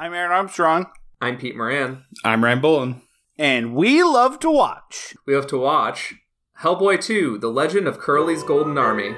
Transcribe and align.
I'm 0.00 0.14
Aaron 0.14 0.30
Armstrong, 0.30 0.86
I'm 1.20 1.38
Pete 1.38 1.56
Moran. 1.56 2.04
I'm 2.22 2.44
Ryan 2.44 2.60
Bullen. 2.60 3.02
and 3.36 3.74
we 3.74 4.04
love 4.04 4.38
to 4.38 4.48
watch. 4.48 5.16
We 5.26 5.34
love 5.34 5.48
to 5.48 5.58
watch 5.58 6.14
Hellboy 6.60 7.02
2: 7.02 7.36
The 7.38 7.48
Legend 7.48 7.88
of 7.88 7.98
Curly's 7.98 8.44
Golden 8.44 8.78
Army. 8.78 9.16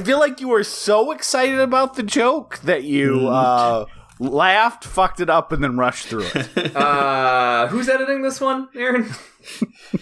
I 0.00 0.02
feel 0.02 0.18
like 0.18 0.40
you 0.40 0.48
were 0.48 0.64
so 0.64 1.12
excited 1.12 1.60
about 1.60 1.92
the 1.92 2.02
joke 2.02 2.58
that 2.60 2.84
you 2.84 3.28
uh, 3.28 3.84
laughed, 4.18 4.82
fucked 4.82 5.20
it 5.20 5.28
up, 5.28 5.52
and 5.52 5.62
then 5.62 5.76
rushed 5.76 6.06
through 6.06 6.24
it. 6.34 6.74
Uh, 6.74 7.66
who's 7.66 7.86
editing 7.86 8.22
this 8.22 8.40
one, 8.40 8.68
Aaron? 8.74 9.10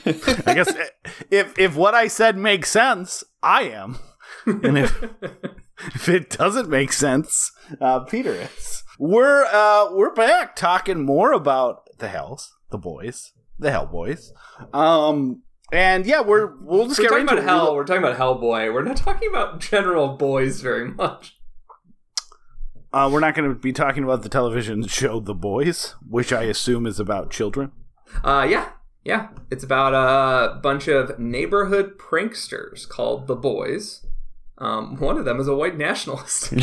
I 0.06 0.54
guess 0.54 0.72
if 1.32 1.58
if 1.58 1.74
what 1.74 1.94
I 1.94 2.06
said 2.06 2.36
makes 2.36 2.70
sense, 2.70 3.24
I 3.42 3.62
am, 3.62 3.98
and 4.46 4.78
if 4.78 5.02
if 5.78 6.08
it 6.08 6.30
doesn't 6.30 6.68
make 6.68 6.92
sense, 6.92 7.50
uh, 7.80 7.98
Peter 8.00 8.32
is. 8.32 8.84
We're 9.00 9.46
uh, 9.46 9.92
we're 9.92 10.14
back 10.14 10.54
talking 10.54 11.04
more 11.04 11.32
about 11.32 11.88
the 11.98 12.06
Hells, 12.06 12.54
the 12.70 12.78
boys, 12.78 13.32
the 13.58 13.72
Hell 13.72 13.86
Boys. 13.86 14.32
Um, 14.72 15.42
and 15.72 16.06
yeah, 16.06 16.20
we're 16.20 16.54
we'll 16.60 16.86
just 16.86 16.98
We're 16.98 17.04
get 17.04 17.08
talking 17.10 17.26
right 17.26 17.32
about 17.32 17.38
into 17.38 17.52
it. 17.52 17.54
Hell. 17.54 17.74
We're 17.74 17.84
talking 17.84 18.02
about 18.02 18.16
Hellboy. 18.16 18.72
We're 18.72 18.82
not 18.82 18.96
talking 18.96 19.28
about 19.28 19.60
general 19.60 20.16
boys 20.16 20.60
very 20.60 20.88
much. 20.88 21.36
Uh, 22.92 23.08
we're 23.12 23.20
not 23.20 23.34
going 23.34 23.48
to 23.48 23.54
be 23.54 23.72
talking 23.72 24.02
about 24.02 24.22
the 24.22 24.30
television 24.30 24.86
show 24.86 25.20
The 25.20 25.34
Boys, 25.34 25.94
which 26.08 26.32
I 26.32 26.44
assume 26.44 26.86
is 26.86 26.98
about 26.98 27.30
children. 27.30 27.70
Uh, 28.24 28.46
yeah, 28.48 28.70
yeah. 29.04 29.28
It's 29.50 29.62
about 29.62 29.92
a 29.92 30.58
bunch 30.60 30.88
of 30.88 31.18
neighborhood 31.18 31.98
pranksters 31.98 32.88
called 32.88 33.26
the 33.26 33.36
Boys. 33.36 34.06
Um, 34.56 34.96
one 34.98 35.18
of 35.18 35.26
them 35.26 35.38
is 35.38 35.46
a 35.46 35.54
white 35.54 35.76
nationalist. 35.76 36.54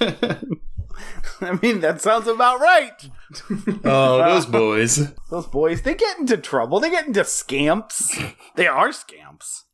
I 1.40 1.58
mean, 1.62 1.80
that 1.80 2.00
sounds 2.00 2.26
about 2.26 2.60
right. 2.60 3.08
oh, 3.84 4.18
those 4.18 4.46
boys. 4.46 5.12
Those 5.30 5.46
boys, 5.46 5.82
they 5.82 5.94
get 5.94 6.18
into 6.18 6.36
trouble. 6.36 6.80
They 6.80 6.90
get 6.90 7.06
into 7.06 7.24
scamps. 7.24 8.18
They 8.54 8.66
are 8.66 8.92
scamps. 8.92 9.64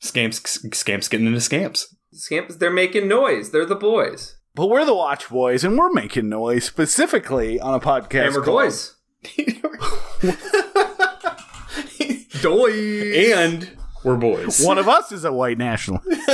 Scamps, 0.00 0.58
scamps 0.76 1.08
getting 1.08 1.26
into 1.26 1.40
scamps. 1.40 1.94
Scamps, 2.12 2.56
they're 2.56 2.70
making 2.70 3.08
noise. 3.08 3.50
They're 3.50 3.66
the 3.66 3.76
boys. 3.76 4.36
But 4.54 4.66
we're 4.68 4.84
the 4.84 4.94
Watch 4.94 5.28
Boys, 5.30 5.64
and 5.64 5.78
we're 5.78 5.92
making 5.92 6.28
noise 6.28 6.64
specifically 6.64 7.58
on 7.58 7.72
a 7.74 7.80
podcast. 7.80 8.26
And 8.26 8.34
we're 8.34 8.42
called- 8.42 8.56
boys. 8.64 8.96
Doy. 12.42 13.32
and 13.34 13.70
we're 14.04 14.16
boys. 14.16 14.64
One 14.64 14.78
of 14.78 14.88
us 14.88 15.12
is 15.12 15.24
a 15.24 15.32
white 15.32 15.58
nationalist. 15.58 16.06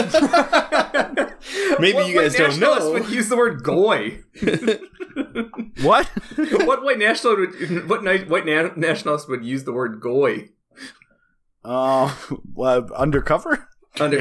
Maybe 1.79 1.95
What 1.95 2.09
you 2.09 2.17
white 2.17 2.23
guys 2.23 2.35
don't 2.35 2.49
nationalist 2.51 2.81
know. 2.87 2.93
would 2.93 3.09
use 3.09 3.29
the 3.29 3.37
word 3.37 3.63
goy? 3.63 4.25
what? 5.83 6.07
what 6.67 6.83
white 6.83 6.99
nationalist 6.99 7.61
would 7.71 7.89
what 7.89 8.03
ni- 8.05 8.25
white 8.25 8.47
na- 8.47 8.71
nationalist 8.77 9.29
would 9.29 9.45
use 9.45 9.65
the 9.65 9.73
word 9.73 10.01
goy? 10.01 10.49
Uh, 11.65 12.15
well, 12.55 12.89
undercover? 12.95 13.69
Under 14.01 14.21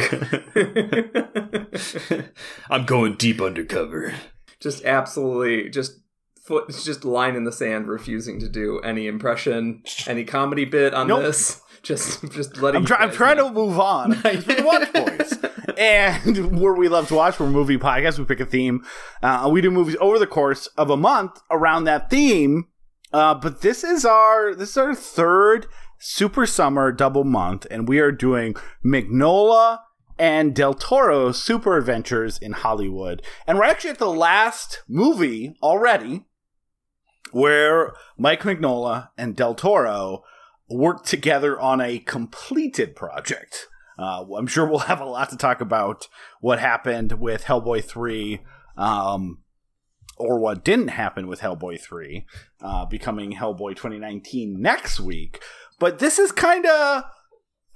I'm 2.70 2.86
going 2.86 3.16
deep 3.16 3.42
undercover. 3.42 4.14
just 4.60 4.84
absolutely 4.86 5.70
just 5.70 6.00
foot 6.44 6.70
just 6.70 7.06
line 7.06 7.36
in 7.36 7.44
the 7.44 7.52
sand, 7.52 7.88
refusing 7.88 8.40
to 8.40 8.50
do 8.50 8.80
any 8.80 9.08
impression, 9.08 9.84
any 10.08 10.24
comedy 10.24 10.66
bit 10.66 10.94
on 10.94 11.08
Nope. 11.08 11.22
this. 11.24 11.62
Just 11.88 12.22
just 12.32 12.58
letting. 12.58 12.82
I'm, 12.82 12.86
try- 12.86 12.98
I'm 12.98 13.12
trying 13.12 13.38
know. 13.38 13.48
to 13.48 13.54
move 13.54 13.80
on. 13.80 14.10
We're 14.24 14.36
the 14.36 14.64
Watch 14.64 14.94
Boys. 14.94 15.78
And 15.78 16.60
where 16.62 16.74
we 16.74 16.90
love 16.90 17.08
to 17.10 17.14
watch, 17.16 17.40
we're 17.40 17.46
a 17.46 17.50
movie 17.50 17.78
podcast. 17.78 18.18
We 18.20 18.26
pick 18.26 18.40
a 18.40 18.46
theme. 18.46 18.84
Uh, 19.22 19.48
we 19.52 19.62
do 19.62 19.72
movies 19.72 19.96
over 20.02 20.18
the 20.20 20.28
course 20.28 20.68
of 20.76 20.90
a 20.90 20.98
month 20.98 21.40
around 21.52 21.86
that 21.86 22.10
theme. 22.10 22.68
Uh, 23.14 23.36
but 23.36 23.62
this 23.62 23.84
is 23.84 24.04
our 24.04 24.54
this 24.54 24.72
is 24.72 24.78
our 24.78 24.96
third 24.96 25.68
super 26.00 26.46
summer 26.46 26.92
double 26.92 27.24
month, 27.24 27.66
and 27.72 27.88
we 27.88 28.00
are 28.00 28.12
doing 28.12 28.56
Mignola 28.84 29.80
and 30.20 30.54
Del 30.54 30.74
Toro 30.74 31.32
Super 31.32 31.78
Adventures 31.78 32.38
in 32.38 32.52
Hollywood. 32.54 33.22
And 33.46 33.58
we're 33.58 33.66
actually 33.66 33.92
at 33.92 34.00
the 34.00 34.10
last 34.10 34.84
movie 34.90 35.56
already, 35.62 36.26
where 37.32 37.94
Mike 38.18 38.42
Mignola 38.42 39.10
and 39.18 39.36
Del 39.36 39.54
Toro 39.56 40.24
worked 40.70 41.06
together 41.06 41.60
on 41.60 41.82
a 41.82 42.00
completed 42.00 42.96
project. 42.96 43.68
Uh, 43.98 44.24
I'm 44.36 44.48
sure 44.48 44.66
we'll 44.66 44.80
have 44.80 45.02
a 45.02 45.06
lot 45.06 45.30
to 45.30 45.38
talk 45.38 45.62
about 45.62 46.08
what 46.42 46.60
happened 46.60 47.14
with 47.14 47.46
Hellboy 47.46 47.84
3, 47.84 48.40
um, 48.78 49.40
or 50.18 50.40
what 50.40 50.64
didn't 50.64 50.90
happen 50.90 51.28
with 51.28 51.42
Hellboy 51.42 51.80
3, 51.80 52.26
uh, 52.62 52.86
becoming 52.86 53.34
Hellboy 53.34 53.76
2019 53.76 54.62
next 54.62 55.00
week. 55.00 55.42
But 55.80 56.00
this 56.00 56.20
is 56.20 56.32
kind 56.32 56.66
of. 56.66 57.04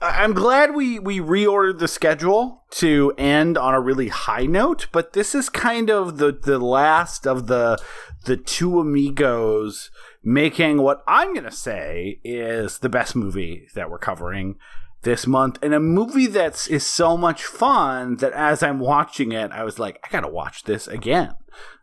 I'm 0.04 0.34
glad 0.34 0.74
we, 0.74 0.98
we 0.98 1.20
reordered 1.20 1.78
the 1.78 1.88
schedule 1.88 2.64
to 2.72 3.14
end 3.20 3.56
on 3.56 3.76
a 3.76 3.80
really 3.80 4.08
high 4.08 4.48
note, 4.48 4.88
but 4.92 5.14
this 5.14 5.36
is 5.36 5.48
kind 5.48 5.92
of 5.92 6.18
the, 6.18 6.32
the 6.32 6.58
last 6.58 7.28
of 7.28 7.46
the 7.46 7.80
the 8.26 8.36
two 8.36 8.80
amigos 8.80 9.92
making 10.24 10.82
what 10.82 11.04
I'm 11.08 11.34
going 11.34 11.46
to 11.46 11.52
say 11.52 12.20
is 12.24 12.80
the 12.80 12.90
best 12.90 13.16
movie 13.16 13.68
that 13.76 13.90
we're 13.90 13.98
covering 13.98 14.56
this 15.04 15.26
month 15.26 15.58
and 15.64 15.74
a 15.74 15.80
movie 15.80 16.28
that's 16.28 16.68
is 16.68 16.86
so 16.86 17.18
much 17.18 17.44
fun 17.44 18.18
that 18.18 18.34
as 18.34 18.62
I'm 18.62 18.80
watching 18.80 19.32
it 19.32 19.52
I 19.52 19.64
was 19.64 19.80
like 19.80 20.00
I 20.04 20.10
got 20.12 20.22
to 20.22 20.28
watch 20.28 20.64
this 20.64 20.88
again. 20.88 21.34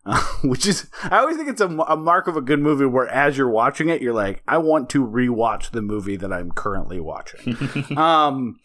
Uh, 0.07 0.23
which 0.45 0.67
is 0.67 0.89
I 1.03 1.19
always 1.19 1.37
think 1.37 1.49
it's 1.49 1.61
a, 1.61 1.67
a 1.67 1.97
mark 1.97 2.29
of 2.29 2.37
a 2.37 2.41
good 2.41 2.61
movie 2.61 2.87
where 2.87 3.09
as 3.09 3.37
you're 3.37 3.51
watching 3.51 3.89
it 3.89 4.01
you're 4.01 4.15
like 4.15 4.43
I 4.47 4.59
want 4.59 4.89
to 4.91 5.05
rewatch 5.05 5.71
the 5.71 5.83
movie 5.83 6.17
that 6.17 6.33
I'm 6.33 6.53
currently 6.53 7.01
watching. 7.01 7.57
um 7.97 8.61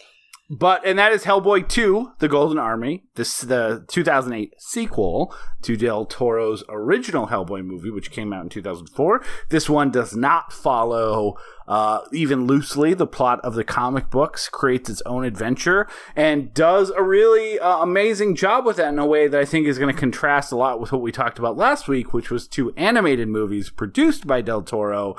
but 0.59 0.85
and 0.85 0.99
that 0.99 1.11
is 1.11 1.23
Hellboy 1.23 1.67
2: 1.67 2.13
The 2.19 2.27
Golden 2.27 2.59
Army, 2.59 3.03
this 3.15 3.41
the 3.41 3.85
2008 3.87 4.53
sequel 4.59 5.33
to 5.63 5.75
Del 5.75 6.05
Toro's 6.05 6.63
original 6.69 7.27
Hellboy 7.27 7.65
movie, 7.65 7.89
which 7.89 8.11
came 8.11 8.31
out 8.31 8.43
in 8.43 8.49
2004. 8.49 9.23
This 9.49 9.69
one 9.69 9.89
does 9.89 10.15
not 10.15 10.53
follow 10.53 11.35
uh, 11.67 12.01
even 12.11 12.45
loosely 12.45 12.93
the 12.93 13.07
plot 13.07 13.39
of 13.41 13.55
the 13.55 13.63
comic 13.63 14.09
books, 14.09 14.49
creates 14.49 14.89
its 14.89 15.01
own 15.05 15.23
adventure, 15.23 15.87
and 16.15 16.53
does 16.53 16.89
a 16.91 17.01
really 17.01 17.59
uh, 17.59 17.77
amazing 17.77 18.35
job 18.35 18.65
with 18.65 18.77
that 18.77 18.89
in 18.89 18.99
a 18.99 19.06
way 19.06 19.27
that 19.27 19.39
I 19.39 19.45
think 19.45 19.67
is 19.67 19.79
going 19.79 19.94
to 19.94 19.99
contrast 19.99 20.51
a 20.51 20.56
lot 20.56 20.79
with 20.79 20.91
what 20.91 21.01
we 21.01 21.11
talked 21.11 21.39
about 21.39 21.57
last 21.57 21.88
week, 21.88 22.13
which 22.13 22.29
was 22.29 22.47
two 22.47 22.73
animated 22.75 23.27
movies 23.27 23.69
produced 23.69 24.27
by 24.27 24.41
Del 24.41 24.61
Toro 24.61 25.15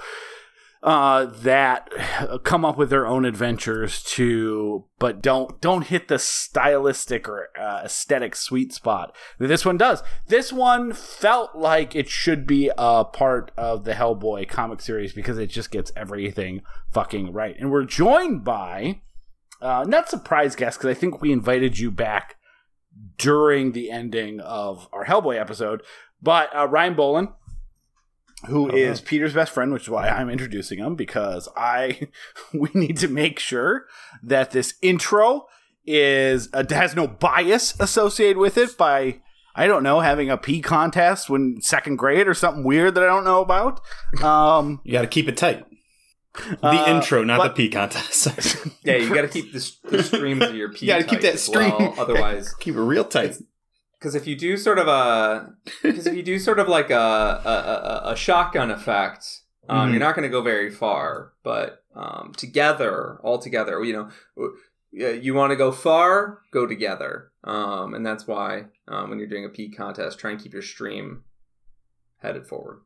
uh, 0.84 1.24
that 1.24 1.88
come 2.44 2.62
up 2.62 2.76
with 2.76 2.90
their 2.90 3.06
own 3.06 3.24
adventures 3.24 4.02
to, 4.02 4.84
but 4.98 5.22
don't 5.22 5.58
don't 5.62 5.86
hit 5.86 6.08
the 6.08 6.18
stylistic 6.18 7.26
or 7.26 7.48
uh, 7.58 7.80
aesthetic 7.84 8.36
sweet 8.36 8.70
spot 8.70 9.16
that 9.38 9.46
this 9.48 9.64
one 9.64 9.78
does. 9.78 10.02
This 10.26 10.52
one 10.52 10.92
felt 10.92 11.56
like 11.56 11.96
it 11.96 12.10
should 12.10 12.46
be 12.46 12.70
a 12.76 13.02
part 13.02 13.50
of 13.56 13.84
the 13.84 13.94
Hellboy 13.94 14.46
comic 14.46 14.82
series 14.82 15.14
because 15.14 15.38
it 15.38 15.46
just 15.46 15.70
gets 15.70 15.90
everything 15.96 16.60
fucking 16.92 17.32
right. 17.32 17.56
And 17.58 17.70
we're 17.70 17.86
joined 17.86 18.44
by 18.44 19.00
uh, 19.62 19.86
not 19.88 20.10
surprise 20.10 20.54
guest 20.54 20.78
because 20.78 20.94
I 20.94 21.00
think 21.00 21.22
we 21.22 21.32
invited 21.32 21.78
you 21.78 21.90
back 21.90 22.36
during 23.16 23.72
the 23.72 23.90
ending 23.90 24.38
of 24.40 24.86
our 24.92 25.06
Hellboy 25.06 25.40
episode, 25.40 25.82
but 26.20 26.54
uh, 26.54 26.68
Ryan 26.68 26.94
Boland 26.94 27.28
who 28.46 28.70
is. 28.70 29.00
Peter's 29.00 29.34
best 29.34 29.52
friend, 29.52 29.72
which 29.72 29.84
is 29.84 29.90
why 29.90 30.08
I'm 30.08 30.28
introducing 30.30 30.78
him 30.78 30.94
because 30.96 31.48
I 31.56 32.08
we 32.54 32.68
need 32.74 32.96
to 32.98 33.08
make 33.08 33.38
sure 33.38 33.86
that 34.22 34.50
this 34.50 34.74
intro 34.82 35.46
is 35.86 36.48
uh, 36.52 36.64
has 36.70 36.94
no 36.96 37.06
bias 37.06 37.78
associated 37.80 38.38
with 38.38 38.56
it 38.58 38.76
by 38.76 39.20
I 39.54 39.66
don't 39.66 39.82
know 39.82 40.00
having 40.00 40.30
a 40.30 40.36
pee 40.36 40.60
contest 40.60 41.30
when 41.30 41.60
second 41.60 41.96
grade 41.96 42.26
or 42.26 42.34
something 42.34 42.64
weird 42.64 42.94
that 42.96 43.04
I 43.04 43.06
don't 43.06 43.24
know 43.24 43.40
about. 43.40 43.80
Um, 44.22 44.80
You 44.84 44.92
got 44.92 45.02
to 45.02 45.06
keep 45.08 45.28
it 45.28 45.36
tight. 45.36 45.64
The 46.34 46.66
Uh, 46.66 46.96
intro, 46.96 47.22
not 47.22 47.38
but- 47.38 47.48
the 47.48 47.54
pee 47.54 47.68
contest. 47.70 48.26
Yeah, 48.84 48.96
you 48.96 49.14
got 49.14 49.22
to 49.22 49.28
keep 49.28 49.52
the, 49.52 49.72
the 49.88 50.02
streams 50.02 50.42
of 50.42 50.54
your 50.56 50.72
pee. 50.72 50.86
You 50.86 50.92
gotta 50.92 51.04
keep 51.04 51.20
that 51.22 51.34
as 51.34 51.42
stream. 51.42 51.70
well, 51.78 51.94
otherwise, 51.96 52.52
keep 52.54 52.74
it 52.74 52.80
real 52.82 53.04
tight. 53.04 53.36
Because 54.04 54.14
if 54.14 54.26
you 54.26 54.36
do 54.36 54.58
sort 54.58 54.78
of 54.78 54.86
a, 54.86 55.54
because 55.82 56.06
if 56.06 56.14
you 56.14 56.22
do 56.22 56.38
sort 56.38 56.58
of 56.58 56.68
like 56.68 56.90
a 56.90 56.94
a, 56.94 58.08
a, 58.08 58.12
a 58.12 58.16
shotgun 58.16 58.70
effect, 58.70 59.40
um, 59.66 59.88
Mhm. 59.88 59.92
you're 59.92 60.00
not 60.00 60.14
going 60.14 60.24
to 60.24 60.28
go 60.28 60.42
very 60.42 60.70
far. 60.70 61.32
But 61.42 61.82
um, 61.96 62.32
together, 62.36 63.18
all 63.22 63.38
together, 63.38 63.82
you 63.82 63.94
know, 63.94 64.52
you 64.92 65.32
want 65.32 65.52
to 65.52 65.56
go 65.56 65.72
far, 65.72 66.42
go 66.52 66.66
together, 66.66 67.30
um, 67.44 67.94
and 67.94 68.04
that's 68.04 68.26
why 68.26 68.66
um, 68.88 69.08
when 69.08 69.18
you're 69.18 69.26
doing 69.28 69.46
a 69.46 69.48
pee 69.48 69.70
contest, 69.70 70.18
try 70.18 70.32
and 70.32 70.40
keep 70.42 70.52
your 70.52 70.60
stream 70.60 71.24
headed 72.18 72.46
forward. 72.46 72.82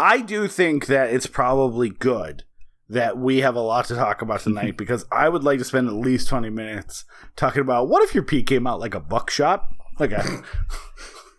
I 0.00 0.20
do 0.20 0.48
think 0.48 0.86
that 0.86 1.12
it's 1.12 1.28
probably 1.28 1.90
good 1.90 2.42
that 2.88 3.16
we 3.16 3.38
have 3.38 3.54
a 3.54 3.60
lot 3.60 3.86
to 3.86 3.94
talk 3.94 4.20
about 4.20 4.40
tonight 4.40 4.76
because 4.82 5.04
I 5.12 5.28
would 5.28 5.44
like 5.44 5.60
to 5.60 5.64
spend 5.64 5.86
at 5.86 5.94
least 5.94 6.26
20 6.28 6.50
minutes 6.50 7.04
talking 7.36 7.62
about 7.62 7.88
what 7.88 8.02
if 8.02 8.14
your 8.14 8.24
pee 8.24 8.42
came 8.42 8.66
out 8.66 8.80
like 8.80 8.96
a 8.96 9.00
buckshot? 9.00 9.64
Like 9.98 10.12
a 10.12 10.42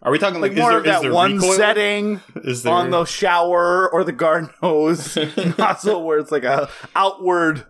Are 0.01 0.11
we 0.11 0.19
talking 0.19 0.39
like, 0.39 0.51
like, 0.51 0.59
more 0.59 0.69
is 0.69 0.73
there, 0.73 0.77
of 0.77 0.83
that 0.85 0.95
is 0.97 1.01
there 1.03 1.13
one 1.13 1.33
recoil? 1.37 1.53
setting 1.53 2.21
Is 2.43 2.63
there 2.63 2.73
on 2.73 2.91
the 2.91 3.05
shower 3.05 3.89
or 3.91 4.03
the 4.03 4.11
garden 4.11 4.49
hose 4.61 5.17
nozzle 5.57 6.03
where 6.05 6.19
it's 6.19 6.31
like 6.31 6.43
a 6.43 6.69
outward 6.95 7.65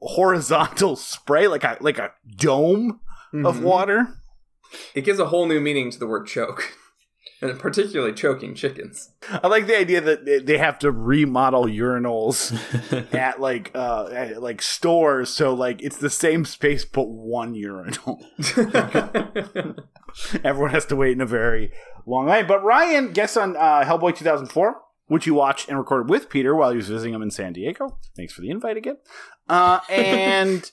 horizontal 0.00 0.96
spray 0.96 1.46
like 1.46 1.64
a 1.64 1.76
like 1.80 1.98
a 1.98 2.12
dome 2.36 3.00
of 3.32 3.56
Mhm. 3.56 3.62
water. 3.62 4.08
It 4.94 5.02
gives 5.04 5.18
a 5.18 5.26
whole 5.26 5.46
new 5.46 5.60
meaning 5.60 5.90
to 5.90 5.98
the 5.98 6.06
word 6.06 6.26
choke, 6.26 6.72
and 7.44 7.58
particularly 7.58 8.12
choking 8.14 8.54
chickens. 8.54 9.10
I 9.30 9.46
like 9.48 9.66
the 9.66 9.78
idea 9.78 10.00
that 10.00 10.24
they- 10.24 10.38
they 10.40 10.58
have 10.58 10.78
to 10.80 10.90
remodel 10.90 11.64
urinals 11.64 12.52
at 13.14 13.40
like 13.40 13.70
uh 13.74 14.06
at, 14.12 14.42
like 14.42 14.62
stores 14.62 15.30
so 15.30 15.54
like 15.54 15.82
it's 15.82 15.98
the 15.98 16.10
same 16.10 16.44
space 16.44 16.84
but 16.84 17.08
one 17.08 17.54
urinal. 17.54 18.24
Everyone 20.44 20.70
has 20.70 20.86
to 20.86 20.96
wait 20.96 21.12
in 21.12 21.20
a 21.20 21.26
very 21.26 21.72
long 22.06 22.26
line. 22.26 22.46
But 22.46 22.62
ryan 22.64 23.12
guess 23.12 23.36
on 23.36 23.56
uh 23.56 23.84
hellboy 23.84 24.16
2004 24.16 24.80
which 25.06 25.26
you 25.26 25.34
watched 25.34 25.68
and 25.68 25.76
recorded 25.78 26.08
with 26.08 26.30
peter 26.30 26.54
while 26.54 26.70
he 26.70 26.76
was 26.76 26.88
visiting 26.88 27.14
him 27.14 27.22
in 27.22 27.30
san 27.30 27.52
diego. 27.52 27.98
Thanks 28.16 28.32
for 28.32 28.40
the 28.40 28.50
invite 28.50 28.76
again. 28.76 28.96
Uh 29.48 29.80
and 29.90 30.70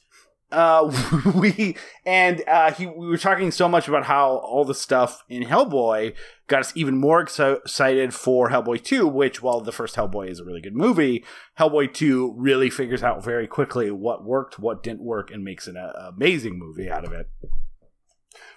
uh 0.52 0.92
we 1.36 1.76
and 2.06 2.44
uh 2.48 2.72
he 2.72 2.86
we 2.86 3.08
were 3.08 3.18
talking 3.18 3.52
so 3.52 3.68
much 3.68 3.88
about 3.88 4.06
how 4.06 4.38
all 4.38 4.66
the 4.66 4.76
stuff 4.76 5.24
in 5.30 5.44
hellboy 5.44 6.14
got 6.52 6.60
us 6.60 6.74
even 6.76 6.98
more 6.98 7.24
exci- 7.24 7.60
excited 7.60 8.14
for 8.14 8.50
Hellboy 8.50 8.84
2, 8.84 9.08
which, 9.08 9.42
while 9.42 9.62
the 9.62 9.72
first 9.72 9.96
Hellboy 9.96 10.30
is 10.30 10.40
a 10.40 10.44
really 10.44 10.60
good 10.60 10.76
movie, 10.76 11.24
Hellboy 11.58 11.94
2 11.94 12.36
really 12.38 12.70
figures 12.70 13.02
out 13.02 13.24
very 13.24 13.48
quickly 13.48 13.90
what 13.90 14.26
worked, 14.26 14.60
what 14.60 14.84
didn't 14.84 15.02
work, 15.02 15.32
and 15.32 15.46
makes 15.46 15.66
an 15.66 15.78
uh, 15.78 16.12
amazing 16.14 16.60
movie 16.60 16.92
out 16.92 17.06
of 17.06 17.14
it. 17.14 17.30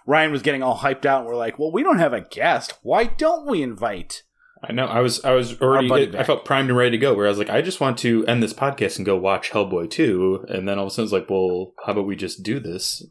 Ryan 0.06 0.32
was 0.32 0.42
getting 0.42 0.62
all 0.62 0.78
hyped 0.78 1.06
out. 1.06 1.20
And 1.20 1.28
we're 1.28 1.36
like, 1.36 1.58
well, 1.58 1.72
we 1.72 1.82
don't 1.82 1.98
have 1.98 2.12
a 2.12 2.20
guest. 2.20 2.74
Why 2.82 3.04
don't 3.04 3.46
we 3.46 3.62
invite? 3.62 4.24
I 4.68 4.72
know. 4.72 4.86
I 4.86 5.00
was. 5.00 5.24
I 5.24 5.32
was 5.32 5.60
already. 5.60 6.16
I 6.16 6.24
felt 6.24 6.44
primed 6.44 6.68
and 6.68 6.78
ready 6.78 6.92
to 6.92 6.98
go. 6.98 7.14
Where 7.14 7.26
I 7.26 7.28
was 7.28 7.38
like, 7.38 7.50
I 7.50 7.62
just 7.62 7.80
want 7.80 7.98
to 7.98 8.24
end 8.26 8.42
this 8.42 8.52
podcast 8.52 8.96
and 8.96 9.06
go 9.06 9.16
watch 9.16 9.50
Hellboy 9.50 9.90
two. 9.90 10.44
And 10.48 10.68
then 10.68 10.78
all 10.78 10.86
of 10.86 10.92
a 10.92 10.94
sudden, 10.94 11.04
it's 11.04 11.12
like, 11.12 11.30
well, 11.30 11.74
how 11.84 11.92
about 11.92 12.06
we 12.06 12.16
just 12.16 12.42
do 12.42 12.60
this 12.60 13.04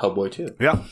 Hellboy 0.00 0.32
two? 0.32 0.54
Yeah. 0.60 0.82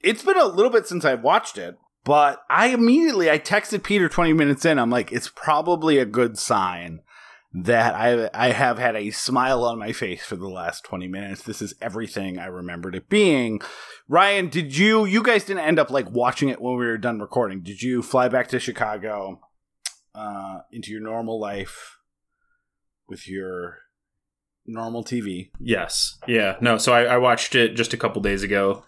It's 0.00 0.24
been 0.24 0.38
a 0.38 0.46
little 0.46 0.70
bit 0.70 0.86
since 0.86 1.04
I've 1.04 1.22
watched 1.22 1.58
it, 1.58 1.76
but 2.04 2.42
I 2.50 2.68
immediately 2.68 3.30
I 3.30 3.38
texted 3.38 3.84
Peter 3.84 4.08
20 4.08 4.32
minutes 4.32 4.64
in. 4.64 4.78
I'm 4.78 4.90
like, 4.90 5.12
it's 5.12 5.28
probably 5.28 5.98
a 5.98 6.04
good 6.04 6.38
sign 6.38 7.00
that 7.54 7.94
I 7.94 8.30
I 8.32 8.52
have 8.52 8.78
had 8.78 8.96
a 8.96 9.10
smile 9.10 9.64
on 9.64 9.78
my 9.78 9.92
face 9.92 10.24
for 10.24 10.36
the 10.36 10.48
last 10.48 10.84
20 10.84 11.06
minutes. 11.08 11.42
This 11.42 11.60
is 11.60 11.74
everything 11.80 12.38
I 12.38 12.46
remembered 12.46 12.94
it 12.94 13.08
being. 13.08 13.60
Ryan, 14.08 14.48
did 14.48 14.76
you 14.76 15.04
you 15.04 15.22
guys 15.22 15.44
didn't 15.44 15.64
end 15.64 15.78
up 15.78 15.90
like 15.90 16.10
watching 16.10 16.48
it 16.48 16.60
when 16.60 16.76
we 16.76 16.86
were 16.86 16.98
done 16.98 17.20
recording? 17.20 17.62
Did 17.62 17.82
you 17.82 18.02
fly 18.02 18.28
back 18.28 18.48
to 18.48 18.60
Chicago 18.60 19.40
uh 20.14 20.58
into 20.70 20.90
your 20.90 21.00
normal 21.00 21.40
life 21.40 21.98
with 23.08 23.28
your 23.28 23.78
normal 24.66 25.04
TV? 25.04 25.50
Yes. 25.60 26.18
Yeah. 26.26 26.56
No. 26.60 26.78
So 26.78 26.92
I, 26.92 27.04
I 27.04 27.16
watched 27.18 27.54
it 27.54 27.74
just 27.74 27.92
a 27.92 27.98
couple 27.98 28.22
days 28.22 28.42
ago. 28.42 28.84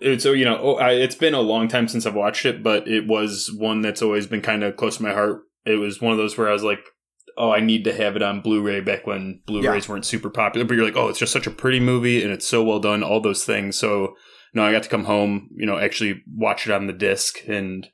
It's 0.00 0.22
so 0.22 0.32
you 0.32 0.44
know 0.44 0.58
oh, 0.60 0.86
it's 0.86 1.16
been 1.16 1.34
a 1.34 1.40
long 1.40 1.66
time 1.66 1.88
since 1.88 2.06
I've 2.06 2.14
watched 2.14 2.46
it, 2.46 2.62
but 2.62 2.86
it 2.86 3.08
was 3.08 3.50
one 3.56 3.82
that's 3.82 4.02
always 4.02 4.28
been 4.28 4.42
kind 4.42 4.62
of 4.62 4.76
close 4.76 4.98
to 4.98 5.02
my 5.02 5.12
heart. 5.12 5.42
It 5.64 5.76
was 5.76 6.00
one 6.00 6.12
of 6.12 6.18
those 6.18 6.38
where 6.38 6.48
I 6.48 6.52
was 6.52 6.62
like, 6.62 6.80
oh, 7.38 7.52
I 7.52 7.60
need 7.60 7.84
to 7.84 7.94
have 7.94 8.16
it 8.16 8.22
on 8.22 8.40
Blu-ray 8.40 8.80
back 8.80 9.06
when 9.06 9.40
Blu-rays 9.46 9.88
weren't 9.88 10.04
super 10.04 10.30
popular. 10.30 10.66
But 10.66 10.74
you're 10.74 10.84
like, 10.84 10.96
oh, 10.96 11.08
it's 11.08 11.18
just 11.18 11.32
such 11.32 11.46
a 11.46 11.52
pretty 11.52 11.80
movie 11.80 12.22
and 12.22 12.32
it's 12.32 12.46
so 12.46 12.62
well 12.62 12.80
done, 12.80 13.02
all 13.02 13.20
those 13.20 13.44
things. 13.44 13.78
So 13.78 14.14
no, 14.54 14.64
I 14.64 14.72
got 14.72 14.82
to 14.82 14.88
come 14.88 15.04
home, 15.04 15.50
you 15.54 15.66
know, 15.66 15.78
actually 15.78 16.22
watch 16.26 16.66
it 16.66 16.72
on 16.72 16.86
the 16.86 16.92
disc 16.92 17.38
and 17.46 17.88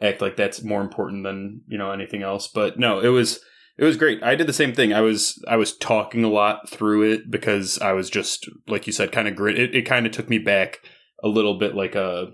act 0.00 0.20
like 0.20 0.36
that's 0.36 0.62
more 0.62 0.80
important 0.80 1.24
than 1.24 1.62
you 1.66 1.78
know 1.78 1.92
anything 1.92 2.22
else. 2.22 2.48
But 2.48 2.78
no, 2.78 3.00
it 3.00 3.08
was 3.08 3.40
it 3.78 3.84
was 3.84 3.96
great. 3.96 4.22
I 4.22 4.34
did 4.34 4.46
the 4.46 4.52
same 4.52 4.74
thing. 4.74 4.92
I 4.92 5.00
was 5.00 5.42
I 5.48 5.56
was 5.56 5.76
talking 5.76 6.24
a 6.24 6.28
lot 6.28 6.68
through 6.68 7.10
it 7.10 7.30
because 7.30 7.78
I 7.78 7.92
was 7.92 8.10
just 8.10 8.48
like 8.66 8.86
you 8.86 8.92
said, 8.92 9.12
kind 9.12 9.28
of 9.28 9.36
grit. 9.36 9.58
It, 9.58 9.74
it 9.74 9.82
kind 9.82 10.06
of 10.06 10.12
took 10.12 10.28
me 10.28 10.38
back 10.38 10.80
a 11.22 11.28
little 11.28 11.58
bit, 11.58 11.74
like 11.74 11.94
a 11.94 12.32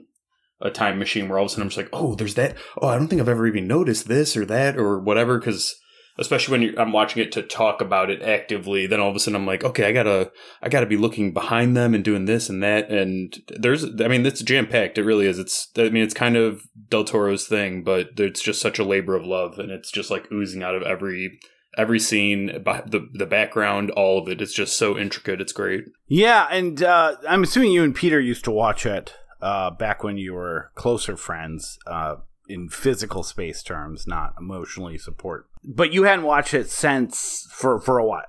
a 0.60 0.70
time 0.70 0.98
machine, 0.98 1.28
where 1.28 1.38
all 1.38 1.44
of 1.44 1.50
a 1.50 1.50
sudden 1.50 1.62
I'm 1.62 1.68
just 1.68 1.76
like, 1.76 1.90
oh, 1.92 2.14
there's 2.14 2.34
that. 2.34 2.56
Oh, 2.80 2.88
I 2.88 2.96
don't 2.96 3.08
think 3.08 3.20
I've 3.20 3.28
ever 3.28 3.46
even 3.46 3.68
noticed 3.68 4.08
this 4.08 4.36
or 4.36 4.44
that 4.46 4.78
or 4.78 4.98
whatever. 4.98 5.38
Because 5.38 5.76
especially 6.18 6.58
when 6.58 6.78
I'm 6.78 6.92
watching 6.92 7.22
it 7.22 7.32
to 7.32 7.42
talk 7.42 7.80
about 7.80 8.10
it 8.10 8.22
actively, 8.22 8.86
then 8.86 9.00
all 9.00 9.10
of 9.10 9.16
a 9.16 9.20
sudden 9.20 9.36
I'm 9.36 9.46
like, 9.46 9.64
okay, 9.64 9.84
I 9.84 9.92
gotta 9.92 10.30
I 10.62 10.68
gotta 10.68 10.86
be 10.86 10.96
looking 10.96 11.32
behind 11.32 11.76
them 11.76 11.94
and 11.94 12.04
doing 12.04 12.24
this 12.24 12.48
and 12.48 12.62
that. 12.62 12.90
And 12.90 13.36
there's, 13.48 13.84
I 13.84 14.08
mean, 14.08 14.24
it's 14.24 14.42
jam 14.42 14.66
packed. 14.66 14.98
It 14.98 15.04
really 15.04 15.26
is. 15.26 15.38
It's, 15.38 15.68
I 15.76 15.88
mean, 15.90 16.02
it's 16.02 16.14
kind 16.14 16.36
of 16.36 16.62
Del 16.88 17.04
Toro's 17.04 17.46
thing, 17.46 17.82
but 17.82 18.10
it's 18.18 18.42
just 18.42 18.60
such 18.60 18.78
a 18.78 18.84
labor 18.84 19.16
of 19.16 19.26
love, 19.26 19.58
and 19.58 19.70
it's 19.70 19.90
just 19.90 20.10
like 20.10 20.30
oozing 20.32 20.62
out 20.62 20.74
of 20.74 20.82
every 20.82 21.38
every 21.76 21.98
scene, 21.98 22.46
the 22.46 23.08
the 23.12 23.26
background, 23.26 23.90
all 23.90 24.18
of 24.18 24.28
it. 24.28 24.40
It's 24.40 24.54
just 24.54 24.78
so 24.78 24.98
intricate. 24.98 25.40
It's 25.40 25.52
great. 25.52 25.84
Yeah, 26.08 26.46
and 26.50 26.82
uh, 26.82 27.16
I'm 27.28 27.42
assuming 27.42 27.72
you 27.72 27.84
and 27.84 27.94
Peter 27.94 28.20
used 28.20 28.44
to 28.44 28.50
watch 28.50 28.86
it 28.86 29.14
uh, 29.40 29.70
back 29.70 30.02
when 30.02 30.16
you 30.16 30.34
were 30.34 30.70
closer 30.74 31.16
friends 31.16 31.78
uh, 31.86 32.16
in 32.48 32.68
physical 32.68 33.22
space 33.22 33.62
terms, 33.62 34.06
not 34.06 34.34
emotionally 34.38 34.98
support. 34.98 35.48
But 35.64 35.92
you 35.92 36.04
hadn't 36.04 36.24
watched 36.24 36.54
it 36.54 36.70
since 36.70 37.46
for 37.50 37.80
for 37.80 37.98
a 37.98 38.04
while. 38.04 38.22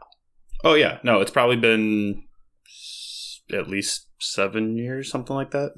Oh 0.63 0.73
yeah, 0.73 0.99
no, 1.03 1.21
it's 1.21 1.31
probably 1.31 1.55
been 1.55 2.23
at 3.53 3.69
least 3.69 4.07
seven 4.19 4.77
years, 4.77 5.09
something 5.09 5.35
like 5.35 5.51
that. 5.51 5.73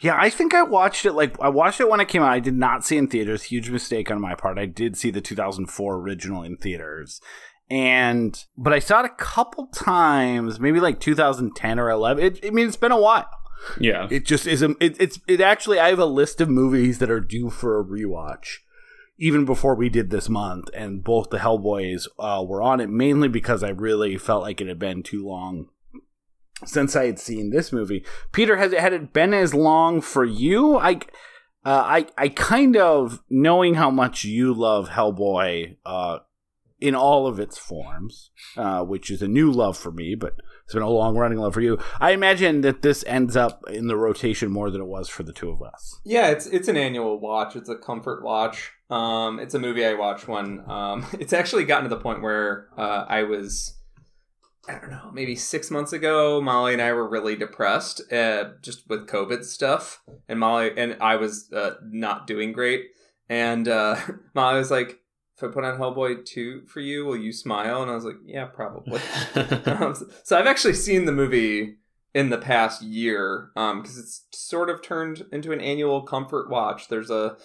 Yeah, 0.00 0.16
I 0.18 0.28
think 0.28 0.52
I 0.52 0.62
watched 0.62 1.06
it 1.06 1.12
like 1.12 1.40
I 1.40 1.48
watched 1.48 1.80
it 1.80 1.88
when 1.88 2.00
it 2.00 2.08
came 2.08 2.22
out. 2.22 2.32
I 2.32 2.40
did 2.40 2.54
not 2.54 2.84
see 2.84 2.96
it 2.96 3.00
in 3.00 3.08
theaters. 3.08 3.44
Huge 3.44 3.70
mistake 3.70 4.10
on 4.10 4.20
my 4.20 4.34
part. 4.34 4.58
I 4.58 4.66
did 4.66 4.96
see 4.96 5.10
the 5.10 5.20
2004 5.20 5.96
original 5.96 6.42
in 6.42 6.56
theaters. 6.56 7.20
And 7.70 8.44
but 8.58 8.74
I 8.74 8.78
saw 8.78 9.00
it 9.00 9.06
a 9.06 9.14
couple 9.14 9.68
times, 9.68 10.60
maybe 10.60 10.80
like 10.80 11.00
2010 11.00 11.78
or 11.78 11.90
11. 11.90 12.22
It, 12.24 12.40
I 12.44 12.50
mean, 12.50 12.66
it's 12.68 12.76
been 12.76 12.92
a 12.92 13.00
while. 13.00 13.30
Yeah, 13.78 14.08
It 14.10 14.26
just 14.26 14.46
isn't. 14.46 14.76
It, 14.80 15.00
it's 15.00 15.18
it 15.26 15.40
actually. 15.40 15.78
I 15.78 15.88
have 15.88 15.98
a 15.98 16.06
list 16.06 16.40
of 16.40 16.48
movies 16.48 16.98
that 16.98 17.10
are 17.10 17.20
due 17.20 17.50
for 17.50 17.78
a 17.78 17.84
rewatch, 17.84 18.58
even 19.18 19.44
before 19.44 19.74
we 19.74 19.88
did 19.88 20.10
this 20.10 20.28
month, 20.28 20.68
and 20.74 21.02
both 21.02 21.30
the 21.30 21.38
Hellboys 21.38 22.06
uh, 22.18 22.44
were 22.46 22.62
on 22.62 22.80
it 22.80 22.90
mainly 22.90 23.28
because 23.28 23.62
I 23.62 23.70
really 23.70 24.18
felt 24.18 24.42
like 24.42 24.60
it 24.60 24.68
had 24.68 24.78
been 24.78 25.02
too 25.02 25.26
long 25.26 25.68
since 26.64 26.94
I 26.94 27.06
had 27.06 27.18
seen 27.18 27.50
this 27.50 27.72
movie. 27.72 28.04
Peter, 28.32 28.56
has 28.56 28.72
it 28.72 28.80
had 28.80 28.92
it 28.92 29.12
been 29.12 29.34
as 29.34 29.54
long 29.54 30.00
for 30.00 30.24
you? 30.24 30.78
I. 30.78 31.00
Uh, 31.66 31.82
I 31.86 32.06
I 32.18 32.28
kind 32.28 32.76
of 32.76 33.22
knowing 33.30 33.76
how 33.76 33.90
much 33.90 34.22
you 34.22 34.52
love 34.52 34.90
Hellboy 34.90 35.78
uh, 35.86 36.18
in 36.78 36.94
all 36.94 37.26
of 37.26 37.40
its 37.40 37.56
forms, 37.56 38.30
uh, 38.58 38.82
which 38.82 39.10
is 39.10 39.22
a 39.22 39.28
new 39.28 39.50
love 39.50 39.78
for 39.78 39.90
me, 39.90 40.14
but 40.14 40.34
it's 40.64 40.74
been 40.74 40.82
a 40.82 40.88
long 40.88 41.16
running 41.16 41.38
love 41.38 41.54
for 41.54 41.60
you. 41.60 41.78
I 42.00 42.12
imagine 42.12 42.62
that 42.62 42.82
this 42.82 43.04
ends 43.06 43.36
up 43.36 43.62
in 43.70 43.86
the 43.86 43.96
rotation 43.96 44.50
more 44.50 44.70
than 44.70 44.80
it 44.80 44.86
was 44.86 45.08
for 45.08 45.22
the 45.22 45.32
two 45.32 45.50
of 45.50 45.62
us. 45.62 46.00
Yeah, 46.04 46.28
it's 46.28 46.46
it's 46.46 46.68
an 46.68 46.76
annual 46.76 47.20
watch. 47.20 47.54
It's 47.54 47.68
a 47.68 47.76
comfort 47.76 48.24
watch. 48.24 48.72
Um, 48.90 49.38
it's 49.40 49.54
a 49.54 49.58
movie 49.58 49.84
I 49.84 49.94
watch 49.94 50.26
when 50.26 50.62
um, 50.68 51.06
it's 51.20 51.32
actually 51.32 51.64
gotten 51.64 51.88
to 51.88 51.94
the 51.94 52.00
point 52.00 52.22
where 52.22 52.68
uh, 52.78 53.04
I 53.08 53.24
was, 53.24 53.78
I 54.68 54.72
don't 54.78 54.90
know, 54.90 55.10
maybe 55.12 55.36
six 55.36 55.70
months 55.70 55.92
ago. 55.92 56.40
Molly 56.40 56.72
and 56.72 56.82
I 56.82 56.92
were 56.92 57.08
really 57.08 57.36
depressed, 57.36 58.00
uh, 58.12 58.44
just 58.62 58.88
with 58.88 59.06
COVID 59.06 59.44
stuff, 59.44 60.02
and 60.28 60.40
Molly 60.40 60.70
and 60.76 60.96
I 61.00 61.16
was 61.16 61.50
uh, 61.52 61.72
not 61.82 62.26
doing 62.26 62.52
great. 62.52 62.86
and 63.28 63.68
uh, 63.68 63.96
Molly 64.34 64.58
was 64.58 64.70
like, 64.70 65.00
"If 65.36 65.44
I 65.44 65.48
put 65.48 65.64
on 65.64 65.78
Hellboy 65.78 66.24
two 66.24 66.62
for 66.66 66.80
you, 66.80 67.04
will 67.04 67.16
you 67.16 67.32
smile?" 67.32 67.82
And 67.82 67.90
I 67.90 67.94
was 67.94 68.04
like, 68.04 68.16
"Yeah, 68.24 68.46
probably." 68.46 69.00
um, 69.66 69.94
so 70.22 70.38
I've 70.38 70.46
actually 70.46 70.74
seen 70.74 71.04
the 71.04 71.12
movie 71.12 71.76
in 72.14 72.30
the 72.30 72.38
past 72.38 72.82
year 72.82 73.50
because 73.54 73.98
it's 73.98 74.26
sort 74.32 74.70
of 74.70 74.82
turned 74.82 75.26
into 75.32 75.52
an 75.52 75.60
annual 75.60 76.02
comfort 76.02 76.48
watch. 76.48 76.88
There's 76.88 77.10
a 77.10 77.36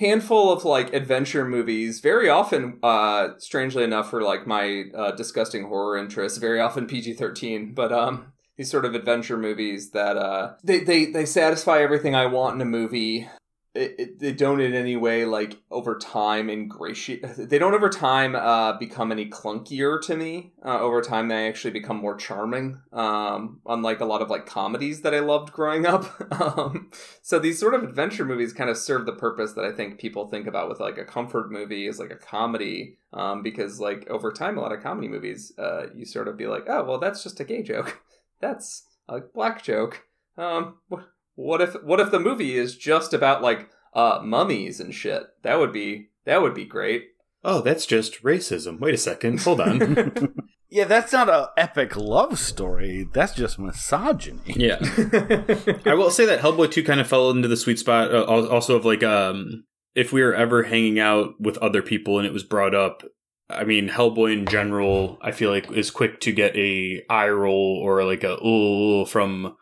handful 0.00 0.50
of 0.50 0.64
like 0.64 0.94
adventure 0.94 1.44
movies 1.44 2.00
very 2.00 2.28
often 2.28 2.78
uh 2.82 3.28
strangely 3.36 3.84
enough 3.84 4.08
for 4.08 4.22
like 4.22 4.46
my 4.46 4.84
uh, 4.94 5.10
disgusting 5.12 5.64
horror 5.64 5.98
interests 5.98 6.38
very 6.38 6.58
often 6.58 6.86
pg-13 6.86 7.74
but 7.74 7.92
um 7.92 8.32
these 8.56 8.70
sort 8.70 8.86
of 8.86 8.94
adventure 8.94 9.36
movies 9.36 9.90
that 9.90 10.16
uh 10.16 10.54
they 10.64 10.78
they, 10.80 11.04
they 11.04 11.26
satisfy 11.26 11.82
everything 11.82 12.14
i 12.14 12.24
want 12.24 12.54
in 12.54 12.62
a 12.62 12.64
movie 12.64 13.28
it, 13.74 13.94
it, 13.98 14.18
they 14.18 14.32
don't 14.32 14.60
in 14.60 14.74
any 14.74 14.96
way 14.96 15.24
like 15.24 15.58
over 15.70 15.96
time 15.96 16.50
ingratiate 16.50 17.24
they 17.36 17.58
don't 17.58 17.74
over 17.74 17.88
time 17.88 18.34
uh, 18.34 18.76
become 18.78 19.12
any 19.12 19.28
clunkier 19.28 20.00
to 20.02 20.16
me 20.16 20.52
uh, 20.64 20.80
over 20.80 21.00
time 21.00 21.28
they 21.28 21.46
actually 21.48 21.70
become 21.70 21.96
more 21.96 22.16
charming 22.16 22.80
um, 22.92 23.60
unlike 23.66 24.00
a 24.00 24.04
lot 24.04 24.22
of 24.22 24.30
like 24.30 24.46
comedies 24.46 25.02
that 25.02 25.14
i 25.14 25.20
loved 25.20 25.52
growing 25.52 25.86
up. 25.86 26.06
Um, 26.40 26.90
so 27.20 27.38
these 27.38 27.58
sort 27.58 27.74
of 27.74 27.82
adventure 27.82 28.24
movies 28.24 28.54
kind 28.54 28.70
of 28.70 28.78
serve 28.78 29.04
the 29.04 29.12
purpose 29.12 29.52
that 29.52 29.64
i 29.64 29.72
think 29.72 29.98
people 29.98 30.26
think 30.26 30.46
about 30.46 30.70
with 30.70 30.80
like 30.80 30.96
a 30.96 31.04
comfort 31.04 31.52
movie 31.52 31.86
is 31.86 31.98
like 31.98 32.10
a 32.10 32.16
comedy 32.16 32.96
um, 33.12 33.42
because 33.42 33.78
like 33.78 34.08
over 34.08 34.32
time 34.32 34.56
a 34.56 34.60
lot 34.60 34.72
of 34.72 34.82
comedy 34.82 35.06
movies 35.06 35.52
uh, 35.58 35.86
you 35.94 36.06
sort 36.06 36.28
of 36.28 36.38
be 36.38 36.46
like 36.46 36.64
oh 36.68 36.82
well 36.84 36.98
that's 36.98 37.22
just 37.22 37.40
a 37.40 37.44
gay 37.44 37.62
joke. 37.62 38.00
That's 38.40 38.86
a 39.08 39.20
black 39.20 39.62
joke. 39.62 40.04
Um, 40.36 40.78
wh- 40.90 41.04
what 41.34 41.60
if 41.60 41.74
what 41.82 42.00
if 42.00 42.10
the 42.10 42.20
movie 42.20 42.56
is 42.56 42.76
just 42.76 43.12
about 43.14 43.42
like 43.42 43.68
uh 43.94 44.20
mummies 44.22 44.80
and 44.80 44.94
shit? 44.94 45.22
That 45.42 45.58
would 45.58 45.72
be 45.72 46.08
that 46.24 46.42
would 46.42 46.54
be 46.54 46.64
great. 46.64 47.04
oh, 47.44 47.60
that's 47.62 47.86
just 47.86 48.22
racism. 48.22 48.78
Wait 48.80 48.94
a 48.94 48.98
second. 48.98 49.40
Hold 49.40 49.60
on. 49.60 50.34
Yeah, 50.72 50.84
that's 50.84 51.12
not 51.12 51.28
a 51.28 51.50
epic 51.56 51.96
love 51.96 52.38
story. 52.38 53.08
That's 53.12 53.32
just 53.34 53.58
misogyny. 53.58 54.38
yeah. 54.46 54.78
I 55.84 55.94
will 55.94 56.12
say 56.12 56.26
that 56.26 56.38
Hellboy 56.40 56.70
2 56.70 56.84
kind 56.84 57.00
of 57.00 57.08
fell 57.08 57.28
into 57.30 57.48
the 57.48 57.56
sweet 57.56 57.80
spot 57.80 58.14
uh, 58.14 58.22
also 58.24 58.76
of 58.76 58.84
like 58.84 59.02
um 59.02 59.64
if 59.96 60.12
we 60.12 60.22
were 60.22 60.32
ever 60.32 60.62
hanging 60.62 61.00
out 61.00 61.30
with 61.40 61.58
other 61.58 61.82
people 61.82 62.18
and 62.18 62.26
it 62.26 62.32
was 62.32 62.44
brought 62.44 62.72
up 62.72 63.02
I 63.48 63.64
mean 63.64 63.88
Hellboy 63.88 64.32
in 64.32 64.46
general 64.46 65.18
I 65.20 65.32
feel 65.32 65.50
like 65.50 65.72
is 65.72 65.90
quick 65.90 66.20
to 66.20 66.30
get 66.30 66.54
a 66.54 67.02
eye 67.10 67.30
roll 67.30 67.80
or 67.82 68.04
like 68.04 68.22
a 68.22 68.36
ooh 68.46 69.04
from 69.06 69.56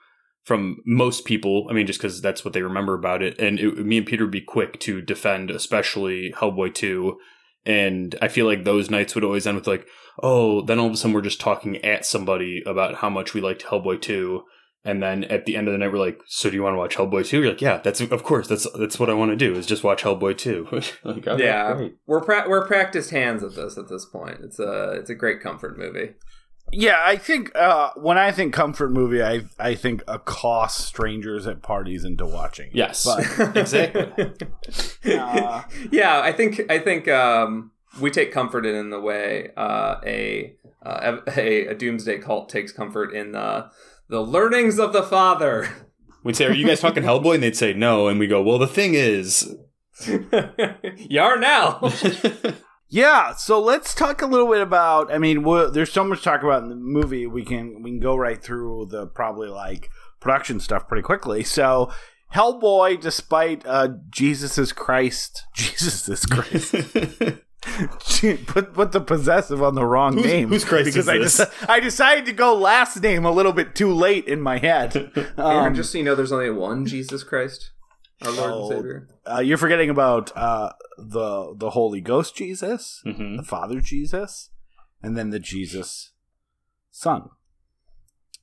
from 0.48 0.78
most 0.86 1.24
people 1.24 1.66
I 1.70 1.74
mean 1.74 1.86
just 1.86 2.00
cuz 2.00 2.20
that's 2.20 2.44
what 2.44 2.54
they 2.54 2.62
remember 2.62 2.94
about 2.94 3.22
it 3.22 3.38
and 3.38 3.60
it, 3.60 3.78
me 3.86 3.98
and 3.98 4.06
Peter 4.06 4.24
would 4.24 4.32
be 4.32 4.40
quick 4.40 4.80
to 4.80 5.00
defend 5.00 5.50
especially 5.50 6.32
Hellboy 6.36 6.74
2 6.74 7.16
and 7.66 8.16
I 8.22 8.28
feel 8.28 8.46
like 8.46 8.64
those 8.64 8.90
nights 8.90 9.14
would 9.14 9.24
always 9.24 9.46
end 9.46 9.56
with 9.56 9.66
like 9.66 9.86
oh 10.22 10.62
then 10.62 10.78
all 10.78 10.86
of 10.86 10.92
a 10.92 10.96
sudden 10.96 11.12
we're 11.12 11.20
just 11.20 11.40
talking 11.40 11.76
at 11.84 12.06
somebody 12.06 12.62
about 12.66 12.96
how 12.96 13.10
much 13.10 13.34
we 13.34 13.40
liked 13.40 13.64
Hellboy 13.64 14.00
2 14.00 14.42
and 14.84 15.02
then 15.02 15.24
at 15.24 15.44
the 15.44 15.56
end 15.56 15.66
of 15.66 15.72
the 15.72 15.78
night, 15.78 15.92
we're 15.92 15.98
like, 15.98 16.20
"So 16.28 16.48
do 16.48 16.56
you 16.56 16.62
want 16.62 16.74
to 16.74 16.78
watch 16.78 16.96
Hellboy 16.96 17.26
2? 17.26 17.40
You're 17.40 17.50
like, 17.50 17.60
"Yeah, 17.60 17.78
that's 17.78 18.00
of 18.00 18.22
course. 18.22 18.46
That's 18.46 18.66
that's 18.78 18.98
what 18.98 19.10
I 19.10 19.12
want 19.12 19.32
to 19.32 19.36
do 19.36 19.54
is 19.54 19.66
just 19.66 19.84
watch 19.84 20.02
Hellboy 20.02 20.38
2. 20.38 20.68
like, 21.04 21.26
yeah, 21.38 21.88
we're 22.06 22.22
pra- 22.22 22.48
we're 22.48 22.66
practiced 22.66 23.10
hands 23.10 23.42
at 23.42 23.54
this 23.54 23.76
at 23.76 23.88
this 23.88 24.06
point. 24.06 24.38
It's 24.42 24.58
a 24.58 24.92
it's 24.92 25.10
a 25.10 25.14
great 25.14 25.40
comfort 25.40 25.76
movie. 25.76 26.14
Yeah, 26.72 27.00
I 27.02 27.16
think 27.16 27.54
uh, 27.54 27.90
when 27.96 28.18
I 28.18 28.32
think 28.32 28.52
comfort 28.52 28.90
movie, 28.90 29.22
I 29.22 29.42
I 29.58 29.74
think 29.74 30.02
accost 30.06 30.86
strangers 30.86 31.46
at 31.46 31.62
parties 31.62 32.04
into 32.04 32.26
watching. 32.26 32.68
it. 32.68 32.74
Yes, 32.74 33.04
but 33.04 33.56
exactly. 33.56 34.32
Uh, 35.14 35.62
yeah, 35.90 36.20
I 36.20 36.32
think 36.32 36.60
I 36.70 36.78
think 36.78 37.08
um, 37.08 37.72
we 38.00 38.10
take 38.10 38.32
comfort 38.32 38.66
in, 38.66 38.74
in 38.74 38.90
the 38.90 39.00
way 39.00 39.50
uh, 39.56 39.96
a, 40.04 40.56
uh, 40.84 41.18
a 41.36 41.66
a 41.68 41.74
doomsday 41.74 42.18
cult 42.18 42.48
takes 42.48 42.72
comfort 42.72 43.14
in 43.14 43.32
the 43.32 43.70
the 44.08 44.20
learnings 44.20 44.78
of 44.78 44.92
the 44.92 45.02
father. 45.02 45.68
We'd 46.22 46.36
say, 46.36 46.46
"Are 46.46 46.52
you 46.52 46.66
guys 46.66 46.80
talking 46.80 47.02
Hellboy?" 47.02 47.34
And 47.34 47.42
they'd 47.42 47.56
say, 47.56 47.72
"No." 47.72 48.08
And 48.08 48.18
we 48.18 48.26
go, 48.26 48.42
"Well, 48.42 48.58
the 48.58 48.66
thing 48.66 48.94
is." 48.94 49.56
you 50.06 51.20
are 51.20 51.38
now. 51.38 51.80
yeah, 52.88 53.34
so 53.34 53.60
let's 53.60 53.94
talk 53.94 54.22
a 54.22 54.26
little 54.26 54.48
bit 54.50 54.60
about. 54.60 55.12
I 55.12 55.18
mean, 55.18 55.42
there's 55.72 55.92
so 55.92 56.04
much 56.04 56.18
to 56.18 56.24
talk 56.24 56.42
about 56.42 56.62
in 56.62 56.68
the 56.68 56.74
movie. 56.74 57.26
We 57.26 57.44
can 57.44 57.82
we 57.82 57.90
can 57.90 58.00
go 58.00 58.16
right 58.16 58.42
through 58.42 58.86
the 58.90 59.06
probably 59.06 59.48
like 59.48 59.90
production 60.20 60.60
stuff 60.60 60.88
pretty 60.88 61.02
quickly. 61.02 61.42
So. 61.44 61.90
Hellboy, 62.34 63.00
despite 63.00 63.64
uh, 63.64 63.88
Jesus's 64.10 64.70
Christ, 64.70 65.44
Jesus's 65.54 66.26
Christ, 66.26 66.72
put 68.46 68.74
put 68.74 68.92
the 68.92 69.00
possessive 69.00 69.62
on 69.62 69.74
the 69.74 69.84
wrong 69.86 70.12
Who's- 70.12 70.26
name. 70.26 70.48
whose 70.50 70.62
Christ 70.64 70.86
because 70.92 71.08
is 71.08 71.40
I 71.40 71.44
deci- 71.46 71.68
I 71.70 71.80
decided 71.80 72.26
to 72.26 72.32
go 72.32 72.54
last 72.54 73.00
name 73.02 73.24
a 73.24 73.30
little 73.30 73.52
bit 73.54 73.74
too 73.74 73.92
late 73.94 74.26
in 74.26 74.42
my 74.42 74.58
head. 74.58 74.94
Aaron, 75.16 75.66
Um, 75.68 75.74
just 75.74 75.90
so 75.92 75.96
you 75.96 76.04
know, 76.04 76.14
there's 76.14 76.30
only 76.30 76.50
one 76.50 76.84
Jesus 76.84 77.24
Christ, 77.24 77.70
our 78.22 78.30
Lord 78.32 78.50
Oh. 78.52 78.60
and 78.70 78.76
Savior. 78.78 79.08
uh, 79.30 79.40
you're 79.40 79.58
forgetting 79.58 79.90
about 79.90 80.36
uh, 80.36 80.72
the 80.96 81.54
the 81.56 81.70
Holy 81.70 82.00
Ghost 82.00 82.34
Jesus, 82.36 83.02
Mhm. 83.06 83.36
the 83.38 83.42
Father 83.44 83.80
Jesus, 83.80 84.50
and 85.02 85.16
then 85.16 85.30
the 85.30 85.38
Jesus 85.38 86.12
Son. 86.90 87.28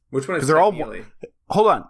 Which 0.10 0.27
one 0.27 0.38
is 0.38 0.41
'Cause 0.41 0.48
they're 0.48 0.60
all 0.62 0.72
Neely? 0.72 1.05
Hold 1.50 1.67
on, 1.67 1.86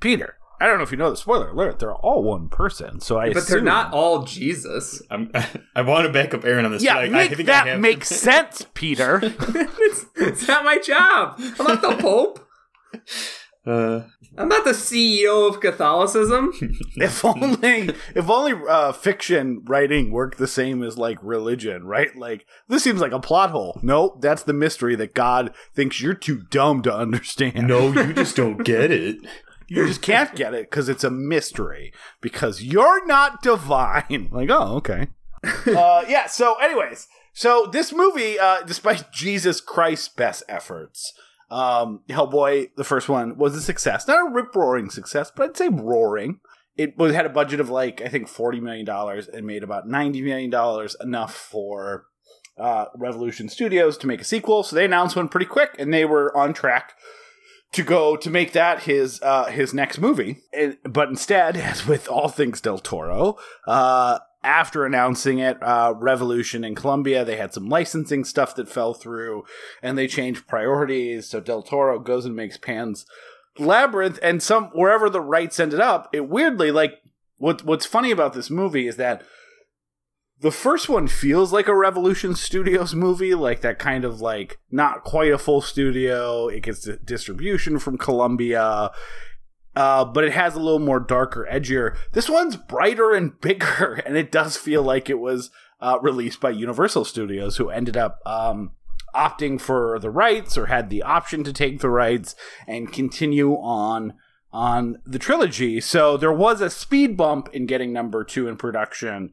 Peter. 0.00 0.34
I 0.60 0.66
don't 0.66 0.78
know 0.78 0.82
if 0.82 0.90
you 0.90 0.96
know 0.96 1.10
the 1.10 1.16
spoiler 1.16 1.50
alert. 1.50 1.78
They're 1.78 1.94
all 1.94 2.22
one 2.24 2.48
person, 2.48 2.98
so 3.00 3.18
I. 3.20 3.32
But 3.32 3.46
they're 3.46 3.60
not 3.60 3.92
all 3.92 4.22
Jesus. 4.24 5.00
I'm, 5.10 5.30
I 5.76 5.82
want 5.82 6.06
to 6.06 6.12
back 6.12 6.34
up 6.34 6.44
Aaron 6.44 6.64
on 6.64 6.72
this. 6.72 6.82
Yeah, 6.82 6.94
but 6.94 7.02
I, 7.04 7.06
I 7.06 7.08
make 7.10 7.38
I 7.38 7.42
that 7.44 7.66
have- 7.68 7.80
make 7.80 8.04
sense, 8.06 8.66
Peter. 8.74 9.20
it's, 9.22 10.06
it's 10.16 10.48
not 10.48 10.64
my 10.64 10.78
job. 10.78 11.34
I'm 11.60 11.66
not 11.66 11.80
the 11.82 11.96
Pope. 12.00 12.40
Uh, 13.68 14.04
I'm 14.38 14.48
not 14.48 14.64
the 14.64 14.70
CEO 14.70 15.46
of 15.46 15.60
Catholicism. 15.60 16.52
if 16.96 17.22
only, 17.22 17.90
if 18.14 18.30
only 18.30 18.54
uh, 18.66 18.92
fiction 18.92 19.62
writing 19.66 20.10
worked 20.10 20.38
the 20.38 20.46
same 20.46 20.82
as 20.82 20.96
like 20.96 21.18
religion, 21.22 21.84
right? 21.84 22.16
Like 22.16 22.46
this 22.68 22.82
seems 22.82 23.02
like 23.02 23.12
a 23.12 23.20
plot 23.20 23.50
hole. 23.50 23.78
Nope, 23.82 24.22
that's 24.22 24.42
the 24.42 24.54
mystery 24.54 24.96
that 24.96 25.14
God 25.14 25.52
thinks 25.74 26.00
you're 26.00 26.14
too 26.14 26.44
dumb 26.50 26.80
to 26.82 26.94
understand. 26.94 27.68
no, 27.68 27.92
you 27.92 28.14
just 28.14 28.36
don't 28.36 28.64
get 28.64 28.90
it. 28.90 29.18
you 29.68 29.86
just 29.86 30.00
can't 30.00 30.34
get 30.34 30.54
it 30.54 30.70
because 30.70 30.88
it's 30.88 31.04
a 31.04 31.10
mystery 31.10 31.92
because 32.22 32.62
you're 32.62 33.04
not 33.06 33.42
divine. 33.42 34.30
Like, 34.32 34.48
oh, 34.50 34.76
okay. 34.76 35.08
uh, 35.44 36.04
yeah. 36.08 36.26
So, 36.26 36.54
anyways, 36.54 37.06
so 37.34 37.68
this 37.70 37.92
movie, 37.92 38.38
uh, 38.38 38.62
despite 38.62 39.12
Jesus 39.12 39.60
Christ's 39.60 40.08
best 40.08 40.42
efforts, 40.48 41.12
um, 41.50 42.00
Hellboy, 42.08 42.70
the 42.76 42.84
first 42.84 43.08
one, 43.08 43.36
was 43.36 43.54
a 43.54 43.60
success. 43.60 44.06
Not 44.06 44.26
a 44.26 44.30
rip 44.30 44.54
roaring 44.54 44.90
success, 44.90 45.32
but 45.34 45.50
I'd 45.50 45.56
say 45.56 45.68
roaring. 45.68 46.40
It 46.76 46.96
was 46.96 47.14
had 47.14 47.26
a 47.26 47.30
budget 47.30 47.60
of 47.60 47.70
like 47.70 48.00
I 48.02 48.08
think 48.08 48.28
forty 48.28 48.60
million 48.60 48.84
dollars 48.84 49.26
and 49.28 49.46
made 49.46 49.62
about 49.62 49.88
ninety 49.88 50.22
million 50.22 50.50
dollars, 50.50 50.96
enough 51.00 51.34
for 51.34 52.06
uh, 52.58 52.86
Revolution 52.96 53.48
Studios 53.48 53.96
to 53.98 54.06
make 54.06 54.20
a 54.20 54.24
sequel. 54.24 54.62
So 54.62 54.76
they 54.76 54.84
announced 54.84 55.16
one 55.16 55.28
pretty 55.28 55.46
quick, 55.46 55.74
and 55.78 55.92
they 55.92 56.04
were 56.04 56.36
on 56.36 56.52
track 56.52 56.94
to 57.72 57.82
go 57.82 58.16
to 58.16 58.30
make 58.30 58.52
that 58.52 58.84
his 58.84 59.20
uh, 59.22 59.46
his 59.46 59.74
next 59.74 59.98
movie. 59.98 60.38
But 60.84 61.08
instead, 61.08 61.56
as 61.56 61.86
with 61.86 62.08
all 62.08 62.28
things 62.28 62.60
Del 62.60 62.78
Toro, 62.78 63.36
uh, 63.66 64.18
after 64.42 64.84
announcing 64.84 65.38
it, 65.38 65.62
uh, 65.62 65.94
Revolution 65.96 66.64
in 66.64 66.74
Columbia, 66.74 67.24
they 67.24 67.36
had 67.36 67.52
some 67.52 67.68
licensing 67.68 68.24
stuff 68.24 68.54
that 68.54 68.68
fell 68.68 68.94
through, 68.94 69.44
and 69.82 69.98
they 69.98 70.06
changed 70.06 70.46
priorities. 70.46 71.28
So 71.28 71.40
Del 71.40 71.62
Toro 71.62 71.98
goes 71.98 72.24
and 72.24 72.36
makes 72.36 72.56
Pan's 72.56 73.04
Labyrinth, 73.58 74.18
and 74.22 74.42
some 74.42 74.66
wherever 74.66 75.10
the 75.10 75.20
rights 75.20 75.58
ended 75.58 75.80
up, 75.80 76.08
it 76.12 76.28
weirdly 76.28 76.70
like 76.70 76.94
what 77.38 77.64
what's 77.64 77.86
funny 77.86 78.10
about 78.10 78.32
this 78.32 78.50
movie 78.50 78.86
is 78.86 78.96
that 78.96 79.22
the 80.40 80.50
first 80.52 80.88
one 80.88 81.08
feels 81.08 81.52
like 81.52 81.66
a 81.66 81.74
Revolution 81.74 82.34
Studios 82.36 82.94
movie, 82.94 83.34
like 83.34 83.60
that 83.62 83.80
kind 83.80 84.04
of 84.04 84.20
like 84.20 84.58
not 84.70 85.02
quite 85.02 85.32
a 85.32 85.38
full 85.38 85.60
studio. 85.60 86.46
It 86.46 86.62
gets 86.62 86.84
di- 86.84 86.98
distribution 87.04 87.78
from 87.80 87.98
Columbia, 87.98 88.90
uh, 89.78 90.04
but 90.04 90.24
it 90.24 90.32
has 90.32 90.56
a 90.56 90.60
little 90.60 90.80
more 90.80 90.98
darker, 90.98 91.46
edgier. 91.48 91.96
This 92.10 92.28
one's 92.28 92.56
brighter 92.56 93.12
and 93.12 93.40
bigger, 93.40 94.02
and 94.06 94.16
it 94.16 94.32
does 94.32 94.56
feel 94.56 94.82
like 94.82 95.08
it 95.08 95.20
was 95.20 95.50
uh, 95.80 96.00
released 96.02 96.40
by 96.40 96.50
Universal 96.50 97.04
Studios, 97.04 97.58
who 97.58 97.70
ended 97.70 97.96
up 97.96 98.18
um, 98.26 98.72
opting 99.14 99.60
for 99.60 100.00
the 100.00 100.10
rights 100.10 100.58
or 100.58 100.66
had 100.66 100.90
the 100.90 101.04
option 101.04 101.44
to 101.44 101.52
take 101.52 101.78
the 101.78 101.90
rights 101.90 102.34
and 102.66 102.92
continue 102.92 103.52
on 103.52 104.14
on 104.52 104.98
the 105.06 105.18
trilogy. 105.18 105.80
So 105.80 106.16
there 106.16 106.32
was 106.32 106.60
a 106.60 106.70
speed 106.70 107.16
bump 107.16 107.48
in 107.52 107.66
getting 107.66 107.92
number 107.92 108.24
two 108.24 108.48
in 108.48 108.56
production 108.56 109.30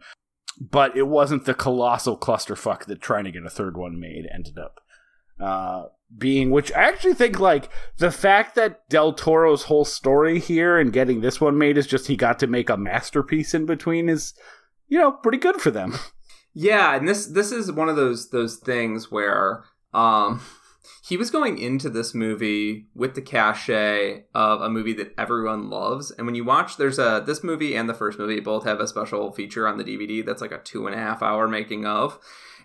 but 0.58 0.96
it 0.96 1.08
wasn't 1.08 1.44
the 1.44 1.54
colossal 1.54 2.18
clusterfuck 2.18 2.86
that 2.86 3.02
trying 3.02 3.26
to 3.26 3.32
get 3.32 3.46
a 3.46 3.50
third 3.50 3.76
one 3.76 4.00
made 4.00 4.26
ended 4.34 4.58
up 4.58 4.80
uh, 5.40 5.88
being. 6.18 6.52
Which 6.52 6.72
I 6.74 6.84
actually 6.84 7.14
think, 7.14 7.40
like 7.40 7.70
the 7.98 8.12
fact 8.12 8.56
that 8.56 8.88
Del 8.90 9.14
Toro's 9.14 9.64
whole 9.64 9.86
story 9.86 10.40
here 10.40 10.78
and 10.78 10.94
getting 10.94 11.22
this 11.22 11.40
one 11.40 11.58
made 11.58 11.78
is 11.78 11.88
just 11.88 12.08
he 12.08 12.16
got 12.16 12.40
to 12.40 12.48
make 12.48 12.70
a 12.70 12.78
masterpiece 12.78 13.54
in 13.54 13.66
between 13.66 14.10
is 14.10 14.34
you 14.88 15.00
know, 15.00 15.12
pretty 15.12 15.38
good 15.38 15.62
for 15.62 15.72
them. 15.72 15.96
Yeah, 16.58 16.96
and 16.96 17.06
this 17.06 17.26
this 17.26 17.52
is 17.52 17.70
one 17.70 17.90
of 17.90 17.98
those 17.98 18.30
those 18.30 18.56
things 18.56 19.12
where 19.12 19.66
um 19.94 20.40
he 21.06 21.18
was 21.18 21.30
going 21.30 21.58
into 21.58 21.90
this 21.90 22.16
movie 22.16 22.88
with 22.96 23.14
the 23.14 23.22
cachet 23.22 24.24
of 24.34 24.62
a 24.62 24.70
movie 24.70 24.94
that 24.94 25.14
everyone 25.18 25.70
loves. 25.70 26.12
And 26.12 26.26
when 26.26 26.36
you 26.36 26.46
watch, 26.46 26.78
there's 26.78 26.98
a 26.98 27.22
this 27.26 27.44
movie 27.44 27.76
and 27.76 27.90
the 27.90 27.94
first 27.94 28.18
movie 28.18 28.40
both 28.40 28.64
have 28.64 28.80
a 28.80 28.88
special 28.88 29.34
feature 29.34 29.68
on 29.68 29.78
the 29.78 29.84
DVD 29.84 30.26
that's 30.26 30.40
like 30.40 30.54
a 30.54 30.60
two 30.60 30.88
and 30.88 30.96
a 30.96 30.98
half 30.98 31.22
hour 31.22 31.46
making 31.50 31.86
of. 31.86 32.18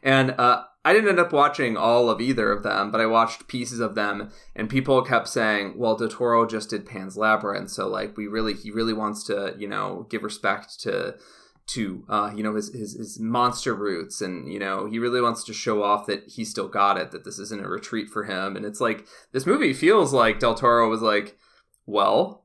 And 0.04 0.36
uh, 0.38 0.62
I 0.84 0.94
didn't 0.94 1.10
end 1.10 1.18
up 1.18 1.32
watching 1.32 1.76
all 1.76 2.08
of 2.08 2.20
either 2.20 2.50
of 2.50 2.62
them, 2.62 2.90
but 2.90 3.02
I 3.02 3.06
watched 3.06 3.48
pieces 3.48 3.80
of 3.80 3.94
them, 3.94 4.30
and 4.56 4.70
people 4.70 5.02
kept 5.02 5.28
saying, 5.28 5.74
"Well, 5.76 5.96
Del 5.96 6.08
Toro 6.08 6.46
just 6.46 6.70
did 6.70 6.86
Pan's 6.86 7.16
Labyrinth, 7.16 7.70
so 7.70 7.86
like 7.86 8.16
we 8.16 8.26
really, 8.26 8.54
he 8.54 8.70
really 8.70 8.94
wants 8.94 9.24
to, 9.24 9.54
you 9.58 9.68
know, 9.68 10.06
give 10.10 10.22
respect 10.22 10.80
to." 10.80 11.16
to 11.70 12.04
uh, 12.08 12.32
you 12.34 12.42
know 12.42 12.56
his, 12.56 12.74
his 12.74 12.94
his 12.94 13.20
monster 13.20 13.74
roots 13.74 14.20
and 14.20 14.52
you 14.52 14.58
know 14.58 14.86
he 14.86 14.98
really 14.98 15.20
wants 15.20 15.44
to 15.44 15.52
show 15.52 15.84
off 15.84 16.06
that 16.06 16.24
he 16.26 16.44
still 16.44 16.66
got 16.66 16.98
it 16.98 17.12
that 17.12 17.24
this 17.24 17.38
isn't 17.38 17.64
a 17.64 17.68
retreat 17.68 18.08
for 18.08 18.24
him 18.24 18.56
and 18.56 18.64
it's 18.64 18.80
like 18.80 19.06
this 19.30 19.46
movie 19.46 19.72
feels 19.72 20.12
like 20.12 20.40
del 20.40 20.54
toro 20.56 20.88
was 20.88 21.00
like 21.00 21.38
well 21.86 22.44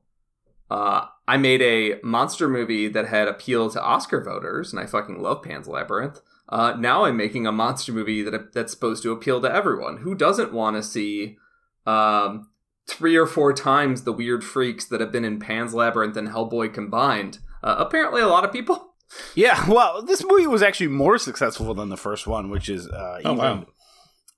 uh, 0.70 1.06
i 1.26 1.36
made 1.36 1.60
a 1.60 1.98
monster 2.04 2.48
movie 2.48 2.86
that 2.86 3.08
had 3.08 3.26
appeal 3.26 3.68
to 3.68 3.82
oscar 3.82 4.22
voters 4.22 4.72
and 4.72 4.80
i 4.80 4.86
fucking 4.86 5.20
love 5.20 5.42
pan's 5.42 5.66
labyrinth 5.66 6.20
uh, 6.48 6.74
now 6.78 7.04
i'm 7.04 7.16
making 7.16 7.46
a 7.46 7.52
monster 7.52 7.92
movie 7.92 8.22
that 8.22 8.52
that's 8.52 8.72
supposed 8.72 9.02
to 9.02 9.12
appeal 9.12 9.40
to 9.40 9.52
everyone. 9.52 9.98
Who 9.98 10.14
doesn't 10.14 10.52
want 10.52 10.76
to 10.76 10.82
see 10.82 11.36
um, 11.86 12.48
three 12.86 13.16
or 13.16 13.26
four 13.26 13.52
times 13.52 14.02
the 14.02 14.12
weird 14.12 14.44
freaks 14.44 14.84
that 14.86 15.00
have 15.00 15.12
been 15.12 15.24
in 15.24 15.38
pan's 15.38 15.74
labyrinth 15.74 16.16
and 16.16 16.28
hellboy 16.28 16.72
combined? 16.72 17.38
Uh, 17.62 17.76
apparently 17.78 18.22
a 18.22 18.28
lot 18.28 18.44
of 18.44 18.52
people. 18.52 18.94
Yeah, 19.36 19.70
well, 19.70 20.02
this 20.02 20.24
movie 20.24 20.48
was 20.48 20.62
actually 20.62 20.88
more 20.88 21.16
successful 21.16 21.72
than 21.74 21.90
the 21.90 21.96
first 21.96 22.26
one, 22.26 22.50
which 22.50 22.68
is 22.68 22.88
uh, 22.88 23.20
Oh, 23.24 23.34
wow. 23.34 23.64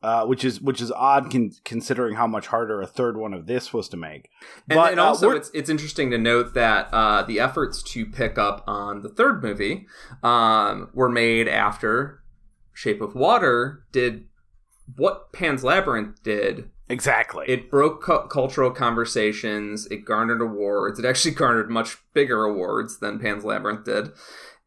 Uh, 0.03 0.25
which 0.27 0.45
is 0.45 0.61
which 0.61 0.81
is 0.81 0.93
odd 0.93 1.31
con- 1.31 1.51
considering 1.65 2.15
how 2.15 2.27
much 2.27 2.47
harder 2.49 2.81
a 2.81 2.87
third 2.87 3.17
one 3.17 3.35
of 3.35 3.47
this 3.47 3.73
was 3.73 3.89
to 3.89 3.97
make. 3.97 4.31
And, 4.69 4.77
But, 4.77 4.91
and 4.93 5.01
uh, 5.01 5.05
also, 5.07 5.29
we're- 5.29 5.39
it's 5.39 5.51
it's 5.55 5.69
interesting 5.71 6.11
to 6.13 6.19
note 6.19 6.55
that 6.55 6.89
uh, 6.93 7.23
the 7.23 7.41
efforts 7.41 7.83
to 7.95 8.07
pick 8.07 8.39
up 8.39 8.63
on 8.67 9.03
the 9.03 9.09
third 9.09 9.43
movie 9.43 9.87
um, 10.23 10.91
were 10.95 11.09
made 11.09 11.49
after 11.49 12.23
Shape 12.73 13.01
of 13.01 13.15
Water 13.15 13.85
did 13.93 14.27
what 14.97 15.33
Pan's 15.33 15.65
Labyrinth 15.65 16.23
did. 16.23 16.71
Exactly. 16.91 17.45
It 17.49 17.71
broke 17.71 18.03
cu- 18.03 18.29
cultural 18.29 18.71
conversations. 18.71 19.87
It 19.91 20.05
garnered 20.07 20.41
awards. 20.41 20.99
It 20.99 21.05
actually 21.05 21.35
garnered 21.43 21.69
much 21.71 21.99
bigger 22.15 22.45
awards 22.45 22.99
than 23.01 23.19
Pan's 23.19 23.45
Labyrinth 23.45 23.85
did, 23.85 24.11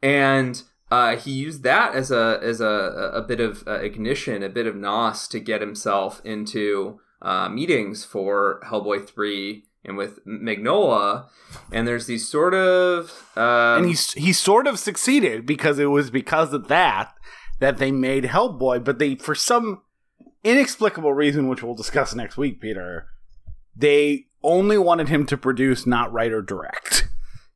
and 0.04 0.62
uh, 0.92 1.16
he 1.16 1.32
used 1.32 1.64
that 1.64 1.96
as 1.96 2.12
a 2.12 2.40
as 2.44 2.60
a 2.60 3.12
a 3.14 3.22
bit 3.22 3.40
of 3.40 3.66
uh, 3.66 3.80
ignition, 3.80 4.44
a 4.44 4.50
bit 4.50 4.68
of 4.68 4.76
nos 4.76 5.28
to 5.30 5.40
get 5.40 5.62
himself 5.62 6.22
into 6.26 7.00
uh, 7.22 7.48
meetings 7.48 8.04
for 8.04 8.62
Hellboy 8.66 9.08
three 9.08 9.64
and 9.86 9.98
with 9.98 10.24
Mignola. 10.26 11.28
And 11.72 11.88
there's 11.88 12.08
these 12.08 12.28
sort 12.28 12.54
of 12.54 13.32
um, 13.38 13.80
and 13.80 13.86
he's 13.88 14.12
he 14.14 14.34
sort 14.34 14.68
of 14.68 14.78
succeeded 14.78 15.46
because 15.46 15.80
it 15.80 15.86
was 15.86 16.12
because 16.12 16.54
of 16.54 16.68
that 16.68 17.14
that 17.60 17.78
they 17.78 17.92
made 17.92 18.26
Hellboy, 18.26 18.84
but 18.84 19.00
they 19.00 19.16
for 19.16 19.34
some 19.34 19.82
inexplicable 20.44 21.14
reason, 21.14 21.48
which 21.48 21.64
we'll 21.64 21.76
discuss 21.76 22.14
next 22.14 22.36
week, 22.36 22.60
Peter, 22.60 23.08
they 23.76 24.26
only 24.44 24.78
wanted 24.78 25.08
him 25.08 25.26
to 25.28 25.38
produce, 25.38 25.86
not 25.86 26.12
write 26.12 26.34
or 26.34 26.42
direct. 26.42 27.08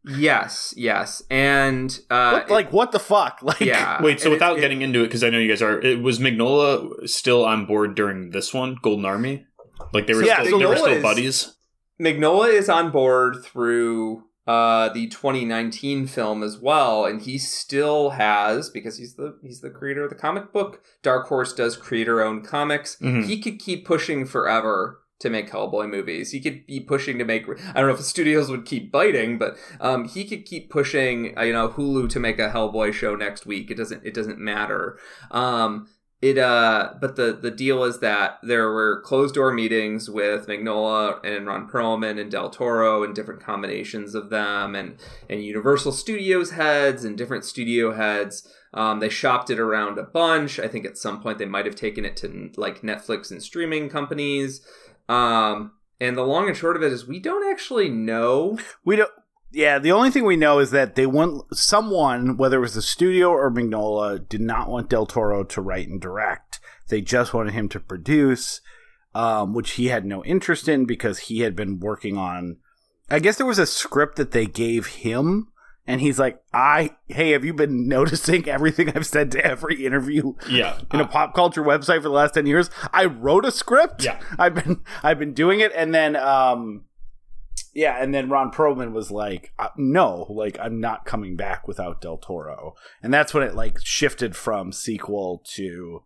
Yes, 0.07 0.73
yes, 0.77 1.23
and 1.29 1.97
uh, 2.09 2.31
What- 2.41 2.49
like 2.49 2.73
what 2.73 2.91
the 2.91 2.99
fuck? 2.99 3.39
Like 3.43 3.59
yeah. 3.59 4.01
Wait, 4.01 4.19
so 4.19 4.25
And 4.25 4.33
it- 4.33 4.35
without 4.35 4.57
it- 4.57 4.61
getting 4.61 4.81
into 4.81 5.01
it, 5.01 5.05
because 5.07 5.23
I 5.23 5.29
know 5.29 5.39
you 5.39 5.49
guys 5.49 5.61
are, 5.61 5.79
it 5.81 6.01
was 6.01 6.19
Mignola 6.19 7.07
still 7.09 7.43
on 7.45 7.65
board 7.65 7.95
during 7.95 8.29
this 8.31 8.53
one, 8.53 8.77
Golden 8.81 9.05
Army? 9.05 9.45
Like 9.93 10.07
they 10.07 10.13
were 10.13 10.23
Yeah, 10.23 10.43
still, 10.43 10.59
they 10.59 10.65
were 10.65 10.75
still 10.77 10.93
is- 10.93 11.03
buddies. 11.03 11.57
Mignola 12.01 12.51
is 12.51 12.69
on 12.69 12.91
board 12.91 13.37
through 13.43 14.23
uh, 14.47 14.89
the 14.89 15.07
2019 15.07 16.05
film 16.07 16.43
as 16.43 16.59
well, 16.59 17.05
and 17.05 17.21
he 17.21 17.37
still 17.37 18.11
has 18.11 18.69
because 18.69 18.97
he's 18.97 19.15
the 19.15 19.39
he's 19.41 19.61
the 19.61 19.69
creator 19.71 20.03
of 20.03 20.09
the 20.09 20.15
comic 20.15 20.53
book. 20.53 20.83
Dark 21.01 21.27
Horse 21.27 21.51
does 21.53 21.75
creator 21.77 22.21
owned 22.21 22.45
comics. 22.45 22.97
Mhm. 23.01 23.25
He 23.25 23.41
could 23.41 23.59
keep 23.59 23.85
pushing 23.87 24.25
forever 24.25 24.99
to 25.19 25.29
make 25.29 25.49
Hellboy 25.49 25.89
movies. 25.89 26.31
He 26.31 26.41
could 26.41 26.65
be 26.65 26.79
pushing 26.79 27.17
to 27.19 27.25
make. 27.25 27.47
I 27.47 27.73
don't 27.73 27.87
know 27.87 27.93
if 27.93 27.97
the 27.97 28.03
studios 28.03 28.49
would 28.49 28.65
keep 28.65 28.91
biting, 28.91 29.37
but 29.37 29.57
um, 29.79 30.07
he 30.07 30.25
could 30.25 30.45
keep 30.45 30.69
pushing. 30.69 31.37
Uh, 31.37 31.43
you 31.43 31.53
know, 31.53 31.69
Hulu 31.69 32.09
to 32.09 32.19
make 32.19 32.39
a 32.39 32.49
Hellboy 32.49 32.93
show 32.93 33.15
next 33.15 33.45
week. 33.45 33.71
It 33.71 33.77
doesn't. 33.77 34.05
It 34.05 34.13
doesn't 34.13 34.39
matter. 34.39 34.99
Um, 35.31 35.87
it 36.21 36.37
uh 36.37 36.93
but 36.99 37.17
the 37.17 37.37
the 37.39 37.51
deal 37.51 37.83
is 37.83 37.99
that 37.99 38.39
there 38.41 38.71
were 38.71 39.01
closed 39.01 39.35
door 39.35 39.53
meetings 39.53 40.09
with 40.09 40.47
Mignola 40.47 41.19
and 41.25 41.45
Ron 41.45 41.69
Perlman 41.69 42.19
and 42.19 42.31
Del 42.31 42.49
Toro 42.49 43.03
and 43.03 43.13
different 43.13 43.43
combinations 43.43 44.15
of 44.15 44.29
them 44.29 44.75
and 44.75 44.97
and 45.29 45.43
Universal 45.43 45.91
Studios 45.91 46.51
heads 46.51 47.03
and 47.03 47.17
different 47.17 47.43
studio 47.43 47.93
heads. 47.93 48.47
Um, 48.73 48.99
they 48.99 49.09
shopped 49.09 49.49
it 49.49 49.59
around 49.59 49.97
a 49.97 50.03
bunch. 50.03 50.59
I 50.59 50.67
think 50.67 50.85
at 50.85 50.97
some 50.97 51.21
point 51.21 51.37
they 51.37 51.45
might 51.45 51.65
have 51.65 51.75
taken 51.75 52.05
it 52.05 52.17
to 52.17 52.51
like 52.57 52.81
Netflix 52.81 53.29
and 53.29 53.41
streaming 53.43 53.89
companies. 53.89 54.65
Um, 55.07 55.71
and 55.99 56.17
the 56.17 56.23
long 56.23 56.47
and 56.47 56.57
short 56.57 56.75
of 56.75 56.83
it 56.83 56.91
is 56.91 57.07
we 57.07 57.19
don't 57.19 57.49
actually 57.49 57.89
know. 57.89 58.59
We 58.83 58.95
don't. 58.95 59.11
Yeah, 59.51 59.79
the 59.79 59.93
only 59.93 60.11
thing 60.11 60.25
we 60.25 60.35
know 60.35 60.59
is 60.59 60.71
that 60.71 60.95
they 60.95 61.05
want 61.05 61.55
someone, 61.55 62.35
whether 62.35 62.57
it 62.57 62.61
was 62.61 62.73
the 62.73 62.81
studio 62.81 63.29
or 63.29 63.49
Mignola, 63.49 64.27
did 64.27 64.41
not 64.41 64.69
want 64.69 64.89
Del 64.89 65.05
Toro 65.05 65.45
to 65.45 65.61
write 65.61 65.87
and 65.87 66.01
direct. 66.01 66.59
They 66.89 66.99
just 66.99 67.33
wanted 67.33 67.53
him 67.53 67.69
to 67.69 67.79
produce, 67.79 68.59
um, 69.13 69.53
which 69.53 69.71
he 69.71 69.87
had 69.87 70.05
no 70.05 70.25
interest 70.25 70.67
in 70.67 70.85
because 70.85 71.19
he 71.19 71.39
had 71.39 71.55
been 71.55 71.79
working 71.79 72.17
on. 72.17 72.57
I 73.09 73.19
guess 73.19 73.37
there 73.37 73.45
was 73.45 73.59
a 73.59 73.65
script 73.65 74.17
that 74.17 74.31
they 74.31 74.45
gave 74.45 74.87
him, 74.87 75.47
and 75.87 76.01
he's 76.01 76.17
like, 76.19 76.41
"I 76.53 76.95
hey, 77.07 77.31
have 77.31 77.45
you 77.45 77.53
been 77.53 77.87
noticing 77.95 78.47
everything 78.49 78.89
I've 78.95 79.05
said 79.05 79.31
to 79.31 79.45
every 79.45 79.85
interview 79.85 80.33
Yeah. 80.49 80.79
in 80.93 80.99
a 80.99 81.07
pop 81.07 81.33
culture 81.35 81.63
website 81.63 81.97
for 81.97 82.09
the 82.09 82.09
last 82.09 82.33
10 82.33 82.45
years 82.45 82.69
i 82.93 83.05
wrote 83.05 83.45
a 83.45 83.51
script 83.51 84.03
Yeah. 84.03 84.19
i've 84.39 84.55
been 84.55 84.81
i've 85.03 85.19
been 85.19 85.33
doing 85.33 85.59
it 85.59 85.71
and 85.75 85.93
then 85.93 86.15
um 86.15 86.85
yeah 87.73 88.01
and 88.01 88.13
then 88.13 88.29
ron 88.29 88.51
perlman 88.51 88.91
was 88.91 89.11
like 89.11 89.51
uh, 89.59 89.67
no 89.77 90.25
like 90.29 90.57
i'm 90.59 90.79
not 90.79 91.05
coming 91.05 91.35
back 91.35 91.67
without 91.67 92.01
del 92.01 92.17
toro 92.17 92.73
and 93.03 93.13
that's 93.13 93.33
when 93.33 93.43
it 93.43 93.53
like 93.55 93.77
shifted 93.83 94.35
from 94.35 94.71
sequel 94.71 95.41
to 95.45 96.01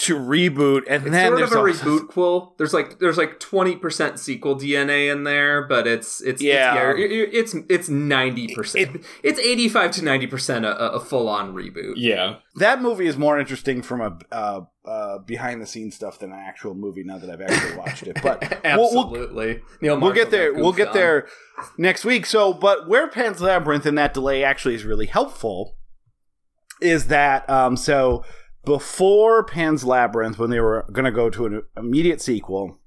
to 0.00 0.16
reboot 0.16 0.84
and 0.88 1.02
It's 1.04 1.10
then 1.12 1.28
sort 1.30 1.42
of 1.42 1.50
there's 1.50 1.52
a 1.52 1.58
also- 1.88 1.98
reboot 2.04 2.08
quill. 2.08 2.54
There's 2.56 2.72
like 2.72 2.98
there's 3.00 3.18
like 3.18 3.38
twenty 3.38 3.76
percent 3.76 4.18
sequel 4.18 4.56
DNA 4.56 5.12
in 5.12 5.24
there, 5.24 5.66
but 5.66 5.86
it's 5.86 6.20
it's 6.22 6.40
Yeah. 6.40 6.92
it's 6.96 7.12
yeah, 7.12 7.26
it's 7.40 7.54
it's 7.68 7.88
ninety 7.90 8.54
percent. 8.54 9.04
It's 9.22 9.38
eighty 9.38 9.68
five 9.68 9.90
to 9.92 10.04
ninety 10.04 10.26
percent 10.26 10.64
a, 10.64 10.92
a 10.92 11.00
full 11.00 11.28
on 11.28 11.54
reboot. 11.54 11.94
Yeah. 11.96 12.36
that 12.56 12.80
movie 12.80 13.06
is 13.06 13.16
more 13.18 13.38
interesting 13.38 13.82
from 13.82 14.00
a 14.00 14.18
uh, 14.32 14.60
uh, 14.86 15.18
behind 15.18 15.60
the 15.60 15.66
scenes 15.66 15.94
stuff 15.96 16.18
than 16.18 16.32
an 16.32 16.38
actual 16.38 16.74
movie 16.74 17.04
now 17.04 17.18
that 17.18 17.28
i've 17.30 17.40
actually 17.42 17.76
watched 17.76 18.02
it 18.04 18.18
but 18.22 18.40
we'll- 18.64 18.78
we'll, 18.94 19.06
Absolutely. 19.06 19.60
Neil 19.82 20.00
we'll 20.00 20.12
get 20.14 20.30
there. 20.30 20.54
We'll 20.54 20.72
get 20.72 20.88
on. 20.88 20.94
there 20.94 21.28
next 21.76 22.04
week. 22.06 22.24
So, 22.24 22.54
but 22.54 22.88
where 22.88 23.06
Pan's 23.08 23.40
Labyrinth 23.42 23.84
and 23.84 23.98
that 23.98 24.14
delay 24.14 24.42
actually 24.42 24.74
is 24.74 24.84
really 24.84 25.06
helpful 25.06 25.76
is 26.80 27.08
that 27.08 27.48
um, 27.50 27.76
so 27.76 28.24
before 28.64 29.44
Pan's 29.44 29.84
Labyrinth, 29.84 30.38
when 30.38 30.50
they 30.50 30.60
were 30.60 30.86
going 30.92 31.04
to 31.04 31.10
go 31.10 31.30
to 31.30 31.46
an 31.46 31.62
immediate 31.76 32.20
sequel, 32.20 32.78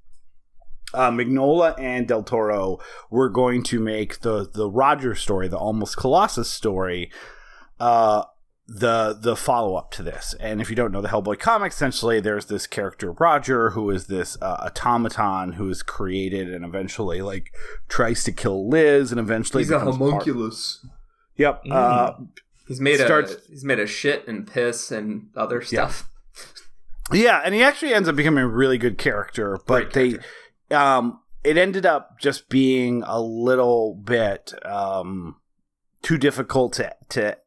uh, 0.93 1.09
Mignola 1.09 1.73
and 1.79 2.07
Del 2.07 2.23
Toro 2.23 2.77
were 3.09 3.29
going 3.29 3.63
to 3.63 3.79
make 3.79 4.19
the 4.19 4.49
the 4.53 4.69
Roger 4.69 5.15
story, 5.15 5.47
the 5.47 5.57
Almost 5.57 5.97
Colossus 5.97 6.49
story, 6.49 7.11
uh, 7.79 8.23
the 8.67 9.17
the 9.19 9.35
follow 9.35 9.75
up 9.75 9.89
to 9.91 10.03
this. 10.03 10.35
And 10.39 10.61
if 10.61 10.69
you 10.69 10.75
don't 10.75 10.91
know 10.91 11.01
the 11.01 11.07
Hellboy 11.07 11.39
comic, 11.39 11.71
essentially 11.71 12.19
there's 12.19 12.45
this 12.45 12.67
character 12.67 13.11
Roger 13.13 13.71
who 13.71 13.89
is 13.89 14.05
this 14.07 14.37
uh, 14.41 14.57
automaton 14.67 15.53
who 15.53 15.67
is 15.69 15.81
created 15.81 16.53
and 16.53 16.63
eventually 16.63 17.21
like 17.23 17.51
tries 17.89 18.23
to 18.25 18.31
kill 18.31 18.69
Liz 18.69 19.11
and 19.11 19.19
eventually 19.19 19.63
He's 19.63 19.71
a 19.71 19.79
becomes 19.79 19.97
part- 19.97 20.11
homunculus. 20.11 20.85
Yep. 21.35 21.63
Uh, 21.71 22.11
He's 22.67 22.79
made 22.79 22.99
Starts- 22.99 23.33
a 23.33 23.37
he's 23.49 23.63
made 23.65 23.79
a 23.79 23.87
shit 23.87 24.27
and 24.27 24.47
piss 24.47 24.91
and 24.91 25.27
other 25.35 25.61
stuff. 25.61 26.09
Yeah, 27.11 27.41
and 27.43 27.53
he 27.53 27.61
actually 27.61 27.93
ends 27.93 28.07
up 28.07 28.15
becoming 28.15 28.43
a 28.43 28.47
really 28.47 28.77
good 28.77 28.97
character, 28.97 29.59
but 29.67 29.91
Great 29.93 30.19
they 30.69 30.75
um 30.75 31.19
it 31.43 31.57
ended 31.57 31.85
up 31.85 32.19
just 32.19 32.47
being 32.49 33.03
a 33.05 33.19
little 33.21 33.95
bit 33.95 34.53
um 34.65 35.35
too 36.01 36.17
difficult 36.17 36.73
to 36.73 36.95
to 37.09 37.37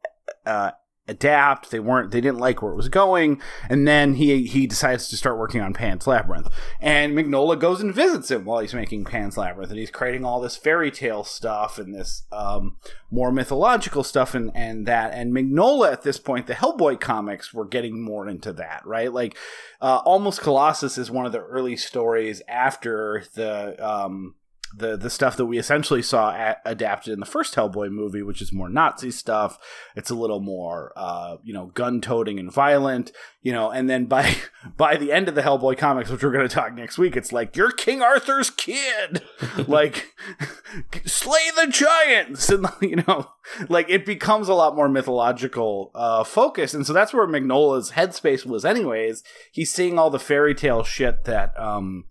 uh 0.44 0.72
adapt. 1.08 1.70
They 1.70 1.80
weren't 1.80 2.10
they 2.10 2.20
didn't 2.20 2.38
like 2.38 2.62
where 2.62 2.72
it 2.72 2.76
was 2.76 2.88
going. 2.88 3.40
And 3.68 3.86
then 3.86 4.14
he 4.14 4.46
he 4.46 4.66
decides 4.66 5.08
to 5.08 5.16
start 5.16 5.38
working 5.38 5.60
on 5.60 5.74
Pan's 5.74 6.06
Labyrinth. 6.06 6.48
And 6.80 7.16
Mignola 7.16 7.58
goes 7.58 7.80
and 7.80 7.94
visits 7.94 8.30
him 8.30 8.44
while 8.44 8.60
he's 8.60 8.74
making 8.74 9.04
Pan's 9.04 9.36
Labyrinth 9.36 9.70
and 9.70 9.78
he's 9.78 9.90
creating 9.90 10.24
all 10.24 10.40
this 10.40 10.56
fairy 10.56 10.90
tale 10.90 11.24
stuff 11.24 11.78
and 11.78 11.94
this 11.94 12.24
um, 12.32 12.76
more 13.10 13.30
mythological 13.32 14.02
stuff 14.02 14.34
and 14.34 14.50
and 14.54 14.86
that 14.86 15.12
and 15.12 15.32
Mignola 15.32 15.92
at 15.92 16.02
this 16.02 16.18
point 16.18 16.46
the 16.46 16.54
Hellboy 16.54 17.00
comics 17.00 17.52
were 17.54 17.66
getting 17.66 18.02
more 18.02 18.28
into 18.28 18.52
that, 18.54 18.82
right? 18.84 19.12
Like 19.12 19.36
uh, 19.80 20.00
Almost 20.04 20.40
Colossus 20.40 20.98
is 20.98 21.10
one 21.10 21.26
of 21.26 21.32
the 21.32 21.42
early 21.42 21.76
stories 21.76 22.42
after 22.48 23.24
the 23.34 23.76
um, 23.86 24.34
the 24.74 24.96
the 24.96 25.10
stuff 25.10 25.36
that 25.36 25.46
we 25.46 25.58
essentially 25.58 26.02
saw 26.02 26.30
a- 26.30 26.56
adapted 26.64 27.12
in 27.12 27.20
the 27.20 27.26
first 27.26 27.54
Hellboy 27.54 27.90
movie, 27.90 28.22
which 28.22 28.42
is 28.42 28.52
more 28.52 28.68
Nazi 28.68 29.10
stuff. 29.10 29.58
It's 29.94 30.10
a 30.10 30.14
little 30.14 30.40
more, 30.40 30.92
uh, 30.96 31.36
you 31.42 31.52
know, 31.52 31.66
gun 31.66 32.00
toting 32.00 32.38
and 32.38 32.52
violent, 32.52 33.12
you 33.42 33.52
know. 33.52 33.70
And 33.70 33.88
then 33.88 34.06
by 34.06 34.34
by 34.76 34.96
the 34.96 35.12
end 35.12 35.28
of 35.28 35.34
the 35.34 35.42
Hellboy 35.42 35.78
comics, 35.78 36.10
which 36.10 36.22
we're 36.22 36.32
going 36.32 36.48
to 36.48 36.54
talk 36.54 36.74
next 36.74 36.98
week, 36.98 37.16
it's 37.16 37.32
like 37.32 37.56
you're 37.56 37.70
King 37.70 38.02
Arthur's 38.02 38.50
kid, 38.50 39.22
like 39.66 40.14
slay 41.04 41.48
the 41.56 41.66
giants, 41.68 42.48
and 42.48 42.66
you 42.80 42.96
know, 42.96 43.30
like 43.68 43.88
it 43.88 44.04
becomes 44.04 44.48
a 44.48 44.54
lot 44.54 44.76
more 44.76 44.88
mythological 44.88 45.90
uh, 45.94 46.24
focus. 46.24 46.74
And 46.74 46.86
so 46.86 46.92
that's 46.92 47.12
where 47.12 47.26
Mignola's 47.26 47.92
headspace 47.92 48.44
was, 48.44 48.64
anyways. 48.64 49.22
He's 49.52 49.72
seeing 49.72 49.98
all 49.98 50.10
the 50.10 50.18
fairy 50.18 50.54
tale 50.54 50.82
shit 50.82 51.24
that. 51.24 51.58
Um, 51.58 52.04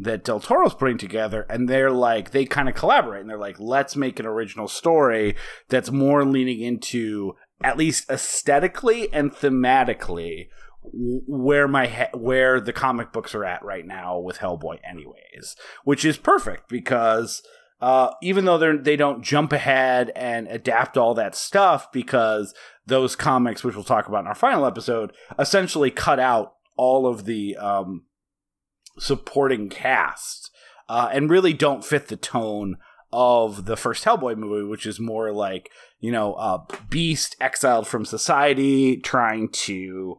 that 0.00 0.24
Del 0.24 0.40
Toro's 0.40 0.74
putting 0.74 0.98
together, 0.98 1.46
and 1.50 1.68
they're 1.68 1.90
like 1.90 2.30
they 2.30 2.46
kind 2.46 2.68
of 2.68 2.74
collaborate, 2.74 3.20
and 3.20 3.30
they're 3.30 3.38
like, 3.38 3.60
let's 3.60 3.96
make 3.96 4.18
an 4.18 4.26
original 4.26 4.68
story 4.68 5.36
that's 5.68 5.90
more 5.90 6.24
leaning 6.24 6.60
into 6.60 7.34
at 7.62 7.76
least 7.76 8.08
aesthetically 8.10 9.12
and 9.12 9.32
thematically 9.32 10.48
where 10.82 11.68
my 11.68 11.86
he- 11.86 12.18
where 12.18 12.60
the 12.60 12.72
comic 12.72 13.12
books 13.12 13.34
are 13.34 13.44
at 13.44 13.62
right 13.62 13.86
now 13.86 14.18
with 14.18 14.38
Hellboy, 14.38 14.78
anyways, 14.88 15.56
which 15.84 16.04
is 16.04 16.16
perfect 16.16 16.68
because. 16.68 17.42
Uh, 17.82 18.12
even 18.20 18.44
though 18.44 18.58
they're 18.58 18.76
they 18.76 18.94
don't 18.94 19.24
jump 19.24 19.54
ahead 19.54 20.12
and 20.14 20.46
adapt 20.48 20.98
all 20.98 21.14
that 21.14 21.34
stuff 21.34 21.90
because 21.92 22.52
those 22.84 23.16
comics, 23.16 23.64
which 23.64 23.74
we'll 23.74 23.82
talk 23.82 24.06
about 24.06 24.20
in 24.20 24.26
our 24.26 24.34
final 24.34 24.66
episode, 24.66 25.14
essentially 25.38 25.90
cut 25.90 26.20
out 26.20 26.56
all 26.76 27.06
of 27.06 27.24
the 27.24 27.56
um, 27.56 28.02
supporting 29.00 29.68
cast 29.68 30.50
uh, 30.88 31.08
and 31.12 31.30
really 31.30 31.52
don't 31.52 31.84
fit 31.84 32.08
the 32.08 32.16
tone 32.16 32.76
of 33.12 33.64
the 33.64 33.76
first 33.76 34.04
Hellboy 34.04 34.36
movie, 34.36 34.68
which 34.68 34.86
is 34.86 35.00
more 35.00 35.32
like 35.32 35.70
you 35.98 36.12
know 36.12 36.34
a 36.34 36.66
Beast 36.88 37.36
exiled 37.40 37.86
from 37.86 38.04
society, 38.04 38.96
trying 38.98 39.48
to 39.50 40.18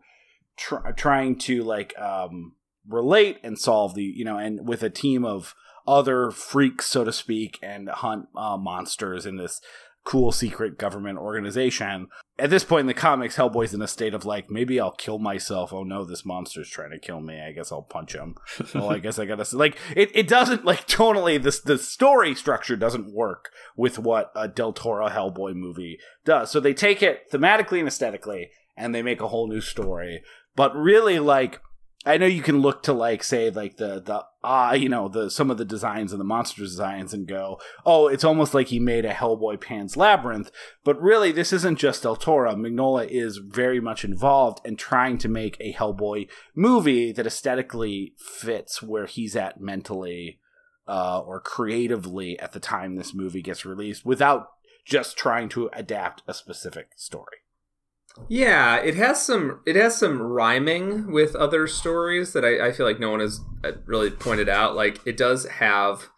tr- 0.58 0.92
trying 0.96 1.38
to 1.40 1.64
like 1.64 1.98
um, 2.00 2.54
relate 2.88 3.38
and 3.44 3.58
solve 3.58 3.96
the 3.96 4.04
you 4.04 4.26
know 4.26 4.38
and 4.38 4.68
with 4.68 4.84
a 4.84 4.90
team 4.90 5.24
of 5.24 5.54
other 5.88 6.32
freaks, 6.32 6.86
so 6.86 7.04
to 7.04 7.14
speak, 7.14 7.60
and 7.62 7.90
hunt 7.90 8.28
uh, 8.36 8.58
monsters 8.58 9.26
in 9.26 9.38
this 9.38 9.62
cool 10.04 10.32
secret 10.32 10.78
government 10.78 11.18
organization. 11.18 12.08
At 12.42 12.50
this 12.50 12.64
point 12.64 12.82
in 12.82 12.88
the 12.88 12.96
comics, 12.96 13.36
Hellboy's 13.36 13.72
in 13.72 13.84
a 13.84 13.88
state 13.88 14.16
of 14.16 14.26
like, 14.26 14.50
maybe 14.50 14.80
I'll 14.80 14.90
kill 14.90 15.20
myself. 15.20 15.72
Oh 15.72 15.84
no, 15.84 16.04
this 16.04 16.26
monster's 16.26 16.72
trying 16.72 16.90
to 16.90 16.98
kill 16.98 17.22
me. 17.22 17.40
I 17.40 17.52
guess 17.52 17.72
I'll 17.72 17.84
punch 17.84 18.16
him. 18.16 18.36
well, 18.74 18.86
oh, 18.86 18.90
I 18.90 18.98
guess 18.98 19.20
I 19.20 19.26
gotta 19.26 19.46
like 19.56 19.78
it. 19.96 20.10
It 20.16 20.28
doesn't 20.28 20.66
like 20.66 20.88
tonally. 20.88 21.40
This 21.42 21.60
the 21.60 21.78
story 21.78 22.34
structure 22.34 22.76
doesn't 22.76 23.14
work 23.14 23.52
with 23.76 24.00
what 24.00 24.32
a 24.36 24.48
Del 24.48 24.74
Toro 24.74 25.08
Hellboy 25.08 25.54
movie 25.54 26.00
does. 26.26 26.50
So 26.50 26.60
they 26.60 26.74
take 26.74 27.04
it 27.04 27.30
thematically 27.32 27.78
and 27.78 27.88
aesthetically, 27.88 28.50
and 28.76 28.96
they 28.96 29.04
make 29.04 29.22
a 29.22 29.28
whole 29.28 29.48
new 29.48 29.62
story. 29.62 30.24
But 30.56 30.76
really, 30.76 31.20
like 31.20 31.62
I 32.04 32.18
know 32.18 32.26
you 32.26 32.42
can 32.42 32.62
look 32.62 32.82
to 32.84 32.94
like 32.94 33.24
say 33.24 33.52
like 33.52 33.78
the 33.78 34.02
the 34.02 34.26
ah 34.44 34.74
you 34.74 34.90
know 34.90 35.08
the 35.08 35.30
some 35.30 35.52
of 35.52 35.60
the 35.60 35.66
designs 35.66 36.12
and 36.12 36.20
the 36.20 36.26
monster 36.26 36.62
designs 36.62 37.14
and 37.14 37.28
go 37.28 37.60
oh 37.86 38.08
it's 38.08 38.24
almost 38.24 38.56
like 38.56 38.70
he 38.70 38.80
made 38.80 39.06
a 39.06 39.14
Hellboy 39.14 39.62
Pan's 39.62 39.96
Labyrinth 39.96 40.52
but 40.84 41.00
really 41.00 41.32
this 41.32 41.54
isn't 41.54 41.78
just 41.78 42.02
Del 42.02 42.16
Toro 42.16 42.56
Mignola 42.56 43.08
is 43.08 43.38
very 43.38 43.80
much 43.80 44.04
involved 44.04 44.66
in 44.66 44.78
trying 44.78 45.20
to 45.20 45.30
make 45.30 45.58
a 45.60 45.74
Hellboy 45.74 46.28
movie 46.56 47.12
that 47.12 47.28
aesthetically 47.28 48.16
fits 48.18 48.82
where 48.82 49.06
he's 49.06 49.36
at 49.36 49.62
mentally 49.62 50.40
uh, 50.88 51.20
or 51.20 51.40
creatively 51.40 52.40
at 52.40 52.52
the 52.52 52.60
time 52.60 52.96
this 52.96 53.14
movie 53.14 53.42
gets 53.42 53.66
released 53.66 54.06
without 54.06 54.48
just 54.84 55.18
trying 55.18 55.48
to 55.50 55.70
adapt 55.74 56.24
a 56.28 56.34
specific 56.34 56.90
story. 56.96 57.41
Yeah, 58.28 58.78
it 58.78 58.96
has 58.96 59.26
some 59.26 59.62
it 59.66 59.76
has 59.76 59.98
some 59.98 60.22
rhyming 60.22 61.12
with 61.12 61.36
other 61.36 61.68
stories 61.68 62.34
that 62.34 62.46
I, 62.46 62.68
I 62.68 62.72
feel 62.72 62.86
like 62.86 63.00
no 63.00 63.12
one 63.12 63.20
has 63.20 63.40
uh, 63.64 63.72
really 63.86 64.10
pointed 64.10 64.50
out. 64.50 64.76
Like 64.76 65.00
it 65.06 65.18
does 65.18 65.46
have 65.48 66.10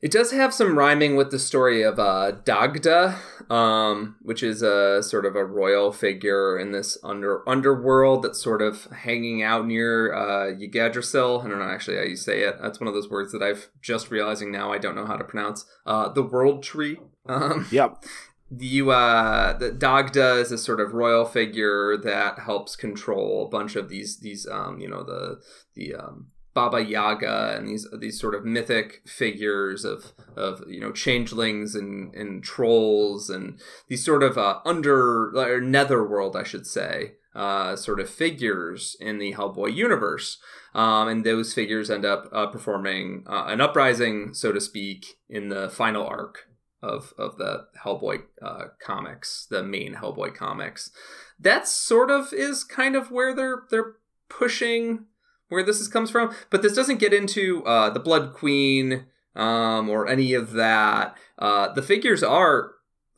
it 0.00 0.12
does 0.12 0.30
have 0.30 0.54
some 0.54 0.78
rhyming 0.78 1.16
with 1.16 1.30
the 1.30 1.40
story 1.40 1.82
of 1.82 1.98
uh, 1.98 2.30
Dagda, 2.44 3.18
um, 3.50 4.16
which 4.22 4.44
is 4.44 4.62
a 4.62 5.02
sort 5.02 5.26
of 5.26 5.34
a 5.34 5.44
royal 5.44 5.90
figure 5.92 6.56
in 6.56 6.70
this 6.70 6.96
under 7.02 7.46
underworld 7.48 8.22
that's 8.22 8.40
sort 8.40 8.62
of 8.62 8.84
hanging 8.86 9.42
out 9.42 9.66
near 9.66 10.14
uh, 10.14 10.50
Yggdrasil. 10.52 11.40
I 11.40 11.48
don't 11.48 11.58
know 11.58 11.64
actually 11.64 11.96
how 11.96 12.04
you 12.04 12.16
say 12.16 12.42
it. 12.42 12.56
That's 12.62 12.78
one 12.78 12.86
of 12.86 12.94
those 12.94 13.10
words 13.10 13.32
that 13.32 13.42
I've 13.42 13.70
just 13.82 14.10
realizing 14.10 14.52
now 14.52 14.72
I 14.72 14.78
don't 14.78 14.94
know 14.94 15.06
how 15.06 15.16
to 15.16 15.24
pronounce. 15.24 15.64
Uh, 15.84 16.08
the 16.08 16.22
World 16.22 16.62
Tree. 16.62 16.98
Um, 17.28 17.66
Yep. 17.70 18.04
You 18.50 18.90
uh 18.90 19.56
the 19.58 19.70
Dagda 19.70 20.36
is 20.40 20.52
a 20.52 20.58
sort 20.58 20.80
of 20.80 20.94
royal 20.94 21.24
figure 21.24 21.96
that 21.98 22.38
helps 22.38 22.76
control 22.76 23.46
a 23.46 23.50
bunch 23.50 23.76
of 23.76 23.88
these 23.88 24.20
these 24.20 24.46
um 24.48 24.78
you 24.78 24.88
know 24.88 25.02
the 25.02 25.40
the 25.74 25.94
um 25.94 26.28
Baba 26.54 26.82
Yaga 26.82 27.54
and 27.56 27.68
these 27.68 27.86
these 28.00 28.18
sort 28.18 28.34
of 28.34 28.44
mythic 28.44 29.02
figures 29.06 29.84
of 29.84 30.12
of 30.34 30.64
you 30.66 30.80
know 30.80 30.90
changelings 30.90 31.74
and 31.74 32.12
and 32.14 32.42
trolls 32.42 33.30
and 33.30 33.60
these 33.88 34.04
sort 34.04 34.22
of 34.22 34.36
uh, 34.36 34.58
under 34.64 35.30
or 35.36 35.60
netherworld 35.60 36.34
I 36.34 36.42
should 36.42 36.66
say 36.66 37.12
uh, 37.34 37.76
sort 37.76 38.00
of 38.00 38.10
figures 38.10 38.96
in 38.98 39.18
the 39.18 39.34
Hellboy 39.34 39.72
universe. 39.72 40.38
Um, 40.74 41.06
and 41.06 41.24
those 41.24 41.54
figures 41.54 41.90
end 41.90 42.04
up 42.04 42.28
uh, 42.32 42.48
performing 42.48 43.24
uh, 43.28 43.44
an 43.46 43.60
uprising, 43.60 44.34
so 44.34 44.52
to 44.52 44.60
speak, 44.60 45.18
in 45.28 45.48
the 45.48 45.68
final 45.68 46.04
arc 46.04 46.47
of 46.82 47.12
of 47.18 47.38
the 47.38 47.66
Hellboy 47.84 48.22
uh, 48.42 48.64
comics, 48.80 49.46
the 49.50 49.62
main 49.62 49.94
Hellboy 49.94 50.34
comics. 50.34 50.90
That 51.38 51.68
sort 51.68 52.10
of 52.10 52.32
is 52.32 52.64
kind 52.64 52.96
of 52.96 53.10
where 53.10 53.34
they're 53.34 53.62
they're 53.70 53.96
pushing 54.28 55.06
where 55.48 55.62
this 55.62 55.80
is, 55.80 55.88
comes 55.88 56.10
from, 56.10 56.34
but 56.50 56.62
this 56.62 56.74
doesn't 56.74 56.98
get 56.98 57.14
into 57.14 57.64
uh, 57.64 57.90
the 57.90 58.00
Blood 58.00 58.34
Queen 58.34 59.06
um, 59.34 59.88
or 59.88 60.06
any 60.06 60.34
of 60.34 60.52
that. 60.52 61.16
Uh, 61.38 61.72
the 61.72 61.82
figures 61.82 62.22
are 62.22 62.72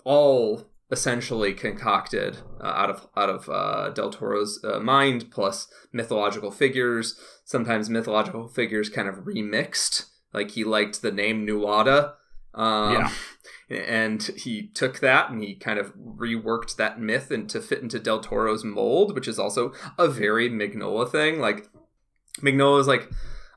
all 0.04 0.66
essentially 0.90 1.52
concocted 1.52 2.38
uh, 2.60 2.66
out 2.66 2.90
of 2.90 3.06
out 3.16 3.30
of 3.30 3.48
uh, 3.48 3.90
Del 3.90 4.10
Toro's 4.10 4.62
uh, 4.64 4.80
mind, 4.80 5.30
plus 5.30 5.68
mythological 5.92 6.50
figures. 6.50 7.18
Sometimes 7.44 7.90
mythological 7.90 8.48
figures 8.48 8.88
kind 8.88 9.08
of 9.08 9.24
remixed. 9.24 10.06
Like 10.32 10.52
he 10.52 10.64
liked 10.64 11.02
the 11.02 11.12
name 11.12 11.46
Nuada. 11.46 12.14
Um, 12.54 12.92
Yeah. 12.92 13.10
And 13.70 14.20
he 14.36 14.66
took 14.66 14.98
that 14.98 15.30
and 15.30 15.40
he 15.44 15.54
kind 15.54 15.78
of 15.78 15.94
reworked 15.94 16.74
that 16.76 17.00
myth 17.00 17.30
and 17.30 17.48
to 17.50 17.60
fit 17.60 17.82
into 17.82 18.00
Del 18.00 18.18
Toro's 18.18 18.64
mold, 18.64 19.14
which 19.14 19.28
is 19.28 19.38
also 19.38 19.72
a 19.96 20.08
very 20.08 20.50
Mignola 20.50 21.08
thing. 21.08 21.38
Like 21.38 21.68
Mignola's 22.42 22.88
like, 22.88 23.08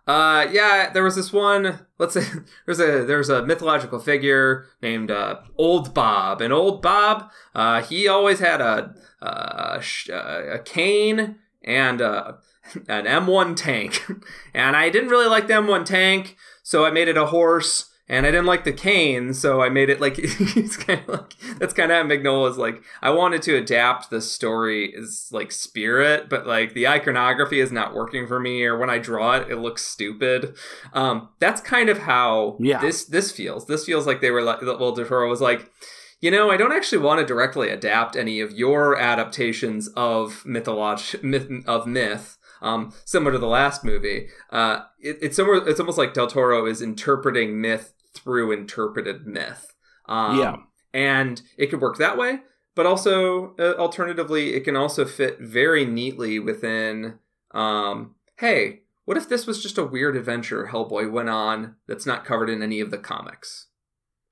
uh, 0.06 0.48
yeah, 0.52 0.90
there 0.92 1.04
was 1.04 1.16
this 1.16 1.32
one. 1.32 1.80
Let's 1.98 2.14
say 2.14 2.26
there's 2.66 2.80
a 2.80 3.06
there's 3.06 3.30
a 3.30 3.46
mythological 3.46 4.00
figure 4.00 4.66
named 4.82 5.10
uh, 5.10 5.40
Old 5.58 5.94
Bob, 5.94 6.42
and 6.42 6.52
Old 6.52 6.82
Bob, 6.82 7.32
uh, 7.56 7.82
he 7.82 8.08
always 8.08 8.40
had 8.40 8.60
a 8.62 8.94
a, 9.22 9.82
a 10.12 10.60
cane 10.60 11.38
and 11.64 12.02
uh, 12.02 12.34
an 12.90 13.06
M1 13.06 13.56
tank, 13.56 14.06
and 14.54 14.76
I 14.76 14.90
didn't 14.90 15.10
really 15.10 15.28
like 15.28 15.48
the 15.48 15.54
M1 15.54 15.86
tank, 15.86 16.36
so 16.62 16.86
I 16.86 16.92
made 16.92 17.08
it 17.08 17.18
a 17.18 17.28
horse. 17.28 17.90
And 18.10 18.26
I 18.26 18.32
didn't 18.32 18.48
like 18.48 18.66
the 18.66 18.74
cane, 18.74 19.34
so 19.34 19.62
I 19.62 19.70
made 19.70 19.90
it 19.90 20.02
like 20.02 20.16
it's 20.20 20.76
kind 20.76 21.00
of 21.02 21.08
like 21.08 21.34
that's 21.58 21.74
kind 21.74 21.90
of 21.90 21.98
how 21.98 22.04
Mignola's 22.04 22.58
like. 22.58 22.84
I 23.02 23.12
wanted 23.12 23.42
to 23.44 23.56
adapt 23.56 24.10
the 24.10 24.20
story 24.22 24.92
is 24.94 25.30
like 25.32 25.54
spirit, 25.54 26.28
but 26.30 26.46
like 26.46 26.74
the 26.74 26.86
iconography 26.88 27.62
is 27.62 27.72
not 27.72 27.96
working 27.96 28.28
for 28.28 28.42
me, 28.42 28.66
or 28.66 28.78
when 28.78 28.90
I 28.90 28.98
draw 29.00 29.38
it, 29.38 29.50
it 29.50 29.56
looks 29.58 29.86
stupid. 29.86 30.56
Um, 30.94 31.30
that's 31.40 31.62
kind 31.62 31.88
of 31.90 32.00
how 32.00 32.58
Yeah. 32.60 32.82
this 32.82 33.06
this 33.06 33.32
feels. 33.32 33.68
This 33.68 33.86
feels 33.86 34.06
like 34.06 34.20
they 34.20 34.32
were 34.32 34.42
like 34.44 34.62
well, 34.62 34.92
Del 34.92 35.06
Toro 35.06 35.30
was 35.30 35.40
like, 35.42 35.72
you 36.20 36.30
know, 36.30 36.52
I 36.52 36.58
don't 36.58 36.74
actually 36.74 37.02
want 37.02 37.22
to 37.22 37.26
directly 37.26 37.70
adapt 37.70 38.18
any 38.18 38.42
of 38.42 38.52
your 38.52 38.98
adaptations 38.98 39.88
of 39.96 40.44
mytholog- 40.46 41.24
myth 41.24 41.48
of 41.66 41.88
myth. 41.88 42.38
Um, 42.64 42.94
similar 43.06 43.34
to 43.34 43.38
the 43.40 43.46
last 43.48 43.84
movie, 43.84 44.30
uh, 44.50 44.80
it, 45.00 45.18
it's 45.22 45.36
somewhere. 45.36 45.68
It's 45.68 45.80
almost 45.80 45.98
like 45.98 46.14
Del 46.14 46.28
Toro 46.28 46.66
is 46.66 46.82
interpreting 46.82 47.60
myth 47.62 47.94
through 48.16 48.52
interpreted 48.52 49.28
myth. 49.28 49.74
Um, 50.08 50.40
Yeah. 50.40 50.56
and 50.94 51.42
it 51.58 51.68
could 51.68 51.82
work 51.82 51.98
that 51.98 52.18
way. 52.18 52.40
but 52.76 52.86
also 52.88 53.56
uh, 53.60 53.74
alternatively, 53.78 54.56
it 54.56 54.64
can 54.64 54.76
also 54.76 55.06
fit 55.06 55.40
very 55.40 55.86
neatly 55.86 56.40
within. 56.40 57.20
Um, 57.52 58.16
hey, 58.38 58.82
what 59.06 59.18
if 59.18 59.30
this 59.30 59.46
was 59.46 59.62
just 59.62 59.78
a 59.78 59.84
weird 59.86 60.16
adventure 60.16 60.70
Hellboy 60.72 61.12
went 61.12 61.30
on 61.30 61.76
that's 61.88 62.06
not 62.08 62.26
covered 62.26 62.50
in 62.50 62.64
any 62.64 62.80
of 62.80 62.90
the 62.90 62.98
comics? 62.98 63.68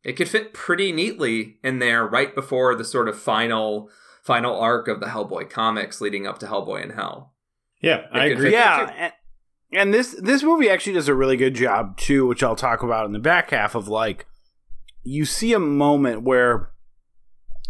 It 0.04 0.14
could 0.14 0.28
fit 0.30 0.54
pretty 0.54 0.92
neatly 0.92 1.60
in 1.64 1.78
there 1.80 2.04
right 2.08 2.34
before 2.34 2.74
the 2.76 2.84
sort 2.86 3.08
of 3.08 3.20
final 3.20 3.90
final 4.24 4.60
arc 4.60 4.88
of 4.88 5.00
the 5.02 5.08
Hellboy 5.08 5.50
comics 5.50 6.02
leading 6.02 6.26
up 6.26 6.40
to 6.40 6.48
Hellboy 6.48 6.84
in 6.84 6.92
Hell. 6.92 7.34
Yeah, 7.82 8.06
I 8.12 8.26
agree. 8.28 8.52
yeah 8.52 8.92
and, 8.98 9.14
and 9.74 9.94
this 9.94 10.16
this 10.20 10.44
movie 10.44 10.70
actually 10.70 10.94
does 10.94 11.08
a 11.08 11.16
really 11.16 11.38
good 11.38 11.56
job 11.56 11.98
too 11.98 12.28
which 12.28 12.44
i'll 12.44 12.56
talk 12.56 12.84
about 12.84 13.06
in 13.06 13.14
the 13.14 13.20
back 13.20 13.52
half 13.52 13.76
of 13.76 13.88
like 13.88 14.26
you 15.04 15.26
see 15.26 15.54
a 15.54 15.60
moment 15.60 16.24
where 16.24 16.72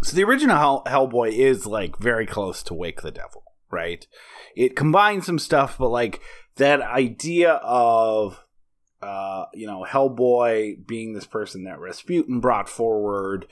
so 0.01 0.15
the 0.15 0.23
original 0.23 0.57
Hell, 0.57 0.83
hellboy 0.87 1.31
is 1.31 1.65
like 1.65 1.97
very 1.97 2.25
close 2.25 2.63
to 2.63 2.73
wake 2.73 3.01
the 3.01 3.11
devil 3.11 3.43
right 3.69 4.05
it 4.55 4.75
combines 4.75 5.25
some 5.25 5.39
stuff 5.39 5.77
but 5.77 5.89
like 5.89 6.21
that 6.57 6.81
idea 6.81 7.53
of 7.63 8.43
uh 9.01 9.45
you 9.53 9.67
know 9.67 9.85
hellboy 9.87 10.85
being 10.85 11.13
this 11.13 11.25
person 11.25 11.63
that 11.63 11.79
rasputin 11.79 12.39
brought 12.39 12.67
forward 12.67 13.45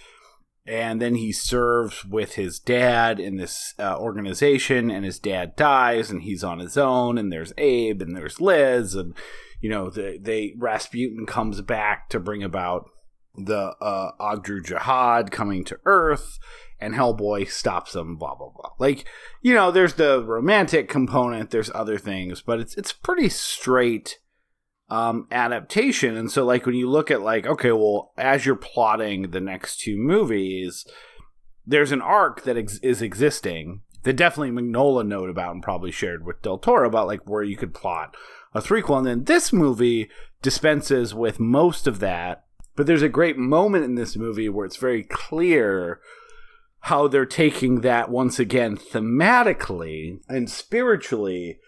and 0.66 1.02
then 1.02 1.16
he 1.16 1.32
serves 1.32 2.06
with 2.06 2.36
his 2.36 2.60
dad 2.60 3.20
in 3.20 3.38
this 3.38 3.74
uh, 3.80 3.98
organization 3.98 4.92
and 4.92 5.06
his 5.06 5.20
dad 5.20 5.56
dies 5.56 6.12
and 6.12 6.24
he's 6.24 6.44
on 6.44 6.60
his 6.60 6.78
own 6.78 7.18
and 7.18 7.32
there's 7.32 7.54
abe 7.58 8.02
and 8.02 8.16
there's 8.16 8.40
liz 8.40 8.96
and 8.96 9.14
you 9.62 9.70
know 9.70 9.90
they, 9.90 10.18
they 10.18 10.54
rasputin 10.58 11.26
comes 11.26 11.62
back 11.62 12.10
to 12.10 12.20
bring 12.20 12.44
about 12.44 12.90
the 13.36 13.76
uh 13.82 14.12
Ogdru 14.20 14.64
Jihad 14.64 15.32
coming 15.32 15.64
to 15.66 15.80
Earth 15.86 16.40
and 16.80 16.94
Hellboy 16.94 17.50
stops 17.50 17.94
them, 17.94 18.16
blah 18.16 18.36
blah 18.36 18.50
blah. 18.50 18.72
Like, 18.80 19.06
you 19.42 19.54
know, 19.54 19.72
there's 19.72 19.96
the 19.96 20.24
romantic 20.24 20.88
component, 20.88 21.52
there's 21.52 21.72
other 21.76 21.98
things, 21.98 22.42
but 22.42 22.60
it's 22.60 22.76
it's 22.76 22.94
pretty 22.94 23.30
straight 23.30 24.20
um 24.90 25.28
adaptation. 25.32 26.18
And 26.18 26.32
so 26.32 26.46
like 26.46 26.66
when 26.66 26.76
you 26.76 26.90
look 26.90 27.12
at 27.12 27.22
like, 27.22 27.46
okay, 27.46 27.72
well, 27.72 28.12
as 28.18 28.46
you're 28.46 28.56
plotting 28.56 29.32
the 29.32 29.42
next 29.42 29.80
two 29.80 29.98
movies, 29.98 30.86
there's 31.66 31.92
an 31.92 32.02
arc 32.02 32.44
that 32.44 32.58
ex- 32.58 32.80
is 32.80 33.02
existing 33.02 33.82
that 34.04 34.14
definitely 34.14 34.52
Mignola 34.52 35.06
note 35.06 35.30
about 35.30 35.54
and 35.54 35.64
probably 35.64 35.92
shared 35.92 36.26
with 36.26 36.42
Del 36.42 36.58
Toro 36.58 36.88
about 36.88 37.08
like 37.08 37.28
where 37.30 37.44
you 37.44 37.58
could 37.58 37.74
plot 37.74 38.16
a 38.54 38.62
threequel. 38.62 38.98
And 38.98 39.06
then 39.06 39.24
this 39.26 39.52
movie 39.54 40.10
dispenses 40.42 41.14
with 41.14 41.40
most 41.40 41.86
of 41.86 42.00
that. 42.00 42.46
But 42.76 42.88
there's 42.88 43.02
a 43.02 43.10
great 43.10 43.38
moment 43.38 43.84
in 43.84 43.96
this 43.96 44.16
movie 44.16 44.48
where 44.48 44.66
it's 44.66 44.78
very 44.78 45.04
clear 45.04 46.00
how 46.84 47.08
they're 47.08 47.26
taking 47.26 47.82
that 47.82 48.10
once 48.10 48.40
again 48.40 48.78
thematically 48.78 50.20
and 50.30 50.50
spiritually 50.50 51.60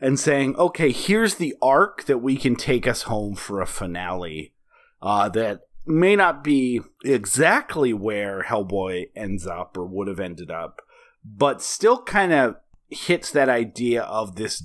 and 0.00 0.18
saying, 0.18 0.56
okay, 0.56 0.92
here's 0.92 1.36
the 1.36 1.54
arc 1.62 2.04
that 2.04 2.18
we 2.18 2.36
can 2.36 2.56
take 2.56 2.86
us 2.86 3.02
home 3.02 3.34
for 3.34 3.60
a 3.60 3.66
finale 3.66 4.52
uh, 5.00 5.28
that 5.30 5.60
may 5.86 6.16
not 6.16 6.42
be 6.42 6.80
exactly 7.04 7.92
where 7.92 8.42
Hellboy 8.42 9.10
ends 9.14 9.46
up 9.46 9.76
or 9.76 9.86
would 9.86 10.08
have 10.08 10.20
ended 10.20 10.50
up, 10.50 10.82
but 11.24 11.62
still 11.62 12.02
kind 12.02 12.32
of 12.32 12.56
hits 12.88 13.30
that 13.30 13.48
idea 13.48 14.02
of 14.02 14.36
this 14.36 14.62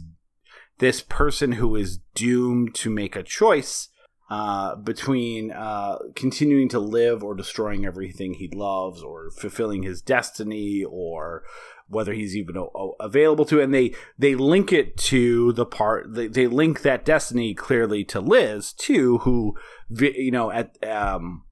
this 0.79 1.01
person 1.01 1.53
who 1.53 1.75
is 1.75 1.99
doomed 2.15 2.73
to 2.73 2.89
make 2.89 3.15
a 3.15 3.21
choice 3.21 3.89
uh, 4.31 4.75
between 4.77 5.51
uh, 5.51 5.97
continuing 6.15 6.67
to 6.69 6.79
live 6.79 7.23
or 7.23 7.35
destroying 7.35 7.85
everything 7.85 8.33
he 8.33 8.49
loves 8.51 9.03
or 9.03 9.29
fulfilling 9.29 9.83
his 9.83 10.01
destiny 10.01 10.83
or 10.83 11.43
whether 11.91 12.13
he's 12.13 12.35
even 12.35 12.55
available 12.99 13.45
to 13.45 13.61
and 13.61 13.73
they 13.73 13.93
they 14.17 14.35
link 14.35 14.71
it 14.71 14.97
to 14.97 15.51
the 15.53 15.65
part 15.65 16.13
they, 16.13 16.27
they 16.27 16.47
link 16.47 16.81
that 16.81 17.05
destiny 17.05 17.53
clearly 17.53 18.03
to 18.03 18.19
liz 18.19 18.73
too 18.73 19.19
who 19.19 19.55
you 19.89 20.31
know 20.31 20.51
at 20.51 20.77
um 20.87 21.43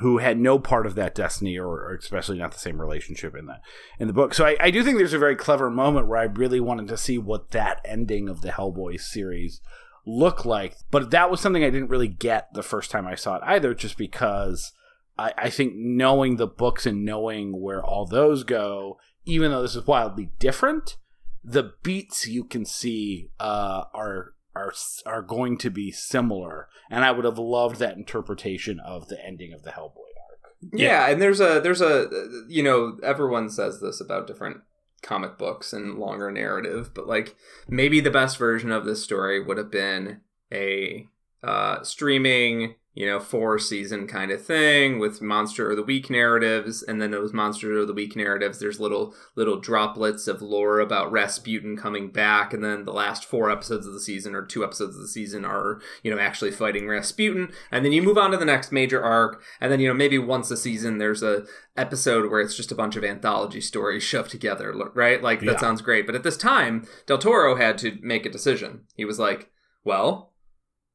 who 0.00 0.18
had 0.18 0.38
no 0.38 0.58
part 0.58 0.84
of 0.84 0.94
that 0.94 1.14
destiny 1.14 1.58
or, 1.58 1.66
or 1.66 1.94
especially 1.94 2.36
not 2.36 2.52
the 2.52 2.58
same 2.58 2.80
relationship 2.80 3.34
in 3.34 3.46
the 3.46 3.56
in 3.98 4.06
the 4.06 4.12
book 4.12 4.34
so 4.34 4.44
I, 4.44 4.56
I 4.60 4.70
do 4.70 4.82
think 4.82 4.98
there's 4.98 5.14
a 5.14 5.18
very 5.18 5.36
clever 5.36 5.70
moment 5.70 6.08
where 6.08 6.20
i 6.20 6.24
really 6.24 6.60
wanted 6.60 6.88
to 6.88 6.96
see 6.96 7.16
what 7.16 7.52
that 7.52 7.80
ending 7.84 8.28
of 8.28 8.42
the 8.42 8.50
hellboy 8.50 9.00
series 9.00 9.60
look 10.08 10.44
like. 10.44 10.74
But 10.90 11.10
that 11.10 11.30
was 11.30 11.40
something 11.40 11.62
I 11.62 11.70
didn't 11.70 11.90
really 11.90 12.08
get 12.08 12.52
the 12.54 12.62
first 12.62 12.90
time 12.90 13.06
I 13.06 13.14
saw 13.14 13.36
it 13.36 13.42
either, 13.44 13.74
just 13.74 13.98
because 13.98 14.72
I, 15.18 15.32
I 15.36 15.50
think 15.50 15.74
knowing 15.76 16.36
the 16.36 16.46
books 16.46 16.86
and 16.86 17.04
knowing 17.04 17.60
where 17.60 17.84
all 17.84 18.06
those 18.06 18.42
go, 18.42 18.98
even 19.28 19.50
though 19.50 19.62
this 19.62 19.76
is 19.76 19.86
wildly 19.86 20.30
different, 20.38 20.96
the 21.44 21.74
beats 21.82 22.26
you 22.26 22.44
can 22.44 22.64
see 22.64 23.30
uh, 23.38 23.84
are 23.92 24.34
are 24.56 24.72
are 25.06 25.22
going 25.22 25.58
to 25.58 25.70
be 25.70 25.92
similar, 25.92 26.68
and 26.90 27.04
I 27.04 27.12
would 27.12 27.24
have 27.24 27.38
loved 27.38 27.78
that 27.78 27.96
interpretation 27.96 28.80
of 28.80 29.08
the 29.08 29.24
ending 29.24 29.52
of 29.52 29.62
the 29.62 29.70
Hellboy 29.70 29.98
arc. 30.30 30.54
Yeah. 30.72 31.08
and 31.08 31.20
there's 31.20 31.40
a 31.40 31.60
there's 31.60 31.82
a 31.82 32.08
you 32.48 32.62
know 32.62 32.98
everyone 33.02 33.50
says 33.50 33.80
this 33.80 34.00
about 34.00 34.26
different 34.26 34.62
comic 35.02 35.38
books 35.38 35.72
and 35.72 35.98
longer 35.98 36.30
narrative, 36.30 36.92
but 36.94 37.06
like 37.06 37.36
maybe 37.68 38.00
the 38.00 38.10
best 38.10 38.38
version 38.38 38.72
of 38.72 38.84
this 38.84 39.04
story 39.04 39.44
would 39.44 39.58
have 39.58 39.70
been 39.70 40.22
a 40.52 41.06
uh, 41.42 41.82
streaming, 41.82 42.74
you 42.94 43.06
know, 43.06 43.20
four 43.20 43.58
season 43.60 44.06
kind 44.08 44.30
of 44.32 44.44
thing 44.44 44.98
with 44.98 45.22
monster 45.22 45.70
of 45.70 45.76
the 45.76 45.82
week 45.84 46.10
narratives, 46.10 46.82
and 46.82 47.00
then 47.00 47.12
those 47.12 47.32
monster 47.32 47.78
of 47.78 47.86
the 47.86 47.94
week 47.94 48.16
narratives. 48.16 48.58
There's 48.58 48.80
little 48.80 49.14
little 49.36 49.60
droplets 49.60 50.26
of 50.26 50.42
lore 50.42 50.80
about 50.80 51.12
Rasputin 51.12 51.76
coming 51.76 52.10
back, 52.10 52.52
and 52.52 52.64
then 52.64 52.84
the 52.84 52.92
last 52.92 53.24
four 53.24 53.50
episodes 53.50 53.86
of 53.86 53.92
the 53.92 54.00
season 54.00 54.34
or 54.34 54.44
two 54.44 54.64
episodes 54.64 54.96
of 54.96 55.02
the 55.02 55.08
season 55.08 55.44
are 55.44 55.80
you 56.02 56.10
know 56.10 56.18
actually 56.20 56.50
fighting 56.50 56.88
Rasputin, 56.88 57.52
and 57.70 57.84
then 57.84 57.92
you 57.92 58.02
move 58.02 58.18
on 58.18 58.30
to 58.32 58.36
the 58.36 58.44
next 58.44 58.72
major 58.72 59.02
arc, 59.02 59.42
and 59.60 59.70
then 59.70 59.78
you 59.80 59.86
know 59.88 59.94
maybe 59.94 60.18
once 60.18 60.50
a 60.50 60.56
season 60.56 60.98
there's 60.98 61.22
a 61.22 61.44
episode 61.76 62.28
where 62.30 62.40
it's 62.40 62.56
just 62.56 62.72
a 62.72 62.74
bunch 62.74 62.96
of 62.96 63.04
anthology 63.04 63.60
stories 63.60 64.02
shoved 64.02 64.30
together, 64.30 64.74
right? 64.94 65.22
Like 65.22 65.38
that 65.40 65.46
Yeah. 65.46 65.56
sounds 65.58 65.80
great. 65.82 66.06
But 66.06 66.16
at 66.16 66.24
this 66.24 66.36
time, 66.36 66.84
Del 67.06 67.18
Toro 67.18 67.54
had 67.54 67.78
to 67.78 67.96
make 68.02 68.26
a 68.26 68.30
decision. 68.30 68.80
He 68.96 69.04
was 69.04 69.20
like, 69.20 69.50
well, 69.84 70.27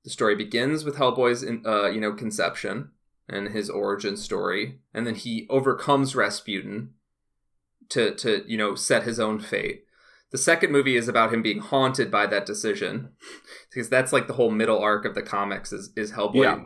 the 0.04 0.10
story 0.10 0.36
begins 0.36 0.84
with 0.84 0.96
Hellboy's 0.96 1.44
uh, 1.66 1.90
you 1.90 2.02
know 2.02 2.14
conception 2.14 2.92
and 3.30 3.50
his 3.50 3.70
origin 3.70 4.18
story, 4.18 4.80
and 4.94 5.08
then 5.08 5.16
he 5.16 5.48
overcomes 5.50 6.16
Rasputin 6.16 6.92
to 7.90 8.14
to 8.16 8.44
you 8.48 8.58
know 8.58 8.76
set 8.76 9.04
his 9.04 9.20
own 9.20 9.40
fate. 9.40 9.86
The 10.32 10.38
second 10.38 10.72
movie 10.72 10.98
is 10.98 11.08
about 11.08 11.34
him 11.34 11.44
being 11.44 11.60
haunted 11.60 12.10
by 12.10 12.26
that 12.28 12.46
decision, 12.46 13.10
because 13.70 13.90
that's 13.90 14.12
like 14.12 14.28
the 14.28 14.34
whole 14.34 14.52
middle 14.52 14.80
arc 14.80 15.06
of 15.06 15.16
the 15.16 15.22
comics 15.22 15.72
is 15.72 15.92
is 15.96 16.12
Hellboy. 16.14 16.44
Yeah. 16.44 16.66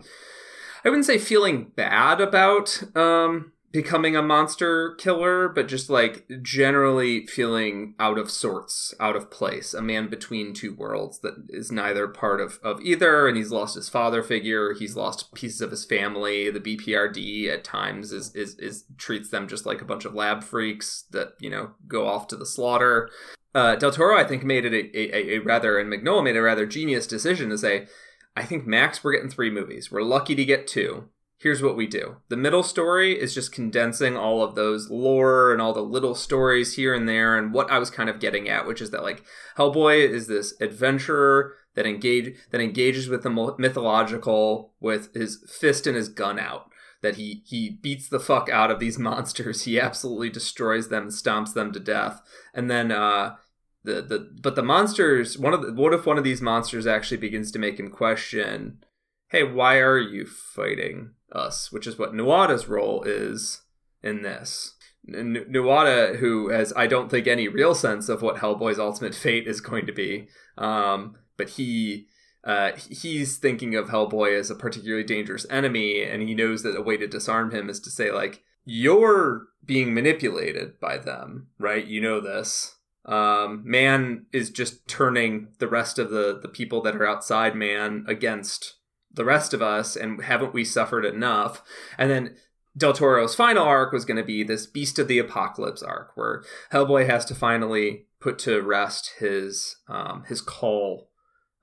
I 0.85 0.89
wouldn't 0.89 1.05
say 1.05 1.17
feeling 1.17 1.71
bad 1.75 2.21
about 2.21 2.81
um, 2.95 3.51
becoming 3.71 4.15
a 4.15 4.21
monster 4.21 4.95
killer, 4.95 5.49
but 5.49 5.67
just 5.67 5.89
like 5.89 6.25
generally 6.41 7.25
feeling 7.27 7.95
out 7.99 8.17
of 8.17 8.31
sorts, 8.31 8.93
out 8.99 9.15
of 9.15 9.29
place, 9.29 9.73
a 9.73 9.81
man 9.81 10.07
between 10.07 10.53
two 10.53 10.73
worlds 10.73 11.19
that 11.19 11.35
is 11.49 11.71
neither 11.71 12.07
part 12.07 12.39
of, 12.39 12.59
of 12.63 12.81
either, 12.81 13.27
and 13.27 13.35
he's 13.35 13.51
lost 13.51 13.75
his 13.75 13.89
father 13.89 14.23
figure, 14.23 14.73
he's 14.73 14.95
lost 14.95 15.33
pieces 15.33 15.61
of 15.61 15.71
his 15.71 15.85
family. 15.85 16.49
The 16.49 16.59
BPRD 16.59 17.49
at 17.51 17.63
times 17.63 18.11
is 18.11 18.33
is, 18.35 18.55
is 18.55 18.85
treats 18.97 19.29
them 19.29 19.47
just 19.47 19.65
like 19.65 19.81
a 19.81 19.85
bunch 19.85 20.05
of 20.05 20.13
lab 20.13 20.43
freaks 20.43 21.05
that 21.11 21.33
you 21.39 21.49
know 21.49 21.71
go 21.87 22.07
off 22.07 22.27
to 22.27 22.35
the 22.35 22.45
slaughter. 22.45 23.09
Uh, 23.53 23.75
Del 23.75 23.91
Toro, 23.91 24.17
I 24.17 24.23
think, 24.23 24.43
made 24.43 24.65
it 24.65 24.73
a, 24.73 25.17
a, 25.17 25.37
a 25.37 25.39
rather, 25.39 25.79
and 25.79 25.91
Mignola 25.91 26.23
made 26.23 26.37
a 26.37 26.41
rather 26.41 26.67
genius 26.67 27.07
decision 27.07 27.49
to 27.49 27.57
say, 27.57 27.87
I 28.35 28.43
think 28.43 28.67
max 28.67 29.03
we're 29.03 29.13
getting 29.13 29.31
three 29.31 29.49
movies. 29.49 29.91
We're 29.91 30.03
lucky 30.03 30.35
to 30.35 30.45
get 30.45 30.67
two. 30.67 31.09
Here's 31.39 31.61
what 31.61 31.77
we 31.77 31.85
do. 31.85 32.17
The 32.29 32.37
middle 32.37 32.63
story 32.63 33.13
is 33.13 33.35
just 33.35 33.51
condensing 33.51 34.17
all 34.17 34.43
of 34.43 34.55
those 34.55 34.89
lore 34.89 35.53
and 35.53 35.61
all 35.61 35.71
the 35.71 35.81
little 35.81 36.15
stories 36.15 36.75
here 36.75 36.95
and 36.95 37.07
there 37.07 37.37
and 37.37 37.53
what 37.53 37.69
I 37.69 37.77
was 37.77 37.91
kind 37.91 38.09
of 38.09 38.19
getting 38.19 38.49
at, 38.49 38.65
which 38.65 38.81
is 38.81 38.89
that 38.89 39.03
like 39.03 39.23
Hellboy 39.55 40.09
is 40.09 40.25
this 40.25 40.59
adventurer 40.59 41.53
that 41.75 41.85
engage 41.85 42.35
that 42.49 42.59
engages 42.59 43.07
with 43.07 43.21
the 43.21 43.55
mythological 43.59 44.73
with 44.79 45.13
his 45.13 45.45
fist 45.47 45.85
and 45.85 45.95
his 45.95 46.09
gun 46.09 46.39
out. 46.39 46.71
That 47.03 47.17
he 47.17 47.43
he 47.45 47.69
beats 47.69 48.09
the 48.09 48.19
fuck 48.19 48.49
out 48.49 48.71
of 48.71 48.79
these 48.79 48.97
monsters. 48.99 49.65
He 49.65 49.79
absolutely 49.79 50.31
destroys 50.31 50.89
them, 50.89 51.09
stomps 51.09 51.53
them 51.53 51.71
to 51.71 51.79
death, 51.79 52.19
and 52.51 52.67
then 52.71 52.91
uh, 52.91 53.35
the 53.83 54.01
the 54.01 54.29
but 54.41 54.55
the 54.55 54.63
monsters 54.63 55.37
one 55.37 55.53
of 55.53 55.61
the, 55.61 55.73
what 55.73 55.93
if 55.93 56.05
one 56.05 56.17
of 56.17 56.23
these 56.23 56.41
monsters 56.41 56.85
actually 56.85 57.17
begins 57.17 57.51
to 57.51 57.59
make 57.59 57.79
him 57.79 57.89
question 57.89 58.83
hey 59.29 59.43
why 59.43 59.77
are 59.77 59.97
you 59.97 60.25
fighting 60.25 61.11
us 61.31 61.71
which 61.71 61.87
is 61.87 61.97
what 61.97 62.13
nuada's 62.13 62.67
role 62.67 63.03
is 63.03 63.61
in 64.01 64.21
this 64.21 64.75
N- 65.07 65.45
nuada 65.49 66.17
who 66.17 66.49
has 66.49 66.73
i 66.75 66.87
don't 66.87 67.09
think 67.09 67.27
any 67.27 67.47
real 67.47 67.75
sense 67.75 68.09
of 68.09 68.21
what 68.21 68.37
hellboy's 68.37 68.79
ultimate 68.79 69.15
fate 69.23 69.47
is 69.47 69.61
going 69.61 69.85
to 69.85 69.93
be 69.93 70.27
um, 70.57 71.15
but 71.37 71.49
he 71.49 72.07
uh, 72.43 72.71
he's 72.89 73.37
thinking 73.37 73.75
of 73.75 73.89
hellboy 73.89 74.37
as 74.39 74.49
a 74.49 74.55
particularly 74.55 75.03
dangerous 75.03 75.45
enemy 75.49 76.01
and 76.01 76.23
he 76.23 76.33
knows 76.33 76.63
that 76.63 76.77
a 76.77 76.81
way 76.81 76.95
to 76.95 77.05
disarm 77.05 77.51
him 77.51 77.69
is 77.69 77.79
to 77.81 77.91
say 77.91 78.09
like 78.09 78.41
you're 78.69 79.47
being 79.65 79.93
manipulated 79.93 80.79
by 80.79 80.97
them, 80.97 81.47
right? 81.57 81.85
You 81.85 82.01
know 82.01 82.19
this. 82.19 82.75
Um, 83.05 83.61
man 83.65 84.25
is 84.33 84.49
just 84.49 84.85
turning 84.87 85.47
the 85.59 85.67
rest 85.69 85.97
of 85.97 86.09
the 86.09 86.37
the 86.41 86.49
people 86.49 86.81
that 86.81 86.95
are 86.95 87.07
outside 87.07 87.55
man 87.55 88.03
against 88.07 88.75
the 89.17 89.25
rest 89.25 89.53
of 89.53 89.61
us, 89.61 89.97
and 89.97 90.23
haven't 90.23 90.53
we 90.53 90.63
suffered 90.63 91.03
enough? 91.05 91.61
And 91.97 92.09
then 92.09 92.35
Del 92.77 92.93
Toro's 92.93 93.35
final 93.35 93.63
arc 93.63 93.91
was 93.91 94.05
going 94.05 94.17
to 94.17 94.23
be 94.23 94.43
this 94.43 94.65
Beast 94.65 94.97
of 94.99 95.07
the 95.09 95.19
Apocalypse 95.19 95.83
arc, 95.83 96.11
where 96.15 96.43
Hellboy 96.71 97.07
has 97.07 97.25
to 97.25 97.35
finally 97.35 98.05
put 98.21 98.39
to 98.39 98.61
rest 98.61 99.13
his 99.19 99.75
um, 99.89 100.23
his 100.27 100.41
call 100.41 101.09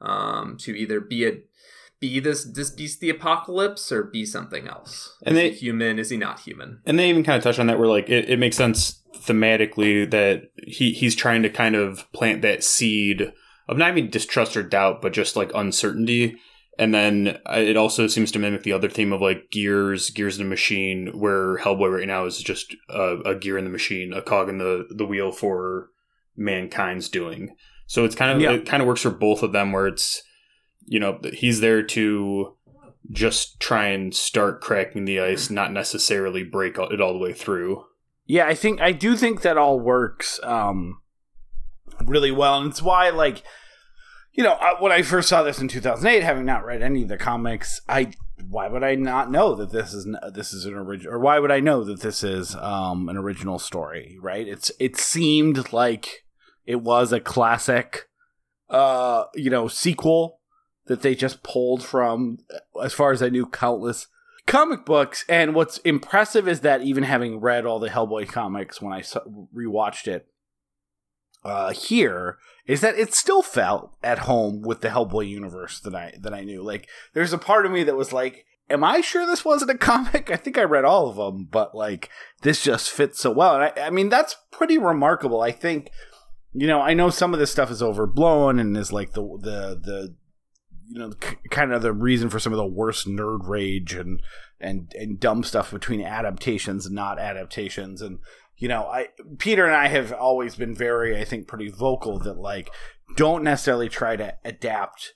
um, 0.00 0.56
to 0.60 0.76
either 0.76 1.00
be 1.00 1.26
a 1.26 1.32
be 2.00 2.20
this 2.20 2.44
this 2.44 2.70
Beast 2.70 2.96
of 2.96 3.00
the 3.00 3.10
Apocalypse 3.10 3.90
or 3.92 4.02
be 4.02 4.26
something 4.26 4.66
else. 4.68 5.16
And 5.24 5.36
is 5.36 5.40
they- 5.42 5.50
he 5.50 5.56
human? 5.66 5.98
Is 5.98 6.10
he 6.10 6.16
not 6.16 6.40
human? 6.40 6.80
and 6.84 6.98
they 6.98 7.08
even 7.08 7.22
kind 7.24 7.38
of 7.38 7.44
touch 7.44 7.58
on 7.58 7.68
that 7.68 7.78
where 7.78 7.88
like 7.88 8.08
it, 8.10 8.28
it 8.28 8.38
makes 8.38 8.56
sense 8.56 9.00
thematically 9.16 10.10
that 10.10 10.50
he 10.66 10.92
he's 10.92 11.14
trying 11.14 11.42
to 11.44 11.48
kind 11.48 11.76
of 11.76 12.10
plant 12.12 12.42
that 12.42 12.64
seed 12.64 13.32
of 13.68 13.78
not 13.78 13.96
even 13.96 14.10
distrust 14.10 14.56
or 14.56 14.62
doubt 14.62 15.00
but 15.00 15.12
just 15.12 15.36
like 15.36 15.50
uncertainty 15.54 16.36
and 16.78 16.92
then 16.94 17.38
uh, 17.48 17.58
it 17.58 17.76
also 17.76 18.06
seems 18.06 18.30
to 18.32 18.38
mimic 18.38 18.62
the 18.62 18.72
other 18.72 18.88
theme 18.88 19.12
of 19.12 19.20
like 19.20 19.50
gears 19.50 20.10
gears 20.10 20.38
in 20.38 20.44
the 20.44 20.48
machine 20.50 21.08
where 21.18 21.58
hellboy 21.58 21.98
right 21.98 22.06
now 22.06 22.24
is 22.26 22.38
just 22.38 22.74
a, 22.88 23.18
a 23.24 23.34
gear 23.34 23.56
in 23.58 23.64
the 23.64 23.70
machine 23.70 24.12
a 24.12 24.22
cog 24.22 24.48
in 24.48 24.58
the 24.58 24.86
the 24.90 25.06
wheel 25.06 25.30
for 25.32 25.90
mankind's 26.36 27.08
doing 27.08 27.54
so 27.86 28.04
it's 28.04 28.14
kind 28.14 28.32
of 28.32 28.40
Yeah. 28.40 28.52
it 28.52 28.66
kind 28.66 28.80
of 28.82 28.86
works 28.86 29.02
for 29.02 29.10
both 29.10 29.42
of 29.42 29.52
them 29.52 29.72
where 29.72 29.86
it's 29.86 30.22
you 30.86 30.98
know 30.98 31.18
he's 31.32 31.60
there 31.60 31.82
to 31.82 32.56
just 33.10 33.60
try 33.60 33.88
and 33.88 34.14
start 34.14 34.62
cracking 34.62 35.04
the 35.04 35.20
ice, 35.20 35.50
not 35.50 35.70
necessarily 35.70 36.42
break 36.42 36.78
it 36.78 37.02
all 37.02 37.12
the 37.12 37.18
way 37.18 37.34
through. 37.34 37.84
Yeah, 38.24 38.46
I 38.46 38.54
think 38.54 38.80
I 38.80 38.92
do 38.92 39.14
think 39.14 39.42
that 39.42 39.58
all 39.58 39.78
works 39.78 40.40
um, 40.42 41.02
really 42.02 42.30
well, 42.30 42.58
and 42.58 42.70
it's 42.70 42.80
why 42.80 43.10
like 43.10 43.42
you 44.34 44.42
know 44.44 44.58
when 44.80 44.92
I 44.92 45.02
first 45.02 45.28
saw 45.28 45.42
this 45.42 45.60
in 45.60 45.68
2008, 45.68 46.22
having 46.22 46.44
not 46.44 46.64
read 46.64 46.82
any 46.82 47.02
of 47.02 47.08
the 47.08 47.16
comics, 47.16 47.80
I 47.88 48.12
why 48.48 48.68
would 48.68 48.82
I 48.82 48.96
not 48.96 49.30
know 49.30 49.54
that 49.54 49.70
this 49.70 49.94
is 49.94 50.06
this 50.34 50.52
is 50.52 50.66
an 50.66 50.74
original, 50.74 51.14
or 51.14 51.18
why 51.18 51.38
would 51.38 51.52
I 51.52 51.60
know 51.60 51.84
that 51.84 52.00
this 52.00 52.24
is 52.24 52.54
um, 52.56 53.08
an 53.08 53.16
original 53.16 53.58
story? 53.58 54.18
Right? 54.20 54.46
It's 54.46 54.72
it 54.80 54.96
seemed 54.96 55.72
like 55.72 56.24
it 56.66 56.80
was 56.80 57.12
a 57.12 57.20
classic, 57.20 58.08
uh, 58.68 59.24
you 59.34 59.50
know, 59.50 59.68
sequel 59.68 60.40
that 60.86 61.02
they 61.02 61.14
just 61.14 61.42
pulled 61.42 61.82
from, 61.82 62.38
as 62.82 62.92
far 62.92 63.12
as 63.12 63.22
I 63.22 63.28
knew, 63.28 63.46
countless 63.46 64.08
comic 64.46 64.84
books. 64.84 65.24
And 65.28 65.54
what's 65.54 65.78
impressive 65.78 66.48
is 66.48 66.60
that 66.60 66.82
even 66.82 67.04
having 67.04 67.40
read 67.40 67.64
all 67.64 67.78
the 67.78 67.88
Hellboy 67.88 68.28
comics 68.28 68.82
when 68.82 68.92
I 68.92 69.00
rewatched 69.00 70.08
it 70.08 70.26
uh, 71.44 71.72
here, 71.72 72.38
is 72.66 72.80
that 72.80 72.98
it 72.98 73.14
still 73.14 73.42
felt 73.42 73.96
at 74.02 74.20
home 74.20 74.62
with 74.62 74.80
the 74.80 74.88
Hellboy 74.88 75.28
universe 75.28 75.80
that 75.80 75.94
I 75.94 76.14
that 76.20 76.34
I 76.34 76.42
knew. 76.42 76.62
Like, 76.62 76.88
there's 77.12 77.32
a 77.32 77.38
part 77.38 77.66
of 77.66 77.72
me 77.72 77.84
that 77.84 77.96
was 77.96 78.12
like. 78.12 78.46
Am 78.70 78.82
I 78.82 79.02
sure 79.02 79.26
this 79.26 79.44
wasn't 79.44 79.72
a 79.72 79.76
comic? 79.78 80.30
I 80.30 80.36
think 80.36 80.56
I 80.56 80.62
read 80.62 80.86
all 80.86 81.10
of 81.10 81.16
them, 81.16 81.46
but 81.50 81.74
like 81.74 82.08
this 82.40 82.62
just 82.62 82.90
fits 82.90 83.20
so 83.20 83.30
well. 83.30 83.56
And 83.56 83.64
I, 83.64 83.88
I 83.88 83.90
mean, 83.90 84.08
that's 84.08 84.36
pretty 84.50 84.78
remarkable. 84.78 85.42
I 85.42 85.50
think, 85.50 85.90
you 86.54 86.66
know, 86.66 86.80
I 86.80 86.94
know 86.94 87.10
some 87.10 87.34
of 87.34 87.40
this 87.40 87.52
stuff 87.52 87.70
is 87.70 87.82
overblown 87.82 88.58
and 88.58 88.74
is 88.74 88.90
like 88.90 89.12
the 89.12 89.20
the 89.20 89.78
the 89.78 90.14
you 90.88 90.98
know 90.98 91.12
kind 91.50 91.72
of 91.72 91.82
the 91.82 91.92
reason 91.92 92.30
for 92.30 92.38
some 92.38 92.52
of 92.52 92.56
the 92.56 92.66
worst 92.66 93.06
nerd 93.06 93.46
rage 93.46 93.94
and 93.94 94.22
and 94.60 94.92
and 94.94 95.20
dumb 95.20 95.42
stuff 95.42 95.70
between 95.70 96.02
adaptations 96.02 96.86
and 96.86 96.94
not 96.94 97.18
adaptations 97.18 98.00
and 98.00 98.18
you 98.56 98.68
know 98.68 98.82
i 98.84 99.08
peter 99.38 99.66
and 99.66 99.74
i 99.74 99.88
have 99.88 100.12
always 100.12 100.54
been 100.54 100.74
very 100.74 101.18
i 101.18 101.24
think 101.24 101.46
pretty 101.46 101.68
vocal 101.68 102.18
that 102.18 102.38
like 102.38 102.70
don't 103.16 103.44
necessarily 103.44 103.88
try 103.88 104.16
to 104.16 104.34
adapt 104.44 105.14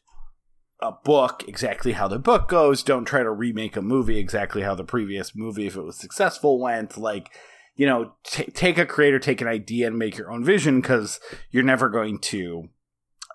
a 0.81 0.93
book 0.93 1.45
exactly 1.49 1.93
how 1.93 2.07
the 2.07 2.19
book 2.19 2.49
goes 2.49 2.83
don't 2.83 3.05
try 3.05 3.23
to 3.23 3.31
remake 3.31 3.77
a 3.77 3.83
movie 3.83 4.19
exactly 4.19 4.63
how 4.63 4.75
the 4.75 4.85
previous 4.85 5.35
movie 5.35 5.67
if 5.67 5.77
it 5.77 5.83
was 5.83 5.97
successful 5.97 6.61
went 6.61 6.97
like 6.97 7.31
you 7.75 7.87
know 7.87 8.13
t- 8.25 8.45
take 8.53 8.79
a 8.79 8.87
creator 8.87 9.19
take 9.19 9.41
an 9.41 9.49
idea 9.49 9.87
and 9.87 9.99
make 9.99 10.17
your 10.17 10.31
own 10.31 10.45
vision 10.45 10.81
because 10.81 11.19
you're 11.51 11.65
never 11.65 11.89
going 11.89 12.19
to 12.19 12.69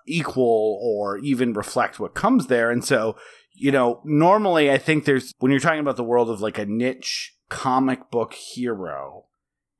equal 0.06 0.78
or 0.82 1.18
even 1.18 1.52
reflect 1.52 1.98
what 1.98 2.14
comes 2.14 2.46
there. 2.46 2.70
And 2.70 2.84
so, 2.84 3.16
you 3.52 3.70
know, 3.70 4.00
normally 4.04 4.70
I 4.70 4.78
think 4.78 5.04
there's 5.04 5.32
when 5.38 5.50
you're 5.50 5.60
talking 5.60 5.80
about 5.80 5.96
the 5.96 6.04
world 6.04 6.30
of 6.30 6.40
like 6.40 6.58
a 6.58 6.66
niche 6.66 7.36
comic 7.48 8.10
book 8.10 8.34
hero 8.34 9.26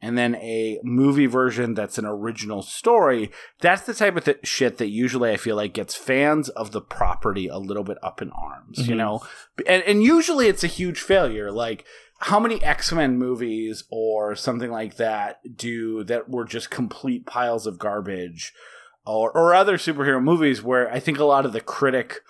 and 0.05 0.17
then 0.19 0.35
a 0.37 0.79
movie 0.85 1.27
version 1.27 1.75
that's 1.75 1.99
an 1.99 2.05
original 2.05 2.63
story, 2.63 3.31
that's 3.61 3.83
the 3.83 3.95
type 3.95 4.17
of 4.17 4.25
th- 4.25 4.39
shit 4.45 4.77
that 4.79 4.89
usually 4.89 5.31
I 5.33 5.37
feel 5.37 5.57
like 5.57 5.73
gets 5.73 5.95
fans 5.95 6.49
of 6.51 6.73
the 6.73 6.81
property 6.81 7.49
a 7.49 7.59
little 7.59 7.85
bit 7.85 7.99
up 8.03 8.21
in 8.21 8.31
arms, 8.31 8.87
you 8.87 8.95
Mhm. 8.95 8.99
know? 8.99 9.23
And, 9.67 9.83
and 9.85 10.03
usually 10.03 10.47
it's 10.49 10.63
a 10.65 10.69
huge 10.69 11.01
failure. 11.01 11.51
Like, 11.51 11.85
how 12.21 12.39
many 12.39 12.63
X-Men 12.63 13.19
movies 13.19 13.85
or 13.91 14.35
something 14.37 14.71
like 14.71 14.97
that 14.97 15.41
do 15.57 16.05
that 16.05 16.29
were 16.29 16.45
just 16.45 16.71
complete 16.71 17.27
piles 17.27 17.67
of 17.67 17.79
garbage 17.79 18.53
or, 19.07 19.31
or 19.33 19.55
other 19.55 19.77
superhero 19.77 20.23
movies 20.23 20.63
where 20.63 20.91
I 20.93 21.01
think 21.01 21.19
a 21.19 21.25
lot 21.25 21.45
of 21.45 21.53
the 21.53 21.61
critic 21.61 22.21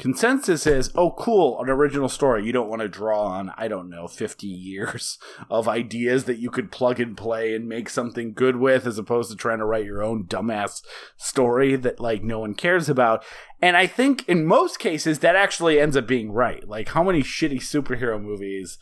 consensus 0.00 0.66
is, 0.66 0.90
oh, 0.94 1.12
cool, 1.12 1.62
an 1.62 1.68
original 1.68 2.08
story. 2.08 2.44
You 2.44 2.52
don't 2.52 2.68
want 2.68 2.82
to 2.82 2.88
draw 2.88 3.26
on, 3.26 3.52
I 3.56 3.68
don't 3.68 3.88
know, 3.88 4.08
50 4.08 4.46
years 4.46 5.18
of 5.50 5.68
ideas 5.68 6.24
that 6.24 6.38
you 6.38 6.50
could 6.50 6.72
plug 6.72 6.98
and 6.98 7.16
play 7.16 7.54
and 7.54 7.68
make 7.68 7.88
something 7.88 8.32
good 8.32 8.56
with 8.56 8.86
as 8.86 8.98
opposed 8.98 9.30
to 9.30 9.36
trying 9.36 9.58
to 9.58 9.66
write 9.66 9.84
your 9.84 10.02
own 10.02 10.24
dumbass 10.24 10.82
story 11.16 11.76
that, 11.76 12.00
like, 12.00 12.24
no 12.24 12.40
one 12.40 12.54
cares 12.54 12.88
about. 12.88 13.24
And 13.62 13.76
I 13.76 13.86
think 13.86 14.26
in 14.28 14.46
most 14.46 14.78
cases 14.78 15.20
that 15.20 15.36
actually 15.36 15.78
ends 15.78 15.96
up 15.96 16.06
being 16.06 16.32
right. 16.32 16.66
Like, 16.66 16.88
how 16.88 17.04
many 17.04 17.22
shitty 17.22 17.60
superhero 17.60 18.20
movies 18.20 18.78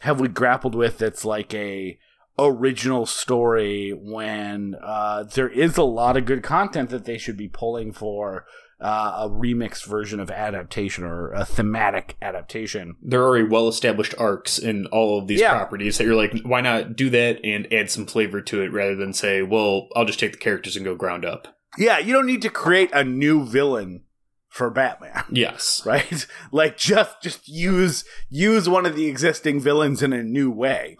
have 0.00 0.20
we 0.20 0.28
grappled 0.28 0.74
with 0.74 0.98
that's 0.98 1.24
like 1.24 1.54
a 1.54 1.98
original 2.38 3.04
story 3.04 3.90
when 3.90 4.76
uh, 4.82 5.24
there 5.24 5.48
is 5.48 5.76
a 5.76 5.82
lot 5.82 6.16
of 6.16 6.24
good 6.24 6.42
content 6.42 6.90
that 6.90 7.04
they 7.04 7.18
should 7.18 7.36
be 7.36 7.48
pulling 7.48 7.92
for 7.92 8.44
uh, 8.80 9.26
a 9.26 9.28
remixed 9.28 9.86
version 9.86 10.20
of 10.20 10.30
adaptation 10.30 11.02
or 11.04 11.32
a 11.32 11.44
thematic 11.44 12.16
adaptation. 12.22 12.94
There 13.02 13.20
are 13.20 13.26
already 13.26 13.48
well 13.48 13.66
established 13.68 14.14
arcs 14.18 14.58
in 14.58 14.86
all 14.86 15.18
of 15.18 15.26
these 15.26 15.40
Yeah. 15.40 15.54
properties 15.56 15.98
that 15.98 16.04
you're 16.04 16.14
like, 16.14 16.32
why 16.42 16.60
not 16.60 16.94
do 16.94 17.10
that 17.10 17.40
and 17.44 17.72
add 17.72 17.90
some 17.90 18.06
flavor 18.06 18.40
to 18.42 18.62
it 18.62 18.72
rather 18.72 18.94
than 18.94 19.12
say, 19.12 19.42
well, 19.42 19.88
I'll 19.96 20.04
just 20.04 20.20
take 20.20 20.32
the 20.32 20.38
characters 20.38 20.76
and 20.76 20.84
go 20.84 20.94
ground 20.94 21.24
up. 21.24 21.48
Yeah, 21.76 21.98
you 21.98 22.12
don't 22.12 22.26
need 22.26 22.42
to 22.42 22.50
create 22.50 22.90
a 22.92 23.02
new 23.04 23.44
villain 23.44 24.02
for 24.48 24.70
Batman. 24.70 25.24
Yes. 25.30 25.82
right 25.84 26.26
like 26.52 26.76
just 26.78 27.20
just 27.22 27.48
use 27.48 28.04
use 28.30 28.68
one 28.68 28.86
of 28.86 28.96
the 28.96 29.06
existing 29.06 29.60
villains 29.60 30.02
in 30.02 30.12
a 30.12 30.22
new 30.22 30.50
way 30.50 30.96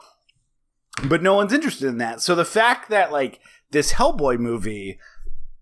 but 1.05 1.23
no 1.23 1.35
one's 1.35 1.53
interested 1.53 1.88
in 1.88 1.99
that 1.99 2.21
so 2.21 2.35
the 2.35 2.45
fact 2.45 2.91
that 2.91 3.11
like 3.12 3.41
this 3.71 3.95
hellboy 3.95 4.38
movie 4.38 4.99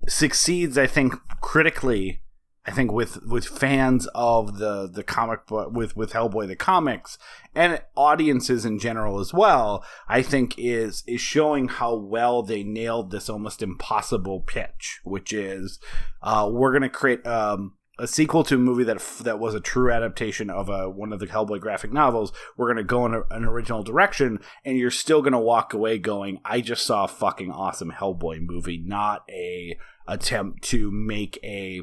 succeeds 0.09 0.79
i 0.79 0.87
think 0.87 1.15
critically 1.41 2.21
i 2.65 2.71
think 2.71 2.93
with 2.93 3.23
with 3.27 3.47
fans 3.47 4.07
of 4.15 4.59
the 4.59 4.89
the 4.89 5.03
comic 5.03 5.47
book 5.47 5.71
with 5.73 5.97
with 5.97 6.13
hellboy 6.13 6.47
the 6.47 6.57
comics 6.57 7.19
and 7.55 7.81
audiences 7.97 8.65
in 8.65 8.79
general 8.79 9.19
as 9.19 9.33
well 9.33 9.85
i 10.09 10.23
think 10.23 10.55
is 10.59 11.03
is 11.07 11.21
showing 11.21 11.69
how 11.69 11.95
well 11.95 12.43
they 12.43 12.63
nailed 12.63 13.11
this 13.11 13.29
almost 13.29 13.63
impossible 13.63 14.41
pitch 14.41 15.01
which 15.05 15.33
is 15.33 15.79
uh 16.23 16.49
we're 16.51 16.73
gonna 16.73 16.89
create 16.89 17.27
um 17.27 17.76
a 17.99 18.07
sequel 18.07 18.45
to 18.45 18.57
a 18.57 18.59
movie 18.59 18.85
that 18.85 19.03
that 19.23 19.39
was 19.39 19.55
a 19.55 19.61
true 19.61 19.91
adaptation 19.91 20.51
of 20.51 20.69
a 20.69 20.89
one 20.89 21.13
of 21.13 21.21
the 21.21 21.27
Hellboy 21.27 21.61
graphic 21.61 21.93
novels. 21.93 22.33
We're 22.57 22.69
gonna 22.69 22.85
go 22.85 23.07
in 23.07 23.15
a, 23.15 23.23
an 23.31 23.45
original 23.45 23.83
direction, 23.83 24.41
and 24.65 24.77
you're 24.77 24.91
still 24.91 25.23
gonna 25.23 25.41
walk 25.41 25.73
away 25.73 25.99
going, 25.99 26.41
"I 26.45 26.61
just 26.61 26.85
saw 26.85 27.05
a 27.05 27.09
fucking 27.09 27.51
awesome 27.51 27.93
Hellboy 27.93 28.41
movie, 28.41 28.83
not 28.85 29.25
a 29.31 29.79
attempt 30.07 30.63
to 30.65 30.91
make 30.91 31.39
a 31.43 31.83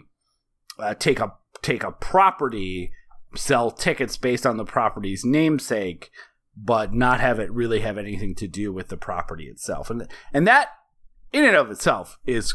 uh, 0.77 0.93
take 0.93 1.19
a 1.19 1.33
take 1.61 1.83
a 1.83 1.91
property, 1.91 2.91
sell 3.35 3.71
tickets 3.71 4.17
based 4.17 4.45
on 4.45 4.57
the 4.57 4.65
property's 4.65 5.25
namesake, 5.25 6.11
but 6.55 6.93
not 6.93 7.19
have 7.19 7.39
it 7.39 7.51
really 7.51 7.79
have 7.79 7.97
anything 7.97 8.35
to 8.35 8.47
do 8.47 8.71
with 8.71 8.89
the 8.89 8.97
property 8.97 9.45
itself." 9.45 9.89
And 9.89 10.07
and 10.31 10.47
that 10.47 10.69
in 11.31 11.43
and 11.43 11.55
of 11.55 11.71
itself 11.71 12.19
is 12.25 12.53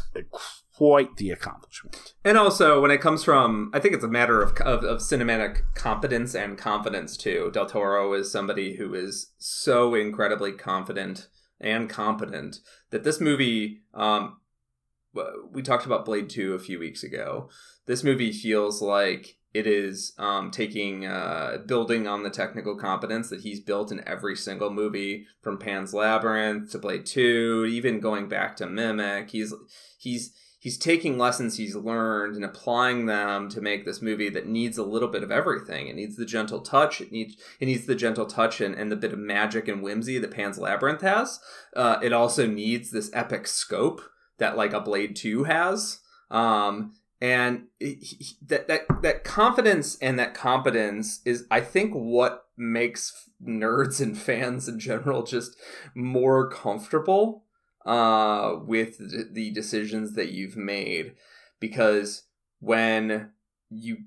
quite 0.79 1.17
the 1.17 1.29
accomplishment. 1.29 2.13
And 2.23 2.37
also, 2.37 2.81
when 2.81 2.89
it 2.89 3.01
comes 3.01 3.21
from, 3.21 3.69
I 3.73 3.81
think 3.81 3.93
it's 3.93 4.03
a 4.05 4.07
matter 4.07 4.41
of, 4.41 4.53
of, 4.61 4.85
of 4.85 4.99
cinematic 4.99 5.63
competence 5.75 6.33
and 6.33 6.57
confidence 6.57 7.17
too. 7.17 7.51
Del 7.53 7.65
Toro 7.65 8.13
is 8.13 8.31
somebody 8.31 8.77
who 8.77 8.93
is 8.93 9.33
so 9.37 9.93
incredibly 9.93 10.53
confident 10.53 11.27
and 11.59 11.89
competent 11.89 12.61
that 12.91 13.03
this 13.03 13.19
movie, 13.19 13.81
um, 13.93 14.37
we 15.51 15.61
talked 15.61 15.85
about 15.85 16.05
Blade 16.05 16.29
2 16.29 16.53
a 16.53 16.59
few 16.59 16.79
weeks 16.79 17.03
ago. 17.03 17.49
This 17.85 18.01
movie 18.01 18.31
feels 18.31 18.81
like 18.81 19.35
it 19.53 19.67
is 19.67 20.13
um, 20.17 20.49
taking 20.49 21.05
uh, 21.05 21.57
building 21.65 22.07
on 22.07 22.23
the 22.23 22.29
technical 22.29 22.77
competence 22.77 23.29
that 23.29 23.41
he's 23.41 23.59
built 23.59 23.91
in 23.91 24.07
every 24.07 24.37
single 24.37 24.69
movie 24.69 25.25
from 25.41 25.57
Pan's 25.57 25.93
Labyrinth 25.93 26.71
to 26.71 26.77
Blade 26.77 27.05
Two, 27.05 27.67
even 27.69 27.99
going 27.99 28.29
back 28.29 28.55
to 28.57 28.65
Mimic. 28.65 29.31
He's 29.31 29.53
he's 29.97 30.31
he's 30.59 30.77
taking 30.77 31.17
lessons 31.17 31.57
he's 31.57 31.75
learned 31.75 32.35
and 32.35 32.45
applying 32.45 33.05
them 33.05 33.49
to 33.49 33.61
make 33.61 33.85
this 33.85 34.01
movie 34.01 34.29
that 34.29 34.45
needs 34.45 34.77
a 34.77 34.83
little 34.83 35.07
bit 35.07 35.23
of 35.23 35.31
everything. 35.31 35.87
It 35.87 35.95
needs 35.95 36.17
the 36.17 36.25
gentle 36.25 36.59
touch. 36.59 37.01
It 37.01 37.11
needs 37.11 37.37
it 37.59 37.65
needs 37.65 37.85
the 37.85 37.95
gentle 37.95 38.25
touch 38.25 38.61
and, 38.61 38.75
and 38.75 38.91
the 38.91 38.95
bit 38.97 39.13
of 39.13 39.19
magic 39.19 39.67
and 39.67 39.81
whimsy 39.81 40.19
that 40.19 40.31
Pan's 40.31 40.59
Labyrinth 40.59 41.01
has. 41.01 41.39
Uh, 41.75 41.97
it 42.03 42.13
also 42.13 42.45
needs 42.45 42.91
this 42.91 43.09
epic 43.13 43.47
scope 43.47 44.01
that 44.37 44.57
like 44.57 44.73
a 44.73 44.81
Blade 44.81 45.15
Two 45.15 45.45
has. 45.45 45.99
Um, 46.29 46.93
and 47.21 47.63
he- 47.79 48.37
that 48.45 48.67
that 48.67 48.81
that 49.01 49.23
confidence 49.23 49.97
and 50.01 50.19
that 50.19 50.33
competence 50.33 51.21
is, 51.25 51.45
I 51.49 51.61
think, 51.61 51.93
what 51.93 52.45
makes 52.57 53.29
nerds 53.41 54.01
and 54.01 54.17
fans 54.17 54.67
in 54.67 54.79
general 54.79 55.23
just 55.23 55.55
more 55.95 56.49
comfortable 56.49 57.45
uh, 57.89 58.59
with 58.67 58.99
the 59.33 59.49
decisions 59.49 60.13
that 60.13 60.31
you've 60.31 60.55
made. 60.55 61.15
Because 61.59 62.23
when 62.59 63.31
you 63.71 63.97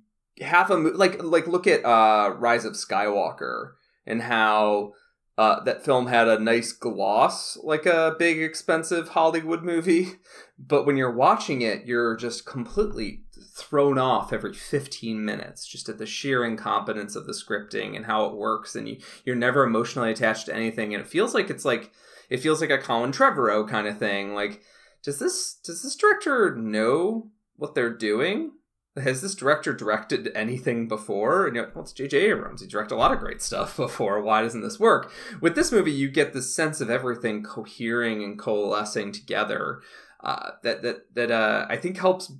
have 0.41 0.71
a 0.71 0.77
like 0.77 1.23
like 1.23 1.47
look 1.47 1.67
at 1.67 1.85
uh 1.85 2.33
Rise 2.39 2.65
of 2.65 2.75
Skywalker 2.75 3.73
and 4.07 4.23
how 4.23 4.93
uh, 5.39 5.63
that 5.65 5.85
film 5.85 6.09
had 6.09 6.29
a 6.29 6.39
nice 6.39 6.73
gloss 6.73 7.57
like 7.63 7.87
a 7.87 8.15
big 8.19 8.41
expensive 8.41 9.11
Hollywood 9.11 9.63
movie. 9.63 10.13
But 10.65 10.87
when 10.87 10.97
you're 10.97 11.13
watching 11.13 11.61
it 11.63 11.87
you're 11.87 12.17
just 12.17 12.47
completely 12.47 13.25
thrown 13.57 13.99
off 13.99 14.33
every 14.33 14.55
15 14.55 15.25
minutes 15.25 15.67
just 15.67 15.89
at 15.89 15.99
the 15.99 16.07
sheer 16.07 16.45
incompetence 16.45 17.17
of 17.17 17.27
the 17.27 17.33
scripting 17.33 17.97
and 17.97 18.07
how 18.07 18.27
it 18.27 18.37
works. 18.37 18.77
And 18.77 18.89
you 18.89 18.99
you're 19.25 19.35
never 19.35 19.65
emotionally 19.65 20.13
attached 20.13 20.47
to 20.47 20.55
anything. 20.55 20.95
And 20.95 21.03
it 21.03 21.11
feels 21.11 21.35
like 21.35 21.51
it's 21.51 21.65
like 21.65 21.91
it 22.33 22.41
feels 22.41 22.63
like 22.63 22.71
a 22.71 22.79
Colin 22.79 23.13
Trevorrow 23.13 23.69
kind 23.69 23.87
of 23.87 23.99
thing. 23.99 24.35
Like, 24.35 24.63
does 25.03 25.19
this 25.19 25.59
does 25.63 25.83
this 25.83 25.95
director 25.95 26.57
know 26.57 27.31
what 27.57 27.75
they're 27.75 27.95
doing? 27.95 28.53
Has 28.97 29.21
this 29.21 29.35
director 29.35 29.75
directed 29.75 30.31
anything 30.35 30.89
before? 30.89 31.47
And 31.47 31.59
like, 31.59 31.75
well, 31.75 31.85
it's 31.85 31.93
J.J. 31.93 32.31
Abrams. 32.31 32.63
He 32.63 32.67
directed 32.67 32.95
a 32.95 32.97
lot 32.97 33.13
of 33.13 33.19
great 33.19 33.43
stuff 33.43 33.77
before. 33.77 34.23
Why 34.23 34.41
doesn't 34.41 34.63
this 34.63 34.81
work? 34.81 35.13
With 35.43 35.55
this 35.55 35.71
movie, 35.71 35.93
you 35.93 36.11
get 36.11 36.33
the 36.33 36.41
sense 36.41 36.81
of 36.81 36.89
everything 36.89 37.43
cohering 37.43 38.25
and 38.25 38.39
coalescing 38.39 39.13
together. 39.13 39.83
Uh, 40.21 40.53
that 40.63 40.81
that 40.83 41.15
that 41.15 41.31
uh, 41.31 41.67
I 41.69 41.77
think 41.77 41.99
helps 41.99 42.33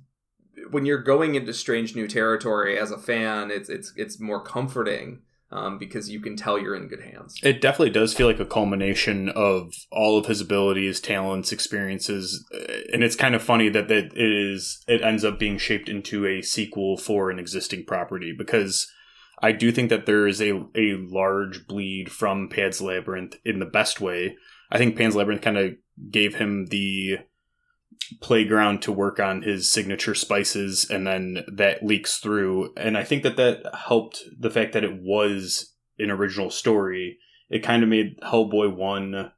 when 0.71 0.87
you're 0.87 1.03
going 1.03 1.35
into 1.35 1.53
strange 1.53 1.95
new 1.95 2.07
territory 2.07 2.79
as 2.79 2.89
a 2.89 2.97
fan. 2.97 3.51
It's 3.51 3.69
it's 3.69 3.93
it's 3.95 4.19
more 4.19 4.41
comforting 4.41 5.21
um, 5.53 5.77
because 5.77 6.09
you 6.09 6.19
can 6.19 6.35
tell 6.35 6.59
you're 6.59 6.75
in 6.75 6.87
good 6.87 7.03
hands. 7.03 7.39
It 7.43 7.61
definitely 7.61 7.91
does 7.91 8.13
feel 8.13 8.27
like 8.27 8.39
a 8.39 8.45
culmination 8.45 9.29
of 9.29 9.73
all 9.91 10.17
of 10.17 10.25
his 10.25 10.41
abilities, 10.41 10.99
talents, 10.99 11.51
experiences, 11.51 12.43
uh, 12.53 12.73
and 12.91 13.03
it's 13.03 13.15
kind 13.15 13.35
of 13.35 13.43
funny 13.43 13.69
that 13.69 13.87
that 13.87 14.05
it 14.15 14.31
is 14.31 14.83
it 14.87 15.01
ends 15.01 15.23
up 15.23 15.39
being 15.39 15.57
shaped 15.57 15.87
into 15.87 16.25
a 16.25 16.41
sequel 16.41 16.97
for 16.97 17.29
an 17.29 17.39
existing 17.39 17.85
property 17.85 18.33
because 18.35 18.91
I 19.41 19.51
do 19.51 19.71
think 19.71 19.89
that 19.89 20.05
there 20.05 20.27
is 20.27 20.41
a 20.41 20.53
a 20.75 20.95
large 20.97 21.67
bleed 21.67 22.11
from 22.11 22.49
Pan's 22.49 22.81
Labyrinth 22.81 23.35
in 23.45 23.59
the 23.59 23.65
best 23.65 24.01
way. 24.01 24.35
I 24.71 24.79
think 24.79 24.97
Pan's 24.97 25.15
Labyrinth 25.15 25.43
kind 25.43 25.57
of 25.57 25.73
gave 26.09 26.35
him 26.35 26.65
the 26.67 27.19
playground 28.21 28.81
to 28.81 28.91
work 28.91 29.19
on 29.19 29.41
his 29.41 29.71
signature 29.71 30.15
spices 30.15 30.89
and 30.89 31.05
then 31.05 31.43
that 31.51 31.83
leaks 31.83 32.17
through. 32.17 32.73
And 32.77 32.97
i 32.97 33.03
think 33.03 33.23
that 33.23 33.37
that 33.37 33.63
helped 33.73 34.23
the 34.37 34.49
fact 34.49 34.73
that 34.73 34.83
it 34.83 35.01
was 35.01 35.73
an 35.99 36.11
original 36.11 36.49
story. 36.49 37.17
It 37.49 37.63
kind 37.63 37.83
of 37.83 37.89
made 37.89 38.19
hellboy 38.21 38.75
1 38.75 39.31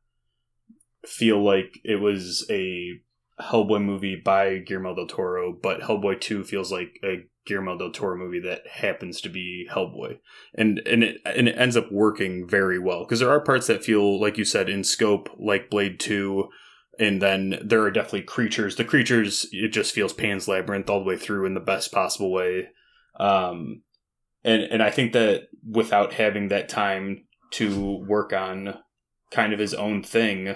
feel 1.05 1.43
like 1.43 1.80
it 1.84 1.97
was 1.97 2.45
a 2.49 3.01
hellboy 3.39 3.84
movie 3.84 4.16
by 4.16 4.57
guillermo 4.57 4.95
del 4.95 5.07
toro 5.07 5.53
but 5.61 5.82
hellboy 5.82 6.20
2 6.20 6.43
feels 6.43 6.72
like 6.72 6.97
a 7.03 7.26
guillermo 7.45 7.78
del 7.78 7.91
toro 7.91 8.18
movie 8.18 8.39
that 8.39 8.66
happens 8.68 9.22
to 9.22 9.30
be 9.30 9.68
hellboy. 9.72 10.18
And 10.55 10.80
and 10.86 11.03
it 11.03 11.18
and 11.26 11.47
it 11.47 11.57
ends 11.57 11.78
up 11.78 11.91
working 11.91 12.47
very 12.47 12.80
well 12.80 13.03
because 13.03 13.20
there 13.20 13.30
are 13.30 13.39
parts 13.39 13.68
that 13.68 13.84
feel 13.84 14.20
like 14.20 14.38
you 14.38 14.45
said 14.45 14.70
in 14.70 14.84
scope 14.84 15.30
like 15.38 15.70
blade 15.70 15.99
2 15.99 16.49
and 17.00 17.22
then 17.22 17.60
there 17.64 17.82
are 17.82 17.91
definitely 17.91 18.24
creatures. 18.24 18.76
The 18.76 18.86
creatures, 18.86 19.48
it 19.52 19.70
just 19.70 19.93
feels 19.93 20.14
Pan's 20.14 20.48
Labyrinth 20.48 20.89
all 20.89 21.00
the 21.00 21.06
way 21.06 21.18
through 21.18 21.46
in 21.46 21.54
the 21.54 21.60
best 21.60 21.91
possible 21.91 22.32
way. 22.32 22.70
Um, 23.20 23.84
and 24.43 24.64
and 24.64 24.84
I 24.84 24.91
think 24.91 25.14
that 25.14 25.48
without 25.68 26.14
having 26.14 26.50
that 26.50 26.70
time 26.70 27.26
to 27.52 28.04
work 28.08 28.34
on 28.34 28.76
kind 29.32 29.54
of 29.54 29.60
his 29.60 29.74
own 29.74 30.04
thing, 30.04 30.56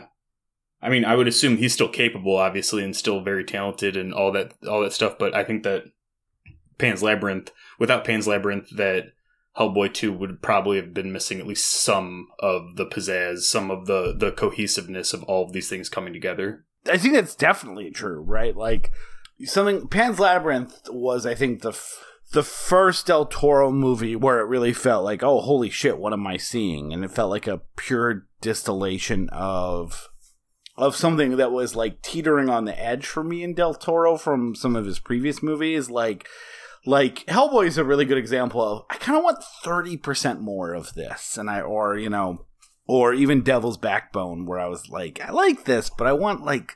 I 0.81 0.89
mean, 0.89 1.05
I 1.05 1.15
would 1.15 1.27
assume 1.27 1.57
he's 1.57 1.73
still 1.73 1.89
capable, 1.89 2.37
obviously, 2.37 2.83
and 2.83 2.95
still 2.95 3.21
very 3.21 3.43
talented 3.43 3.97
and 3.97 4.13
all 4.13 4.31
that 4.33 4.53
all 4.67 4.81
that 4.81 4.93
stuff. 4.93 5.17
But 5.17 5.35
I 5.35 5.43
think 5.43 5.63
that 5.63 5.85
Pan's 6.77 7.03
Labyrinth, 7.03 7.51
without 7.79 8.05
Pan's 8.05 8.27
Labyrinth, 8.27 8.69
that 8.77 9.13
Hellboy 9.59 9.93
2 9.93 10.13
would 10.13 10.41
probably 10.41 10.77
have 10.77 10.93
been 10.93 11.11
missing 11.11 11.39
at 11.39 11.47
least 11.47 11.69
some 11.69 12.27
of 12.39 12.77
the 12.77 12.85
pizzazz, 12.85 13.39
some 13.39 13.69
of 13.69 13.87
the 13.87 14.15
the 14.17 14.31
cohesiveness 14.31 15.13
of 15.13 15.23
all 15.23 15.45
of 15.45 15.51
these 15.51 15.69
things 15.69 15.89
coming 15.89 16.13
together. 16.13 16.65
I 16.89 16.97
think 16.97 17.13
that's 17.13 17.35
definitely 17.35 17.91
true, 17.91 18.21
right? 18.21 18.55
Like 18.55 18.91
something 19.43 19.87
Pan's 19.87 20.19
Labyrinth 20.19 20.89
was, 20.89 21.25
I 21.25 21.35
think, 21.35 21.61
the 21.61 21.69
f- 21.69 22.03
the 22.31 22.43
first 22.43 23.07
Del 23.07 23.25
Toro 23.25 23.71
movie 23.71 24.15
where 24.15 24.39
it 24.39 24.47
really 24.47 24.71
felt 24.71 25.03
like, 25.03 25.23
oh, 25.23 25.41
holy 25.41 25.69
shit, 25.69 25.97
what 25.97 26.13
am 26.13 26.25
I 26.25 26.37
seeing? 26.37 26.93
And 26.93 27.03
it 27.03 27.11
felt 27.11 27.31
like 27.31 27.47
a 27.47 27.61
pure 27.75 28.27
distillation 28.39 29.27
of 29.29 30.07
of 30.77 30.95
something 30.95 31.35
that 31.35 31.51
was 31.51 31.75
like 31.75 32.01
teetering 32.01 32.49
on 32.49 32.63
the 32.63 32.81
edge 32.81 33.05
for 33.05 33.25
me 33.25 33.43
in 33.43 33.53
Del 33.53 33.73
Toro 33.73 34.15
from 34.15 34.55
some 34.55 34.77
of 34.77 34.85
his 34.85 34.99
previous 34.99 35.43
movies, 35.43 35.89
like. 35.89 36.27
Like 36.85 37.25
Hellboy 37.27 37.67
is 37.67 37.77
a 37.77 37.83
really 37.83 38.05
good 38.05 38.17
example 38.17 38.61
of 38.61 38.85
I 38.89 38.95
kind 38.95 39.17
of 39.17 39.23
want 39.23 39.43
thirty 39.63 39.97
percent 39.97 40.41
more 40.41 40.73
of 40.73 40.93
this, 40.93 41.37
and 41.37 41.49
I 41.49 41.61
or 41.61 41.97
you 41.97 42.09
know, 42.09 42.45
or 42.87 43.13
even 43.13 43.41
Devil's 43.41 43.77
Backbone, 43.77 44.45
where 44.45 44.59
I 44.59 44.67
was 44.67 44.89
like, 44.89 45.19
I 45.21 45.31
like 45.31 45.65
this, 45.65 45.89
but 45.89 46.07
I 46.07 46.13
want 46.13 46.43
like 46.45 46.75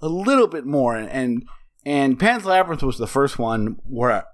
a 0.00 0.08
little 0.08 0.46
bit 0.46 0.64
more. 0.66 0.94
And 0.96 1.10
and, 1.10 1.48
and 1.84 2.18
Pan's 2.18 2.44
Labyrinth 2.44 2.82
was 2.82 2.98
the 2.98 3.06
first 3.06 3.38
one 3.38 3.76
where 3.84 4.24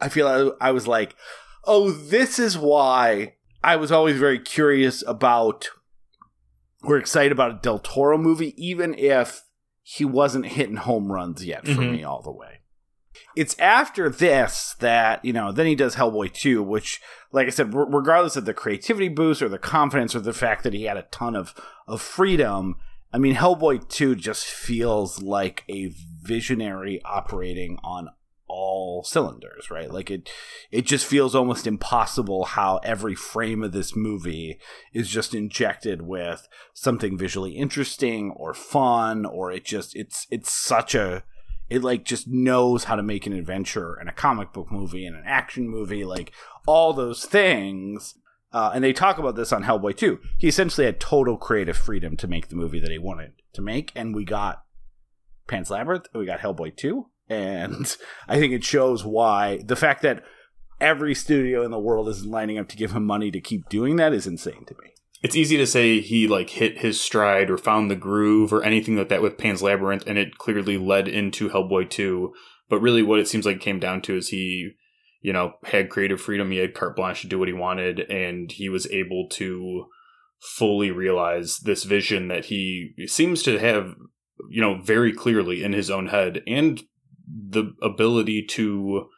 I 0.00 0.08
feel 0.08 0.28
I, 0.60 0.68
I 0.68 0.70
was 0.70 0.86
like, 0.86 1.16
oh, 1.64 1.90
this 1.90 2.38
is 2.38 2.56
why 2.58 3.34
I 3.64 3.76
was 3.76 3.90
always 3.90 4.18
very 4.18 4.38
curious 4.38 5.02
about. 5.06 5.68
We're 6.84 6.98
excited 6.98 7.32
about 7.32 7.50
a 7.50 7.58
Del 7.60 7.80
Toro 7.80 8.16
movie, 8.18 8.54
even 8.56 8.94
if 8.94 9.42
he 9.82 10.04
wasn't 10.04 10.46
hitting 10.46 10.76
home 10.76 11.10
runs 11.10 11.44
yet 11.44 11.64
for 11.66 11.72
Mhm. 11.72 11.92
me 11.92 12.04
all 12.04 12.22
the 12.22 12.30
way. 12.30 12.57
It's 13.36 13.58
after 13.58 14.08
this 14.08 14.74
that, 14.80 15.24
you 15.24 15.32
know, 15.32 15.52
then 15.52 15.66
he 15.66 15.74
does 15.74 15.96
Hellboy 15.96 16.32
2, 16.32 16.62
which, 16.62 17.00
like 17.32 17.46
I 17.46 17.50
said, 17.50 17.74
regardless 17.74 18.36
of 18.36 18.44
the 18.44 18.54
creativity 18.54 19.08
boost 19.08 19.42
or 19.42 19.48
the 19.48 19.58
confidence 19.58 20.14
or 20.14 20.20
the 20.20 20.32
fact 20.32 20.64
that 20.64 20.72
he 20.72 20.84
had 20.84 20.96
a 20.96 21.02
ton 21.02 21.36
of, 21.36 21.54
of 21.86 22.00
freedom, 22.00 22.76
I 23.12 23.18
mean, 23.18 23.34
Hellboy 23.34 23.88
2 23.88 24.14
just 24.16 24.46
feels 24.46 25.22
like 25.22 25.64
a 25.68 25.92
visionary 26.22 27.00
operating 27.04 27.78
on 27.82 28.10
all 28.48 29.04
cylinders, 29.04 29.70
right? 29.70 29.92
Like 29.92 30.10
it 30.10 30.28
it 30.70 30.86
just 30.86 31.06
feels 31.06 31.34
almost 31.34 31.66
impossible 31.66 32.44
how 32.44 32.78
every 32.78 33.14
frame 33.14 33.62
of 33.62 33.72
this 33.72 33.94
movie 33.94 34.58
is 34.92 35.08
just 35.08 35.34
injected 35.34 36.02
with 36.02 36.48
something 36.72 37.16
visually 37.16 37.52
interesting 37.52 38.30
or 38.32 38.54
fun 38.54 39.24
or 39.26 39.52
it 39.52 39.64
just 39.64 39.94
it's 39.94 40.26
it's 40.30 40.50
such 40.50 40.94
a 40.94 41.22
it 41.70 41.82
like 41.82 42.04
just 42.04 42.26
knows 42.28 42.84
how 42.84 42.96
to 42.96 43.02
make 43.02 43.26
an 43.26 43.32
adventure 43.32 43.94
and 43.94 44.08
a 44.08 44.12
comic 44.12 44.52
book 44.52 44.70
movie 44.70 45.06
and 45.06 45.16
an 45.16 45.24
action 45.26 45.68
movie 45.68 46.04
like 46.04 46.32
all 46.66 46.92
those 46.92 47.24
things 47.24 48.14
uh, 48.52 48.70
and 48.74 48.82
they 48.82 48.92
talk 48.92 49.18
about 49.18 49.36
this 49.36 49.52
on 49.52 49.64
Hellboy 49.64 49.96
2. 49.96 50.18
He 50.38 50.48
essentially 50.48 50.86
had 50.86 51.00
total 51.00 51.36
creative 51.36 51.76
freedom 51.76 52.16
to 52.16 52.26
make 52.26 52.48
the 52.48 52.56
movie 52.56 52.80
that 52.80 52.90
he 52.90 52.98
wanted 52.98 53.32
to 53.52 53.62
make, 53.62 53.92
and 53.94 54.14
we 54.14 54.24
got 54.24 54.64
Pan's 55.46 55.70
Labyrinth, 55.70 56.06
we 56.14 56.24
got 56.24 56.40
Hellboy 56.40 56.76
2, 56.76 57.06
and 57.28 57.96
I 58.28 58.38
think 58.38 58.52
it 58.52 58.64
shows 58.64 59.04
why 59.04 59.62
the 59.64 59.76
fact 59.76 60.02
that 60.02 60.22
every 60.80 61.14
studio 61.14 61.62
in 61.64 61.70
the 61.70 61.78
world 61.78 62.08
isn't 62.08 62.30
lining 62.30 62.58
up 62.58 62.68
to 62.68 62.76
give 62.76 62.92
him 62.92 63.04
money 63.04 63.30
to 63.30 63.40
keep 63.40 63.68
doing 63.68 63.96
that 63.96 64.12
is 64.12 64.26
insane 64.26 64.64
to 64.66 64.74
me. 64.82 64.92
It's 65.22 65.36
easy 65.36 65.56
to 65.56 65.66
say 65.66 66.00
he 66.00 66.28
like 66.28 66.50
hit 66.50 66.78
his 66.78 67.00
stride 67.00 67.50
or 67.50 67.58
found 67.58 67.90
the 67.90 67.96
groove 67.96 68.52
or 68.52 68.62
anything 68.62 68.96
like 68.96 69.08
that 69.08 69.22
with 69.22 69.38
Pan's 69.38 69.62
Labyrinth, 69.62 70.04
and 70.06 70.16
it 70.16 70.38
clearly 70.38 70.78
led 70.78 71.08
into 71.08 71.48
Hellboy 71.48 71.90
2. 71.90 72.32
But 72.68 72.80
really, 72.80 73.02
what 73.02 73.18
it 73.18 73.26
seems 73.26 73.46
like 73.46 73.56
it 73.56 73.62
came 73.62 73.80
down 73.80 74.02
to 74.02 74.16
is 74.16 74.28
he, 74.28 74.72
you 75.20 75.32
know, 75.32 75.54
had 75.64 75.90
creative 75.90 76.20
freedom. 76.20 76.50
He 76.50 76.58
had 76.58 76.74
carte 76.74 76.94
blanche 76.94 77.22
to 77.22 77.26
do 77.26 77.38
what 77.38 77.48
he 77.48 77.54
wanted, 77.54 78.00
and 78.10 78.52
he 78.52 78.68
was 78.68 78.86
able 78.90 79.28
to 79.32 79.86
fully 80.40 80.90
realize 80.90 81.58
this 81.58 81.82
vision 81.82 82.28
that 82.28 82.44
he 82.44 82.92
seems 83.06 83.42
to 83.42 83.58
have, 83.58 83.94
you 84.50 84.60
know, 84.60 84.80
very 84.80 85.12
clearly 85.12 85.64
in 85.64 85.72
his 85.72 85.90
own 85.90 86.08
head, 86.08 86.42
and 86.46 86.82
the 87.26 87.74
ability 87.82 88.44
to 88.50 89.08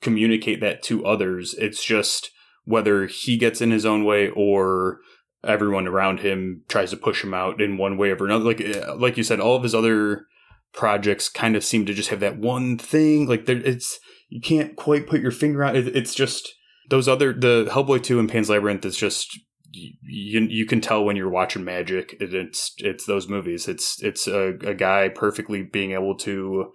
communicate 0.00 0.60
that 0.60 0.82
to 0.84 1.04
others. 1.04 1.54
It's 1.58 1.84
just 1.84 2.30
whether 2.64 3.06
he 3.06 3.36
gets 3.36 3.60
in 3.60 3.70
his 3.70 3.84
own 3.84 4.04
way 4.04 4.28
or 4.28 4.98
everyone 5.44 5.86
around 5.86 6.20
him 6.20 6.62
tries 6.68 6.90
to 6.90 6.96
push 6.96 7.24
him 7.24 7.32
out 7.34 7.60
in 7.60 7.76
one 7.78 7.96
way 7.96 8.10
or 8.10 8.24
another. 8.24 8.44
Like 8.44 8.60
uh, 8.60 8.94
like 8.96 9.16
you 9.16 9.22
said, 9.22 9.40
all 9.40 9.56
of 9.56 9.62
his 9.62 9.74
other 9.74 10.26
projects 10.72 11.28
kind 11.28 11.56
of 11.56 11.64
seem 11.64 11.84
to 11.86 11.94
just 11.94 12.10
have 12.10 12.20
that 12.20 12.38
one 12.38 12.78
thing. 12.78 13.26
Like 13.26 13.46
there, 13.46 13.56
it's 13.56 13.98
you 14.28 14.40
can't 14.40 14.76
quite 14.76 15.06
put 15.06 15.20
your 15.20 15.32
finger 15.32 15.64
on 15.64 15.76
it. 15.76 15.88
It's 15.96 16.14
just 16.14 16.54
those 16.90 17.08
other 17.08 17.32
the 17.32 17.66
Hellboy 17.70 18.02
two 18.02 18.18
and 18.20 18.28
Pan's 18.28 18.50
Labyrinth 18.50 18.84
is 18.84 18.96
just 18.96 19.38
you 19.72 20.40
you 20.40 20.66
can 20.66 20.80
tell 20.80 21.04
when 21.04 21.16
you're 21.16 21.30
watching 21.30 21.64
magic. 21.64 22.16
It's 22.20 22.72
it's 22.78 23.06
those 23.06 23.28
movies. 23.28 23.68
It's 23.68 24.02
it's 24.02 24.26
a, 24.26 24.54
a 24.64 24.74
guy 24.74 25.08
perfectly 25.08 25.62
being 25.62 25.92
able 25.92 26.16
to 26.18 26.72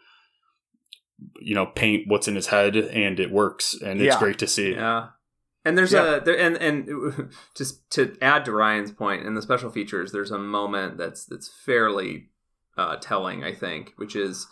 you 1.40 1.56
know 1.56 1.66
paint 1.66 2.04
what's 2.08 2.28
in 2.28 2.36
his 2.36 2.48
head 2.48 2.76
and 2.76 3.20
it 3.20 3.32
works 3.32 3.74
and 3.74 4.02
it's 4.02 4.14
Yeah. 4.16 4.20
great 4.20 4.40
to 4.40 4.48
see. 4.48 4.74
Yeah. 4.74 5.08
And 5.66 5.78
there's 5.78 5.92
Yeah. 5.94 6.18
a 6.18 6.22
there 6.22 6.38
and 6.38 6.56
and 6.58 7.32
just 7.56 7.90
to 7.92 8.16
add 8.22 8.46
to 8.46 8.52
Ryan's 8.52 8.92
point 8.92 9.26
in 9.26 9.34
the 9.34 9.42
special 9.42 9.72
features, 9.72 10.12
there's 10.12 10.32
a 10.32 10.38
moment 10.40 10.98
that's 10.98 11.26
that's 11.26 11.50
fairly 11.50 12.30
uh, 12.78 12.98
telling, 12.98 13.44
I 13.44 13.54
think, 13.54 13.94
which 13.98 14.16
is 14.16 14.48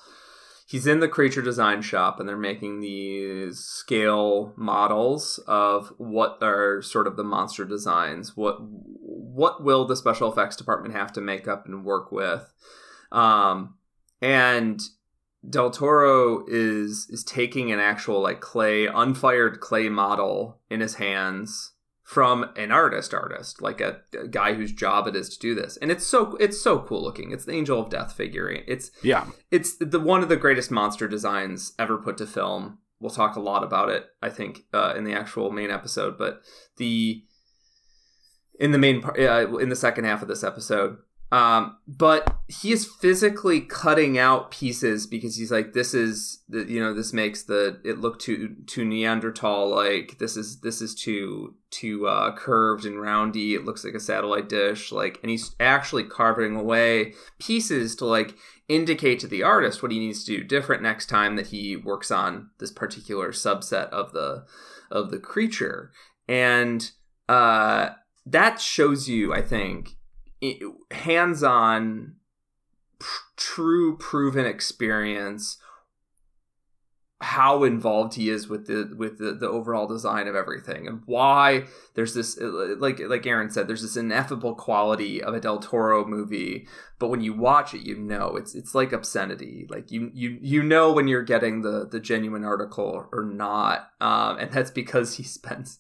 he's 0.66 0.88
in 0.88 1.02
the 1.02 1.08
creature 1.08 1.42
design 1.42 1.82
shop 1.82 2.20
and 2.20 2.28
they're 2.28 2.38
making 2.38 2.80
these 2.82 3.60
scale 3.60 4.54
models 4.58 5.40
of 5.48 5.94
what 5.98 6.38
are 6.42 6.82
sort 6.82 7.06
of 7.06 7.16
the 7.16 7.24
monster 7.24 7.64
designs. 7.66 8.36
What 8.36 8.58
what 8.62 9.64
will 9.64 9.86
the 9.86 9.96
special 9.96 10.32
effects 10.32 10.56
department 10.56 10.96
have 10.96 11.12
to 11.14 11.22
make 11.22 11.48
up 11.48 11.66
and 11.66 11.86
work 11.86 12.12
with? 12.12 12.52
Um, 13.12 13.76
and 14.22 14.82
Del 15.48 15.72
Toro 15.72 16.46
is 16.48 17.08
is 17.10 17.24
taking 17.24 17.72
an 17.72 17.80
actual 17.80 18.22
like 18.22 18.40
clay, 18.42 18.86
unfired 18.88 19.60
clay 19.60 19.90
model 19.90 20.60
in 20.70 20.80
his 20.80 20.96
hands 20.96 21.72
from 22.04 22.50
an 22.56 22.72
artist 22.72 23.14
artist, 23.14 23.62
like 23.62 23.82
a, 23.82 24.02
a 24.22 24.28
guy 24.28 24.54
whose 24.54 24.72
job 24.72 25.08
it 25.08 25.16
is 25.16 25.30
to 25.30 25.40
do 25.40 25.56
this. 25.56 25.78
And 25.78 25.90
it's 25.92 26.06
so 26.06 26.36
it's 26.38 26.62
so 26.62 26.80
cool 26.80 27.02
looking. 27.04 27.32
It's 27.32 27.46
the 27.46 27.54
Angel 27.54 27.80
of 27.80 27.90
Death 27.90 28.14
figurine. 28.14 28.64
It's 28.68 28.92
Yeah. 29.02 29.28
it's 29.52 29.76
the 29.78 30.00
one 30.00 30.22
of 30.24 30.30
the 30.30 30.38
greatest 30.38 30.72
monster 30.72 31.08
designs 31.08 31.74
ever 31.80 31.98
put 31.98 32.18
to 32.18 32.26
film. 32.28 32.80
We'll 33.00 33.10
talk 33.10 33.36
a 33.36 33.42
lot 33.42 33.64
about 33.64 33.90
it, 33.90 34.06
I 34.22 34.30
think, 34.30 34.64
uh, 34.74 34.94
in 34.96 35.04
the 35.04 35.14
actual 35.14 35.52
main 35.52 35.72
episode. 35.72 36.18
But 36.18 36.42
the 36.78 37.24
in 38.60 38.72
the 38.72 38.78
main 38.78 39.02
part, 39.02 39.20
uh, 39.20 39.58
in 39.58 39.70
the 39.70 39.76
second 39.76 40.06
half 40.06 40.22
of 40.22 40.28
this 40.28 40.44
episode, 40.44 40.98
um, 41.34 41.78
but 41.88 42.38
he 42.48 42.72
is 42.72 42.86
physically 42.86 43.60
cutting 43.60 44.20
out 44.20 44.52
pieces 44.52 45.08
because 45.08 45.36
he's 45.36 45.52
like, 45.52 45.74
this 45.74 45.96
is 45.96 46.44
you 46.48 46.80
know 46.80 46.94
this 46.94 47.12
makes 47.12 47.42
the 47.42 47.82
it 47.84 47.98
look 47.98 48.20
too 48.20 48.56
too 48.68 48.86
Neanderthal 48.86 49.68
like. 49.68 50.20
This 50.20 50.38
is 50.38 50.60
this 50.60 50.80
is 50.80 50.94
too 50.94 51.56
too 51.72 52.06
uh, 52.06 52.36
curved 52.36 52.86
and 52.86 53.02
roundy. 53.02 53.56
It 53.56 53.66
looks 53.66 53.84
like 53.84 53.96
a 53.96 54.00
satellite 54.00 54.48
dish. 54.48 54.92
Like, 54.92 55.18
and 55.24 55.32
he's 55.32 55.56
actually 55.60 56.04
carving 56.04 56.56
away 56.56 57.16
pieces 57.40 57.96
to 57.96 58.06
like 58.06 58.36
indicate 58.70 59.20
to 59.22 59.28
the 59.28 59.42
artist 59.42 59.82
what 59.82 59.92
he 59.92 59.98
needs 59.98 60.24
to 60.26 60.38
do 60.38 60.44
different 60.44 60.84
next 60.84 61.08
time 61.08 61.36
that 61.38 61.48
he 61.48 61.76
works 61.76 62.12
on 62.12 62.52
this 62.60 62.72
particular 62.72 63.32
subset 63.32 63.90
of 63.90 64.14
the 64.14 64.46
of 64.92 65.10
the 65.10 65.20
creature 65.20 65.92
and 66.30 66.92
uh 67.28 67.90
that 68.26 68.62
shows 68.62 69.10
you 69.10 69.34
i 69.34 69.42
think 69.42 69.98
hands-on 70.92 72.16
pr- 73.00 73.22
true 73.38 73.98
proven 73.98 74.46
experience 74.46 75.58
how 77.24 77.64
involved 77.64 78.16
he 78.16 78.30
is 78.30 78.50
with 78.50 78.68
the 78.68 78.94
with 78.98 79.18
the, 79.18 79.32
the 79.32 79.48
overall 79.48 79.88
design 79.88 80.28
of 80.28 80.36
everything 80.36 80.86
and 80.86 81.02
why 81.06 81.64
there's 81.96 82.14
this 82.14 82.38
like 82.42 83.00
like 83.00 83.26
Aaron 83.26 83.50
said 83.50 83.66
there's 83.66 83.82
this 83.82 83.96
ineffable 83.96 84.56
quality 84.56 85.24
of 85.24 85.34
a 85.34 85.40
Del 85.40 85.60
Toro 85.60 86.06
movie 86.06 86.68
but 87.00 87.08
when 87.08 87.22
you 87.22 87.34
watch 87.34 87.74
it 87.74 87.82
you 87.82 87.96
know 87.96 88.36
it's 88.36 88.54
it's 88.54 88.76
like 88.76 88.92
obscenity. 88.92 89.66
Like 89.70 89.90
you 89.90 90.12
you 90.14 90.38
you 90.42 90.62
know 90.62 90.92
when 90.92 91.08
you're 91.08 91.24
getting 91.24 91.62
the 91.62 91.88
the 91.90 92.00
genuine 92.00 92.44
article 92.44 93.08
or 93.14 93.24
not 93.24 93.90
um 94.02 94.38
and 94.38 94.52
that's 94.52 94.72
because 94.72 95.16
he 95.16 95.24
spends 95.24 95.80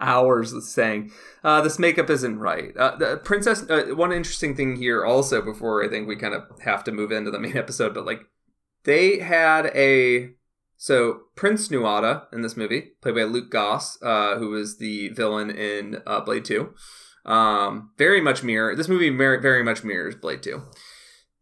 hours 0.00 0.54
saying 0.72 1.10
uh, 1.42 1.60
this 1.60 1.78
makeup 1.78 2.10
isn't 2.10 2.38
right. 2.38 2.76
Uh, 2.76 2.96
the 2.96 3.16
princess. 3.18 3.68
Uh, 3.68 3.94
one 3.94 4.12
interesting 4.12 4.54
thing 4.54 4.76
here, 4.76 5.04
also, 5.04 5.42
before 5.42 5.84
I 5.84 5.88
think 5.88 6.06
we 6.08 6.16
kind 6.16 6.34
of 6.34 6.44
have 6.64 6.84
to 6.84 6.92
move 6.92 7.12
into 7.12 7.30
the 7.30 7.40
main 7.40 7.56
episode, 7.56 7.94
but 7.94 8.06
like 8.06 8.20
they 8.84 9.18
had 9.18 9.66
a 9.74 10.30
so 10.76 11.22
Prince 11.34 11.68
Nuada 11.68 12.24
in 12.32 12.42
this 12.42 12.56
movie, 12.56 12.92
played 13.00 13.14
by 13.14 13.22
Luke 13.22 13.50
Goss, 13.50 14.00
uh, 14.02 14.36
who 14.36 14.50
was 14.50 14.78
the 14.78 15.08
villain 15.10 15.50
in 15.50 16.02
uh, 16.06 16.20
Blade 16.20 16.44
Two. 16.44 16.74
Um, 17.24 17.92
very 17.96 18.20
much 18.20 18.42
mirror. 18.42 18.76
This 18.76 18.88
movie 18.88 19.08
very, 19.08 19.40
very 19.40 19.62
much 19.62 19.82
mirrors 19.82 20.14
Blade 20.14 20.42
Two, 20.42 20.62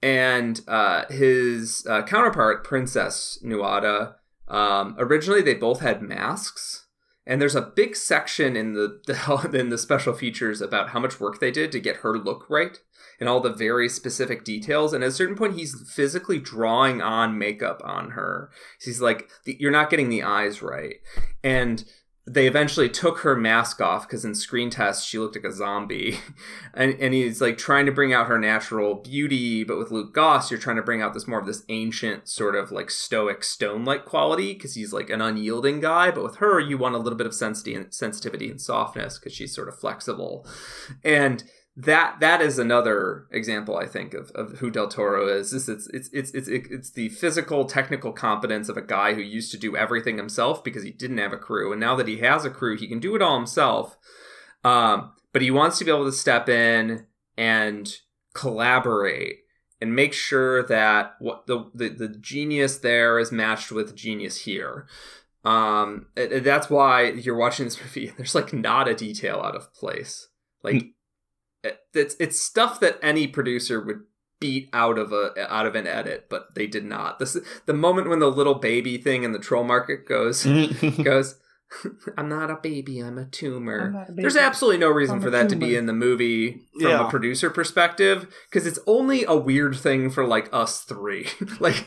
and 0.00 0.60
uh, 0.68 1.04
his 1.10 1.86
counterpart, 2.06 2.64
Princess 2.64 3.38
Nuada. 3.44 4.14
Um, 4.48 4.96
originally, 4.98 5.40
they 5.40 5.54
both 5.54 5.80
had 5.80 6.02
masks 6.02 6.81
and 7.26 7.40
there's 7.40 7.54
a 7.54 7.62
big 7.62 7.94
section 7.96 8.56
in 8.56 8.74
the, 8.74 9.50
in 9.54 9.68
the 9.68 9.78
special 9.78 10.12
features 10.12 10.60
about 10.60 10.90
how 10.90 11.00
much 11.00 11.20
work 11.20 11.40
they 11.40 11.50
did 11.50 11.72
to 11.72 11.80
get 11.80 11.96
her 11.96 12.18
look 12.18 12.46
right 12.48 12.80
and 13.20 13.28
all 13.28 13.40
the 13.40 13.52
very 13.52 13.88
specific 13.88 14.44
details. 14.44 14.92
And 14.92 15.04
at 15.04 15.10
a 15.10 15.12
certain 15.12 15.36
point 15.36 15.54
he's 15.54 15.88
physically 15.88 16.38
drawing 16.38 17.00
on 17.00 17.38
makeup 17.38 17.80
on 17.84 18.10
her. 18.10 18.50
He's 18.80 19.00
like 19.00 19.30
you're 19.44 19.70
not 19.70 19.90
getting 19.90 20.08
the 20.08 20.24
eyes 20.24 20.60
right. 20.62 20.96
And 21.44 21.84
they 22.24 22.46
eventually 22.46 22.88
took 22.88 23.18
her 23.18 23.34
mask 23.34 23.80
off 23.80 24.06
because 24.06 24.24
in 24.24 24.34
screen 24.34 24.70
tests 24.70 25.04
she 25.04 25.18
looked 25.18 25.34
like 25.34 25.44
a 25.44 25.52
zombie. 25.52 26.18
And, 26.74 26.94
and 27.00 27.12
he's 27.12 27.42
like 27.42 27.58
trying 27.58 27.84
to 27.84 27.92
bring 27.92 28.14
out 28.14 28.28
her 28.28 28.38
natural 28.38 28.94
beauty 28.94 29.62
but 29.62 29.76
with 29.76 29.90
luke 29.90 30.14
goss 30.14 30.50
you're 30.50 30.58
trying 30.58 30.76
to 30.76 30.82
bring 30.82 31.02
out 31.02 31.12
this 31.12 31.28
more 31.28 31.38
of 31.38 31.44
this 31.44 31.64
ancient 31.68 32.28
sort 32.28 32.54
of 32.54 32.72
like 32.72 32.90
stoic 32.90 33.44
stone 33.44 33.84
like 33.84 34.06
quality 34.06 34.54
because 34.54 34.74
he's 34.74 34.90
like 34.90 35.10
an 35.10 35.20
unyielding 35.20 35.80
guy 35.80 36.10
but 36.10 36.24
with 36.24 36.36
her 36.36 36.58
you 36.58 36.78
want 36.78 36.94
a 36.94 36.98
little 36.98 37.18
bit 37.18 37.26
of 37.26 37.34
sensitivity 37.34 37.74
and, 37.74 37.92
sensitivity 37.92 38.50
and 38.50 38.60
softness 38.60 39.18
because 39.18 39.32
she's 39.32 39.54
sort 39.54 39.68
of 39.68 39.78
flexible. 39.78 40.46
And 41.04 41.44
that 41.76 42.20
that 42.20 42.42
is 42.42 42.58
another 42.58 43.26
example 43.30 43.76
I 43.78 43.86
think 43.86 44.12
of, 44.12 44.30
of 44.32 44.58
who 44.58 44.70
Del 44.70 44.88
Toro 44.88 45.26
is. 45.28 45.52
This 45.52 45.68
it's 45.68 45.86
it's 45.88 46.10
it's 46.12 46.30
it's 46.34 46.48
it's 46.48 46.90
the 46.90 47.08
physical 47.08 47.64
technical 47.64 48.12
competence 48.12 48.68
of 48.68 48.76
a 48.76 48.82
guy 48.82 49.14
who 49.14 49.22
used 49.22 49.50
to 49.52 49.58
do 49.58 49.76
everything 49.76 50.16
himself 50.18 50.62
because 50.62 50.82
he 50.82 50.90
didn't 50.90 51.18
have 51.18 51.32
a 51.32 51.38
crew, 51.38 51.72
and 51.72 51.80
now 51.80 51.96
that 51.96 52.08
he 52.08 52.18
has 52.18 52.44
a 52.44 52.50
crew, 52.50 52.76
he 52.76 52.86
can 52.88 53.00
do 53.00 53.16
it 53.16 53.22
all 53.22 53.36
himself. 53.36 53.96
Um, 54.64 55.12
but 55.32 55.40
he 55.42 55.50
wants 55.50 55.78
to 55.78 55.84
be 55.84 55.90
able 55.90 56.04
to 56.04 56.12
step 56.12 56.48
in 56.48 57.06
and 57.38 57.90
collaborate 58.34 59.38
and 59.80 59.96
make 59.96 60.12
sure 60.12 60.62
that 60.64 61.14
what 61.20 61.46
the 61.46 61.70
the, 61.74 61.88
the 61.88 62.08
genius 62.08 62.76
there 62.78 63.18
is 63.18 63.32
matched 63.32 63.72
with 63.72 63.96
genius 63.96 64.42
here. 64.42 64.86
Um, 65.44 66.06
and- 66.16 66.32
and 66.32 66.46
that's 66.46 66.70
why 66.70 67.10
you're 67.10 67.34
watching 67.34 67.64
this 67.64 67.80
movie. 67.82 68.12
There's 68.16 68.34
like 68.34 68.52
not 68.52 68.88
a 68.88 68.94
detail 68.94 69.40
out 69.42 69.56
of 69.56 69.72
place. 69.74 70.28
Like 70.62 70.74
it- 70.76 70.86
it's 71.94 72.16
it's 72.18 72.38
stuff 72.38 72.80
that 72.80 72.98
any 73.02 73.26
producer 73.26 73.80
would 73.80 74.02
beat 74.40 74.68
out 74.72 74.98
of 74.98 75.12
a 75.12 75.32
out 75.52 75.66
of 75.66 75.74
an 75.74 75.86
edit, 75.86 76.26
but 76.28 76.54
they 76.54 76.66
did 76.66 76.84
not. 76.84 77.18
This 77.18 77.38
the 77.66 77.72
moment 77.72 78.08
when 78.08 78.18
the 78.18 78.30
little 78.30 78.54
baby 78.56 78.98
thing 78.98 79.22
in 79.22 79.32
the 79.32 79.38
troll 79.38 79.64
market 79.64 80.06
goes 80.06 80.44
goes. 81.02 81.36
I'm 82.16 82.28
not 82.28 82.50
a 82.50 82.56
baby. 82.56 83.00
I'm 83.00 83.18
a 83.18 83.24
tumor. 83.24 84.06
There's 84.08 84.36
absolutely 84.36 84.78
no 84.78 84.88
reason 84.90 85.16
I'm 85.16 85.22
for 85.22 85.28
a 85.28 85.30
that 85.32 85.48
to 85.50 85.56
be 85.56 85.76
in 85.76 85.86
the 85.86 85.92
movie 85.92 86.62
from 86.80 86.88
Yeah. 86.90 87.06
a 87.06 87.10
producer 87.10 87.50
perspective 87.50 88.26
because 88.50 88.66
it's 88.66 88.78
only 88.86 89.24
a 89.24 89.34
weird 89.36 89.76
thing 89.76 90.10
for 90.10 90.26
like 90.26 90.48
us 90.52 90.80
three. 90.82 91.26
like, 91.60 91.84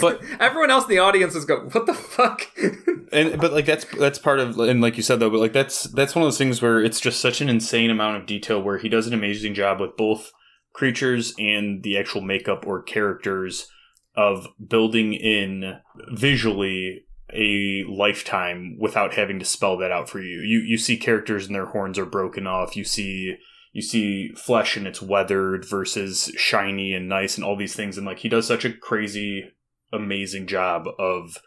But- 0.00 0.22
everyone 0.40 0.70
else 0.70 0.84
in 0.84 0.90
the 0.90 0.98
audience 0.98 1.34
is 1.34 1.44
going, 1.44 1.70
"What 1.70 1.86
the 1.86 1.94
fuck?" 1.94 2.46
and 3.12 3.40
but 3.40 3.52
like 3.52 3.64
that's 3.66 3.84
that's 3.98 4.18
part 4.18 4.38
of 4.40 4.58
and 4.58 4.80
like 4.80 4.96
you 4.96 5.02
said 5.02 5.18
though 5.20 5.30
but 5.30 5.40
like 5.40 5.52
that's 5.54 5.84
that's 5.92 6.14
one 6.14 6.22
of 6.22 6.26
those 6.26 6.36
things 6.38 6.60
where 6.60 6.82
it's 6.82 7.00
just 7.00 7.20
such 7.20 7.40
an 7.40 7.48
insane 7.48 7.90
amount 7.90 8.16
of 8.18 8.26
detail 8.26 8.62
where 8.62 8.76
he 8.78 8.88
does 8.88 9.06
an 9.06 9.14
amazing 9.14 9.54
job 9.54 9.80
with 9.80 9.96
both 9.96 10.30
creatures 10.74 11.32
and 11.38 11.82
the 11.82 11.96
actual 11.96 12.20
makeup 12.20 12.64
or 12.66 12.82
characters 12.82 13.66
of 14.14 14.48
building 14.68 15.14
in 15.14 15.78
visually 16.10 17.04
a 17.34 17.84
lifetime 17.88 18.76
without 18.80 19.14
having 19.14 19.38
to 19.38 19.44
spell 19.44 19.76
that 19.76 19.90
out 19.92 20.08
for 20.08 20.20
you 20.20 20.40
you 20.40 20.60
you 20.60 20.78
see 20.78 20.96
characters 20.96 21.46
and 21.46 21.54
their 21.54 21.66
horns 21.66 21.98
are 21.98 22.06
broken 22.06 22.46
off 22.46 22.76
you 22.76 22.84
see 22.84 23.36
you 23.72 23.82
see 23.82 24.30
flesh 24.34 24.76
and 24.76 24.86
it's 24.86 25.02
weathered 25.02 25.64
versus 25.64 26.32
shiny 26.36 26.94
and 26.94 27.08
nice 27.08 27.36
and 27.36 27.44
all 27.44 27.56
these 27.56 27.74
things 27.76 27.98
and 27.98 28.06
like 28.06 28.20
he 28.20 28.28
does 28.28 28.46
such 28.46 28.64
a 28.64 28.72
crazy 28.72 29.44
amazing 29.92 30.46
job 30.46 30.86
of 30.98 31.38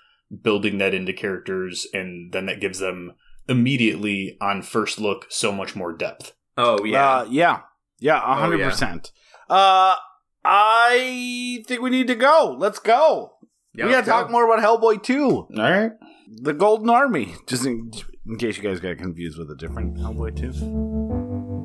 building 0.43 0.77
that 0.77 0.93
into 0.93 1.11
characters 1.13 1.87
and 1.93 2.31
then 2.31 2.45
that 2.45 2.61
gives 2.61 2.79
them 2.79 3.13
immediately 3.49 4.37
on 4.39 4.61
first 4.61 4.99
look 4.99 5.25
so 5.29 5.51
much 5.51 5.75
more 5.75 5.91
depth 5.91 6.33
oh 6.57 6.83
yeah, 6.85 7.09
Uh, 7.17 7.27
yeah. 7.29 7.59
Yeah, 7.99 8.19
a 8.19 8.31
Oh, 8.31 8.33
hundred 8.39 8.59
yeah. 8.59 8.69
percent. 8.69 9.11
Uh 9.49 9.95
I 10.43 11.63
think 11.67 11.81
we 11.81 11.91
need 11.91 12.07
to 12.07 12.15
go. 12.15 12.55
Let's 12.57 12.79
go. 12.79 13.33
Yeah, 13.73 13.85
we 13.85 13.91
gotta 13.91 13.97
let's 13.97 14.07
talk 14.07 14.27
go. 14.27 14.31
more 14.33 14.45
about 14.51 14.63
Hellboy 14.63 15.01
2. 15.03 15.29
All 15.29 15.47
right. 15.57 15.91
The 16.29 16.53
Golden 16.53 16.89
Army. 16.89 17.35
Just 17.47 17.65
in, 17.65 17.91
in 18.27 18.37
case 18.37 18.57
you 18.57 18.63
guys 18.63 18.79
got 18.79 18.97
confused 18.97 19.37
with 19.37 19.49
a 19.51 19.55
different 19.55 19.97
Hellboy 19.97 20.35
2. 20.35 21.61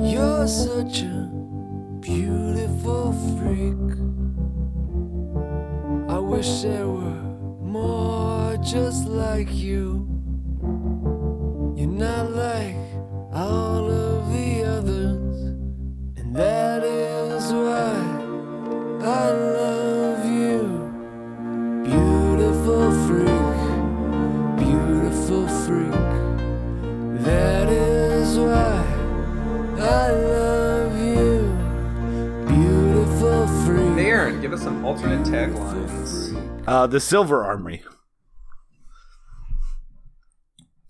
You're 0.00 0.46
such 0.46 1.02
a 1.02 1.28
beautiful 2.00 3.12
freak. 3.36 3.98
I 6.10 6.18
wish 6.18 6.62
there 6.62 6.86
were 6.88 7.22
more 7.62 8.56
just 8.58 9.06
like 9.08 9.52
you. 9.52 10.13
You're 11.94 12.08
not 12.08 12.32
like 12.32 12.74
all 13.32 13.88
of 13.88 14.28
the 14.32 14.64
others, 14.64 15.42
and 16.16 16.34
that 16.34 16.82
is 16.82 17.52
why 17.52 17.94
I 19.00 19.30
love 19.30 20.24
you. 20.26 20.90
Beautiful 21.84 22.90
freak, 23.06 23.58
beautiful 24.58 25.46
freak. 25.46 25.92
That 27.22 27.68
is 27.68 28.38
why. 28.40 28.82
I 29.78 30.10
love 30.10 31.00
you, 31.00 31.46
beautiful 32.48 33.46
freak. 33.64 33.98
Hey, 33.98 34.10
Aaron, 34.10 34.40
give 34.40 34.52
us 34.52 34.62
some 34.62 34.84
alternate 34.84 35.24
taglines. 35.28 36.34
Uh, 36.66 36.88
the 36.88 36.98
Silver 36.98 37.44
Armory. 37.44 37.84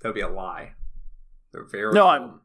That 0.01 0.09
would 0.09 0.15
be 0.15 0.23
a 0.23 0.29
lie. 0.29 0.73
They're 1.55 1.65
very 1.65 1.95
No, 1.95 2.07
I'm- 2.09 2.41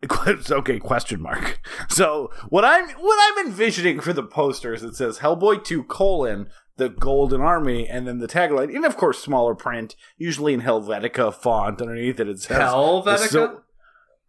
okay, 0.50 0.78
question 0.78 1.20
mark. 1.20 1.60
So 1.88 2.30
what 2.48 2.64
I'm 2.64 2.88
what 2.90 3.18
I'm 3.20 3.46
envisioning 3.46 4.00
for 4.00 4.12
the 4.12 4.22
posters, 4.22 4.82
it 4.82 4.94
says 4.96 5.18
Hellboy 5.18 5.62
2 5.64 5.84
colon 5.84 6.48
the 6.76 6.88
Golden 6.88 7.40
Army, 7.40 7.88
and 7.88 8.06
then 8.06 8.18
the 8.18 8.28
tagline, 8.28 8.72
and 8.74 8.84
of 8.84 8.96
course 8.96 9.18
smaller 9.18 9.56
print, 9.56 9.96
usually 10.16 10.54
in 10.54 10.60
Helvetica 10.62 11.34
font 11.34 11.82
underneath 11.82 12.20
it. 12.20 12.28
It 12.28 12.40
says 12.40 12.56
Helvetica? 12.58 13.28
Sil- 13.28 13.62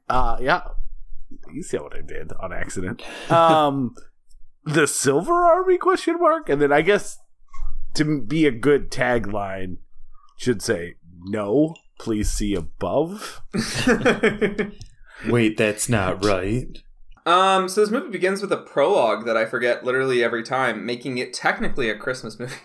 uh, 0.10 0.38
yeah. 0.42 0.62
You 1.54 1.62
see 1.62 1.78
what 1.78 1.96
I 1.96 2.02
did 2.02 2.32
on 2.40 2.52
accident. 2.52 3.04
Um, 3.32 3.94
the 4.66 4.88
Silver 4.88 5.46
Army 5.46 5.78
question 5.78 6.18
mark, 6.20 6.50
and 6.50 6.60
then 6.62 6.72
I 6.74 6.82
guess 6.82 7.20
to 7.94 8.22
be 8.22 8.46
a 8.48 8.52
good 8.52 8.90
tagline 8.92 9.78
should 10.38 10.62
say 10.64 10.96
no. 11.26 11.76
Please 12.00 12.32
see 12.32 12.56
above. 12.56 13.42
Wait, 15.28 15.58
that's 15.58 15.90
not 15.90 16.24
right. 16.24 16.66
um, 17.26 17.68
so 17.68 17.82
this 17.82 17.92
movie 17.92 18.10
begins 18.10 18.42
with 18.42 18.52
a 18.52 18.58
prologue 18.58 19.26
that 19.26 19.36
I 19.38 19.46
forget 19.46 19.84
literally 19.84 20.24
every 20.24 20.44
time, 20.44 20.86
making 20.86 21.18
it 21.18 21.34
technically 21.34 21.90
a 21.90 21.96
Christmas 21.98 22.40
movie. 22.40 22.54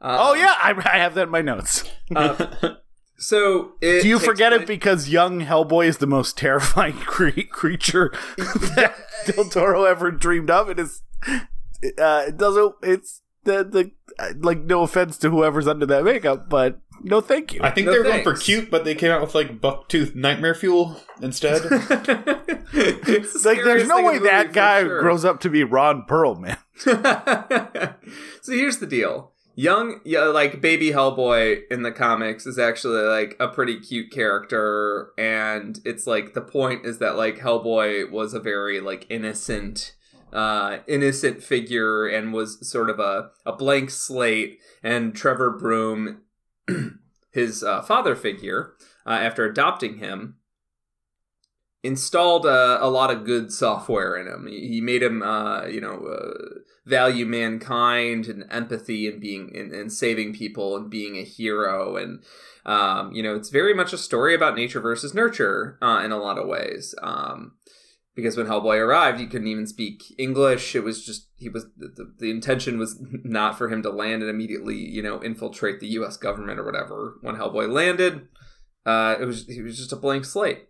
Um, 0.00 0.16
Oh 0.20 0.34
yeah, 0.34 0.54
I, 0.62 0.72
I 0.92 0.98
have 0.98 1.14
that 1.14 1.22
in 1.22 1.30
my 1.30 1.40
notes. 1.40 1.82
uh, 2.14 2.74
so 3.16 3.72
it 3.80 4.02
Do 4.02 4.08
you 4.08 4.16
takes 4.18 4.26
forget 4.26 4.52
it 4.52 4.66
because 4.66 5.08
young 5.08 5.40
Hellboy 5.40 5.86
is 5.86 5.96
the 5.96 6.06
most 6.06 6.36
terrifying 6.36 6.92
cre- 7.06 7.40
creature 7.50 8.12
that 8.36 8.94
Del 9.24 9.46
Toro 9.46 9.84
ever 9.84 10.10
dreamed 10.10 10.50
of? 10.50 10.68
It 10.68 10.78
is. 10.78 11.00
Uh, 11.26 12.24
it 12.28 12.36
doesn't. 12.36 12.74
It's 12.82 13.22
the 13.44 13.64
the 13.64 13.90
uh, 14.18 14.32
like. 14.40 14.60
No 14.64 14.82
offense 14.82 15.18
to 15.18 15.30
whoever's 15.30 15.68
under 15.68 15.86
that 15.86 16.04
makeup, 16.04 16.48
but 16.48 16.80
no, 17.02 17.20
thank 17.20 17.52
you. 17.52 17.60
I 17.62 17.70
think 17.70 17.86
No 17.86 17.92
they 17.92 17.98
were 17.98 18.04
going 18.04 18.22
for 18.22 18.34
cute, 18.34 18.70
but 18.70 18.84
they 18.84 18.94
came 18.94 19.10
out 19.10 19.20
with 19.20 19.34
like 19.34 19.60
bucktooth 19.60 20.14
nightmare 20.14 20.54
fuel 20.54 21.00
instead. 21.20 21.62
It's 22.76 23.42
the 23.42 23.48
like, 23.48 23.62
there's 23.62 23.86
no 23.86 24.02
way 24.02 24.18
the 24.18 24.24
that 24.24 24.52
guy 24.52 24.80
sure. 24.82 25.00
grows 25.00 25.24
up 25.24 25.38
to 25.40 25.50
be 25.50 25.62
Ron 25.62 26.04
Perlman. 26.08 26.58
so 28.42 28.52
here's 28.52 28.78
the 28.78 28.86
deal. 28.86 29.32
Young, 29.54 30.00
yeah, 30.04 30.24
like 30.24 30.60
baby 30.60 30.90
Hellboy 30.90 31.60
in 31.70 31.82
the 31.82 31.92
comics 31.92 32.46
is 32.46 32.58
actually 32.58 33.02
like 33.02 33.36
a 33.38 33.46
pretty 33.46 33.78
cute 33.78 34.10
character, 34.10 35.12
and 35.16 35.78
it's 35.84 36.08
like 36.08 36.34
the 36.34 36.40
point 36.40 36.84
is 36.84 36.98
that 36.98 37.16
like 37.16 37.38
Hellboy 37.38 38.10
was 38.10 38.34
a 38.34 38.40
very 38.40 38.80
like 38.80 39.06
innocent, 39.08 39.94
uh, 40.34 40.78
innocent 40.86 41.42
figure 41.42 42.06
and 42.06 42.32
was 42.32 42.68
sort 42.68 42.90
of 42.90 42.98
a 42.98 43.30
a 43.46 43.52
blank 43.52 43.90
slate. 43.90 44.58
And 44.82 45.14
Trevor 45.14 45.50
Broom, 45.50 46.22
his 47.32 47.62
uh, 47.62 47.82
father 47.82 48.16
figure, 48.16 48.74
uh, 49.06 49.10
after 49.10 49.44
adopting 49.44 49.98
him, 49.98 50.36
installed 51.82 52.46
a, 52.46 52.82
a 52.82 52.88
lot 52.88 53.10
of 53.10 53.24
good 53.24 53.52
software 53.52 54.16
in 54.16 54.26
him. 54.26 54.46
He, 54.46 54.80
made 54.80 55.02
him, 55.02 55.22
uh, 55.22 55.66
you 55.66 55.80
know, 55.80 56.06
uh, 56.06 56.60
value 56.86 57.26
mankind 57.26 58.26
and 58.26 58.44
empathy 58.50 59.06
and 59.06 59.20
being 59.20 59.54
and, 59.54 59.72
and 59.72 59.92
saving 59.92 60.34
people 60.34 60.76
and 60.76 60.90
being 60.90 61.16
a 61.16 61.22
hero. 61.22 61.96
And 61.96 62.22
um, 62.66 63.12
you 63.12 63.22
know, 63.22 63.34
it's 63.36 63.50
very 63.50 63.74
much 63.74 63.92
a 63.92 63.98
story 63.98 64.34
about 64.34 64.56
nature 64.56 64.80
versus 64.80 65.14
nurture 65.14 65.78
uh, 65.82 66.00
in 66.04 66.12
a 66.12 66.18
lot 66.18 66.38
of 66.38 66.48
ways. 66.48 66.94
Um, 67.02 67.52
because 68.14 68.36
when 68.36 68.46
Hellboy 68.46 68.78
arrived, 68.78 69.18
he 69.18 69.26
couldn't 69.26 69.48
even 69.48 69.66
speak 69.66 70.14
English. 70.18 70.74
It 70.74 70.84
was 70.84 71.04
just 71.04 71.28
he 71.36 71.48
was 71.48 71.66
the, 71.76 72.12
the 72.18 72.30
intention 72.30 72.78
was 72.78 73.00
not 73.24 73.58
for 73.58 73.68
him 73.68 73.82
to 73.82 73.90
land 73.90 74.22
and 74.22 74.30
immediately 74.30 74.76
you 74.76 75.02
know 75.02 75.22
infiltrate 75.22 75.80
the 75.80 75.88
U.S. 75.88 76.16
government 76.16 76.58
or 76.58 76.64
whatever. 76.64 77.18
When 77.22 77.36
Hellboy 77.36 77.70
landed, 77.70 78.28
uh, 78.86 79.16
it 79.20 79.24
was 79.24 79.46
he 79.46 79.62
was 79.62 79.76
just 79.76 79.92
a 79.92 79.96
blank 79.96 80.24
slate. 80.24 80.68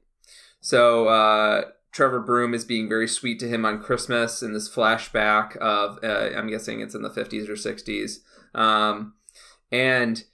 So 0.61 1.09
uh, 1.09 1.63
Trevor 1.93 2.21
Broom 2.21 2.55
is 2.55 2.65
being 2.65 2.89
very 2.89 3.07
sweet 3.07 3.39
to 3.41 3.49
him 3.49 3.65
on 3.65 3.83
Christmas 3.83 4.43
in 4.43 4.55
this 4.55 4.69
flashback 4.69 5.57
of 5.59 5.99
uh, 6.03 6.37
I'm 6.37 6.49
guessing 6.49 6.81
it's 6.81 6.95
in 6.95 7.03
the 7.03 7.11
50s 7.11 7.49
or 7.49 7.55
60s, 7.55 8.19
um, 8.59 9.15
and 9.71 10.25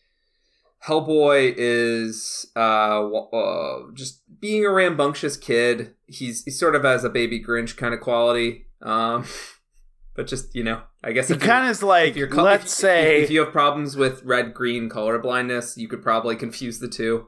Hellboy 0.86 1.54
is 1.56 2.50
uh, 2.56 3.06
uh, 3.06 3.82
just 3.94 4.22
being 4.40 4.64
a 4.64 4.70
rambunctious 4.70 5.36
kid. 5.36 5.94
He's 6.06 6.44
he 6.44 6.50
sort 6.50 6.74
of 6.74 6.84
has 6.84 7.04
a 7.04 7.10
baby 7.10 7.42
Grinch 7.42 7.76
kind 7.76 7.92
of 7.92 8.00
quality, 8.00 8.66
um, 8.82 9.26
but 10.16 10.26
just 10.26 10.54
you 10.54 10.64
know, 10.64 10.82
I 11.04 11.12
guess 11.12 11.28
He 11.28 11.36
kind 11.36 11.64
of 11.64 11.70
is 11.70 11.82
like, 11.82 12.10
if 12.10 12.16
you're 12.16 12.30
let's 12.30 12.64
if- 12.64 12.70
say, 12.70 13.22
if 13.22 13.30
you 13.30 13.40
have 13.44 13.52
problems 13.52 13.96
with 13.96 14.22
red 14.22 14.54
green 14.54 14.88
color 14.88 15.18
blindness, 15.18 15.76
you 15.76 15.86
could 15.88 16.02
probably 16.02 16.34
confuse 16.36 16.78
the 16.78 16.88
two. 16.88 17.26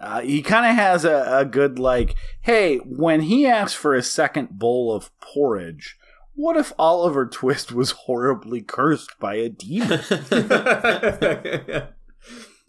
Uh, 0.00 0.20
he 0.20 0.42
kind 0.42 0.64
of 0.64 0.76
has 0.76 1.04
a, 1.04 1.38
a 1.40 1.44
good 1.44 1.78
like, 1.78 2.14
hey, 2.42 2.76
when 2.78 3.22
he 3.22 3.46
asks 3.46 3.74
for 3.74 3.94
a 3.94 4.02
second 4.02 4.48
bowl 4.50 4.94
of 4.94 5.10
porridge, 5.20 5.96
what 6.34 6.56
if 6.56 6.72
Oliver 6.78 7.26
Twist 7.26 7.72
was 7.72 7.90
horribly 8.06 8.62
cursed 8.62 9.18
by 9.18 9.34
a 9.34 9.48
demon? 9.48 10.00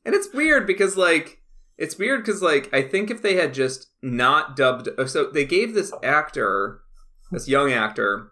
and 0.05 0.15
it's 0.15 0.33
weird 0.33 0.65
because 0.67 0.97
like 0.97 1.41
it's 1.77 1.97
weird 1.97 2.23
because 2.23 2.41
like 2.41 2.73
I 2.73 2.81
think 2.81 3.09
if 3.09 3.21
they 3.21 3.35
had 3.35 3.53
just 3.53 3.87
not 4.01 4.55
dubbed 4.55 4.89
so 5.07 5.29
they 5.29 5.45
gave 5.45 5.73
this 5.73 5.93
actor 6.03 6.81
this 7.31 7.47
young 7.47 7.71
actor 7.71 8.31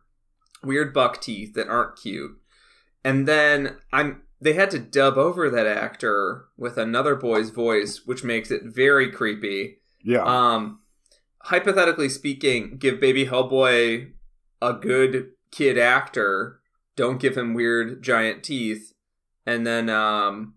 weird 0.64 0.94
buck 0.94 1.22
teeth 1.22 1.54
that 1.54 1.68
aren't 1.68 1.98
cute 1.98 2.38
and 3.04 3.28
then 3.28 3.78
I'm 3.92 4.24
they 4.40 4.54
had 4.54 4.70
to 4.72 4.80
dub 4.80 5.18
over 5.18 5.50
that 5.50 5.66
actor 5.66 6.46
with 6.58 6.78
another 6.78 7.16
boy's 7.16 7.50
voice 7.50 8.02
which 8.06 8.24
makes 8.24 8.52
it 8.52 8.64
very 8.64 9.12
creepy 9.12 9.78
yeah. 10.04 10.24
um, 10.24 10.80
hypothetically 11.48 12.10
speaking, 12.10 12.78
give 12.78 13.00
Baby 13.00 13.26
Hellboy 13.26 14.12
a 14.62 14.74
good 14.74 15.32
kid 15.52 15.78
actor. 15.78 16.60
Don't 16.96 17.20
give 17.20 17.38
him 17.38 17.54
weird 17.54 18.02
giant 18.02 18.44
teeth, 18.44 18.94
and 19.46 19.68
then 19.68 19.90
um, 19.90 20.56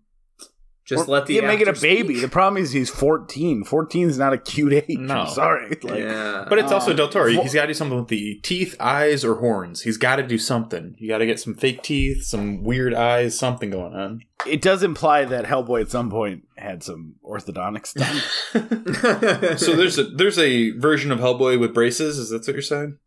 just 0.83 1.07
Or- 1.07 1.11
let 1.11 1.27
the 1.27 1.35
yeah, 1.35 1.47
make 1.47 1.61
it 1.61 1.67
a 1.67 1.73
baby. 1.73 2.15
speak. 2.15 2.21
The 2.23 2.27
problem 2.29 2.61
is 2.61 2.71
he's 2.71 2.89
14. 2.89 3.63
14 3.63 4.09
is 4.09 4.17
not 4.17 4.33
a 4.33 4.37
cute 4.37 4.73
age. 4.73 4.97
No. 4.97 5.21
I'm 5.21 5.27
sorry. 5.29 5.69
Like, 5.83 5.99
yeah, 5.99 6.45
But 6.49 6.57
it's 6.59 6.71
also 6.71 6.91
Um, 6.91 6.97
Del 6.97 7.07
Toro. 7.09 7.29
He's 7.29 7.53
got 7.53 7.61
to 7.61 7.67
do 7.67 7.73
something 7.73 7.97
with 7.99 8.07
the 8.07 8.39
teeth, 8.43 8.75
eyes, 8.79 9.23
or 9.23 9.35
horns. 9.35 9.81
He's 9.83 9.97
got 9.97 10.15
to 10.17 10.23
do 10.23 10.37
something. 10.39 10.95
You 10.97 11.07
got 11.07 11.19
to 11.19 11.25
get 11.27 11.39
some 11.39 11.53
fake 11.53 11.83
teeth, 11.83 12.23
some 12.23 12.63
weird 12.63 12.93
eyes, 12.95 13.37
something 13.37 13.69
going 13.69 13.93
on. 13.93 14.21
It 14.47 14.61
does 14.61 14.81
imply 14.81 15.23
that 15.25 15.45
Hellboy 15.45 15.81
at 15.81 15.91
some 15.91 16.09
point 16.09 16.45
had 16.57 16.81
some 16.83 17.15
orthodontics 17.23 17.93
done. 18.53 19.57
so 19.59 19.75
there's 19.75 19.99
a 19.99 20.05
there's 20.05 20.39
a 20.39 20.71
version 20.71 21.11
of 21.11 21.19
Hellboy 21.19 21.59
with 21.59 21.73
braces. 21.75 22.17
Is 22.17 22.29
that 22.31 22.39
what 22.47 22.47
you're 22.53 22.61
saying? 22.63 22.97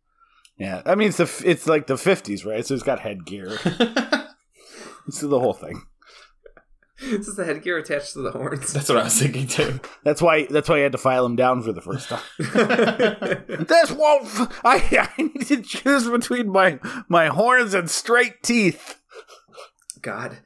yeah, 0.56 0.82
I 0.86 0.94
mean 0.94 1.08
it's 1.08 1.16
the 1.16 1.42
it's 1.44 1.66
like 1.66 1.88
the 1.88 1.94
50s, 1.94 2.46
right? 2.46 2.64
So 2.64 2.74
he's 2.74 2.84
got 2.84 3.00
headgear. 3.00 3.58
It's 5.06 5.20
the 5.20 5.38
whole 5.38 5.52
thing. 5.52 5.82
This 7.10 7.28
is 7.28 7.36
the 7.36 7.44
headgear 7.44 7.78
attached 7.78 8.12
to 8.14 8.20
the 8.22 8.30
horns. 8.30 8.72
That's 8.72 8.88
what 8.88 8.98
I 8.98 9.04
was 9.04 9.18
thinking 9.18 9.46
too. 9.46 9.80
That's 10.02 10.20
why 10.22 10.46
that's 10.48 10.68
why 10.68 10.76
I 10.76 10.80
had 10.80 10.92
to 10.92 10.98
file 10.98 11.24
him 11.26 11.36
down 11.36 11.62
for 11.62 11.72
the 11.72 11.80
first 11.80 12.08
time. 12.08 12.22
This 13.66 13.90
won't. 13.92 14.24
f- 14.24 14.60
I 14.64 15.08
I 15.16 15.22
need 15.22 15.46
to 15.46 15.62
choose 15.62 16.08
between 16.08 16.50
my 16.50 16.78
my 17.08 17.26
horns 17.28 17.74
and 17.74 17.90
straight 17.90 18.42
teeth. 18.42 19.00
God. 20.02 20.38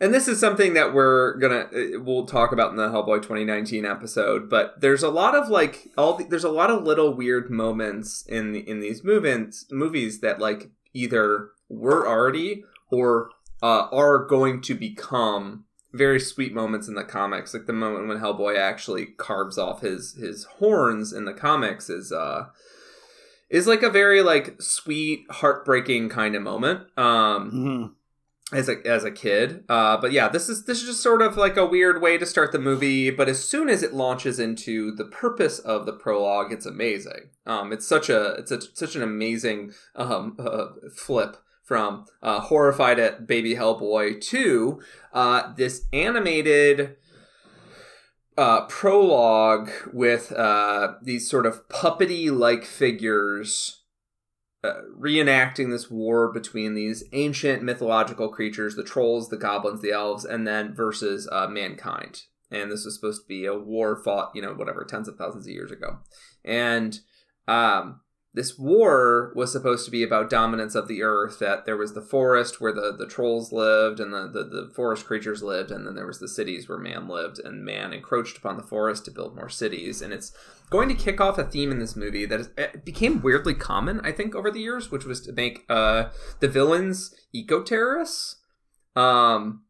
and 0.00 0.12
this 0.14 0.28
is 0.28 0.38
something 0.40 0.74
that 0.74 0.92
we're 0.94 1.38
gonna 1.38 1.68
uh, 1.74 2.00
we'll 2.02 2.26
talk 2.26 2.52
about 2.52 2.70
in 2.70 2.76
the 2.76 2.88
Hellboy 2.88 3.18
2019 3.22 3.84
episode. 3.84 4.48
But 4.50 4.80
there's 4.80 5.02
a 5.02 5.08
lot 5.10 5.34
of 5.34 5.48
like 5.48 5.88
all 5.96 6.14
the, 6.14 6.24
there's 6.24 6.44
a 6.44 6.50
lot 6.50 6.70
of 6.70 6.84
little 6.84 7.14
weird 7.14 7.50
moments 7.50 8.24
in 8.26 8.54
in 8.54 8.80
these 8.80 9.02
movements 9.04 9.66
movies 9.70 10.20
that 10.20 10.38
like 10.38 10.70
either 10.92 11.50
were 11.68 12.06
already 12.08 12.64
or 12.90 13.30
uh, 13.62 13.86
are 13.92 14.26
going 14.26 14.60
to 14.62 14.74
become 14.74 15.64
very 15.92 16.20
sweet 16.20 16.52
moments 16.54 16.88
in 16.88 16.94
the 16.94 17.04
comics. 17.04 17.52
Like 17.54 17.66
the 17.66 17.72
moment 17.72 18.08
when 18.08 18.18
Hellboy 18.18 18.56
actually 18.58 19.06
carves 19.06 19.58
off 19.58 19.80
his 19.80 20.14
his 20.14 20.44
horns 20.58 21.12
in 21.12 21.24
the 21.24 21.34
comics 21.34 21.90
is 21.90 22.12
uh 22.12 22.46
is 23.48 23.66
like 23.66 23.82
a 23.82 23.90
very 23.90 24.22
like 24.22 24.60
sweet, 24.62 25.24
heartbreaking 25.30 26.08
kind 26.08 26.34
of 26.36 26.42
moment. 26.42 26.80
Um 26.96 27.50
Mhm. 27.52 27.92
as 28.56 28.68
a 28.68 28.76
as 28.86 29.04
a 29.04 29.10
kid. 29.10 29.64
Uh, 29.68 29.96
but 29.96 30.12
yeah, 30.12 30.28
this 30.28 30.48
is 30.48 30.64
this 30.64 30.80
is 30.80 30.88
just 30.88 31.02
sort 31.02 31.22
of 31.22 31.36
like 31.36 31.56
a 31.56 31.66
weird 31.66 32.00
way 32.02 32.18
to 32.18 32.26
start 32.26 32.50
the 32.52 32.58
movie. 32.58 33.10
But 33.10 33.28
as 33.28 33.42
soon 33.42 33.68
as 33.68 33.82
it 33.82 33.92
launches 33.94 34.38
into 34.40 34.92
the 34.94 35.04
purpose 35.04 35.58
of 35.60 35.86
the 35.86 35.92
prologue, 35.92 36.52
it's 36.52 36.66
amazing. 36.66 37.30
Um, 37.46 37.72
it's 37.72 37.86
such 37.86 38.08
a 38.08 38.34
it's 38.34 38.50
a, 38.50 38.60
such 38.74 38.94
an 38.96 39.02
amazing 39.02 39.72
um, 39.96 40.36
uh, 40.38 40.66
flip 40.96 41.36
from 41.70 42.04
uh, 42.20 42.40
horrified 42.40 42.98
at 42.98 43.28
baby 43.28 43.54
Hellboy 43.54 44.20
to 44.22 44.82
uh, 45.12 45.54
this 45.54 45.86
animated 45.92 46.96
uh, 48.36 48.66
prologue 48.66 49.70
with 49.92 50.32
uh, 50.32 50.94
these 51.00 51.30
sort 51.30 51.46
of 51.46 51.68
puppety 51.68 52.28
like 52.28 52.64
figures 52.64 53.84
uh, 54.64 54.80
reenacting 54.98 55.70
this 55.70 55.88
war 55.88 56.32
between 56.32 56.74
these 56.74 57.04
ancient 57.12 57.62
mythological 57.62 58.30
creatures 58.30 58.74
the 58.74 58.82
trolls 58.82 59.28
the 59.28 59.36
goblins 59.36 59.80
the 59.80 59.92
elves 59.92 60.24
and 60.24 60.48
then 60.48 60.74
versus 60.74 61.28
uh, 61.30 61.46
mankind. 61.46 62.22
And 62.50 62.72
this 62.72 62.84
was 62.84 62.96
supposed 62.96 63.22
to 63.22 63.28
be 63.28 63.46
a 63.46 63.56
war 63.56 63.94
fought 64.02 64.32
you 64.34 64.42
know 64.42 64.54
whatever 64.54 64.84
tens 64.84 65.06
of 65.06 65.14
thousands 65.14 65.46
of 65.46 65.52
years 65.52 65.70
ago. 65.70 65.98
And 66.44 66.98
um, 67.46 68.00
this 68.32 68.56
war 68.56 69.32
was 69.34 69.50
supposed 69.50 69.84
to 69.84 69.90
be 69.90 70.04
about 70.04 70.30
dominance 70.30 70.76
of 70.76 70.86
the 70.86 71.02
earth 71.02 71.40
that 71.40 71.66
there 71.66 71.76
was 71.76 71.94
the 71.94 72.02
forest 72.02 72.60
where 72.60 72.72
the, 72.72 72.94
the 72.96 73.06
trolls 73.06 73.50
lived 73.50 73.98
and 73.98 74.12
the, 74.12 74.28
the, 74.28 74.44
the 74.44 74.72
forest 74.72 75.04
creatures 75.04 75.42
lived 75.42 75.72
and 75.72 75.84
then 75.84 75.96
there 75.96 76.06
was 76.06 76.20
the 76.20 76.28
cities 76.28 76.68
where 76.68 76.78
man 76.78 77.08
lived 77.08 77.40
and 77.40 77.64
man 77.64 77.92
encroached 77.92 78.38
upon 78.38 78.56
the 78.56 78.62
forest 78.62 79.04
to 79.04 79.10
build 79.10 79.34
more 79.34 79.48
cities. 79.48 80.00
And 80.00 80.12
it's 80.12 80.32
going 80.70 80.88
to 80.88 80.94
kick 80.94 81.20
off 81.20 81.38
a 81.38 81.44
theme 81.44 81.72
in 81.72 81.80
this 81.80 81.96
movie 81.96 82.24
that 82.26 82.40
is, 82.40 82.50
it 82.56 82.84
became 82.84 83.20
weirdly 83.20 83.54
common 83.54 84.00
i 84.04 84.12
think 84.12 84.36
over 84.36 84.52
the 84.52 84.60
years 84.60 84.88
which 84.92 85.04
was 85.04 85.20
to 85.20 85.32
make 85.32 85.64
uh, 85.68 86.10
the 86.38 86.48
villains 86.48 87.12
eco-terrorists. 87.32 88.36
Um, 88.94 89.64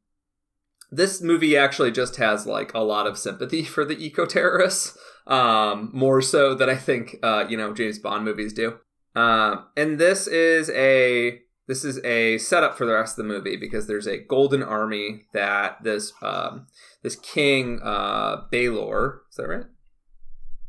this 0.91 1.23
movie 1.23 1.57
actually 1.57 1.93
just 1.93 2.17
has 2.17 2.47
like 2.47 2.75
a 2.75 2.81
lot 2.81 3.07
of 3.07 3.17
sympathy 3.17 3.65
for 3.65 3.87
the 3.87 3.97
eco-terrorists 3.97 4.99
um, 5.27 5.91
more 5.93 6.23
so 6.23 6.55
than 6.55 6.69
I 6.69 6.77
think 6.77 7.17
uh, 7.23 7.45
you 7.49 7.57
know 7.57 7.73
James 7.75 7.99
Bond 7.99 8.25
movies 8.25 8.53
do. 8.53 8.79
Um, 9.15 9.67
and 9.77 9.99
this 9.99 10.27
is 10.27 10.71
a 10.71 11.41
this 11.67 11.85
is 11.85 12.03
a 12.05 12.39
setup 12.39 12.77
for 12.77 12.85
the 12.85 12.95
rest 12.95 13.19
of 13.19 13.25
the 13.25 13.33
movie 13.33 13.57
because 13.57 13.87
there's 13.87 14.07
a 14.07 14.19
golden 14.19 14.63
army 14.63 15.27
that 15.33 15.83
this 15.83 16.13
um, 16.23 16.67
this 17.03 17.17
king 17.17 17.81
uh, 17.83 18.43
Balor 18.51 19.23
is 19.31 19.37
that 19.37 19.49
right? 19.49 19.67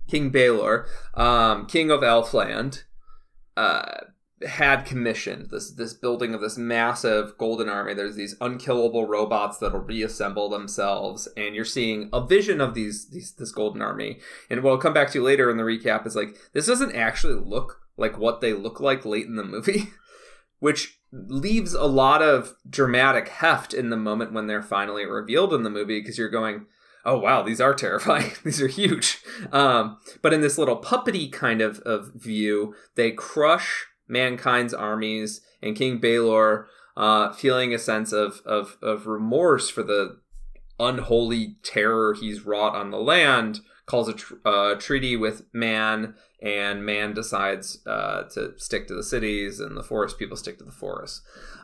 King 0.07 0.29
Balor, 0.29 0.87
um, 1.13 1.65
king 1.67 1.89
of 1.89 2.01
Elfland, 2.01 2.83
uh, 3.55 4.01
had 4.47 4.85
commissioned 4.85 5.49
this 5.49 5.71
this 5.71 5.93
building 5.93 6.33
of 6.33 6.41
this 6.41 6.57
massive 6.57 7.37
golden 7.37 7.69
army. 7.69 7.93
There's 7.93 8.15
these 8.15 8.35
unkillable 8.41 9.07
robots 9.07 9.57
that'll 9.57 9.79
reassemble 9.79 10.49
themselves, 10.49 11.27
and 11.37 11.55
you're 11.55 11.65
seeing 11.65 12.09
a 12.11 12.25
vision 12.25 12.61
of 12.61 12.73
these 12.73 13.09
these 13.09 13.33
this 13.33 13.51
golden 13.51 13.81
army. 13.81 14.19
And 14.49 14.63
what 14.63 14.71
I'll 14.71 14.77
come 14.77 14.93
back 14.93 15.11
to 15.11 15.23
later 15.23 15.49
in 15.49 15.57
the 15.57 15.63
recap 15.63 16.05
is 16.05 16.15
like 16.15 16.35
this 16.53 16.67
doesn't 16.67 16.95
actually 16.95 17.35
look 17.35 17.79
like 17.97 18.17
what 18.17 18.41
they 18.41 18.53
look 18.53 18.79
like 18.79 19.05
late 19.05 19.25
in 19.25 19.35
the 19.35 19.43
movie, 19.43 19.89
which 20.59 20.99
leaves 21.11 21.73
a 21.73 21.85
lot 21.85 22.21
of 22.21 22.55
dramatic 22.69 23.27
heft 23.27 23.73
in 23.73 23.89
the 23.89 23.97
moment 23.97 24.33
when 24.33 24.47
they're 24.47 24.61
finally 24.61 25.05
revealed 25.05 25.53
in 25.53 25.63
the 25.63 25.69
movie 25.69 25.99
because 25.99 26.17
you're 26.17 26.29
going 26.29 26.65
oh 27.03 27.17
wow 27.17 27.41
these 27.43 27.59
are 27.59 27.73
terrifying 27.75 28.31
these 28.43 28.61
are 28.61 28.67
huge 28.67 29.19
um, 29.51 29.97
but 30.21 30.33
in 30.33 30.41
this 30.41 30.57
little 30.57 30.81
puppety 30.81 31.31
kind 31.31 31.61
of, 31.61 31.79
of 31.79 32.11
view 32.13 32.73
they 32.95 33.11
crush 33.11 33.85
mankind's 34.07 34.73
armies 34.73 35.41
and 35.61 35.75
king 35.75 35.97
Balor 35.97 36.67
uh, 36.97 37.31
feeling 37.31 37.73
a 37.73 37.79
sense 37.79 38.11
of, 38.11 38.41
of, 38.45 38.77
of 38.81 39.07
remorse 39.07 39.69
for 39.69 39.81
the 39.83 40.19
unholy 40.79 41.57
terror 41.63 42.13
he's 42.13 42.45
wrought 42.45 42.75
on 42.75 42.91
the 42.91 42.97
land 42.97 43.61
calls 43.85 44.07
a 44.07 44.13
tr- 44.13 44.33
uh, 44.45 44.75
treaty 44.75 45.15
with 45.15 45.43
man 45.53 46.15
and 46.41 46.85
man 46.85 47.13
decides 47.13 47.85
uh, 47.85 48.23
to 48.23 48.53
stick 48.57 48.87
to 48.87 48.95
the 48.95 49.03
cities 49.03 49.59
and 49.59 49.77
the 49.77 49.83
forest 49.83 50.17
people 50.17 50.35
stick 50.35 50.57
to 50.57 50.63
the 50.63 50.71
forest. 50.71 51.21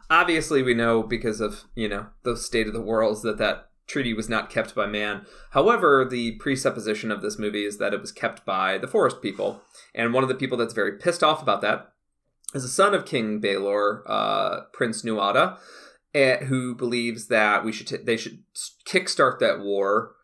obviously 0.09 0.61
we 0.61 0.73
know 0.73 1.01
because 1.01 1.41
of 1.41 1.63
you 1.73 1.88
know 1.88 2.07
the 2.23 2.38
state 2.38 2.67
of 2.67 2.73
the 2.73 2.81
worlds 2.81 3.21
that 3.23 3.38
that 3.38 3.69
treaty 3.88 4.13
was 4.13 4.29
not 4.29 4.49
kept 4.49 4.75
by 4.75 4.85
man 4.85 5.25
however 5.51 6.05
the 6.05 6.33
presupposition 6.33 7.11
of 7.11 7.21
this 7.21 7.39
movie 7.39 7.65
is 7.65 7.77
that 7.77 7.93
it 7.93 8.01
was 8.01 8.11
kept 8.11 8.45
by 8.45 8.77
the 8.77 8.88
forest 8.88 9.21
people 9.21 9.61
and 9.95 10.13
one 10.13 10.23
of 10.23 10.29
the 10.29 10.35
people 10.35 10.57
that's 10.57 10.73
very 10.73 10.97
pissed 10.97 11.23
off 11.23 11.41
about 11.41 11.61
that 11.61 11.93
is 12.54 12.64
a 12.64 12.70
son 12.70 12.93
of 12.93 13.06
king 13.06 13.39
Balor, 13.39 14.04
uh, 14.08 14.62
Prince 14.74 15.04
Nuada, 15.04 15.58
eh, 16.14 16.45
who 16.45 16.76
believes 16.76 17.28
that 17.28 17.64
we 17.64 17.72
should 17.72 17.88
t- 17.88 17.98
they 17.98 18.18
should 18.18 18.43
kickstart 18.86 19.39
that 19.39 19.60
war 19.60 20.16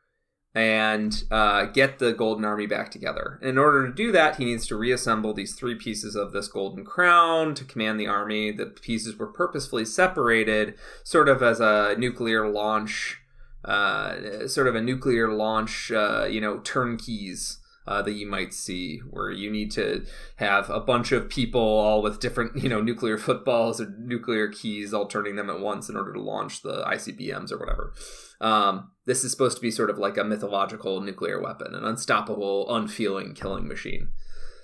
and 0.56 1.24
uh, 1.32 1.66
get 1.66 1.98
the 1.98 2.14
Golden 2.14 2.46
Army 2.46 2.68
back 2.68 2.92
together. 2.92 3.40
And 3.42 3.52
in 3.52 3.58
order 3.58 3.88
to 3.88 3.94
do 3.94 4.12
that, 4.12 4.36
he 4.36 4.46
needs 4.46 4.68
to 4.68 4.76
reassemble 4.76 5.34
these 5.34 5.56
three 5.56 5.76
pieces 5.76 6.16
of 6.16 6.32
this 6.32 6.48
golden 6.48 6.86
crown 6.86 7.56
to 7.56 7.66
command 7.66 8.00
the 8.00 8.08
army. 8.08 8.52
The 8.52 8.68
pieces 8.68 9.18
were 9.18 9.28
purposefully 9.28 9.86
separated, 9.86 10.76
sort 11.04 11.28
of 11.28 11.42
as 11.42 11.60
a 11.60 11.96
nuclear 11.98 12.48
launch, 12.48 13.20
uh, 13.66 14.48
sort 14.48 14.68
of 14.68 14.76
a 14.76 14.82
nuclear 14.82 15.34
launch, 15.34 15.92
uh, 15.92 16.28
you 16.30 16.40
know, 16.40 16.60
turnkeys. 16.60 17.58
Uh, 17.86 18.02
that 18.02 18.14
you 18.14 18.26
might 18.26 18.54
see 18.54 19.00
where 19.10 19.30
you 19.30 19.52
need 19.52 19.70
to 19.70 20.06
have 20.38 20.70
a 20.70 20.80
bunch 20.80 21.12
of 21.12 21.30
people 21.30 21.60
all 21.60 22.02
with 22.02 22.20
different 22.20 22.56
you 22.64 22.70
know 22.70 22.82
nuclear 22.82 23.18
footballs 23.18 23.82
or 23.82 23.94
nuclear 24.00 24.48
keys 24.48 24.94
all 24.94 25.06
turning 25.06 25.36
them 25.36 25.50
at 25.50 25.60
once 25.60 25.90
in 25.90 25.98
order 25.98 26.14
to 26.14 26.22
launch 26.22 26.62
the 26.62 26.84
icbms 26.84 27.52
or 27.52 27.60
whatever. 27.60 27.94
Um, 28.40 28.92
this 29.06 29.24
is 29.24 29.32
supposed 29.32 29.58
to 29.58 29.62
be 29.62 29.72
sort 29.72 29.90
of 29.90 29.98
like 29.98 30.18
a 30.18 30.24
mythological 30.24 31.02
nuclear 31.02 31.42
weapon 31.42 31.76
an 31.76 31.84
unstoppable 31.84 32.74
unfeeling 32.74 33.34
killing 33.34 33.68
machine. 33.68 34.10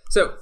So 0.10 0.36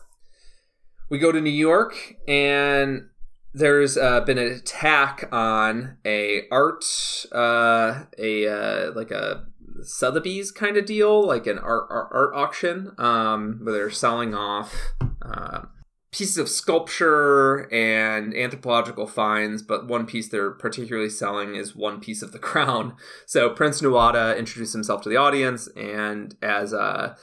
we 1.09 1.19
go 1.19 1.32
to 1.32 1.41
new 1.41 1.49
york 1.49 2.15
and 2.28 3.09
there's 3.53 3.97
uh, 3.97 4.21
been 4.21 4.38
an 4.38 4.51
attack 4.51 5.28
on 5.32 5.97
a 6.05 6.43
art 6.51 6.86
uh, 7.32 8.03
a 8.17 8.47
uh, 8.47 8.91
like 8.93 9.11
a 9.11 9.45
Sotheby's 9.84 10.51
kind 10.51 10.78
of 10.78 10.86
deal, 10.86 11.25
like 11.25 11.47
an 11.47 11.57
art 11.59 11.88
art, 11.89 12.09
art 12.11 12.36
auction, 12.36 12.91
um, 12.97 13.59
where 13.63 13.73
they're 13.73 13.89
selling 13.89 14.34
off 14.34 14.75
uh, 15.21 15.63
pieces 16.11 16.38
of 16.38 16.49
sculpture 16.49 17.71
and 17.73 18.36
anthropological 18.36 19.07
finds. 19.07 19.61
But 19.61 19.88
one 19.88 20.05
piece 20.05 20.30
they're 20.30 20.51
particularly 20.51 21.09
selling 21.09 21.55
is 21.55 21.75
one 21.75 21.99
piece 21.99 22.21
of 22.21 22.32
the 22.32 22.39
crown. 22.49 22.95
So 23.25 23.49
Prince 23.49 23.82
Nuada 23.82 24.38
introduced 24.38 24.73
himself 24.73 25.01
to 25.03 25.09
the 25.09 25.17
audience, 25.17 25.67
and 25.75 26.36
as 26.41 26.73
a 26.73 27.17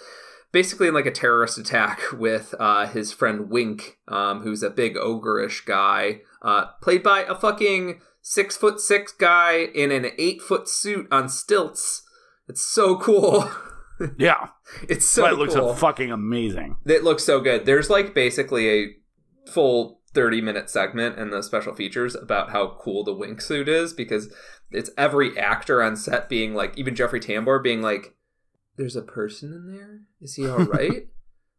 basically 0.54 0.86
in 0.86 0.94
like 0.94 1.04
a 1.04 1.10
terrorist 1.10 1.58
attack 1.58 2.00
with 2.12 2.54
uh, 2.58 2.86
his 2.86 3.12
friend 3.12 3.50
Wink, 3.50 3.98
um, 4.08 4.40
who's 4.40 4.62
a 4.62 4.70
big 4.70 4.94
ogreish 4.94 5.66
guy, 5.66 6.20
uh, 6.42 6.66
played 6.80 7.02
by 7.02 7.24
a 7.24 7.34
fucking 7.34 8.00
six 8.22 8.56
foot 8.56 8.80
six 8.80 9.12
guy 9.12 9.64
in 9.74 9.90
an 9.90 10.06
eight 10.16 10.40
foot 10.40 10.68
suit 10.68 11.06
on 11.10 11.28
stilts. 11.28 12.03
It's 12.48 12.62
so 12.62 12.96
cool. 12.96 13.50
Yeah, 14.18 14.48
it's 14.88 15.06
so 15.06 15.24
it 15.26 15.38
looks 15.38 15.54
cool. 15.54 15.72
fucking 15.72 16.10
amazing. 16.10 16.78
it 16.84 17.04
looks 17.04 17.22
so 17.22 17.40
good. 17.40 17.64
There's 17.64 17.88
like 17.88 18.12
basically 18.12 18.68
a 18.68 18.88
full 19.52 20.00
30 20.14 20.40
minute 20.40 20.68
segment 20.68 21.16
in 21.16 21.30
the 21.30 21.42
special 21.42 21.74
features 21.74 22.16
about 22.16 22.50
how 22.50 22.76
cool 22.80 23.04
the 23.04 23.12
Wink 23.14 23.40
suit 23.40 23.68
is 23.68 23.92
because 23.92 24.34
it's 24.72 24.90
every 24.98 25.38
actor 25.38 25.80
on 25.80 25.94
set 25.94 26.28
being 26.28 26.54
like, 26.54 26.76
even 26.76 26.96
Jeffrey 26.96 27.20
Tambor 27.20 27.62
being 27.62 27.82
like, 27.82 28.16
there's 28.76 28.96
a 28.96 29.02
person 29.02 29.52
in 29.52 29.72
there? 29.72 30.00
Is 30.20 30.34
he 30.34 30.48
all 30.48 30.58
right? 30.64 31.06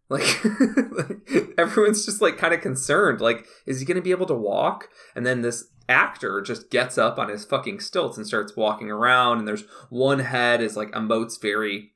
like, 0.10 0.44
like, 0.92 1.54
everyone's 1.58 2.06
just 2.06 2.22
like 2.22 2.38
kind 2.38 2.54
of 2.54 2.60
concerned. 2.60 3.22
Like, 3.22 3.46
is 3.66 3.80
he 3.80 3.86
going 3.86 3.96
to 3.96 4.02
be 4.02 4.12
able 4.12 4.26
to 4.28 4.36
walk? 4.36 4.90
And 5.16 5.26
then 5.26 5.42
this 5.42 5.70
actor 5.88 6.42
just 6.42 6.70
gets 6.70 6.98
up 6.98 7.18
on 7.18 7.30
his 7.30 7.46
fucking 7.46 7.80
stilts 7.80 8.18
and 8.18 8.26
starts 8.26 8.56
walking 8.56 8.90
around. 8.90 9.40
And 9.40 9.48
there's 9.48 9.66
one 9.90 10.20
head 10.20 10.62
is 10.62 10.76
like 10.76 10.92
emotes 10.92 11.42
very 11.42 11.92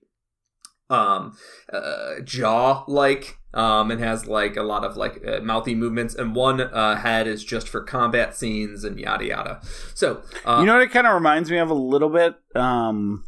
um, 0.90 1.38
uh, 1.72 2.20
jaw 2.24 2.84
like 2.88 3.38
um, 3.54 3.92
and 3.92 4.00
has 4.00 4.28
like 4.28 4.56
a 4.56 4.64
lot 4.64 4.84
of 4.84 4.98
like 4.98 5.26
uh, 5.26 5.40
mouthy 5.42 5.76
movements. 5.76 6.16
And 6.16 6.36
one 6.36 6.62
uh, 6.62 6.98
head 6.98 7.28
is 7.28 7.44
just 7.44 7.68
for 7.68 7.82
combat 7.82 8.36
scenes 8.36 8.84
and 8.84 9.00
yada 9.00 9.26
yada. 9.26 9.62
So 9.94 10.24
uh, 10.46 10.58
you 10.60 10.66
know 10.66 10.74
what 10.74 10.84
it 10.84 10.92
kind 10.92 11.08
of 11.08 11.14
reminds 11.14 11.50
me 11.50 11.58
of 11.58 11.70
a 11.70 11.76
little 11.76 12.10
bit 12.10 12.36
um 12.56 13.26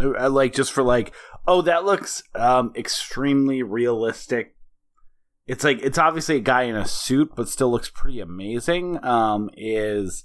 uh, 0.00 0.30
like 0.30 0.52
just 0.52 0.72
for 0.72 0.82
like 0.82 1.12
oh 1.46 1.62
that 1.62 1.84
looks 1.84 2.22
um 2.34 2.72
extremely 2.76 3.62
realistic 3.62 4.54
it's 5.52 5.64
like 5.64 5.80
it's 5.82 5.98
obviously 5.98 6.36
a 6.36 6.40
guy 6.40 6.62
in 6.62 6.74
a 6.74 6.86
suit 6.86 7.30
but 7.36 7.46
still 7.46 7.70
looks 7.70 7.90
pretty 7.90 8.20
amazing 8.20 9.02
um 9.04 9.50
is 9.54 10.24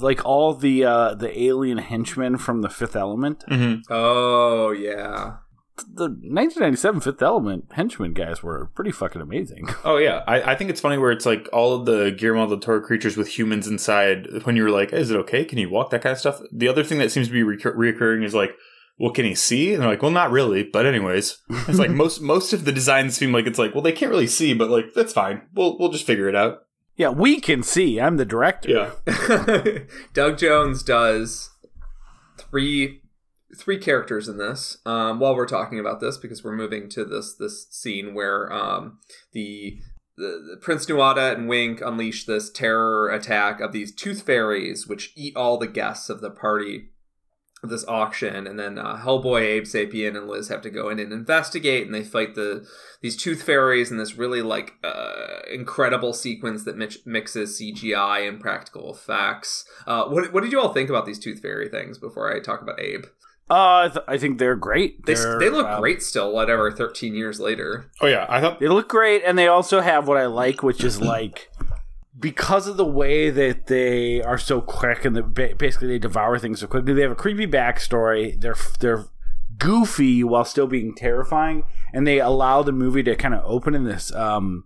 like 0.00 0.24
all 0.24 0.54
the 0.54 0.84
uh 0.84 1.14
the 1.14 1.30
alien 1.40 1.78
henchmen 1.78 2.36
from 2.36 2.60
the 2.60 2.68
fifth 2.68 2.96
element 2.96 3.44
hmm 3.48 3.74
oh 3.90 4.72
yeah. 4.72 5.36
the 5.94 6.08
1997 6.08 7.00
fifth 7.00 7.22
element 7.22 7.64
henchmen 7.72 8.12
guys 8.12 8.42
were 8.42 8.66
pretty 8.74 8.90
fucking 8.90 9.22
amazing 9.22 9.68
Oh 9.84 9.98
yeah, 9.98 10.24
I, 10.26 10.52
I 10.52 10.54
think 10.56 10.68
it's 10.70 10.80
funny 10.80 10.98
where 10.98 11.12
it's 11.12 11.26
like 11.26 11.48
all 11.52 11.72
of 11.74 11.86
the 11.86 12.10
Guillermo 12.10 12.48
del 12.48 12.58
Toro 12.58 12.80
creatures 12.80 13.16
with 13.16 13.28
humans 13.38 13.66
inside. 13.68 14.26
When 14.44 14.56
you 14.56 14.64
were 14.64 14.70
like, 14.70 14.92
"Is 14.92 15.10
it 15.10 15.16
okay? 15.16 15.44
Can 15.44 15.58
you 15.58 15.70
walk?" 15.70 15.90
That 15.90 16.02
kind 16.02 16.12
of 16.12 16.18
stuff. 16.18 16.40
The 16.52 16.68
other 16.68 16.84
thing 16.84 16.98
that 16.98 17.10
seems 17.10 17.28
to 17.28 17.32
be 17.32 17.42
recur- 17.42 17.74
reoccurring 17.74 18.24
is 18.24 18.34
like, 18.34 18.52
"Well, 19.00 19.10
can 19.12 19.24
he 19.24 19.34
see?" 19.34 19.72
And 19.72 19.82
they're 19.82 19.88
like, 19.90 20.02
"Well, 20.02 20.12
not 20.12 20.30
really." 20.30 20.62
But 20.62 20.86
anyways, 20.86 21.38
it's 21.68 21.78
like 21.78 21.90
most 22.04 22.20
most 22.20 22.52
of 22.52 22.64
the 22.64 22.72
designs 22.72 23.16
seem 23.16 23.32
like 23.32 23.46
it's 23.46 23.58
like, 23.58 23.74
well, 23.74 23.82
they 23.82 23.92
can't 23.92 24.10
really 24.12 24.26
see, 24.28 24.54
but 24.54 24.70
like 24.70 24.92
that's 24.94 25.12
fine. 25.12 25.42
We'll 25.54 25.76
we'll 25.78 25.90
just 25.90 26.06
figure 26.06 26.28
it 26.28 26.36
out. 26.36 26.60
yeah 26.96 27.08
we 27.08 27.40
can 27.40 27.62
see 27.62 27.98
i'm 27.98 28.16
the 28.18 28.24
director 28.26 28.68
Yeah. 28.68 29.78
Doug 30.12 30.38
Jones 30.38 30.82
does 30.82 31.50
three 32.38 33.00
three 33.56 33.78
characters 33.78 34.28
in 34.28 34.38
this. 34.38 34.78
Um, 34.86 35.18
while 35.18 35.34
we're 35.34 35.46
talking 35.46 35.80
about 35.80 36.00
this, 36.00 36.16
because 36.16 36.44
we're 36.44 36.56
moving 36.56 36.88
to 36.90 37.04
this 37.04 37.34
this 37.34 37.66
scene 37.70 38.14
where 38.14 38.52
um, 38.52 38.98
the, 39.32 39.78
the 40.16 40.50
the 40.52 40.56
Prince 40.60 40.86
Nuada 40.86 41.34
and 41.34 41.48
Wink 41.48 41.80
unleash 41.80 42.26
this 42.26 42.50
terror 42.50 43.08
attack 43.10 43.60
of 43.60 43.72
these 43.72 43.92
tooth 43.94 44.22
fairies, 44.22 44.86
which 44.86 45.12
eat 45.16 45.34
all 45.36 45.58
the 45.58 45.66
guests 45.66 46.08
of 46.10 46.20
the 46.20 46.30
party 46.30 46.76
of 46.76 46.82
this 47.62 47.84
auction, 47.86 48.46
and 48.46 48.58
then 48.58 48.78
uh, 48.78 48.96
Hellboy, 48.96 49.42
Abe 49.42 49.64
Sapien, 49.64 50.16
and 50.16 50.28
Liz 50.28 50.48
have 50.48 50.62
to 50.62 50.70
go 50.70 50.88
in 50.88 50.98
and 50.98 51.12
investigate, 51.12 51.84
and 51.86 51.94
they 51.94 52.02
fight 52.04 52.34
the 52.34 52.66
these 53.02 53.16
tooth 53.16 53.42
fairies 53.42 53.90
in 53.90 53.98
this 53.98 54.16
really 54.16 54.42
like 54.42 54.74
uh, 54.82 55.40
incredible 55.50 56.12
sequence 56.12 56.64
that 56.64 56.76
mix- 56.76 56.98
mixes 57.04 57.60
CGI 57.60 58.26
and 58.28 58.40
practical 58.40 58.92
effects. 58.92 59.64
Uh, 59.86 60.04
what 60.04 60.32
what 60.32 60.42
did 60.42 60.52
you 60.52 60.60
all 60.60 60.72
think 60.72 60.88
about 60.88 61.06
these 61.06 61.18
tooth 61.18 61.40
fairy 61.40 61.68
things 61.68 61.98
before 61.98 62.34
I 62.34 62.40
talk 62.40 62.62
about 62.62 62.80
Abe? 62.80 63.04
uh 63.50 63.54
I 63.54 63.88
th- 63.92 64.04
i 64.06 64.16
think 64.16 64.38
they're 64.38 64.54
great 64.54 65.04
They, 65.04 65.14
They're, 65.14 65.38
they 65.40 65.50
look 65.50 65.66
uh, 65.66 65.80
great 65.80 66.02
still, 66.02 66.32
whatever, 66.32 66.70
13 66.70 67.14
years 67.14 67.40
later. 67.40 67.90
Oh 68.00 68.06
yeah, 68.06 68.24
I 68.28 68.40
thought 68.40 68.60
They 68.60 68.68
look 68.68 68.88
great, 68.88 69.22
and 69.26 69.36
they 69.36 69.48
also 69.48 69.80
have 69.80 70.06
what 70.06 70.16
I 70.16 70.26
like, 70.26 70.62
which 70.62 70.84
is 70.84 71.00
like 71.16 71.49
because 72.20 72.66
of 72.66 72.76
the 72.76 72.84
way 72.84 73.30
that 73.30 73.66
they 73.66 74.22
are 74.22 74.38
so 74.38 74.60
quick 74.60 75.04
and 75.04 75.34
basically 75.34 75.88
they 75.88 75.98
devour 75.98 76.38
things 76.38 76.60
so 76.60 76.66
quickly. 76.66 76.92
They 76.92 77.02
have 77.02 77.12
a 77.12 77.16
creepy 77.16 77.46
backstory. 77.46 78.38
They're 78.40 78.56
they're 78.78 79.06
goofy 79.58 80.22
while 80.22 80.44
still 80.44 80.66
being 80.66 80.94
terrifying, 80.94 81.64
and 81.92 82.06
they 82.06 82.20
allow 82.20 82.62
the 82.62 82.72
movie 82.72 83.02
to 83.04 83.16
kind 83.16 83.34
of 83.34 83.42
open 83.44 83.74
in 83.74 83.84
this 83.84 84.12
um 84.12 84.64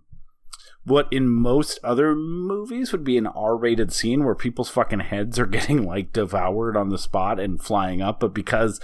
what 0.83 1.11
in 1.11 1.27
most 1.27 1.79
other 1.83 2.15
movies 2.15 2.91
would 2.91 3.03
be 3.03 3.17
an 3.17 3.25
R-rated 3.25 3.91
scene 3.91 4.23
where 4.23 4.35
people's 4.35 4.69
fucking 4.69 4.99
heads 4.99 5.39
are 5.39 5.45
getting 5.47 5.85
like 5.85 6.13
devoured 6.13 6.77
on 6.77 6.89
the 6.89 6.97
spot 6.97 7.39
and 7.39 7.61
flying 7.61 8.01
up, 8.01 8.19
but 8.19 8.33
because 8.33 8.79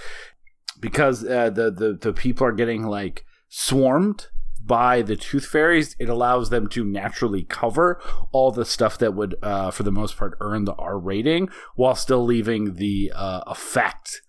because 0.80 1.24
uh, 1.24 1.50
the, 1.50 1.70
the 1.70 1.94
the 1.94 2.14
people 2.14 2.48
are 2.48 2.54
getting 2.54 2.84
like 2.84 3.26
swarmed 3.50 4.28
by 4.66 5.02
the 5.02 5.16
tooth 5.16 5.46
fairies, 5.46 5.96
it 6.00 6.10
allows 6.10 6.50
them 6.50 6.68
to 6.70 6.84
naturally 6.84 7.44
cover 7.44 8.00
all 8.32 8.52
the 8.52 8.66
stuff 8.66 8.98
that 9.00 9.14
would, 9.14 9.36
uh, 9.42 9.72
for 9.72 9.84
the 9.84 9.92
most 9.92 10.18
part, 10.18 10.38
earn 10.40 10.66
the 10.66 10.74
R 10.76 11.00
rating, 11.00 11.50
while 11.76 11.96
still 11.96 12.24
leaving 12.24 12.76
the 12.76 13.12
uh, 13.16 13.42
effect 13.48 14.22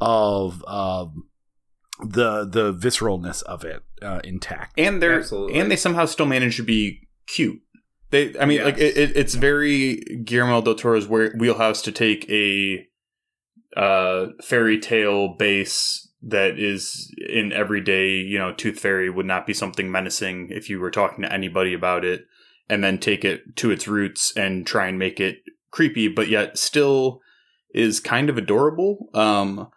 of 0.00 0.64
um, 0.66 1.24
the 2.02 2.44
the 2.44 2.72
visceralness 2.72 3.42
of 3.42 3.64
it 3.64 3.82
uh, 4.02 4.20
intact. 4.24 4.78
and 4.78 5.02
they're 5.02 5.18
Absolutely. 5.18 5.58
and 5.58 5.70
they 5.70 5.76
somehow 5.76 6.06
still 6.06 6.26
manage 6.26 6.56
to 6.56 6.62
be 6.62 7.08
cute. 7.26 7.60
They, 8.10 8.36
I 8.40 8.44
mean, 8.44 8.58
Yes. 8.58 8.64
like 8.64 8.78
it, 8.78 8.96
it, 8.96 9.16
it's 9.16 9.34
very 9.34 9.96
Guillermo 10.24 10.62
del 10.62 10.74
Toro's 10.74 11.06
wheelhouse 11.08 11.82
to 11.82 11.92
take 11.92 12.28
a 12.30 12.86
uh, 13.76 14.26
fairy 14.42 14.80
tale 14.80 15.36
base 15.38 16.09
that 16.22 16.58
is 16.58 17.12
in 17.28 17.52
everyday. 17.52 18.10
You 18.10 18.38
know, 18.38 18.52
Tooth 18.52 18.78
Fairy 18.78 19.10
would 19.10 19.26
not 19.26 19.46
be 19.46 19.54
something 19.54 19.90
menacing 19.90 20.50
if 20.50 20.68
you 20.68 20.80
were 20.80 20.90
talking 20.90 21.22
to 21.22 21.32
anybody 21.32 21.74
about 21.74 22.04
it, 22.04 22.26
and 22.68 22.82
then 22.82 22.98
take 22.98 23.24
it 23.24 23.56
to 23.56 23.70
its 23.70 23.88
roots 23.88 24.32
and 24.36 24.66
try 24.66 24.86
and 24.86 24.98
make 24.98 25.20
it 25.20 25.38
creepy, 25.70 26.08
but 26.08 26.28
yet 26.28 26.58
still 26.58 27.20
is 27.72 28.00
kind 28.00 28.28
of 28.28 28.36
adorable. 28.36 29.08
Um, 29.14 29.68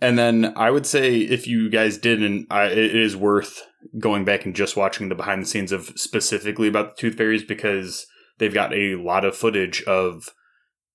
and 0.00 0.18
then 0.18 0.52
I 0.56 0.70
would 0.70 0.86
say 0.86 1.18
if 1.18 1.46
you 1.46 1.70
guys 1.70 1.98
didn't, 1.98 2.46
I, 2.50 2.64
it 2.64 2.94
is 2.94 3.16
worth 3.16 3.62
going 3.98 4.24
back 4.24 4.44
and 4.44 4.54
just 4.54 4.76
watching 4.76 5.08
the 5.08 5.14
behind 5.14 5.42
the 5.42 5.46
scenes 5.46 5.72
of 5.72 5.92
specifically 5.96 6.68
about 6.68 6.96
the 6.96 7.00
Tooth 7.00 7.16
Fairies 7.16 7.44
because 7.44 8.06
they've 8.38 8.52
got 8.52 8.74
a 8.74 8.96
lot 8.96 9.24
of 9.24 9.36
footage 9.36 9.82
of 9.84 10.30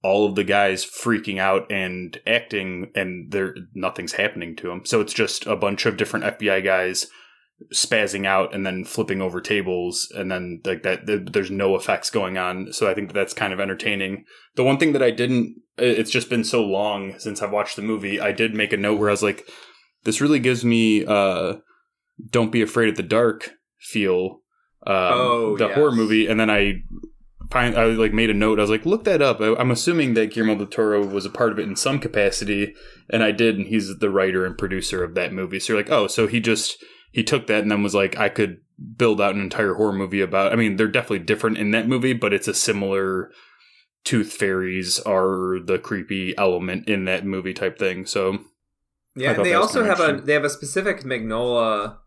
all 0.03 0.25
of 0.25 0.35
the 0.35 0.43
guys 0.43 0.83
freaking 0.85 1.37
out 1.39 1.71
and 1.71 2.19
acting, 2.25 2.91
and 2.95 3.31
there 3.31 3.55
nothing's 3.73 4.13
happening 4.13 4.55
to 4.57 4.67
them. 4.67 4.81
So 4.85 4.99
it's 5.01 5.13
just 5.13 5.45
a 5.45 5.55
bunch 5.55 5.85
of 5.85 5.97
different 5.97 6.25
FBI 6.37 6.63
guys 6.63 7.07
spazzing 7.73 8.25
out 8.25 8.55
and 8.55 8.65
then 8.65 8.83
flipping 8.83 9.21
over 9.21 9.39
tables, 9.39 10.11
and 10.15 10.31
then 10.31 10.61
like 10.65 10.81
that. 10.83 11.05
th- 11.05 11.29
There's 11.31 11.51
no 11.51 11.75
effects 11.75 12.09
going 12.09 12.37
on. 12.37 12.73
So 12.73 12.89
I 12.89 12.93
think 12.95 13.13
that's 13.13 13.33
kind 13.35 13.53
of 13.53 13.59
entertaining. 13.59 14.25
The 14.55 14.63
one 14.63 14.77
thing 14.79 14.93
that 14.93 15.03
I 15.03 15.11
didn't 15.11 15.55
it's 15.77 16.11
just 16.11 16.29
been 16.29 16.43
so 16.43 16.63
long 16.63 17.17
since 17.19 17.41
I've 17.41 17.51
watched 17.51 17.75
the 17.75 17.81
movie. 17.81 18.19
I 18.19 18.31
did 18.31 18.53
make 18.53 18.73
a 18.73 18.77
note 18.77 18.99
where 18.99 19.09
I 19.09 19.13
was 19.13 19.23
like, 19.23 19.47
this 20.03 20.21
really 20.21 20.39
gives 20.39 20.63
me 20.65 21.05
uh 21.05 21.55
don't 22.29 22.51
be 22.51 22.61
afraid 22.61 22.89
of 22.89 22.97
the 22.97 23.03
dark 23.03 23.51
feel 23.79 24.41
um, 24.85 24.95
Oh, 24.95 25.57
the 25.57 25.67
yes. 25.67 25.75
horror 25.75 25.91
movie 25.91 26.27
and 26.27 26.39
then 26.39 26.49
i 26.51 26.73
i 27.55 27.85
like 27.85 28.13
made 28.13 28.29
a 28.29 28.33
note. 28.33 28.59
I 28.59 28.63
was 28.63 28.69
like 28.69 28.85
look 28.85 29.03
that 29.05 29.21
up. 29.21 29.41
I, 29.41 29.55
i'm 29.55 29.71
assuming 29.71 30.13
that 30.13 30.31
guillermo 30.31 30.55
del 30.55 30.67
toro 30.67 31.05
was 31.05 31.25
a 31.25 31.29
part 31.29 31.51
of 31.51 31.59
it 31.59 31.67
in 31.67 31.75
some 31.75 31.99
capacity 31.99 32.73
and 33.09 33.23
i 33.23 33.31
did 33.31 33.57
and 33.57 33.67
he's 33.67 33.97
the 33.97 34.09
writer 34.09 34.45
and 34.45 34.57
producer 34.57 35.03
of 35.03 35.15
that 35.15 35.33
movie. 35.33 35.59
So 35.59 35.73
you're 35.73 35.81
like 35.81 35.91
oh 35.91 36.07
so 36.07 36.27
he 36.27 36.39
just 36.39 36.83
he 37.11 37.23
took 37.23 37.47
that 37.47 37.61
and 37.61 37.71
then 37.71 37.83
was 37.83 37.95
like 37.95 38.17
i 38.17 38.29
could 38.29 38.61
build 38.97 39.21
out 39.21 39.35
an 39.35 39.41
entire 39.41 39.75
horror 39.75 39.93
movie 39.93 40.21
about 40.21 40.51
i 40.51 40.55
mean 40.55 40.75
they're 40.75 40.87
definitely 40.87 41.19
different 41.19 41.57
in 41.57 41.71
that 41.71 41.87
movie 41.87 42.13
but 42.13 42.33
it's 42.33 42.47
a 42.47 42.53
similar 42.53 43.31
tooth 44.03 44.33
fairies 44.33 44.99
are 44.99 45.59
the 45.59 45.77
creepy 45.77 46.35
element 46.37 46.87
in 46.87 47.05
that 47.05 47.25
movie 47.25 47.53
type 47.53 47.77
thing. 47.77 48.05
So 48.05 48.39
Yeah, 49.15 49.33
they 49.33 49.53
also 49.53 49.83
have 49.83 49.99
a 49.99 50.21
they 50.21 50.33
have 50.33 50.43
a 50.43 50.49
specific 50.49 51.01
Mignola 51.01 51.97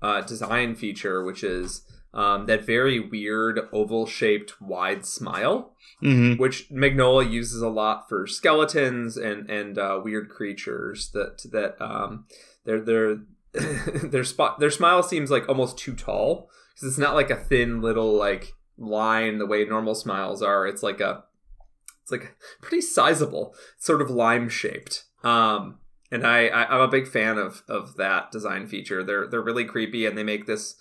uh, 0.00 0.20
design 0.22 0.74
feature, 0.74 1.22
which 1.22 1.44
is 1.44 1.82
um, 2.14 2.46
that 2.46 2.64
very 2.64 3.00
weird 3.00 3.60
oval 3.72 4.06
shaped 4.06 4.60
wide 4.60 5.06
smile, 5.06 5.74
mm-hmm. 6.02 6.40
which 6.40 6.70
Mignola 6.70 7.30
uses 7.30 7.62
a 7.62 7.68
lot 7.68 8.08
for 8.08 8.26
skeletons 8.26 9.16
and 9.16 9.48
and 9.50 9.78
uh, 9.78 10.00
weird 10.02 10.28
creatures. 10.28 11.10
That 11.12 11.42
that 11.52 11.80
um, 11.80 12.26
their 12.64 12.80
their 12.80 13.18
their 14.02 14.24
spot 14.24 14.60
their 14.60 14.70
smile 14.70 15.02
seems 15.02 15.30
like 15.30 15.48
almost 15.48 15.78
too 15.78 15.94
tall 15.94 16.50
because 16.74 16.88
it's 16.88 16.98
not 16.98 17.14
like 17.14 17.30
a 17.30 17.36
thin 17.36 17.80
little 17.80 18.12
like 18.12 18.54
line 18.76 19.38
the 19.38 19.46
way 19.46 19.64
normal 19.64 19.94
smiles 19.94 20.42
are. 20.42 20.66
It's 20.66 20.82
like 20.82 21.00
a 21.00 21.24
it's 22.02 22.10
like 22.10 22.36
pretty 22.60 22.80
sizable, 22.80 23.54
sort 23.78 24.02
of 24.02 24.10
lime 24.10 24.48
shaped. 24.48 25.04
Um, 25.22 25.78
and 26.10 26.26
I, 26.26 26.48
I 26.48 26.74
I'm 26.74 26.80
a 26.80 26.88
big 26.88 27.08
fan 27.08 27.38
of 27.38 27.62
of 27.68 27.96
that 27.96 28.30
design 28.30 28.66
feature. 28.66 29.02
They're 29.02 29.26
they're 29.26 29.40
really 29.40 29.64
creepy 29.64 30.04
and 30.04 30.16
they 30.16 30.24
make 30.24 30.46
this. 30.46 30.76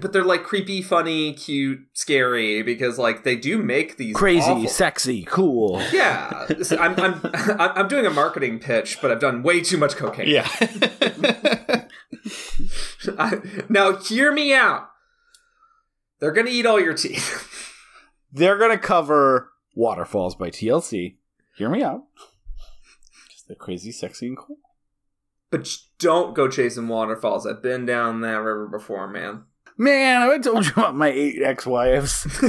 But 0.00 0.12
they're 0.12 0.24
like 0.24 0.44
creepy, 0.44 0.82
funny, 0.82 1.32
cute, 1.32 1.80
scary 1.94 2.62
because 2.62 2.98
like 2.98 3.24
they 3.24 3.36
do 3.36 3.58
make 3.62 3.96
these 3.96 4.14
Crazy, 4.14 4.50
awful- 4.50 4.68
sexy, 4.68 5.24
cool. 5.24 5.82
Yeah, 5.92 6.46
I'm, 6.78 6.94
I'm 7.00 7.20
I'm 7.34 7.60
I'm 7.76 7.88
doing 7.88 8.04
a 8.06 8.10
marketing 8.10 8.58
pitch, 8.58 8.98
but 9.00 9.10
I've 9.10 9.20
done 9.20 9.42
way 9.42 9.60
too 9.60 9.78
much 9.78 9.96
cocaine. 9.96 10.28
yeah 10.28 10.48
I- 13.18 13.40
now 13.68 13.96
hear 13.96 14.32
me 14.32 14.52
out. 14.54 14.90
They're 16.20 16.32
gonna 16.32 16.50
eat 16.50 16.66
all 16.66 16.80
your 16.80 16.94
teeth. 16.94 17.44
They're 18.32 18.58
gonna 18.58 18.78
cover 18.78 19.52
Waterfalls 19.74 20.34
by 20.34 20.50
TLC. 20.50 21.16
Hear 21.56 21.70
me 21.70 21.82
out. 21.82 22.02
Just 23.30 23.48
the 23.48 23.54
crazy, 23.54 23.92
sexy, 23.92 24.26
and 24.26 24.36
cool. 24.36 24.58
But 25.50 25.68
don't 25.98 26.34
go 26.34 26.48
chasing 26.48 26.88
waterfalls. 26.88 27.46
I've 27.46 27.62
been 27.62 27.86
down 27.86 28.20
that 28.20 28.36
river 28.36 28.66
before, 28.66 29.08
man. 29.08 29.44
Man, 29.80 30.22
I 30.22 30.38
told 30.38 30.66
you 30.66 30.72
about 30.72 30.96
my 30.96 31.08
eight 31.08 31.40
ex-wives. 31.40 32.24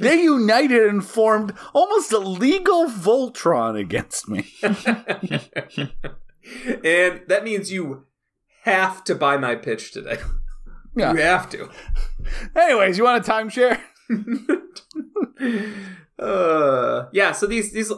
they 0.00 0.22
united 0.22 0.88
and 0.88 1.04
formed 1.04 1.52
almost 1.74 2.10
a 2.10 2.18
legal 2.18 2.86
Voltron 2.86 3.78
against 3.78 4.26
me. 4.26 4.50
and 6.82 7.20
that 7.28 7.44
means 7.44 7.70
you 7.70 8.06
have 8.62 9.04
to 9.04 9.14
buy 9.14 9.36
my 9.36 9.56
pitch 9.56 9.92
today. 9.92 10.16
Yeah. 10.96 11.12
You 11.12 11.20
have 11.20 11.50
to. 11.50 11.68
Anyways, 12.56 12.96
you 12.96 13.04
want 13.04 13.26
a 13.26 13.30
timeshare? 13.30 13.78
uh, 16.18 17.06
yeah. 17.12 17.32
So 17.32 17.46
these 17.46 17.72
these 17.72 17.92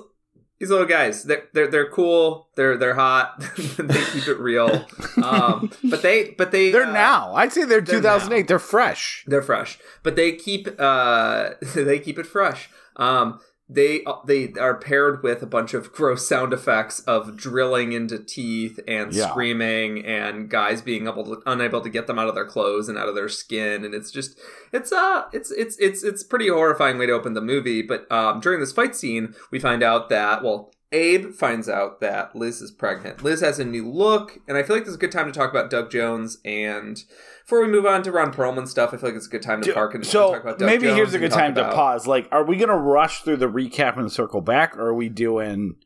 these 0.58 0.70
little 0.70 0.86
guys, 0.86 1.24
they're 1.24 1.44
they're, 1.52 1.66
they're 1.66 1.90
cool. 1.90 2.48
They're 2.56 2.76
they're 2.76 2.94
hot. 2.94 3.40
they 3.78 4.04
keep 4.04 4.26
it 4.26 4.38
real. 4.38 4.86
Um, 5.22 5.70
but 5.84 6.02
they 6.02 6.30
but 6.30 6.50
they 6.50 6.70
They're 6.70 6.84
uh, 6.84 6.92
now. 6.92 7.34
I'd 7.34 7.52
say 7.52 7.64
they're, 7.64 7.80
they're 7.80 7.96
2008. 8.00 8.48
They're 8.48 8.58
fresh. 8.58 9.24
They're 9.26 9.42
fresh, 9.42 9.78
but 10.02 10.16
they 10.16 10.32
keep 10.32 10.68
uh 10.78 11.50
they 11.74 11.98
keep 11.98 12.18
it 12.18 12.26
fresh. 12.26 12.70
Um, 12.96 13.40
they 13.68 14.04
they 14.24 14.52
are 14.60 14.76
paired 14.76 15.22
with 15.24 15.42
a 15.42 15.46
bunch 15.46 15.74
of 15.74 15.92
gross 15.98 16.26
sound 16.28 16.52
effects 16.52 17.00
of 17.00 17.36
drilling 17.36 17.92
into 17.92 18.18
teeth 18.18 18.78
and 18.86 19.12
Yeah. 19.12 19.28
screaming 19.30 20.04
and 20.06 20.48
guys 20.48 20.82
being 20.82 21.08
able 21.08 21.24
to 21.24 21.42
unable 21.46 21.80
to 21.80 21.88
get 21.88 22.06
them 22.06 22.18
out 22.18 22.28
of 22.28 22.34
their 22.36 22.46
clothes 22.46 22.88
and 22.88 22.96
out 22.96 23.08
of 23.08 23.14
their 23.16 23.28
skin 23.28 23.84
and 23.84 23.92
it's 23.92 24.12
just 24.12 24.38
it's 24.72 24.92
uh 24.92 25.24
it's 25.32 25.50
it's 25.50 25.76
it's 25.78 26.04
it's 26.04 26.22
pretty 26.22 26.48
horrifying 26.48 26.96
way 26.96 27.06
to 27.06 27.12
open 27.12 27.34
the 27.34 27.40
movie 27.40 27.82
but 27.82 28.10
um 28.12 28.38
during 28.38 28.60
this 28.60 28.72
fight 28.72 28.94
scene 28.94 29.34
we 29.50 29.58
find 29.58 29.82
out 29.82 30.08
that 30.10 30.44
well 30.44 30.70
Abe 30.92 31.32
finds 31.32 31.68
out 31.68 32.00
that 32.00 32.36
Liz 32.36 32.62
is 32.62 32.70
pregnant. 32.70 33.20
Liz 33.20 33.40
has 33.40 33.58
a 33.58 33.64
new 33.64 33.90
look, 33.90 34.38
and 34.46 34.56
I 34.56 34.62
feel 34.62 34.76
like 34.76 34.84
this 34.84 34.90
is 34.90 34.94
a 34.96 35.00
good 35.00 35.10
time 35.10 35.26
to 35.26 35.32
talk 35.32 35.50
about 35.50 35.68
Doug 35.68 35.90
Jones. 35.90 36.38
And 36.44 37.02
before 37.46 37.62
we 37.62 37.68
move 37.68 37.86
on 37.86 38.02
to 38.02 38.10
Ron 38.10 38.32
Perlman 38.32 38.66
stuff, 38.66 38.92
I 38.92 38.96
feel 38.96 39.10
like 39.10 39.16
it's 39.16 39.28
a 39.28 39.30
good 39.30 39.42
time 39.42 39.62
to 39.62 39.72
park 39.72 39.94
and, 39.94 40.04
so 40.04 40.32
talk 40.32 40.42
about 40.42 40.58
Doug 40.58 40.66
maybe 40.66 40.86
Jones 40.86 40.96
here's 40.96 41.14
a 41.14 41.18
good 41.20 41.30
time 41.30 41.54
to 41.54 41.64
pause. 41.72 42.06
Like, 42.06 42.28
are 42.32 42.44
we 42.44 42.56
going 42.56 42.70
to 42.70 42.76
rush 42.76 43.22
through 43.22 43.36
the 43.36 43.48
recap 43.48 43.96
and 43.96 44.10
circle 44.10 44.40
back, 44.40 44.76
or 44.76 44.88
are 44.88 44.94
we 44.94 45.08
doing? 45.08 45.76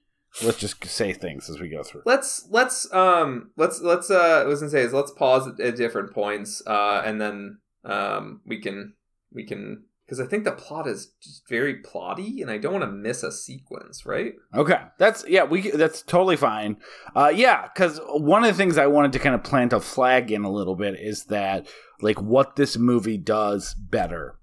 Let's 0.43 0.59
just 0.59 0.83
say 0.87 1.13
things 1.13 1.51
as 1.51 1.61
we 1.61 1.69
go 1.69 1.83
through. 1.83 2.03
let's 2.07 2.47
let's 2.51 2.91
um 2.95 3.51
let's 3.57 3.81
let's 3.81 4.13
uh 4.13 4.43
I 4.43 4.45
was 4.45 4.61
gonna 4.61 4.71
say 4.71 4.83
is 4.83 4.93
let's 4.93 5.11
pause 5.11 5.49
at, 5.49 5.59
at 5.59 5.75
different 5.75 6.15
points 6.15 6.63
uh 6.69 7.03
and 7.05 7.21
then 7.21 7.59
um 7.85 8.41
we 8.47 8.61
can 8.61 8.95
we 9.33 9.45
can 9.45 9.87
because 10.11 10.27
I 10.27 10.29
think 10.29 10.43
the 10.43 10.51
plot 10.51 10.89
is 10.89 11.13
just 11.23 11.49
very 11.49 11.81
plotty 11.81 12.43
and 12.43 12.51
I 12.51 12.59
don't 12.59 12.73
want 12.73 12.85
to 12.85 12.91
miss 12.91 13.23
a 13.23 13.31
sequence 13.31 14.05
right 14.05 14.35
Okay, 14.53 14.81
that's 14.99 15.25
yeah, 15.29 15.45
we 15.45 15.71
that's 15.71 16.03
totally 16.03 16.37
fine. 16.37 16.79
Uh, 17.15 17.31
yeah, 17.33 17.69
because 17.73 18.01
one 18.09 18.43
of 18.43 18.49
the 18.49 18.57
things 18.57 18.77
I 18.77 18.89
wanted 18.89 19.13
to 19.13 19.21
kind 19.21 19.37
of 19.37 19.45
plant 19.45 19.73
a 19.73 19.79
flag 19.79 20.33
in 20.33 20.43
a 20.43 20.51
little 20.51 20.75
bit 20.75 20.99
is 20.99 21.27
that 21.27 21.69
like 22.01 22.21
what 22.21 22.57
this 22.57 22.77
movie 22.77 23.19
does 23.19 23.75
better 23.75 24.37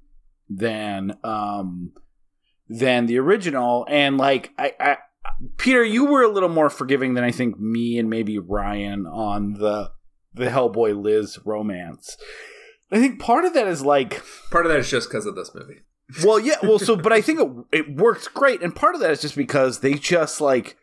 than 0.49 1.18
um 1.26 1.91
than 2.70 3.07
the 3.07 3.18
original, 3.18 3.86
and 3.89 4.18
like 4.18 4.53
I, 4.57 4.72
I 4.80 4.97
Peter, 5.57 5.84
you 5.84 6.05
were 6.05 6.24
a 6.24 6.32
little 6.32 6.47
more 6.47 6.70
forgiving 6.70 7.15
than 7.15 7.26
I 7.26 7.32
think 7.32 7.59
me 7.59 7.99
and 7.99 8.09
maybe 8.09 8.39
Ryan 8.39 9.05
on 9.05 9.55
the 9.55 9.91
the 10.34 10.45
Hellboy 10.45 11.01
Liz 11.01 11.39
romance. 11.43 12.15
I 12.91 12.99
think 12.99 13.19
part 13.19 13.45
of 13.45 13.53
that 13.53 13.67
is 13.67 13.83
like 13.83 14.23
part 14.49 14.65
of 14.65 14.71
that 14.71 14.79
is 14.79 14.89
just 14.89 15.09
because 15.09 15.25
of 15.25 15.35
this 15.35 15.53
movie. 15.53 15.81
Well, 16.23 16.39
yeah, 16.39 16.55
well, 16.63 16.79
so 16.79 16.95
but 16.95 17.11
I 17.11 17.21
think 17.21 17.39
it, 17.71 17.77
it 17.79 17.95
works 17.95 18.27
great, 18.27 18.61
and 18.61 18.75
part 18.75 18.95
of 18.95 19.01
that 19.01 19.11
is 19.11 19.21
just 19.21 19.35
because 19.35 19.79
they 19.79 19.95
just 19.95 20.39
like 20.39 20.77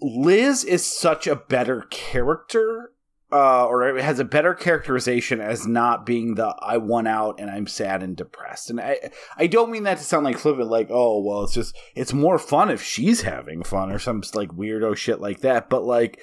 Liz 0.00 0.64
is 0.64 0.84
such 0.84 1.26
a 1.26 1.36
better 1.36 1.86
character, 1.90 2.92
uh, 3.32 3.66
or 3.66 3.96
it 3.96 4.04
has 4.04 4.18
a 4.18 4.24
better 4.24 4.54
characterization 4.54 5.40
as 5.40 5.66
not 5.66 6.04
being 6.04 6.34
the 6.34 6.54
I 6.60 6.76
won 6.76 7.06
out 7.06 7.40
and 7.40 7.50
I'm 7.50 7.66
sad 7.66 8.02
and 8.02 8.14
depressed, 8.14 8.68
and 8.68 8.78
I 8.78 9.10
I 9.36 9.46
don't 9.46 9.70
mean 9.70 9.84
that 9.84 9.96
to 9.98 10.04
sound 10.04 10.24
like 10.24 10.38
flippant, 10.38 10.68
like 10.68 10.88
oh 10.90 11.22
well, 11.22 11.44
it's 11.44 11.54
just 11.54 11.74
it's 11.94 12.12
more 12.12 12.38
fun 12.38 12.70
if 12.70 12.82
she's 12.82 13.22
having 13.22 13.62
fun 13.62 13.90
or 13.90 13.98
some 13.98 14.22
like 14.34 14.50
weirdo 14.50 14.94
shit 14.94 15.20
like 15.20 15.40
that, 15.40 15.70
but 15.70 15.84
like 15.84 16.20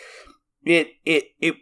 it 0.64 0.90
it 1.06 1.26
it 1.40 1.56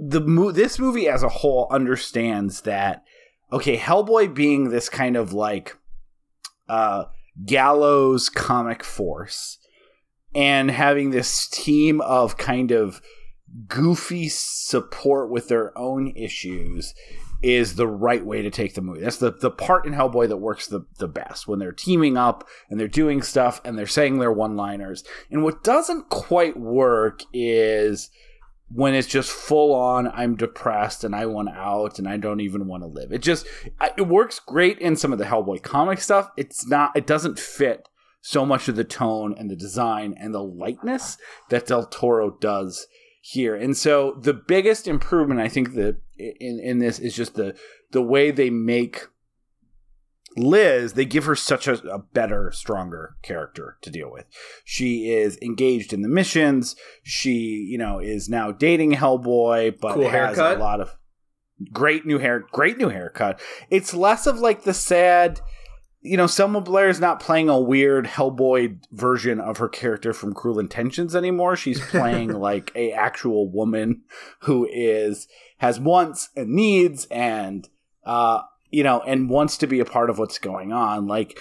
the 0.00 0.20
mo- 0.20 0.52
this 0.52 0.78
movie 0.78 1.08
as 1.08 1.22
a 1.22 1.28
whole 1.28 1.66
understands 1.70 2.62
that 2.62 3.04
okay, 3.52 3.76
Hellboy 3.76 4.34
being 4.34 4.70
this 4.70 4.88
kind 4.88 5.16
of 5.16 5.32
like 5.32 5.76
uh 6.68 7.04
gallows 7.44 8.28
comic 8.28 8.84
force 8.84 9.58
and 10.34 10.70
having 10.70 11.10
this 11.10 11.48
team 11.48 12.00
of 12.02 12.36
kind 12.36 12.70
of 12.70 13.00
goofy 13.66 14.28
support 14.28 15.30
with 15.30 15.48
their 15.48 15.76
own 15.76 16.12
issues 16.14 16.94
is 17.42 17.76
the 17.76 17.86
right 17.86 18.24
way 18.24 18.42
to 18.42 18.50
take 18.50 18.74
the 18.74 18.80
movie. 18.80 19.00
That's 19.00 19.18
the 19.18 19.30
the 19.30 19.50
part 19.50 19.86
in 19.86 19.94
Hellboy 19.94 20.28
that 20.28 20.38
works 20.38 20.66
the 20.66 20.84
the 20.98 21.08
best 21.08 21.46
when 21.46 21.58
they're 21.58 21.72
teaming 21.72 22.16
up 22.16 22.46
and 22.68 22.78
they're 22.78 22.88
doing 22.88 23.22
stuff 23.22 23.60
and 23.64 23.78
they're 23.78 23.86
saying 23.86 24.18
their 24.18 24.32
one-liners. 24.32 25.04
And 25.30 25.42
what 25.42 25.62
doesn't 25.62 26.08
quite 26.08 26.58
work 26.58 27.22
is 27.32 28.10
when 28.70 28.94
it's 28.94 29.08
just 29.08 29.30
full 29.30 29.74
on 29.74 30.08
I'm 30.08 30.36
depressed 30.36 31.04
and 31.04 31.14
I 31.14 31.26
want 31.26 31.48
out 31.50 31.98
and 31.98 32.08
I 32.08 32.16
don't 32.16 32.40
even 32.40 32.66
want 32.66 32.82
to 32.82 32.86
live. 32.86 33.12
It 33.12 33.22
just 33.22 33.46
it 33.96 34.06
works 34.06 34.40
great 34.40 34.78
in 34.78 34.96
some 34.96 35.12
of 35.12 35.18
the 35.18 35.24
Hellboy 35.24 35.62
comic 35.62 36.00
stuff. 36.00 36.30
It's 36.36 36.66
not 36.66 36.96
it 36.96 37.06
doesn't 37.06 37.38
fit 37.38 37.88
so 38.20 38.44
much 38.44 38.68
of 38.68 38.76
the 38.76 38.84
tone 38.84 39.34
and 39.38 39.50
the 39.50 39.56
design 39.56 40.14
and 40.18 40.34
the 40.34 40.42
lightness 40.42 41.16
that 41.50 41.66
Del 41.66 41.86
Toro 41.86 42.36
does 42.40 42.86
here. 43.22 43.54
And 43.54 43.76
so 43.76 44.18
the 44.20 44.34
biggest 44.34 44.86
improvement 44.86 45.40
I 45.40 45.48
think 45.48 45.74
that 45.74 45.96
in 46.18 46.60
in 46.62 46.78
this 46.78 46.98
is 46.98 47.14
just 47.14 47.34
the 47.34 47.56
the 47.92 48.02
way 48.02 48.30
they 48.30 48.50
make 48.50 49.06
Liz, 50.36 50.92
they 50.92 51.04
give 51.04 51.24
her 51.24 51.34
such 51.34 51.66
a, 51.66 51.74
a 51.88 51.98
better, 51.98 52.52
stronger 52.52 53.16
character 53.22 53.76
to 53.82 53.90
deal 53.90 54.10
with. 54.10 54.26
She 54.64 55.10
is 55.10 55.38
engaged 55.42 55.92
in 55.92 56.02
the 56.02 56.08
missions. 56.08 56.76
She, 57.02 57.66
you 57.68 57.78
know, 57.78 57.98
is 57.98 58.28
now 58.28 58.52
dating 58.52 58.92
Hellboy, 58.92 59.80
but 59.80 59.94
Cool 59.94 60.08
has 60.08 60.36
haircut. 60.36 60.56
a 60.58 60.60
lot 60.60 60.80
of 60.80 60.96
great 61.72 62.06
new 62.06 62.18
hair, 62.18 62.46
great 62.52 62.78
new 62.78 62.88
haircut. 62.88 63.40
It's 63.70 63.94
less 63.94 64.26
of 64.26 64.38
like 64.38 64.62
the 64.62 64.74
sad, 64.74 65.40
you 66.00 66.16
know, 66.16 66.26
Selma 66.28 66.60
Blair 66.60 66.88
is 66.88 67.00
not 67.00 67.20
playing 67.20 67.48
a 67.48 67.60
weird 67.60 68.06
Hellboy 68.06 68.78
version 68.92 69.40
of 69.40 69.58
her 69.58 69.68
character 69.68 70.12
from 70.12 70.34
Cruel 70.34 70.60
Intentions 70.60 71.16
anymore. 71.16 71.56
She's 71.56 71.80
playing 71.90 72.32
like 72.32 72.70
a 72.74 72.92
actual 72.92 73.50
woman 73.50 74.02
who 74.40 74.68
is 74.70 75.26
has 75.58 75.80
wants 75.80 76.28
and 76.36 76.50
needs 76.50 77.06
and 77.10 77.68
uh 78.04 78.42
you 78.70 78.82
know 78.82 79.00
and 79.00 79.30
wants 79.30 79.56
to 79.58 79.66
be 79.66 79.80
a 79.80 79.84
part 79.84 80.10
of 80.10 80.18
what's 80.18 80.38
going 80.38 80.72
on 80.72 81.06
like 81.06 81.38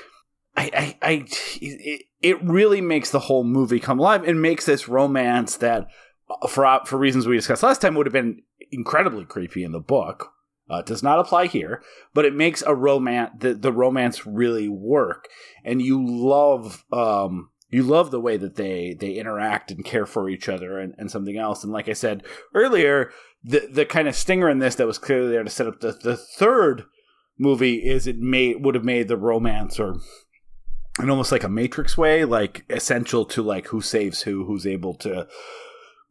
i 0.55 0.95
i, 1.01 1.07
I 1.09 1.25
it, 1.61 2.05
it 2.21 2.43
really 2.43 2.81
makes 2.81 3.11
the 3.11 3.19
whole 3.19 3.43
movie 3.43 3.79
come 3.79 3.99
alive 3.99 4.23
and 4.23 4.41
makes 4.41 4.65
this 4.65 4.87
romance 4.87 5.57
that 5.57 5.87
uh, 6.29 6.47
for 6.47 6.81
for 6.85 6.97
reasons 6.97 7.27
we 7.27 7.35
discussed 7.35 7.63
last 7.63 7.81
time 7.81 7.95
would 7.95 8.05
have 8.05 8.13
been 8.13 8.41
incredibly 8.71 9.25
creepy 9.25 9.63
in 9.63 9.71
the 9.71 9.79
book 9.79 10.31
uh, 10.69 10.81
does 10.81 11.01
not 11.01 11.19
apply 11.19 11.47
here 11.47 11.81
but 12.13 12.25
it 12.25 12.35
makes 12.35 12.61
a 12.63 12.75
romance 12.75 13.31
the, 13.39 13.53
the 13.53 13.71
romance 13.71 14.25
really 14.25 14.67
work. 14.67 15.27
And 15.63 15.81
you 15.81 16.03
love 16.05 16.83
um 16.91 17.49
you 17.69 17.83
love 17.83 18.11
the 18.11 18.21
way 18.21 18.37
that 18.37 18.55
they 18.55 18.95
they 18.99 19.13
interact 19.13 19.71
and 19.71 19.83
care 19.83 20.05
for 20.05 20.29
each 20.29 20.49
other 20.49 20.79
and, 20.79 20.93
and 20.97 21.11
something 21.11 21.37
else. 21.37 21.63
And 21.63 21.71
like 21.71 21.87
i 21.87 21.93
said 21.93 22.23
earlier 22.53 23.11
the 23.43 23.67
the 23.71 23.85
kind 23.85 24.07
of 24.07 24.15
stinger 24.15 24.49
in 24.49 24.59
this 24.59 24.75
that 24.75 24.87
was 24.87 24.97
clearly 24.97 25.29
there 25.29 25.43
to 25.43 25.49
set 25.49 25.67
up 25.67 25.79
the, 25.79 25.91
the 25.91 26.17
third 26.17 26.85
movie 27.37 27.75
is 27.75 28.07
it 28.07 28.17
made 28.17 28.63
would 28.63 28.75
have 28.75 28.83
made 28.83 29.07
the 29.07 29.17
romance 29.17 29.79
or 29.79 29.95
in 30.99 31.09
almost 31.09 31.31
like 31.31 31.43
a 31.43 31.49
matrix 31.49 31.97
way 31.97 32.25
like 32.25 32.65
essential 32.69 33.25
to 33.25 33.41
like 33.41 33.67
who 33.67 33.81
saves 33.81 34.23
who 34.23 34.45
who's 34.45 34.65
able 34.65 34.93
to 34.93 35.27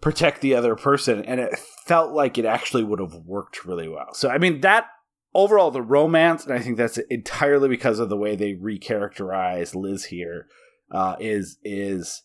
protect 0.00 0.40
the 0.40 0.54
other 0.54 0.76
person 0.76 1.24
and 1.24 1.40
it 1.40 1.58
felt 1.86 2.12
like 2.12 2.38
it 2.38 2.44
actually 2.44 2.84
would 2.84 3.00
have 3.00 3.14
worked 3.24 3.64
really 3.64 3.88
well 3.88 4.12
so 4.12 4.28
i 4.28 4.38
mean 4.38 4.60
that 4.60 4.86
overall 5.34 5.70
the 5.70 5.82
romance 5.82 6.44
and 6.44 6.54
i 6.54 6.58
think 6.58 6.76
that's 6.76 6.98
entirely 7.10 7.68
because 7.68 7.98
of 7.98 8.08
the 8.08 8.16
way 8.16 8.36
they 8.36 8.54
recharacterize 8.54 9.74
liz 9.74 10.06
here 10.06 10.46
uh, 10.92 11.16
is 11.18 11.58
is 11.64 12.22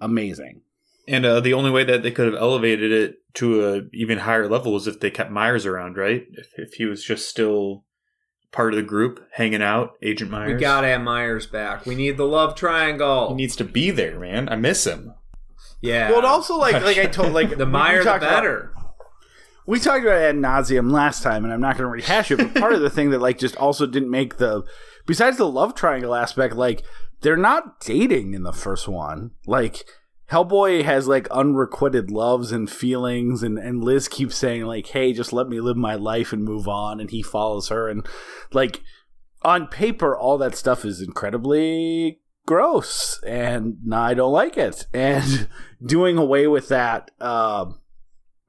amazing 0.00 0.62
And 1.08 1.26
uh, 1.26 1.40
the 1.40 1.54
only 1.54 1.72
way 1.72 1.82
that 1.82 2.04
they 2.04 2.12
could 2.12 2.32
have 2.32 2.40
elevated 2.40 2.92
it 2.92 3.16
to 3.34 3.66
a 3.66 3.82
even 3.92 4.18
higher 4.18 4.48
level 4.48 4.72
was 4.72 4.86
if 4.86 5.00
they 5.00 5.10
kept 5.10 5.30
Myers 5.30 5.66
around, 5.66 5.96
right? 5.96 6.24
If, 6.32 6.48
if 6.56 6.74
he 6.74 6.84
was 6.84 7.02
just 7.02 7.28
still 7.28 7.84
part 8.52 8.72
of 8.74 8.76
the 8.76 8.82
group, 8.82 9.24
hanging 9.32 9.62
out, 9.62 9.94
Agent 10.02 10.30
Myers. 10.30 10.54
we 10.54 10.60
gotta 10.60 10.88
have 10.88 11.00
Myers 11.02 11.46
back 11.46 11.86
we 11.86 11.94
need 11.94 12.16
the 12.16 12.24
love 12.26 12.54
triangle 12.54 13.28
He 13.28 13.34
needs 13.34 13.56
to 13.56 13.64
be 13.64 13.90
there, 13.90 14.18
man. 14.18 14.48
I 14.48 14.56
miss 14.56 14.86
him. 14.86 15.14
yeah 15.80 16.10
well 16.10 16.18
it 16.18 16.24
also 16.24 16.56
like 16.56 16.82
like 16.82 16.98
i 16.98 17.06
told 17.06 17.32
like 17.32 17.50
the 17.56 17.64
we 17.66 17.70
Meyer 17.72 17.98
the 17.98 18.04
talked 18.04 18.22
about- 18.24 18.70
We 19.66 19.78
talked 19.78 20.02
about 20.04 20.16
it 20.20 20.24
ad 20.24 20.34
nauseum 20.36 20.90
last 20.90 21.22
time, 21.22 21.44
and 21.44 21.52
I'm 21.52 21.60
not 21.60 21.76
going 21.78 21.86
to 21.86 21.92
rehash 21.92 22.30
it. 22.32 22.38
But 22.38 22.54
part 22.56 22.72
of 22.72 22.80
the 22.80 22.90
thing 22.96 23.10
that 23.10 23.20
like 23.20 23.38
just 23.38 23.56
also 23.56 23.86
didn't 23.86 24.10
make 24.10 24.38
the, 24.38 24.64
besides 25.06 25.36
the 25.36 25.46
love 25.46 25.74
triangle 25.76 26.14
aspect, 26.14 26.56
like 26.56 26.82
they're 27.20 27.36
not 27.36 27.78
dating 27.80 28.34
in 28.34 28.42
the 28.42 28.52
first 28.52 28.88
one. 28.88 29.30
Like 29.46 29.84
Hellboy 30.30 30.84
has 30.84 31.08
like 31.08 31.28
unrequited 31.30 32.10
loves 32.10 32.52
and 32.52 32.70
feelings, 32.70 33.42
and 33.42 33.58
and 33.58 33.82
Liz 33.82 34.08
keeps 34.08 34.36
saying 34.36 34.64
like, 34.64 34.86
"Hey, 34.86 35.12
just 35.12 35.32
let 35.32 35.48
me 35.48 35.60
live 35.60 35.76
my 35.76 35.94
life 35.94 36.32
and 36.32 36.44
move 36.44 36.68
on," 36.68 37.00
and 37.00 37.10
he 37.10 37.22
follows 37.22 37.68
her, 37.68 37.88
and 37.88 38.06
like 38.52 38.82
on 39.42 39.66
paper, 39.66 40.16
all 40.16 40.38
that 40.38 40.54
stuff 40.54 40.84
is 40.84 41.00
incredibly 41.00 42.20
gross, 42.46 43.20
and 43.26 43.78
I 43.92 44.14
don't 44.14 44.32
like 44.32 44.56
it. 44.56 44.86
And 44.94 45.48
doing 45.84 46.16
away 46.18 46.46
with 46.46 46.68
that. 46.68 47.10
Um, 47.20 47.80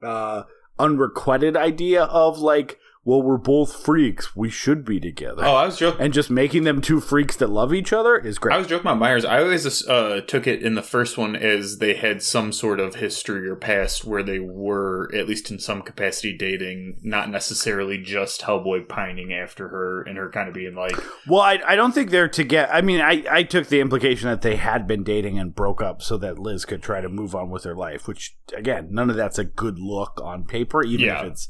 uh, 0.02 0.42
unrequited 0.78 1.56
idea 1.56 2.04
of 2.04 2.38
like, 2.38 2.78
well, 3.04 3.20
we're 3.20 3.36
both 3.36 3.84
freaks, 3.84 4.36
we 4.36 4.48
should 4.48 4.84
be 4.84 5.00
together, 5.00 5.44
Oh, 5.44 5.54
I 5.56 5.66
was 5.66 5.76
joking. 5.78 6.00
and 6.00 6.12
just 6.14 6.30
making 6.30 6.62
them 6.62 6.80
two 6.80 7.00
freaks 7.00 7.34
that 7.36 7.48
love 7.50 7.74
each 7.74 7.92
other 7.92 8.16
is 8.16 8.38
great. 8.38 8.54
I 8.54 8.58
was 8.58 8.68
joking 8.68 8.82
about 8.86 8.98
Myers. 8.98 9.24
I 9.24 9.40
always 9.42 9.86
uh, 9.88 10.20
took 10.26 10.46
it 10.46 10.62
in 10.62 10.76
the 10.76 10.82
first 10.82 11.18
one 11.18 11.34
as 11.34 11.78
they 11.78 11.94
had 11.94 12.22
some 12.22 12.52
sort 12.52 12.78
of 12.78 12.94
history 12.96 13.48
or 13.48 13.56
past 13.56 14.04
where 14.04 14.22
they 14.22 14.38
were, 14.38 15.10
at 15.14 15.26
least 15.26 15.50
in 15.50 15.58
some 15.58 15.82
capacity, 15.82 16.36
dating, 16.36 17.00
not 17.02 17.28
necessarily 17.28 17.98
just 17.98 18.42
Hellboy 18.42 18.88
pining 18.88 19.32
after 19.32 19.68
her 19.68 20.02
and 20.02 20.16
her 20.16 20.30
kind 20.30 20.46
of 20.48 20.54
being 20.54 20.74
like, 20.76 20.96
Well, 21.26 21.40
I, 21.40 21.58
I 21.66 21.74
don't 21.74 21.92
think 21.92 22.10
they're 22.10 22.28
together. 22.28 22.72
I 22.72 22.82
mean, 22.82 23.00
I, 23.00 23.24
I 23.28 23.42
took 23.42 23.66
the 23.66 23.80
implication 23.80 24.28
that 24.28 24.42
they 24.42 24.54
had 24.56 24.86
been 24.86 25.02
dating 25.02 25.40
and 25.40 25.54
broke 25.54 25.82
up 25.82 26.02
so 26.02 26.16
that 26.18 26.38
Liz 26.38 26.64
could 26.64 26.82
try 26.82 27.00
to 27.00 27.08
move 27.08 27.34
on 27.34 27.50
with 27.50 27.64
her 27.64 27.74
life. 27.74 28.06
Which, 28.06 28.36
again, 28.56 28.88
none 28.92 29.10
of 29.10 29.16
that's 29.16 29.38
a 29.40 29.44
good 29.44 29.80
look 29.80 30.20
on 30.22 30.44
paper, 30.44 30.84
even 30.84 31.06
Yeah. 31.06 31.22
if 31.26 31.32
it's 31.32 31.48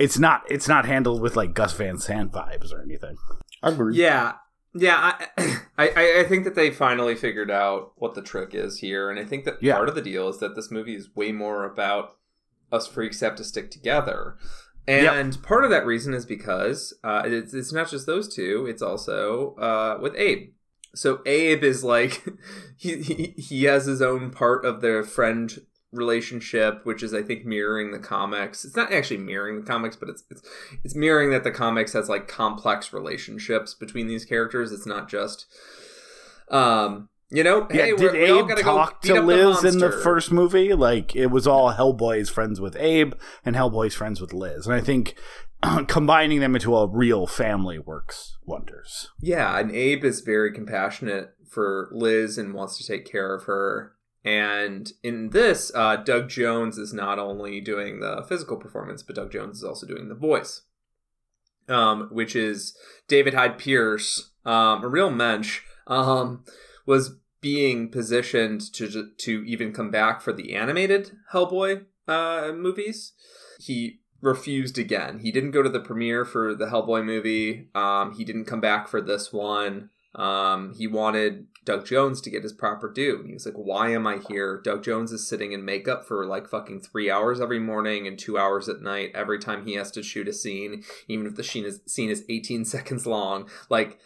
it's 0.00 0.18
not 0.18 0.42
it's 0.50 0.66
not 0.66 0.86
handled 0.86 1.20
with 1.20 1.36
like 1.36 1.54
Gus 1.54 1.72
Van 1.74 1.98
Sant 1.98 2.32
vibes 2.32 2.72
or 2.72 2.82
anything. 2.82 3.16
I 3.62 3.70
agree. 3.70 3.96
Yeah, 3.96 4.32
yeah. 4.74 5.26
I, 5.38 5.58
I 5.78 6.20
I 6.20 6.24
think 6.28 6.44
that 6.44 6.54
they 6.56 6.70
finally 6.70 7.14
figured 7.14 7.50
out 7.50 7.92
what 7.96 8.14
the 8.14 8.22
trick 8.22 8.54
is 8.54 8.78
here, 8.78 9.10
and 9.10 9.20
I 9.20 9.24
think 9.24 9.44
that 9.44 9.62
Yeah. 9.62 9.76
part 9.76 9.88
of 9.88 9.94
the 9.94 10.02
deal 10.02 10.28
is 10.28 10.38
that 10.38 10.56
this 10.56 10.70
movie 10.70 10.96
is 10.96 11.14
way 11.14 11.30
more 11.30 11.64
about 11.64 12.16
us 12.72 12.86
freaks 12.88 13.20
have 13.20 13.36
to 13.36 13.44
stick 13.44 13.70
together. 13.70 14.36
And 14.88 15.40
part 15.42 15.64
of 15.64 15.70
that 15.70 15.86
reason 15.86 16.14
is 16.14 16.26
because 16.26 16.92
uh, 17.04 17.22
it's, 17.24 17.54
it's 17.54 17.72
not 17.72 17.88
just 17.90 18.06
those 18.06 18.34
two; 18.34 18.66
it's 18.68 18.82
also 18.82 19.54
uh, 19.56 19.98
with 20.00 20.16
Abe. 20.16 20.52
So 20.94 21.20
Abe 21.26 21.62
is 21.62 21.84
like 21.84 22.24
he, 22.76 22.96
he 23.02 23.34
he 23.36 23.64
has 23.64 23.86
his 23.86 24.02
own 24.02 24.30
part 24.30 24.64
of 24.64 24.80
their 24.80 25.04
friend 25.04 25.60
relationship, 25.92 26.84
which 26.84 27.02
is 27.02 27.12
I 27.12 27.22
think 27.22 27.44
mirroring 27.44 27.90
the 27.90 27.98
comics. 27.98 28.64
It's 28.64 28.76
not 28.76 28.92
actually 28.92 29.18
mirroring 29.18 29.60
the 29.60 29.66
comics, 29.66 29.96
but 29.96 30.08
it's 30.08 30.24
it's 30.30 30.42
it's 30.84 30.94
mirroring 30.94 31.30
that 31.30 31.44
the 31.44 31.50
comics 31.50 31.92
has 31.92 32.08
like 32.08 32.28
complex 32.28 32.92
relationships 32.92 33.74
between 33.74 34.06
these 34.06 34.24
characters. 34.24 34.72
It's 34.72 34.86
not 34.86 35.08
just 35.08 35.46
um 36.50 37.08
you 37.32 37.44
know, 37.44 37.68
hey, 37.70 37.90
yeah, 37.90 37.92
we're, 37.92 38.12
did 38.12 38.12
we 38.12 38.30
all 38.30 38.50
Abe 38.50 38.58
talk 38.58 39.02
go 39.02 39.14
to 39.14 39.22
Liz 39.22 39.60
the 39.60 39.68
in 39.68 39.78
the 39.78 39.92
first 39.92 40.32
movie? 40.32 40.74
Like 40.74 41.14
it 41.14 41.26
was 41.26 41.46
all 41.46 41.72
Hellboy's 41.72 42.28
friends 42.28 42.60
with 42.60 42.74
Abe 42.76 43.14
and 43.44 43.54
Hellboy's 43.54 43.94
friends 43.94 44.20
with 44.20 44.32
Liz, 44.32 44.66
and 44.66 44.74
I 44.74 44.80
think 44.80 45.14
combining 45.86 46.40
them 46.40 46.56
into 46.56 46.74
a 46.74 46.88
real 46.88 47.28
family 47.28 47.78
works 47.78 48.36
wonders. 48.44 49.10
Yeah, 49.20 49.58
and 49.58 49.70
Abe 49.70 50.04
is 50.04 50.22
very 50.22 50.52
compassionate 50.52 51.34
for 51.48 51.88
Liz 51.92 52.36
and 52.36 52.52
wants 52.52 52.78
to 52.78 52.86
take 52.86 53.10
care 53.10 53.32
of 53.32 53.44
her. 53.44 53.92
And 54.24 54.92
in 55.02 55.30
this, 55.30 55.72
uh, 55.74 55.96
Doug 55.96 56.28
Jones 56.28 56.76
is 56.76 56.92
not 56.92 57.18
only 57.18 57.60
doing 57.60 58.00
the 58.00 58.24
physical 58.28 58.56
performance, 58.56 59.02
but 59.02 59.16
Doug 59.16 59.32
Jones 59.32 59.58
is 59.58 59.64
also 59.64 59.86
doing 59.86 60.08
the 60.08 60.14
voice, 60.14 60.62
um, 61.68 62.08
which 62.12 62.36
is 62.36 62.76
David 63.08 63.32
Hyde 63.32 63.58
Pierce, 63.58 64.30
um, 64.44 64.84
a 64.84 64.88
real 64.88 65.10
mensch, 65.10 65.62
um, 65.86 66.44
was 66.84 67.16
being 67.40 67.88
positioned 67.88 68.60
to 68.74 69.10
to 69.16 69.44
even 69.46 69.72
come 69.72 69.90
back 69.90 70.20
for 70.20 70.32
the 70.32 70.54
animated 70.54 71.12
Hellboy 71.32 71.86
uh, 72.06 72.52
movies. 72.54 73.12
He 73.58 74.00
refused 74.20 74.78
again. 74.78 75.20
He 75.20 75.32
didn't 75.32 75.52
go 75.52 75.62
to 75.62 75.70
the 75.70 75.80
premiere 75.80 76.24
for 76.24 76.54
the 76.54 76.66
Hellboy 76.66 77.04
movie. 77.04 77.68
Um, 77.74 78.14
he 78.14 78.24
didn't 78.24 78.44
come 78.44 78.60
back 78.60 78.88
for 78.88 79.00
this 79.00 79.32
one. 79.32 79.88
Um, 80.14 80.74
he 80.74 80.86
wanted 80.86 81.46
Doug 81.64 81.84
Jones 81.84 82.20
to 82.22 82.30
get 82.30 82.42
his 82.42 82.52
proper 82.52 82.90
due. 82.90 83.18
And 83.18 83.26
he 83.26 83.34
was 83.34 83.44
like, 83.44 83.54
Why 83.54 83.90
am 83.90 84.06
I 84.06 84.18
here? 84.28 84.60
Doug 84.64 84.82
Jones 84.82 85.12
is 85.12 85.28
sitting 85.28 85.52
in 85.52 85.64
makeup 85.64 86.06
for 86.06 86.24
like 86.26 86.48
fucking 86.48 86.80
three 86.80 87.10
hours 87.10 87.40
every 87.40 87.58
morning 87.58 88.06
and 88.06 88.18
two 88.18 88.38
hours 88.38 88.68
at 88.68 88.80
night 88.80 89.10
every 89.14 89.38
time 89.38 89.66
he 89.66 89.74
has 89.74 89.90
to 89.92 90.02
shoot 90.02 90.28
a 90.28 90.32
scene, 90.32 90.84
even 91.08 91.26
if 91.26 91.36
the 91.36 91.44
scene 91.44 91.64
is, 91.64 91.80
scene 91.86 92.10
is 92.10 92.24
18 92.28 92.64
seconds 92.66 93.06
long. 93.06 93.48
Like, 93.68 93.98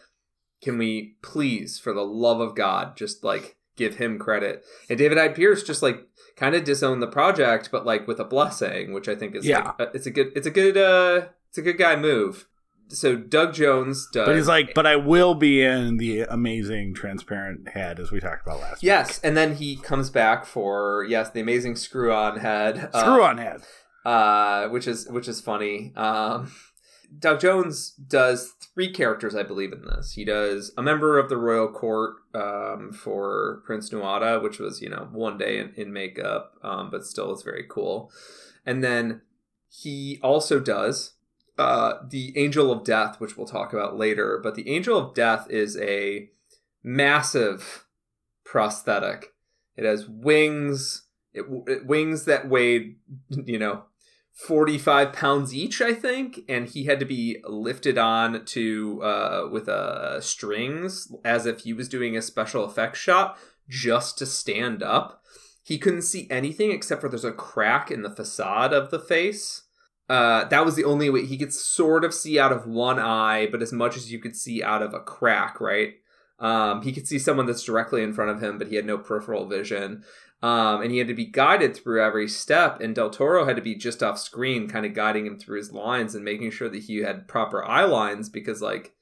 can 0.62 0.78
we 0.78 1.16
please, 1.22 1.78
for 1.78 1.92
the 1.92 2.04
love 2.04 2.40
of 2.40 2.54
God, 2.56 2.96
just 2.96 3.22
like 3.22 3.56
give 3.76 3.96
him 3.96 4.18
credit? 4.18 4.64
And 4.88 4.98
David 4.98 5.18
Hyde 5.18 5.34
Pierce 5.34 5.62
just 5.62 5.82
like 5.82 6.06
kind 6.36 6.54
of 6.54 6.64
disowned 6.64 7.02
the 7.02 7.06
project, 7.06 7.68
but 7.70 7.86
like 7.86 8.08
with 8.08 8.18
a 8.18 8.24
blessing, 8.24 8.92
which 8.92 9.08
I 9.08 9.14
think 9.14 9.34
is 9.36 9.46
Yeah. 9.46 9.72
like, 9.78 9.90
it's 9.94 10.06
a 10.06 10.10
good, 10.10 10.32
it's 10.34 10.46
a 10.46 10.50
good, 10.50 10.76
uh, 10.76 11.28
it's 11.50 11.58
a 11.58 11.62
good 11.62 11.78
guy 11.78 11.94
move. 11.94 12.48
So 12.88 13.16
Doug 13.16 13.54
Jones 13.54 14.06
does. 14.12 14.26
But 14.26 14.36
he's 14.36 14.48
like, 14.48 14.74
but 14.74 14.86
I 14.86 14.96
will 14.96 15.34
be 15.34 15.62
in 15.62 15.96
the 15.96 16.22
amazing 16.22 16.94
transparent 16.94 17.68
head 17.68 17.98
as 17.98 18.12
we 18.12 18.20
talked 18.20 18.46
about 18.46 18.60
last. 18.60 18.82
Yes, 18.82 19.18
and 19.20 19.36
then 19.36 19.56
he 19.56 19.76
comes 19.76 20.10
back 20.10 20.44
for 20.44 21.04
yes, 21.08 21.30
the 21.30 21.40
amazing 21.40 21.76
screw 21.76 22.12
on 22.12 22.38
head. 22.38 22.90
screw 22.94 23.22
on 23.22 23.38
head. 23.38 23.62
uh, 24.04 24.68
which 24.68 24.86
is 24.86 25.08
which 25.08 25.28
is 25.28 25.40
funny. 25.40 25.92
Um, 25.96 26.52
Doug 27.18 27.40
Jones 27.40 27.90
does 27.90 28.52
three 28.74 28.92
characters, 28.92 29.34
I 29.34 29.44
believe, 29.44 29.72
in 29.72 29.82
this. 29.84 30.12
He 30.12 30.24
does 30.24 30.72
a 30.76 30.82
member 30.82 31.18
of 31.18 31.28
the 31.28 31.36
royal 31.36 31.68
court 31.68 32.16
um, 32.34 32.92
for 32.92 33.62
Prince 33.64 33.90
Nuada, 33.90 34.42
which 34.42 34.58
was 34.58 34.82
you 34.82 34.88
know 34.90 35.08
one 35.12 35.38
day 35.38 35.58
in, 35.58 35.72
in 35.76 35.92
makeup, 35.92 36.54
um, 36.62 36.90
but 36.90 37.04
still 37.04 37.32
it's 37.32 37.42
very 37.42 37.64
cool. 37.68 38.10
And 38.66 38.82
then 38.82 39.22
he 39.68 40.18
also 40.22 40.60
does 40.60 41.13
uh, 41.58 41.94
the 42.08 42.36
Angel 42.36 42.72
of 42.72 42.84
Death, 42.84 43.20
which 43.20 43.36
we'll 43.36 43.46
talk 43.46 43.72
about 43.72 43.96
later. 43.96 44.40
But 44.42 44.54
the 44.54 44.68
Angel 44.68 44.98
of 44.98 45.14
Death 45.14 45.48
is 45.50 45.76
a 45.78 46.30
massive 46.82 47.86
prosthetic. 48.44 49.34
It 49.76 49.84
has 49.84 50.08
wings, 50.08 51.06
it, 51.32 51.44
it 51.66 51.86
wings 51.86 52.24
that 52.24 52.48
weighed, 52.48 52.96
you 53.30 53.58
know, 53.58 53.84
45 54.34 55.12
pounds 55.12 55.54
each, 55.54 55.80
I 55.80 55.94
think, 55.94 56.40
and 56.48 56.66
he 56.66 56.84
had 56.84 56.98
to 56.98 57.06
be 57.06 57.38
lifted 57.44 57.96
on 57.96 58.44
to 58.46 59.02
uh, 59.02 59.48
with 59.50 59.68
uh, 59.68 60.20
strings 60.20 61.12
as 61.24 61.46
if 61.46 61.60
he 61.60 61.72
was 61.72 61.88
doing 61.88 62.16
a 62.16 62.22
special 62.22 62.64
effects 62.64 62.98
shot 62.98 63.38
just 63.68 64.18
to 64.18 64.26
stand 64.26 64.82
up. 64.82 65.22
He 65.62 65.78
couldn't 65.78 66.02
see 66.02 66.26
anything 66.30 66.72
except 66.72 67.00
for 67.00 67.08
there's 67.08 67.24
a 67.24 67.32
crack 67.32 67.90
in 67.90 68.02
the 68.02 68.10
facade 68.10 68.72
of 68.72 68.90
the 68.90 68.98
face. 68.98 69.62
Uh, 70.08 70.44
that 70.44 70.64
was 70.64 70.76
the 70.76 70.84
only 70.84 71.08
way 71.08 71.24
he 71.24 71.38
could 71.38 71.52
sort 71.52 72.04
of 72.04 72.12
see 72.12 72.38
out 72.38 72.52
of 72.52 72.66
one 72.66 72.98
eye, 72.98 73.48
but 73.50 73.62
as 73.62 73.72
much 73.72 73.96
as 73.96 74.12
you 74.12 74.18
could 74.18 74.36
see 74.36 74.62
out 74.62 74.82
of 74.82 74.92
a 74.92 75.00
crack, 75.00 75.60
right? 75.60 75.94
Um, 76.38 76.82
he 76.82 76.92
could 76.92 77.06
see 77.06 77.18
someone 77.18 77.46
that's 77.46 77.64
directly 77.64 78.02
in 78.02 78.12
front 78.12 78.30
of 78.30 78.42
him, 78.42 78.58
but 78.58 78.68
he 78.68 78.76
had 78.76 78.84
no 78.84 78.98
peripheral 78.98 79.46
vision. 79.46 80.04
Um, 80.42 80.82
and 80.82 80.92
he 80.92 80.98
had 80.98 81.08
to 81.08 81.14
be 81.14 81.24
guided 81.24 81.74
through 81.74 82.04
every 82.04 82.28
step. 82.28 82.80
And 82.80 82.94
Del 82.94 83.08
Toro 83.08 83.46
had 83.46 83.56
to 83.56 83.62
be 83.62 83.74
just 83.74 84.02
off 84.02 84.18
screen, 84.18 84.68
kind 84.68 84.84
of 84.84 84.92
guiding 84.92 85.26
him 85.26 85.38
through 85.38 85.56
his 85.56 85.72
lines 85.72 86.14
and 86.14 86.22
making 86.22 86.50
sure 86.50 86.68
that 86.68 86.82
he 86.82 86.98
had 86.98 87.28
proper 87.28 87.64
eye 87.64 87.84
lines 87.84 88.28
because, 88.28 88.60
like, 88.60 88.92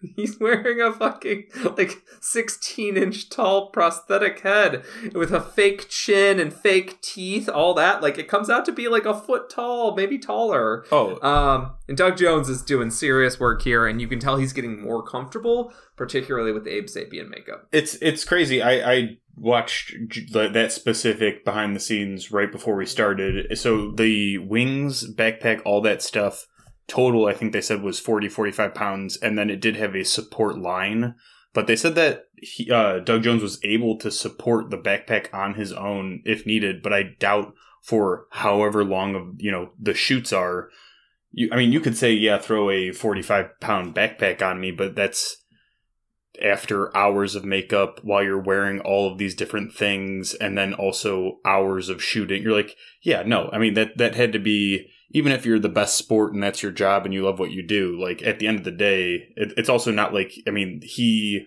he's 0.16 0.38
wearing 0.38 0.80
a 0.80 0.92
fucking 0.92 1.44
like 1.76 2.02
16 2.20 2.96
inch 2.96 3.28
tall 3.28 3.70
prosthetic 3.70 4.40
head 4.40 4.84
with 5.14 5.32
a 5.32 5.40
fake 5.40 5.88
chin 5.88 6.38
and 6.38 6.52
fake 6.52 7.00
teeth, 7.02 7.48
all 7.48 7.74
that. 7.74 8.02
Like, 8.02 8.18
it 8.18 8.28
comes 8.28 8.50
out 8.50 8.64
to 8.66 8.72
be 8.72 8.88
like 8.88 9.04
a 9.04 9.14
foot 9.18 9.50
tall, 9.50 9.94
maybe 9.94 10.18
taller. 10.18 10.84
Oh, 10.92 11.18
Um, 11.26 11.72
and 11.88 11.96
Doug 11.96 12.16
Jones 12.16 12.48
is 12.48 12.62
doing 12.62 12.90
serious 12.90 13.40
work 13.40 13.62
here, 13.62 13.86
and 13.86 14.00
you 14.00 14.08
can 14.08 14.18
tell 14.20 14.36
he's 14.36 14.52
getting 14.52 14.80
more 14.80 15.02
comfortable, 15.02 15.72
particularly 15.96 16.52
with 16.52 16.64
the 16.64 16.70
Abe 16.70 16.86
Sapien 16.86 17.28
makeup. 17.28 17.66
it's 17.72 17.94
it's 17.96 18.24
crazy. 18.24 18.62
I 18.62 18.92
I 18.92 19.18
watched 19.36 19.94
that 20.32 20.72
specific 20.72 21.44
behind 21.44 21.74
the 21.74 21.80
scenes 21.80 22.30
right 22.32 22.50
before 22.50 22.74
we 22.76 22.86
started. 22.86 23.56
So 23.58 23.90
the 23.92 24.38
wings, 24.38 25.08
backpack, 25.12 25.62
all 25.64 25.80
that 25.82 26.02
stuff. 26.02 26.46
Total, 26.88 27.26
I 27.26 27.34
think 27.34 27.52
they 27.52 27.60
said 27.60 27.82
was 27.82 28.00
40, 28.00 28.28
45 28.30 28.74
pounds, 28.74 29.16
and 29.18 29.38
then 29.38 29.50
it 29.50 29.60
did 29.60 29.76
have 29.76 29.94
a 29.94 30.04
support 30.04 30.58
line. 30.58 31.14
But 31.52 31.66
they 31.66 31.76
said 31.76 31.94
that 31.96 32.24
he, 32.34 32.70
uh, 32.70 33.00
Doug 33.00 33.22
Jones 33.22 33.42
was 33.42 33.60
able 33.62 33.98
to 33.98 34.10
support 34.10 34.70
the 34.70 34.78
backpack 34.78 35.32
on 35.34 35.54
his 35.54 35.72
own 35.72 36.22
if 36.24 36.46
needed. 36.46 36.82
But 36.82 36.94
I 36.94 37.02
doubt 37.18 37.54
for 37.82 38.26
however 38.30 38.84
long 38.84 39.14
of 39.14 39.34
you 39.38 39.50
know 39.50 39.70
the 39.78 39.94
shoots 39.94 40.32
are. 40.32 40.70
You, 41.30 41.50
I 41.52 41.56
mean, 41.56 41.72
you 41.72 41.80
could 41.80 41.96
say 41.96 42.12
yeah, 42.12 42.38
throw 42.38 42.70
a 42.70 42.92
forty-five 42.92 43.60
pound 43.60 43.94
backpack 43.94 44.40
on 44.40 44.60
me, 44.60 44.70
but 44.70 44.94
that's 44.94 45.44
after 46.42 46.96
hours 46.96 47.34
of 47.34 47.44
makeup 47.44 48.00
while 48.02 48.22
you're 48.22 48.40
wearing 48.40 48.80
all 48.80 49.10
of 49.10 49.18
these 49.18 49.34
different 49.34 49.74
things 49.74 50.34
and 50.34 50.56
then 50.56 50.72
also 50.74 51.38
hours 51.44 51.88
of 51.88 52.02
shooting 52.02 52.42
you're 52.42 52.54
like 52.54 52.76
yeah 53.02 53.22
no 53.24 53.50
i 53.52 53.58
mean 53.58 53.74
that 53.74 53.96
that 53.98 54.14
had 54.14 54.32
to 54.32 54.38
be 54.38 54.86
even 55.10 55.32
if 55.32 55.46
you're 55.46 55.58
the 55.58 55.68
best 55.68 55.96
sport 55.96 56.32
and 56.32 56.42
that's 56.42 56.62
your 56.62 56.72
job 56.72 57.04
and 57.04 57.14
you 57.14 57.24
love 57.24 57.38
what 57.38 57.50
you 57.50 57.66
do 57.66 57.98
like 58.00 58.22
at 58.22 58.38
the 58.38 58.46
end 58.46 58.58
of 58.58 58.64
the 58.64 58.70
day 58.70 59.28
it, 59.36 59.52
it's 59.56 59.68
also 59.68 59.90
not 59.90 60.14
like 60.14 60.32
i 60.46 60.50
mean 60.50 60.80
he 60.82 61.46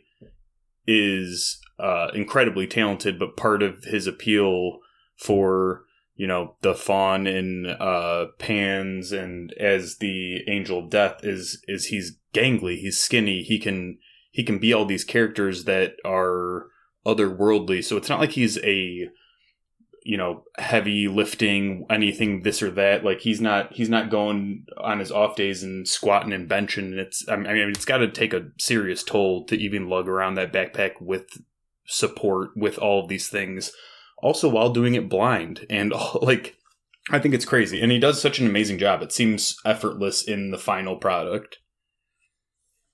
is 0.88 1.60
uh 1.80 2.08
incredibly 2.14 2.68
talented 2.68 3.20
but 3.20 3.38
part 3.38 3.62
of 3.62 3.84
his 3.86 4.08
appeal 4.08 4.80
for 5.18 5.84
you 6.16 6.28
know 6.28 6.56
the 6.62 6.74
fawn 6.74 7.28
in 7.28 7.66
uh 7.80 8.26
Pan's 8.40 9.12
and 9.12 9.54
as 9.54 9.98
the 9.98 10.40
angel 10.48 10.80
of 10.80 10.90
death 10.90 11.24
is 11.24 11.64
is 11.68 11.86
he's 11.86 12.18
gangly 12.34 12.78
he's 12.78 12.98
skinny 12.98 13.44
he 13.44 13.60
can 13.60 13.98
he 14.32 14.44
can 14.44 14.58
be 14.58 14.74
all 14.74 14.86
these 14.86 15.04
characters 15.04 15.66
that 15.66 15.96
are 16.06 16.68
otherworldly. 17.06 17.84
So 17.84 17.98
it's 17.98 18.10
not 18.10 18.20
like 18.20 18.32
he's 18.32 18.58
a 18.60 19.10
you 20.04 20.18
know 20.18 20.44
heavy 20.58 21.08
lifting 21.08 21.86
anything 21.90 22.42
this 22.42 22.62
or 22.62 22.72
that 22.72 23.04
like 23.04 23.22
he's 23.22 23.40
not 23.40 23.74
he's 23.74 23.90
not 23.90 24.10
going 24.10 24.66
on 24.78 25.00
his 25.00 25.12
off 25.12 25.36
days 25.36 25.64
and 25.64 25.88
squatting 25.88 26.34
and 26.34 26.50
benching. 26.50 26.94
It's 26.94 27.28
i 27.30 27.36
mean 27.36 27.70
it's 27.70 27.86
got 27.86 27.98
to 27.98 28.10
take 28.10 28.34
a 28.34 28.50
serious 28.60 29.04
toll 29.04 29.46
to 29.46 29.56
even 29.56 29.90
lug 29.90 30.08
around 30.08 30.36
that 30.36 30.54
backpack 30.54 30.94
with 31.00 31.42
support 31.86 32.52
with 32.56 32.78
all 32.78 33.04
of 33.04 33.10
these 33.10 33.28
things 33.28 33.72
also 34.18 34.50
while 34.50 34.72
doing 34.72 34.96
it 34.96 35.10
blind. 35.10 35.66
And 35.70 35.94
like 36.22 36.58
i 37.12 37.20
think 37.20 37.34
it's 37.34 37.46
crazy. 37.46 37.82
And 37.82 37.92
he 37.92 38.00
does 38.00 38.22
such 38.22 38.40
an 38.40 38.48
amazing 38.48 38.80
job. 38.80 39.02
It 39.02 39.12
seems 39.12 39.56
effortless 39.66 40.24
in 40.24 40.52
the 40.52 40.58
final 40.58 40.96
product. 40.96 41.58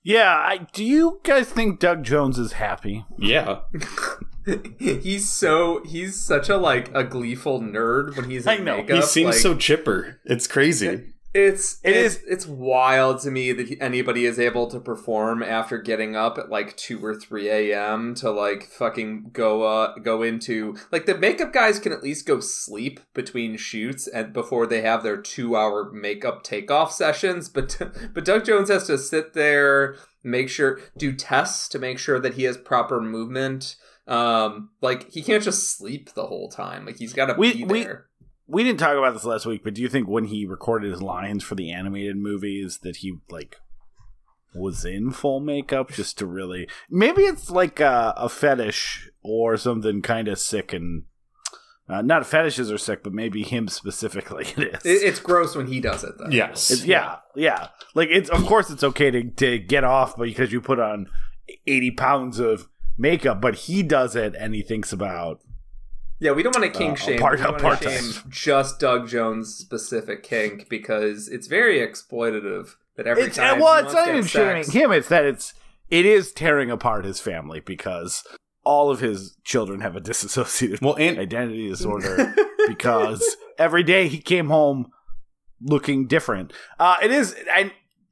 Yeah, 0.02 0.36
I, 0.36 0.66
do 0.72 0.84
you 0.84 1.20
guys 1.24 1.50
think 1.50 1.80
Doug 1.80 2.02
Jones 2.02 2.38
is 2.38 2.52
happy? 2.52 3.04
yeah 3.18 3.60
he's 4.78 5.28
so 5.30 5.82
he's 5.84 6.18
such 6.20 6.48
a 6.48 6.56
like 6.56 6.90
a 6.94 7.04
gleeful 7.04 7.60
nerd 7.60 8.16
when 8.16 8.30
he's 8.30 8.44
in 8.46 8.48
I 8.52 8.56
know. 8.58 8.76
makeup. 8.78 8.96
he 8.96 9.02
seems 9.02 9.26
like, 9.34 9.36
so 9.36 9.54
chipper 9.56 10.20
it's 10.24 10.46
crazy 10.46 11.12
It's 11.34 11.78
It 11.84 11.90
it 11.90 11.96
is- 11.96 12.16
is 12.16 12.22
it's 12.26 12.46
wild 12.46 13.20
to 13.20 13.30
me 13.30 13.52
that 13.52 13.76
anybody 13.80 14.24
is 14.24 14.38
able 14.38 14.66
to 14.68 14.80
perform 14.80 15.42
after 15.42 15.76
getting 15.78 16.16
up 16.16 16.38
at 16.38 16.48
like 16.48 16.74
two 16.78 17.04
or 17.04 17.14
three 17.14 17.48
a.m. 17.50 18.14
to 18.16 18.30
like 18.30 18.64
fucking 18.64 19.30
go 19.32 19.62
uh 19.64 19.94
go 19.98 20.22
into 20.22 20.74
like 20.90 21.04
the 21.04 21.16
makeup 21.18 21.52
guys 21.52 21.78
can 21.78 21.92
at 21.92 22.02
least 22.02 22.26
go 22.26 22.40
sleep 22.40 22.98
between 23.12 23.58
shoots 23.58 24.06
and 24.08 24.32
before 24.32 24.66
they 24.66 24.80
have 24.80 25.02
their 25.02 25.18
two 25.20 25.54
hour 25.54 25.90
makeup 25.92 26.42
takeoff 26.42 26.90
sessions, 26.92 27.48
but 27.50 27.76
but 28.14 28.24
Doug 28.24 28.46
Jones 28.46 28.70
has 28.70 28.86
to 28.86 28.96
sit 28.96 29.34
there 29.34 29.96
make 30.24 30.48
sure 30.48 30.80
do 30.96 31.12
tests 31.12 31.68
to 31.68 31.78
make 31.78 31.98
sure 31.98 32.18
that 32.18 32.34
he 32.34 32.44
has 32.44 32.56
proper 32.56 33.00
movement. 33.02 33.76
Um, 34.08 34.70
like 34.80 35.10
he 35.10 35.22
can't 35.22 35.42
just 35.44 35.76
sleep 35.76 36.14
the 36.14 36.26
whole 36.26 36.48
time. 36.48 36.86
Like 36.86 36.96
he's 36.96 37.12
got 37.12 37.26
to 37.26 37.34
We- 37.34 37.52
be 37.58 37.64
we- 37.64 37.82
there. 37.84 38.06
We 38.50 38.64
didn't 38.64 38.80
talk 38.80 38.96
about 38.96 39.12
this 39.12 39.24
last 39.26 39.44
week, 39.44 39.62
but 39.62 39.74
do 39.74 39.82
you 39.82 39.90
think 39.90 40.08
when 40.08 40.24
he 40.24 40.46
recorded 40.46 40.90
his 40.90 41.02
lines 41.02 41.44
for 41.44 41.54
the 41.54 41.70
animated 41.70 42.16
movies 42.16 42.78
that 42.78 42.96
he 42.96 43.18
like 43.28 43.58
was 44.54 44.86
in 44.86 45.10
full 45.10 45.38
makeup 45.40 45.92
just 45.92 46.16
to 46.16 46.24
really 46.24 46.66
maybe 46.88 47.20
it's 47.24 47.50
like 47.50 47.78
a, 47.78 48.14
a 48.16 48.30
fetish 48.30 49.10
or 49.22 49.58
something 49.58 50.00
kind 50.00 50.26
of 50.28 50.38
sick 50.38 50.72
and 50.72 51.02
uh, 51.90 52.00
not 52.02 52.24
fetishes 52.26 52.72
are 52.72 52.78
sick, 52.78 53.02
but 53.02 53.12
maybe 53.12 53.42
him 53.42 53.68
specifically 53.68 54.44
it 54.56 54.74
is. 54.76 54.86
It, 54.86 55.06
it's 55.06 55.20
gross 55.20 55.54
when 55.54 55.66
he 55.66 55.78
does 55.80 56.02
it 56.02 56.14
though. 56.18 56.30
yes 56.30 56.70
It's- 56.70 56.86
yeah, 56.86 57.16
yeah. 57.36 57.68
Like 57.94 58.08
it's 58.10 58.30
of 58.30 58.46
course 58.46 58.70
it's 58.70 58.82
okay 58.82 59.10
to 59.10 59.24
to 59.24 59.58
get 59.58 59.84
off 59.84 60.16
because 60.16 60.52
you 60.52 60.62
put 60.62 60.80
on 60.80 61.08
eighty 61.66 61.90
pounds 61.90 62.38
of 62.38 62.66
makeup, 62.98 63.40
but 63.40 63.54
he 63.54 63.82
does 63.82 64.14
it 64.16 64.34
and 64.38 64.54
he 64.54 64.62
thinks 64.62 64.92
about 64.92 65.40
Yeah, 66.20 66.32
we 66.32 66.42
don't 66.42 66.52
want 66.58 66.64
to 66.72 66.76
Uh, 66.76 66.82
kink 66.82 66.98
shame. 66.98 67.18
apart- 67.18 67.38
we 67.38 67.44
don't 67.44 67.62
want 67.62 67.80
to 67.82 67.90
shame 67.90 68.12
just 68.28 68.80
Doug 68.80 69.06
Jones' 69.08 69.54
specific 69.54 70.22
kink 70.24 70.68
because 70.68 71.28
it's 71.28 71.46
very 71.46 71.78
exploitative. 71.78 72.74
That 72.96 73.06
every 73.06 73.24
it's 73.24 73.36
time 73.36 73.60
well, 73.60 73.74
it's 73.74 73.84
wants 73.84 73.94
not 73.94 74.04
to 74.06 74.10
even 74.10 74.22
have 74.22 74.30
shaming 74.30 74.70
him. 74.72 74.90
It's 74.92 75.08
that 75.08 75.24
it's 75.24 75.54
it 75.88 76.04
is 76.04 76.32
tearing 76.32 76.70
apart 76.72 77.04
his 77.04 77.20
family 77.20 77.60
because 77.60 78.24
all 78.64 78.90
of 78.90 78.98
his 79.00 79.36
children 79.44 79.80
have 79.80 79.94
a 79.94 80.00
disassociated 80.00 80.80
well 80.82 80.96
and 80.98 81.16
identity 81.18 81.68
disorder 81.74 82.34
because 82.66 83.36
every 83.56 83.84
day 83.84 84.08
he 84.08 84.18
came 84.18 84.48
home 84.48 84.90
looking 85.62 86.06
different. 86.08 86.52
Uh, 86.80 86.96
it 87.02 87.10
is, 87.12 87.34
and 87.56 87.70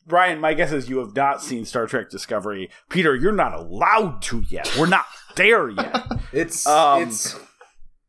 Ryan, 0.08 0.40
my 0.40 0.54
guess 0.54 0.72
is 0.72 0.88
you 0.88 0.98
have 0.98 1.14
not 1.16 1.42
seen 1.42 1.64
Star 1.64 1.86
Trek 1.86 2.10
Discovery. 2.10 2.70
Peter, 2.88 3.14
you're 3.14 3.32
not 3.32 3.54
allowed 3.54 4.22
to 4.22 4.44
yet. 4.48 4.72
We're 4.78 4.86
not 4.86 5.06
there 5.36 5.68
yet. 5.70 6.06
It's 6.32 6.66
Um, 6.66 7.02
it's. 7.04 7.38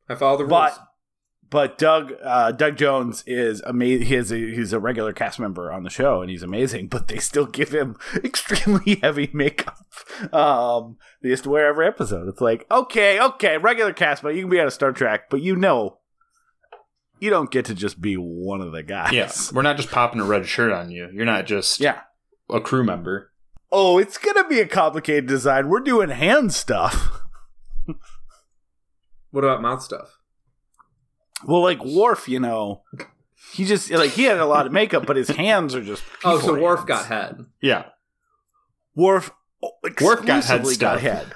I 0.09 0.15
follow 0.15 0.37
the 0.37 0.43
rules. 0.45 0.51
but 0.51 0.79
but 1.49 1.77
Doug 1.77 2.13
uh, 2.21 2.51
Doug 2.51 2.75
Jones 2.75 3.23
is 3.25 3.61
amazing. 3.61 4.07
He's 4.07 4.31
a, 4.31 4.35
he's 4.35 4.73
a 4.73 4.79
regular 4.79 5.13
cast 5.13 5.39
member 5.39 5.71
on 5.71 5.83
the 5.83 5.89
show, 5.89 6.21
and 6.21 6.29
he's 6.29 6.43
amazing. 6.43 6.87
But 6.87 7.07
they 7.07 7.19
still 7.19 7.45
give 7.45 7.69
him 7.73 7.95
extremely 8.23 8.95
heavy 9.01 9.29
makeup. 9.33 9.77
Um, 10.33 10.97
they 11.21 11.29
just 11.29 11.47
wear 11.47 11.67
every 11.67 11.87
episode. 11.87 12.27
It's 12.27 12.41
like 12.41 12.65
okay, 12.69 13.19
okay, 13.19 13.57
regular 13.57 13.93
cast, 13.93 14.23
but 14.23 14.35
you 14.35 14.41
can 14.41 14.49
be 14.49 14.59
on 14.59 14.67
a 14.67 14.71
Star 14.71 14.91
Trek, 14.91 15.29
but 15.29 15.41
you 15.41 15.55
know. 15.55 15.99
You 17.19 17.29
don't 17.29 17.49
get 17.51 17.65
to 17.65 17.73
just 17.73 17.99
be 18.01 18.15
one 18.15 18.61
of 18.61 18.71
the 18.71 18.83
guys. 18.83 19.11
yeah 19.13 19.31
we're 19.53 19.61
not 19.63 19.77
just 19.77 19.89
popping 19.91 20.19
a 20.21 20.23
red 20.25 20.45
shirt 20.47 20.71
on 20.71 20.91
you 20.91 21.09
you're 21.13 21.25
not 21.25 21.45
just 21.45 21.79
Yeah. 21.79 22.01
a 22.49 22.59
crew 22.61 22.83
member 22.83 23.31
Oh, 23.69 23.97
it's 23.97 24.17
gonna 24.17 24.47
be 24.47 24.61
a 24.61 24.65
complicated 24.65 25.25
design. 25.27 25.67
We're 25.67 25.81
doing 25.81 26.09
hand 26.09 26.53
stuff. 26.53 27.19
what 29.31 29.43
about 29.43 29.61
mouth 29.61 29.81
stuff? 29.83 30.17
Well, 31.45 31.61
like 31.61 31.83
Worf, 31.83 32.27
you 32.29 32.39
know, 32.39 32.83
he 33.53 33.65
just 33.65 33.91
like 33.91 34.11
he 34.11 34.23
had 34.23 34.37
a 34.37 34.45
lot 34.45 34.65
of 34.65 34.71
makeup, 34.71 35.05
but 35.05 35.17
his 35.17 35.27
hands 35.29 35.75
are 35.75 35.83
just. 35.83 36.01
Oh, 36.23 36.39
so 36.39 36.47
people 36.53 36.63
Worf 36.63 36.79
hands. 36.79 36.87
got 36.87 37.05
head. 37.07 37.45
yeah 37.61 37.83
Worf. 38.95 39.31
Worf 39.61 40.25
got 40.25 40.45
head 40.45 40.61
exclusively 40.61 40.73
stuff. 40.75 40.99
head. 41.01 41.33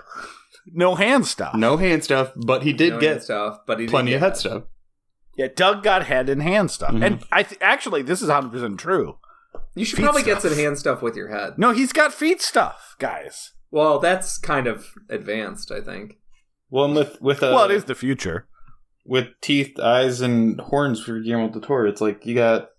No 0.73 0.95
hand 0.95 1.25
stuff. 1.25 1.53
no 1.55 1.75
hand 1.77 2.03
stuff 2.03 2.31
but 2.35 2.63
he 2.63 2.71
did 2.71 2.93
No 2.93 2.99
get 2.99 3.23
stuff, 3.23 3.59
but 3.67 3.79
he 3.79 3.87
plenty 3.87 4.11
get 4.11 4.15
of 4.17 4.21
head 4.21 4.37
stuff 4.37 4.63
Yeah, 5.37 5.47
Doug 5.55 5.81
got 5.83 6.05
head 6.05 6.27
and 6.29 6.41
hand 6.43 6.71
stuff, 6.71 6.91
Mhm. 6.91 7.05
and 7.05 7.23
I 7.31 7.43
th- 7.43 7.61
actually 7.61 8.01
this 8.01 8.21
is 8.21 8.29
hundred 8.29 8.51
percent 8.51 8.79
true. 8.79 9.17
You 9.75 9.85
should 9.85 9.97
Feet 9.97 10.03
probably 10.03 10.21
stuff. 10.23 10.43
get 10.43 10.49
some 10.49 10.57
hand 10.59 10.77
stuff 10.77 11.01
with 11.01 11.15
your 11.15 11.29
head. 11.29 11.57
No, 11.57 11.71
he's 11.71 11.93
got 11.93 12.13
feet 12.13 12.41
stuff, 12.41 12.95
guys. 12.99 13.51
Well, 13.69 13.99
that's 13.99 14.37
kind 14.37 14.67
of 14.67 14.87
advanced, 15.09 15.71
I 15.71 15.79
think. 15.81 16.15
well 16.69 16.93
with 16.93 17.21
with 17.21 17.41
uh, 17.43 17.51
well, 17.53 17.65
it 17.65 17.71
is 17.71 17.85
the 17.85 17.95
future. 17.95 18.47
with 19.05 19.27
teeth, 19.41 19.79
eyes, 19.79 20.21
and 20.21 20.59
horns 20.61 21.01
for 21.03 21.19
Guillermo 21.19 21.49
del 21.51 21.61
Toro. 21.61 21.89
It's 21.89 22.01
like 22.01 22.25
you 22.25 22.35
got 22.35 22.69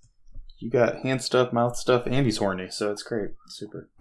you 0.58 0.70
got 0.70 0.98
hand 0.98 1.22
stuff, 1.22 1.52
mouth 1.52 1.76
stuff, 1.76 2.04
and 2.06 2.14
he's 2.26 2.36
horny, 2.36 2.68
so 2.70 2.90
it's 2.92 3.02
great. 3.02 3.30
Super. 3.48 3.90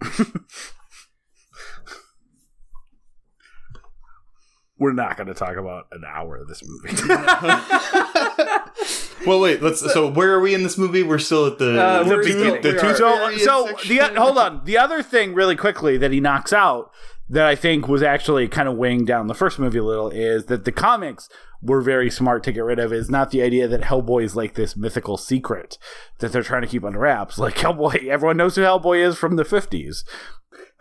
We're 4.82 4.92
not 4.92 5.16
going 5.16 5.28
to 5.28 5.34
talk 5.34 5.56
about 5.56 5.86
an 5.92 6.02
hour 6.04 6.36
of 6.38 6.48
this 6.48 6.60
movie. 6.66 6.88
well, 9.26 9.38
wait. 9.40 9.62
Let's. 9.62 9.80
So 9.92 10.10
where 10.10 10.32
are 10.32 10.40
we 10.40 10.54
in 10.54 10.64
this 10.64 10.76
movie? 10.76 11.04
We're 11.04 11.18
still 11.20 11.46
at 11.46 11.58
the 11.58 11.80
Uh, 11.80 12.02
the, 12.02 12.10
we're 12.10 12.22
two- 12.24 12.30
still- 12.32 12.60
the 12.60 12.72
two 12.72 12.94
so, 12.96 13.36
so 13.36 13.68
the 13.88 13.98
hold 14.20 14.38
on. 14.38 14.64
The 14.64 14.76
other 14.78 15.00
thing, 15.02 15.34
really 15.34 15.54
quickly, 15.56 15.96
that 15.98 16.10
he 16.10 16.18
knocks 16.20 16.52
out 16.52 16.90
that 17.28 17.46
I 17.46 17.54
think 17.54 17.86
was 17.86 18.02
actually 18.02 18.48
kind 18.48 18.68
of 18.68 18.76
weighing 18.76 19.04
down 19.04 19.28
the 19.28 19.34
first 19.34 19.58
movie 19.60 19.78
a 19.78 19.84
little 19.84 20.10
is 20.10 20.46
that 20.46 20.64
the 20.64 20.72
comics 20.72 21.28
were 21.62 21.80
very 21.80 22.10
smart 22.10 22.42
to 22.44 22.52
get 22.52 22.64
rid 22.64 22.80
of. 22.80 22.92
Is 22.92 23.08
not 23.08 23.30
the 23.30 23.42
idea 23.42 23.68
that 23.68 23.82
Hellboy 23.82 24.24
is 24.24 24.34
like 24.34 24.54
this 24.54 24.76
mythical 24.76 25.16
secret 25.16 25.78
that 26.18 26.32
they're 26.32 26.42
trying 26.42 26.62
to 26.62 26.68
keep 26.68 26.84
under 26.84 26.98
wraps. 26.98 27.38
Like 27.38 27.54
Hellboy, 27.54 28.08
everyone 28.08 28.36
knows 28.36 28.56
who 28.56 28.62
Hellboy 28.62 28.98
is 29.06 29.16
from 29.16 29.36
the 29.36 29.44
fifties. 29.44 30.04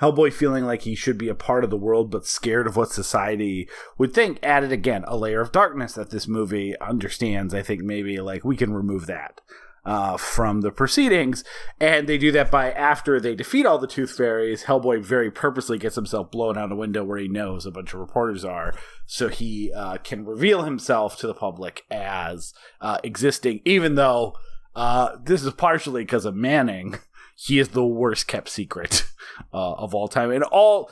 Hellboy 0.02 0.34
feeling 0.34 0.65
like 0.65 0.82
he 0.82 0.95
should 0.95 1.18
be 1.18 1.30
a 1.30 1.36
part 1.36 1.64
of 1.64 1.69
the 1.69 1.78
world 1.78 2.10
but 2.10 2.26
scared 2.26 2.68
of 2.68 2.76
what 2.76 2.90
society 2.90 3.69
would 3.98 4.14
think 4.14 4.40
added 4.41 4.72
again 4.72 5.03
a 5.07 5.15
layer 5.15 5.41
of 5.41 5.52
darkness 5.52 5.94
that 5.94 6.10
this 6.10 6.28
movie 6.28 6.76
understands. 6.80 7.53
I 7.53 7.61
think 7.61 7.82
maybe 7.82 8.19
like 8.19 8.44
we 8.44 8.57
can 8.57 8.73
remove 8.73 9.06
that 9.06 9.41
uh, 9.86 10.18
from 10.18 10.61
the 10.61 10.72
proceedings. 10.72 11.44
And 11.80 12.07
they 12.07 12.18
do 12.18 12.32
that 12.34 12.52
by 12.52 12.72
after 12.72 13.19
they 13.19 13.36
defeat 13.36 13.65
all 13.65 13.78
the 13.78 13.88
Tooth 13.88 14.15
Fairies, 14.15 14.65
Hellboy 14.65 15.03
very 15.03 15.32
purposely 15.32 15.78
gets 15.78 15.95
himself 15.95 16.32
blown 16.32 16.57
out 16.57 16.72
a 16.72 16.76
window 16.76 17.03
where 17.03 17.18
he 17.18 17.28
knows 17.28 17.65
a 17.65 17.72
bunch 17.72 17.94
of 17.94 17.99
reporters 17.99 18.45
are, 18.45 18.73
so 19.06 19.28
he 19.28 19.72
uh, 19.73 19.98
can 19.98 20.26
reveal 20.26 20.64
himself 20.64 21.18
to 21.18 21.28
the 21.28 21.34
public 21.34 21.84
as 21.90 22.53
uh, 22.80 22.99
existing, 23.03 23.61
even 23.65 23.95
though 23.95 24.36
uh, 24.76 25.15
this 25.23 25.44
is 25.44 25.53
partially 25.53 26.03
because 26.03 26.26
of 26.26 26.36
Manning. 26.36 26.98
He 27.36 27.60
is 27.60 27.70
the 27.70 27.86
worst 27.86 28.28
kept 28.28 28.49
secret 28.49 29.06
uh, 29.53 29.74
of 29.74 29.94
all 29.95 30.08
time. 30.08 30.32
And 30.32 30.44
all. 30.44 30.90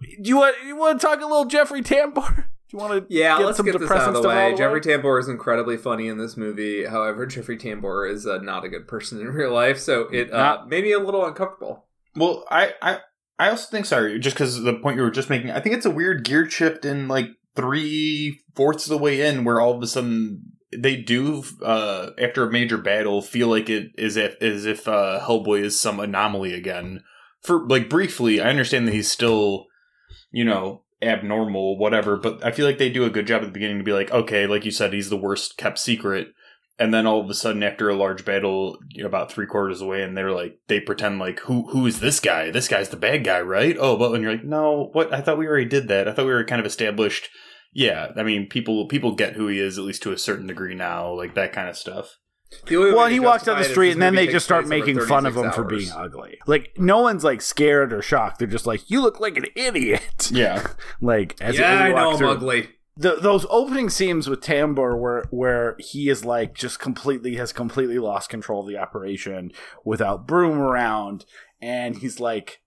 Do 0.00 0.28
you 0.28 0.36
want 0.36 0.56
you 0.64 0.76
want 0.76 1.00
to 1.00 1.06
talk 1.06 1.18
a 1.20 1.26
little 1.26 1.44
Jeffrey 1.46 1.82
Tambor? 1.82 2.36
Do 2.70 2.76
you 2.76 2.78
want 2.78 3.08
to 3.08 3.14
Yeah, 3.14 3.38
get 3.38 3.46
let's 3.46 3.56
some 3.56 3.64
get 3.66 3.78
this 3.80 3.90
out 3.90 4.14
of 4.14 4.22
the 4.22 4.28
way. 4.28 4.44
out 4.46 4.52
of 4.52 4.58
the 4.58 4.62
Jeffrey? 4.62 4.80
Tambor 4.82 5.18
is 5.18 5.26
incredibly 5.28 5.76
funny 5.78 6.06
in 6.06 6.18
this 6.18 6.36
movie. 6.36 6.84
However, 6.84 7.24
Jeffrey 7.26 7.56
Tambor 7.56 8.10
is 8.12 8.26
uh, 8.26 8.38
not 8.38 8.62
a 8.64 8.68
good 8.68 8.86
person 8.86 9.20
in 9.20 9.28
real 9.28 9.52
life, 9.52 9.78
so 9.78 10.02
it 10.12 10.30
uh, 10.32 10.36
Not- 10.36 10.68
made 10.68 10.84
me 10.84 10.92
a 10.92 10.98
little 10.98 11.24
uncomfortable. 11.24 11.86
Well, 12.14 12.44
I 12.50 12.74
I 12.82 12.98
I 13.38 13.48
also 13.50 13.70
think 13.70 13.86
sorry, 13.86 14.18
just 14.18 14.36
because 14.36 14.62
the 14.62 14.74
point 14.74 14.96
you 14.96 15.02
were 15.02 15.10
just 15.10 15.30
making. 15.30 15.50
I 15.50 15.60
think 15.60 15.76
it's 15.76 15.86
a 15.86 15.90
weird 15.90 16.24
gear 16.24 16.48
shift 16.50 16.84
in 16.84 17.08
like 17.08 17.28
three 17.56 18.40
fourths 18.54 18.84
of 18.86 18.90
the 18.90 18.98
way 18.98 19.26
in, 19.26 19.44
where 19.44 19.60
all 19.60 19.74
of 19.74 19.82
a 19.82 19.86
sudden 19.86 20.42
they 20.76 20.96
do 20.96 21.44
uh 21.62 22.10
after 22.18 22.46
a 22.46 22.52
major 22.52 22.78
battle 22.78 23.22
feel 23.22 23.48
like 23.48 23.70
it 23.70 23.92
is 23.96 24.16
if 24.16 24.40
as 24.42 24.66
if 24.66 24.86
uh 24.86 25.20
Hellboy 25.22 25.62
is 25.62 25.80
some 25.80 26.00
anomaly 26.00 26.54
again. 26.54 27.02
For 27.42 27.66
like 27.66 27.88
briefly, 27.88 28.40
I 28.40 28.50
understand 28.50 28.86
that 28.88 28.94
he's 28.94 29.10
still, 29.10 29.66
you 30.30 30.44
know, 30.44 30.82
abnormal, 31.00 31.78
whatever, 31.78 32.16
but 32.16 32.44
I 32.44 32.50
feel 32.50 32.66
like 32.66 32.78
they 32.78 32.90
do 32.90 33.04
a 33.04 33.10
good 33.10 33.26
job 33.26 33.42
at 33.42 33.46
the 33.46 33.52
beginning 33.52 33.78
to 33.78 33.84
be 33.84 33.92
like, 33.92 34.10
okay, 34.10 34.46
like 34.46 34.64
you 34.64 34.70
said, 34.70 34.92
he's 34.92 35.10
the 35.10 35.16
worst 35.16 35.56
kept 35.56 35.78
secret. 35.78 36.34
And 36.80 36.94
then 36.94 37.06
all 37.06 37.20
of 37.20 37.28
a 37.28 37.34
sudden, 37.34 37.64
after 37.64 37.88
a 37.88 37.96
large 37.96 38.24
battle, 38.24 38.78
you 38.90 39.02
know, 39.02 39.08
about 39.08 39.32
three 39.32 39.46
quarters 39.46 39.80
away, 39.80 40.02
and 40.02 40.16
they're 40.16 40.30
like, 40.30 40.60
they 40.68 40.78
pretend 40.78 41.18
like, 41.18 41.40
who 41.40 41.68
who 41.70 41.86
is 41.86 41.98
this 41.98 42.20
guy? 42.20 42.52
This 42.52 42.68
guy's 42.68 42.90
the 42.90 42.96
bad 42.96 43.24
guy, 43.24 43.40
right? 43.40 43.76
Oh, 43.78 43.96
but 43.96 44.12
when 44.12 44.22
you're 44.22 44.30
like, 44.32 44.44
no, 44.44 44.90
what? 44.92 45.12
I 45.12 45.20
thought 45.20 45.38
we 45.38 45.48
already 45.48 45.64
did 45.64 45.88
that. 45.88 46.06
I 46.06 46.12
thought 46.12 46.26
we 46.26 46.32
were 46.32 46.44
kind 46.44 46.60
of 46.60 46.66
established 46.66 47.30
yeah, 47.72 48.12
I 48.16 48.22
mean, 48.22 48.48
people 48.48 48.86
people 48.86 49.14
get 49.14 49.34
who 49.34 49.48
he 49.48 49.58
is 49.60 49.78
at 49.78 49.84
least 49.84 50.02
to 50.04 50.12
a 50.12 50.18
certain 50.18 50.46
degree 50.46 50.74
now, 50.74 51.12
like 51.12 51.34
that 51.34 51.52
kind 51.52 51.68
of 51.68 51.76
stuff. 51.76 52.18
The 52.66 52.76
only 52.76 52.90
way 52.92 52.96
Well, 52.96 53.06
he 53.08 53.20
walks 53.20 53.44
down 53.44 53.58
the 53.58 53.64
street 53.64 53.92
and 53.92 54.00
then 54.00 54.14
they 54.14 54.26
just 54.26 54.46
start 54.46 54.66
making 54.66 54.98
fun 55.00 55.26
of 55.26 55.36
him 55.36 55.50
36 55.50 55.54
for 55.56 55.64
being 55.64 55.90
ugly. 55.92 56.38
Like 56.46 56.72
no 56.78 57.00
one's 57.02 57.22
like 57.22 57.42
scared 57.42 57.92
or 57.92 58.00
shocked. 58.00 58.38
They're 58.38 58.48
just 58.48 58.66
like, 58.66 58.90
"You 58.90 59.02
look 59.02 59.20
like 59.20 59.36
an 59.36 59.44
idiot." 59.54 60.30
Yeah, 60.32 60.66
Like 61.00 61.36
as 61.42 61.58
Yeah, 61.58 61.72
as 61.72 61.80
I 61.80 61.88
know 61.90 61.94
walk 61.94 62.12
I'm 62.12 62.18
through. 62.18 62.30
ugly. 62.30 62.68
the, 62.96 63.16
those 63.16 63.44
opening 63.50 63.90
scenes 63.90 64.28
with 64.30 64.40
Tambor 64.40 64.98
where 64.98 65.24
where 65.30 65.76
he 65.78 66.08
is 66.08 66.24
like 66.24 66.54
just 66.54 66.80
completely 66.80 67.36
has 67.36 67.52
completely 67.52 67.98
lost 67.98 68.30
control 68.30 68.62
of 68.62 68.68
the 68.68 68.78
operation 68.78 69.52
without 69.84 70.26
broom 70.26 70.58
around 70.58 71.26
and 71.60 71.98
he's 71.98 72.18
like 72.18 72.60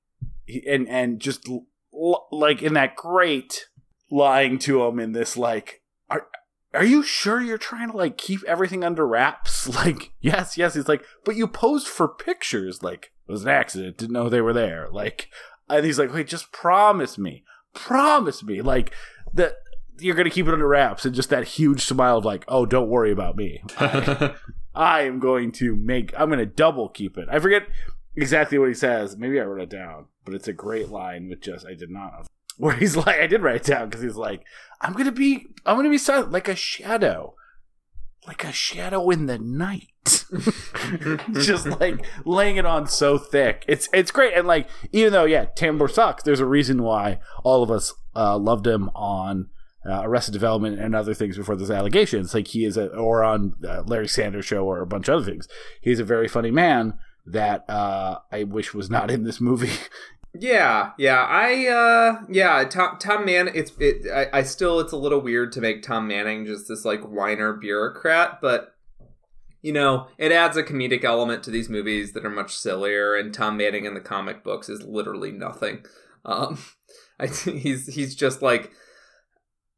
he, 0.46 0.64
and 0.68 0.88
and 0.88 1.20
just 1.20 1.50
l- 1.50 1.66
l- 1.94 2.28
like 2.32 2.62
in 2.62 2.74
that 2.76 2.96
great 2.96 3.66
lying 4.12 4.60
to 4.60 4.84
him 4.84 5.00
in 5.00 5.14
this 5.14 5.38
like 5.38 5.82
are 6.10 6.28
are 6.74 6.86
you 6.86 7.02
sure 7.02 7.42
you're 7.42 7.58
trying 7.58 7.90
to 7.92 7.98
like 7.98 8.18
keep 8.18 8.44
everything 8.44 8.84
under 8.84 9.08
wraps? 9.08 9.68
Like 9.76 10.12
yes 10.20 10.58
yes. 10.58 10.76
He's 10.76 10.88
like 10.88 11.04
but 11.26 11.36
you 11.36 11.48
posed 11.48 11.88
for 11.88 12.08
pictures. 12.08 12.84
Like 12.84 13.12
it 13.28 13.32
was 13.32 13.44
an 13.44 13.50
accident. 13.50 13.98
Didn't 13.98 14.14
know 14.14 14.30
they 14.30 14.42
were 14.42 14.54
there. 14.54 14.88
Like 14.92 15.30
and 15.70 15.86
he's 15.86 15.98
like 15.98 16.14
wait 16.14 16.28
just 16.28 16.52
promise 16.52 17.18
me. 17.18 17.44
Promise 17.74 18.44
me 18.44 18.62
like 18.62 18.94
that 19.34 19.54
you're 20.00 20.16
gonna 20.16 20.30
keep 20.30 20.48
it 20.48 20.54
under 20.54 20.68
wraps. 20.68 21.06
And 21.06 21.16
just 21.16 21.30
that 21.30 21.48
huge 21.48 21.86
smile 21.86 22.18
of 22.18 22.26
like 22.26 22.44
oh 22.48 22.66
don't 22.66 22.90
worry 22.90 23.12
about 23.12 23.38
me. 23.38 23.64
I 24.74 25.02
am 25.02 25.20
going 25.20 25.52
to 25.54 25.76
make 25.76 26.14
i'm 26.18 26.30
gonna 26.30 26.46
double 26.46 26.90
keep 26.90 27.18
it. 27.18 27.28
I 27.32 27.40
forget 27.40 27.64
exactly 28.16 28.58
what 28.58 28.70
he 28.70 28.74
says. 28.74 29.16
Maybe 29.16 29.40
i 29.40 29.44
wrote 29.44 29.62
it 29.62 29.70
down 29.70 30.08
but 30.24 30.34
it's 30.34 30.48
a 30.48 30.54
great 30.54 30.90
line 30.90 31.30
with 31.30 31.42
just 31.42 31.66
i 31.66 31.74
did 31.74 31.90
not 31.90 32.28
where 32.58 32.76
he's 32.76 32.96
like 32.96 33.20
i 33.20 33.28
did 33.28 33.42
write 33.42 33.58
it 33.58 33.64
down 33.64 33.90
because 33.90 34.02
he's 34.02 34.16
like 34.16 34.44
i'm 34.82 34.94
gonna 34.94 35.12
be 35.12 35.48
i'm 35.66 35.76
gonna 35.76 35.90
be 35.90 35.98
silent 35.98 36.32
like 36.32 36.48
a 36.48 36.56
shadow 36.56 37.34
like 38.28 38.44
a 38.44 38.52
shadow 38.52 39.10
in 39.10 39.26
the 39.26 39.40
night 39.40 39.88
just 41.34 41.66
like 41.80 42.06
laying 42.26 42.58
it 42.58 42.66
on 42.66 42.88
so 42.88 43.18
thick 43.18 43.64
it's 43.68 43.90
it's 43.94 44.12
great 44.12 44.34
and 44.34 44.48
like 44.48 44.68
even 44.92 45.12
though 45.12 45.26
yeah 45.26 45.46
tambor 45.58 45.90
sucks 45.90 46.24
there's 46.24 46.40
a 46.40 46.46
reason 46.46 46.84
why 46.84 47.20
all 47.44 47.64
of 47.64 47.72
us 47.72 47.94
uh, 48.16 48.38
loved 48.38 48.68
him 48.68 48.90
on 48.90 49.48
uh, 49.86 50.02
Arrested 50.04 50.34
Development 50.34 50.80
and 50.80 50.96
other 50.96 51.14
things 51.14 51.38
before 51.38 51.56
those 51.56 51.72
allegations. 51.72 52.34
Like 52.34 52.48
he 52.48 52.66
is, 52.66 52.78
a, 52.78 52.88
or 52.90 53.24
on 53.24 53.56
uh, 53.68 53.84
Larry 53.86 54.08
Sanders 54.08 54.46
show 54.46 54.64
or 54.64 54.82
a 54.82 54.88
bunch 54.88 55.08
of 55.08 55.16
other 55.16 55.26
things. 55.26 55.48
He's 55.82 56.00
a 56.00 56.06
very 56.06 56.28
funny 56.28 56.52
man 56.52 57.00
that 57.26 57.68
uh, 57.70 58.20
I 58.32 58.44
wish 58.44 58.74
was 58.74 58.90
not 58.90 59.10
in 59.10 59.24
this 59.24 59.42
movie. 59.42 59.72
Yeah, 60.34 60.92
yeah, 60.98 61.24
I, 61.24 61.68
uh, 61.68 62.22
yeah, 62.30 62.64
Tom, 62.64 62.98
Tom 63.00 63.26
Man, 63.26 63.50
it's, 63.54 63.72
it, 63.80 64.10
I, 64.10 64.40
I 64.40 64.44
still, 64.44 64.80
it's 64.80 64.94
a 64.94 64.98
little 64.98 65.20
weird 65.20 65.52
to 65.54 65.62
make 65.62 65.84
Tom 65.84 66.08
Manning 66.08 66.46
just 66.46 66.70
this, 66.70 66.86
like, 66.86 67.02
whiner 67.02 67.54
bureaucrat, 67.54 68.40
but, 68.42 68.74
you 69.62 69.74
know, 69.74 70.08
it 70.18 70.32
adds 70.32 70.56
a 70.56 70.64
comedic 70.64 71.04
element 71.04 71.44
to 71.44 71.52
these 71.52 71.68
movies 71.68 72.14
that 72.14 72.26
are 72.26 72.30
much 72.30 72.56
sillier, 72.56 73.14
and 73.14 73.34
Tom 73.34 73.58
Manning 73.58 73.84
in 73.84 73.94
the 73.94 74.00
comic 74.00 74.42
books 74.42 74.70
is 74.70 74.84
literally 74.84 75.32
nothing. 75.32 75.86
Um, 76.24 76.58
I, 77.20 77.28
he's, 77.28 77.94
he's 77.94 78.16
just 78.16 78.42
like, 78.42 78.72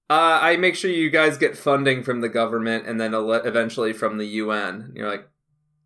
uh, 0.09 0.39
I 0.41 0.57
make 0.57 0.75
sure 0.75 0.91
you 0.91 1.09
guys 1.09 1.37
get 1.37 1.57
funding 1.57 2.03
from 2.03 2.21
the 2.21 2.29
government 2.29 2.85
and 2.87 3.01
then 3.01 3.13
eventually 3.15 3.93
from 3.93 4.17
the 4.17 4.25
UN. 4.25 4.81
And 4.81 4.95
you're 4.95 5.09
like, 5.09 5.27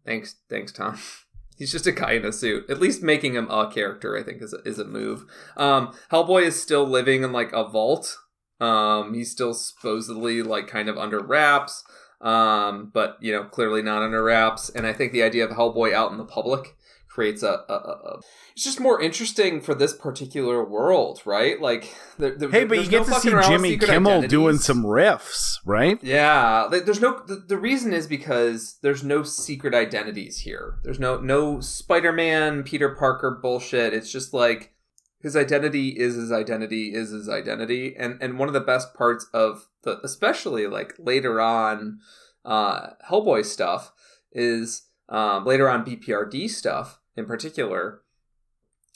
thanks, 0.06 0.36
thanks, 0.50 0.72
Tom. 0.72 0.98
He's 1.58 1.72
just 1.72 1.88
a 1.88 1.92
guy 1.92 2.12
in 2.14 2.26
a 2.26 2.32
suit. 2.32 2.70
At 2.70 2.80
least 2.80 3.02
making 3.02 3.34
him 3.34 3.50
a 3.50 3.70
character, 3.72 4.18
I 4.18 4.24
think, 4.24 4.42
is 4.42 4.54
a, 4.54 4.58
is 4.68 4.78
a 4.78 4.86
move. 4.86 5.26
Um, 5.58 5.94
Hellboy 6.12 6.44
is 6.44 6.62
still 6.62 6.86
living 6.86 7.24
in 7.24 7.32
like 7.32 7.52
a 7.52 7.68
vault. 7.68 8.18
Um, 8.60 9.14
he's 9.14 9.32
still 9.32 9.54
supposedly 9.54 10.42
like 10.44 10.68
kind 10.68 10.90
of 10.90 10.98
under 10.98 11.20
wraps, 11.20 11.84
um, 12.22 12.92
but 12.94 13.18
you 13.22 13.32
know, 13.32 13.44
clearly 13.44 13.82
not 13.82 14.04
under 14.04 14.24
wraps. 14.24 14.70
And 14.70 14.86
I 14.86 14.94
think 14.94 15.12
the 15.12 15.24
idea 15.24 15.46
of 15.46 15.56
Hellboy 15.56 15.94
out 15.94 16.12
in 16.12 16.18
the 16.18 16.26
public 16.26 16.76
creates 17.18 17.42
a, 17.42 17.64
a, 17.68 17.74
a, 17.74 18.20
it's 18.54 18.64
just 18.64 18.80
more 18.80 19.02
interesting 19.02 19.60
for 19.60 19.74
this 19.74 19.92
particular 19.92 20.64
world, 20.64 21.20
right? 21.26 21.60
Like, 21.60 21.98
there, 22.20 22.36
there, 22.38 22.48
hey, 22.52 22.64
but 22.64 22.78
you 22.78 22.88
get 22.88 23.08
no 23.08 23.16
to 23.16 23.20
see 23.20 23.32
Jimmy 23.50 23.76
Kimmel 23.76 24.22
doing 24.28 24.60
some 24.60 24.84
riffs, 24.84 25.58
right? 25.66 25.98
Yeah, 26.04 26.68
there's 26.70 27.02
no. 27.02 27.24
The, 27.26 27.38
the 27.38 27.58
reason 27.58 27.92
is 27.92 28.06
because 28.06 28.78
there's 28.84 29.04
no 29.04 29.24
secret 29.24 29.74
identities 29.74 30.38
here. 30.42 30.76
There's 30.84 31.00
no 31.00 31.20
no 31.20 31.60
Spider-Man, 31.60 32.62
Peter 32.62 32.90
Parker 32.90 33.40
bullshit. 33.42 33.96
It's 33.96 34.12
just 34.12 34.32
like 34.32 34.76
his 35.20 35.36
identity 35.36 35.90
is 35.98 36.14
his 36.14 36.32
identity 36.32 36.94
is 36.94 37.10
his 37.10 37.28
identity, 37.28 37.96
and 37.98 38.22
and 38.22 38.38
one 38.38 38.48
of 38.48 38.54
the 38.54 38.60
best 38.60 38.94
parts 38.94 39.26
of 39.34 39.66
the, 39.82 40.00
especially 40.04 40.68
like 40.68 40.94
later 41.00 41.42
on, 41.42 41.98
uh, 42.46 42.90
Hellboy 43.10 43.44
stuff 43.44 43.92
is 44.32 44.84
um, 45.10 45.46
later 45.46 45.68
on 45.68 45.84
BPRD 45.84 46.48
stuff 46.48 47.00
in 47.18 47.26
particular, 47.26 48.02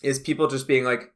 is 0.03 0.19
people 0.19 0.47
just 0.47 0.67
being 0.67 0.83
like, 0.85 1.13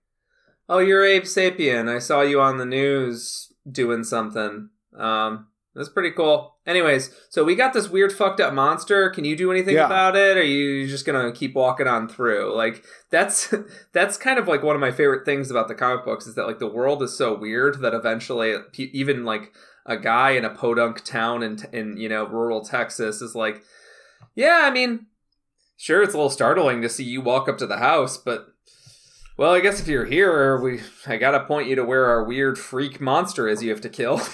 "Oh, 0.68 0.80
you're 0.80 1.06
Abe 1.06 1.24
Sapien. 1.24 1.88
I 1.94 2.00
saw 2.00 2.22
you 2.22 2.42
on 2.42 2.58
the 2.58 2.66
news 2.66 3.54
doing 3.70 4.04
something." 4.04 4.70
Um, 4.98 5.48
that's 5.74 5.90
pretty 5.90 6.12
cool. 6.12 6.56
Anyways, 6.66 7.14
so 7.30 7.44
we 7.44 7.54
got 7.54 7.74
this 7.74 7.90
weird 7.90 8.14
fucked 8.14 8.40
up 8.40 8.54
monster. 8.54 9.10
Can 9.10 9.26
you 9.26 9.36
do 9.36 9.52
anything 9.52 9.76
Yeah. 9.76 9.86
about 9.88 10.16
it? 10.16 10.38
Or 10.38 10.40
are 10.40 10.44
you 10.44 10.88
just 10.88 11.06
gonna 11.06 11.32
keep 11.34 11.54
walking 11.54 11.86
on 11.88 12.08
through? 12.08 12.56
Like 12.56 12.84
that's 13.12 13.54
that's 13.94 14.18
kind 14.18 14.40
of 14.40 14.48
like 14.48 14.64
one 14.64 14.76
of 14.76 14.80
my 14.82 14.92
favorite 14.92 15.26
things 15.26 15.52
about 15.52 15.68
the 15.68 15.76
comic 15.76 16.06
books 16.06 16.28
is 16.28 16.36
that 16.36 16.48
like 16.48 16.60
the 16.60 16.68
world 16.68 17.04
is 17.04 17.18
so 17.18 17.38
weird 17.38 17.82
that 17.82 17.94
eventually 17.94 18.56
even 18.78 19.26
like 19.26 19.54
a 19.86 19.98
guy 19.98 20.32
in 20.32 20.46
a 20.46 20.50
podunk 20.50 21.04
town 21.04 21.44
in 21.44 21.60
in 21.74 21.98
you 21.98 22.08
know 22.10 22.26
rural 22.26 22.62
Texas 22.64 23.22
is 23.22 23.36
like, 23.36 23.62
yeah, 24.34 24.62
I 24.64 24.72
mean, 24.72 25.08
sure, 25.78 26.04
it's 26.04 26.14
a 26.14 26.18
little 26.18 26.30
startling 26.30 26.82
to 26.82 26.90
see 26.90 27.04
you 27.04 27.22
walk 27.22 27.48
up 27.50 27.58
to 27.60 27.68
the 27.68 27.78
house, 27.78 28.18
but 28.18 28.48
well, 29.38 29.54
I 29.54 29.60
guess 29.60 29.82
if 29.82 29.88
you're 29.88 30.06
here, 30.06 30.60
we 30.60 30.80
I 31.08 31.18
gotta 31.18 31.44
point 31.46 31.68
you 31.68 31.76
to 31.76 31.84
where 31.84 32.06
our 32.06 32.24
weird 32.24 32.58
freak 32.58 33.02
monster 33.02 33.48
is. 33.48 33.62
You 33.62 33.70
have 33.72 33.82
to 33.82 33.90
kill. 33.90 34.22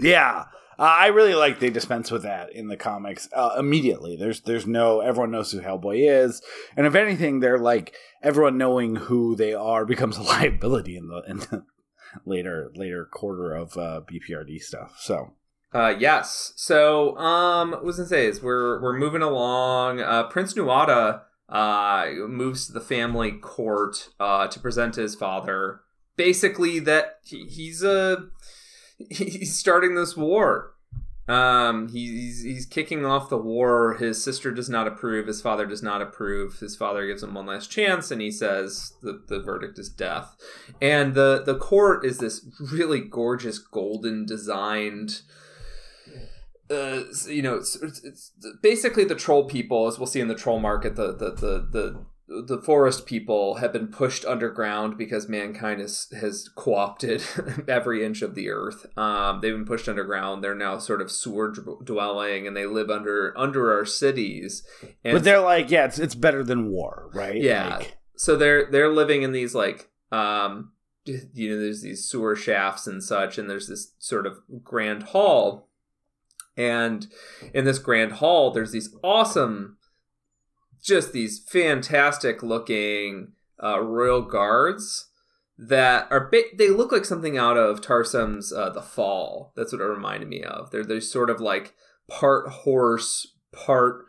Yeah. 0.00 0.46
Uh, 0.78 0.82
I 0.82 1.06
really 1.06 1.34
like 1.34 1.60
they 1.60 1.70
dispense 1.70 2.10
with 2.10 2.24
that 2.24 2.52
in 2.52 2.66
the 2.66 2.76
comics 2.76 3.28
uh, 3.32 3.54
immediately. 3.58 4.16
There's 4.16 4.40
there's 4.40 4.66
no 4.66 5.00
everyone 5.00 5.30
knows 5.30 5.52
who 5.52 5.60
Hellboy 5.60 6.24
is, 6.24 6.42
and 6.76 6.86
if 6.86 6.96
anything, 6.96 7.38
they're 7.38 7.58
like 7.58 7.94
everyone 8.22 8.58
knowing 8.58 8.96
who 8.96 9.36
they 9.36 9.54
are 9.54 9.86
becomes 9.86 10.16
a 10.16 10.22
liability 10.22 10.96
in 10.96 11.08
the 11.08 11.22
in 11.28 11.38
the 11.38 11.64
later 12.26 12.72
later 12.74 13.04
quarter 13.04 13.54
of 13.54 13.76
uh, 13.76 14.00
BPRD 14.00 14.60
stuff. 14.60 14.96
So 14.98 15.34
Uh, 15.74 15.92
yes. 15.98 16.52
So, 16.54 17.16
um, 17.18 17.72
what 17.72 17.84
was 17.84 17.96
gonna 17.96 18.08
say 18.08 18.26
is 18.26 18.40
we're 18.40 18.80
we're 18.80 18.96
moving 18.96 19.22
along. 19.22 20.00
Uh, 20.00 20.28
Prince 20.28 20.54
Nuada 20.54 21.22
uh 21.46 22.06
moves 22.26 22.66
to 22.66 22.72
the 22.72 22.80
family 22.80 23.30
court 23.32 24.08
uh 24.18 24.46
to 24.46 24.58
present 24.60 24.94
to 24.94 25.02
his 25.02 25.16
father. 25.16 25.80
Basically, 26.16 26.78
that 26.78 27.18
he's 27.24 27.82
uh, 27.82 28.16
he's 29.10 29.58
starting 29.58 29.96
this 29.96 30.16
war. 30.16 30.74
Um, 31.26 31.88
he's 31.88 32.42
he's 32.42 32.66
kicking 32.66 33.04
off 33.04 33.28
the 33.28 33.38
war. 33.38 33.94
His 33.94 34.22
sister 34.22 34.52
does 34.52 34.68
not 34.68 34.86
approve. 34.86 35.26
His 35.26 35.42
father 35.42 35.66
does 35.66 35.82
not 35.82 36.02
approve. 36.02 36.60
His 36.60 36.76
father 36.76 37.06
gives 37.06 37.22
him 37.22 37.34
one 37.34 37.46
last 37.46 37.70
chance, 37.70 38.12
and 38.12 38.20
he 38.20 38.30
says 38.30 38.92
the 39.02 39.22
the 39.26 39.40
verdict 39.40 39.78
is 39.78 39.88
death. 39.88 40.36
And 40.80 41.14
the 41.14 41.42
the 41.44 41.56
court 41.56 42.04
is 42.04 42.18
this 42.18 42.46
really 42.60 43.00
gorgeous 43.00 43.58
golden 43.58 44.24
designed 44.26 45.22
uh, 46.70 47.02
you 47.28 47.42
know, 47.42 47.56
it's, 47.56 47.76
it's, 47.76 48.02
it's 48.04 48.32
basically 48.62 49.04
the 49.04 49.14
troll 49.14 49.44
people, 49.44 49.86
as 49.86 49.98
we'll 49.98 50.06
see 50.06 50.20
in 50.20 50.28
the 50.28 50.34
troll 50.34 50.60
market, 50.60 50.96
the 50.96 51.12
the 51.12 51.30
the 51.30 51.68
the 51.70 52.06
the 52.26 52.62
forest 52.62 53.04
people 53.04 53.56
have 53.56 53.72
been 53.72 53.88
pushed 53.88 54.24
underground 54.24 54.96
because 54.96 55.28
mankind 55.28 55.80
has 55.80 56.08
has 56.18 56.48
co-opted 56.56 57.22
every 57.68 58.04
inch 58.04 58.22
of 58.22 58.34
the 58.34 58.48
earth. 58.48 58.86
Um, 58.96 59.40
they've 59.40 59.52
been 59.52 59.66
pushed 59.66 59.88
underground. 59.88 60.42
They're 60.42 60.54
now 60.54 60.78
sort 60.78 61.02
of 61.02 61.10
sewer 61.10 61.52
dwelling, 61.84 62.46
and 62.46 62.56
they 62.56 62.66
live 62.66 62.88
under 62.90 63.36
under 63.36 63.72
our 63.72 63.84
cities. 63.84 64.66
And 65.04 65.14
but 65.14 65.24
they're 65.24 65.40
like, 65.40 65.70
yeah, 65.70 65.84
it's 65.84 65.98
it's 65.98 66.14
better 66.14 66.42
than 66.42 66.70
war, 66.70 67.10
right? 67.12 67.36
yeah. 67.36 67.76
Like, 67.76 67.98
so 68.16 68.36
they're 68.36 68.70
they're 68.70 68.92
living 68.92 69.22
in 69.22 69.32
these 69.32 69.54
like 69.54 69.90
um 70.12 70.72
you 71.04 71.50
know 71.50 71.60
there's 71.60 71.82
these 71.82 72.08
sewer 72.08 72.34
shafts 72.34 72.86
and 72.86 73.02
such 73.02 73.36
and 73.36 73.50
there's 73.50 73.68
this 73.68 73.92
sort 73.98 74.26
of 74.26 74.38
grand 74.62 75.02
hall 75.02 75.68
and 76.56 77.08
in 77.52 77.64
this 77.64 77.78
grand 77.78 78.12
hall 78.12 78.50
there's 78.50 78.72
these 78.72 78.94
awesome 79.02 79.76
just 80.82 81.12
these 81.12 81.42
fantastic 81.48 82.42
looking 82.42 83.32
uh, 83.62 83.80
royal 83.80 84.22
guards 84.22 85.08
that 85.56 86.06
are 86.10 86.30
they 86.56 86.68
look 86.68 86.92
like 86.92 87.04
something 87.04 87.38
out 87.38 87.56
of 87.56 87.80
Tarsem's 87.80 88.52
uh, 88.52 88.70
The 88.70 88.82
Fall. 88.82 89.52
That's 89.56 89.72
what 89.72 89.80
it 89.80 89.84
reminded 89.84 90.28
me 90.28 90.42
of. 90.42 90.70
They're 90.70 90.84
they're 90.84 91.00
sort 91.00 91.30
of 91.30 91.40
like 91.40 91.74
part 92.08 92.48
horse, 92.48 93.34
part 93.52 94.06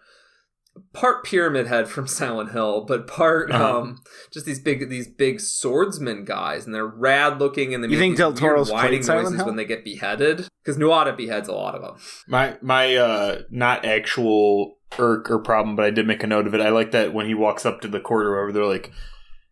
part 0.94 1.24
pyramid 1.26 1.68
head 1.68 1.88
from 1.88 2.08
Silent 2.20 2.52
Hill, 2.52 2.86
but 2.86 3.08
part 3.08 3.52
Uh-huh. 3.52 3.80
um 3.80 4.02
just 4.32 4.46
these 4.46 4.60
big 4.60 4.90
these 4.90 5.08
big 5.08 5.40
swordsman 5.40 6.26
guys, 6.26 6.66
and 6.66 6.74
they're 6.76 6.86
rad 6.86 7.40
looking, 7.40 7.74
and 7.74 7.84
they 7.84 7.88
You 7.88 7.92
make 7.98 8.00
think 8.00 8.14
these 8.14 8.20
Del 8.20 8.34
Toro's 8.34 8.72
whining 8.72 9.04
played 9.04 9.16
noises 9.16 9.36
Hill? 9.38 9.46
when 9.46 9.56
they 9.56 9.66
get 9.66 9.84
beheaded. 9.84 10.48
Because 10.64 10.78
Nuada 10.80 11.16
beheads 11.16 11.48
a 11.48 11.54
lot 11.54 11.76
of 11.76 11.82
them. 11.82 11.96
My 12.28 12.58
my 12.62 12.96
uh 12.96 13.42
not 13.50 13.86
actual 13.86 14.78
irk 14.98 15.30
or 15.30 15.40
problem, 15.40 15.76
but 15.76 15.86
I 15.86 15.90
did 15.92 16.08
make 16.08 16.24
a 16.24 16.28
note 16.28 16.48
of 16.48 16.54
it. 16.56 16.62
I 16.62 16.70
like 16.70 16.92
that 16.92 17.14
when 17.14 17.26
he 17.28 17.34
walks 17.34 17.66
up 17.66 17.82
to 17.82 17.88
the 17.88 18.00
court 18.00 18.26
or 18.26 18.32
wherever, 18.32 18.52
they're 18.52 18.66
like, 18.66 18.92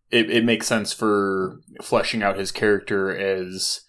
it, 0.10 0.30
it 0.30 0.46
makes 0.46 0.68
sense 0.68 0.94
for 0.94 1.60
fleshing 1.82 2.24
out 2.24 2.38
his 2.40 2.52
character 2.52 3.16
as 3.16 3.82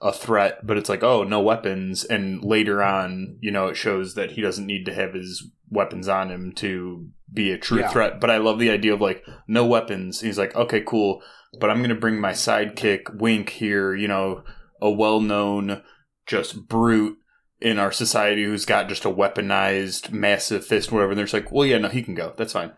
a 0.00 0.12
threat, 0.12 0.64
but 0.66 0.76
it's 0.76 0.88
like, 0.88 1.02
oh, 1.02 1.24
no 1.24 1.40
weapons. 1.40 2.04
And 2.04 2.42
later 2.44 2.82
on, 2.82 3.36
you 3.40 3.50
know, 3.50 3.66
it 3.66 3.76
shows 3.76 4.14
that 4.14 4.32
he 4.32 4.40
doesn't 4.40 4.66
need 4.66 4.84
to 4.86 4.94
have 4.94 5.14
his 5.14 5.50
weapons 5.70 6.08
on 6.08 6.30
him 6.30 6.52
to 6.56 7.08
be 7.32 7.50
a 7.50 7.58
true 7.58 7.80
Yeah. 7.80 7.88
threat. 7.88 8.20
But 8.20 8.30
I 8.30 8.36
love 8.38 8.58
the 8.58 8.70
idea 8.70 8.94
of 8.94 9.00
like, 9.00 9.24
no 9.48 9.66
weapons. 9.66 10.20
He's 10.20 10.38
like, 10.38 10.54
okay, 10.54 10.80
cool, 10.80 11.20
but 11.60 11.68
I'm 11.70 11.78
going 11.78 11.88
to 11.90 11.94
bring 11.96 12.20
my 12.20 12.32
sidekick, 12.32 13.14
Wink, 13.16 13.50
here, 13.50 13.94
you 13.94 14.08
know, 14.08 14.44
a 14.80 14.90
well 14.90 15.20
known 15.20 15.82
just 16.26 16.68
brute 16.68 17.18
in 17.60 17.78
our 17.78 17.90
society 17.90 18.44
who's 18.44 18.64
got 18.64 18.88
just 18.88 19.04
a 19.04 19.10
weaponized 19.10 20.12
massive 20.12 20.64
fist, 20.64 20.92
whatever. 20.92 21.10
And 21.10 21.18
they're 21.18 21.24
just 21.26 21.34
like, 21.34 21.50
well, 21.50 21.66
yeah, 21.66 21.78
no, 21.78 21.88
he 21.88 22.02
can 22.02 22.14
go. 22.14 22.34
That's 22.36 22.52
fine. 22.52 22.72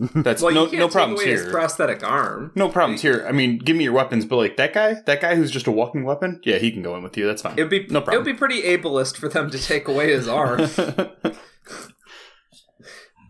That's 0.14 0.40
Well, 0.42 0.54
no, 0.54 0.66
no 0.66 0.88
problems 0.88 1.22
here. 1.22 1.42
his 1.44 1.52
prosthetic 1.52 2.02
arm. 2.02 2.52
no 2.54 2.68
problems 2.70 3.02
here. 3.02 3.24
I 3.28 3.32
mean, 3.32 3.58
give 3.58 3.76
me 3.76 3.84
your 3.84 3.92
weapons, 3.92 4.24
but 4.24 4.36
like 4.36 4.56
that 4.56 4.72
guy, 4.72 4.94
that 5.04 5.20
guy 5.20 5.34
who's 5.34 5.50
just 5.50 5.66
a 5.66 5.70
walking 5.70 6.04
weapon, 6.04 6.40
yeah, 6.42 6.56
he 6.56 6.70
can 6.70 6.82
go 6.82 6.96
in 6.96 7.02
with 7.02 7.18
you. 7.18 7.26
That's 7.26 7.42
fine. 7.42 7.58
It 7.58 7.62
would 7.62 7.70
be 7.70 7.86
No 7.90 8.00
problem. 8.00 8.14
It 8.14 8.18
would 8.18 8.32
be 8.32 8.38
pretty 8.38 8.62
ableist 8.62 9.16
for 9.16 9.28
them 9.28 9.50
to 9.50 9.58
take 9.58 9.88
away 9.88 10.10
his 10.12 10.26
arm. 10.26 10.68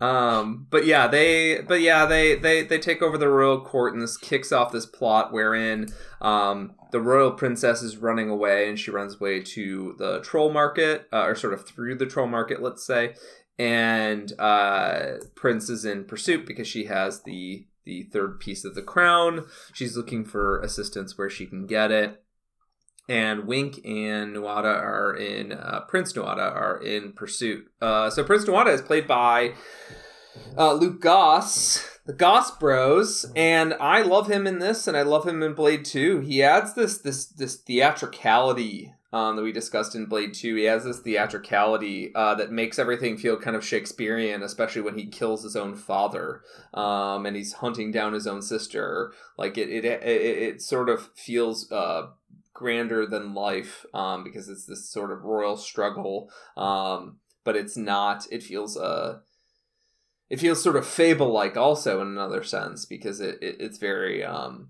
Um, 0.01 0.65
but 0.71 0.87
yeah, 0.87 1.05
they, 1.05 1.61
but 1.61 1.79
yeah, 1.79 2.07
they, 2.07 2.35
they, 2.35 2.63
they 2.63 2.79
take 2.79 3.03
over 3.03 3.19
the 3.19 3.29
royal 3.29 3.61
court, 3.61 3.93
and 3.93 4.01
this 4.01 4.17
kicks 4.17 4.51
off 4.51 4.71
this 4.71 4.87
plot 4.87 5.31
wherein, 5.31 5.89
um, 6.21 6.73
the 6.91 6.99
royal 6.99 7.31
princess 7.31 7.83
is 7.83 7.97
running 7.97 8.27
away, 8.27 8.67
and 8.67 8.79
she 8.79 8.89
runs 8.89 9.17
away 9.17 9.41
to 9.41 9.95
the 9.99 10.19
troll 10.21 10.51
market, 10.51 11.07
uh, 11.13 11.21
or 11.21 11.35
sort 11.35 11.53
of 11.53 11.67
through 11.67 11.95
the 11.95 12.07
troll 12.07 12.25
market, 12.25 12.63
let's 12.63 12.83
say, 12.83 13.13
and 13.61 14.33
uh, 14.39 15.17
Prince 15.35 15.69
is 15.69 15.85
in 15.85 16.05
pursuit 16.05 16.47
because 16.47 16.67
she 16.67 16.85
has 16.85 17.21
the 17.21 17.67
the 17.83 18.03
third 18.11 18.39
piece 18.39 18.65
of 18.65 18.73
the 18.73 18.81
crown. 18.81 19.45
She's 19.71 19.95
looking 19.95 20.25
for 20.25 20.59
assistance 20.61 21.15
where 21.15 21.29
she 21.29 21.45
can 21.45 21.67
get 21.67 21.91
it. 21.91 22.23
And 23.07 23.45
Wink 23.45 23.77
and 23.85 24.35
Nuada 24.35 24.75
are 24.75 25.15
in 25.15 25.51
uh, 25.51 25.81
Prince 25.87 26.13
Nuada 26.13 26.51
are 26.51 26.81
in 26.81 27.13
pursuit. 27.13 27.65
Uh, 27.79 28.09
so 28.09 28.23
Prince 28.23 28.45
Nuada 28.45 28.73
is 28.73 28.81
played 28.81 29.07
by 29.07 29.53
uh, 30.57 30.73
Luke 30.73 30.99
Goss, 30.99 31.99
the 32.07 32.13
Goss 32.13 32.57
Bros, 32.57 33.31
and 33.35 33.75
I 33.75 34.01
love 34.01 34.27
him 34.27 34.47
in 34.47 34.57
this, 34.57 34.87
and 34.87 34.97
I 34.97 35.03
love 35.03 35.27
him 35.27 35.43
in 35.43 35.53
Blade 35.53 35.85
Two. 35.85 36.21
He 36.21 36.41
adds 36.41 36.73
this 36.73 36.97
this 36.97 37.27
this 37.27 37.57
theatricality 37.57 38.93
um, 39.13 39.35
that 39.35 39.43
we 39.43 39.51
discussed 39.51 39.95
in 39.95 40.05
Blade 40.05 40.33
Two. 40.33 40.55
He 40.55 40.63
has 40.65 40.83
this 40.83 40.99
theatricality 40.99 42.11
uh, 42.15 42.35
that 42.35 42.51
makes 42.51 42.79
everything 42.79 43.17
feel 43.17 43.37
kind 43.37 43.55
of 43.55 43.65
Shakespearean, 43.65 44.43
especially 44.43 44.81
when 44.81 44.97
he 44.97 45.05
kills 45.05 45.43
his 45.43 45.55
own 45.55 45.75
father 45.75 46.41
um, 46.73 47.25
and 47.25 47.35
he's 47.35 47.53
hunting 47.53 47.91
down 47.91 48.13
his 48.13 48.27
own 48.27 48.41
sister. 48.41 49.13
Like 49.37 49.57
it, 49.57 49.69
it, 49.69 49.85
it, 49.85 49.97
it 50.03 50.61
sort 50.61 50.89
of 50.89 51.09
feels 51.15 51.71
uh, 51.71 52.07
grander 52.53 53.05
than 53.05 53.33
life 53.33 53.85
um, 53.93 54.23
because 54.23 54.47
it's 54.49 54.65
this 54.65 54.89
sort 54.89 55.11
of 55.11 55.23
royal 55.23 55.57
struggle. 55.57 56.31
Um, 56.55 57.17
but 57.43 57.55
it's 57.55 57.75
not. 57.75 58.27
It 58.31 58.43
feels 58.43 58.77
uh, 58.77 59.19
it 60.29 60.39
feels 60.39 60.63
sort 60.63 60.75
of 60.75 60.87
fable 60.87 61.31
like 61.31 61.57
also 61.57 62.01
in 62.01 62.07
another 62.07 62.43
sense 62.43 62.85
because 62.85 63.19
it, 63.19 63.37
it 63.41 63.57
it's 63.59 63.77
very 63.77 64.23
um, 64.23 64.69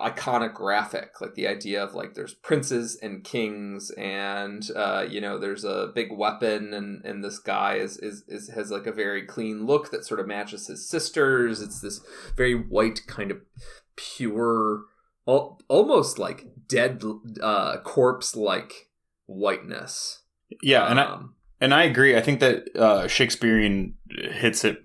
iconographic 0.00 1.20
like 1.20 1.34
the 1.34 1.46
idea 1.46 1.82
of 1.82 1.94
like 1.94 2.14
there's 2.14 2.34
princes 2.34 2.96
and 3.02 3.24
kings 3.24 3.90
and 3.92 4.70
uh 4.76 5.04
you 5.08 5.20
know 5.20 5.38
there's 5.38 5.64
a 5.64 5.90
big 5.94 6.12
weapon 6.12 6.72
and 6.74 7.04
and 7.04 7.22
this 7.24 7.38
guy 7.38 7.74
is 7.74 7.96
is, 7.98 8.24
is 8.28 8.48
has 8.50 8.70
like 8.70 8.86
a 8.86 8.92
very 8.92 9.24
clean 9.26 9.66
look 9.66 9.90
that 9.90 10.04
sort 10.04 10.20
of 10.20 10.26
matches 10.26 10.66
his 10.66 10.88
sisters 10.88 11.60
it's 11.60 11.80
this 11.80 12.00
very 12.36 12.54
white 12.54 13.06
kind 13.06 13.30
of 13.30 13.38
pure 13.96 14.82
al- 15.28 15.60
almost 15.68 16.18
like 16.18 16.46
dead 16.68 17.02
uh 17.42 17.78
corpse 17.78 18.34
like 18.34 18.88
whiteness 19.26 20.24
yeah, 20.62 20.90
and 20.90 21.00
I 21.00 21.04
Um, 21.04 21.34
and 21.60 21.74
I 21.74 21.84
agree. 21.84 22.16
I 22.16 22.20
think 22.20 22.40
that 22.40 22.76
uh, 22.76 23.08
Shakespearean 23.08 23.94
hits 24.10 24.64
it, 24.64 24.84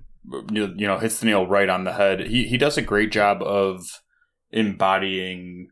you 0.52 0.88
know, 0.88 0.98
hits 0.98 1.20
the 1.20 1.26
nail 1.26 1.48
right 1.48 1.70
on 1.70 1.84
the 1.84 1.94
head. 1.94 2.28
He 2.28 2.48
he 2.48 2.58
does 2.58 2.78
a 2.78 2.82
great 2.82 3.12
job 3.12 3.42
of 3.42 4.02
embodying 4.52 5.70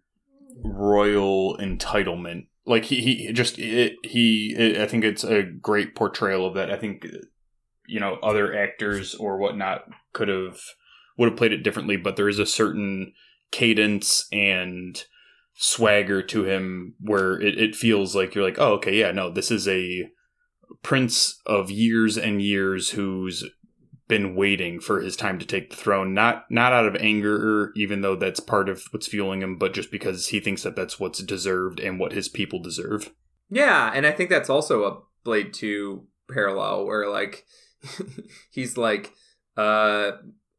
royal 0.64 1.58
entitlement. 1.58 2.48
Like 2.66 2.86
he 2.86 3.02
he 3.02 3.32
just 3.32 3.58
it, 3.60 3.96
he 4.04 4.54
it, 4.58 4.78
I 4.78 4.88
think 4.88 5.04
it's 5.04 5.24
a 5.24 5.44
great 5.44 5.96
portrayal 5.96 6.46
of 6.46 6.56
that. 6.56 6.72
I 6.72 6.78
think 6.78 7.06
you 7.88 8.00
know 8.00 8.16
other 8.22 8.58
actors 8.58 9.16
or 9.16 9.38
whatnot 9.38 9.86
could 10.14 10.28
have 10.28 10.60
would 11.18 11.30
have 11.30 11.38
played 11.38 11.54
it 11.54 11.64
differently, 11.64 11.98
but 11.98 12.16
there 12.16 12.30
is 12.30 12.40
a 12.40 12.46
certain 12.46 13.14
cadence 13.52 14.28
and 14.32 15.04
swagger 15.56 16.22
to 16.22 16.46
him 16.46 16.94
where 17.00 17.40
it, 17.42 17.58
it 17.58 17.76
feels 17.76 18.16
like 18.16 18.36
you're 18.36 18.44
like, 18.44 18.60
oh, 18.60 18.74
okay, 18.74 18.96
yeah, 19.00 19.12
no, 19.12 19.32
this 19.32 19.50
is 19.50 19.68
a 19.68 20.10
prince 20.84 21.40
of 21.46 21.72
years 21.72 22.18
and 22.18 22.42
years 22.42 22.92
who's 22.92 23.44
been 24.08 24.36
waiting 24.36 24.80
for 24.80 25.02
his 25.02 25.16
time 25.16 25.38
to 25.40 25.46
take 25.46 25.70
the 25.70 25.76
throne. 25.76 26.14
Not 26.14 26.46
not 26.50 26.74
out 26.74 26.86
of 26.86 26.96
anger 26.98 27.72
even 27.76 28.02
though 28.02 28.16
that's 28.16 28.40
part 28.40 28.70
of 28.70 28.84
what's 28.92 29.08
fueling 29.08 29.42
him 29.42 29.58
but 29.58 29.74
just 29.74 29.92
because 29.92 30.30
he 30.30 30.40
thinks 30.40 30.64
that 30.64 30.76
that's 30.76 31.00
what's 31.00 31.22
deserved 31.22 31.80
and 31.80 32.00
what 32.00 32.14
his 32.14 32.30
people 32.30 32.60
deserve. 32.60 33.12
Yeah, 33.50 33.92
and 33.94 34.06
I 34.06 34.12
think 34.12 34.30
that's 34.30 34.50
also 34.50 34.84
a 34.84 35.00
Blade 35.24 35.54
2 35.54 36.06
parallel 36.30 36.86
where 36.86 37.10
like 37.10 37.46
he's 38.52 38.78
like 38.78 39.14
uh 39.56 40.12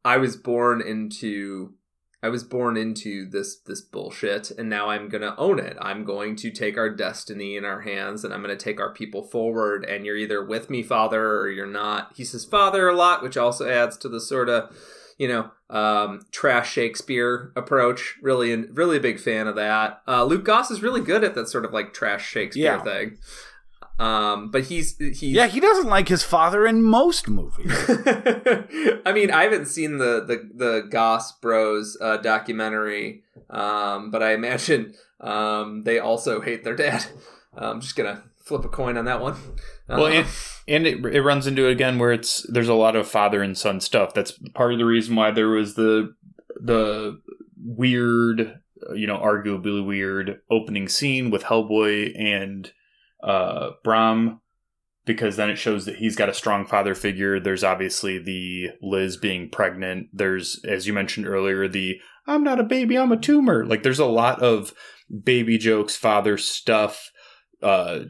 I 0.05 0.17
was 0.17 0.35
born 0.37 0.81
into 0.81 1.73
I 2.21 2.29
was 2.29 2.43
born 2.43 2.75
into 2.77 3.29
this 3.29 3.57
this 3.57 3.81
bullshit 3.81 4.51
and 4.51 4.69
now 4.69 4.89
I'm 4.89 5.07
going 5.07 5.21
to 5.21 5.37
own 5.37 5.57
it. 5.59 5.77
I'm 5.79 6.03
going 6.03 6.35
to 6.37 6.51
take 6.51 6.77
our 6.77 6.89
destiny 6.89 7.55
in 7.55 7.63
our 7.65 7.81
hands 7.81 8.23
and 8.25 8.33
I'm 8.33 8.43
going 8.43 8.57
to 8.57 8.61
take 8.63 8.79
our 8.79 8.93
people 8.93 9.23
forward 9.23 9.85
and 9.85 10.05
you're 10.05 10.17
either 10.17 10.43
with 10.43 10.69
me 10.69 10.83
father 10.83 11.37
or 11.37 11.49
you're 11.49 11.65
not. 11.65 12.11
He 12.15 12.25
says 12.25 12.43
father 12.43 12.89
a 12.89 12.95
lot, 12.95 13.23
which 13.23 13.37
also 13.37 13.69
adds 13.69 13.95
to 13.99 14.09
the 14.09 14.19
sort 14.21 14.49
of 14.49 14.75
you 15.17 15.27
know, 15.27 15.51
um, 15.69 16.21
trash 16.31 16.71
Shakespeare 16.71 17.51
approach. 17.57 18.15
Really, 18.21 18.55
really 18.55 18.95
a 18.95 19.01
big 19.01 19.19
fan 19.19 19.47
of 19.47 19.55
that. 19.57 20.01
Uh, 20.07 20.23
Luke 20.23 20.45
Goss 20.45 20.71
is 20.71 20.81
really 20.81 21.01
good 21.01 21.25
at 21.25 21.35
that 21.35 21.49
sort 21.49 21.65
of 21.65 21.73
like 21.73 21.93
trash 21.93 22.25
Shakespeare 22.25 22.63
Yeah. 22.63 22.81
thing. 22.83 23.17
Um, 23.99 24.49
but 24.49 24.63
he's 24.63 24.97
he's 24.97 25.23
Yeah, 25.23 25.47
he 25.47 25.59
doesn't 25.59 25.87
like 25.87 26.07
his 26.07 26.23
father 26.23 26.65
in 26.65 26.81
most 26.81 27.27
movies. 27.27 27.71
I 29.05 29.11
mean, 29.13 29.29
I 29.29 29.43
haven't 29.43 29.65
seen 29.65 29.97
the 29.97 30.23
the 30.25 30.49
the 30.55 30.87
Goss 30.89 31.33
Bros 31.33 31.97
uh, 31.99 32.17
documentary, 32.17 33.23
um, 33.49 34.09
but 34.09 34.23
I 34.23 34.33
imagine 34.33 34.93
um, 35.19 35.83
they 35.83 35.99
also 35.99 36.39
hate 36.39 36.63
their 36.63 36.77
dad. 36.77 37.05
I'm 37.57 37.81
just 37.81 37.97
gonna 37.97 38.23
flip 38.37 38.63
a 38.63 38.69
coin 38.69 38.97
on 38.97 39.05
that 39.05 39.21
one. 39.21 39.35
well 39.87 40.05
Uh, 40.05 40.09
and, 40.09 40.27
and 40.67 40.87
it, 40.87 41.05
it 41.13 41.21
runs 41.21 41.45
into 41.45 41.67
it 41.67 41.71
again 41.71 41.99
where 41.99 42.13
it's 42.13 42.43
there's 42.49 42.69
a 42.69 42.73
lot 42.73 42.95
of 42.95 43.07
father 43.07 43.43
and 43.43 43.57
son 43.57 43.81
stuff 43.81 44.13
that's 44.13 44.31
part 44.53 44.71
of 44.71 44.79
the 44.79 44.85
reason 44.85 45.15
why 45.15 45.31
there 45.31 45.49
was 45.49 45.75
the 45.75 46.13
the 46.59 47.19
weird 47.61 48.59
uh, 48.89 48.93
you 48.93 49.07
know 49.07 49.17
arguably 49.17 49.85
weird 49.85 50.39
opening 50.49 50.87
scene 50.87 51.29
with 51.29 51.43
hellboy 51.43 52.17
and 52.17 52.71
uh 53.23 53.71
Broom 53.83 54.41
because 55.05 55.37
then 55.37 55.49
it 55.49 55.57
shows 55.57 55.85
that 55.85 55.95
he's 55.95 56.15
got 56.15 56.29
a 56.29 56.33
strong 56.33 56.67
father 56.67 56.93
figure. 56.93 57.39
There's 57.39 57.63
obviously 57.63 58.19
the 58.19 58.69
liz 58.81 59.17
being 59.17 59.49
pregnant. 59.49 60.07
There's 60.13 60.63
as 60.65 60.85
you 60.87 60.93
mentioned 60.93 61.27
earlier 61.27 61.67
the 61.67 61.99
i'm 62.27 62.43
not 62.43 62.59
a 62.59 62.63
baby 62.63 62.97
i'm 62.97 63.11
a 63.11 63.17
tumor. 63.17 63.65
Like 63.65 63.83
there's 63.83 63.99
a 63.99 64.05
lot 64.05 64.41
of 64.41 64.73
baby 65.23 65.57
jokes 65.57 65.95
father 65.95 66.37
stuff 66.37 67.11
uh 67.63 68.01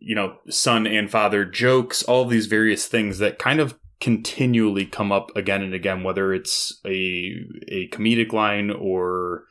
you 0.00 0.14
know, 0.14 0.38
son 0.48 0.86
and 0.86 1.10
father 1.10 1.44
jokes, 1.44 2.02
all 2.02 2.24
these 2.24 2.46
various 2.46 2.86
things 2.86 3.18
that 3.18 3.38
kind 3.38 3.60
of 3.60 3.78
continually 4.00 4.86
come 4.86 5.12
up 5.12 5.30
again 5.36 5.62
and 5.62 5.74
again, 5.74 6.02
whether 6.02 6.32
it's 6.32 6.80
a 6.86 7.34
a 7.68 7.88
comedic 7.88 8.32
line 8.32 8.70
or 8.70 9.44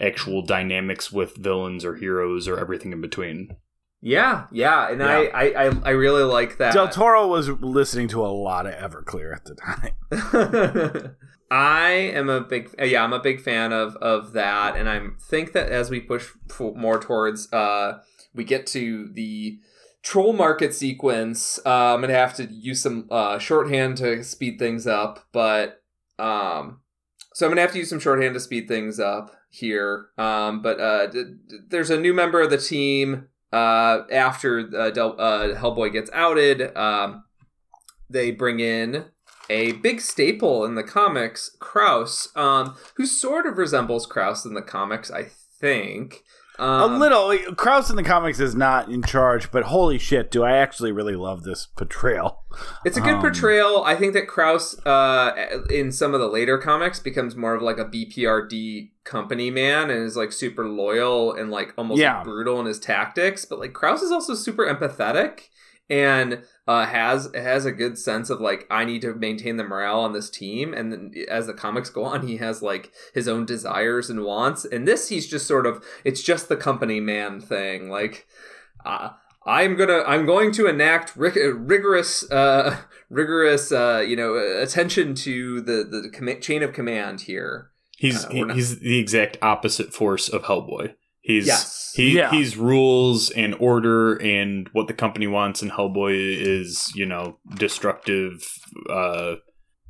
actual 0.00 0.44
dynamics 0.44 1.12
with 1.12 1.36
villains 1.36 1.84
or 1.84 1.94
heroes 1.94 2.48
or 2.48 2.58
everything 2.58 2.92
in 2.92 3.00
between. 3.00 3.56
Yeah, 4.02 4.46
yeah, 4.52 4.90
and 4.90 5.02
I, 5.02 5.22
Yeah. 5.22 5.30
I 5.32 5.44
I 5.66 5.72
I 5.84 5.90
really 5.90 6.24
like 6.24 6.58
that. 6.58 6.74
Del 6.74 6.88
Toro 6.88 7.26
was 7.26 7.48
listening 7.48 8.08
to 8.08 8.20
a 8.20 8.28
lot 8.28 8.66
of 8.66 8.74
Everclear 8.74 9.34
at 9.34 9.44
the 9.46 9.54
time. 9.54 11.14
I 11.50 11.90
am 11.90 12.28
a 12.28 12.40
big 12.40 12.74
yeah 12.82 13.04
I'm 13.04 13.12
a 13.12 13.20
big 13.20 13.40
fan 13.40 13.72
of 13.72 13.96
of 13.96 14.32
that 14.32 14.74
and 14.76 14.88
I 14.88 15.00
think 15.20 15.52
that 15.52 15.68
as 15.70 15.90
we 15.90 16.00
push 16.00 16.30
f- 16.50 16.74
more 16.74 16.98
towards 16.98 17.52
uh 17.52 17.98
we 18.34 18.44
get 18.44 18.66
to 18.68 19.10
the 19.12 19.58
troll 20.02 20.32
market 20.32 20.74
sequence. 20.74 21.60
Uh, 21.64 21.94
I'm 21.94 22.00
gonna 22.00 22.14
have 22.14 22.34
to 22.36 22.44
use 22.50 22.82
some 22.82 23.06
uh, 23.10 23.38
shorthand 23.38 23.98
to 23.98 24.22
speed 24.24 24.58
things 24.58 24.86
up, 24.86 25.26
but 25.32 25.82
um, 26.18 26.80
so 27.34 27.46
I'm 27.46 27.50
gonna 27.50 27.60
have 27.60 27.72
to 27.72 27.78
use 27.78 27.90
some 27.90 28.00
shorthand 28.00 28.34
to 28.34 28.40
speed 28.40 28.68
things 28.68 28.98
up 28.98 29.30
here. 29.50 30.06
Um, 30.18 30.62
but 30.62 30.80
uh, 30.80 31.06
d- 31.08 31.24
d- 31.48 31.58
there's 31.68 31.90
a 31.90 32.00
new 32.00 32.14
member 32.14 32.40
of 32.40 32.50
the 32.50 32.58
team. 32.58 33.28
Uh, 33.52 34.04
after 34.10 34.70
uh, 34.74 34.90
Del- 34.90 35.20
uh, 35.20 35.54
Hellboy 35.54 35.92
gets 35.92 36.10
outed, 36.12 36.74
um, 36.76 37.24
they 38.08 38.30
bring 38.30 38.60
in 38.60 39.06
a 39.50 39.72
big 39.72 40.00
staple 40.00 40.64
in 40.64 40.74
the 40.74 40.82
comics, 40.82 41.54
Krauss, 41.58 42.28
um, 42.34 42.76
who 42.96 43.04
sort 43.06 43.46
of 43.46 43.58
resembles 43.58 44.06
Krauss 44.06 44.44
in 44.44 44.54
the 44.54 44.62
comics, 44.62 45.10
I 45.10 45.24
think. 45.60 46.22
Um, 46.62 46.92
a 46.94 46.98
little. 46.98 47.54
Krauss 47.54 47.90
in 47.90 47.96
the 47.96 48.02
comics 48.02 48.38
is 48.40 48.54
not 48.54 48.88
in 48.88 49.02
charge, 49.02 49.50
but 49.50 49.64
holy 49.64 49.98
shit, 49.98 50.30
do 50.30 50.42
I 50.44 50.52
actually 50.56 50.92
really 50.92 51.16
love 51.16 51.42
this 51.42 51.66
portrayal? 51.66 52.44
It's 52.84 52.96
a 52.96 53.00
good 53.00 53.14
Um, 53.14 53.20
portrayal. 53.20 53.82
I 53.84 53.96
think 53.96 54.12
that 54.12 54.28
Krauss, 54.28 54.78
uh, 54.86 55.32
in 55.70 55.90
some 55.90 56.14
of 56.14 56.20
the 56.20 56.28
later 56.28 56.58
comics, 56.58 57.00
becomes 57.00 57.34
more 57.34 57.54
of 57.54 57.62
like 57.62 57.78
a 57.78 57.84
BPRD 57.84 58.90
company 59.04 59.50
man 59.50 59.90
and 59.90 60.04
is 60.04 60.16
like 60.16 60.30
super 60.32 60.66
loyal 60.68 61.32
and 61.32 61.50
like 61.50 61.72
almost 61.76 62.00
Yeah. 62.00 62.22
brutal 62.22 62.60
in 62.60 62.66
his 62.66 62.78
tactics. 62.78 63.44
But 63.44 63.58
like 63.58 63.72
Krauss 63.72 64.02
is 64.02 64.12
also 64.12 64.34
super 64.34 64.64
empathetic 64.66 65.48
and 65.92 66.42
uh, 66.66 66.86
has 66.86 67.28
has 67.34 67.66
a 67.66 67.72
good 67.72 67.98
sense 67.98 68.30
of 68.30 68.40
like 68.40 68.66
I 68.70 68.84
need 68.84 69.02
to 69.02 69.14
maintain 69.14 69.58
the 69.58 69.64
morale 69.64 70.00
on 70.00 70.12
this 70.12 70.30
team. 70.30 70.72
And 70.72 70.90
then 70.92 71.12
as 71.28 71.46
the 71.46 71.52
comics 71.54 71.90
go 71.90 72.04
on, 72.04 72.26
he 72.26 72.38
has 72.38 72.62
like 72.62 72.90
his 73.14 73.28
own 73.28 73.44
desires 73.44 74.08
and 74.08 74.24
wants. 74.24 74.64
And 74.64 74.88
this, 74.88 75.08
he's 75.10 75.28
just 75.28 75.46
sort 75.46 75.66
of 75.66 75.84
it's 76.02 76.22
just 76.22 76.48
the 76.48 76.56
company 76.56 76.98
man 76.98 77.40
thing, 77.40 77.90
like. 77.90 78.26
Uh, 78.84 79.10
I'm 79.44 79.74
gonna 79.76 80.04
I'm 80.06 80.24
going 80.24 80.52
to 80.52 80.66
enact 80.68 81.16
rig- 81.16 81.36
rigorous 81.36 82.30
uh 82.30 82.76
rigorous 83.10 83.72
uh 83.72 84.04
you 84.06 84.14
know 84.14 84.36
attention 84.36 85.16
to 85.16 85.60
the 85.60 85.82
the 85.82 86.10
com- 86.16 86.40
chain 86.40 86.62
of 86.62 86.72
command 86.72 87.22
here. 87.22 87.70
He's 87.98 88.24
Uh, 88.24 88.28
we're 88.32 88.46
not- 88.46 88.56
he's 88.56 88.78
the 88.78 88.98
exact 89.00 89.38
opposite 89.42 89.92
force 89.92 90.28
of 90.28 90.42
Hellboy. 90.44 90.94
He's 91.22 91.46
Yes. 91.46 91.92
he 91.96 92.16
Yeah. 92.16 92.30
he's 92.30 92.56
rules 92.56 93.30
and 93.30 93.54
order 93.58 94.16
and 94.20 94.68
what 94.72 94.88
the 94.88 94.94
company 94.94 95.26
wants, 95.26 95.62
and 95.62 95.70
Hellboy 95.70 96.14
is 96.16 96.92
you 96.94 97.06
know 97.06 97.38
destructive. 97.56 98.44
uh 98.90 99.36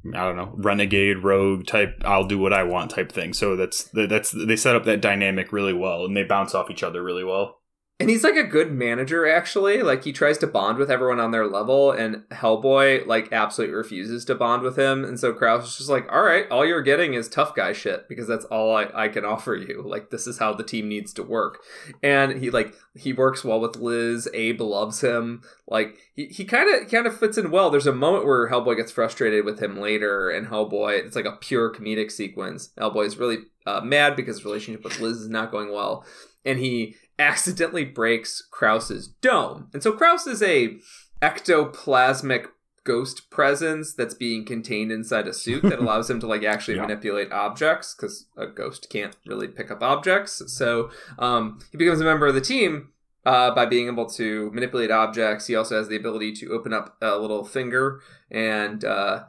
I 0.04 0.24
don't 0.24 0.34
know, 0.36 0.52
renegade, 0.56 1.18
rogue 1.22 1.64
type. 1.64 2.02
I'll 2.04 2.26
do 2.26 2.36
what 2.36 2.52
I 2.52 2.64
want 2.64 2.90
type 2.90 3.12
thing. 3.12 3.32
So 3.32 3.54
that's 3.54 3.84
that's 3.94 4.32
they 4.32 4.56
set 4.56 4.74
up 4.74 4.84
that 4.84 5.00
dynamic 5.00 5.52
really 5.52 5.72
well, 5.72 6.04
and 6.04 6.16
they 6.16 6.24
bounce 6.24 6.56
off 6.56 6.70
each 6.72 6.82
other 6.82 7.02
really 7.04 7.22
well. 7.22 7.60
And 8.00 8.10
he's 8.10 8.24
like 8.24 8.34
a 8.34 8.42
good 8.42 8.72
manager 8.72 9.28
actually. 9.28 9.80
Like 9.80 10.02
he 10.02 10.12
tries 10.12 10.36
to 10.38 10.46
bond 10.48 10.78
with 10.78 10.90
everyone 10.90 11.20
on 11.20 11.30
their 11.30 11.46
level 11.46 11.92
and 11.92 12.24
Hellboy 12.30 13.06
like 13.06 13.32
absolutely 13.32 13.76
refuses 13.76 14.24
to 14.24 14.34
bond 14.34 14.62
with 14.62 14.76
him. 14.76 15.04
And 15.04 15.20
so 15.20 15.32
Krauss 15.32 15.68
is 15.68 15.76
just 15.76 15.88
like, 15.88 16.10
"All 16.10 16.22
right, 16.22 16.50
all 16.50 16.66
you're 16.66 16.82
getting 16.82 17.14
is 17.14 17.28
tough 17.28 17.54
guy 17.54 17.72
shit 17.72 18.08
because 18.08 18.26
that's 18.26 18.44
all 18.46 18.74
I, 18.74 18.88
I 18.92 19.08
can 19.08 19.24
offer 19.24 19.54
you. 19.54 19.84
Like 19.86 20.10
this 20.10 20.26
is 20.26 20.38
how 20.38 20.52
the 20.52 20.64
team 20.64 20.88
needs 20.88 21.12
to 21.12 21.22
work." 21.22 21.60
And 22.02 22.42
he 22.42 22.50
like 22.50 22.74
he 22.96 23.12
works 23.12 23.44
well 23.44 23.60
with 23.60 23.76
Liz. 23.76 24.28
Abe 24.34 24.62
loves 24.62 25.00
him. 25.02 25.42
Like 25.68 25.96
he, 26.14 26.26
he 26.26 26.44
kind 26.44 26.74
of 26.74 26.90
kind 26.90 27.06
of 27.06 27.16
fits 27.16 27.38
in 27.38 27.52
well. 27.52 27.70
There's 27.70 27.86
a 27.86 27.92
moment 27.92 28.26
where 28.26 28.50
Hellboy 28.50 28.78
gets 28.78 28.90
frustrated 28.90 29.44
with 29.44 29.62
him 29.62 29.78
later, 29.78 30.28
and 30.28 30.48
Hellboy 30.48 31.04
it's 31.04 31.14
like 31.14 31.24
a 31.24 31.36
pure 31.36 31.72
comedic 31.72 32.10
sequence. 32.10 32.70
Hellboy 32.76 33.06
is 33.06 33.16
really 33.16 33.38
uh, 33.64 33.80
mad 33.82 34.16
because 34.16 34.38
his 34.38 34.44
relationship 34.44 34.82
with 34.82 34.98
Liz 34.98 35.18
is 35.18 35.28
not 35.28 35.52
going 35.52 35.72
well, 35.72 36.04
and 36.44 36.58
he 36.58 36.96
accidentally 37.22 37.84
breaks 37.84 38.42
Krauss's 38.50 39.08
dome. 39.08 39.68
And 39.72 39.82
so 39.82 39.92
Krauss 39.92 40.26
is 40.26 40.42
a 40.42 40.76
ectoplasmic 41.22 42.46
ghost 42.84 43.30
presence 43.30 43.94
that's 43.94 44.14
being 44.14 44.44
contained 44.44 44.90
inside 44.90 45.28
a 45.28 45.32
suit 45.32 45.62
that 45.62 45.78
allows 45.80 46.10
him 46.10 46.18
to 46.20 46.26
like 46.26 46.42
actually 46.42 46.74
Yeah. 46.76 46.82
manipulate 46.82 47.30
objects 47.32 47.94
because 47.94 48.26
a 48.36 48.46
ghost 48.46 48.88
can't 48.90 49.16
really 49.26 49.48
pick 49.48 49.70
up 49.70 49.82
objects. 49.82 50.42
So 50.52 50.90
um, 51.18 51.60
he 51.70 51.78
becomes 51.78 52.00
a 52.00 52.04
member 52.04 52.26
of 52.26 52.34
the 52.34 52.40
team 52.40 52.88
uh, 53.24 53.54
by 53.54 53.66
being 53.66 53.86
able 53.86 54.06
to 54.10 54.50
manipulate 54.50 54.90
objects. 54.90 55.46
He 55.46 55.54
also 55.54 55.76
has 55.78 55.86
the 55.88 55.96
ability 55.96 56.32
to 56.36 56.50
open 56.52 56.72
up 56.72 56.96
a 57.00 57.16
little 57.18 57.44
finger 57.44 58.00
and 58.30 58.84
uh, 58.84 59.24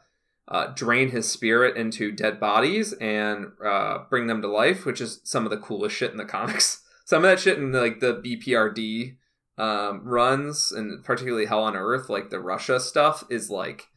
uh, 0.48 0.68
drain 0.76 1.12
his 1.12 1.30
spirit 1.30 1.78
into 1.78 2.12
dead 2.12 2.40
bodies 2.40 2.94
and 2.94 3.52
uh, 3.64 4.00
bring 4.10 4.26
them 4.26 4.42
to 4.42 4.48
life, 4.48 4.84
which 4.84 5.00
is 5.00 5.22
some 5.24 5.46
of 5.46 5.52
the 5.52 5.58
coolest 5.58 5.96
shit 5.96 6.12
in 6.12 6.18
the 6.18 6.26
comics. 6.26 6.83
Some 7.06 7.24
of 7.26 7.30
that 7.30 7.40
shit 7.40 7.58
in 7.58 7.72
like 7.72 8.00
the 8.00 8.16
BPRD 8.16 9.18
um, 9.58 10.02
runs, 10.04 10.72
and 10.72 11.04
particularly 11.04 11.46
Hell 11.46 11.64
on 11.64 11.76
Earth, 11.76 12.10
like 12.10 12.30
the 12.30 12.40
Russia 12.40 12.80
stuff, 12.80 13.24
is 13.30 13.50
like 13.50 13.88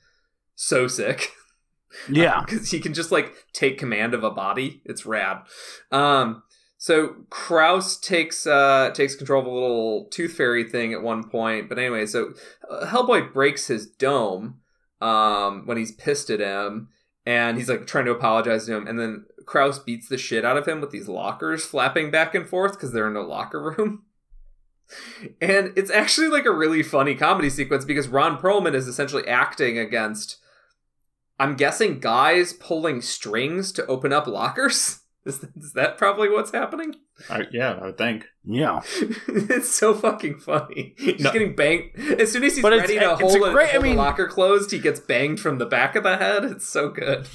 so 0.54 0.86
sick. 0.88 1.30
Yeah. 2.10 2.42
because 2.44 2.70
he 2.72 2.80
can 2.80 2.92
just 2.92 3.12
like 3.12 3.32
take 3.54 3.78
command 3.78 4.12
of 4.12 4.22
a 4.22 4.30
body. 4.30 4.82
It's 4.84 5.06
rad. 5.06 5.38
Um, 5.90 6.42
so 6.76 7.24
Krauss 7.30 7.96
takes 7.98 8.46
uh 8.46 8.90
takes 8.92 9.14
control 9.14 9.40
of 9.40 9.46
a 9.46 9.50
little 9.50 10.08
tooth 10.10 10.34
fairy 10.34 10.64
thing 10.68 10.92
at 10.92 11.00
one 11.00 11.30
point. 11.30 11.68
But 11.68 11.78
anyway, 11.78 12.04
so 12.06 12.34
uh, 12.70 12.86
Hellboy 12.86 13.32
breaks 13.32 13.68
his 13.68 13.86
dome 13.86 14.60
um 15.00 15.62
when 15.66 15.78
he's 15.78 15.92
pissed 15.92 16.28
at 16.28 16.40
him, 16.40 16.88
and 17.24 17.56
he's 17.56 17.68
like 17.68 17.86
trying 17.86 18.04
to 18.06 18.10
apologize 18.10 18.66
to 18.66 18.74
him, 18.74 18.86
and 18.86 18.98
then 18.98 19.24
Krauss 19.46 19.78
beats 19.78 20.08
the 20.08 20.18
shit 20.18 20.44
out 20.44 20.56
of 20.56 20.66
him 20.68 20.80
with 20.80 20.90
these 20.90 21.08
lockers 21.08 21.64
flapping 21.64 22.10
back 22.10 22.34
and 22.34 22.46
forth 22.48 22.72
because 22.72 22.92
they're 22.92 23.08
in 23.08 23.16
a 23.16 23.22
locker 23.22 23.62
room. 23.62 24.02
And 25.40 25.72
it's 25.74 25.90
actually 25.90 26.28
like 26.28 26.44
a 26.46 26.52
really 26.52 26.84
funny 26.84 27.16
comedy 27.16 27.50
sequence 27.50 27.84
because 27.84 28.06
Ron 28.06 28.38
Perlman 28.38 28.72
is 28.74 28.86
essentially 28.86 29.26
acting 29.26 29.76
against 29.78 30.36
I'm 31.40 31.56
guessing 31.56 31.98
guys 31.98 32.52
pulling 32.52 33.02
strings 33.02 33.72
to 33.72 33.86
open 33.86 34.12
up 34.12 34.28
lockers. 34.28 35.00
Is, 35.26 35.42
is 35.56 35.72
that 35.74 35.98
probably 35.98 36.28
what's 36.30 36.52
happening? 36.52 36.94
I, 37.28 37.46
yeah, 37.50 37.72
I 37.82 37.86
would 37.86 37.98
think. 37.98 38.26
Yeah. 38.44 38.82
it's 39.26 39.68
so 39.74 39.92
fucking 39.92 40.38
funny. 40.38 40.94
He's 40.96 41.20
No. 41.20 41.32
getting 41.32 41.56
banged 41.56 41.90
as 42.20 42.30
soon 42.30 42.44
as 42.44 42.54
he's 42.54 42.62
But 42.62 42.74
it's- 42.74 42.88
ready 42.88 43.00
to 43.00 43.10
it's 43.14 43.20
hold, 43.20 43.34
a 43.42 43.44
a, 43.46 43.52
great- 43.52 43.74
I 43.74 43.78
mean- 43.80 43.96
the 43.96 44.02
locker 44.02 44.28
closed. 44.28 44.70
He 44.70 44.78
gets 44.78 45.00
banged 45.00 45.40
from 45.40 45.58
the 45.58 45.66
back 45.66 45.96
of 45.96 46.04
the 46.04 46.16
head. 46.18 46.44
It's 46.44 46.68
so 46.68 46.90
good. 46.90 47.26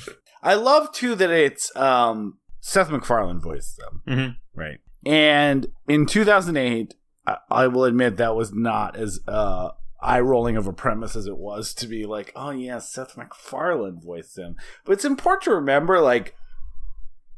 I 0.43 0.55
love 0.55 0.91
too 0.91 1.15
that 1.15 1.29
it's 1.29 1.75
um, 1.75 2.37
Seth 2.59 2.89
MacFarlane 2.89 3.39
voiced 3.39 3.77
them. 3.77 4.01
Mhm. 4.07 4.35
Right. 4.55 4.79
And 5.05 5.67
in 5.87 6.05
2008, 6.05 6.95
I, 7.27 7.37
I 7.49 7.67
will 7.67 7.85
admit 7.85 8.17
that 8.17 8.35
was 8.35 8.53
not 8.53 8.95
as 8.95 9.19
uh, 9.27 9.69
eye 10.01 10.19
rolling 10.19 10.57
of 10.57 10.67
a 10.67 10.73
premise 10.73 11.15
as 11.15 11.27
it 11.27 11.37
was 11.37 11.73
to 11.75 11.87
be 11.87 12.05
like, 12.05 12.31
oh 12.35 12.49
yeah, 12.51 12.79
Seth 12.79 13.17
MacFarlane 13.17 13.99
voiced 14.01 14.37
him. 14.37 14.55
But 14.85 14.93
it's 14.93 15.05
important 15.05 15.43
to 15.43 15.53
remember, 15.55 15.99
like, 15.99 16.35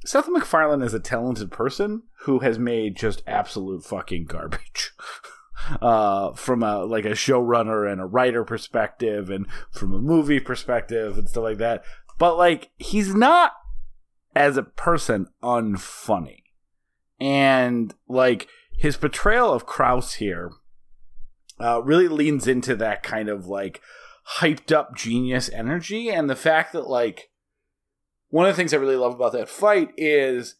Seth 0.05 0.27
MacFarlane 0.29 0.81
is 0.81 0.93
a 0.93 0.99
talented 0.99 1.51
person 1.51 2.03
who 2.21 2.39
has 2.39 2.59
made 2.59 2.97
just 2.97 3.23
absolute 3.27 3.83
fucking 3.83 4.25
garbage. 4.25 4.91
Uh, 5.81 6.33
from 6.33 6.61
a 6.61 6.83
like 6.83 7.05
a 7.05 7.11
showrunner 7.11 7.89
and 7.89 8.01
a 8.01 8.05
writer 8.05 8.43
perspective, 8.43 9.29
and 9.29 9.47
from 9.71 9.93
a 9.93 9.99
movie 10.01 10.41
perspective 10.41 11.17
and 11.17 11.29
stuff 11.29 11.43
like 11.43 11.57
that. 11.59 11.83
But 12.23 12.37
like, 12.37 12.71
he's 12.77 13.13
not 13.13 13.51
as 14.33 14.55
a 14.55 14.63
person 14.63 15.27
unfunny, 15.43 16.43
and 17.19 17.93
like 18.07 18.47
his 18.77 18.95
portrayal 18.95 19.51
of 19.51 19.65
Krauss 19.65 20.13
here 20.13 20.53
uh, 21.59 21.83
really 21.83 22.07
leans 22.07 22.47
into 22.47 22.77
that 22.77 23.03
kind 23.03 23.27
of 23.27 23.47
like 23.47 23.81
hyped 24.37 24.71
up 24.71 24.95
genius 24.95 25.49
energy, 25.49 26.07
and 26.09 26.29
the 26.29 26.35
fact 26.37 26.71
that 26.71 26.87
like 26.87 27.29
one 28.29 28.45
of 28.45 28.53
the 28.53 28.55
things 28.55 28.73
I 28.73 28.77
really 28.77 28.95
love 28.95 29.15
about 29.15 29.33
that 29.33 29.49
fight 29.49 29.89
is 29.97 30.55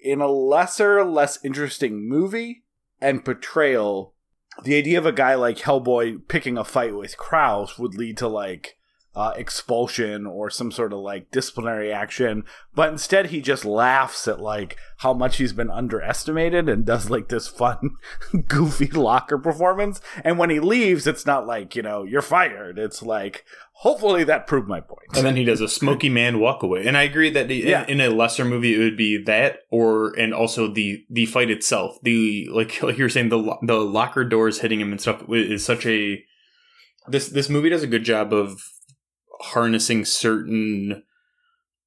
in 0.00 0.22
a 0.22 0.26
lesser, 0.26 1.04
less 1.04 1.38
interesting 1.44 2.08
movie 2.08 2.64
and 2.98 3.26
portrayal, 3.26 4.14
the 4.62 4.78
idea 4.78 4.96
of 4.96 5.04
a 5.04 5.12
guy 5.12 5.34
like 5.34 5.58
Hellboy 5.58 6.26
picking 6.28 6.56
a 6.56 6.64
fight 6.64 6.96
with 6.96 7.18
Krauss 7.18 7.78
would 7.78 7.94
lead 7.94 8.16
to 8.16 8.26
like 8.26 8.78
uh, 9.16 9.32
expulsion 9.36 10.26
or 10.26 10.50
some 10.50 10.72
sort 10.72 10.92
of 10.92 10.98
like 10.98 11.30
disciplinary 11.30 11.92
action. 11.92 12.44
But 12.74 12.90
instead, 12.90 13.26
he 13.26 13.40
just 13.40 13.64
laughs 13.64 14.26
at 14.26 14.40
like 14.40 14.76
how 14.98 15.12
much 15.14 15.36
he's 15.36 15.52
been 15.52 15.70
underestimated 15.70 16.68
and 16.68 16.84
does 16.84 17.10
like 17.10 17.28
this 17.28 17.46
fun, 17.46 17.90
goofy 18.48 18.86
locker 18.88 19.38
performance. 19.38 20.00
And 20.24 20.38
when 20.38 20.50
he 20.50 20.58
leaves, 20.60 21.06
it's 21.06 21.26
not 21.26 21.46
like, 21.46 21.76
you 21.76 21.82
know, 21.82 22.02
you're 22.02 22.22
fired. 22.22 22.78
It's 22.78 23.02
like, 23.02 23.44
hopefully 23.78 24.24
that 24.24 24.46
proved 24.48 24.66
my 24.68 24.80
point. 24.80 25.06
And 25.14 25.24
then 25.24 25.36
he 25.36 25.44
does 25.44 25.60
a 25.60 25.68
smoky 25.68 26.08
man 26.08 26.40
walk 26.40 26.62
away. 26.64 26.84
And 26.86 26.96
I 26.96 27.02
agree 27.04 27.30
that 27.30 27.46
the, 27.48 27.56
Yeah. 27.56 27.84
in, 27.84 28.00
in 28.00 28.12
a 28.12 28.14
lesser 28.14 28.44
movie 28.44 28.74
it 28.74 28.78
would 28.78 28.96
be 28.96 29.22
that 29.24 29.60
or 29.70 30.12
and 30.18 30.34
also 30.34 30.66
the 30.72 31.04
the 31.08 31.26
fight 31.26 31.50
itself. 31.50 31.98
The 32.02 32.48
like 32.50 32.82
like 32.82 32.98
you 32.98 33.04
were 33.04 33.08
saying 33.08 33.28
the 33.28 33.56
the 33.62 33.76
locker 33.76 34.24
doors 34.24 34.60
hitting 34.60 34.80
him 34.80 34.90
and 34.90 35.00
stuff 35.00 35.22
is 35.28 35.64
such 35.64 35.86
a 35.86 36.24
this 37.06 37.28
this 37.28 37.48
movie 37.50 37.68
does 37.68 37.82
a 37.82 37.86
good 37.88 38.04
job 38.04 38.32
of 38.32 38.62
harnessing 39.52 40.04
certain 40.04 41.02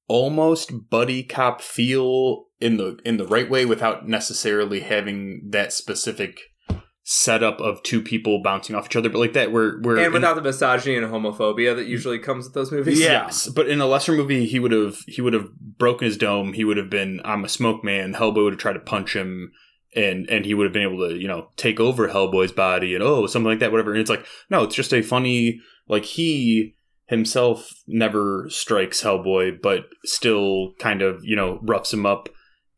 almost 0.08 0.88
buddy 0.90 1.22
cop 1.22 1.60
feel 1.60 2.46
in 2.60 2.76
the 2.76 2.98
in 3.04 3.16
the 3.18 3.26
right 3.26 3.48
way 3.50 3.64
without 3.64 4.08
necessarily 4.08 4.80
having 4.80 5.48
that 5.50 5.72
specific 5.72 6.40
setup 7.10 7.58
of 7.58 7.82
two 7.82 8.02
people 8.02 8.42
bouncing 8.42 8.76
off 8.76 8.84
each 8.84 8.94
other, 8.94 9.08
but 9.08 9.18
like 9.18 9.32
that, 9.32 9.50
where 9.50 9.78
where 9.80 9.96
and 9.96 10.06
in- 10.06 10.12
without 10.12 10.34
the 10.34 10.42
misogyny 10.42 10.94
and 10.94 11.06
homophobia 11.06 11.74
that 11.74 11.86
usually 11.86 12.18
comes 12.18 12.44
with 12.44 12.54
those 12.54 12.70
movies. 12.70 13.00
Yeah. 13.00 13.24
Yes, 13.24 13.48
but 13.48 13.66
in 13.66 13.80
a 13.80 13.86
lesser 13.86 14.12
movie, 14.12 14.46
he 14.46 14.58
would 14.58 14.72
have 14.72 14.98
he 15.06 15.22
would 15.22 15.32
have 15.32 15.48
broken 15.58 16.04
his 16.04 16.18
dome. 16.18 16.52
He 16.52 16.64
would 16.64 16.76
have 16.76 16.90
been 16.90 17.20
I'm 17.24 17.44
a 17.44 17.48
smoke 17.48 17.82
man. 17.82 18.12
Hellboy 18.12 18.44
would 18.44 18.52
have 18.52 18.60
tried 18.60 18.74
to 18.74 18.80
punch 18.80 19.16
him, 19.16 19.52
and 19.96 20.28
and 20.28 20.44
he 20.44 20.52
would 20.52 20.64
have 20.64 20.72
been 20.74 20.82
able 20.82 21.08
to 21.08 21.16
you 21.16 21.28
know 21.28 21.48
take 21.56 21.80
over 21.80 22.08
Hellboy's 22.08 22.52
body 22.52 22.94
and 22.94 23.02
oh 23.02 23.26
something 23.26 23.48
like 23.48 23.60
that 23.60 23.72
whatever. 23.72 23.92
And 23.92 24.00
it's 24.00 24.10
like 24.10 24.26
no, 24.50 24.64
it's 24.64 24.74
just 24.74 24.92
a 24.92 25.00
funny 25.00 25.60
like 25.88 26.04
he 26.04 26.76
himself 27.08 27.70
never 27.86 28.46
strikes 28.48 29.02
Hellboy, 29.02 29.60
but 29.60 29.86
still 30.04 30.72
kind 30.78 31.02
of 31.02 31.24
you 31.24 31.36
know 31.36 31.58
roughs 31.62 31.92
him 31.92 32.06
up 32.06 32.28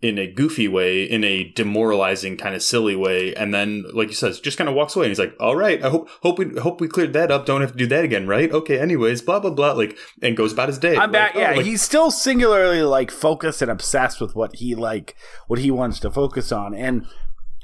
in 0.03 0.19
a 0.19 0.27
goofy 0.27 0.67
way, 0.67 1.03
in 1.05 1.23
a 1.25 1.53
demoralizing 1.53 2.39
kind 2.39 2.55
of 2.55 2.63
silly 2.63 2.97
way, 2.97 3.35
and 3.35 3.53
then, 3.53 3.85
like 3.93 4.09
you 4.09 4.15
says, 4.15 4.41
just 4.41 4.57
kind 4.57 4.67
of 4.67 4.75
walks 4.75 4.97
away. 4.97 5.05
And 5.05 5.11
he's 5.11 5.19
like, 5.19 5.35
"All 5.39 5.57
right, 5.57 5.83
I 5.85 5.91
hope 5.91 6.09
hope 6.23 6.39
we 6.39 6.59
hope 6.59 6.81
we 6.81 6.89
cleared 6.89 7.13
that 7.13 7.31
up. 7.31 7.45
Don't 7.45 7.61
have 7.61 7.73
to 7.73 7.77
do 7.77 7.87
that 7.89 8.05
again, 8.05 8.27
right? 8.27 8.51
Okay. 8.51 8.79
Anyways, 8.79 9.21
blah 9.21 9.41
blah 9.41 9.51
blah. 9.51 9.73
Like, 9.73 9.99
and 10.23 10.37
goes 10.37 10.55
about 10.55 10.69
his 10.69 10.79
day. 10.79 10.97
I'm 10.97 11.13
back. 11.13 11.35
Like, 11.35 11.37
oh, 11.37 11.41
Yeah, 11.41 11.53
oh, 11.53 11.57
like- 11.57 11.67
he's 11.67 11.83
still 11.83 12.11
singularly 12.11 12.83
like 12.83 13.11
focused 13.11 13.61
and 13.61 13.71
obsessed 13.71 14.21
with 14.23 14.35
what 14.35 14.57
he 14.57 14.75
like, 14.75 15.17
what 15.49 15.59
he 15.59 15.71
wants 15.71 16.01
to 16.01 16.11
focus 16.11 16.51
on, 16.51 16.75
and 16.75 17.05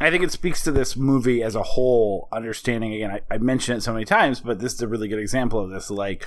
I 0.00 0.10
think 0.10 0.22
it 0.22 0.32
speaks 0.32 0.62
to 0.64 0.72
this 0.72 0.96
movie 0.96 1.42
as 1.42 1.54
a 1.54 1.62
whole. 1.62 2.28
Understanding 2.32 2.92
again, 2.94 3.10
I, 3.10 3.20
I 3.34 3.38
mentioned 3.38 3.78
it 3.78 3.80
so 3.82 3.92
many 3.92 4.04
times, 4.04 4.40
but 4.40 4.58
this 4.58 4.74
is 4.74 4.82
a 4.82 4.88
really 4.88 5.08
good 5.08 5.18
example 5.18 5.58
of 5.60 5.70
this. 5.70 5.90
Like, 5.90 6.26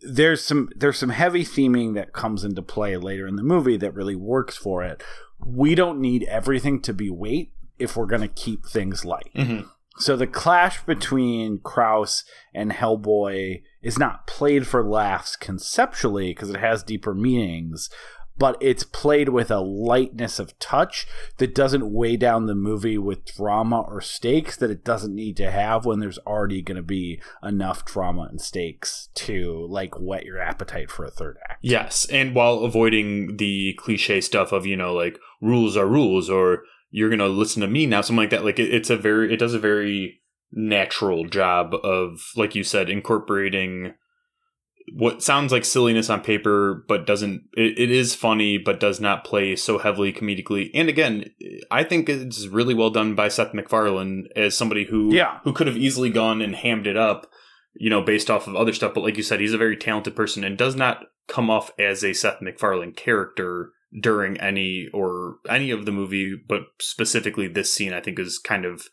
there's 0.00 0.42
some 0.42 0.70
there's 0.76 0.98
some 0.98 1.10
heavy 1.10 1.44
theming 1.44 1.94
that 1.94 2.12
comes 2.12 2.44
into 2.44 2.62
play 2.62 2.96
later 2.96 3.26
in 3.26 3.36
the 3.36 3.42
movie 3.42 3.76
that 3.76 3.94
really 3.94 4.16
works 4.16 4.56
for 4.56 4.82
it. 4.84 5.02
We 5.44 5.74
don't 5.74 6.00
need 6.00 6.24
everything 6.24 6.80
to 6.82 6.92
be 6.92 7.10
weight 7.10 7.52
if 7.78 7.96
we're 7.96 8.06
going 8.06 8.22
to 8.22 8.28
keep 8.28 8.66
things 8.66 9.04
light. 9.04 9.30
Mhm. 9.36 9.68
So 9.98 10.16
the 10.16 10.28
clash 10.28 10.84
between 10.84 11.58
Krauss 11.58 12.24
and 12.54 12.70
Hellboy 12.70 13.62
is 13.82 13.98
not 13.98 14.28
played 14.28 14.64
for 14.66 14.84
laughs 14.84 15.34
conceptually 15.34 16.28
because 16.28 16.50
it 16.50 16.60
has 16.60 16.84
deeper 16.84 17.14
meanings, 17.14 17.90
but 18.38 18.56
it's 18.60 18.84
played 18.84 19.30
with 19.30 19.50
a 19.50 19.60
lightness 19.60 20.38
of 20.38 20.58
touch 20.58 21.06
that 21.38 21.54
doesn't 21.54 21.92
weigh 21.92 22.16
down 22.16 22.46
the 22.46 22.54
movie 22.54 22.98
with 22.98 23.24
drama 23.24 23.80
or 23.80 24.00
stakes 24.00 24.56
that 24.56 24.70
it 24.70 24.84
doesn't 24.84 25.14
need 25.14 25.36
to 25.36 25.50
have 25.50 25.84
when 25.84 26.00
there's 26.00 26.18
already 26.18 26.62
going 26.62 26.76
to 26.76 26.82
be 26.82 27.20
enough 27.42 27.84
drama 27.84 28.28
and 28.30 28.40
stakes 28.40 29.08
to 29.14 29.66
like 29.68 29.94
whet 29.98 30.24
your 30.24 30.40
appetite 30.40 30.90
for 30.90 31.04
a 31.04 31.10
third 31.10 31.38
act. 31.48 31.58
Yes, 31.62 32.06
and 32.06 32.34
while 32.34 32.60
avoiding 32.60 33.36
the 33.36 33.74
cliche 33.78 34.20
stuff 34.20 34.52
of 34.52 34.66
you 34.66 34.76
know 34.76 34.94
like 34.94 35.18
rules 35.40 35.76
are 35.76 35.86
rules 35.86 36.30
or 36.30 36.62
you're 36.90 37.10
gonna 37.10 37.26
listen 37.26 37.60
to 37.62 37.68
me 37.68 37.86
now, 37.86 38.00
something 38.00 38.16
like 38.16 38.30
that. 38.30 38.44
Like 38.44 38.58
it, 38.58 38.72
it's 38.72 38.90
a 38.90 38.96
very 38.96 39.32
it 39.32 39.38
does 39.38 39.54
a 39.54 39.58
very 39.58 40.20
natural 40.52 41.26
job 41.26 41.74
of 41.82 42.20
like 42.36 42.54
you 42.54 42.64
said 42.64 42.88
incorporating 42.88 43.94
what 44.94 45.22
sounds 45.22 45.52
like 45.52 45.64
silliness 45.64 46.08
on 46.10 46.20
paper 46.20 46.84
but 46.88 47.06
doesn't 47.06 47.42
it, 47.54 47.78
it 47.78 47.90
is 47.90 48.14
funny 48.14 48.58
but 48.58 48.80
does 48.80 49.00
not 49.00 49.24
play 49.24 49.54
so 49.56 49.78
heavily 49.78 50.12
comedically. 50.12 50.70
And 50.74 50.88
again 50.88 51.24
i 51.70 51.82
think 51.84 52.08
it's 52.08 52.46
really 52.46 52.74
well 52.74 52.90
done 52.90 53.14
by 53.14 53.28
seth 53.28 53.54
macfarlane 53.54 54.28
as 54.36 54.56
somebody 54.56 54.84
who 54.84 55.12
Yeah. 55.14 55.38
who 55.44 55.52
could 55.52 55.66
have 55.66 55.76
easily 55.76 56.10
gone 56.10 56.40
and 56.42 56.54
hammed 56.56 56.86
it 56.86 56.96
up 56.96 57.30
you 57.74 57.90
know 57.90 58.02
based 58.02 58.30
off 58.30 58.46
of 58.46 58.56
other 58.56 58.72
stuff. 58.72 58.94
But 58.94 59.02
like 59.02 59.16
you 59.16 59.22
said 59.22 59.40
he's 59.40 59.54
a 59.54 59.58
very 59.58 59.76
talented 59.76 60.16
person 60.16 60.44
and 60.44 60.56
does 60.58 60.74
not 60.76 61.04
come 61.28 61.50
off 61.50 61.70
as 61.78 62.02
a 62.02 62.12
seth 62.14 62.40
macfarlane 62.40 62.92
character 62.92 63.70
during 64.00 64.38
any 64.40 64.88
or 64.92 65.36
any 65.48 65.70
of 65.70 65.86
the 65.86 65.92
movie 65.92 66.34
but 66.48 66.62
specifically 66.80 67.48
this 67.48 67.72
scene 67.72 67.92
i 67.94 68.00
think 68.02 68.18
is 68.18 68.38
kind 68.38 68.64
of 68.66 68.88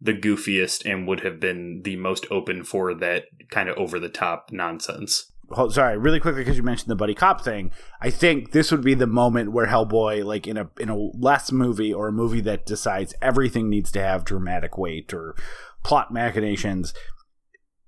the 0.00 0.14
goofiest 0.14 0.90
and 0.90 1.06
would 1.06 1.20
have 1.20 1.38
been 1.40 1.82
the 1.84 1.96
most 1.96 2.26
open 2.30 2.64
for 2.64 2.94
that 2.94 3.24
kind 3.50 3.68
of 3.68 3.76
over 3.76 3.98
the 3.98 4.08
top 4.08 4.48
nonsense 4.50 5.32
Hold- 5.50 5.72
sorry, 5.72 5.96
really 5.96 6.20
quickly 6.20 6.42
because 6.42 6.56
you 6.58 6.62
mentioned 6.62 6.90
the 6.90 6.96
buddy 6.96 7.14
cop 7.14 7.42
thing. 7.42 7.70
I 8.02 8.10
think 8.10 8.52
this 8.52 8.70
would 8.70 8.82
be 8.82 8.94
the 8.94 9.06
moment 9.06 9.52
where 9.52 9.66
Hellboy, 9.66 10.24
like 10.24 10.46
in 10.46 10.56
a 10.58 10.68
in 10.78 10.88
a 10.90 10.96
less 10.96 11.50
movie 11.50 11.92
or 11.92 12.08
a 12.08 12.12
movie 12.12 12.42
that 12.42 12.66
decides 12.66 13.14
everything 13.22 13.70
needs 13.70 13.90
to 13.92 14.02
have 14.02 14.24
dramatic 14.24 14.76
weight 14.76 15.14
or 15.14 15.34
plot 15.82 16.12
machinations. 16.12 16.92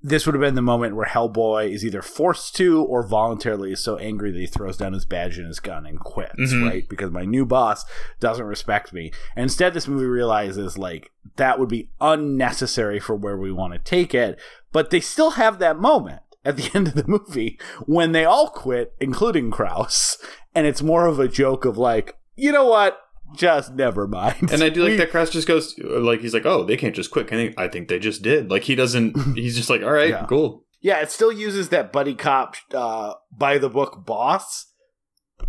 This 0.03 0.25
would 0.25 0.35
have 0.35 0.41
been 0.41 0.55
the 0.55 0.63
moment 0.63 0.97
where 0.97 1.05
Hellboy 1.07 1.71
is 1.71 1.85
either 1.85 2.01
forced 2.01 2.57
to 2.57 2.83
or 2.83 3.07
voluntarily 3.07 3.71
is 3.73 3.85
so 3.85 3.99
angry 3.99 4.33
that 4.33 4.39
he 4.39 4.47
throws 4.47 4.79
down 4.79 4.95
his 4.95 5.05
badge 5.05 5.37
and 5.37 5.47
his 5.47 5.61
gun 5.61 5.85
and 5.85 6.01
quits, 6.01 6.55
Mhm. 6.55 6.67
right? 6.67 6.89
Because 6.89 7.11
my 7.11 7.27
new 7.27 7.45
boss 7.45 7.85
doesn't 8.19 8.47
respect 8.47 8.95
me. 8.95 9.13
And 9.37 9.43
instead, 9.43 9.75
this 9.75 9.87
movie 9.87 10.07
realizes 10.07 10.79
like 10.79 11.11
that 11.37 11.59
would 11.59 11.69
be 11.69 11.91
unnecessary 12.01 12.99
for 12.99 13.15
where 13.15 13.37
we 13.37 13.53
want 13.53 13.75
to 13.75 13.79
take 13.79 14.15
it, 14.15 14.41
but 14.73 14.89
they 14.89 15.01
still 15.01 15.33
have 15.33 15.59
that 15.59 15.79
moment 15.79 16.23
at 16.45 16.57
the 16.57 16.71
end 16.75 16.89
of 16.89 16.95
the 16.95 17.07
movie 17.07 17.59
when 17.87 18.13
they 18.13 18.25
all 18.25 18.49
quit, 18.49 18.93
including 19.01 19.51
Krauss. 19.51 20.19
And 20.55 20.67
it's 20.67 20.83
more 20.83 21.07
of 21.07 21.19
a 21.21 21.29
joke 21.29 21.65
of 21.65 21.77
like, 21.79 22.17
you 22.37 22.51
know 22.53 22.67
what? 22.67 22.99
Just 23.37 23.75
never 23.75 24.09
mind. 24.09 24.51
And 24.53 24.63
I 24.63 24.69
do 24.71 24.83
like 24.83 24.91
We- 24.93 24.97
that 24.97 25.11
Krauss 25.11 25.31
just 25.31 25.47
goes 25.47 25.79
like 25.79 26.21
he's 26.21 26.35
like, 26.35 26.47
oh, 26.47 26.65
they 26.65 26.77
can't 26.77 26.95
just 26.97 27.11
quit. 27.13 27.27
I 27.27 27.37
think 27.37 27.55
I 27.59 27.69
think 27.69 27.89
they 27.89 27.99
just 28.01 28.23
did. 28.23 28.51
Like 28.51 28.65
he 28.65 28.75
doesn't. 28.75 29.17
He's 29.37 29.57
just 29.57 29.71
like, 29.71 29.83
all 29.83 29.93
right, 29.93 30.09
Yeah. 30.11 30.27
cool. 30.27 30.65
Yeah, 30.83 31.01
it 31.01 31.11
still 31.11 31.31
uses 31.31 31.69
that 31.69 31.93
buddy 31.93 32.15
cop 32.15 32.57
uh, 32.75 33.13
by 33.31 33.59
the 33.59 33.69
book 33.69 34.05
boss 34.07 34.67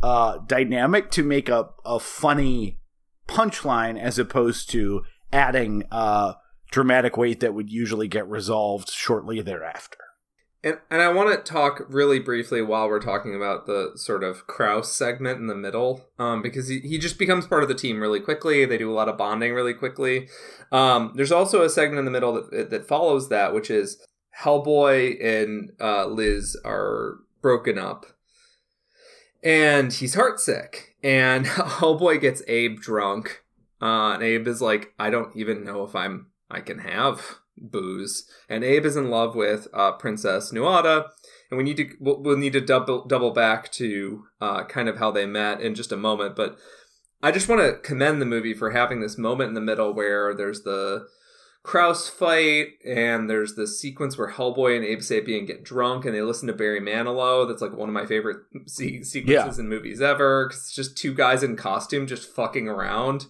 uh, 0.03 0.39
dynamic 0.45 1.09
to 1.11 1.23
make 1.23 1.47
a, 1.49 1.69
a 1.85 1.99
funny 1.99 2.79
punchline 3.27 3.97
as 3.99 4.19
opposed 4.19 4.69
to 4.71 5.01
adding 5.31 5.83
uh, 5.89 6.33
dramatic 6.69 7.15
weight 7.17 7.39
that 7.39 7.53
would 7.53 7.69
usually 7.69 8.07
get 8.09 8.27
resolved 8.29 8.89
shortly 8.89 9.41
thereafter. 9.41 9.97
And, 10.63 10.77
and 10.91 11.01
I 11.01 11.11
want 11.11 11.31
to 11.31 11.51
talk 11.51 11.81
really 11.89 12.19
briefly 12.19 12.61
while 12.61 12.87
we're 12.87 12.99
talking 12.99 13.35
about 13.35 13.65
the 13.65 13.93
sort 13.95 14.23
of 14.23 14.45
Krauss 14.45 14.91
segment 14.91 15.39
in 15.39 15.47
the 15.47 15.55
middle, 15.55 16.05
um, 16.19 16.43
because 16.43 16.67
he, 16.67 16.79
he 16.79 16.99
just 16.99 17.17
becomes 17.17 17.47
part 17.47 17.63
of 17.63 17.69
the 17.69 17.75
team 17.75 17.99
really 17.99 18.19
quickly. 18.19 18.63
They 18.65 18.77
do 18.77 18.91
a 18.91 18.93
lot 18.93 19.09
of 19.09 19.17
bonding 19.17 19.53
really 19.53 19.73
quickly. 19.73 20.29
Um, 20.71 21.13
there's 21.15 21.31
also 21.31 21.63
a 21.63 21.69
segment 21.69 21.99
in 21.99 22.05
the 22.05 22.11
middle 22.11 22.33
that, 22.33 22.69
that 22.69 22.87
follows 22.87 23.29
that, 23.29 23.55
which 23.55 23.71
is 23.71 24.05
Hellboy 24.39 25.23
and 25.23 25.71
uh, 25.79 26.05
Liz 26.05 26.55
are 26.63 27.17
broken 27.41 27.77
up, 27.77 28.05
and 29.43 29.91
he's 29.91 30.15
heartsick. 30.15 30.75
And 31.03 31.45
Hellboy 31.47 32.21
gets 32.21 32.43
Abe 32.47 32.79
drunk, 32.79 33.43
uh, 33.81 34.13
and 34.13 34.23
Abe 34.23 34.47
is 34.47 34.61
like, 34.61 34.93
"I 34.99 35.09
don't 35.09 35.35
even 35.35 35.63
know 35.63 35.83
if 35.83 35.95
I'm 35.95 36.27
I 36.49 36.61
can 36.61 36.79
have." 36.79 37.39
Booze 37.57 38.25
and 38.49 38.63
abe 38.63 38.85
is 38.85 38.95
in 38.97 39.09
love 39.09 39.35
with 39.35 39.67
uh, 39.73 39.91
princess 39.93 40.51
nuada 40.51 41.09
and 41.49 41.57
we 41.57 41.63
need 41.63 41.77
to 41.77 41.89
we'll, 41.99 42.21
we'll 42.21 42.37
need 42.37 42.53
to 42.53 42.61
double 42.61 43.05
double 43.05 43.31
back 43.31 43.71
to 43.73 44.23
uh, 44.39 44.63
kind 44.63 44.89
of 44.89 44.97
how 44.97 45.11
they 45.11 45.25
met 45.25 45.61
in 45.61 45.75
just 45.75 45.91
a 45.91 45.97
moment 45.97 46.35
but 46.35 46.57
i 47.21 47.31
just 47.31 47.47
want 47.47 47.61
to 47.61 47.77
commend 47.87 48.19
the 48.21 48.25
movie 48.25 48.53
for 48.53 48.71
having 48.71 48.99
this 49.01 49.17
moment 49.17 49.49
in 49.49 49.53
the 49.53 49.61
middle 49.61 49.93
where 49.93 50.33
there's 50.33 50.63
the 50.63 51.05
Krauss 51.63 52.09
fight, 52.09 52.69
and 52.87 53.29
there's 53.29 53.53
this 53.53 53.79
sequence 53.79 54.17
where 54.17 54.31
Hellboy 54.31 54.75
and 54.75 54.83
Abe 54.83 54.97
Sapien 55.01 55.45
get 55.45 55.63
drunk, 55.63 56.05
and 56.05 56.15
they 56.15 56.21
listen 56.23 56.47
to 56.47 56.53
Barry 56.53 56.81
Manilow. 56.81 57.47
That's 57.47 57.61
like 57.61 57.77
one 57.77 57.87
of 57.87 57.93
my 57.93 58.07
favorite 58.07 58.37
se- 58.65 59.03
sequences 59.03 59.59
in 59.59 59.69
movies 59.69 60.01
ever. 60.01 60.47
'cause 60.49 60.57
it's 60.57 60.73
just 60.73 60.97
two 60.97 61.13
guys 61.13 61.43
in 61.43 61.55
costume 61.55 62.07
just 62.07 62.33
fucking 62.33 62.67
around. 62.67 63.27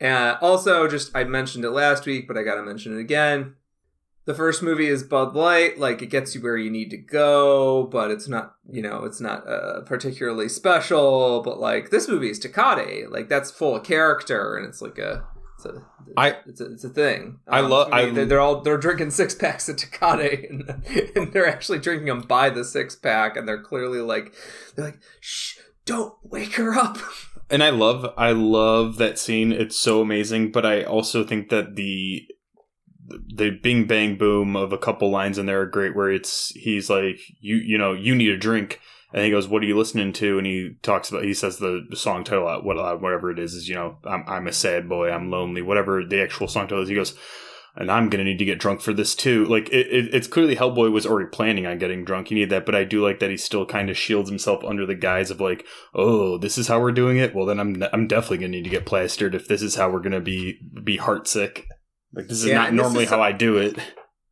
Uh, 0.00 0.36
also, 0.40 0.88
just 0.88 1.14
I 1.14 1.24
mentioned 1.24 1.66
it 1.66 1.72
last 1.72 2.06
week, 2.06 2.26
but 2.26 2.38
I 2.38 2.42
gotta 2.42 2.62
mention 2.62 2.96
it 2.96 3.00
again. 3.02 3.56
The 4.26 4.34
first 4.34 4.62
movie 4.62 4.88
is 4.88 5.02
Bud 5.02 5.34
Light, 5.34 5.78
like 5.78 6.00
it 6.00 6.06
gets 6.06 6.34
you 6.34 6.40
where 6.40 6.56
you 6.56 6.70
need 6.70 6.88
to 6.90 6.96
go, 6.96 7.84
but 7.84 8.10
it's 8.10 8.26
not, 8.26 8.54
you 8.70 8.80
know, 8.80 9.04
it's 9.04 9.20
not 9.20 9.46
uh, 9.46 9.82
particularly 9.82 10.48
special. 10.48 11.42
But 11.42 11.60
like 11.60 11.90
this 11.90 12.08
movie 12.08 12.30
is 12.30 12.40
Tecate, 12.40 13.10
like 13.10 13.28
that's 13.28 13.50
full 13.50 13.76
of 13.76 13.84
character, 13.84 14.56
and 14.56 14.66
it's 14.66 14.80
like 14.80 14.98
a, 14.98 15.24
it's 15.56 15.66
a, 15.66 15.82
I- 16.16 16.36
it's 16.46 16.60
a, 16.62 16.72
it's 16.72 16.84
a 16.84 16.88
thing. 16.88 17.40
I 17.46 17.58
Um, 17.60 17.68
love- 17.70 17.88
this 17.90 17.94
movie, 17.96 18.10
I- 18.10 18.14
they're, 18.14 18.24
they're 18.26 18.40
all 18.40 18.62
they're 18.62 18.78
drinking 18.78 19.10
six 19.10 19.34
packs 19.34 19.68
of 19.68 19.76
Tecate, 19.76 20.48
and, 20.50 20.82
and 21.16 21.32
they're 21.34 21.46
actually 21.46 21.78
drinking 21.80 22.06
them 22.06 22.22
by 22.22 22.48
the 22.48 22.64
six 22.64 22.96
pack, 22.96 23.36
and 23.36 23.46
they're 23.46 23.62
clearly 23.62 24.00
like, 24.00 24.32
they're 24.74 24.86
like, 24.86 25.00
shh, 25.20 25.58
don't 25.84 26.14
wake 26.22 26.54
her 26.54 26.72
up. 26.74 26.96
and 27.50 27.62
I 27.62 27.68
love 27.68 28.06
I 28.16 28.32
love 28.32 28.96
that 28.96 29.18
scene. 29.18 29.52
It's 29.52 29.78
so 29.78 30.00
amazing, 30.00 30.50
but 30.50 30.64
I 30.64 30.82
also 30.82 31.24
think 31.24 31.50
that 31.50 31.76
the 31.76 32.26
the 33.06 33.50
bing 33.50 33.86
bang 33.86 34.16
boom 34.16 34.56
of 34.56 34.72
a 34.72 34.78
couple 34.78 35.10
lines 35.10 35.38
in 35.38 35.46
there 35.46 35.60
are 35.60 35.66
great 35.66 35.94
where 35.94 36.10
it's 36.10 36.48
he's 36.50 36.88
like 36.88 37.18
you 37.40 37.56
you 37.56 37.76
know 37.76 37.92
you 37.92 38.14
need 38.14 38.30
a 38.30 38.36
drink 38.36 38.80
and 39.12 39.24
he 39.24 39.30
goes 39.30 39.46
what 39.46 39.62
are 39.62 39.66
you 39.66 39.76
listening 39.76 40.12
to 40.12 40.38
and 40.38 40.46
he 40.46 40.76
talks 40.82 41.10
about 41.10 41.24
he 41.24 41.34
says 41.34 41.58
the 41.58 41.86
song 41.94 42.24
title 42.24 42.48
out 42.48 42.60
uh, 42.66 42.96
whatever 42.96 43.30
it 43.30 43.38
is 43.38 43.54
is 43.54 43.68
you 43.68 43.74
know 43.74 43.98
I'm 44.04 44.24
I'm 44.26 44.46
a 44.46 44.52
sad 44.52 44.88
boy 44.88 45.10
I'm 45.10 45.30
lonely 45.30 45.62
whatever 45.62 46.04
the 46.04 46.22
actual 46.22 46.48
song 46.48 46.66
title 46.66 46.82
is 46.82 46.88
he 46.88 46.94
goes 46.94 47.14
and 47.76 47.90
I'm 47.90 48.08
gonna 48.08 48.24
need 48.24 48.38
to 48.38 48.44
get 48.44 48.60
drunk 48.60 48.80
for 48.80 48.92
this 48.92 49.14
too. 49.14 49.44
Like 49.46 49.68
it, 49.70 49.86
it, 49.88 50.14
it's 50.14 50.28
clearly 50.28 50.54
Hellboy 50.56 50.92
was 50.92 51.06
already 51.06 51.28
planning 51.28 51.66
on 51.66 51.78
getting 51.78 52.04
drunk. 52.04 52.28
He 52.28 52.36
needed 52.36 52.50
that, 52.50 52.66
but 52.66 52.74
I 52.74 52.84
do 52.84 53.02
like 53.02 53.18
that 53.18 53.30
he 53.30 53.36
still 53.36 53.66
kind 53.66 53.90
of 53.90 53.96
shields 53.96 54.30
himself 54.30 54.62
under 54.64 54.86
the 54.86 54.94
guise 54.94 55.30
of 55.30 55.40
like, 55.40 55.66
oh, 55.94 56.38
this 56.38 56.56
is 56.56 56.68
how 56.68 56.80
we're 56.80 56.92
doing 56.92 57.16
it. 57.16 57.34
Well, 57.34 57.46
then 57.46 57.58
I'm 57.58 57.82
I'm 57.92 58.06
definitely 58.06 58.38
gonna 58.38 58.48
need 58.48 58.64
to 58.64 58.70
get 58.70 58.86
plastered 58.86 59.34
if 59.34 59.48
this 59.48 59.62
is 59.62 59.74
how 59.74 59.90
we're 59.90 60.00
gonna 60.00 60.20
be 60.20 60.60
be 60.84 60.98
heartsick. 60.98 61.64
Like 62.14 62.28
this 62.28 62.38
is 62.38 62.46
Yeah, 62.46 62.56
not 62.62 62.74
normally 62.74 63.06
how 63.06 63.20
I 63.20 63.32
do 63.32 63.56
it. 63.56 63.76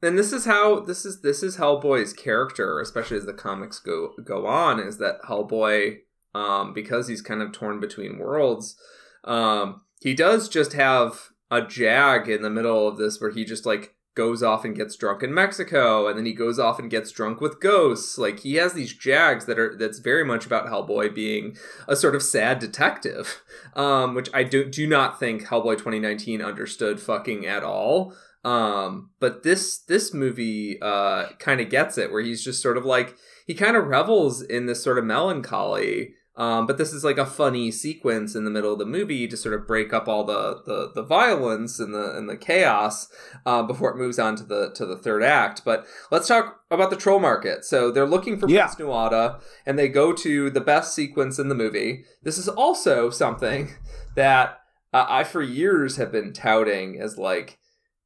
and 0.02 0.18
this 0.18 0.32
is 0.32 0.44
how 0.44 0.80
this 0.80 1.04
is 1.04 1.20
this 1.22 1.42
is 1.42 1.56
Hellboy's 1.56 2.12
character, 2.12 2.80
especially 2.80 3.16
as 3.18 3.26
the 3.26 3.32
comics 3.32 3.78
go 3.78 4.12
go 4.24 4.46
on, 4.46 4.78
is 4.80 4.98
that 4.98 5.22
Hellboy, 5.28 5.98
um, 6.34 6.72
because 6.74 7.08
he's 7.08 7.22
kind 7.22 7.42
of 7.42 7.52
torn 7.52 7.80
between 7.80 8.18
worlds, 8.18 8.76
um, 9.24 9.82
he 10.00 10.14
does 10.14 10.48
just 10.48 10.72
have 10.74 11.28
a 11.50 11.60
jag 11.62 12.28
in 12.28 12.42
the 12.42 12.50
middle 12.50 12.88
of 12.88 12.96
this 12.96 13.20
where 13.20 13.30
he 13.30 13.44
just 13.44 13.66
like 13.66 13.94
goes 14.14 14.42
off 14.42 14.64
and 14.64 14.76
gets 14.76 14.96
drunk 14.96 15.22
in 15.22 15.32
Mexico, 15.32 16.06
and 16.06 16.18
then 16.18 16.26
he 16.26 16.32
goes 16.32 16.58
off 16.58 16.78
and 16.78 16.90
gets 16.90 17.10
drunk 17.10 17.40
with 17.40 17.60
ghosts. 17.60 18.18
Like 18.18 18.40
he 18.40 18.54
has 18.54 18.74
these 18.74 18.92
jags 18.92 19.46
that 19.46 19.58
are 19.58 19.76
that's 19.76 19.98
very 19.98 20.24
much 20.24 20.46
about 20.46 20.66
Hellboy 20.66 21.14
being 21.14 21.56
a 21.88 21.96
sort 21.96 22.14
of 22.14 22.22
sad 22.22 22.58
detective, 22.58 23.42
um, 23.74 24.14
which 24.14 24.28
I 24.34 24.42
do 24.44 24.64
do 24.64 24.86
not 24.86 25.18
think 25.18 25.46
Hellboy 25.46 25.78
2019 25.78 26.42
understood 26.42 27.00
fucking 27.00 27.46
at 27.46 27.62
all. 27.62 28.14
Um, 28.44 29.10
but 29.20 29.42
this 29.42 29.78
this 29.78 30.12
movie 30.12 30.78
uh, 30.82 31.30
kind 31.38 31.60
of 31.60 31.70
gets 31.70 31.96
it, 31.96 32.10
where 32.10 32.22
he's 32.22 32.44
just 32.44 32.62
sort 32.62 32.76
of 32.76 32.84
like 32.84 33.16
he 33.46 33.54
kind 33.54 33.76
of 33.76 33.86
revels 33.86 34.42
in 34.42 34.66
this 34.66 34.82
sort 34.82 34.98
of 34.98 35.04
melancholy. 35.04 36.14
Um, 36.34 36.66
but 36.66 36.78
this 36.78 36.94
is 36.94 37.04
like 37.04 37.18
a 37.18 37.26
funny 37.26 37.70
sequence 37.70 38.34
in 38.34 38.44
the 38.44 38.50
middle 38.50 38.72
of 38.72 38.78
the 38.78 38.86
movie 38.86 39.28
to 39.28 39.36
sort 39.36 39.54
of 39.54 39.66
break 39.66 39.92
up 39.92 40.08
all 40.08 40.24
the 40.24 40.62
the, 40.64 40.90
the 40.94 41.02
violence 41.02 41.78
and 41.78 41.94
the 41.94 42.16
and 42.16 42.26
the 42.26 42.38
chaos 42.38 43.08
uh, 43.44 43.62
before 43.62 43.90
it 43.90 43.98
moves 43.98 44.18
on 44.18 44.36
to 44.36 44.42
the 44.42 44.70
to 44.70 44.86
the 44.86 44.96
third 44.96 45.22
act. 45.22 45.62
But 45.62 45.86
let's 46.10 46.28
talk 46.28 46.60
about 46.70 46.88
the 46.88 46.96
troll 46.96 47.20
market. 47.20 47.66
So 47.66 47.90
they're 47.90 48.06
looking 48.06 48.38
for 48.38 48.48
Yeah. 48.48 48.66
Prince 48.66 48.80
Nuada, 48.80 49.40
and 49.66 49.78
they 49.78 49.88
go 49.88 50.14
to 50.14 50.48
the 50.48 50.60
best 50.62 50.94
sequence 50.94 51.38
in 51.38 51.48
the 51.50 51.54
movie. 51.54 52.04
This 52.22 52.38
is 52.38 52.48
also 52.48 53.10
something 53.10 53.74
that 54.16 54.58
uh, 54.94 55.04
I 55.08 55.24
for 55.24 55.42
years 55.42 55.96
have 55.96 56.12
been 56.12 56.32
touting 56.32 56.98
as 56.98 57.18
like 57.18 57.58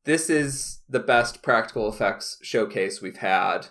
this 0.04 0.28
is 0.28 0.80
the 0.88 1.00
best 1.00 1.42
practical 1.42 1.88
effects 1.88 2.38
showcase 2.42 3.00
we've 3.00 3.18
had 3.18 3.68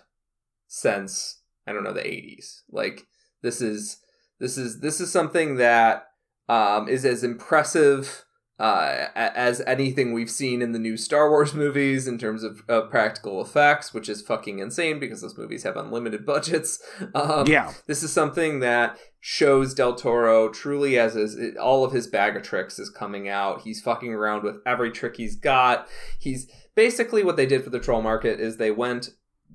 since 0.66 1.42
I 1.66 1.72
don't 1.72 1.84
know 1.84 1.92
the 1.92 2.00
80s. 2.00 2.62
Like 2.70 3.06
this 3.42 3.60
is 3.60 3.98
this 4.38 4.58
is 4.58 4.80
this 4.80 5.00
is 5.00 5.10
something 5.10 5.56
that 5.56 6.08
um, 6.48 6.88
is 6.88 7.04
as 7.04 7.24
impressive 7.24 8.24
uh, 8.58 9.08
as 9.14 9.60
anything 9.66 10.14
we've 10.14 10.30
seen 10.30 10.62
in 10.62 10.72
the 10.72 10.78
new 10.78 10.96
Star 10.96 11.28
Wars 11.28 11.52
movies 11.52 12.08
in 12.08 12.16
terms 12.16 12.42
of 12.42 12.62
uh, 12.70 12.82
practical 12.82 13.42
effects, 13.42 13.92
which 13.92 14.08
is 14.08 14.22
fucking 14.22 14.60
insane 14.60 14.98
because 14.98 15.20
those 15.20 15.36
movies 15.36 15.62
have 15.64 15.76
unlimited 15.76 16.24
budgets. 16.24 16.82
Um, 17.14 17.46
yeah. 17.46 17.72
this 17.86 18.02
is 18.02 18.12
something 18.12 18.60
that 18.60 18.98
shows 19.20 19.74
Del 19.74 19.94
Toro 19.94 20.48
truly 20.48 20.98
as 20.98 21.14
his 21.14 21.36
all 21.56 21.84
of 21.84 21.92
his 21.92 22.06
bag 22.06 22.36
of 22.36 22.42
tricks 22.42 22.78
is 22.78 22.90
coming 22.90 23.28
out. 23.28 23.62
He's 23.62 23.80
fucking 23.80 24.12
around 24.12 24.42
with 24.42 24.56
every 24.66 24.90
trick 24.90 25.16
he's 25.16 25.36
got. 25.36 25.88
He's 26.18 26.50
basically 26.74 27.22
what 27.22 27.36
they 27.36 27.46
did 27.46 27.64
for 27.64 27.70
the 27.70 27.80
troll 27.80 28.02
market 28.02 28.40
is 28.40 28.56
they 28.56 28.70
went 28.70 29.10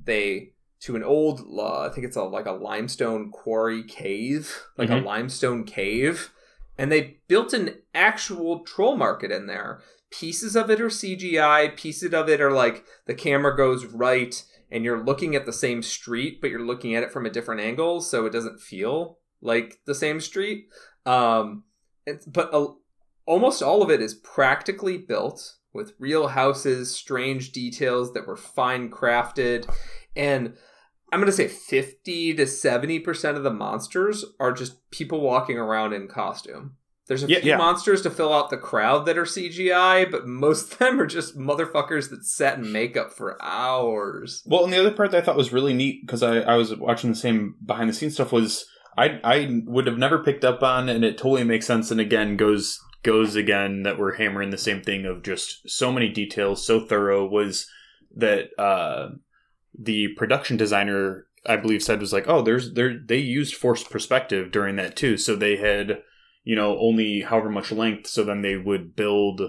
they 0.06 0.54
to 0.82 0.96
an 0.96 1.04
old 1.04 1.42
uh, 1.58 1.82
I 1.82 1.90
think 1.90 2.06
it's 2.06 2.16
a 2.16 2.24
like 2.24 2.46
a 2.48 2.52
limestone 2.52 3.32
quarry 3.32 3.84
cave, 3.84 4.68
like 4.78 4.90
Mhm. 4.90 5.02
a 5.02 5.06
limestone 5.06 5.64
cave, 5.64 6.32
and 6.78 6.92
they 6.92 7.20
built 7.28 7.54
an 7.54 7.76
actual 7.94 8.60
troll 8.64 8.98
market 8.98 9.32
in 9.32 9.46
there. 9.48 9.82
Pieces 10.10 10.56
of 10.56 10.70
it 10.70 10.82
are 10.82 10.90
CGI, 10.90 11.70
pieces 11.76 12.14
of 12.14 12.28
it 12.30 12.42
are 12.42 12.52
like 12.52 12.84
the 13.06 13.14
camera 13.14 13.56
goes 13.56 13.86
right 13.86 14.44
and 14.70 14.84
you're 14.84 15.04
looking 15.04 15.36
at 15.36 15.46
the 15.46 15.54
same 15.54 15.82
street, 15.84 16.40
but 16.42 16.50
you're 16.50 16.66
looking 16.66 16.96
at 16.96 17.04
it 17.04 17.12
from 17.12 17.26
a 17.26 17.30
different 17.30 17.62
angle, 17.62 18.00
so 18.02 18.26
it 18.26 18.32
doesn't 18.32 18.60
feel 18.60 19.20
like 19.42 19.80
the 19.86 19.96
same 19.96 20.20
street. 20.22 20.68
Um, 21.06 21.66
it's, 22.06 22.26
but 22.26 22.50
a, 22.54 22.68
almost 23.26 23.62
all 23.62 23.82
of 23.84 23.90
it 23.92 24.02
is 24.02 24.14
practically 24.16 24.98
built 24.98 25.56
with 25.74 25.94
real 26.00 26.30
houses, 26.30 26.94
strange 26.96 27.52
details 27.52 28.14
that 28.14 28.26
were 28.28 28.38
fine 28.38 28.90
crafted, 28.90 29.70
and 30.16 30.54
I'm 31.12 31.20
gonna 31.20 31.32
say 31.32 31.48
50 31.48 32.36
to 32.36 32.48
70 32.48 33.00
percent 33.00 33.38
of 33.38 33.44
the 33.44 33.52
monsters 33.54 34.24
are 34.40 34.52
just 34.52 34.90
people 34.92 35.22
walking 35.22 35.58
around 35.58 35.94
in 35.94 36.08
costume. 36.08 36.76
There's 37.08 37.24
a 37.24 37.28
Yeah, 37.28 37.40
few 37.40 37.50
yeah. 37.50 37.58
monsters 37.58 38.02
to 38.04 38.10
fill 38.10 38.32
out 38.34 38.50
the 38.50 38.58
crowd 38.58 39.06
that 39.06 39.18
are 39.18 39.26
CGI, 39.26 40.10
but 40.10 40.28
most 40.28 40.74
of 40.74 40.80
them 40.80 41.00
are 41.02 41.06
just 41.08 41.38
motherfuckers 41.38 42.10
that 42.10 42.24
sat 42.26 42.58
in 42.58 42.72
makeup 42.72 43.12
for 43.12 43.38
hours. 43.44 44.44
Well, 44.46 44.64
and 44.64 44.72
the 44.72 44.80
other 44.80 44.92
part 44.92 45.12
that 45.12 45.18
I 45.18 45.26
thought 45.26 45.36
was 45.36 45.52
really 45.52 45.74
neat 45.74 46.06
because 46.06 46.24
I, 46.24 46.38
I 46.40 46.56
was 46.56 46.74
watching 46.76 47.10
the 47.10 47.16
same 47.18 47.56
behind 47.66 47.90
the 47.90 47.94
scenes 47.94 48.14
stuff 48.14 48.32
was 48.32 48.66
I 48.98 49.20
I 49.24 49.62
would 49.66 49.88
have 49.88 49.98
never 49.98 50.24
picked 50.24 50.46
up 50.46 50.64
on, 50.64 50.88
and 50.90 51.04
it 51.04 51.18
totally 51.18 51.44
makes 51.44 51.66
sense. 51.66 51.92
And 51.92 52.00
again, 52.00 52.38
goes 52.38 52.80
goes 53.04 53.36
again 53.36 53.84
that 53.84 53.98
we're 53.98 54.16
hammering 54.16 54.52
the 54.52 54.58
same 54.58 54.82
thing 54.82 55.06
of 55.06 55.24
just 55.24 55.68
so 55.70 55.92
many 55.92 56.08
details, 56.08 56.66
so 56.66 56.86
thorough. 56.86 57.26
Was 57.28 57.68
that 58.16 58.50
uh, 58.58 59.10
the 59.78 60.10
production 60.10 60.58
designer 60.58 61.28
I 61.46 61.56
believe 61.56 61.82
said 61.82 62.00
was 62.00 62.14
like, 62.14 62.28
oh, 62.28 62.42
there's 62.42 62.74
there 62.74 62.98
they 62.98 63.18
used 63.18 63.56
forced 63.56 63.90
perspective 63.90 64.52
during 64.52 64.76
that 64.76 64.96
too, 64.96 65.18
so 65.18 65.36
they 65.36 65.58
had 65.58 66.02
you 66.44 66.56
know 66.56 66.78
only 66.80 67.22
however 67.22 67.50
much 67.50 67.72
length, 67.72 68.08
so 68.08 68.24
then 68.24 68.42
they 68.42 68.58
would 68.58 68.96
build 68.96 69.42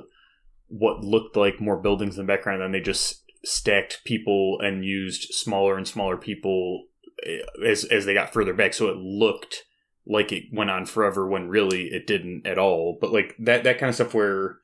what 0.69 1.05
looked 1.05 1.37
like 1.37 1.61
more 1.61 1.77
buildings 1.77 2.17
in 2.17 2.27
the 2.27 2.33
background, 2.33 2.63
and 2.63 2.75
then 2.75 2.81
they 2.81 2.85
just 2.85 3.23
stacked 3.45 4.03
people 4.05 4.59
and 4.61 4.85
used 4.85 5.35
smaller 5.35 5.77
and 5.77 5.87
smaller 5.87 6.17
people 6.17 6.85
eh, 7.27 7.41
as 7.67 7.85
as 7.85 8.07
they 8.07 8.15
got 8.15 8.33
further 8.33 8.55
back, 8.55 8.73
so 8.73 8.89
it 8.89 8.97
looked 8.97 9.65
like 10.07 10.33
it 10.33 10.45
went 10.51 10.71
on 10.71 10.87
forever 10.87 11.29
when 11.29 11.49
really 11.49 11.89
it 11.89 12.07
didn't 12.07 12.47
at 12.47 12.59
all. 12.59 12.97
But 13.01 13.13
like 13.13 13.37
that 13.39 13.65
that 13.65 13.79
kind 13.79 13.91
of 13.91 13.95
stuff 13.95 14.15
where 14.15 14.59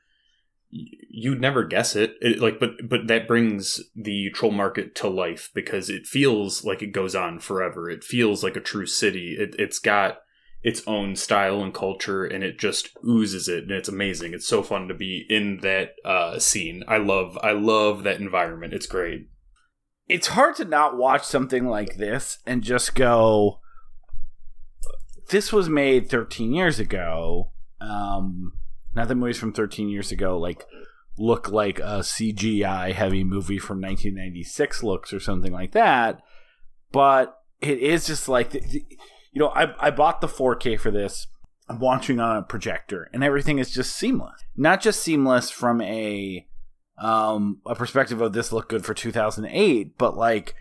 you'd 0.70 1.40
never 1.40 1.64
guess 1.64 1.96
it. 1.96 2.14
it 2.20 2.40
like 2.40 2.60
but 2.60 2.72
but 2.88 3.06
that 3.06 3.26
brings 3.26 3.80
the 3.94 4.30
troll 4.30 4.52
market 4.52 4.94
to 4.96 5.08
life 5.08 5.50
because 5.54 5.88
it 5.88 6.06
feels 6.06 6.64
like 6.64 6.82
it 6.82 6.92
goes 6.92 7.14
on 7.14 7.38
forever. 7.38 7.88
It 7.88 8.04
feels 8.04 8.44
like 8.44 8.56
a 8.56 8.60
true 8.60 8.86
city. 8.86 9.36
It, 9.38 9.54
it's 9.58 9.78
got 9.78 10.18
its 10.62 10.82
own 10.86 11.14
style 11.14 11.62
and 11.62 11.72
culture 11.72 12.24
and 12.24 12.42
it 12.42 12.58
just 12.58 12.90
oozes 13.06 13.48
it 13.48 13.64
and 13.64 13.72
it's 13.72 13.88
amazing. 13.88 14.34
It's 14.34 14.46
so 14.46 14.62
fun 14.62 14.88
to 14.88 14.94
be 14.94 15.24
in 15.28 15.60
that 15.62 15.94
uh 16.04 16.38
scene. 16.38 16.84
I 16.86 16.98
love 16.98 17.38
i 17.42 17.52
love 17.52 18.04
that 18.04 18.20
environment. 18.20 18.74
It's 18.74 18.86
great. 18.86 19.28
It's 20.06 20.28
hard 20.28 20.56
to 20.56 20.64
not 20.64 20.96
watch 20.96 21.24
something 21.24 21.66
like 21.66 21.96
this 21.96 22.38
and 22.46 22.62
just 22.62 22.94
go 22.94 23.60
this 25.30 25.52
was 25.52 25.68
made 25.68 26.08
13 26.08 26.52
years 26.52 26.78
ago 26.78 27.52
um 27.80 28.52
not 28.98 29.08
that 29.08 29.14
movies 29.14 29.38
from 29.38 29.52
13 29.52 29.88
years 29.88 30.12
ago 30.12 30.38
like 30.38 30.66
look 31.18 31.48
like 31.48 31.78
a 31.78 32.00
cgi 32.00 32.92
heavy 32.92 33.24
movie 33.24 33.58
from 33.58 33.80
1996 33.80 34.82
looks 34.82 35.12
or 35.12 35.18
something 35.20 35.52
like 35.52 35.72
that 35.72 36.20
but 36.92 37.40
it 37.60 37.78
is 37.78 38.06
just 38.06 38.28
like 38.28 38.50
the, 38.50 38.60
the- 38.60 38.84
you 39.32 39.40
know 39.40 39.48
I, 39.48 39.74
I 39.88 39.90
bought 39.90 40.20
the 40.20 40.26
4k 40.26 40.78
for 40.80 40.90
this. 40.90 41.26
I'm 41.68 41.80
watching 41.80 42.18
on 42.18 42.36
a 42.38 42.42
projector 42.42 43.10
and 43.12 43.22
everything 43.22 43.58
is 43.58 43.70
just 43.70 43.94
seamless. 43.94 44.40
Not 44.56 44.80
just 44.80 45.02
seamless 45.02 45.50
from 45.50 45.82
a 45.82 46.46
um, 47.00 47.60
a 47.66 47.74
perspective 47.74 48.20
of 48.22 48.32
this 48.32 48.52
looked 48.52 48.70
good 48.70 48.84
for 48.86 48.94
2008, 48.94 49.98
but 49.98 50.16
like 50.16 50.54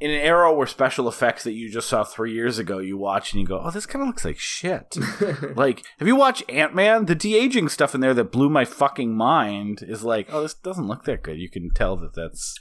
in 0.00 0.10
an 0.10 0.20
era 0.20 0.52
where 0.54 0.66
special 0.66 1.08
effects 1.08 1.44
that 1.44 1.52
you 1.52 1.70
just 1.70 1.88
saw 1.88 2.04
three 2.04 2.32
years 2.32 2.58
ago, 2.58 2.78
you 2.78 2.96
watch 2.96 3.32
and 3.32 3.40
you 3.40 3.46
go, 3.46 3.60
"Oh, 3.62 3.70
this 3.70 3.86
kind 3.86 4.02
of 4.02 4.06
looks 4.06 4.24
like 4.24 4.38
shit." 4.38 4.96
like, 5.56 5.84
have 5.98 6.06
you 6.08 6.16
watched 6.16 6.48
Ant 6.48 6.74
Man? 6.74 7.06
The 7.06 7.14
de 7.14 7.36
aging 7.36 7.68
stuff 7.68 7.94
in 7.94 8.00
there 8.00 8.14
that 8.14 8.32
blew 8.32 8.48
my 8.48 8.64
fucking 8.64 9.14
mind 9.16 9.82
is 9.82 10.04
like, 10.04 10.28
"Oh, 10.32 10.42
this 10.42 10.54
doesn't 10.54 10.86
look 10.86 11.04
that 11.04 11.22
good." 11.22 11.38
You 11.38 11.50
can 11.50 11.70
tell 11.70 11.96
that 11.96 12.14
that's 12.14 12.54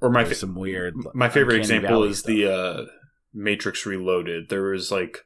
or 0.00 0.10
my 0.10 0.24
fa- 0.24 0.34
some 0.34 0.54
weird. 0.54 0.94
my 1.14 1.28
favorite 1.28 1.56
example 1.56 1.88
Valley 1.90 2.08
is 2.10 2.18
stuff. 2.18 2.28
the 2.28 2.52
uh 2.52 2.84
matrix 3.32 3.84
reloaded 3.84 4.48
there 4.48 4.62
was 4.62 4.92
like 4.92 5.18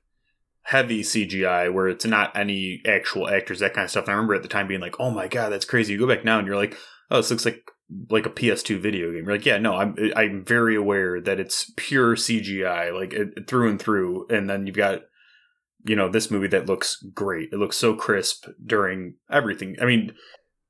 heavy 0.62 1.03
cgi 1.03 1.73
where 1.73 1.89
it's 1.89 2.07
not 2.07 2.35
any 2.36 2.81
actual 2.86 3.28
actors 3.28 3.59
that 3.59 3.74
kind 3.74 3.85
of 3.85 3.90
stuff 3.90 4.05
and 4.05 4.12
i 4.12 4.15
remember 4.15 4.35
at 4.35 4.43
the 4.43 4.49
time 4.49 4.66
being 4.66 4.81
like 4.81 4.95
oh 4.99 5.11
my 5.11 5.28
god 5.28 5.51
that's 5.51 5.65
crazy 5.65 5.93
you 5.93 5.99
go 5.99 6.07
back 6.07 6.24
now 6.24 6.39
and 6.39 6.47
you're 6.47 6.57
like 6.57 6.77
oh 7.11 7.16
this 7.19 7.31
looks 7.31 7.45
like 7.45 7.70
like 8.10 8.27
a 8.27 8.31
ps2 8.31 8.81
video 8.81 9.10
game 9.10 9.24
you're 9.24 9.32
like 9.32 9.47
yeah 9.47 9.59
no 9.59 9.74
i'm 9.74 9.97
i'm 10.15 10.44
very 10.44 10.77
aware 10.77 11.20
that 11.20 11.40
it's 11.40 11.73
pure 11.77 12.16
cgi 12.16 12.94
like 12.94 13.12
it, 13.12 13.48
through 13.48 13.70
and 13.70 13.81
through 13.81 14.27
and 14.28 14.48
then 14.48 14.66
you've 14.66 14.77
got 14.77 15.02
you 15.86 15.97
know 15.97 16.09
this 16.09 16.31
movie 16.31 16.48
that 16.48 16.66
looks 16.66 17.02
great 17.15 17.48
it 17.52 17.56
looks 17.56 17.77
so 17.77 17.94
crisp 17.94 18.47
during 18.66 19.15
everything 19.31 19.74
i 19.81 19.86
mean 19.86 20.12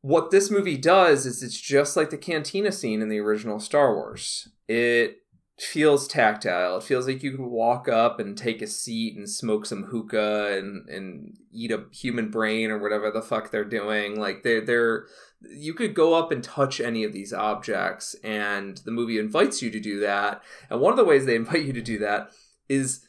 what 0.00 0.30
this 0.30 0.50
movie 0.50 0.76
does 0.76 1.26
is 1.26 1.42
it's 1.42 1.60
just 1.60 1.96
like 1.96 2.10
the 2.10 2.18
cantina 2.18 2.72
scene 2.72 3.02
in 3.02 3.08
the 3.08 3.18
original 3.18 3.58
Star 3.58 3.94
Wars. 3.94 4.48
It 4.68 5.18
feels 5.58 6.06
tactile. 6.06 6.76
It 6.76 6.84
feels 6.84 7.08
like 7.08 7.22
you 7.22 7.32
could 7.32 7.40
walk 7.40 7.88
up 7.88 8.20
and 8.20 8.38
take 8.38 8.62
a 8.62 8.66
seat 8.68 9.16
and 9.16 9.28
smoke 9.28 9.66
some 9.66 9.84
hookah 9.84 10.56
and, 10.56 10.88
and 10.88 11.36
eat 11.52 11.72
a 11.72 11.86
human 11.92 12.30
brain 12.30 12.70
or 12.70 12.78
whatever 12.78 13.10
the 13.10 13.22
fuck 13.22 13.50
they're 13.50 13.64
doing. 13.64 14.18
Like 14.18 14.44
they're 14.44 14.64
they're 14.64 15.06
you 15.40 15.74
could 15.74 15.94
go 15.94 16.14
up 16.14 16.32
and 16.32 16.42
touch 16.42 16.80
any 16.80 17.04
of 17.04 17.12
these 17.12 17.32
objects 17.32 18.14
and 18.24 18.78
the 18.78 18.90
movie 18.90 19.18
invites 19.18 19.62
you 19.62 19.70
to 19.70 19.80
do 19.80 20.00
that. 20.00 20.42
And 20.68 20.80
one 20.80 20.92
of 20.92 20.96
the 20.96 21.04
ways 21.04 21.26
they 21.26 21.36
invite 21.36 21.64
you 21.64 21.72
to 21.72 21.82
do 21.82 21.98
that 21.98 22.30
is 22.68 23.06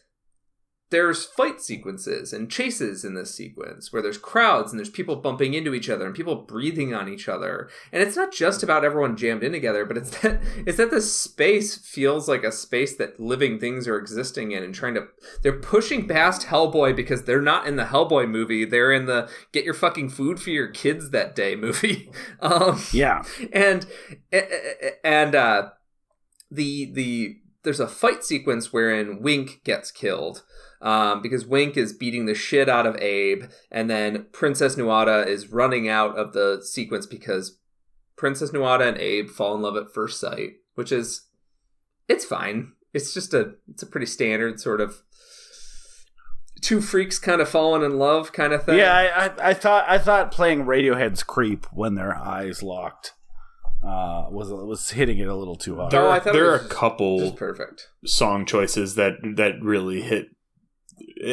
there's 0.91 1.24
fight 1.24 1.61
sequences 1.61 2.34
and 2.34 2.49
chases 2.49 3.06
in 3.06 3.14
this 3.14 3.34
sequence 3.34 3.94
where 3.94 4.02
there's 4.02 4.18
crowds 4.18 4.72
and 4.72 4.80
there's 4.80 4.90
people 4.90 5.16
bumping 5.16 5.53
into 5.53 5.74
each 5.76 5.88
other 5.90 6.06
and 6.06 6.16
people 6.16 6.36
breathing 6.36 6.95
on 6.95 7.07
each 7.07 7.30
other. 7.30 7.70
And 7.91 8.02
it's 8.02 8.16
not 8.16 8.32
just 8.34 8.64
about 8.64 8.84
everyone 8.84 9.16
jammed 9.16 9.44
in 9.44 9.52
together, 9.52 9.86
but 9.86 9.98
it's 9.98 10.18
that 10.22 10.41
it's 10.66 10.78
that 10.78 10.90
this 10.90 11.14
space 11.14 11.78
feels 11.78 12.28
like 12.28 12.44
a 12.44 12.52
space 12.52 12.95
that 12.98 13.20
living 13.20 13.60
things 13.60 13.88
are 13.88 13.98
existing 13.99 14.52
in 14.52 14.64
and 14.64 14.74
trying 14.74 14.95
to 14.95 15.07
they're 15.44 15.60
pushing 15.60 16.07
past 16.07 16.48
Hellboy 16.48 16.95
because 16.95 17.24
they're 17.24 17.41
not 17.41 17.68
in 17.68 17.76
the 17.76 17.86
Hellboy 17.86 18.28
movie. 18.30 18.66
They're 18.66 18.91
in 18.91 19.06
the 19.06 19.30
get 19.52 19.66
your 19.66 19.76
fucking 19.76 20.10
food 20.10 20.40
for 20.41 20.49
your 20.49 20.70
kids 20.70 21.11
that 21.11 21.36
day 21.36 21.56
movie. 21.56 22.10
Um 22.41 22.82
Yeah. 22.91 23.24
and 23.53 23.86
and 25.03 25.36
uh 25.36 25.70
the 26.49 26.91
the 26.94 27.36
there's 27.64 27.80
a 27.80 27.88
fight 27.88 28.24
sequence 28.24 28.72
wherein 28.74 29.22
Wink 29.22 29.61
gets 29.64 29.91
killed 29.91 30.44
um, 30.81 31.22
because 31.22 31.45
Wink 31.45 31.76
is 31.77 31.93
beating 31.93 32.26
the 32.26 32.35
shit 32.35 32.69
out 32.69 32.85
of 32.85 32.95
Abe, 32.97 33.43
and 33.72 33.89
then 33.89 34.27
Princess 34.31 34.76
Nuada 34.76 35.26
is 35.27 35.49
running 35.51 35.88
out 35.89 36.18
of 36.18 36.34
the 36.34 36.61
sequence 36.64 37.06
because 37.06 37.57
Princess 38.15 38.51
Nuada 38.51 38.88
and 38.88 38.97
Abe 38.97 39.30
fall 39.30 39.56
in 39.56 39.61
love 39.61 39.76
at 39.77 39.93
first 39.93 40.19
sight, 40.19 40.51
which 40.76 40.91
is 40.91 41.27
it's 42.07 42.26
fine. 42.26 42.73
It's 42.93 43.14
just 43.14 43.34
a 43.34 43.53
it's 43.69 43.84
a 43.84 43.88
pretty 43.88 44.06
standard 44.07 44.60
sort 44.60 44.81
of 44.81 45.01
two 46.61 46.81
freaks 46.81 47.19
kind 47.19 47.39
of 47.41 47.47
falling 47.47 47.84
in 47.84 47.97
love 47.97 48.34
kind 48.34 48.51
of 48.53 48.64
thing. 48.65 48.77
Yeah, 48.77 48.93
I, 48.93 49.26
I, 49.27 49.49
I 49.49 49.53
thought 49.53 49.85
I 49.88 49.97
thought 49.97 50.31
playing 50.31 50.65
Radiohead's 50.65 51.23
"Creep" 51.23 51.65
when 51.72 51.95
their 51.95 52.15
eyes 52.15 52.61
locked 52.64 53.14
uh, 53.84 54.26
was 54.30 54.49
was 54.51 54.89
hitting 54.91 55.19
it 55.19 55.27
a 55.27 55.35
little 55.35 55.56
too 55.56 55.77
hard. 55.77 55.91
There, 55.91 56.01
Oh, 56.01 56.10
are, 56.10 56.19
there 56.19 56.56
it 56.56 56.61
are 56.61 56.65
a 56.65 56.68
couple 56.68 57.31
perfect. 57.34 57.88
song 58.06 58.45
choices 58.45 58.95
that 58.95 59.14
that 59.35 59.61
really 59.61 60.01
hit. 60.01 60.27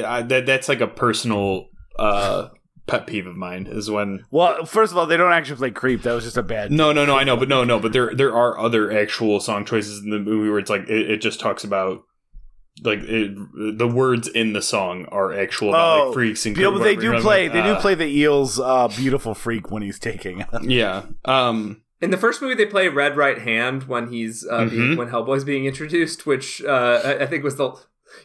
I, 0.04 0.22
that 0.22 0.46
that's 0.46 0.68
like 0.68 0.80
a 0.80 0.86
personal 0.86 1.68
uh, 1.98 2.48
pet 2.86 3.06
peeve 3.06 3.26
of 3.26 3.36
mine 3.36 3.66
is 3.70 3.90
when 3.90 4.24
Well, 4.30 4.64
first 4.66 4.92
of 4.92 4.98
all, 4.98 5.06
they 5.06 5.16
don't 5.16 5.32
actually 5.32 5.56
play 5.56 5.70
"Creep." 5.70 6.02
That 6.02 6.12
was 6.14 6.24
just 6.24 6.36
a 6.36 6.42
bad. 6.42 6.70
no 6.72 6.92
no 6.92 7.04
no 7.04 7.16
I 7.16 7.24
know 7.24 7.36
but 7.36 7.48
no 7.48 7.64
no 7.64 7.78
but 7.80 7.92
there 7.92 8.14
there 8.14 8.34
are 8.34 8.58
other 8.58 8.92
actual 8.96 9.40
song 9.40 9.64
choices 9.64 10.02
in 10.02 10.10
the 10.10 10.18
movie 10.18 10.48
where 10.50 10.58
it's 10.58 10.70
like 10.70 10.82
it, 10.88 11.10
it 11.10 11.16
just 11.20 11.40
talks 11.40 11.64
about 11.64 12.02
like 12.84 12.98
it, 13.04 13.34
the 13.78 13.88
words 13.88 14.28
in 14.28 14.52
the 14.52 14.60
song 14.60 15.06
are 15.06 15.32
actual 15.32 15.70
about 15.70 15.98
Oh, 16.00 16.04
like 16.08 16.14
freaks 16.14 16.44
and 16.44 16.56
Yeah, 16.56 16.70
but 16.70 16.82
they 16.84 16.94
do 16.96 17.18
play. 17.20 17.44
like, 17.44 17.52
They 17.54 17.62
do 17.62 17.70
uh, 17.70 17.80
play 17.80 17.94
the 17.94 18.04
Eels' 18.06 18.60
uh, 18.60 18.88
"Beautiful 18.88 19.34
Freak" 19.34 19.70
when 19.70 19.82
he's 19.82 19.98
taking. 19.98 20.44
yeah 20.62 21.06
um 21.24 21.80
In 22.02 22.10
the 22.10 22.18
first 22.18 22.42
movie, 22.42 22.54
they 22.54 22.66
play 22.66 22.88
Red 22.88 23.16
Right 23.16 23.38
Hand 23.38 23.84
when 23.84 24.08
he's 24.12 24.46
uh, 24.46 24.66
being, 24.66 24.90
Mhm. 24.92 24.96
when 24.98 25.08
Hellboy's 25.08 25.44
being 25.44 25.64
introduced, 25.64 26.26
which 26.26 26.62
uh, 26.62 27.00
I, 27.02 27.22
I 27.22 27.26
think 27.26 27.42
was 27.42 27.56
the 27.56 27.72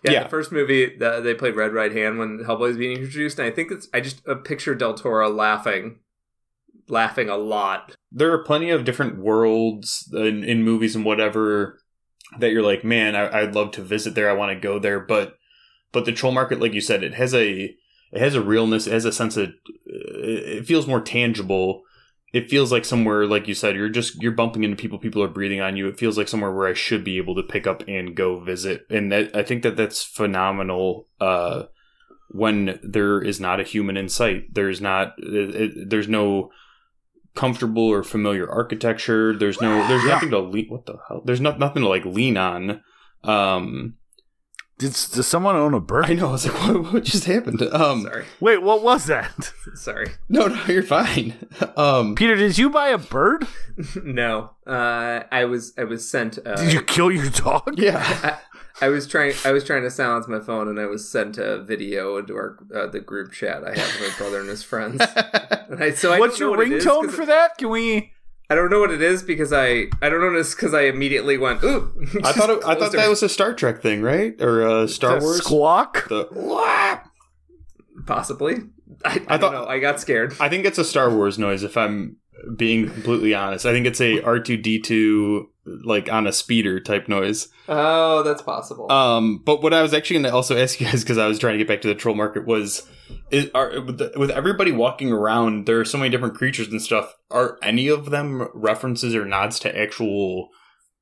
yeah, 0.04 0.12
Yeah. 0.12 0.24
the 0.24 0.30
first 0.30 0.52
movie 0.52 0.96
the, 0.98 1.22
they 1.22 1.34
played 1.34 1.56
Red 1.56 1.74
Right 1.74 1.92
Hand 1.92 2.20
when 2.20 2.40
Hellboy's 2.40 2.78
being 2.78 2.98
introduced, 2.98 3.40
and 3.40 3.48
I 3.48 3.52
think 3.52 3.72
it's 3.72 3.88
I 3.94 4.02
just 4.02 4.28
uh, 4.28 4.36
picture 4.36 4.76
Del 4.76 4.94
Toro 4.94 5.30
laughing, 5.30 6.00
laughing 6.88 7.30
a 7.30 7.38
lot. 7.38 7.96
there 8.12 8.32
are 8.34 8.44
plenty 8.44 8.70
of 8.70 8.84
different 8.84 9.18
worlds 9.18 10.10
in, 10.14 10.44
in 10.44 10.64
movies 10.64 10.96
and 10.96 11.06
whatever 11.06 11.80
that 12.40 12.52
you're 12.52 12.64
like, 12.64 12.84
man, 12.84 13.16
I, 13.16 13.42
I'd 13.42 13.56
love 13.56 13.72
to 13.72 13.82
visit 13.84 14.16
there. 14.16 14.30
I 14.30 14.34
want 14.34 14.52
to 14.54 14.60
go 14.60 14.80
there, 14.80 15.00
but 15.00 15.36
but 15.92 16.06
the 16.06 16.12
troll 16.14 16.32
market, 16.32 16.60
like 16.62 16.74
you 16.74 16.82
said, 16.82 17.04
it 17.04 17.14
has 17.16 17.34
a 17.34 17.76
it 18.14 18.20
has 18.20 18.36
a 18.36 18.42
realness. 18.42 18.88
It 18.88 18.94
has 18.94 19.06
a 19.06 19.12
sense 19.12 19.38
of 19.38 19.50
it 19.86 20.66
feels 20.66 20.88
more 20.88 21.02
tangible. 21.02 21.84
It 22.34 22.50
feels 22.50 22.72
like 22.72 22.86
somewhere, 22.86 23.26
like 23.28 23.48
you 23.50 23.54
said, 23.54 23.76
you're 23.76 23.90
just 23.90 24.22
you're 24.22 24.32
bumping 24.32 24.64
into 24.64 24.78
people. 24.78 24.98
People 24.98 25.22
are 25.22 25.28
breathing 25.28 25.60
on 25.60 25.76
you. 25.76 25.88
It 25.90 26.00
feels 26.00 26.18
like 26.18 26.30
somewhere 26.30 26.52
where 26.52 26.68
I 26.68 26.74
should 26.74 27.04
be 27.04 27.18
able 27.18 27.36
to 27.36 27.44
pick 27.44 27.68
up 27.68 27.84
and 27.88 28.16
go 28.16 28.40
visit. 28.40 28.86
And 28.90 29.12
that 29.12 29.36
I 29.36 29.44
think 29.44 29.64
that 29.64 29.76
that's 29.76 30.02
phenomenal. 30.04 31.08
Uh, 31.20 31.64
when 32.30 32.80
there 32.82 33.22
is 33.22 33.42
not 33.42 33.60
a 33.60 33.64
human 33.64 33.98
in 33.98 34.08
sight, 34.08 34.54
there's 34.54 34.80
not 34.80 35.14
it, 35.18 35.90
there's 35.90 36.08
no 36.08 36.52
comfortable 37.36 37.84
or 37.84 38.04
familiar 38.04 38.50
architecture. 38.50 39.36
There's 39.38 39.60
no 39.60 39.86
there's 39.90 40.04
Yeah. 40.06 40.14
nothing 40.14 40.30
to 40.32 40.40
lean. 40.40 40.68
What 40.70 40.86
the 40.86 40.98
hell? 41.10 41.22
There's 41.26 41.42
not 41.42 41.60
nothing 41.60 41.82
to 41.84 41.90
like 41.90 42.06
lean 42.06 42.38
on. 42.38 42.82
Um, 43.26 43.96
Did, 44.82 44.92
does 44.94 45.28
someone 45.28 45.56
own 45.56 45.74
a 45.76 45.80
bird? 45.80 46.06
I 46.06 46.14
know. 46.14 46.30
I 46.30 46.32
was 46.32 46.48
like, 46.48 46.56
what, 46.68 46.94
what 46.94 47.04
just 47.04 47.26
happened? 47.26 47.62
Um, 47.62 48.02
Sorry, 48.04 48.26
Wait, 48.40 48.64
what 48.64 48.82
was 48.82 49.06
that? 49.06 49.54
sorry. 49.76 50.08
no, 50.28 50.48
no, 50.48 50.66
you're 50.66 50.82
fine. 50.82 51.36
Um, 51.78 52.16
Peter, 52.16 52.36
did 52.36 52.58
you 52.58 52.70
buy 52.72 52.88
a 52.90 52.98
bird? 52.98 53.46
no, 54.04 54.52
uh, 54.66 55.22
I 55.32 55.46
was 55.46 55.74
I 55.78 55.84
was 55.84 56.10
sent. 56.10 56.40
Uh, 56.46 56.56
Did 56.56 56.74
you 56.74 56.82
kill 56.82 57.12
your 57.12 57.30
dog? 57.30 57.76
yeah. 57.78 58.40
I, 58.82 58.86
I 58.86 58.90
was 58.90 59.06
trying 59.08 59.34
I 59.46 59.52
was 59.52 59.64
trying 59.64 59.84
to 59.84 59.92
silence 59.92 60.28
my 60.28 60.40
phone, 60.40 60.68
and 60.68 60.80
I 60.80 60.88
was 60.88 61.08
sent 61.08 61.38
a 61.38 61.62
video 61.62 62.18
into 62.18 62.34
our 62.36 62.58
uh, 62.76 62.88
the 62.88 63.00
group 63.00 63.32
chat 63.32 63.64
I 63.64 63.76
have 63.78 64.00
with 64.02 64.12
my 64.12 64.18
brother 64.18 64.40
and 64.40 64.50
his 64.50 64.64
friends. 64.64 65.00
And 65.70 65.84
I, 65.84 65.92
so 65.92 66.12
I 66.12 66.18
What's 66.20 66.40
don't 66.40 66.48
know 66.50 66.56
your 66.56 66.58
what 66.58 66.68
it 66.68 66.74
is, 66.74 66.86
ringtone 66.86 67.06
'cause 67.06 67.16
for 67.16 67.26
that? 67.28 67.58
Can 67.60 67.70
we? 67.70 68.14
I 68.52 68.56
don't 68.56 68.70
know 68.70 68.82
what 68.82 68.92
it 68.92 69.02
is 69.02 69.24
because 69.24 69.54
I 69.54 69.86
I 70.02 70.10
don't 70.10 70.20
know 70.20 70.34
this 70.34 70.54
because 70.54 70.74
I 70.74 70.82
immediately 70.82 71.38
went 71.38 71.64
ooh. 71.64 71.90
I 72.22 72.34
thought 72.34 72.50
it, 72.50 72.60
I 72.66 72.76
thought 72.80 72.92
that 72.92 73.08
was 73.10 73.24
a 73.24 73.30
Star 73.30 73.54
Trek 73.54 73.82
thing, 73.82 74.02
right? 74.02 74.36
Or 74.42 74.68
uh, 74.68 74.88
Star 74.88 75.20
the 75.20 75.26
Wars. 75.26 75.38
squawk. 75.38 76.10
The 76.10 76.26
possibly. 78.06 78.56
I, 79.06 79.10
I, 79.10 79.12
I 79.12 79.18
don't 79.38 79.40
thought- 79.40 79.54
know. 79.54 79.66
I 79.68 79.80
got 79.80 80.00
scared. 80.02 80.36
I 80.40 80.50
think 80.50 80.66
it's 80.66 80.78
a 80.78 80.84
Star 80.84 81.10
Wars 81.16 81.40
noise. 81.40 81.64
If 81.64 81.78
I'm 81.78 82.18
being 82.56 82.90
completely 82.90 83.34
honest, 83.34 83.66
I 83.66 83.72
think 83.72 83.86
it's 83.86 84.02
a 84.02 84.22
R 84.22 84.40
two 84.40 84.58
D 84.58 84.80
two 84.80 85.50
like 85.66 86.12
on 86.12 86.28
a 86.28 86.34
speeder 86.34 86.80
type 86.80 87.08
noise. 87.08 87.48
Oh, 87.70 88.24
that's 88.24 88.42
possible. 88.42 88.92
Um, 88.92 89.42
but 89.46 89.62
what 89.64 89.74
I 89.74 89.82
was 89.82 89.94
actually 89.94 90.16
going 90.16 90.26
to 90.26 90.34
also 90.34 90.58
ask 90.58 90.80
you 90.82 90.88
guys 90.88 91.04
because 91.04 91.18
I 91.18 91.28
was 91.28 91.40
trying 91.40 91.54
to 91.54 91.58
get 91.60 91.68
back 91.68 91.82
to 91.84 91.88
the 91.88 91.96
troll 91.96 92.16
market 92.16 92.46
was, 92.46 92.86
is 93.32 93.50
are 93.54 93.80
with, 93.82 94.02
with 94.16 94.30
everybody 94.32 94.72
walking 94.72 95.12
around, 95.12 95.66
there 95.66 95.80
are 95.80 95.86
so 95.86 95.98
many 95.98 96.10
different 96.10 96.36
creatures 96.36 96.68
and 96.68 96.82
stuff. 96.82 97.14
Are 97.30 97.58
any 97.64 97.88
of 97.88 98.10
them 98.10 98.48
references 98.54 99.16
or 99.16 99.26
nods 99.26 99.60
to 99.60 99.78
actual 99.78 100.50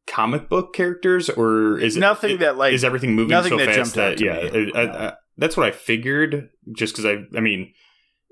comic 0.07 0.49
book 0.49 0.73
characters, 0.73 1.29
or 1.29 1.77
is 1.79 1.97
it 1.97 1.99
Nothing 1.99 2.35
it- 2.35 2.39
that 2.39 2.57
like 2.57 2.73
is 2.73 2.83
everything 2.83 3.15
moving 3.15 3.31
nothing 3.31 3.51
so 3.51 3.57
that 3.57 3.75
fast 3.75 3.95
that 3.95 4.17
to 4.17 4.25
yeah, 4.25 4.35
it- 4.37 4.75
I- 4.75 5.07
I- 5.07 5.13
that's 5.37 5.55
what 5.55 5.65
I 5.67 5.71
figured. 5.71 6.49
Just 6.73 6.93
because 6.95 7.05
I, 7.05 7.37
I 7.37 7.39
mean, 7.39 7.73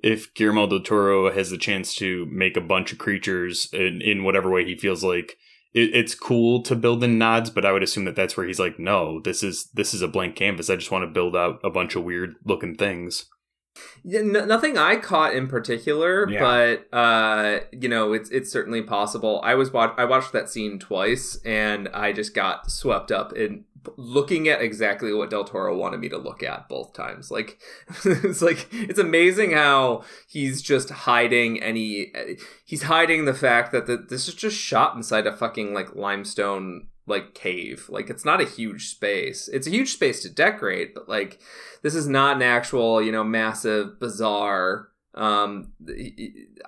if 0.04 0.34
Guillermo 0.34 0.68
del 0.68 0.82
Toro 0.82 1.32
has 1.32 1.50
the 1.50 1.58
chance 1.58 1.96
to 1.96 2.28
make 2.32 2.58
a 2.58 2.62
bunch 2.62 2.92
of 2.92 2.98
creatures 2.98 3.70
in, 3.74 4.02
in 4.02 4.24
whatever 4.24 4.50
way 4.50 4.66
he 4.66 4.76
feels 4.78 5.04
like, 5.04 5.38
it, 5.74 5.96
it's 5.96 6.14
cool 6.16 6.62
to 6.64 6.76
build 6.76 7.04
in 7.04 7.18
nods. 7.18 7.50
But 7.50 7.66
I 7.66 7.72
would 7.72 7.84
assume 7.84 8.06
that 8.06 8.16
that's 8.16 8.36
where 8.36 8.46
he's 8.46 8.60
like, 8.60 8.78
no, 8.78 9.22
this 9.22 9.42
is 9.42 9.70
this 9.74 9.94
is 9.94 10.02
a 10.02 10.08
blank 10.08 10.36
canvas. 10.36 10.70
I 10.70 10.76
just 10.76 10.92
want 10.92 11.04
to 11.04 11.12
build 11.14 11.36
out 11.36 11.60
a 11.64 11.70
bunch 11.70 11.96
of 11.96 12.04
weird 12.04 12.36
looking 12.44 12.76
things. 12.76 13.26
Yeah, 14.04 14.20
n- 14.20 14.48
nothing 14.48 14.78
I 14.78 14.96
caught 14.98 15.34
in 15.34 15.48
particular, 15.48 16.30
Yeah. 16.30 16.40
but 16.40 16.98
uh, 16.98 17.60
you 17.72 17.90
know, 17.90 18.14
it's 18.14 18.30
it's 18.30 18.52
certainly 18.52 18.82
possible. 18.82 19.42
I 19.44 19.56
was 19.56 19.72
watch- 19.74 19.96
I 19.98 20.06
watched 20.06 20.32
that 20.34 20.50
scene 20.50 20.80
twice, 20.80 21.40
and 21.46 21.88
I 21.94 22.14
just 22.14 22.34
got 22.34 22.72
swept 22.72 23.12
up 23.12 23.34
in 23.34 23.66
looking 23.96 24.50
at 24.50 24.62
exactly 24.62 25.14
what 25.14 25.30
Del 25.30 25.46
Toro 25.46 25.74
wanted 25.78 26.02
me 26.02 26.10
to 26.10 26.18
look 26.18 26.44
at 26.44 26.68
both 26.68 26.94
times. 26.94 27.32
Like, 27.32 27.58
it's 28.06 28.42
like 28.42 28.68
it's 28.72 29.00
amazing 29.00 29.52
how 29.52 30.04
he's 30.28 30.62
just 30.62 30.90
hiding 30.90 31.62
any. 31.62 32.12
He's 32.66 32.84
hiding 32.84 33.26
the 33.26 33.34
fact 33.34 33.72
that 33.72 33.86
the, 33.88 33.98
this 33.98 34.28
is 34.28 34.34
just 34.36 34.58
shot 34.58 34.96
inside 34.96 35.26
a 35.28 35.36
fucking 35.36 35.74
like 35.74 35.96
limestone 35.96 36.88
like 37.08 37.34
cave. 37.34 37.88
Like 37.90 38.10
it's 38.10 38.26
not 38.26 38.42
a 38.42 38.46
huge 38.46 38.90
space. 38.90 39.48
It's 39.48 39.68
a 39.68 39.72
huge 39.72 39.94
space 39.94 40.22
to 40.24 40.30
decorate, 40.30 40.94
but 40.94 41.10
like 41.10 41.40
this 41.82 41.96
is 41.96 42.08
not 42.08 42.36
an 42.36 42.42
actual, 42.42 43.02
you 43.02 43.12
know, 43.12 43.24
massive 43.24 44.00
bazaar. 44.00 44.90
Um, 45.16 45.72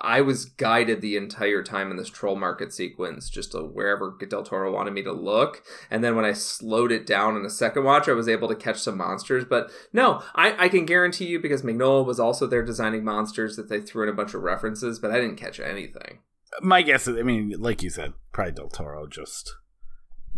I 0.01 0.21
was 0.21 0.45
guided 0.45 1.01
the 1.01 1.17
entire 1.17 1.61
time 1.61 1.91
in 1.91 1.97
this 1.97 2.09
troll 2.09 2.35
market 2.35 2.73
sequence, 2.73 3.29
just 3.29 3.51
to 3.51 3.59
wherever 3.59 4.17
Del 4.27 4.41
Toro 4.41 4.73
wanted 4.73 4.93
me 4.93 5.03
to 5.03 5.11
look. 5.11 5.61
And 5.91 6.03
then 6.03 6.15
when 6.15 6.25
I 6.25 6.33
slowed 6.33 6.91
it 6.91 7.05
down 7.05 7.37
in 7.37 7.45
a 7.45 7.49
second 7.49 7.83
watch, 7.83 8.09
I 8.09 8.13
was 8.13 8.27
able 8.27 8.47
to 8.47 8.55
catch 8.55 8.79
some 8.79 8.97
monsters. 8.97 9.45
But 9.45 9.69
no, 9.93 10.23
I, 10.33 10.65
I 10.65 10.69
can 10.69 10.87
guarantee 10.87 11.27
you 11.27 11.39
because 11.39 11.61
Mignola 11.61 12.03
was 12.03 12.19
also 12.19 12.47
there 12.47 12.65
designing 12.65 13.03
monsters 13.03 13.55
that 13.55 13.69
they 13.69 13.81
threw 13.81 14.01
in 14.01 14.09
a 14.09 14.13
bunch 14.13 14.33
of 14.33 14.41
references, 14.41 14.97
but 14.97 15.11
I 15.11 15.19
didn't 15.19 15.37
catch 15.37 15.59
anything. 15.59 16.19
my 16.63 16.81
guess 16.81 17.07
is, 17.07 17.17
I 17.17 17.21
mean, 17.21 17.53
like 17.59 17.83
you 17.83 17.91
said, 17.91 18.13
probably 18.31 18.53
Del 18.53 18.69
Toro 18.69 19.05
just 19.05 19.53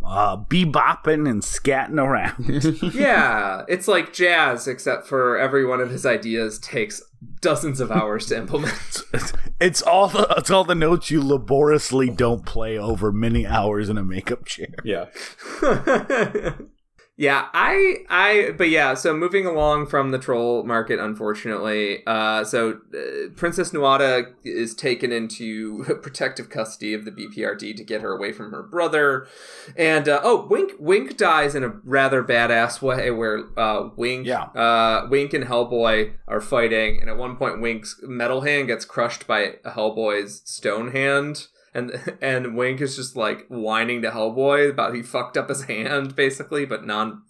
uh, 0.04 0.38
bebopping 0.38 1.30
and 1.30 1.42
scatting 1.42 2.00
around. 2.00 2.94
yeah, 2.94 3.64
it's 3.68 3.88
like 3.88 4.14
jazz, 4.14 4.68
except 4.68 5.08
for 5.08 5.38
every 5.38 5.66
one 5.66 5.80
of 5.80 5.90
his 5.90 6.06
ideas 6.06 6.60
takes 6.60 7.02
dozens 7.40 7.80
of 7.80 7.92
hours 7.92 8.26
to 8.28 8.38
implement. 8.38 9.04
It's, 9.14 9.34
it's 9.62 9.82
all 9.82 10.08
the 10.08 10.28
it's 10.38 10.50
all 10.50 10.64
the 10.64 10.76
notes 10.76 11.12
you 11.12 11.22
laboriously 11.22 12.10
don't 12.10 12.46
play 12.46 12.78
over 12.78 13.12
many 13.12 13.46
hours 13.46 13.90
in 13.90 13.98
a 13.98 14.04
makeup 14.04 14.46
chair. 14.46 14.74
yeah. 14.84 15.06
Yeah, 17.18 17.50
I, 17.54 17.98
I, 18.10 18.52
but 18.58 18.70
yeah. 18.70 18.96
So 18.96 19.14
moving 19.14 19.46
along 19.46 19.88
from 19.88 20.10
the 20.10 20.18
troll 20.18 20.64
market, 20.64 21.00
unfortunately, 21.00 22.02
uh, 22.08 22.44
so 22.44 22.80
uh, 22.96 23.30
Princess 23.36 23.72
Nuada 23.72 24.34
is 24.44 24.74
taken 24.74 25.12
into 25.12 25.84
protective 26.02 26.50
custody 26.50 26.94
of 26.96 27.06
the 27.06 27.12
BPRD 27.12 27.76
to 27.76 27.84
get 27.84 28.02
her 28.02 28.12
away 28.14 28.32
from 28.32 28.52
her 28.52 28.64
brother, 28.64 29.28
and 29.78 30.10
uh, 30.10 30.22
oh, 30.24 30.48
Wink, 30.50 30.72
Wink 30.80 31.16
dies 31.18 31.54
in 31.54 31.64
a 31.64 31.70
rather 31.84 32.24
badass 32.24 32.82
way, 32.82 33.12
where 33.12 33.44
uh, 33.60 33.90
Wink, 33.96 34.26
Yeah. 34.26 34.44
uh, 34.46 35.08
Wink 35.12 35.34
and 35.34 35.46
Hellboy 35.46 36.14
are 36.28 36.42
fighting, 36.42 37.02
and 37.02 37.10
at 37.10 37.18
one 37.18 37.36
point, 37.36 37.62
Wink's 37.62 38.00
metal 38.02 38.42
hand 38.42 38.68
gets 38.68 38.86
crushed 38.86 39.28
by 39.28 39.58
Hellboy's 39.66 40.42
stone 40.46 40.92
hand. 40.92 41.48
And 41.74 42.18
and 42.22 42.56
Wink 42.56 42.82
is 42.82 42.96
just 42.96 43.16
like 43.16 43.46
whining 43.48 44.02
to 44.02 44.12
Hellboy 44.12 44.70
about 44.70 44.96
he 44.96 45.02
fucked 45.02 45.38
up 45.38 45.50
his 45.50 45.64
hand, 45.64 46.16
basically, 46.16 46.66
but 46.66 46.86
non, 46.86 47.24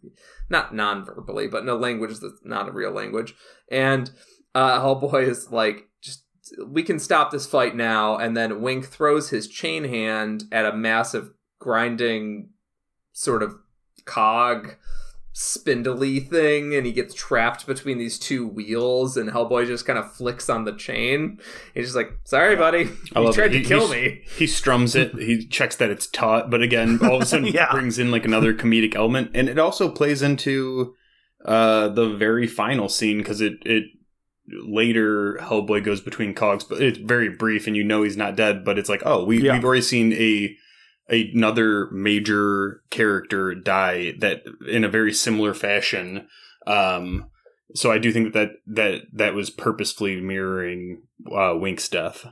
not 0.50 0.74
non-verbally, 0.74 1.48
but 1.48 1.64
in 1.64 1.70
a 1.70 1.76
language 1.76 2.20
that's 2.20 2.42
not 2.44 2.70
a 2.70 2.74
real 2.74 2.92
language. 2.92 3.34
And 3.72 4.12
uh, 4.54 4.80
Hellboy 4.82 5.28
is 5.28 5.52
like, 5.52 5.88
just 6.02 6.24
we 6.68 6.84
can 6.84 7.00
stop 7.00 7.32
this 7.32 7.48
fight 7.48 7.76
now. 7.76 8.18
And 8.18 8.36
then 8.36 8.62
Wink 8.62 8.88
throws 8.88 9.30
his 9.30 9.48
chain 9.48 9.86
hand 9.86 10.46
at 10.52 10.66
a 10.66 10.76
massive 10.76 11.32
grinding 11.60 12.50
sort 13.14 13.44
of 13.44 13.56
cog 14.06 14.76
spindly 15.34 16.20
thing 16.20 16.76
and 16.76 16.86
he 16.86 16.91
gets 16.91 17.14
trapped 17.14 17.66
between 17.66 17.98
these 17.98 18.20
two 18.20 18.45
wheels 18.48 19.16
and 19.16 19.30
Hellboy 19.32 19.66
just 19.66 19.86
kind 19.86 19.98
of 19.98 20.12
flicks 20.14 20.49
on 20.49 20.66
the 20.66 20.74
chain. 20.74 21.40
He's 21.74 21.86
just 21.86 21.95
like, 21.95 22.12
sorry 22.26 22.56
buddy. 22.56 22.90
I 23.16 23.22
You 23.22 23.32
tried 23.34 23.48
it. 23.48 23.49
to 23.53 23.60
He- 23.60 23.66
kill 23.66 23.88
me. 23.88 24.22
He 24.38 24.45
strums 24.48 24.95
it. 24.95 25.14
He 25.16 25.48
checks 25.48 25.76
that 25.78 25.90
it's 25.90 26.08
taut, 26.08 26.49
but 26.49 26.62
again, 26.62 26.99
all 27.03 27.16
of 27.16 27.22
a 27.22 27.26
sudden 27.26 27.48
Yeah. 27.48 27.72
brings 27.72 27.98
in 27.98 28.12
like 28.12 28.26
another 28.26 28.53
comedic 28.53 28.95
element, 28.95 29.32
and 29.34 29.48
it 29.48 29.58
also 29.58 29.90
plays 29.90 30.22
into 30.22 30.95
uh, 31.45 31.88
the 31.88 32.10
very 32.10 32.45
final 32.45 32.88
scene 32.90 33.18
because 33.20 33.41
it 33.41 33.53
it 33.66 33.86
later 34.48 35.38
Hellboy 35.41 35.84
goes 35.84 36.02
between 36.02 36.34
cogs, 36.34 36.64
but 36.64 36.82
it's 36.82 36.98
very 36.98 37.30
brief, 37.30 37.68
and 37.68 37.76
you 37.78 37.84
know 37.84 38.03
he's 38.03 38.18
not 38.18 38.36
dead. 38.36 38.66
But 38.66 38.78
it's 38.78 38.90
like, 38.90 39.02
oh, 39.06 39.24
we 39.24 39.41
Yeah. 39.41 39.53
we've 39.53 39.64
already 39.64 39.82
seen 39.82 40.14
a 40.14 40.56
another 41.12 41.90
major 41.92 42.82
character 42.90 43.54
die 43.54 44.14
that 44.20 44.44
in 44.68 44.84
a 44.84 44.90
very 44.90 45.14
similar 45.14 45.54
fashion. 45.54 46.28
Um, 46.66 47.30
so 47.76 47.92
I 47.92 47.98
do 47.98 48.12
think 48.12 48.34
that 48.34 48.52
that 48.68 49.04
that 49.14 49.34
was 49.34 49.50
purposefully 49.50 50.20
mirroring 50.20 51.04
uh, 51.32 51.56
Wink's 51.56 51.88
death. 51.88 52.26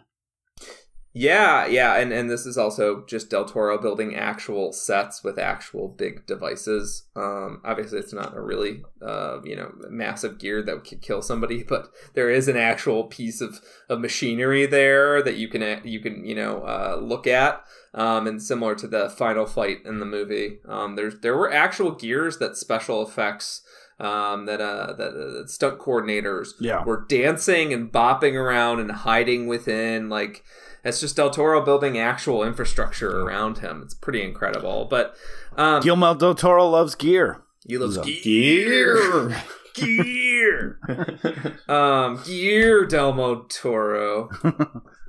Yeah, 1.11 1.65
yeah, 1.65 1.95
and 1.95 2.13
and 2.13 2.29
this 2.29 2.45
is 2.45 2.57
also 2.57 3.03
just 3.07 3.31
Del 3.31 3.45
Toro 3.45 3.79
building 3.79 4.15
actual 4.15 4.71
sets 4.71 5.23
with 5.23 5.39
actual 5.39 5.87
big 5.87 6.27
devices. 6.27 7.07
Um, 7.15 7.61
obviously, 7.65 7.97
it's 7.97 8.13
not 8.13 8.37
a 8.37 8.41
really 8.41 8.83
uh, 9.01 9.39
you 9.43 9.55
know 9.55 9.71
massive 9.89 10.37
gear 10.37 10.61
that 10.61 10.85
could 10.85 11.01
kill 11.01 11.23
somebody, 11.23 11.63
but 11.67 11.89
there 12.13 12.29
is 12.29 12.47
an 12.47 12.57
actual 12.57 13.05
piece 13.05 13.41
of, 13.41 13.59
of 13.89 13.99
machinery 13.99 14.67
there 14.67 15.23
that 15.23 15.35
you 15.35 15.47
can 15.47 15.81
you 15.83 15.99
can 15.99 16.23
you 16.25 16.35
know 16.35 16.61
uh, 16.61 16.99
look 17.01 17.25
at. 17.25 17.63
Um, 17.93 18.27
and 18.27 18.41
similar 18.41 18.75
to 18.75 18.87
the 18.87 19.09
final 19.09 19.45
fight 19.47 19.79
in 19.85 19.99
the 19.99 20.05
movie, 20.05 20.59
um, 20.67 20.95
there's 20.95 21.19
there 21.21 21.35
were 21.35 21.51
actual 21.51 21.91
gears 21.91 22.37
that 22.37 22.55
special 22.55 23.01
effects 23.01 23.61
um, 23.99 24.45
that 24.45 24.61
uh 24.61 24.93
that, 24.93 25.45
stunt 25.49 25.79
coordinators 25.79 26.49
Yeah. 26.59 26.83
were 26.83 27.03
dancing 27.09 27.73
and 27.73 27.91
bopping 27.91 28.33
around 28.35 28.79
and 28.79 28.91
hiding 28.91 29.47
within 29.47 30.07
like 30.07 30.43
it's 30.85 31.01
just 31.01 31.15
Del 31.17 31.29
Toro 31.31 31.65
building 31.65 31.97
actual 31.97 32.43
infrastructure 32.43 33.21
around 33.21 33.57
him. 33.57 33.81
It's 33.83 33.93
pretty 33.95 34.21
incredible. 34.21 34.85
But 34.89 35.15
um, 35.57 35.81
Guillermo 35.81 36.13
del 36.13 36.35
Toro 36.35 36.69
loves 36.69 36.95
gear. 36.95 37.41
he 37.67 37.77
loves 37.77 37.97
Love 37.97 38.05
gear, 38.05 39.35
Gear. 39.73 40.79
um, 41.67 42.21
gear 42.25 42.85
Delmo 42.87 43.47
Toro. 43.49 44.29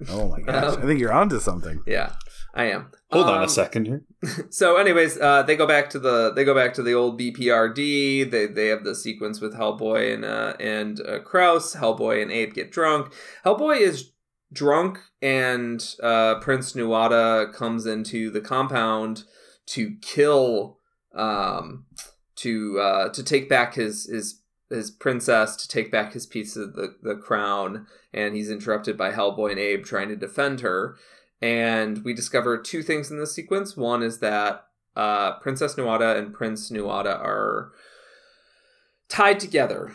oh 0.09 0.29
my 0.29 0.41
gosh. 0.41 0.75
Um, 0.77 0.83
I 0.83 0.87
think 0.87 1.01
you're 1.01 1.13
onto 1.13 1.41
something. 1.41 1.83
Yeah, 1.87 2.15
I 2.55 2.65
am. 2.65 2.91
Hold 3.11 3.27
on 3.27 3.39
Um, 3.39 3.45
a 3.45 3.49
second 3.49 3.87
here. 3.87 4.03
so 4.51 4.77
anyways 4.77 5.19
uh, 5.21 5.43
they 5.43 5.57
go 5.57 5.67
back 5.67 5.91
to 5.91 5.99
the 5.99 6.33
they 6.33 6.45
go 6.45 6.55
back 6.55 6.75
to 6.75 6.83
the 6.83 6.93
old 6.93 7.19
bprd 7.19 8.31
they 8.31 8.47
they 8.47 8.67
have 8.69 8.85
the 8.85 8.95
sequence 8.95 9.41
with 9.41 9.55
hellboy 9.55 10.15
and 10.15 10.25
uh, 10.25 10.55
and 10.61 11.01
uh, 11.01 11.19
krauss 11.21 11.75
hellboy 11.75 12.21
and 12.23 12.31
abe 12.31 12.53
get 12.53 12.71
drunk 12.71 13.13
hellboy 13.47 13.81
is 13.81 14.13
drunk 14.53 14.99
and 15.23 15.95
uh, 16.03 16.35
prince 16.41 16.75
nuada 16.75 17.51
comes 17.55 17.87
into 17.87 18.31
the 18.31 18.41
compound 18.43 19.25
to 19.67 19.97
kill 20.03 20.79
um 21.15 21.87
to 22.37 22.79
uh 22.79 23.09
to 23.09 23.23
take 23.23 23.49
back 23.49 23.75
his 23.75 24.05
his 24.07 24.40
his 24.71 24.91
princess 24.91 25.57
to 25.57 25.69
take 25.69 25.91
back 25.93 26.13
his 26.13 26.27
piece 26.27 26.57
of 26.57 26.75
the, 26.75 26.95
the 27.03 27.17
crown 27.17 27.87
and 28.15 28.35
he's 28.35 28.51
interrupted 28.51 28.97
by 28.97 29.13
hellboy 29.13 29.51
and 29.51 29.61
abe 29.61 29.85
trying 29.85 30.09
to 30.09 30.17
defend 30.17 30.61
her 30.61 30.97
and 31.43 32.05
we 32.05 32.13
discover 32.13 32.59
two 32.59 32.83
things 32.83 33.11
in 33.11 33.19
this 33.19 33.35
sequence. 33.35 33.77
One 33.77 34.03
is 34.03 34.19
that 34.19 34.67
uh, 34.95 35.39
Princess 35.39 35.75
Nuada 35.75 36.17
and 36.19 36.35
Prince 36.35 36.71
Nuada 36.71 37.19
are 37.19 37.73
tied 39.09 39.41
together. 39.41 39.93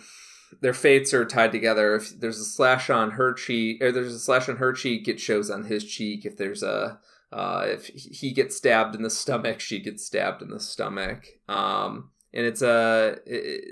Their 0.61 0.73
fates 0.73 1.13
are 1.13 1.25
tied 1.25 1.51
together. 1.51 1.95
If 1.95 2.19
there's 2.19 2.39
a 2.39 2.45
slash 2.45 2.89
on 2.89 3.11
her 3.11 3.33
cheek, 3.33 3.81
or 3.81 3.91
there's 3.91 4.13
a 4.13 4.19
slash 4.19 4.49
on 4.49 4.57
her 4.57 4.73
cheek, 4.73 5.07
it 5.07 5.19
shows 5.19 5.49
on 5.49 5.65
his 5.65 5.83
cheek. 5.83 6.25
If 6.25 6.37
there's 6.37 6.63
a 6.63 6.99
uh, 7.31 7.65
if 7.67 7.87
he 7.87 8.31
gets 8.31 8.55
stabbed 8.55 8.95
in 8.95 9.01
the 9.01 9.09
stomach, 9.09 9.59
she 9.59 9.79
gets 9.79 10.05
stabbed 10.05 10.41
in 10.41 10.49
the 10.49 10.59
stomach. 10.59 11.25
Um, 11.49 12.11
and 12.33 12.45
it's 12.45 12.61
a 12.61 13.17
it, 13.25 13.65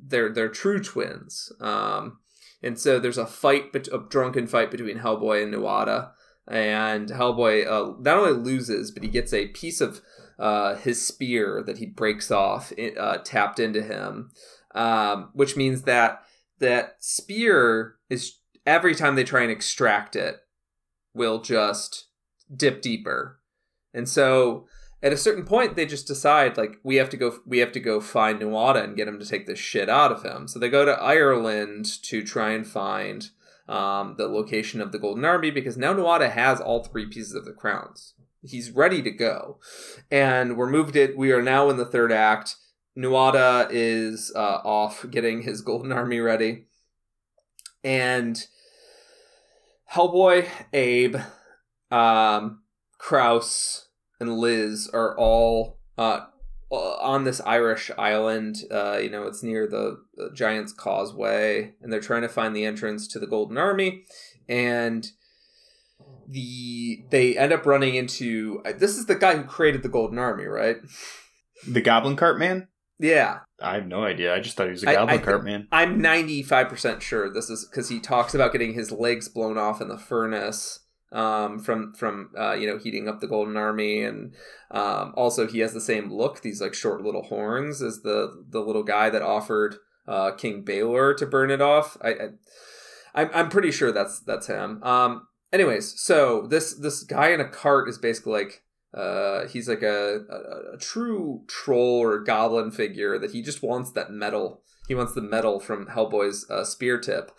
they're 0.00 0.32
they're 0.32 0.48
true 0.48 0.82
twins. 0.82 1.52
Um, 1.60 2.18
and 2.62 2.78
so 2.78 2.98
there's 2.98 3.18
a 3.18 3.26
fight, 3.26 3.72
bet- 3.72 3.88
a 3.92 3.98
drunken 4.08 4.46
fight 4.46 4.70
between 4.70 4.98
Hellboy 4.98 5.44
and 5.44 5.54
Nuada. 5.54 6.10
And 6.50 7.08
Hellboy 7.08 7.66
uh, 7.66 7.94
not 8.00 8.16
only 8.16 8.32
loses, 8.32 8.90
but 8.90 9.02
he 9.02 9.08
gets 9.08 9.32
a 9.32 9.48
piece 9.48 9.80
of 9.80 10.00
uh, 10.38 10.76
his 10.76 11.04
spear 11.04 11.62
that 11.66 11.78
he 11.78 11.86
breaks 11.86 12.30
off 12.30 12.72
uh, 12.98 13.18
tapped 13.18 13.58
into 13.58 13.82
him, 13.82 14.30
um, 14.74 15.30
which 15.34 15.56
means 15.56 15.82
that 15.82 16.22
that 16.58 16.96
spear 17.00 17.96
is 18.08 18.38
every 18.66 18.94
time 18.94 19.14
they 19.14 19.24
try 19.24 19.42
and 19.42 19.50
extract 19.50 20.16
it, 20.16 20.40
will 21.14 21.40
just 21.40 22.06
dip 22.54 22.80
deeper, 22.80 23.40
and 23.92 24.08
so 24.08 24.66
at 25.02 25.12
a 25.12 25.16
certain 25.16 25.44
point 25.44 25.76
they 25.76 25.86
just 25.86 26.06
decide 26.06 26.56
like 26.56 26.78
we 26.82 26.96
have 26.96 27.08
to 27.10 27.16
go 27.16 27.38
we 27.46 27.58
have 27.58 27.72
to 27.72 27.80
go 27.80 28.00
find 28.00 28.40
Nuada 28.40 28.82
and 28.82 28.96
get 28.96 29.08
him 29.08 29.18
to 29.18 29.26
take 29.26 29.46
this 29.46 29.58
shit 29.58 29.88
out 29.88 30.12
of 30.12 30.22
him. 30.22 30.48
So 30.48 30.58
they 30.58 30.68
go 30.68 30.84
to 30.84 30.92
Ireland 30.92 31.86
to 32.04 32.24
try 32.24 32.50
and 32.50 32.66
find 32.66 33.28
um, 33.68 34.14
the 34.16 34.28
location 34.28 34.80
of 34.80 34.92
the 34.92 34.98
Golden 34.98 35.24
Army 35.24 35.50
because 35.50 35.76
now 35.76 35.92
Nuada 35.92 36.30
has 36.30 36.60
all 36.60 36.82
three 36.82 37.06
pieces 37.06 37.34
of 37.34 37.44
the 37.44 37.52
crowns. 37.52 38.14
He's 38.42 38.70
ready 38.70 39.02
to 39.02 39.10
go, 39.10 39.58
and 40.10 40.56
we're 40.56 40.70
moved 40.70 40.96
it. 40.96 41.18
We 41.18 41.32
are 41.32 41.42
now 41.42 41.70
in 41.70 41.76
the 41.76 41.84
third 41.84 42.12
act. 42.12 42.54
Nuada 42.96 43.68
is 43.70 44.32
uh, 44.34 44.60
off 44.64 45.04
getting 45.10 45.42
his 45.42 45.60
Golden 45.60 45.92
Army 45.92 46.20
ready, 46.20 46.66
and 47.82 48.46
Hellboy, 49.92 50.46
Abe, 50.72 51.16
um, 51.90 52.62
Krauss, 52.98 53.87
and 54.20 54.38
Liz 54.38 54.90
are 54.92 55.16
all 55.16 55.78
uh, 55.96 56.26
on 56.70 57.24
this 57.24 57.40
Irish 57.42 57.90
island. 57.96 58.58
Uh, 58.70 58.98
you 58.98 59.10
know, 59.10 59.24
it's 59.24 59.42
near 59.42 59.66
the, 59.66 60.02
the 60.16 60.30
Giant's 60.34 60.72
Causeway, 60.72 61.74
and 61.80 61.92
they're 61.92 62.00
trying 62.00 62.22
to 62.22 62.28
find 62.28 62.54
the 62.54 62.64
entrance 62.64 63.08
to 63.08 63.18
the 63.18 63.26
Golden 63.26 63.58
Army. 63.58 64.04
And 64.48 65.10
the 66.26 67.04
they 67.10 67.36
end 67.36 67.52
up 67.52 67.64
running 67.64 67.94
into 67.94 68.62
this 68.76 68.96
is 68.96 69.06
the 69.06 69.14
guy 69.14 69.36
who 69.36 69.44
created 69.44 69.82
the 69.82 69.88
Golden 69.88 70.18
Army, 70.18 70.44
right? 70.44 70.76
The 71.66 71.80
Goblin 71.80 72.16
Cart 72.16 72.38
Man? 72.38 72.68
Yeah, 73.00 73.40
I 73.60 73.74
have 73.74 73.86
no 73.86 74.04
idea. 74.04 74.34
I 74.34 74.40
just 74.40 74.56
thought 74.56 74.66
he 74.66 74.72
was 74.72 74.82
a 74.82 74.86
Goblin 74.86 75.20
I 75.20 75.22
Cart 75.22 75.44
Man. 75.44 75.68
I'm 75.72 76.00
95% 76.00 77.00
sure 77.00 77.32
this 77.32 77.48
is 77.48 77.66
because 77.70 77.88
he 77.88 78.00
talks 78.00 78.34
about 78.34 78.52
getting 78.52 78.74
his 78.74 78.92
legs 78.92 79.28
blown 79.28 79.56
off 79.56 79.80
in 79.80 79.88
the 79.88 79.98
furnace 79.98 80.80
um, 81.12 81.58
from 81.58 81.92
from 81.94 82.30
uh, 82.38 82.54
you 82.54 82.66
know 82.66 82.78
heating 82.78 83.08
up 83.08 83.20
the 83.20 83.26
Golden 83.26 83.56
Army, 83.56 84.02
and 84.02 84.34
um, 84.70 85.12
also 85.16 85.46
he 85.46 85.60
has 85.60 85.72
the 85.72 85.80
same 85.80 86.12
look, 86.12 86.40
these 86.40 86.60
like 86.60 86.74
short 86.74 87.02
little 87.02 87.24
horns, 87.24 87.82
as 87.82 88.02
the 88.02 88.44
the 88.48 88.60
little 88.60 88.82
guy 88.82 89.10
that 89.10 89.22
offered 89.22 89.76
uh, 90.06 90.32
King 90.32 90.62
Balor 90.62 91.14
to 91.14 91.26
burn 91.26 91.50
it 91.50 91.60
off. 91.60 91.96
I, 92.02 92.08
I 92.08 92.28
I'm 93.14 93.30
I'm 93.32 93.48
pretty 93.48 93.70
sure 93.70 93.92
that's 93.92 94.20
that's 94.20 94.46
him. 94.46 94.82
Um, 94.82 95.26
anyways, 95.52 96.00
so 96.00 96.46
this 96.48 96.74
this 96.74 97.02
guy 97.02 97.28
in 97.28 97.40
a 97.40 97.48
cart 97.48 97.88
is 97.88 97.98
basically 97.98 98.32
like 98.32 98.62
uh, 98.94 99.46
he's 99.46 99.68
like 99.68 99.82
a, 99.82 100.20
a, 100.30 100.74
a 100.74 100.78
true 100.78 101.42
troll 101.46 102.00
or 102.00 102.20
goblin 102.20 102.70
figure 102.70 103.18
that 103.18 103.32
he 103.32 103.42
just 103.42 103.62
wants 103.62 103.92
that 103.92 104.10
metal. 104.10 104.62
He 104.86 104.94
wants 104.94 105.12
the 105.12 105.20
metal 105.20 105.60
from 105.60 105.86
Hellboy's 105.86 106.48
uh, 106.48 106.64
spear 106.64 106.98
tip, 106.98 107.30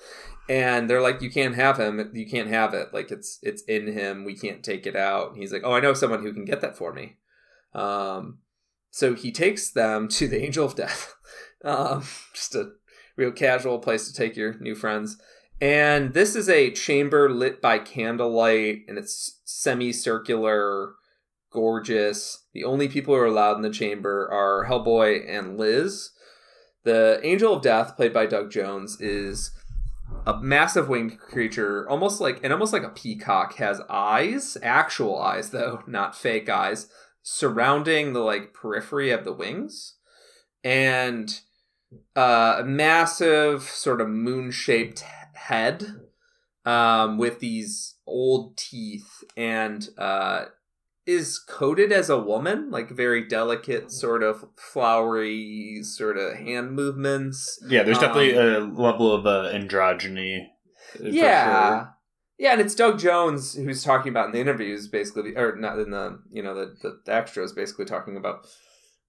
and 0.49 0.89
they're 0.89 1.01
like, 1.01 1.21
"You 1.21 1.29
can't 1.29 1.55
have 1.55 1.77
him. 1.77 2.09
You 2.13 2.27
can't 2.27 2.49
have 2.49 2.73
it. 2.73 2.93
Like 2.93 3.11
it's 3.11 3.39
it's 3.43 3.61
in 3.63 3.93
him. 3.93 4.25
We 4.25 4.35
can't 4.35 4.63
take 4.63 4.87
it 4.87 4.95
out." 4.95 5.29
And 5.29 5.37
he's 5.37 5.53
like, 5.53 5.61
"Oh, 5.63 5.73
I 5.73 5.79
know 5.79 5.93
someone 5.93 6.23
who 6.23 6.33
can 6.33 6.43
get 6.43 6.59
that 6.61 6.75
for 6.75 6.91
me." 6.91 7.17
Um, 7.73 8.39
so 8.89 9.13
he 9.13 9.31
takes 9.31 9.69
them 9.69 10.07
to 10.09 10.27
the 10.27 10.41
Angel 10.41 10.65
of 10.65 10.75
Death, 10.75 11.13
um, 11.63 12.03
just 12.33 12.55
a 12.55 12.71
real 13.15 13.31
casual 13.31 13.77
place 13.77 14.07
to 14.07 14.13
take 14.13 14.35
your 14.35 14.55
new 14.59 14.73
friends. 14.73 15.17
And 15.61 16.13
this 16.13 16.35
is 16.35 16.49
a 16.49 16.71
chamber 16.71 17.29
lit 17.29 17.61
by 17.61 17.79
candlelight, 17.79 18.85
and 18.87 18.97
it's 18.97 19.41
semicircular, 19.45 20.93
gorgeous. 21.51 22.45
The 22.53 22.63
only 22.63 22.87
people 22.87 23.13
who 23.13 23.21
are 23.21 23.25
allowed 23.25 23.57
in 23.57 23.61
the 23.61 23.69
chamber 23.69 24.27
are 24.31 24.65
Hellboy 24.67 25.29
and 25.29 25.57
Liz. 25.57 26.11
The 26.85 27.19
Angel 27.23 27.53
of 27.53 27.61
Death, 27.61 27.97
played 27.97 28.13
by 28.13 28.25
Doug 28.25 28.49
Jones, 28.49 28.99
is 29.01 29.51
a 30.25 30.39
massive 30.41 30.89
winged 30.89 31.19
creature, 31.19 31.89
almost 31.89 32.21
like 32.21 32.39
and 32.43 32.53
almost 32.53 32.73
like 32.73 32.83
a 32.83 32.89
peacock, 32.89 33.55
has 33.55 33.81
eyes, 33.89 34.57
actual 34.61 35.17
eyes 35.17 35.51
though, 35.51 35.83
not 35.87 36.15
fake 36.15 36.49
eyes, 36.49 36.87
surrounding 37.21 38.13
the 38.13 38.19
like 38.19 38.53
periphery 38.53 39.11
of 39.11 39.23
the 39.23 39.33
wings, 39.33 39.95
and 40.63 41.41
uh, 42.15 42.57
a 42.59 42.63
massive 42.63 43.63
sort 43.63 44.01
of 44.01 44.09
moon-shaped 44.09 45.03
head 45.33 45.95
um, 46.65 47.17
with 47.17 47.39
these 47.39 47.95
old 48.05 48.57
teeth, 48.57 49.23
and 49.35 49.89
uh, 49.97 50.45
is 51.09 51.39
coded 51.39 51.91
as 51.91 52.09
a 52.09 52.19
woman, 52.19 52.69
like 52.71 52.89
very 52.89 53.27
delicate, 53.27 53.91
sort 53.91 54.21
of 54.23 54.45
flowery, 54.57 55.79
sort 55.83 56.17
of 56.17 56.35
hand 56.37 56.71
movements. 56.73 57.59
Yeah, 57.67 57.83
there's 57.83 57.99
definitely 57.99 58.37
Um, 58.37 58.77
a 58.77 58.81
level 58.81 59.11
of 59.13 59.25
uh, 59.25 59.49
androgyny. 59.53 60.47
yeah 60.99 61.69
sure. 61.79 61.95
yeah 62.39 62.51
and 62.53 62.61
it's 62.61 62.73
doug 62.73 62.97
jones 62.97 63.53
who's 63.53 63.83
talking 63.83 64.09
about 64.09 64.25
in 64.27 64.31
the 64.31 64.39
interviews 64.39 64.87
basically 64.87 65.35
or 65.35 65.55
not 65.55 65.77
in 65.77 65.91
the 65.91 66.19
you 66.31 66.41
know 66.41 66.55
the, 66.55 66.75
the, 66.81 66.99
the 67.05 67.13
extras 67.13 67.53
basically 67.53 67.85
talking 67.85 68.17
about 68.17 68.47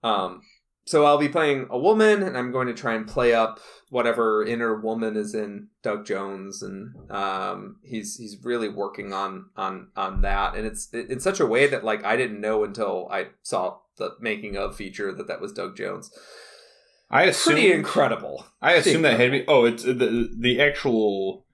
um 0.05 0.43
so 0.91 1.05
i'll 1.05 1.19
be 1.19 1.29
playing 1.29 1.67
a 1.71 1.79
woman 1.79 2.23
and 2.23 2.37
i'm 2.37 2.51
going 2.51 2.67
to 2.67 2.75
try 2.75 2.95
and 2.95 3.07
play 3.07 3.33
up 3.33 3.61
whatever 3.91 4.45
inner 4.45 4.81
woman 4.81 5.17
is 5.17 5.35
in 5.35 5.69
doug 5.83 6.05
jones 6.05 6.63
and 6.63 6.95
um 7.11 7.77
he's 7.83 8.17
he's 8.17 8.37
really 8.43 8.69
working 8.69 9.13
on 9.13 9.47
on 9.57 9.89
on 9.97 10.21
that 10.23 10.55
and 10.55 10.67
it's 10.67 10.89
in 10.93 11.21
such 11.21 11.41
a 11.41 11.47
way 11.47 11.67
that 11.67 11.85
like 11.85 12.05
i 12.05 12.17
didn't 12.17 12.41
know 12.41 12.65
until 12.65 13.09
i 13.11 13.27
saw 13.43 13.77
the 13.99 14.11
making 14.21 14.57
of 14.57 14.75
feature 14.75 15.13
that 15.13 15.27
that 15.27 15.41
was 15.41 15.53
doug 15.53 15.77
jones 15.77 16.11
I 17.13 17.25
assume 17.25 17.55
pretty 17.55 17.73
incredible 17.73 18.47
I 18.63 18.75
assume 18.75 19.03
that 19.03 19.19
had. 19.19 19.45
Oh, 19.49 19.65
it's 19.65 19.83
the 19.83 20.31
the 20.33 20.61
actual 20.61 21.45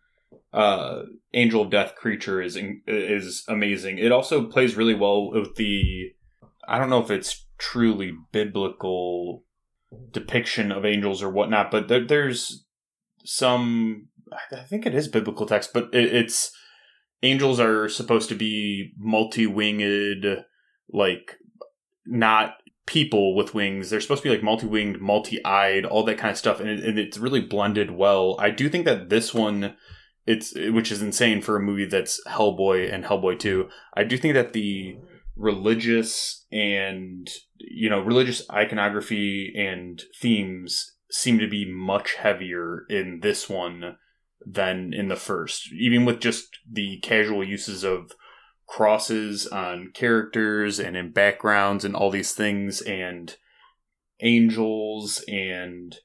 uh, 0.56 1.02
angel 1.34 1.62
of 1.62 1.70
death 1.70 1.94
creature 1.94 2.40
is 2.40 2.58
is 2.86 3.44
amazing. 3.46 3.98
It 3.98 4.10
also 4.10 4.44
plays 4.44 4.76
really 4.76 4.94
well 4.94 5.30
with 5.30 5.56
the. 5.56 6.12
I 6.68 6.78
don't 6.78 6.90
know 6.90 7.02
if 7.02 7.10
it's 7.10 7.46
truly 7.58 8.12
biblical 8.32 9.44
depiction 10.10 10.72
of 10.72 10.84
angels 10.84 11.22
or 11.22 11.30
whatnot, 11.30 11.70
but 11.70 11.88
there, 11.88 12.04
there's 12.04 12.64
some. 13.24 14.08
I 14.52 14.62
think 14.62 14.86
it 14.86 14.94
is 14.94 15.08
biblical 15.08 15.46
text, 15.46 15.70
but 15.72 15.88
it, 15.92 16.14
it's 16.14 16.50
angels 17.22 17.60
are 17.60 17.88
supposed 17.88 18.28
to 18.28 18.34
be 18.34 18.92
multi 18.98 19.46
winged, 19.46 20.26
like 20.92 21.36
not 22.04 22.54
people 22.86 23.34
with 23.34 23.54
wings. 23.54 23.90
They're 23.90 24.00
supposed 24.00 24.22
to 24.22 24.28
be 24.28 24.34
like 24.34 24.44
multi 24.44 24.66
winged, 24.66 25.00
multi 25.00 25.44
eyed, 25.44 25.84
all 25.84 26.04
that 26.04 26.18
kind 26.18 26.30
of 26.30 26.38
stuff, 26.38 26.60
and, 26.60 26.68
it, 26.68 26.84
and 26.84 26.98
it's 26.98 27.18
really 27.18 27.40
blended 27.40 27.90
well. 27.92 28.36
I 28.38 28.50
do 28.50 28.68
think 28.68 28.84
that 28.84 29.08
this 29.08 29.32
one, 29.32 29.76
it's 30.26 30.54
which 30.54 30.90
is 30.90 31.02
insane 31.02 31.40
for 31.40 31.56
a 31.56 31.62
movie 31.62 31.86
that's 31.86 32.20
Hellboy 32.26 32.92
and 32.92 33.04
Hellboy 33.04 33.38
Two. 33.38 33.68
I 33.94 34.04
do 34.04 34.16
think 34.16 34.34
that 34.34 34.52
the 34.52 34.96
religious 35.36 36.46
and 36.50 37.28
you 37.58 37.90
know 37.90 38.00
religious 38.00 38.42
iconography 38.50 39.52
and 39.56 40.02
themes 40.20 40.96
seem 41.10 41.38
to 41.38 41.48
be 41.48 41.70
much 41.70 42.14
heavier 42.14 42.84
in 42.88 43.20
this 43.22 43.48
one 43.48 43.96
than 44.44 44.92
in 44.92 45.08
the 45.08 45.16
first. 45.16 45.72
Even 45.72 46.04
with 46.04 46.20
just 46.20 46.58
the 46.70 46.98
casual 47.02 47.44
uses 47.44 47.84
of 47.84 48.12
crosses 48.66 49.46
on 49.46 49.90
characters 49.94 50.78
and 50.78 50.96
in 50.96 51.12
backgrounds 51.12 51.84
and 51.84 51.94
all 51.94 52.10
these 52.10 52.32
things 52.32 52.80
and 52.80 53.36
angels 54.20 55.22
and 55.28 55.96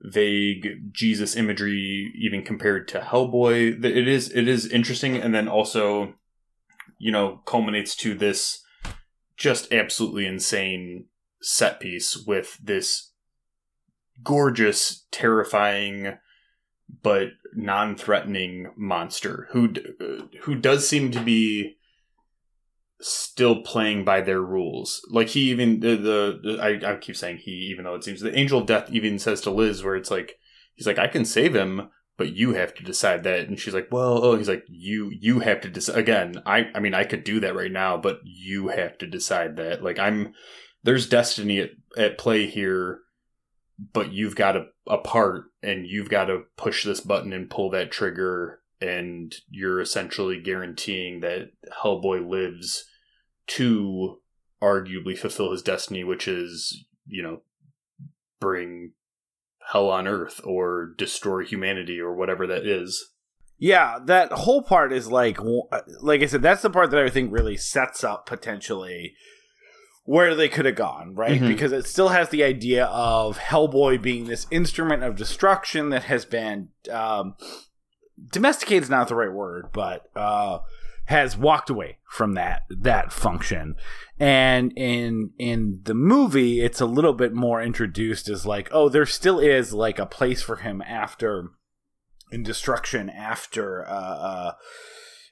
vague 0.00 0.92
Jesus 0.92 1.36
imagery 1.36 2.12
even 2.16 2.42
compared 2.42 2.86
to 2.88 3.00
Hellboy 3.00 3.84
it 3.84 4.08
is 4.08 4.30
it 4.32 4.48
is 4.48 4.66
interesting. 4.66 5.16
And 5.16 5.34
then 5.34 5.48
also 5.48 6.14
you 6.98 7.12
know 7.12 7.42
culminates 7.46 7.94
to 7.96 8.14
this 8.14 8.64
just 9.38 9.72
absolutely 9.72 10.26
insane 10.26 11.06
set 11.40 11.80
piece 11.80 12.16
with 12.26 12.58
this 12.62 13.12
gorgeous 14.22 15.06
terrifying 15.12 16.18
but 17.02 17.28
non-threatening 17.54 18.72
monster 18.76 19.48
who 19.52 19.72
uh, 20.00 20.24
who 20.42 20.54
does 20.54 20.88
seem 20.88 21.10
to 21.12 21.20
be 21.20 21.76
still 23.00 23.62
playing 23.62 24.04
by 24.04 24.20
their 24.20 24.40
rules. 24.40 25.06
Like 25.08 25.28
he 25.28 25.50
even 25.50 25.80
the, 25.80 25.96
the, 25.96 26.58
I, 26.60 26.94
I 26.94 26.96
keep 26.96 27.16
saying 27.16 27.38
he 27.38 27.52
even 27.70 27.84
though 27.84 27.94
it 27.94 28.02
seems 28.02 28.20
the 28.20 28.36
angel 28.36 28.60
of 28.60 28.66
death 28.66 28.90
even 28.90 29.18
says 29.18 29.40
to 29.42 29.50
Liz 29.50 29.84
where 29.84 29.94
it's 29.94 30.10
like 30.10 30.34
he's 30.74 30.86
like 30.86 30.98
I 30.98 31.06
can 31.06 31.24
save 31.24 31.54
him 31.54 31.90
but 32.18 32.36
you 32.36 32.52
have 32.52 32.74
to 32.74 32.82
decide 32.82 33.24
that. 33.24 33.48
And 33.48 33.58
she's 33.58 33.74
like 33.74 33.88
well 33.90 34.22
oh 34.22 34.36
he's 34.36 34.48
like 34.48 34.64
you 34.68 35.10
you 35.18 35.40
have 35.40 35.62
to 35.62 35.70
decide 35.70 35.96
again 35.96 36.42
I 36.44 36.68
I 36.74 36.80
mean 36.80 36.92
I 36.92 37.04
could 37.04 37.24
do 37.24 37.40
that 37.40 37.56
right 37.56 37.72
now 37.72 37.96
but 37.96 38.20
you 38.24 38.68
have 38.68 38.98
to 38.98 39.06
decide 39.06 39.56
that. 39.56 39.82
Like 39.82 39.98
I'm 39.98 40.34
there's 40.84 41.08
destiny 41.08 41.60
at, 41.60 41.70
at 41.96 42.18
play 42.18 42.46
here 42.46 43.00
but 43.92 44.12
you've 44.12 44.36
got 44.36 44.56
a, 44.56 44.66
a 44.86 44.98
part 44.98 45.44
and 45.62 45.86
you've 45.86 46.08
got 46.08 46.26
to 46.26 46.44
push 46.56 46.84
this 46.84 47.00
button 47.00 47.32
and 47.32 47.50
pull 47.50 47.70
that 47.70 47.90
trigger. 47.90 48.60
And 48.80 49.34
you're 49.50 49.80
essentially 49.80 50.40
guaranteeing 50.40 51.20
that 51.20 51.50
Hellboy 51.82 52.28
lives 52.28 52.84
to 53.48 54.20
arguably 54.62 55.18
fulfill 55.18 55.50
his 55.50 55.62
destiny, 55.62 56.04
which 56.04 56.28
is, 56.28 56.84
you 57.06 57.22
know, 57.22 57.42
bring 58.40 58.92
hell 59.72 59.88
on 59.88 60.06
earth 60.06 60.40
or 60.44 60.94
destroy 60.96 61.44
humanity 61.44 62.00
or 62.00 62.14
whatever 62.14 62.46
that 62.46 62.66
is. 62.66 63.12
Yeah, 63.58 63.98
that 64.06 64.32
whole 64.32 64.62
part 64.62 64.92
is 64.92 65.10
like, 65.10 65.38
like 66.00 66.22
I 66.22 66.26
said, 66.26 66.42
that's 66.42 66.62
the 66.62 66.70
part 66.70 66.90
that 66.90 67.04
I 67.04 67.10
think 67.10 67.32
really 67.32 67.56
sets 67.56 68.04
up 68.04 68.24
potentially 68.26 69.14
where 70.04 70.34
they 70.34 70.48
could 70.48 70.64
have 70.64 70.76
gone, 70.76 71.14
right? 71.14 71.40
Mhm. 71.40 71.48
Because 71.48 71.72
it 71.72 71.86
still 71.86 72.08
has 72.08 72.30
the 72.30 72.42
idea 72.44 72.86
of 72.86 73.38
Hellboy 73.38 74.00
being 74.00 74.24
this 74.24 74.46
instrument 74.50 75.02
of 75.02 75.16
destruction 75.16 75.90
that 75.90 76.04
has 76.04 76.24
been 76.24 76.68
um, 76.90 77.34
domesticated 78.32 78.84
is 78.84 78.90
not 78.90 79.08
the 79.08 79.14
right 79.14 79.32
word, 79.32 79.66
but 79.72 80.04
uh, 80.16 80.60
has 81.08 81.38
walked 81.38 81.70
away 81.70 81.96
from 82.06 82.34
that 82.34 82.64
that 82.68 83.10
function. 83.12 83.74
And 84.20 84.72
in 84.76 85.30
in 85.38 85.80
the 85.84 85.94
movie, 85.94 86.60
it's 86.60 86.82
a 86.82 86.86
little 86.86 87.14
bit 87.14 87.32
more 87.32 87.62
introduced 87.62 88.28
as 88.28 88.44
like, 88.44 88.68
oh, 88.72 88.90
there 88.90 89.06
still 89.06 89.38
is 89.38 89.72
like 89.72 89.98
a 89.98 90.04
place 90.04 90.42
for 90.42 90.56
him 90.56 90.82
after 90.82 91.50
in 92.30 92.42
destruction 92.42 93.08
after 93.08 93.86
uh, 93.88 93.90
uh 93.90 94.52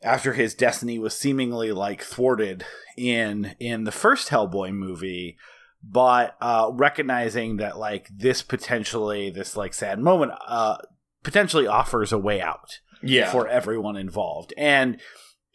after 0.02 0.32
his 0.32 0.54
destiny 0.54 0.98
was 0.98 1.14
seemingly 1.14 1.72
like 1.72 2.02
thwarted 2.02 2.64
in 2.96 3.54
in 3.60 3.84
the 3.84 3.92
first 3.92 4.28
Hellboy 4.30 4.72
movie 4.72 5.36
but 5.82 6.36
uh 6.40 6.70
recognizing 6.72 7.58
that 7.58 7.76
like 7.78 8.08
this 8.16 8.40
potentially 8.40 9.28
this 9.28 9.58
like 9.58 9.74
sad 9.74 9.98
moment 9.98 10.32
uh 10.46 10.78
potentially 11.22 11.66
offers 11.66 12.12
a 12.12 12.18
way 12.18 12.40
out 12.40 12.80
Yeah. 13.02 13.30
for 13.30 13.46
everyone 13.46 13.96
involved 13.98 14.54
and 14.56 14.98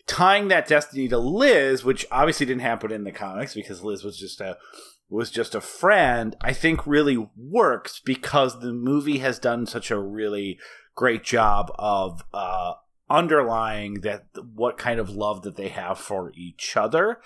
tying 0.07 0.48
that 0.49 0.68
destiny 0.68 1.07
to 1.07 1.18
Liz 1.18 1.84
which 1.84 2.06
obviously 2.11 2.45
didn't 2.45 2.61
happen 2.61 2.91
in 2.91 3.03
the 3.03 3.11
comics 3.11 3.53
because 3.53 3.84
Liz 3.84 4.03
was 4.03 4.18
just 4.18 4.41
a 4.41 4.57
was 5.10 5.30
just 5.32 5.56
a 5.56 5.61
friend 5.61 6.36
I 6.41 6.53
think 6.53 6.86
really 6.88 7.30
works 7.36 8.02
because 8.03 8.60
the 8.60 8.73
movie 8.73 9.19
has 9.19 9.40
done 9.40 9.65
such 9.65 9.91
a 9.91 9.99
really 9.99 10.60
great 10.95 11.23
job 11.23 11.72
of 11.78 12.23
uh 12.34 12.73
underlying 13.11 13.95
that 14.02 14.26
what 14.56 14.78
kind 14.78 14.99
of 14.99 15.10
love 15.10 15.44
that 15.44 15.57
they 15.57 15.68
have 15.68 15.99
for 15.99 16.32
each 16.36 16.76
other. 16.78 17.19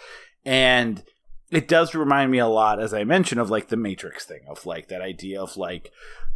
And 0.43 1.03
it 1.51 1.67
does 1.67 1.93
remind 1.93 2.31
me 2.31 2.39
a 2.39 2.47
lot 2.47 2.81
as 2.81 2.93
i 2.93 3.03
mentioned 3.03 3.39
of 3.39 3.49
like 3.49 3.67
the 3.67 3.77
matrix 3.77 4.25
thing 4.25 4.41
of 4.47 4.65
like 4.65 4.87
that 4.87 5.01
idea 5.01 5.41
of 5.41 5.57
like 5.57 5.91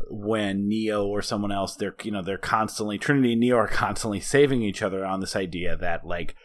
when 0.10 0.68
neo 0.68 1.06
or 1.06 1.22
someone 1.22 1.52
else 1.52 1.76
they're 1.76 1.96
you 2.04 2.12
know 2.12 2.22
they're 2.22 2.38
constantly 2.38 2.98
trinity 2.98 3.34
and 3.34 3.42
neo 3.42 3.58
are 3.58 3.68
constantly 3.68 4.20
saving 4.20 4.62
each 4.62 4.82
other 4.82 5.06
on 5.06 5.20
this 5.20 5.36
idea 5.36 5.76
that 5.76 6.06
like 6.06 6.36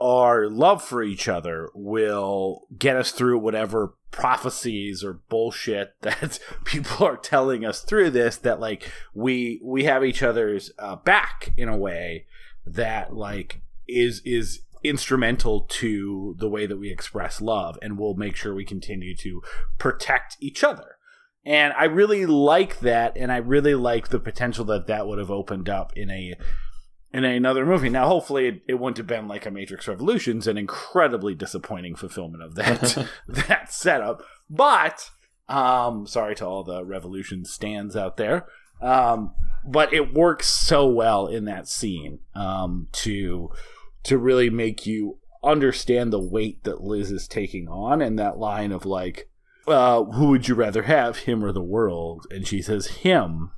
our 0.00 0.48
love 0.48 0.82
for 0.82 1.02
each 1.02 1.28
other 1.28 1.68
will 1.74 2.66
get 2.78 2.96
us 2.96 3.12
through 3.12 3.38
whatever 3.38 3.94
prophecies 4.10 5.04
or 5.04 5.20
bullshit 5.28 5.94
that 6.00 6.38
people 6.64 7.06
are 7.06 7.16
telling 7.16 7.64
us 7.64 7.82
through 7.82 8.10
this 8.10 8.36
that 8.38 8.60
like 8.60 8.90
we 9.14 9.60
we 9.62 9.84
have 9.84 10.04
each 10.04 10.22
other's 10.22 10.72
uh, 10.78 10.96
back 10.96 11.52
in 11.56 11.68
a 11.68 11.76
way 11.76 12.26
that 12.66 13.14
like 13.14 13.60
is 13.86 14.22
is 14.24 14.62
instrumental 14.82 15.62
to 15.62 16.34
the 16.38 16.48
way 16.48 16.66
that 16.66 16.78
we 16.78 16.90
express 16.90 17.40
love 17.40 17.78
and 17.82 17.98
we'll 17.98 18.14
make 18.14 18.36
sure 18.36 18.54
we 18.54 18.64
continue 18.64 19.14
to 19.16 19.42
protect 19.78 20.36
each 20.40 20.64
other. 20.64 20.96
And 21.44 21.72
I 21.72 21.84
really 21.84 22.26
like 22.26 22.80
that 22.80 23.16
and 23.16 23.32
I 23.32 23.38
really 23.38 23.74
like 23.74 24.08
the 24.08 24.20
potential 24.20 24.64
that 24.66 24.86
that 24.86 25.06
would 25.06 25.18
have 25.18 25.30
opened 25.30 25.68
up 25.68 25.92
in 25.96 26.10
a 26.10 26.34
in 27.12 27.24
another 27.24 27.66
movie. 27.66 27.88
Now, 27.88 28.06
hopefully, 28.06 28.46
it, 28.46 28.62
it 28.68 28.74
wouldn't 28.74 28.98
have 28.98 29.06
been 29.06 29.26
like 29.26 29.44
a 29.44 29.50
Matrix 29.50 29.88
Revolutions, 29.88 30.46
an 30.46 30.56
incredibly 30.56 31.34
disappointing 31.34 31.96
fulfillment 31.96 32.42
of 32.42 32.54
that 32.54 33.08
that 33.28 33.72
setup. 33.72 34.22
But 34.48 35.10
um, 35.48 36.06
sorry 36.06 36.34
to 36.36 36.46
all 36.46 36.62
the 36.62 36.84
Revolution 36.84 37.44
stands 37.44 37.96
out 37.96 38.16
there. 38.16 38.46
Um, 38.80 39.34
but 39.64 39.92
it 39.92 40.14
works 40.14 40.48
so 40.48 40.86
well 40.86 41.26
in 41.26 41.44
that 41.44 41.68
scene 41.68 42.20
um, 42.34 42.88
to 42.92 43.50
to 44.04 44.18
really 44.18 44.50
make 44.50 44.86
you 44.86 45.18
understand 45.42 46.12
the 46.12 46.20
weight 46.20 46.64
that 46.64 46.82
Liz 46.82 47.10
is 47.10 47.26
taking 47.28 47.68
on, 47.68 48.00
and 48.02 48.18
that 48.18 48.38
line 48.38 48.72
of 48.72 48.84
like, 48.84 49.28
uh, 49.66 50.04
"Who 50.04 50.28
would 50.30 50.48
you 50.48 50.54
rather 50.54 50.82
have, 50.82 51.18
him 51.18 51.44
or 51.44 51.52
the 51.52 51.62
world?" 51.62 52.26
And 52.30 52.46
she 52.46 52.62
says, 52.62 52.86
"Him." 52.88 53.52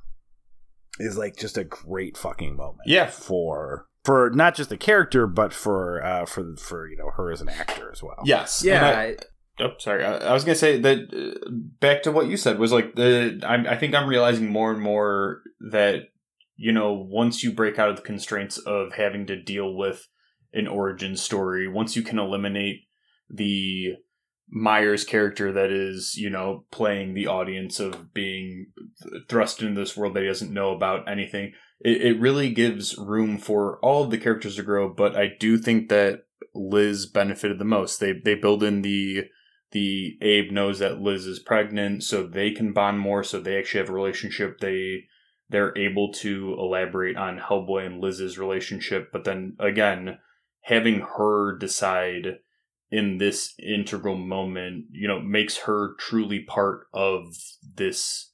Is 0.99 1.17
like 1.17 1.35
just 1.37 1.57
a 1.57 1.63
great 1.63 2.17
fucking 2.17 2.55
moment. 2.55 2.81
Yeah. 2.85 3.07
for 3.07 3.87
for 4.05 4.29
not 4.31 4.53
just 4.53 4.69
the 4.69 4.77
character, 4.77 5.25
but 5.25 5.51
for 5.53 6.03
uh, 6.05 6.25
for 6.25 6.55
for 6.57 6.87
you 6.87 6.97
know 6.97 7.09
her 7.15 7.31
as 7.31 7.41
an 7.41 7.49
actor 7.49 7.91
as 7.91 8.03
well. 8.03 8.21
Yes. 8.25 8.63
Yeah, 8.63 8.87
I- 8.87 9.01
I- 9.03 9.15
Oh, 9.59 9.69
sorry. 9.77 10.03
I, 10.03 10.17
I 10.17 10.33
was 10.33 10.43
gonna 10.43 10.55
say 10.55 10.79
that 10.79 11.13
uh, 11.13 11.47
back 11.79 12.01
to 12.03 12.11
what 12.11 12.25
you 12.27 12.37
said 12.37 12.57
was 12.57 12.71
like 12.71 12.95
the. 12.95 13.39
I, 13.47 13.73
I 13.73 13.77
think 13.77 13.93
I'm 13.93 14.09
realizing 14.09 14.47
more 14.49 14.71
and 14.71 14.81
more 14.81 15.41
that 15.69 16.05
you 16.55 16.71
know 16.71 16.91
once 16.93 17.43
you 17.43 17.51
break 17.51 17.77
out 17.77 17.89
of 17.89 17.95
the 17.97 18.01
constraints 18.01 18.57
of 18.57 18.93
having 18.93 19.27
to 19.27 19.39
deal 19.39 19.75
with 19.75 20.07
an 20.53 20.67
origin 20.67 21.17
story, 21.17 21.67
once 21.67 21.95
you 21.95 22.01
can 22.01 22.19
eliminate 22.19 22.81
the 23.29 23.93
Myers 24.49 25.03
character 25.03 25.51
that 25.51 25.71
is 25.71 26.15
you 26.15 26.29
know 26.29 26.65
playing 26.71 27.13
the 27.13 27.27
audience 27.27 27.79
of 27.79 28.13
being 28.13 28.67
thrust 29.27 29.61
into 29.61 29.79
this 29.79 29.97
world 29.97 30.13
that 30.13 30.21
he 30.21 30.27
doesn't 30.27 30.53
know 30.53 30.71
about 30.71 31.09
anything, 31.09 31.53
it, 31.79 32.01
it 32.01 32.19
really 32.19 32.51
gives 32.51 32.97
room 32.97 33.37
for 33.37 33.79
all 33.79 34.03
of 34.03 34.11
the 34.11 34.17
characters 34.17 34.57
to 34.57 34.63
grow. 34.63 34.93
But 34.93 35.15
I 35.15 35.31
do 35.39 35.57
think 35.57 35.89
that 35.89 36.25
Liz 36.53 37.05
benefited 37.05 37.57
the 37.57 37.65
most. 37.65 37.99
They 37.99 38.13
they 38.13 38.35
build 38.35 38.63
in 38.63 38.81
the 38.81 39.25
the 39.71 40.17
Abe 40.21 40.51
knows 40.51 40.79
that 40.79 41.01
Liz 41.01 41.25
is 41.25 41.39
pregnant, 41.39 42.03
so 42.03 42.23
they 42.23 42.51
can 42.51 42.73
bond 42.73 42.99
more. 42.99 43.23
So 43.23 43.39
they 43.39 43.57
actually 43.57 43.79
have 43.79 43.89
a 43.89 43.93
relationship. 43.93 44.59
They 44.59 45.05
they're 45.49 45.77
able 45.77 46.11
to 46.13 46.55
elaborate 46.59 47.17
on 47.17 47.39
Hellboy 47.39 47.85
and 47.85 48.01
Liz's 48.01 48.37
relationship, 48.37 49.09
but 49.11 49.23
then 49.23 49.55
again, 49.59 50.17
having 50.63 51.05
her 51.17 51.57
decide 51.57 52.39
in 52.91 53.17
this 53.17 53.53
integral 53.59 54.17
moment, 54.17 54.85
you 54.91 55.07
know, 55.07 55.19
makes 55.19 55.57
her 55.57 55.95
truly 55.99 56.39
part 56.39 56.87
of 56.93 57.35
this 57.75 58.31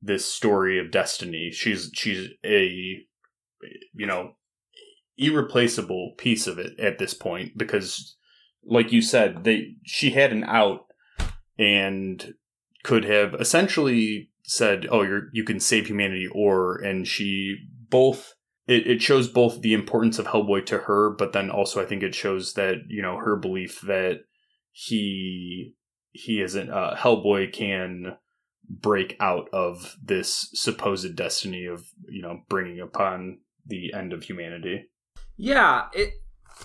this 0.00 0.24
story 0.24 0.78
of 0.78 0.90
destiny. 0.90 1.50
She's 1.52 1.90
she's 1.94 2.28
a 2.44 2.98
you 3.94 4.06
know 4.06 4.32
irreplaceable 5.16 6.14
piece 6.18 6.46
of 6.46 6.58
it 6.58 6.78
at 6.80 6.98
this 6.98 7.14
point 7.14 7.56
because 7.56 8.16
like 8.64 8.92
you 8.92 9.02
said 9.02 9.44
they 9.44 9.74
she 9.84 10.10
had 10.10 10.32
an 10.32 10.42
out 10.44 10.86
and 11.58 12.34
could 12.82 13.04
have 13.04 13.34
essentially 13.34 14.30
said 14.42 14.86
oh 14.90 15.02
you're 15.02 15.28
you 15.32 15.44
can 15.44 15.60
save 15.60 15.86
humanity 15.86 16.26
or 16.32 16.76
and 16.76 17.06
she 17.06 17.56
both 17.88 18.34
it, 18.66 18.86
it 18.86 19.02
shows 19.02 19.28
both 19.28 19.60
the 19.60 19.74
importance 19.74 20.18
of 20.18 20.26
hellboy 20.26 20.64
to 20.64 20.78
her 20.78 21.10
but 21.10 21.32
then 21.32 21.50
also 21.50 21.80
i 21.80 21.84
think 21.84 22.02
it 22.02 22.14
shows 22.14 22.54
that 22.54 22.76
you 22.88 23.02
know 23.02 23.18
her 23.18 23.36
belief 23.36 23.80
that 23.82 24.20
he 24.70 25.74
he 26.10 26.40
isn't 26.40 26.70
uh 26.70 26.94
hellboy 26.96 27.52
can 27.52 28.16
break 28.68 29.16
out 29.20 29.48
of 29.52 29.96
this 30.02 30.48
supposed 30.54 31.14
destiny 31.14 31.66
of 31.66 31.84
you 32.08 32.22
know 32.22 32.40
bringing 32.48 32.80
upon 32.80 33.38
the 33.66 33.92
end 33.92 34.12
of 34.12 34.24
humanity. 34.24 34.88
Yeah, 35.36 35.86
it, 35.92 36.14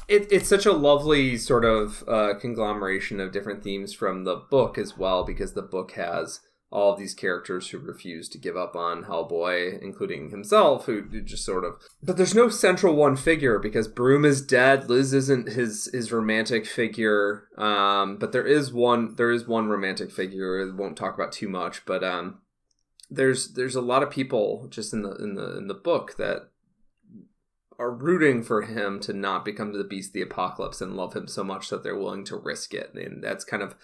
it 0.07 0.27
it's 0.31 0.49
such 0.49 0.65
a 0.65 0.71
lovely 0.71 1.37
sort 1.37 1.65
of 1.65 2.03
uh, 2.07 2.33
conglomeration 2.39 3.19
of 3.19 3.31
different 3.31 3.63
themes 3.63 3.93
from 3.93 4.23
the 4.23 4.35
book 4.35 4.77
as 4.77 4.97
well, 4.97 5.23
because 5.23 5.53
the 5.53 5.61
book 5.61 5.91
has 5.93 6.39
all 6.69 6.94
of 6.94 6.99
these 6.99 7.14
characters 7.14 7.69
who 7.69 7.77
refuse 7.77 8.27
to 8.30 8.38
give 8.38 8.57
up 8.57 8.76
on 8.76 9.06
Hellboy, 9.06 9.81
including 9.81 10.30
himself, 10.31 10.85
who 10.85 11.03
just 11.22 11.45
sort 11.45 11.64
of. 11.64 11.76
But 12.03 12.18
there's 12.18 12.35
no 12.35 12.49
central 12.49 12.95
one 12.95 13.15
figure 13.15 13.57
because 13.57 13.88
Broom 13.88 14.26
is 14.26 14.41
dead. 14.41 14.89
Liz 14.89 15.14
isn't 15.14 15.49
his 15.49 15.89
his 15.94 16.11
romantic 16.11 16.65
figure. 16.65 17.48
Um, 17.57 18.18
but 18.18 18.34
there 18.34 18.45
is 18.45 18.73
one 18.73 19.15
there 19.15 19.31
is 19.31 19.48
one 19.48 19.69
romantic 19.69 20.11
figure. 20.11 20.61
I 20.61 20.76
won't 20.76 20.98
talk 20.98 21.15
about 21.15 21.31
too 21.31 21.48
much, 21.48 21.85
but 21.85 22.03
um, 22.03 22.39
there's 23.10 23.53
there's 23.53 23.76
a 23.76 23.81
lot 23.81 24.03
of 24.03 24.10
people 24.10 24.68
just 24.69 24.94
in 24.94 25.03
the 25.03 25.15
in 25.15 25.35
the 25.35 25.57
in 25.57 25.68
the 25.68 25.73
book 25.73 26.18
that 26.18 26.49
are 27.79 27.91
rooting 27.91 28.41
for 28.41 28.63
him 28.63 28.99
to 28.99 29.13
not 29.13 29.45
become 29.45 29.71
the 29.71 29.83
beast 29.83 30.09
of 30.09 30.13
the 30.13 30.21
apocalypse 30.21 30.81
and 30.81 30.95
love 30.95 31.13
him 31.13 31.27
so 31.27 31.43
much 31.43 31.69
that 31.69 31.83
they're 31.83 31.97
willing 31.97 32.23
to 32.25 32.35
risk 32.35 32.73
it. 32.73 32.91
And 32.95 33.23
that's 33.23 33.43
kind 33.43 33.61
of 33.61 33.75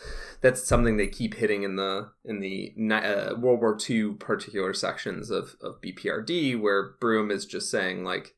that's 0.42 0.68
something 0.68 0.98
they 0.98 1.08
keep 1.08 1.36
hitting 1.36 1.64
in 1.64 1.76
the 1.76 2.10
in 2.26 2.40
the 2.40 2.74
uh, 2.92 3.36
world 3.36 3.60
war 3.60 3.78
ii 3.90 4.14
particular 4.14 4.74
sections 4.74 5.30
of, 5.30 5.56
of 5.62 5.82
bprd 5.82 6.60
where 6.60 6.94
broom 7.00 7.30
is 7.30 7.46
just 7.46 7.70
saying 7.70 8.04
like 8.04 8.36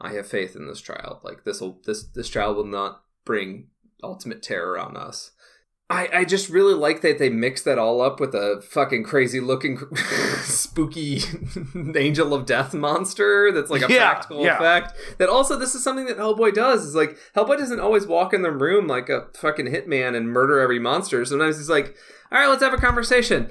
i 0.00 0.12
have 0.12 0.26
faith 0.26 0.56
in 0.56 0.66
this 0.66 0.80
child. 0.80 1.18
Like 1.22 1.44
this 1.44 1.60
will 1.60 1.80
this 1.84 2.04
this 2.04 2.30
child 2.30 2.56
will 2.56 2.64
not 2.64 3.02
bring 3.24 3.68
ultimate 4.02 4.42
terror 4.42 4.78
on 4.78 4.96
us 4.96 5.32
I, 5.90 6.08
I 6.12 6.24
just 6.26 6.50
really 6.50 6.74
like 6.74 7.00
that 7.00 7.18
they 7.18 7.30
mix 7.30 7.62
that 7.62 7.78
all 7.78 8.02
up 8.02 8.20
with 8.20 8.34
a 8.34 8.60
fucking 8.60 9.04
crazy 9.04 9.40
looking 9.40 9.78
spooky 10.42 11.20
angel 11.96 12.34
of 12.34 12.44
death 12.44 12.74
monster 12.74 13.50
that's 13.52 13.70
like 13.70 13.80
a 13.88 13.90
Yeah, 13.92 14.12
practical 14.12 14.44
yeah. 14.44 14.56
effect. 14.56 14.92
That 15.16 15.30
also 15.30 15.58
this 15.58 15.74
is 15.74 15.82
something 15.82 16.04
that 16.06 16.18
hellboy 16.18 16.52
does 16.52 16.84
is 16.84 16.94
like 16.94 17.16
hellboy 17.34 17.56
doesn't 17.56 17.80
always 17.80 18.06
walk 18.06 18.34
in 18.34 18.42
the 18.42 18.50
room 18.52 18.86
like 18.86 19.08
a 19.08 19.28
fucking 19.34 19.66
hitman 19.66 20.14
and 20.14 20.28
murder 20.28 20.60
every 20.60 20.78
monster. 20.78 21.24
Sometimes 21.24 21.56
he's 21.56 21.70
like 21.70 21.96
all 22.30 22.38
right 22.38 22.48
let's 22.48 22.62
have 22.62 22.74
a 22.74 22.78
conversation 22.78 23.48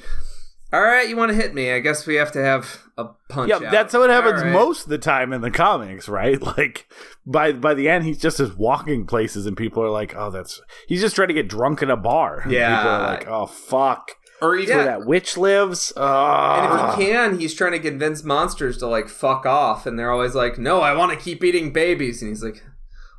all 0.73 0.81
right 0.81 1.07
you 1.09 1.15
want 1.15 1.29
to 1.31 1.35
hit 1.35 1.53
me 1.53 1.71
i 1.71 1.79
guess 1.79 2.05
we 2.05 2.15
have 2.15 2.31
to 2.31 2.41
have 2.41 2.83
a 2.97 3.05
punch 3.29 3.49
Yeah, 3.49 3.55
out. 3.57 3.71
that's 3.71 3.93
what 3.93 4.09
happens 4.09 4.39
All 4.39 4.45
right. 4.45 4.53
most 4.53 4.83
of 4.85 4.89
the 4.89 4.97
time 4.97 5.31
in 5.31 5.41
the 5.41 5.51
comics, 5.51 6.09
right? 6.09 6.41
Like 6.57 6.87
by 7.27 7.51
by 7.53 7.75
the 7.75 7.87
end, 7.89 8.05
he's 8.05 8.17
just 8.17 8.37
just 8.39 8.57
walking 8.57 9.05
places, 9.05 9.45
and 9.45 9.55
people 9.55 9.83
are 9.83 9.89
like, 9.91 10.15
"Oh, 10.15 10.31
that's 10.31 10.59
he's 10.87 11.01
just 11.01 11.15
trying 11.15 11.27
to 11.27 11.35
get 11.35 11.47
drunk 11.47 11.83
in 11.83 11.91
a 11.91 11.95
bar." 11.95 12.39
And 12.39 12.51
Yeah. 12.51 12.75
people 12.75 12.91
are 12.91 13.01
like, 13.01 13.27
"Oh, 13.27 13.45
fuck." 13.45 14.09
or 14.41 14.57
That's 14.57 14.69
Yeah. 14.69 14.75
Where 14.77 14.85
that 14.85 15.05
witch 15.05 15.37
lives. 15.37 15.93
And 15.95 16.03
Oh. 16.05 16.89
if 16.93 16.97
he 16.97 17.11
ah. 17.13 17.13
can, 17.13 17.39
he's 17.39 17.53
trying 17.53 17.73
to 17.73 17.79
convince 17.79 18.23
monsters 18.23 18.77
to 18.79 18.87
like 18.87 19.09
fuck 19.09 19.45
off, 19.45 19.85
and 19.85 19.99
they're 19.99 20.11
always 20.11 20.33
like, 20.33 20.57
"No, 20.57 20.81
I 20.81 20.93
want 20.93 21.11
to 21.11 21.23
keep 21.23 21.43
eating 21.43 21.71
babies." 21.71 22.23
And 22.23 22.29
he's 22.29 22.43
like, 22.43 22.63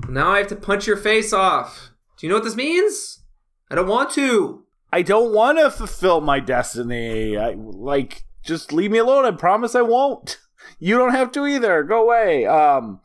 well, 0.03 0.11
"Now 0.11 0.31
I 0.33 0.39
have 0.39 0.49
to 0.49 0.57
punch 0.57 0.89
your 0.89 0.97
face 0.97 1.33
off." 1.33 1.91
Do 2.19 2.27
you 2.27 2.31
know 2.31 2.37
what 2.37 2.45
this 2.45 2.57
means? 2.57 3.23
I 3.71 3.77
don't 3.77 3.87
want 3.87 4.11
to. 4.15 4.65
I 4.93 5.03
don't 5.03 5.35
want 5.35 5.59
to 5.59 5.71
fulfill 5.71 6.21
my 6.21 6.41
destiny. 6.41 7.37
I 7.37 7.55
like 7.57 8.25
just 8.43 8.73
leave 8.73 8.91
me 8.91 8.99
alone. 8.99 9.25
I 9.25 9.31
promise 9.33 9.75
I 9.75 9.83
won't. 9.83 10.39
You 10.81 10.99
don't 10.99 11.13
have 11.13 11.33
to 11.33 11.47
either. 11.47 11.83
Go 11.83 12.03
away. 12.05 12.45
Um 12.45 13.01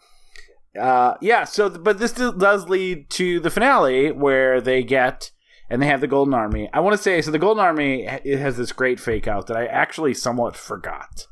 uh 0.80 1.14
yeah, 1.22 1.44
so 1.44 1.70
but 1.70 1.98
this 1.98 2.12
does 2.12 2.68
lead 2.68 3.10
to 3.12 3.40
the 3.40 3.50
finale 3.50 4.12
where 4.12 4.60
they 4.60 4.84
get 4.84 5.32
and 5.70 5.82
they 5.82 5.86
have 5.86 6.02
the 6.02 6.08
Golden 6.08 6.34
Army. 6.34 6.70
I 6.74 6.82
want 6.82 6.96
to 6.98 7.02
say 7.02 7.22
so 7.22 7.32
the 7.32 7.40
Golden 7.40 7.64
Army 7.64 8.04
it 8.04 8.40
has 8.40 8.58
this 8.58 8.72
great 8.74 9.00
fake 9.00 9.28
out 9.28 9.48
that 9.48 9.56
I 9.56 9.66
actually 9.68 10.14
somewhat 10.14 10.56
forgot. 10.58 11.26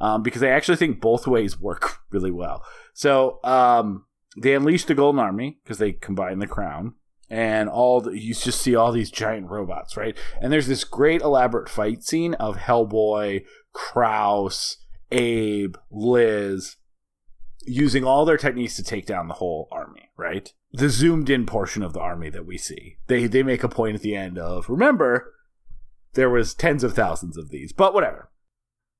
Um 0.00 0.22
because 0.22 0.42
I 0.42 0.48
actually 0.48 0.76
think 0.76 1.00
both 1.00 1.26
ways 1.26 1.58
work 1.58 1.98
really 2.10 2.32
well. 2.32 2.62
So, 2.92 3.38
um 3.42 4.04
they 4.36 4.54
unleash 4.54 4.84
the 4.84 4.94
Golden 4.94 5.20
Army 5.20 5.58
because 5.62 5.78
they 5.78 5.92
combine 5.92 6.40
the 6.40 6.46
crown 6.46 6.94
and 7.30 7.68
all 7.68 8.00
the, 8.00 8.10
you 8.18 8.34
just 8.34 8.60
see 8.60 8.74
all 8.74 8.90
these 8.90 9.10
giant 9.10 9.48
robots, 9.48 9.96
right? 9.96 10.18
And 10.40 10.52
there's 10.52 10.66
this 10.66 10.84
great 10.84 11.22
elaborate 11.22 11.68
fight 11.68 12.02
scene 12.02 12.34
of 12.34 12.56
Hellboy, 12.56 13.44
Krauss, 13.72 14.78
Abe, 15.12 15.76
Liz 15.90 16.76
using 17.64 18.04
all 18.04 18.24
their 18.24 18.36
techniques 18.36 18.76
to 18.76 18.82
take 18.82 19.06
down 19.06 19.28
the 19.28 19.34
whole 19.34 19.68
army, 19.70 20.10
right? 20.16 20.52
The 20.72 20.88
zoomed 20.88 21.30
in 21.30 21.46
portion 21.46 21.82
of 21.82 21.92
the 21.92 22.00
army 22.00 22.30
that 22.30 22.46
we 22.46 22.58
see. 22.58 22.96
They 23.06 23.26
they 23.26 23.42
make 23.42 23.62
a 23.62 23.68
point 23.68 23.96
at 23.96 24.02
the 24.02 24.16
end 24.16 24.38
of 24.38 24.68
remember 24.68 25.34
there 26.14 26.30
was 26.30 26.54
tens 26.54 26.82
of 26.82 26.94
thousands 26.94 27.36
of 27.36 27.50
these, 27.50 27.72
but 27.72 27.94
whatever. 27.94 28.30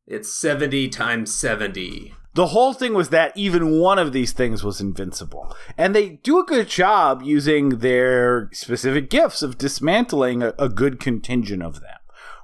It's 0.07 0.33
seventy 0.33 0.89
times 0.89 1.33
seventy. 1.33 2.15
The 2.35 2.49
whole 2.49 2.73
thing 2.73 2.95
was 2.95 3.09
that 3.09 3.37
even 3.37 3.81
one 3.81 3.99
of 3.99 4.13
these 4.13 4.33
things 4.33 4.63
was 4.63 4.81
invincible. 4.81 5.55
And 5.77 5.95
they 5.95 6.21
do 6.23 6.39
a 6.39 6.45
good 6.45 6.69
job 6.69 7.23
using 7.23 7.79
their 7.79 8.49
specific 8.53 9.11
gifts 9.11 9.43
of 9.43 9.59
dismantling 9.59 10.43
a, 10.43 10.55
a 10.59 10.69
good 10.69 11.01
contingent 11.01 11.63
of 11.63 11.81
them, 11.81 11.99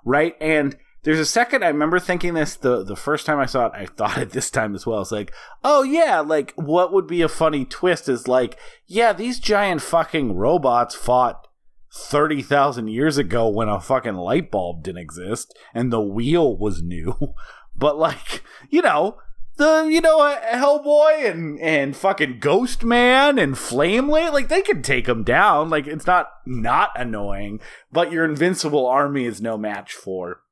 right? 0.04 0.34
And 0.40 0.76
there's 1.06 1.20
a 1.20 1.24
second 1.24 1.62
I 1.62 1.68
remember 1.68 2.00
thinking 2.00 2.34
this 2.34 2.56
the 2.56 2.82
the 2.82 2.96
first 2.96 3.26
time 3.26 3.38
I 3.38 3.46
saw 3.46 3.66
it. 3.66 3.72
I 3.76 3.86
thought 3.86 4.18
it 4.18 4.30
this 4.30 4.50
time 4.50 4.74
as 4.74 4.86
well. 4.86 5.02
It's 5.02 5.12
like, 5.12 5.32
oh 5.62 5.84
yeah, 5.84 6.18
like 6.18 6.52
what 6.56 6.92
would 6.92 7.06
be 7.06 7.22
a 7.22 7.28
funny 7.28 7.64
twist 7.64 8.08
is 8.08 8.26
like, 8.26 8.58
yeah, 8.88 9.12
these 9.12 9.38
giant 9.38 9.82
fucking 9.82 10.34
robots 10.34 10.96
fought 10.96 11.46
thirty 11.94 12.42
thousand 12.42 12.88
years 12.88 13.18
ago 13.18 13.48
when 13.48 13.68
a 13.68 13.80
fucking 13.80 14.16
light 14.16 14.50
bulb 14.50 14.82
didn't 14.82 15.00
exist 15.00 15.56
and 15.72 15.92
the 15.92 16.00
wheel 16.00 16.56
was 16.56 16.82
new. 16.82 17.14
But 17.78 17.98
like, 17.98 18.42
you 18.70 18.80
know, 18.80 19.18
the 19.56 19.88
you 19.90 20.00
know 20.00 20.20
uh, 20.20 20.40
Hellboy 20.54 21.30
and 21.30 21.58
and 21.60 21.96
fucking 21.96 22.38
Ghost 22.40 22.84
Man 22.84 23.38
and 23.38 23.56
Flamelight, 23.56 24.32
like 24.32 24.48
they 24.48 24.62
can 24.62 24.82
take 24.82 25.06
them 25.06 25.24
down. 25.24 25.70
Like 25.70 25.86
it's 25.86 26.06
not 26.06 26.30
not 26.44 26.90
annoying, 26.96 27.60
but 27.90 28.12
your 28.12 28.24
invincible 28.24 28.86
army 28.86 29.24
is 29.24 29.40
no 29.40 29.56
match 29.56 29.92
for 29.92 30.42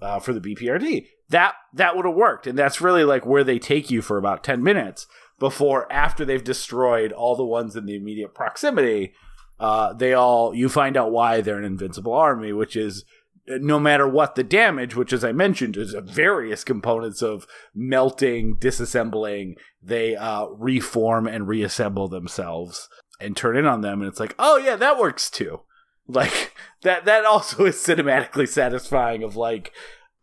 uh, 0.00 0.18
for 0.20 0.32
the 0.32 0.40
BPRD. 0.40 1.06
That 1.30 1.54
that 1.74 1.96
would 1.96 2.04
have 2.04 2.14
worked, 2.14 2.46
and 2.46 2.58
that's 2.58 2.80
really 2.80 3.04
like 3.04 3.24
where 3.24 3.44
they 3.44 3.58
take 3.58 3.90
you 3.90 4.02
for 4.02 4.18
about 4.18 4.44
ten 4.44 4.62
minutes 4.62 5.06
before 5.38 5.90
after 5.90 6.24
they've 6.24 6.44
destroyed 6.44 7.10
all 7.10 7.34
the 7.34 7.44
ones 7.44 7.74
in 7.74 7.86
the 7.86 7.96
immediate 7.96 8.34
proximity. 8.34 9.12
Uh, 9.58 9.92
they 9.92 10.12
all 10.12 10.54
you 10.54 10.68
find 10.68 10.96
out 10.96 11.12
why 11.12 11.40
they're 11.40 11.58
an 11.58 11.64
invincible 11.64 12.12
army, 12.12 12.52
which 12.52 12.76
is 12.76 13.04
no 13.46 13.78
matter 13.78 14.06
what 14.06 14.34
the 14.34 14.44
damage, 14.44 14.94
which 14.94 15.12
as 15.12 15.24
I 15.24 15.32
mentioned 15.32 15.76
is 15.76 15.94
various 16.04 16.64
components 16.64 17.22
of 17.22 17.46
melting, 17.74 18.56
disassembling, 18.56 19.54
they 19.82 20.14
uh, 20.16 20.46
reform 20.46 21.26
and 21.26 21.48
reassemble 21.48 22.08
themselves 22.08 22.88
and 23.20 23.36
turn 23.36 23.56
in 23.56 23.66
on 23.66 23.80
them, 23.80 24.00
and 24.00 24.08
it's 24.08 24.20
like, 24.20 24.34
oh 24.38 24.56
yeah, 24.58 24.76
that 24.76 24.98
works 24.98 25.30
too. 25.30 25.60
Like 26.08 26.52
that 26.82 27.04
that 27.04 27.24
also 27.24 27.64
is 27.64 27.76
cinematically 27.76 28.48
satisfying. 28.48 29.22
Of 29.22 29.36
like, 29.36 29.72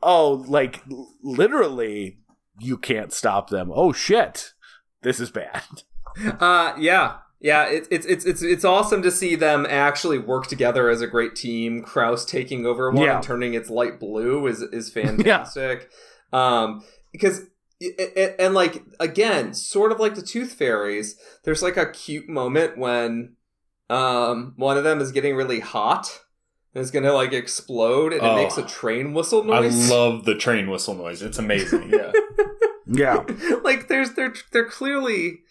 oh, 0.04 0.46
like 0.48 0.84
literally, 1.24 2.20
you 2.60 2.78
can't 2.78 3.14
stop 3.14 3.50
them. 3.50 3.72
Oh 3.74 3.94
shit, 3.94 4.54
this 5.02 5.20
is 5.20 5.32
bad. 5.32 5.64
Uh, 6.40 6.76
yeah, 6.78 7.18
yeah. 7.40 7.66
It's 7.68 7.88
it's 7.92 8.06
it's 8.06 8.26
it's 8.26 8.42
it's 8.42 8.66
awesome 8.66 9.02
to 9.04 9.12
see 9.12 9.36
them 9.36 9.66
actually 9.70 10.18
work 10.20 10.48
together 10.48 10.90
as 10.90 11.02
a 11.02 11.08
great 11.08 11.36
team. 11.36 11.82
Krauss 11.84 12.26
taking 12.26 12.66
over 12.66 12.92
one 12.92 13.06
Yeah. 13.06 13.16
and 13.16 13.24
turning 13.24 13.54
its 13.54 13.70
light 13.70 14.00
blue 14.00 14.48
is 14.48 14.62
is 14.62 14.90
fantastic. 14.94 15.90
Um, 16.34 16.84
because 17.12 17.42
it, 17.80 17.96
it- 18.16 18.36
and 18.40 18.54
like 18.54 18.84
again, 19.00 19.54
sort 19.54 19.92
of 19.92 20.00
like 20.00 20.16
the 20.16 20.22
Tooth 20.22 20.54
Fairies, 20.54 21.16
there's 21.44 21.62
like 21.64 21.78
a 21.78 21.90
cute 21.92 22.28
moment 22.30 22.78
when 22.78 23.36
um 23.90 24.54
one 24.58 24.78
of 24.78 24.84
them 24.84 25.00
is 25.02 25.12
getting 25.12 25.36
really 25.36 25.60
hot. 25.62 26.22
And 26.76 26.84
it's 26.84 26.92
gonna 26.92 27.14
like 27.14 27.34
explode, 27.34 28.14
and 28.14 28.22
Oh. 28.22 28.34
it 28.34 28.44
makes 28.44 28.58
a 28.60 28.64
train 28.64 29.16
whistle 29.16 29.44
noise. 29.44 29.90
I 29.90 29.96
love 29.96 30.26
the 30.26 30.36
train 30.36 30.70
whistle 30.70 30.94
noise. 30.94 31.24
It's 31.24 31.40
amazing. 31.40 31.90
Yeah. 31.90 32.12
Yeah, 32.92 33.24
like 33.64 33.88
there's 33.88 34.14
they're 34.14 34.34
they're 34.52 34.66
clearly 34.68 35.42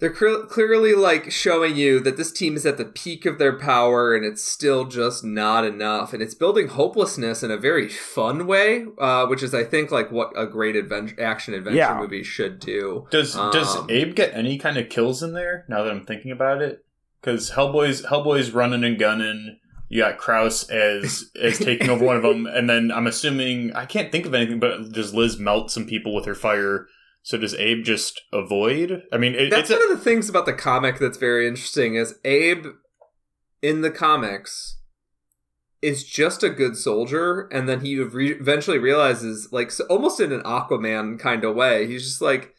they're 0.00 0.14
cl- 0.14 0.44
clearly 0.46 0.94
like 0.94 1.30
showing 1.30 1.76
you 1.76 2.00
that 2.00 2.16
this 2.16 2.32
team 2.32 2.56
is 2.56 2.66
at 2.66 2.76
the 2.78 2.84
peak 2.84 3.26
of 3.26 3.38
their 3.38 3.56
power 3.58 4.14
and 4.16 4.24
it's 4.24 4.42
still 4.42 4.84
just 4.86 5.22
not 5.22 5.64
enough 5.64 6.12
and 6.12 6.22
it's 6.22 6.34
building 6.34 6.68
hopelessness 6.68 7.42
in 7.42 7.50
a 7.50 7.56
very 7.56 7.88
fun 7.88 8.46
way 8.46 8.86
uh, 8.98 9.26
which 9.26 9.42
is 9.42 9.54
i 9.54 9.62
think 9.62 9.90
like 9.92 10.10
what 10.10 10.32
a 10.36 10.46
great 10.46 10.74
adventure 10.74 11.22
action 11.22 11.54
adventure 11.54 11.76
Yeah. 11.76 11.98
movie 12.00 12.22
should 12.24 12.58
do 12.58 13.06
Does 13.10 13.34
does 13.34 13.76
Um, 13.76 13.86
Abe 13.90 14.14
get 14.16 14.34
any 14.34 14.58
kind 14.58 14.76
of 14.76 14.88
kills 14.88 15.22
in 15.22 15.32
there? 15.34 15.64
Now 15.68 15.84
that 15.84 15.90
I'm 15.92 16.04
thinking 16.06 16.32
about 16.32 16.60
it, 16.62 16.84
because 17.20 17.50
Hellboy's 17.52 18.02
Hellboy's 18.06 18.50
running 18.52 18.82
and 18.84 18.98
gunning. 18.98 19.58
You 19.88 20.02
got 20.02 20.18
Kraus 20.18 20.68
as 20.70 21.30
as 21.40 21.58
taking 21.58 21.90
over 21.90 22.04
one 22.04 22.16
of 22.16 22.22
them, 22.22 22.46
and 22.56 22.70
then 22.70 22.90
I'm 22.92 23.06
assuming 23.06 23.72
I 23.74 23.84
can't 23.86 24.10
think 24.12 24.24
of 24.26 24.34
anything, 24.34 24.60
but 24.60 24.92
does 24.92 25.12
Liz 25.14 25.38
melt 25.38 25.70
some 25.70 25.84
people 25.86 26.14
with 26.14 26.24
her 26.26 26.34
fire? 26.34 26.86
So 27.22 27.36
does 27.36 27.54
Abe 27.54 27.84
just 27.84 28.22
avoid? 28.32 29.02
I 29.12 29.18
mean, 29.18 29.34
it, 29.34 29.50
that's 29.50 29.70
it's 29.70 29.78
a, 29.78 29.82
one 29.82 29.92
of 29.92 29.98
the 29.98 30.04
things 30.04 30.28
about 30.28 30.46
the 30.46 30.52
comic 30.52 30.98
that's 30.98 31.18
very 31.18 31.46
interesting 31.46 31.94
is 31.94 32.14
abe 32.24 32.66
in 33.62 33.82
the 33.82 33.90
comics 33.90 34.78
is 35.82 36.04
just 36.04 36.42
a 36.42 36.50
good 36.50 36.76
soldier 36.76 37.48
and 37.52 37.68
then 37.68 37.80
he 37.80 37.98
re- 37.98 38.32
eventually 38.32 38.78
realizes 38.78 39.48
like 39.52 39.70
so 39.70 39.84
almost 39.86 40.20
in 40.20 40.32
an 40.32 40.42
aquaman 40.42 41.18
kind 41.18 41.44
of 41.44 41.54
way 41.54 41.86
he's 41.86 42.04
just 42.04 42.20
like 42.20 42.54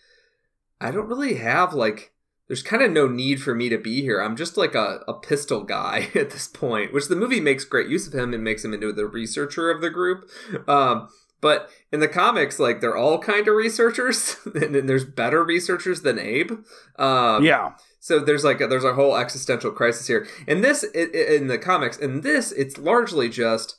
i 0.79 0.89
don't 0.89 1.07
really 1.07 1.35
have 1.35 1.73
like 1.73 2.13
there's 2.47 2.63
kind 2.63 2.81
of 2.81 2.91
no 2.91 3.07
need 3.07 3.41
for 3.41 3.53
me 3.53 3.69
to 3.69 3.77
be 3.77 4.01
here 4.01 4.19
i'm 4.19 4.35
just 4.35 4.57
like 4.57 4.73
a, 4.73 5.01
a 5.07 5.13
pistol 5.13 5.63
guy 5.63 6.09
at 6.15 6.31
this 6.31 6.47
point 6.47 6.93
which 6.93 7.07
the 7.07 7.15
movie 7.15 7.39
makes 7.39 7.63
great 7.63 7.89
use 7.89 8.07
of 8.07 8.13
him 8.13 8.33
and 8.33 8.43
makes 8.43 8.65
him 8.65 8.73
into 8.73 8.91
the 8.91 9.05
researcher 9.05 9.69
of 9.69 9.81
the 9.81 9.89
group 9.89 10.29
um, 10.67 11.07
but 11.41 11.69
in 11.91 11.99
the 11.99 12.07
comics 12.07 12.59
like 12.59 12.79
they're 12.79 12.95
all 12.95 13.19
kind 13.19 13.47
of 13.47 13.55
researchers 13.55 14.37
and 14.55 14.73
then 14.75 14.85
there's 14.85 15.03
better 15.05 15.43
researchers 15.43 16.03
than 16.03 16.17
abe 16.19 16.51
um, 16.97 17.43
yeah, 17.43 17.71
so 17.99 18.19
there's 18.19 18.43
like 18.43 18.61
a, 18.61 18.67
there's 18.67 18.83
a 18.83 18.93
whole 18.93 19.15
existential 19.15 19.71
crisis 19.71 20.07
here. 20.07 20.27
In 20.47 20.61
this, 20.61 20.83
i 20.95 20.99
i- 20.99 21.35
in 21.35 21.47
the 21.47 21.57
comics, 21.59 21.97
and 21.99 22.23
this, 22.23 22.51
it's 22.51 22.77
largely 22.79 23.29
just 23.29 23.77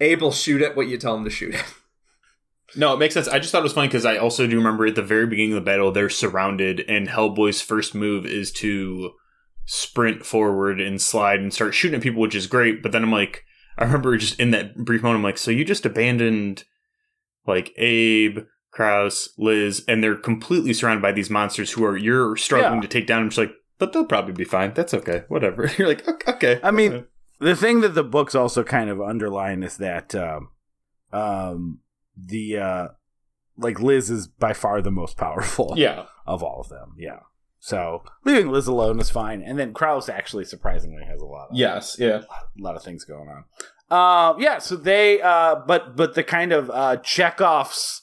Abe 0.00 0.20
will 0.22 0.30
shoot 0.32 0.62
at 0.62 0.76
what 0.76 0.86
you 0.86 0.98
tell 0.98 1.16
him 1.16 1.24
to 1.24 1.30
shoot 1.30 1.54
at. 1.54 1.64
no, 2.76 2.94
it 2.94 2.98
makes 2.98 3.14
sense. 3.14 3.26
I 3.28 3.38
just 3.40 3.50
thought 3.52 3.60
it 3.60 3.64
was 3.64 3.72
funny 3.72 3.88
because 3.88 4.04
I 4.04 4.16
also 4.18 4.46
do 4.46 4.56
remember 4.56 4.86
at 4.86 4.94
the 4.94 5.02
very 5.02 5.26
beginning 5.26 5.52
of 5.52 5.56
the 5.56 5.60
battle, 5.68 5.90
they're 5.92 6.08
surrounded, 6.10 6.80
and 6.88 7.08
Hellboy's 7.08 7.60
first 7.60 7.94
move 7.94 8.24
is 8.24 8.52
to 8.52 9.12
sprint 9.64 10.24
forward 10.24 10.80
and 10.80 11.00
slide 11.00 11.40
and 11.40 11.52
start 11.52 11.74
shooting 11.74 11.96
at 11.96 12.02
people, 12.02 12.20
which 12.20 12.34
is 12.36 12.46
great. 12.46 12.82
But 12.82 12.92
then 12.92 13.02
I'm 13.02 13.12
like, 13.12 13.44
I 13.78 13.84
remember 13.84 14.16
just 14.16 14.38
in 14.38 14.50
that 14.52 14.76
brief 14.76 15.02
moment, 15.02 15.18
I'm 15.18 15.22
like, 15.24 15.38
so 15.38 15.50
you 15.50 15.64
just 15.64 15.84
abandoned 15.86 16.64
like 17.46 17.72
Abe, 17.76 18.40
Krauss, 18.70 19.28
Liz, 19.38 19.84
and 19.88 20.02
they're 20.02 20.16
completely 20.16 20.72
surrounded 20.72 21.02
by 21.02 21.12
these 21.12 21.30
monsters 21.30 21.72
who 21.72 21.84
are 21.84 21.96
you're 21.96 22.36
struggling 22.36 22.76
Yeah. 22.76 22.80
to 22.82 22.88
take 22.88 23.06
down. 23.06 23.22
I'm 23.22 23.28
just 23.30 23.38
like, 23.38 23.52
but 23.78 23.92
they'll 23.92 24.04
probably 24.06 24.32
be 24.32 24.44
fine. 24.44 24.72
That's 24.74 24.94
okay. 24.94 25.24
Whatever. 25.28 25.68
You're 25.78 25.88
like, 25.88 26.06
"Ok- 26.08 26.32
okay. 26.34 26.60
I 26.62 26.70
mean, 26.70 27.06
the 27.40 27.56
thing 27.56 27.80
that 27.80 27.94
the 27.94 28.04
books 28.04 28.34
also 28.34 28.62
kind 28.62 28.88
of 28.88 29.00
underline 29.00 29.62
is 29.64 29.76
that 29.78 30.14
um, 30.14 30.50
um, 31.12 31.80
the 32.16 32.58
uh, 32.58 32.88
like 33.56 33.80
Liz 33.80 34.10
is 34.10 34.28
by 34.28 34.52
far 34.52 34.80
the 34.80 34.92
most 34.92 35.16
powerful 35.16 35.74
yeah. 35.76 36.04
of 36.24 36.42
all 36.42 36.60
of 36.60 36.68
them. 36.68 36.94
Yeah. 36.96 37.20
So 37.66 38.02
leaving 38.26 38.50
Liz 38.50 38.66
alone 38.66 39.00
is 39.00 39.08
fine, 39.08 39.40
and 39.40 39.58
then 39.58 39.72
Krauss 39.72 40.10
actually 40.10 40.44
surprisingly 40.44 41.02
has 41.04 41.22
a 41.22 41.24
lot 41.24 41.48
of 41.50 41.56
Yes. 41.56 41.96
Yeah. 41.98 42.20
a 42.28 42.62
lot 42.62 42.76
of 42.76 42.82
things 42.82 43.04
going 43.06 43.26
on. 43.26 43.44
Uh, 43.90 44.36
yeah, 44.38 44.58
so 44.58 44.76
they 44.76 45.22
uh, 45.22 45.54
but 45.66 45.96
but 45.96 46.14
the 46.14 46.22
kind 46.22 46.52
of 46.52 46.68
uh, 46.70 46.98
Chekhov's 46.98 48.02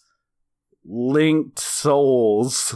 linked 0.83 1.59
souls 1.59 2.73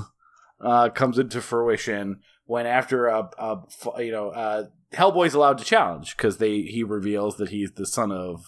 uh, 0.61 0.89
comes 0.89 1.17
into 1.17 1.41
fruition 1.41 2.19
when 2.45 2.67
after 2.67 3.07
a, 3.07 3.29
a 3.39 3.57
you 4.03 4.11
know 4.11 4.29
uh, 4.29 4.65
Hellboy's 4.93 5.33
allowed 5.33 5.57
to 5.57 5.63
challenge 5.65 6.15
because 6.15 6.37
they 6.37 6.61
he 6.61 6.83
reveals 6.83 7.37
that 7.37 7.49
he's 7.49 7.71
the 7.71 7.87
son 7.87 8.11
of 8.11 8.45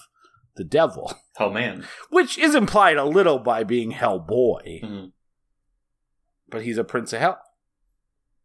the 0.57 0.63
devil, 0.63 1.11
Oh 1.39 1.49
man. 1.49 1.85
which 2.11 2.37
is 2.37 2.53
implied 2.53 2.97
a 2.97 3.03
little 3.05 3.39
by 3.39 3.63
being 3.63 3.93
Hellboy, 3.93 4.83
Mhm. 4.83 5.11
but 6.49 6.61
he's 6.61 6.77
a 6.77 6.83
prince 6.83 7.13
of 7.13 7.19
hell, 7.19 7.39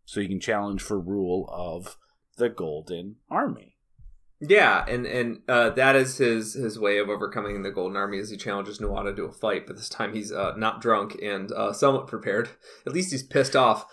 so 0.05 0.20
he 0.20 0.29
can 0.29 0.41
challenge 0.41 0.83
for 0.83 0.99
rule 0.99 1.49
of 1.53 1.97
the 2.37 2.49
Golden 2.49 3.16
Army. 3.31 3.77
Yeah, 4.41 4.85
and 4.89 5.07
and 5.07 5.43
uh, 5.49 5.70
that 5.70 5.95
is 5.95 6.19
his 6.19 6.55
his 6.55 6.79
way 6.79 6.99
of 6.99 7.09
overcoming 7.09 7.62
the 7.62 7.70
Golden 7.70 7.97
Army 7.97 8.19
as 8.19 8.31
he 8.31 8.37
challenges 8.37 8.81
Nuada 8.81 9.15
to 9.15 9.24
a 9.24 9.33
fight. 9.33 9.69
But 9.69 9.77
this 9.77 9.89
time 9.89 10.15
he's 10.15 10.33
uh, 10.33 10.55
not 10.57 10.81
drunk 10.81 11.16
and 11.23 11.53
uh, 11.53 11.73
somewhat 11.73 12.09
prepared. 12.09 12.51
At 12.87 12.93
least 12.93 13.12
he's 13.12 13.23
pissed 13.23 13.55
off. 13.55 13.87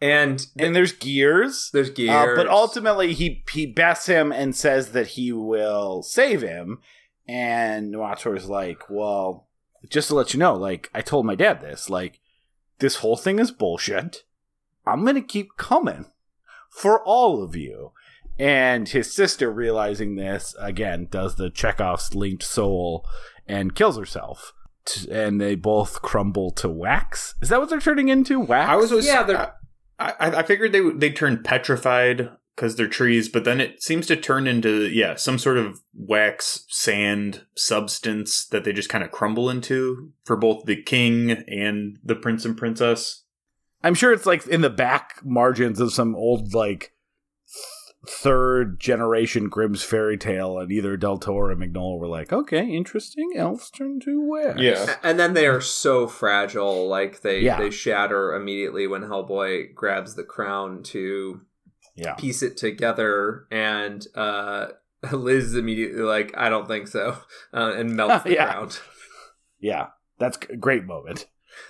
And, 0.00 0.46
And 0.56 0.76
there's 0.76 0.92
gears. 0.92 1.70
there's 1.72 1.90
Uh, 1.90 1.94
gears, 1.94 2.36
but 2.36 2.46
ultimately, 2.48 3.14
he 3.14 3.44
he 3.50 3.66
bests 3.66 4.06
him 4.06 4.30
and 4.30 4.54
says 4.54 4.92
that 4.92 5.08
he 5.08 5.32
will 5.32 6.02
save 6.02 6.42
him. 6.42 6.80
And 7.26 7.92
Nuada's 7.92 8.46
like, 8.46 8.88
"Well, 8.90 9.48
just 9.88 10.08
to 10.08 10.14
let 10.14 10.34
you 10.34 10.38
know, 10.38 10.54
like 10.54 10.90
I 10.94 11.00
told 11.00 11.24
my 11.26 11.34
dad 11.34 11.60
this, 11.60 11.88
like 11.88 12.20
this 12.78 12.96
whole 12.96 13.16
thing 13.16 13.38
is 13.38 13.50
bullshit. 13.50 14.24
I'm 14.88 15.04
gonna 15.04 15.22
keep 15.22 15.56
coming 15.56 16.06
for 16.70 17.02
all 17.04 17.42
of 17.42 17.54
you." 17.56 17.92
And 18.38 18.88
his 18.88 19.12
sister, 19.12 19.50
realizing 19.50 20.14
this, 20.14 20.54
again 20.60 21.08
does 21.10 21.34
the 21.36 21.50
Chekhov's 21.50 22.14
linked 22.14 22.42
soul 22.44 23.04
and 23.46 23.74
kills 23.74 23.98
herself. 23.98 24.52
And 25.10 25.40
they 25.40 25.54
both 25.54 26.00
crumble 26.02 26.50
to 26.52 26.68
wax. 26.68 27.34
Is 27.42 27.48
that 27.50 27.60
what 27.60 27.68
they're 27.68 27.80
turning 27.80 28.08
into? 28.08 28.40
Wax? 28.40 28.70
I 28.70 28.76
was 28.76 28.90
always, 28.90 29.06
Yeah, 29.06 29.22
they're- 29.22 29.52
I, 29.98 30.14
I, 30.20 30.30
I 30.38 30.42
figured 30.44 30.72
they 30.72 30.80
they 30.90 31.10
turn 31.10 31.42
petrified 31.42 32.30
because 32.54 32.76
they're 32.76 32.86
trees, 32.88 33.28
but 33.28 33.44
then 33.44 33.60
it 33.60 33.82
seems 33.82 34.06
to 34.06 34.16
turn 34.16 34.46
into 34.46 34.88
yeah 34.88 35.16
some 35.16 35.38
sort 35.38 35.58
of 35.58 35.80
wax 35.92 36.64
sand 36.68 37.44
substance 37.56 38.46
that 38.46 38.64
they 38.64 38.72
just 38.72 38.88
kind 38.88 39.02
of 39.04 39.10
crumble 39.10 39.50
into 39.50 40.12
for 40.24 40.36
both 40.36 40.64
the 40.66 40.80
king 40.80 41.32
and 41.48 41.98
the 42.04 42.14
prince 42.14 42.44
and 42.44 42.56
princess. 42.56 43.24
I'm 43.82 43.94
sure 43.94 44.12
it's 44.12 44.26
like 44.26 44.46
in 44.46 44.60
the 44.60 44.70
back 44.70 45.20
margins 45.24 45.80
of 45.80 45.92
some 45.92 46.14
old 46.16 46.54
like 46.54 46.92
third 48.06 48.78
generation 48.80 49.48
Grimm's 49.48 49.82
fairy 49.82 50.16
tale, 50.16 50.58
and 50.58 50.70
either 50.70 50.96
Del 50.96 51.18
Toro 51.18 51.52
or 51.52 51.56
Mignola 51.56 51.98
were 51.98 52.06
like, 52.08 52.32
"Okay, 52.32 52.64
interesting. 52.66 53.32
Elves 53.36 53.70
turn 53.70 54.00
to 54.00 54.20
west." 54.26 54.60
Yeah. 54.60 54.96
And 55.02 55.18
then 55.18 55.34
they 55.34 55.46
are 55.46 55.60
so 55.60 56.06
fragile, 56.06 56.88
like 56.88 57.20
they 57.22 57.40
Yeah. 57.40 57.58
they 57.58 57.70
shatter 57.70 58.34
immediately 58.34 58.86
when 58.86 59.02
Hellboy 59.02 59.74
grabs 59.74 60.14
the 60.14 60.24
crown 60.24 60.82
to 60.84 61.40
yeah. 61.94 62.14
piece 62.14 62.42
it 62.42 62.56
together, 62.56 63.46
and 63.50 64.06
uh, 64.14 64.68
Liz 65.12 65.46
is 65.46 65.54
immediately 65.56 66.02
like, 66.02 66.32
"I 66.36 66.48
don't 66.48 66.68
think 66.68 66.88
so," 66.88 67.16
uh, 67.52 67.72
and 67.76 67.94
melts 67.96 68.24
the 68.24 68.34
Yeah. 68.34 68.52
crown. 68.52 68.70
Yeah, 69.60 69.86
that's 70.18 70.38
a 70.48 70.56
great 70.56 70.84
moment. 70.84 71.26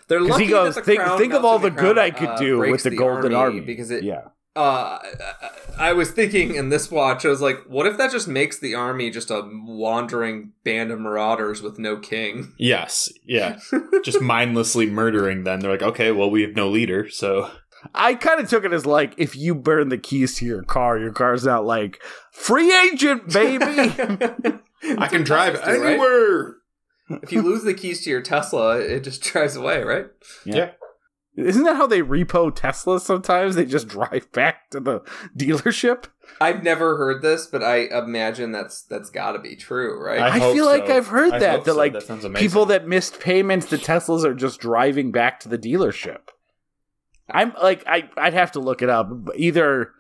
They're 0.09 0.19
'Cause 0.21 0.29
lucky 0.31 0.45
he 0.45 0.51
goes, 0.51 0.75
that 0.75 0.85
the 0.85 0.87
"Think- 0.93 1.01
crown 1.01 1.19
think 1.19 1.33
of 1.35 1.45
all 1.45 1.59
melting 1.59 1.77
the 1.77 1.83
good 1.83 1.97
crown, 1.97 2.07
I 2.07 2.11
could 2.11 2.29
uh, 2.29 2.37
do 2.39 2.59
with 2.59 2.69
breaks 2.69 2.83
the 2.85 2.97
Golden 2.97 3.35
Army." 3.35 3.61
because 3.61 3.91
it 3.91 4.03
Yeah, 4.05 4.23
uh, 4.57 4.99
I 5.79 5.93
was 5.93 6.11
thinking 6.11 6.55
in 6.55 6.69
this 6.71 6.91
watch, 6.91 7.25
I 7.25 7.29
was 7.29 7.41
like, 7.41 7.63
what 7.69 7.87
if 7.87 7.97
that 7.99 8.11
just 8.11 8.27
makes 8.27 8.59
the 8.59 8.75
army 8.75 9.11
just 9.11 9.31
a 9.31 9.43
wandering 9.67 10.53
band 10.65 10.91
of 10.91 10.99
marauders 11.01 11.63
with 11.63 11.79
no 11.79 11.97
king? 11.99 12.53
Yes. 12.59 13.09
Yeah. 13.25 13.59
Just 14.05 14.21
mindlessly 14.21 14.87
murdering 14.91 15.45
them. 15.45 15.61
They're 15.61 15.71
like, 15.71 15.83
okay, 15.83 16.11
well, 16.11 16.31
we 16.31 16.43
have 16.43 16.57
no 16.57 16.69
leader, 16.69 17.09
so 17.09 17.51
I 17.95 18.15
kind 18.15 18.41
of 18.41 18.49
took 18.49 18.65
it 18.65 18.73
as 18.73 18.85
like 18.87 19.15
if 19.19 19.37
you 19.37 19.55
burn 19.55 19.89
the 19.91 19.99
keys 19.99 20.37
to 20.39 20.45
your 20.45 20.63
car, 20.65 20.99
your 20.99 21.13
car's 21.13 21.45
not 21.45 21.65
like 21.65 22.03
free 22.33 22.73
agent, 22.77 23.33
baby. 23.33 23.65
I 24.99 25.07
can 25.09 25.23
drive 25.23 25.55
Right? 25.55 25.99
Anywhere. 27.09 27.21
If 27.23 27.33
you 27.33 27.43
lose 27.43 27.65
the 27.65 27.75
keys 27.75 28.03
to 28.05 28.11
your 28.11 28.23
Tesla, 28.23 28.79
it 28.79 29.05
just 29.05 29.23
drives 29.33 29.57
away, 29.57 29.83
right? 29.83 30.07
Yeah. 30.45 30.73
Isn't 31.37 31.63
that 31.65 31.77
how 31.77 31.87
they 31.87 32.01
repo 32.01 32.51
Teslas 32.51 33.03
sometimes? 33.03 33.55
They 33.55 33.65
just 33.65 33.87
drive 33.87 34.31
back 34.33 34.71
to 34.71 34.81
the 34.81 35.01
dealership. 35.37 36.07
I've 36.41 36.65
never 36.65 36.97
heard 36.97 37.23
this, 37.23 37.47
but 37.47 37.63
I 37.63 37.83
imagine 37.97 38.51
that's 38.51 38.83
that's 38.83 39.09
got 39.09 39.33
to 39.33 39.39
be 39.39 39.55
true, 39.55 40.05
right? 40.05 40.19
I 40.19 40.31
hope 40.37 40.55
feel 40.55 40.67
like. 40.67 40.91
I've 40.91 41.07
heard 41.07 41.33
I 41.33 41.39
that, 41.39 41.65
that, 41.65 41.73
so. 41.73 41.77
like, 41.77 41.93
that. 41.93 42.35
People 42.35 42.67
that 42.67 42.89
missed 42.89 43.21
payments 43.21 43.67
the 43.67 43.77
Teslas 43.77 44.25
are 44.25 44.35
just 44.35 44.59
driving 44.59 45.13
back 45.13 45.39
to 45.41 45.49
the 45.49 45.59
dealership. 45.59 46.23
I'm 47.31 47.53
like 47.63 47.85
I 47.87 48.09
I'd 48.17 48.35
have 48.35 48.53
to 48.53 48.61
look 48.61 48.83
it 48.83 48.89
up. 48.89 49.11
Either 49.37 49.93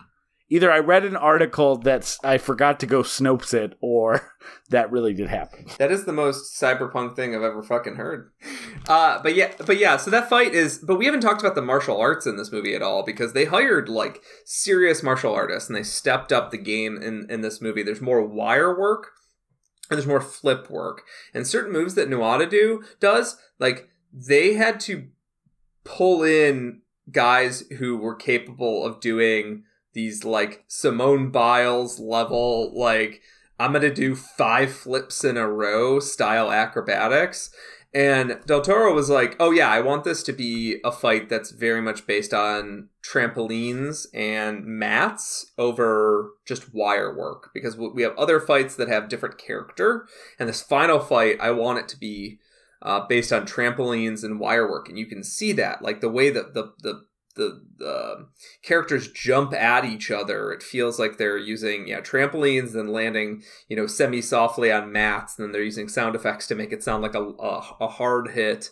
either 0.48 0.70
I 0.70 0.78
read 0.78 1.04
an 1.04 1.16
article 1.16 1.76
that's 1.76 2.18
I 2.24 2.38
forgot 2.38 2.80
to 2.80 2.86
go 2.86 3.02
Snopes 3.02 3.54
it 3.54 3.76
or 3.80 4.32
that 4.70 4.90
really 4.90 5.14
did 5.14 5.28
happen. 5.28 5.66
That 5.78 5.92
is 5.92 6.04
the 6.04 6.12
most 6.12 6.60
cyberpunk 6.60 7.16
thing 7.16 7.34
I've 7.34 7.42
ever 7.42 7.62
fucking 7.62 7.96
heard. 7.96 8.30
Uh, 8.86 9.20
but 9.22 9.34
yeah, 9.34 9.52
but 9.66 9.78
yeah. 9.78 9.96
So 9.96 10.10
that 10.10 10.28
fight 10.28 10.54
is. 10.54 10.78
But 10.78 10.96
we 10.96 11.06
haven't 11.06 11.20
talked 11.20 11.40
about 11.40 11.54
the 11.54 11.62
martial 11.62 12.00
arts 12.00 12.26
in 12.26 12.36
this 12.36 12.52
movie 12.52 12.74
at 12.74 12.82
all 12.82 13.04
because 13.04 13.32
they 13.32 13.44
hired 13.44 13.88
like 13.88 14.22
serious 14.44 15.02
martial 15.02 15.34
artists 15.34 15.68
and 15.68 15.76
they 15.76 15.82
stepped 15.82 16.32
up 16.32 16.50
the 16.50 16.58
game 16.58 17.00
in 17.02 17.26
in 17.30 17.40
this 17.40 17.60
movie. 17.60 17.82
There's 17.82 18.00
more 18.00 18.24
wire 18.24 18.78
work 18.78 19.08
and 19.90 19.98
there's 19.98 20.06
more 20.06 20.20
flip 20.20 20.70
work 20.70 21.02
and 21.32 21.46
certain 21.46 21.72
moves 21.72 21.94
that 21.94 22.08
Nuada 22.08 22.48
do 22.48 22.82
does 23.00 23.36
like 23.58 23.88
they 24.12 24.54
had 24.54 24.80
to 24.80 25.08
pull 25.84 26.22
in 26.22 26.82
guys 27.10 27.64
who 27.78 27.96
were 27.96 28.14
capable 28.14 28.84
of 28.84 29.00
doing 29.00 29.64
these 29.98 30.24
like 30.24 30.62
Simone 30.68 31.30
Biles 31.30 31.98
level 31.98 32.72
like 32.72 33.20
I'm 33.58 33.72
gonna 33.72 33.92
do 33.92 34.14
five 34.14 34.72
flips 34.72 35.24
in 35.24 35.36
a 35.36 35.48
row 35.48 35.98
style 35.98 36.52
acrobatics. 36.52 37.50
And 37.92 38.38
Del 38.46 38.60
Toro 38.60 38.94
was 38.94 39.10
like, 39.10 39.34
"Oh 39.40 39.50
yeah, 39.50 39.68
I 39.68 39.80
want 39.80 40.04
this 40.04 40.22
to 40.24 40.32
be 40.32 40.78
a 40.84 40.92
fight 40.92 41.28
that's 41.28 41.50
very 41.50 41.80
much 41.80 42.06
based 42.06 42.32
on 42.32 42.90
trampolines 43.02 44.06
and 44.14 44.64
mats 44.64 45.52
over 45.58 46.30
just 46.46 46.72
wire 46.72 47.12
work 47.12 47.50
because 47.52 47.76
we 47.76 48.02
have 48.02 48.16
other 48.16 48.38
fights 48.38 48.76
that 48.76 48.88
have 48.88 49.08
different 49.08 49.36
character, 49.36 50.06
and 50.38 50.48
this 50.48 50.62
final 50.62 51.00
fight, 51.00 51.38
I 51.40 51.50
want 51.50 51.80
it 51.80 51.88
to 51.88 51.98
be 51.98 52.38
uh, 52.82 53.00
based 53.08 53.32
on 53.32 53.46
trampolines 53.46 54.22
and 54.22 54.38
wire 54.38 54.70
work, 54.70 54.88
and 54.88 54.96
you 54.96 55.06
can 55.06 55.24
see 55.24 55.52
that 55.54 55.82
like 55.82 56.00
the 56.00 56.10
way 56.10 56.30
that 56.30 56.54
the 56.54 56.74
the 56.82 57.08
the, 57.38 57.62
the 57.78 58.12
um, 58.16 58.28
characters 58.62 59.10
jump 59.10 59.54
at 59.54 59.86
each 59.86 60.10
other. 60.10 60.52
It 60.52 60.62
feels 60.62 60.98
like 60.98 61.16
they're 61.16 61.38
using 61.38 61.88
yeah 61.88 62.00
trampolines 62.00 62.74
and 62.74 62.90
landing 62.90 63.42
you 63.68 63.76
know 63.76 63.86
semi 63.86 64.20
softly 64.20 64.70
on 64.70 64.92
mats, 64.92 65.38
and 65.38 65.46
then 65.46 65.52
they're 65.52 65.62
using 65.62 65.88
sound 65.88 66.14
effects 66.14 66.46
to 66.48 66.54
make 66.54 66.72
it 66.72 66.82
sound 66.82 67.02
like 67.02 67.14
a, 67.14 67.22
a 67.22 67.76
a 67.80 67.88
hard 67.88 68.32
hit, 68.32 68.70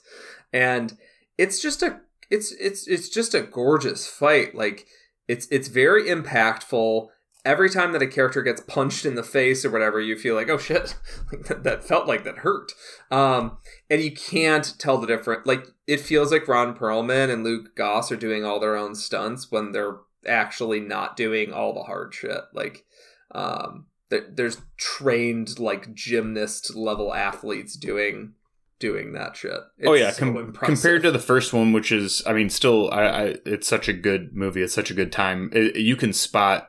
and 0.53 0.99
it's 1.39 1.63
just 1.63 1.83
a 1.83 2.01
it's 2.29 2.53
it's 2.53 2.87
it's 2.87 3.09
just 3.09 3.35
a 3.35 3.41
gorgeous 3.41 4.07
fight. 4.07 4.55
Like 4.55 4.87
it's 5.29 5.47
it's 5.51 5.69
very 5.69 6.05
impactful. 6.05 7.09
Every 7.47 7.71
time 7.71 7.93
that 7.93 8.03
a 8.03 8.07
character 8.07 8.43
gets 8.43 8.61
punched 8.61 9.07
in 9.07 9.15
the 9.15 9.23
face 9.23 9.65
or 9.65 9.71
whatever, 9.71 10.01
you 10.01 10.17
feel 10.17 10.35
like, 10.35 10.51
oh 10.51 10.59
shit, 10.59 10.97
that, 11.49 11.63
that 11.63 11.85
felt 11.85 12.09
like 12.09 12.25
that 12.25 12.39
hurt. 12.39 12.73
Um, 13.11 13.59
and 13.89 14.03
you 14.03 14.13
can't 14.13 14.75
tell 14.79 14.99
the 14.99 15.07
difference. 15.07 15.47
Like 15.47 15.65
it 15.87 16.01
feels 16.01 16.33
like 16.33 16.49
Ron 16.49 16.77
Perlman 16.77 17.33
and 17.33 17.45
Luke 17.45 17.77
Goss 17.77 18.11
are 18.11 18.17
doing 18.17 18.45
all 18.45 18.59
their 18.59 18.77
own 18.77 18.95
stunts 18.95 19.51
when 19.51 19.73
they're 19.73 19.99
actually 20.27 20.81
not 20.81 21.17
doing 21.17 21.53
all 21.53 21.73
the 21.73 21.85
hard 21.85 22.13
shit. 22.13 22.43
Like, 22.53 22.85
um, 23.33 23.87
there, 24.11 24.27
there's 24.29 24.59
trained 24.77 25.59
like 25.59 25.95
gymnast 25.95 26.75
level 26.75 27.15
athletes 27.15 27.77
doing 27.77 28.35
doing 28.79 29.13
that 29.13 29.37
shit. 29.37 29.61
oh 29.85 29.95
yeah, 29.95 30.11
so 30.11 30.21
com- 30.21 30.53
compared 30.53 31.03
to 31.03 31.11
the 31.11 31.19
first 31.19 31.53
one, 31.53 31.73
which 31.73 31.91
is, 31.91 32.23
I 32.27 32.33
mean, 32.33 32.51
still, 32.51 32.91
I, 32.93 33.05
I 33.05 33.37
it's 33.47 33.67
such 33.67 33.89
a 33.89 33.93
good 33.93 34.35
movie. 34.35 34.63
It's 34.63 34.75
such 34.75 34.91
a 34.91 34.95
good 34.95 35.13
time. 35.13 35.51
It, 35.53 35.77
you 35.77 35.97
can 35.97 36.13
spot 36.13 36.69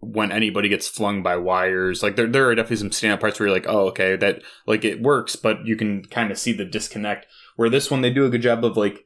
when 0.00 0.30
anybody 0.30 0.68
gets 0.68 0.88
flung 0.88 1.22
by 1.22 1.36
wires. 1.36 2.02
Like 2.02 2.16
there, 2.16 2.26
there 2.26 2.48
are 2.48 2.54
definitely 2.54 2.76
some 2.76 2.90
standout 2.90 3.20
parts 3.20 3.38
where 3.38 3.48
you're 3.48 3.56
like, 3.56 3.66
oh, 3.68 3.88
okay, 3.88 4.16
that 4.16 4.42
like 4.66 4.84
it 4.84 5.02
works, 5.02 5.36
but 5.36 5.64
you 5.64 5.76
can 5.76 6.04
kind 6.04 6.30
of 6.30 6.38
see 6.38 6.52
the 6.52 6.64
disconnect. 6.64 7.26
Where 7.56 7.70
this 7.70 7.90
one, 7.90 8.02
they 8.02 8.10
do 8.12 8.26
a 8.26 8.30
good 8.30 8.42
job 8.42 8.64
of 8.64 8.76
like 8.76 9.04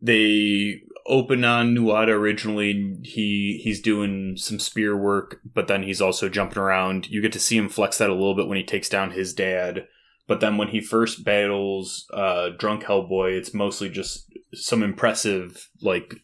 they 0.00 0.82
open 1.06 1.44
on 1.44 1.74
Nuada 1.74 2.10
originally. 2.10 2.98
He 3.02 3.60
he's 3.62 3.80
doing 3.80 4.36
some 4.36 4.58
spear 4.58 4.96
work, 4.96 5.40
but 5.44 5.68
then 5.68 5.82
he's 5.82 6.00
also 6.00 6.28
jumping 6.28 6.58
around. 6.58 7.08
You 7.08 7.20
get 7.20 7.32
to 7.32 7.40
see 7.40 7.56
him 7.56 7.68
flex 7.68 7.98
that 7.98 8.10
a 8.10 8.14
little 8.14 8.36
bit 8.36 8.48
when 8.48 8.58
he 8.58 8.64
takes 8.64 8.88
down 8.88 9.12
his 9.12 9.32
dad. 9.32 9.86
But 10.28 10.40
then 10.40 10.56
when 10.56 10.68
he 10.68 10.80
first 10.80 11.24
battles 11.24 12.06
uh, 12.14 12.50
drunk 12.56 12.84
Hellboy, 12.84 13.36
it's 13.36 13.52
mostly 13.52 13.88
just 13.88 14.32
some 14.54 14.82
impressive 14.82 15.68
like 15.80 16.14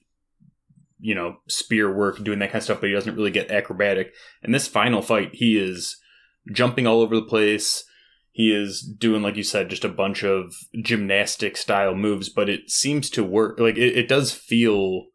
you 1.01 1.15
know 1.15 1.37
spear 1.49 1.95
work, 1.95 2.23
doing 2.23 2.39
that 2.41 2.47
kind 2.47 2.57
of 2.57 2.65
stuff. 2.65 2.81
But 2.81 2.89
he 2.89 2.95
doesn't 2.95 3.15
really 3.15 3.31
get 3.31 3.51
acrobatic. 3.51 4.13
In 4.43 4.53
this 4.53 4.69
final 4.69 5.03
fight, 5.03 5.31
he 5.35 5.57
is 5.59 5.97
jumping 6.53 6.87
all 6.87 7.01
over 7.01 7.15
the 7.15 7.23
place. 7.23 7.85
He 8.31 8.55
is 8.55 8.83
doing, 8.83 9.23
like 9.23 9.37
you 9.37 9.43
said, 9.43 9.69
just 9.69 9.85
a 9.85 9.89
bunch 9.89 10.23
of 10.23 10.55
gymnastic 10.81 11.57
style 11.57 11.95
moves, 11.95 12.29
but 12.29 12.49
it 12.49 12.71
seems 12.71 13.11
to 13.11 13.25
work. 13.25 13.59
Like 13.59 13.77
it, 13.77 13.97
it 13.97 14.09
does 14.09 14.33
feel 14.33 15.07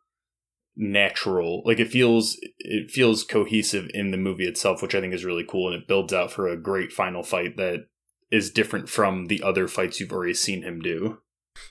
natural. 0.75 1.63
Like 1.65 1.79
it 1.79 1.91
feels 1.91 2.37
it 2.59 2.91
feels 2.91 3.23
cohesive 3.23 3.89
in 3.93 4.11
the 4.11 4.17
movie 4.17 4.45
itself, 4.45 4.81
which 4.81 4.95
I 4.95 5.01
think 5.01 5.13
is 5.13 5.25
really 5.25 5.45
cool, 5.47 5.71
and 5.71 5.81
it 5.81 5.87
builds 5.87 6.13
out 6.13 6.31
for 6.31 6.47
a 6.47 6.57
great 6.57 6.91
final 6.91 7.23
fight 7.23 7.57
that 7.57 7.85
is 8.31 8.49
different 8.49 8.89
from 8.89 9.27
the 9.27 9.43
other 9.43 9.67
fights 9.67 9.99
you've 9.99 10.11
already 10.11 10.33
seen 10.33 10.63
him 10.63 10.81
do. 10.81 11.19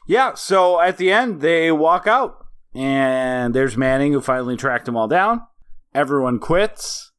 Yeah, 0.06 0.34
so 0.34 0.80
at 0.80 0.96
the 0.96 1.10
end 1.10 1.40
they 1.40 1.72
walk 1.72 2.06
out 2.06 2.41
and 2.74 3.54
there's 3.54 3.76
Manning 3.76 4.12
who 4.12 4.20
finally 4.20 4.56
tracked 4.56 4.86
them 4.86 4.96
all 4.96 5.08
down. 5.08 5.42
Everyone 5.94 6.38
quits. 6.38 7.10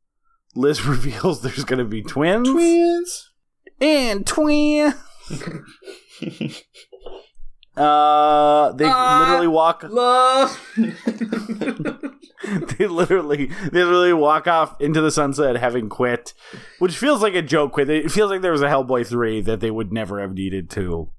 Liz 0.55 0.85
reveals 0.85 1.41
there's 1.41 1.65
going 1.65 1.79
to 1.79 1.85
be 1.85 2.01
twins. 2.01 2.47
Twins. 2.49 3.31
And 3.81 4.25
twin. 4.25 4.93
Uh, 7.75 8.71
they 8.73 8.85
Ah. 8.85 9.21
literally 9.25 9.47
walk. 9.47 9.81
love. 9.89 10.61
they 10.77 12.85
literally, 12.85 13.47
they 13.47 13.83
literally 13.83 14.13
walk 14.13 14.47
off 14.47 14.79
into 14.79 15.01
the 15.01 15.09
sunset 15.09 15.55
having 15.55 15.89
quit, 15.89 16.35
which 16.77 16.95
feels 16.95 17.23
like 17.23 17.33
a 17.33 17.41
joke. 17.41 17.71
Quit. 17.73 17.89
It 17.89 18.11
feels 18.11 18.29
like 18.29 18.41
there 18.41 18.51
was 18.51 18.61
a 18.61 18.67
Hellboy 18.67 19.07
three 19.07 19.41
that 19.41 19.59
they 19.59 19.71
would 19.71 19.91
never 19.91 20.21
have 20.21 20.35
needed 20.35 20.69
to, 20.71 21.09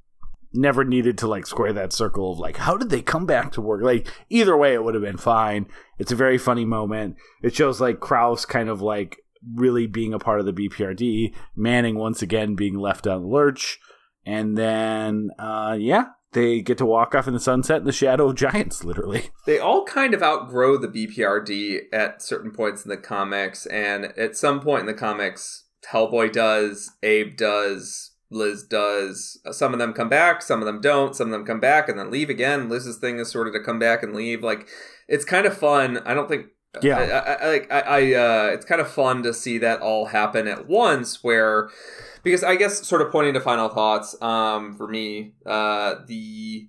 never 0.54 0.84
needed 0.84 1.18
to 1.18 1.26
like 1.26 1.46
square 1.46 1.72
that 1.72 1.92
circle 1.92 2.32
of 2.32 2.38
like, 2.38 2.56
how 2.56 2.76
did 2.76 2.90
they 2.90 3.02
come 3.02 3.26
back 3.26 3.52
to 3.52 3.60
work? 3.60 3.82
Like 3.82 4.08
either 4.30 4.56
way, 4.56 4.74
it 4.74 4.84
would 4.84 4.94
have 4.94 5.02
been 5.02 5.16
fine. 5.16 5.66
It's 5.98 6.12
a 6.12 6.16
very 6.16 6.38
funny 6.38 6.64
moment. 6.64 7.16
It 7.42 7.54
shows 7.54 7.80
like 7.80 8.00
Krauss 8.00 8.44
kind 8.44 8.68
of 8.68 8.80
like 8.80 9.18
really 9.54 9.86
being 9.86 10.14
a 10.14 10.18
part 10.18 10.40
of 10.40 10.46
the 10.46 10.52
BPRD, 10.52 11.34
Manning 11.56 11.96
once 11.96 12.22
again 12.22 12.54
being 12.54 12.78
left 12.78 13.06
on 13.06 13.22
the 13.22 13.28
lurch, 13.28 13.78
and 14.24 14.56
then 14.56 15.30
uh, 15.38 15.76
yeah, 15.78 16.06
they 16.32 16.62
get 16.62 16.78
to 16.78 16.86
walk 16.86 17.14
off 17.14 17.26
in 17.26 17.34
the 17.34 17.40
sunset 17.40 17.78
in 17.78 17.84
the 17.84 17.92
shadow 17.92 18.28
of 18.28 18.36
giants, 18.36 18.84
literally. 18.84 19.30
they 19.46 19.58
all 19.58 19.84
kind 19.84 20.14
of 20.14 20.22
outgrow 20.22 20.76
the 20.76 20.88
BPRD 20.88 21.92
at 21.92 22.22
certain 22.22 22.50
points 22.50 22.84
in 22.84 22.90
the 22.90 22.96
comics, 22.96 23.66
and 23.66 24.06
at 24.16 24.36
some 24.36 24.60
point 24.60 24.80
in 24.80 24.86
the 24.86 24.94
comics, 24.94 25.64
Hellboy 25.90 26.32
does, 26.32 26.90
Abe 27.02 27.36
does, 27.36 28.12
Liz 28.34 28.62
does. 28.64 29.38
Some 29.52 29.72
of 29.72 29.78
them 29.78 29.92
come 29.92 30.08
back, 30.08 30.42
some 30.42 30.60
of 30.60 30.66
them 30.66 30.80
don't. 30.80 31.14
Some 31.16 31.28
of 31.28 31.32
them 31.32 31.46
come 31.46 31.60
back 31.60 31.88
and 31.88 31.98
then 31.98 32.10
leave 32.10 32.28
again. 32.28 32.68
Liz's 32.68 32.98
thing 32.98 33.18
is 33.18 33.30
sort 33.30 33.46
of 33.46 33.54
to 33.54 33.60
come 33.60 33.78
back 33.78 34.02
and 34.02 34.14
leave. 34.14 34.42
Like 34.42 34.68
it's 35.08 35.24
kind 35.24 35.46
of 35.46 35.56
fun. 35.56 35.98
I 36.04 36.14
don't 36.14 36.28
think 36.28 36.46
Yeah. 36.82 36.98
I, 36.98 37.54
I, 37.54 37.54
I, 37.70 37.80
I 37.80 38.14
uh, 38.14 38.46
it's 38.52 38.64
kind 38.64 38.80
of 38.80 38.90
fun 38.90 39.22
to 39.22 39.32
see 39.32 39.58
that 39.58 39.80
all 39.80 40.06
happen 40.06 40.48
at 40.48 40.66
once. 40.68 41.22
Where 41.22 41.70
because 42.22 42.42
I 42.42 42.56
guess 42.56 42.86
sort 42.86 43.02
of 43.02 43.12
pointing 43.12 43.34
to 43.34 43.40
final 43.40 43.68
thoughts. 43.68 44.20
Um, 44.20 44.76
for 44.76 44.88
me, 44.88 45.34
uh, 45.46 45.96
the 46.06 46.68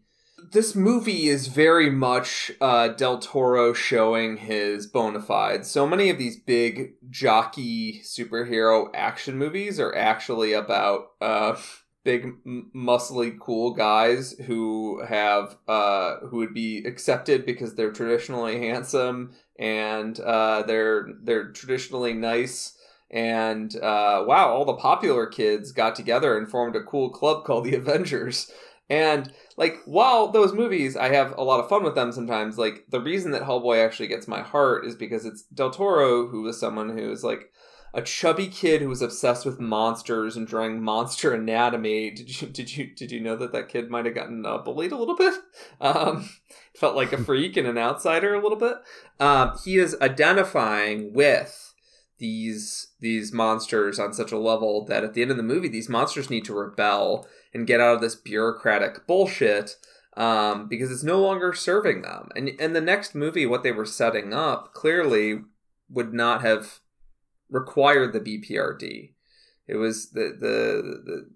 this 0.52 0.76
movie 0.76 1.28
is 1.28 1.48
very 1.48 1.90
much 1.90 2.52
uh, 2.62 2.90
Del 2.90 3.20
Toro 3.20 3.74
showing 3.74 4.38
his 4.38 4.88
bona 4.88 5.22
fides. 5.22 5.70
So 5.70 5.88
many 5.88 6.10
of 6.10 6.18
these 6.18 6.38
big 6.38 6.94
jockey 7.10 8.02
superhero 8.04 8.90
action 8.94 9.38
movies 9.38 9.80
are 9.80 9.96
actually 9.96 10.54
about 10.54 11.12
uh, 11.22 11.56
big, 12.04 12.34
muscly, 12.74 13.38
cool 13.40 13.74
guys 13.74 14.34
who 14.46 15.04
have 15.06 15.58
uh, 15.68 16.18
who 16.30 16.38
would 16.38 16.54
be 16.54 16.84
accepted 16.86 17.46
because 17.46 17.76
they're 17.76 17.92
traditionally 17.92 18.60
handsome 18.60 19.34
and 19.60 20.20
uh, 20.20 20.64
they're 20.64 21.08
they're 21.24 21.52
traditionally 21.52 22.14
nice. 22.14 22.78
And 23.12 23.76
uh, 23.78 24.24
wow, 24.26 24.50
all 24.50 24.66
the 24.66 24.74
popular 24.74 25.28
kids 25.28 25.72
got 25.72 25.96
together 25.96 26.38
and 26.38 26.50
formed 26.50 26.76
a 26.76 26.84
cool 26.84 27.10
club 27.10 27.46
called 27.46 27.66
the 27.66 27.76
Avengers. 27.76 28.52
And 28.90 29.34
like 29.58 29.78
while 29.86 30.28
those 30.28 30.54
movies 30.54 30.98
I 30.98 31.10
have 31.10 31.34
a 31.38 31.44
lot 31.44 31.60
of 31.60 31.70
fun 31.70 31.84
with 31.84 31.96
them 31.96 32.12
sometimes, 32.12 32.58
like 32.58 32.86
the 32.90 33.02
reason 33.02 33.32
that 33.32 33.44
Hellboy 33.44 33.84
actually 33.84 34.08
gets 34.08 34.28
my 34.28 34.42
heart 34.42 34.86
is 34.86 34.96
because 34.96 35.26
it's 35.26 35.44
Del 35.44 35.72
Toro 35.72 36.28
who 36.28 36.42
was 36.42 36.60
someone 36.60 36.98
who 36.98 37.12
is 37.12 37.24
like 37.24 37.52
a 37.96 38.02
chubby 38.02 38.48
kid 38.48 38.82
who 38.82 38.90
was 38.90 39.02
obsessed 39.02 39.46
with 39.46 39.60
monsters 39.60 40.36
and 40.36 40.46
drawing 40.46 40.84
monster 40.84 41.34
anatomy. 41.34 42.12
Did 42.12 42.42
you 42.42 42.48
did 42.50 42.76
you 42.76 42.94
did 42.94 43.12
you 43.12 43.22
know 43.22 43.38
that 43.38 43.54
that 43.54 43.70
kid 43.70 43.90
might 43.90 44.06
have 44.06 44.14
gotten 44.14 44.46
uh, 44.46 44.58
bullied 44.60 44.92
a 44.92 44.98
little 44.98 45.16
bit? 45.16 45.34
Um, 45.82 46.30
felt 46.76 46.96
like 46.96 47.14
a 47.14 47.18
freak 47.24 47.58
and 47.58 47.68
an 47.68 47.78
outsider 47.78 48.34
a 48.34 48.42
little 48.42 48.58
bit. 48.58 48.76
Um, 49.20 49.58
he 49.64 49.78
is 49.78 49.96
identifying 50.02 51.14
with 51.14 51.65
these 52.18 52.94
these 53.00 53.34
monsters 53.34 54.00
on 54.00 54.14
such 54.14 54.32
a 54.32 54.38
level 54.38 54.86
that 54.86 55.04
at 55.04 55.14
the 55.14 55.22
end 55.22 55.32
of 55.32 55.38
the 55.38 55.44
movie, 55.44 55.68
these 55.68 55.90
monsters 55.90 56.30
need 56.30 56.46
to 56.46 56.54
rebel 56.54 57.28
and 57.54 57.68
get 57.68 57.82
out 57.82 57.96
of 57.96 58.02
this 58.02 58.16
bureaucratic 58.16 59.06
bullshit 59.08 59.78
um, 60.18 60.68
because 60.68 60.92
it's 60.92 61.04
no 61.04 61.20
longer 61.20 61.54
serving 61.54 62.02
them. 62.02 62.30
And 62.36 62.52
and 62.60 62.76
the 62.76 62.82
next 62.82 63.16
movie, 63.16 63.46
what 63.46 63.64
they 63.64 63.72
were 63.72 63.86
setting 63.86 64.34
up 64.34 64.74
clearly 64.74 65.42
would 65.90 66.14
not 66.14 66.42
have 66.42 66.80
required 67.50 68.14
the 68.14 68.20
BPRD. 68.20 69.14
It 69.68 69.76
was 69.76 70.12
the 70.12 70.36
the 70.40 71.02
the 71.06 71.30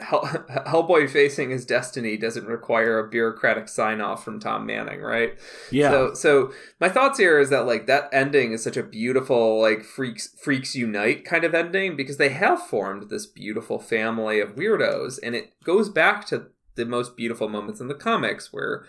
Hell, 0.00 0.22
Hellboy 0.66 1.08
facing 1.10 1.50
his 1.50 1.64
destiny 1.64 2.16
doesn't 2.16 2.46
require 2.46 2.98
a 2.98 3.08
bureaucratic 3.08 3.68
sign 3.68 4.00
off 4.00 4.24
from 4.24 4.40
Tom 4.40 4.66
Manning, 4.66 5.00
right? 5.00 5.38
Yeah. 5.70 5.90
So 5.90 6.14
so 6.14 6.52
my 6.80 6.88
thoughts 6.88 7.18
here 7.18 7.38
is 7.38 7.50
that 7.50 7.66
like 7.66 7.86
that 7.86 8.08
ending 8.12 8.52
is 8.52 8.62
such 8.62 8.76
a 8.76 8.82
beautiful 8.82 9.60
like 9.60 9.82
freaks 9.82 10.28
freaks 10.38 10.74
unite 10.74 11.24
kind 11.24 11.44
of 11.44 11.54
ending 11.54 11.96
because 11.96 12.16
they 12.16 12.30
have 12.30 12.62
formed 12.62 13.08
this 13.10 13.26
beautiful 13.26 13.78
family 13.78 14.40
of 14.40 14.56
weirdos 14.56 15.18
and 15.22 15.34
it 15.34 15.52
goes 15.64 15.88
back 15.88 16.26
to 16.26 16.46
the 16.74 16.84
most 16.84 17.16
beautiful 17.16 17.48
moments 17.48 17.80
in 17.80 17.88
the 17.88 17.94
comics 17.94 18.52
where 18.52 18.84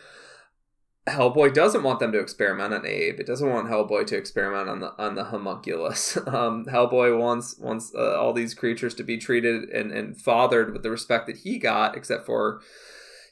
Hellboy 1.07 1.53
doesn't 1.53 1.83
want 1.83 1.99
them 1.99 2.11
to 2.11 2.19
experiment 2.19 2.73
on 2.73 2.85
Abe. 2.85 3.19
It 3.19 3.27
doesn't 3.27 3.49
want 3.49 3.69
Hellboy 3.69 4.07
to 4.07 4.17
experiment 4.17 4.69
on 4.69 4.79
the 4.81 4.93
on 5.01 5.15
the 5.15 5.25
homunculus. 5.25 6.17
Um, 6.27 6.65
Hellboy 6.65 7.17
wants 7.17 7.57
wants 7.57 7.93
uh, 7.95 8.19
all 8.19 8.33
these 8.33 8.53
creatures 8.53 8.93
to 8.95 9.03
be 9.03 9.17
treated 9.17 9.69
and, 9.69 9.91
and 9.91 10.19
fathered 10.19 10.73
with 10.73 10.83
the 10.83 10.91
respect 10.91 11.25
that 11.27 11.37
he 11.37 11.57
got, 11.57 11.95
except 11.95 12.25
for 12.25 12.61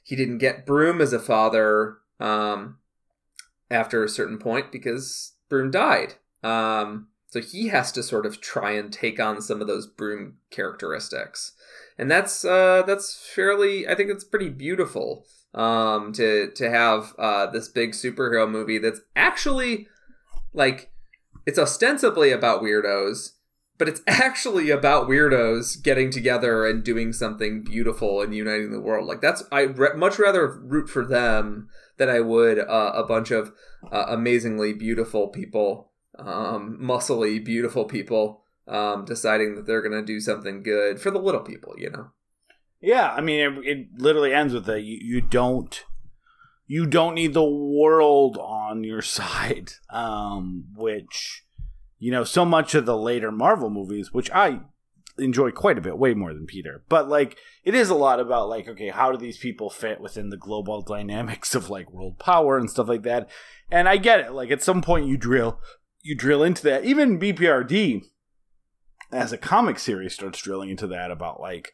he 0.04 0.16
didn't 0.16 0.38
get 0.38 0.66
Broom 0.66 1.02
as 1.02 1.12
a 1.12 1.20
father 1.20 1.98
um, 2.20 2.78
after 3.70 4.04
a 4.04 4.10
certain 4.10 4.38
point 4.38 4.72
because 4.72 5.34
Broom 5.50 5.72
died. 5.72 6.16
Um, 6.42 7.10
so 7.28 7.42
he 7.42 7.68
has 7.68 7.92
to 7.94 8.04
sort 8.04 8.26
of 8.26 8.40
try 8.40 8.72
and 8.72 8.94
take 8.94 9.20
on 9.20 9.42
some 9.42 9.60
of 9.60 9.68
those 9.68 9.88
Broom 9.88 10.38
characteristics, 10.52 11.52
and 11.98 12.10
that's 12.10 12.46
uh, 12.46 12.84
that's 12.88 13.14
fairly. 13.36 13.88
I 13.88 13.96
think 13.96 14.10
it's 14.10 14.24
pretty 14.24 14.50
beautiful 14.50 15.26
um, 15.56 16.12
to 16.14 16.52
to 16.52 16.70
have 16.70 17.16
uh, 17.18 17.48
this 17.48 17.68
big 17.68 17.92
superhero 17.92 18.50
movie 18.50 18.78
that's 18.78 19.00
actually 19.16 19.88
like 20.54 20.92
it's 21.46 21.58
ostensibly 21.58 22.32
about 22.32 22.62
weirdos, 22.62 23.32
but 23.78 23.88
it's 23.88 24.02
actually 24.08 24.70
about 24.70 25.08
weirdos 25.08 25.82
getting 25.82 26.12
together 26.12 26.66
and 26.66 26.84
doing 26.84 27.14
something 27.14 27.64
beautiful 27.64 28.22
and 28.22 28.36
uniting 28.36 28.72
the 28.72 28.82
world. 28.82 29.08
Like 29.08 29.22
that's 29.22 29.44
I 29.52 29.62
re- 29.62 29.96
much 29.96 30.20
rather 30.20 30.60
root 30.62 30.90
for 30.90 31.06
them 31.06 31.70
than 31.98 32.10
I 32.10 32.20
would 32.20 32.60
uh, 32.60 32.92
a 32.94 33.04
bunch 33.04 33.32
of 33.32 33.54
uh, 33.92 34.06
amazingly 34.10 34.74
beautiful 34.74 35.30
people, 35.30 35.92
um, 36.20 36.78
muscly 36.82 37.44
beautiful 37.44 37.86
people. 37.86 38.42
Um, 38.68 39.06
deciding 39.06 39.54
that 39.54 39.68
they're 39.68 39.84
gonna 39.84 40.02
do 40.02 40.20
something 40.20 40.64
good 40.64 41.00
for 41.00 41.12
the 41.12 41.20
little 41.20 41.42
people, 41.42 41.76
you 41.78 41.92
know. 41.92 42.10
Yeah, 42.86 43.12
I 43.12 43.22
mean, 43.22 43.40
it, 43.40 43.68
it 43.68 43.88
literally 43.98 44.32
ends 44.32 44.54
with 44.54 44.70
a 44.70 44.80
you, 44.80 45.00
you 45.02 45.22
don't 45.22 45.84
you 46.68 46.86
don't 46.86 47.16
need 47.16 47.34
the 47.34 47.44
world 47.44 48.38
on 48.38 48.84
your 48.84 49.02
side, 49.18 49.72
um, 49.90 50.66
which 50.76 51.46
you 51.98 52.12
know 52.12 52.24
so 52.24 52.46
much 52.46 52.76
of 52.76 52.86
the 52.86 52.96
later 52.96 53.32
Marvel 53.32 53.72
movies, 53.72 54.14
which 54.14 54.30
I 54.30 54.62
enjoy 55.18 55.50
quite 55.50 55.80
a 55.80 55.82
bit, 55.82 55.98
way 55.98 56.14
more 56.14 56.32
than 56.32 56.46
Peter, 56.46 56.84
but 56.88 57.10
like 57.10 57.38
it 57.64 57.74
is 57.74 57.90
a 57.90 57.96
lot 57.96 58.20
about 58.20 58.50
like 58.50 58.68
okay, 58.68 58.90
how 58.90 59.12
do 59.12 59.18
these 59.18 59.40
people 59.40 59.72
fit 59.72 60.00
within 60.00 60.30
the 60.30 60.38
global 60.38 60.82
dynamics 60.84 61.56
of 61.56 61.72
like 61.72 61.92
world 61.92 62.20
power 62.20 62.56
and 62.56 62.70
stuff 62.70 62.88
like 62.88 63.02
that, 63.02 63.28
and 63.72 63.90
I 63.90 63.98
get 63.98 64.20
it. 64.20 64.32
Like 64.32 64.52
at 64.52 64.62
some 64.62 64.84
point 64.84 65.08
you 65.08 65.18
drill 65.18 65.60
you 66.04 66.16
drill 66.16 66.44
into 66.44 66.62
that. 66.66 66.86
Even 66.86 67.20
BPRD 67.20 68.04
as 69.12 69.34
a 69.34 69.40
comic 69.40 69.80
series 69.80 70.14
starts 70.14 70.40
drilling 70.40 70.70
into 70.70 70.86
that 70.86 71.10
about 71.10 71.40
like 71.40 71.72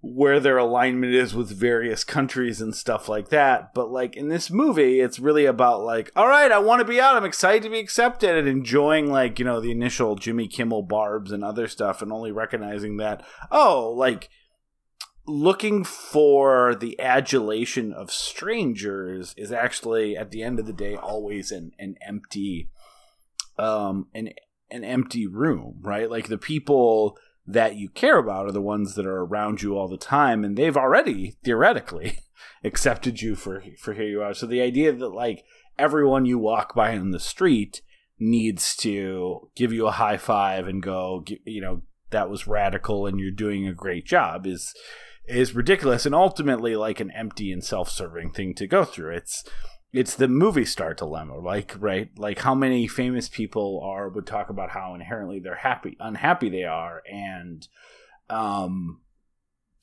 where 0.00 0.38
their 0.38 0.58
alignment 0.58 1.12
is 1.12 1.34
with 1.34 1.50
various 1.50 2.04
countries 2.04 2.60
and 2.60 2.74
stuff 2.74 3.08
like 3.08 3.30
that. 3.30 3.74
But 3.74 3.90
like 3.90 4.16
in 4.16 4.28
this 4.28 4.50
movie, 4.50 5.00
it's 5.00 5.18
really 5.18 5.44
about 5.44 5.82
like, 5.82 6.12
all 6.14 6.28
right, 6.28 6.52
I 6.52 6.58
want 6.58 6.80
to 6.80 6.84
be 6.84 7.00
out. 7.00 7.16
I'm 7.16 7.24
excited 7.24 7.64
to 7.64 7.70
be 7.70 7.80
accepted 7.80 8.36
and 8.36 8.46
enjoying 8.46 9.10
like, 9.10 9.38
you 9.38 9.44
know, 9.44 9.60
the 9.60 9.72
initial 9.72 10.14
Jimmy 10.14 10.46
Kimmel 10.46 10.82
barbs 10.82 11.32
and 11.32 11.42
other 11.42 11.66
stuff 11.66 12.00
and 12.00 12.12
only 12.12 12.30
recognizing 12.30 12.98
that, 12.98 13.24
oh, 13.50 13.90
like 13.90 14.28
looking 15.26 15.82
for 15.82 16.76
the 16.76 16.98
adulation 17.00 17.92
of 17.92 18.10
strangers 18.10 19.34
is 19.36 19.52
actually 19.52 20.16
at 20.16 20.30
the 20.30 20.42
end 20.42 20.58
of 20.58 20.66
the 20.66 20.72
day 20.72 20.94
always 20.94 21.52
an, 21.52 21.72
an 21.78 21.96
empty 22.00 22.70
um 23.58 24.06
an 24.14 24.30
an 24.70 24.84
empty 24.84 25.26
room, 25.26 25.78
right? 25.80 26.10
Like 26.10 26.28
the 26.28 26.38
people 26.38 27.18
that 27.48 27.76
you 27.76 27.88
care 27.88 28.18
about 28.18 28.46
are 28.46 28.52
the 28.52 28.60
ones 28.60 28.94
that 28.94 29.06
are 29.06 29.24
around 29.24 29.62
you 29.62 29.76
all 29.76 29.88
the 29.88 29.96
time 29.96 30.44
and 30.44 30.56
they've 30.56 30.76
already 30.76 31.36
theoretically 31.42 32.18
accepted 32.64 33.22
you 33.22 33.34
for 33.34 33.64
for 33.78 33.94
who 33.94 34.04
you 34.04 34.22
are. 34.22 34.34
So 34.34 34.46
the 34.46 34.60
idea 34.60 34.92
that 34.92 35.08
like 35.08 35.44
everyone 35.78 36.26
you 36.26 36.38
walk 36.38 36.74
by 36.74 36.90
in 36.90 37.10
the 37.10 37.18
street 37.18 37.80
needs 38.18 38.76
to 38.76 39.48
give 39.56 39.72
you 39.72 39.86
a 39.86 39.92
high 39.92 40.18
five 40.18 40.68
and 40.68 40.82
go 40.82 41.24
you 41.44 41.60
know 41.60 41.82
that 42.10 42.28
was 42.28 42.46
radical 42.46 43.06
and 43.06 43.18
you're 43.18 43.30
doing 43.30 43.66
a 43.66 43.72
great 43.72 44.04
job 44.04 44.46
is 44.46 44.74
is 45.26 45.54
ridiculous 45.54 46.04
and 46.04 46.14
ultimately 46.14 46.76
like 46.76 47.00
an 47.00 47.10
empty 47.12 47.50
and 47.50 47.64
self-serving 47.64 48.30
thing 48.30 48.54
to 48.54 48.66
go 48.66 48.84
through. 48.84 49.14
It's 49.14 49.44
it's 49.98 50.14
the 50.14 50.28
movie 50.28 50.64
star 50.64 50.94
dilemma 50.94 51.36
like 51.36 51.74
right? 51.80 52.16
Like 52.16 52.38
how 52.38 52.54
many 52.54 52.86
famous 52.86 53.28
people 53.28 53.80
are 53.82 54.08
would 54.08 54.28
talk 54.28 54.48
about 54.48 54.70
how 54.70 54.94
inherently 54.94 55.40
they're 55.40 55.56
happy 55.56 55.96
unhappy 55.98 56.48
they 56.48 56.62
are 56.62 57.02
and 57.10 57.66
um 58.30 59.00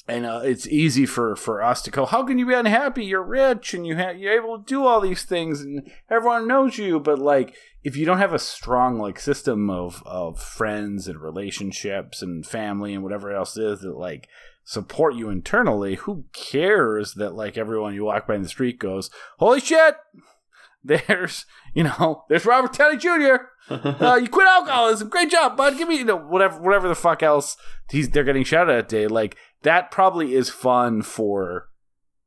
and 0.08 0.26
uh, 0.26 0.42
it's 0.46 0.68
easy 0.68 1.06
for 1.06 1.36
for 1.36 1.62
us 1.62 1.82
to 1.82 1.92
go 1.92 2.06
how 2.06 2.24
can 2.24 2.40
you 2.40 2.46
be 2.46 2.54
unhappy? 2.54 3.04
You're 3.04 3.24
rich 3.24 3.74
and 3.74 3.86
you 3.86 3.98
ha- 3.98 4.12
you're 4.12 4.42
able 4.42 4.58
to 4.58 4.64
do 4.64 4.86
all 4.86 5.02
these 5.02 5.24
things 5.24 5.60
and 5.60 5.92
everyone 6.10 6.48
knows 6.48 6.78
you 6.78 7.02
but 7.02 7.20
like 7.20 7.54
if 7.84 7.98
you 7.98 8.06
don't 8.06 8.20
have 8.20 8.34
a 8.34 8.40
strong 8.40 8.98
like 8.98 9.20
system 9.20 9.70
of 9.70 10.02
of 10.06 10.40
friends 10.40 11.10
and 11.10 11.20
relationships 11.20 12.22
and 12.22 12.46
family 12.46 12.94
and 12.94 13.04
whatever 13.04 13.32
else 13.34 13.58
is 13.58 13.82
that 13.82 13.98
like 13.98 14.30
support 14.66 15.16
you 15.16 15.30
internally 15.30 15.96
who 15.96 16.26
cares 16.34 17.14
that 17.14 17.36
like 17.36 17.58
everyone 17.58 17.94
you 17.94 18.04
walk 18.04 18.28
by 18.28 18.36
in 18.36 18.42
the 18.42 18.50
street 18.50 18.80
goes 18.80 19.10
holy 19.40 19.60
shit 19.60 19.96
there's 20.84 21.46
you 21.74 21.84
know 21.84 22.24
there's 22.30 22.46
robert 22.46 22.74
Downey 22.74 22.98
jr 22.98 23.36
uh, 23.70 24.20
you 24.22 24.30
quit 24.30 24.48
alcoholism. 24.48 25.10
Great 25.10 25.32
job 25.32 25.58
bud. 25.58 25.78
Give 25.78 25.88
me 25.88 25.98
you 25.98 26.06
know 26.06 26.18
whatever 26.18 26.62
whatever 26.62 26.88
the 26.88 26.96
fuck 26.96 27.24
else 27.24 27.58
he's 27.90 28.10
they're 28.10 28.24
getting 28.24 28.44
shouted 28.44 28.76
at 28.76 28.88
day 28.88 29.08
like 29.08 29.38
that 29.64 29.90
probably 29.90 30.36
is 30.36 30.50
fun 30.52 31.02
for 31.02 31.70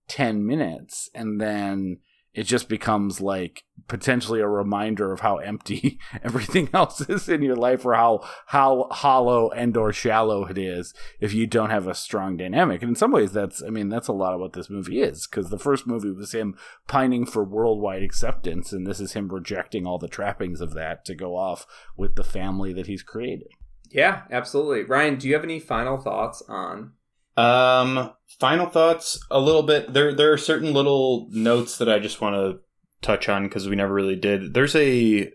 10 0.09 0.44
minutes 0.44 1.09
and 1.15 1.40
then 1.40 1.98
it 2.39 2.47
just 2.47 2.69
becomes 2.69 3.20
like 3.20 3.65
potentially 3.89 4.39
a 4.39 4.47
reminder 4.47 5.12
of 5.12 5.20
how 5.20 5.39
empty 5.39 5.98
everything 6.23 6.69
else 6.73 7.01
is 7.09 7.28
in 7.28 7.43
your 7.43 7.56
life 7.56 7.85
or 7.85 7.94
how 7.94 8.20
how 8.47 8.86
hollow 8.93 9.51
and 9.51 9.77
or 9.77 9.93
shallow 9.93 10.44
it 10.44 10.56
is 10.56 10.94
if 11.19 11.35
you 11.35 11.48
don't 11.48 11.70
have 11.70 11.89
a 11.89 11.94
strong 11.97 12.36
dynamic 12.36 12.81
and 12.81 12.90
in 12.90 12.94
some 12.94 13.10
ways 13.10 13.32
that's 13.32 13.60
i 13.65 13.70
mean 13.70 13.89
that's 13.89 14.06
a 14.06 14.12
lot 14.12 14.35
of 14.35 14.40
what 14.40 14.52
this 14.52 14.70
movie 14.70 15.01
is 15.01 15.27
because 15.27 15.51
the 15.51 15.59
first 15.59 15.85
movie 15.85 16.12
was 16.12 16.32
him 16.32 16.56
pining 16.86 17.27
for 17.27 17.43
worldwide 17.43 18.05
acceptance 18.05 18.73
and 18.73 18.86
this 18.86 19.01
is 19.01 19.15
him 19.15 19.28
rejecting 19.28 19.85
all 19.85 19.98
the 19.98 20.06
trappings 20.06 20.60
of 20.60 20.74
that 20.74 21.05
to 21.05 21.16
go 21.16 21.35
off 21.35 21.66
with 21.97 22.15
the 22.15 22.24
family 22.24 22.73
that 22.73 22.86
he's 22.86 23.02
created 23.02 23.48
Yeah, 23.90 24.24
absolutely. 24.31 24.85
Ryan, 24.85 25.16
do 25.16 25.27
you 25.27 25.35
have 25.35 25.44
any 25.44 25.59
final 25.59 25.97
thoughts 25.97 26.43
on? 26.47 26.93
Um, 27.39 28.12
final 28.40 28.66
thoughts 28.66 29.19
a 29.31 29.40
little 29.40 29.62
bit. 29.62 29.93
There, 29.93 30.15
there 30.15 30.32
are 30.32 30.39
certain 30.39 30.73
little 30.73 31.28
notes 31.31 31.78
that 31.78 31.89
I 31.89 31.98
just 31.98 32.20
want 32.20 32.35
to 32.35 32.60
touch 33.01 33.28
on 33.28 33.44
because 33.44 33.69
we 33.69 33.77
never 33.77 33.93
really 33.94 34.16
did. 34.16 34.55
There's 34.55 34.74
a 34.74 35.31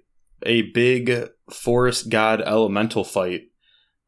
a 0.45 0.61
big 0.73 1.29
forest 1.49 2.09
god 2.09 2.41
elemental 2.41 3.03
fight 3.03 3.43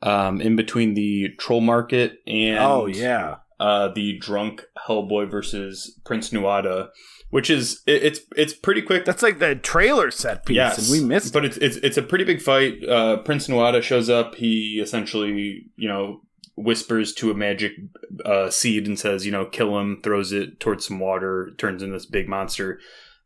um, 0.01 0.41
in 0.41 0.55
between 0.55 0.93
the 0.93 1.29
troll 1.39 1.61
market 1.61 2.17
and 2.27 2.59
oh 2.59 2.85
yeah 2.85 3.37
uh, 3.59 3.87
the 3.89 4.17
drunk 4.19 4.65
Hellboy 4.87 5.31
versus 5.31 5.97
Prince 6.03 6.31
Nuada, 6.31 6.89
which 7.29 7.49
is 7.49 7.81
it, 7.87 8.03
it's 8.03 8.19
it's 8.35 8.53
pretty 8.53 8.81
quick. 8.81 9.05
that's 9.05 9.23
like 9.23 9.39
the 9.39 9.55
trailer 9.55 10.11
set 10.11 10.45
piece 10.45 10.55
Yes, 10.55 10.77
and 10.77 11.01
we 11.01 11.07
missed 11.07 11.33
but 11.33 11.45
it's 11.45 11.57
it's 11.57 11.77
it's 11.77 11.97
a 11.97 12.01
pretty 12.01 12.25
big 12.25 12.41
fight. 12.41 12.83
Uh, 12.87 13.17
Prince 13.17 13.47
Nuada 13.47 13.81
shows 13.81 14.09
up. 14.09 14.35
He 14.35 14.79
essentially, 14.83 15.67
you 15.77 15.87
know, 15.87 16.21
whispers 16.55 17.13
to 17.13 17.31
a 17.31 17.35
magic 17.35 17.73
uh, 18.23 18.49
seed 18.49 18.87
and 18.87 18.97
says, 18.97 19.25
you 19.25 19.31
know, 19.31 19.45
kill 19.45 19.77
him. 19.79 19.99
Throws 20.01 20.31
it 20.31 20.59
towards 20.59 20.87
some 20.87 20.99
water. 20.99 21.51
Turns 21.57 21.81
into 21.81 21.93
this 21.93 22.05
big 22.05 22.27
monster. 22.27 22.79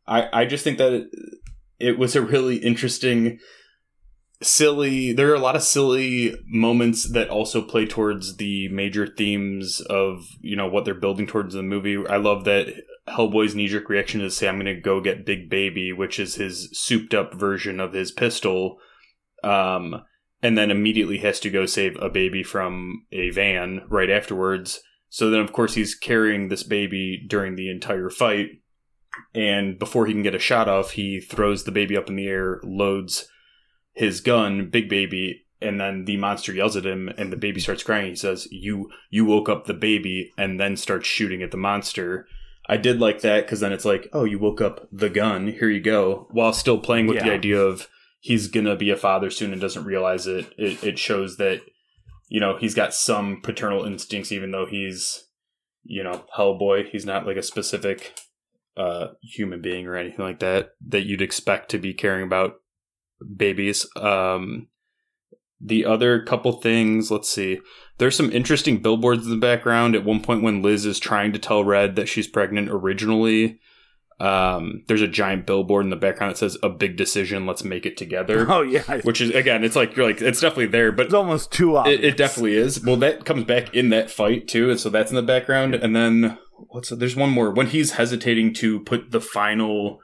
I 0.06 0.28
I 0.32 0.44
just 0.44 0.64
think 0.64 0.78
that 0.78 1.08
it, 1.78 1.98
was 1.98 2.16
a 2.16 2.22
really 2.22 2.56
interesting. 2.56 3.38
Silly. 4.42 5.12
There 5.12 5.30
are 5.30 5.34
a 5.34 5.40
lot 5.40 5.56
of 5.56 5.62
silly 5.62 6.34
moments 6.46 7.10
that 7.12 7.28
also 7.28 7.60
play 7.60 7.84
towards 7.84 8.36
the 8.36 8.68
major 8.68 9.06
themes 9.06 9.82
of 9.82 10.24
you 10.40 10.56
know 10.56 10.66
what 10.66 10.86
they're 10.86 10.94
building 10.94 11.26
towards 11.26 11.54
in 11.54 11.58
the 11.58 11.62
movie. 11.62 11.98
I 12.08 12.16
love 12.16 12.44
that 12.44 12.74
Hellboy's 13.10 13.54
knee 13.54 13.68
jerk 13.68 13.88
reaction 13.88 14.20
is 14.20 14.32
to 14.34 14.38
say, 14.38 14.48
I'm 14.48 14.56
going 14.56 14.74
to 14.74 14.80
go 14.80 15.00
get 15.00 15.26
Big 15.26 15.50
Baby, 15.50 15.92
which 15.92 16.18
is 16.18 16.36
his 16.36 16.70
souped 16.72 17.12
up 17.12 17.34
version 17.34 17.80
of 17.80 17.92
his 17.92 18.12
pistol. 18.12 18.78
Um, 19.42 20.02
and 20.42 20.56
then 20.56 20.70
immediately 20.70 21.18
has 21.18 21.40
to 21.40 21.50
go 21.50 21.66
save 21.66 21.96
a 22.00 22.08
baby 22.08 22.42
from 22.42 23.06
a 23.12 23.30
van 23.30 23.82
right 23.88 24.10
afterwards. 24.10 24.80
So 25.08 25.30
then, 25.30 25.40
of 25.40 25.52
course, 25.52 25.74
he's 25.74 25.94
carrying 25.94 26.48
this 26.48 26.62
baby 26.62 27.24
during 27.28 27.56
the 27.56 27.70
entire 27.70 28.10
fight. 28.10 28.62
And 29.34 29.78
before 29.78 30.06
he 30.06 30.12
can 30.12 30.22
get 30.22 30.34
a 30.34 30.38
shot 30.38 30.68
off, 30.68 30.92
he 30.92 31.20
throws 31.20 31.64
the 31.64 31.72
baby 31.72 31.96
up 31.96 32.08
in 32.08 32.16
the 32.16 32.28
air, 32.28 32.60
loads 32.62 33.28
his 33.92 34.20
gun, 34.20 34.70
Big 34.70 34.88
Baby, 34.88 35.46
and 35.60 35.80
then 35.80 36.04
the 36.04 36.16
monster 36.16 36.52
yells 36.52 36.76
at 36.76 36.86
him, 36.86 37.08
and 37.18 37.32
the 37.32 37.36
baby 37.36 37.60
starts 37.60 37.82
crying. 37.82 38.10
He 38.10 38.16
says, 38.16 38.48
"You 38.50 38.88
you 39.10 39.24
woke 39.24 39.48
up 39.48 39.66
the 39.66 39.74
baby," 39.74 40.32
and 40.38 40.58
then 40.58 40.76
starts 40.76 41.06
shooting 41.06 41.42
at 41.42 41.50
the 41.50 41.56
monster. 41.56 42.26
I 42.66 42.76
did 42.76 43.00
like 43.00 43.20
that 43.22 43.44
because 43.44 43.58
then 43.60 43.72
it's 43.72 43.84
like, 43.84 44.08
oh, 44.12 44.22
you 44.22 44.38
woke 44.38 44.60
up 44.60 44.86
the 44.92 45.08
gun. 45.08 45.48
Here 45.48 45.68
you 45.68 45.80
go. 45.80 46.28
While 46.30 46.52
still 46.52 46.78
playing 46.78 47.08
with 47.08 47.18
the 47.18 47.32
idea 47.32 47.58
of 47.58 47.88
he's 48.20 48.46
gonna 48.46 48.76
be 48.76 48.90
a 48.90 48.96
father 48.96 49.30
soon 49.30 49.52
and 49.52 49.60
doesn't 49.60 49.84
realize 49.84 50.26
it. 50.26 50.52
It, 50.56 50.84
it 50.84 50.98
shows 50.98 51.38
that 51.38 51.62
you 52.28 52.38
know 52.38 52.56
he's 52.56 52.74
got 52.74 52.94
some 52.94 53.40
paternal 53.42 53.84
instincts, 53.84 54.30
even 54.30 54.52
though 54.52 54.66
he's 54.66 55.26
you 55.82 56.04
know 56.04 56.24
Hellboy. 56.36 56.90
He's 56.90 57.06
not 57.06 57.26
like 57.26 57.36
a 57.36 57.42
specific 57.42 58.14
uh, 58.76 59.08
human 59.22 59.60
being 59.60 59.86
or 59.86 59.96
anything 59.96 60.24
like 60.24 60.38
that 60.40 60.70
that 60.86 61.06
you'd 61.06 61.22
expect 61.22 61.70
to 61.70 61.78
be 61.78 61.92
caring 61.92 62.24
about 62.24 62.54
babies. 63.36 63.86
Um, 63.96 64.68
the 65.60 65.84
other 65.84 66.22
couple 66.22 66.52
things, 66.52 67.10
let's 67.10 67.28
see. 67.28 67.60
There's 67.98 68.16
some 68.16 68.32
interesting 68.32 68.78
billboards 68.78 69.24
in 69.24 69.30
the 69.30 69.36
background. 69.36 69.94
At 69.94 70.04
one 70.04 70.22
point, 70.22 70.42
when 70.42 70.62
Liz 70.62 70.86
is 70.86 70.98
trying 70.98 71.32
to 71.32 71.38
tell 71.38 71.64
Red 71.64 71.96
that 71.96 72.08
she's 72.08 72.26
pregnant 72.26 72.70
originally, 72.70 73.60
um, 74.20 74.82
there's 74.86 75.02
a 75.02 75.08
giant 75.08 75.46
billboard 75.46 75.84
in 75.84 75.90
the 75.90 75.96
background 75.96 76.32
that 76.32 76.38
says 76.38 76.58
"A 76.62 76.68
big 76.68 76.96
decision. 76.96 77.46
Let's 77.46 77.64
make 77.64 77.86
it 77.86 77.96
together." 77.96 78.46
oh 78.52 78.62
yeah 78.62 79.00
Which 79.02 79.20
is 79.20 79.30
again, 79.30 79.64
it's 79.64 79.76
like 79.76 79.96
you're 79.96 80.06
like 80.06 80.20
it's 80.20 80.40
definitely 80.40 80.66
there, 80.66 80.92
but 80.92 81.06
it's 81.06 81.14
almost 81.14 81.50
too 81.50 81.76
obvious 81.76 81.98
it, 81.98 82.04
it 82.04 82.16
definitely 82.16 82.54
is. 82.54 82.84
Well, 82.84 82.96
that 82.96 83.24
comes 83.24 83.44
back 83.44 83.74
in 83.74 83.88
that 83.90 84.10
fight 84.10 84.46
too, 84.46 84.70
and 84.70 84.78
so 84.78 84.90
that's 84.90 85.10
in 85.10 85.16
the 85.16 85.22
background. 85.22 85.74
And 85.74 85.96
then 85.96 86.38
what's 86.68 86.90
there's 86.90 87.16
one 87.16 87.30
more 87.30 87.50
when 87.50 87.68
he's 87.68 87.92
hesitating 87.92 88.54
to 88.54 88.80
put 88.80 89.10
the 89.10 89.20
final 89.20 90.00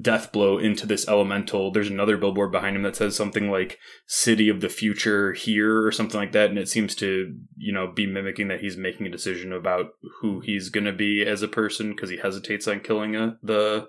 death 0.00 0.32
blow 0.32 0.58
into 0.58 0.86
this 0.86 1.08
elemental. 1.08 1.70
There's 1.70 1.90
another 1.90 2.16
billboard 2.16 2.52
behind 2.52 2.76
him 2.76 2.82
that 2.82 2.96
says 2.96 3.16
something 3.16 3.50
like 3.50 3.78
"City 4.06 4.48
of 4.48 4.60
the 4.60 4.68
Future 4.68 5.32
here" 5.32 5.84
or 5.84 5.92
something 5.92 6.18
like 6.18 6.32
that, 6.32 6.50
and 6.50 6.58
it 6.58 6.68
seems 6.68 6.94
to 6.96 7.34
you 7.56 7.72
know 7.72 7.92
be 7.92 8.06
mimicking 8.06 8.48
that 8.48 8.60
he's 8.60 8.76
making 8.76 9.06
a 9.06 9.10
decision 9.10 9.52
about 9.52 9.90
who 10.20 10.40
he's 10.40 10.68
going 10.68 10.86
to 10.86 10.92
be 10.92 11.24
as 11.26 11.42
a 11.42 11.48
person 11.48 11.90
because 11.90 12.10
he 12.10 12.16
hesitates 12.18 12.68
on 12.68 12.80
killing 12.80 13.16
a, 13.16 13.36
the 13.42 13.88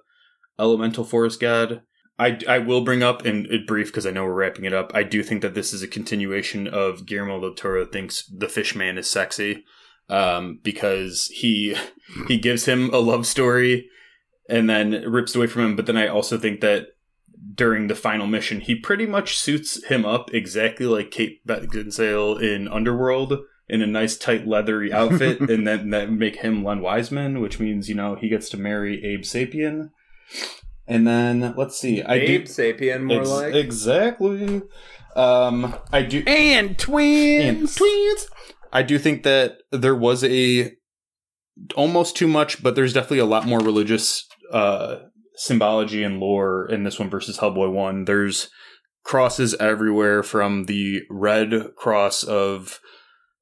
elemental 0.59 1.03
forest 1.03 1.39
god. 1.39 1.81
I, 2.19 2.39
I 2.47 2.59
will 2.59 2.83
bring 2.83 3.01
up 3.01 3.25
in, 3.25 3.47
in 3.47 3.65
brief 3.65 3.87
because 3.87 4.05
I 4.05 4.11
know 4.11 4.25
we're 4.25 4.33
wrapping 4.33 4.65
it 4.65 4.73
up. 4.73 4.91
I 4.93 5.01
do 5.01 5.23
think 5.23 5.41
that 5.41 5.55
this 5.55 5.73
is 5.73 5.81
a 5.81 5.87
continuation 5.87 6.67
of 6.67 7.07
Guillermo 7.07 7.41
del 7.41 7.55
Toro 7.55 7.83
thinks 7.83 8.25
the 8.27 8.47
fish 8.47 8.75
man 8.75 8.99
is 8.99 9.09
sexy 9.09 9.63
um, 10.07 10.59
because 10.61 11.31
he 11.33 11.75
he 12.27 12.37
gives 12.37 12.65
him 12.65 12.93
a 12.93 12.99
love 12.99 13.25
story 13.25 13.89
and 14.51 14.69
then 14.69 14.91
rips 15.09 15.35
away 15.35 15.47
from 15.47 15.63
him. 15.63 15.75
But 15.75 15.85
then 15.87 15.97
I 15.97 16.07
also 16.07 16.37
think 16.37 16.61
that 16.61 16.89
during 17.55 17.87
the 17.87 17.95
final 17.95 18.27
mission, 18.27 18.59
he 18.61 18.75
pretty 18.75 19.05
much 19.05 19.37
suits 19.37 19.83
him 19.85 20.05
up 20.05 20.33
exactly 20.33 20.85
like 20.85 21.09
Kate 21.09 21.45
Beckinsale 21.47 22.39
in 22.41 22.67
Underworld 22.67 23.39
in 23.67 23.81
a 23.81 23.87
nice 23.87 24.17
tight 24.17 24.45
leathery 24.45 24.91
outfit, 25.01 25.39
and 25.39 25.65
then 25.65 25.89
that 25.91 26.11
make 26.11 26.37
him 26.37 26.63
Len 26.63 26.81
Wiseman, 26.81 27.39
which 27.39 27.59
means 27.59 27.89
you 27.89 27.95
know 27.95 28.15
he 28.15 28.29
gets 28.29 28.49
to 28.49 28.57
marry 28.57 29.03
Abe 29.03 29.21
Sapien. 29.21 29.89
And 30.87 31.07
then 31.07 31.53
let's 31.55 31.79
see, 31.79 32.01
I 32.01 32.15
Abe 32.15 32.45
do 32.45 32.51
Sapien, 32.51 33.03
more 33.03 33.21
Ex- 33.21 33.29
like. 33.29 33.55
exactly. 33.55 34.61
Um, 35.15 35.75
I 35.91 36.03
do 36.03 36.23
and 36.27 36.77
twins 36.77 37.45
and 37.45 37.67
tweets. 37.67 38.25
I 38.73 38.83
do 38.83 38.99
think 38.99 39.23
that 39.23 39.57
there 39.71 39.95
was 39.95 40.23
a 40.23 40.73
almost 41.75 42.15
too 42.15 42.27
much, 42.27 42.63
but 42.63 42.75
there's 42.75 42.93
definitely 42.93 43.19
a 43.19 43.25
lot 43.25 43.45
more 43.45 43.59
religious 43.59 44.27
uh, 44.51 44.99
symbology 45.35 46.03
and 46.03 46.19
lore 46.19 46.69
in 46.69 46.83
this 46.83 46.99
one 46.99 47.09
versus 47.09 47.39
Hellboy 47.39 47.71
one. 47.71 48.05
There's 48.05 48.49
crosses 49.03 49.55
everywhere 49.55 50.23
from 50.23 50.65
the 50.65 51.01
red 51.09 51.75
cross 51.75 52.23
of 52.23 52.79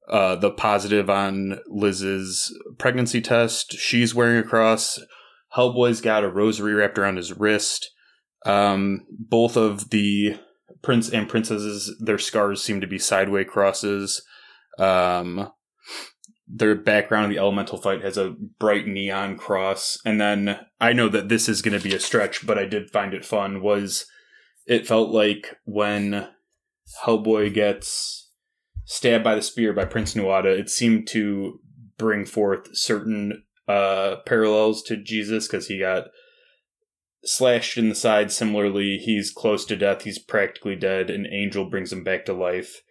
uh, 0.08 0.36
the 0.36 0.50
positive 0.50 1.08
on 1.08 1.60
Liz's 1.68 2.56
pregnancy 2.78 3.20
test. 3.20 3.72
She's 3.72 4.14
wearing 4.14 4.38
a 4.38 4.42
cross. 4.42 4.98
Hellboy's 5.56 6.00
got 6.00 6.24
a 6.24 6.28
rosary 6.28 6.74
wrapped 6.74 6.98
around 6.98 7.16
his 7.16 7.36
wrist. 7.36 7.90
Um, 8.46 9.06
both 9.10 9.56
of 9.56 9.90
the 9.90 10.36
prince 10.82 11.10
and 11.10 11.28
princesses, 11.28 11.94
their 12.00 12.18
scars 12.18 12.62
seem 12.62 12.80
to 12.80 12.86
be 12.86 12.98
sideways 12.98 13.46
crosses. 13.48 14.22
Um, 14.78 15.50
their 16.52 16.74
background 16.74 17.26
in 17.26 17.30
the 17.30 17.38
elemental 17.38 17.78
fight 17.78 18.02
has 18.02 18.16
a 18.16 18.34
bright 18.58 18.86
neon 18.86 19.36
cross, 19.36 19.98
and 20.04 20.20
then 20.20 20.58
I 20.80 20.92
know 20.92 21.08
that 21.08 21.28
this 21.28 21.48
is 21.48 21.62
going 21.62 21.78
to 21.78 21.88
be 21.88 21.94
a 21.94 22.00
stretch, 22.00 22.46
but 22.46 22.58
I 22.58 22.64
did 22.64 22.90
find 22.90 23.14
it 23.14 23.24
fun. 23.24 23.62
Was 23.62 24.06
it 24.66 24.86
felt 24.86 25.10
like 25.10 25.56
when 25.64 26.28
Hellboy 27.04 27.54
gets 27.54 28.30
stabbed 28.84 29.24
by 29.24 29.34
the 29.34 29.42
spear 29.42 29.72
by 29.72 29.84
Prince 29.84 30.14
Nuada, 30.14 30.58
it 30.58 30.68
seemed 30.68 31.06
to 31.08 31.60
bring 31.96 32.24
forth 32.24 32.76
certain 32.76 33.44
uh, 33.68 34.16
parallels 34.26 34.82
to 34.82 34.96
Jesus 34.96 35.46
because 35.46 35.68
he 35.68 35.78
got 35.78 36.08
slashed 37.24 37.78
in 37.78 37.88
the 37.88 37.94
side. 37.94 38.32
Similarly, 38.32 38.98
he's 38.98 39.30
close 39.30 39.64
to 39.66 39.76
death. 39.76 40.02
He's 40.02 40.18
practically 40.18 40.76
dead. 40.76 41.10
An 41.10 41.26
angel 41.26 41.70
brings 41.70 41.92
him 41.92 42.02
back 42.02 42.24
to 42.24 42.32
life. 42.32 42.82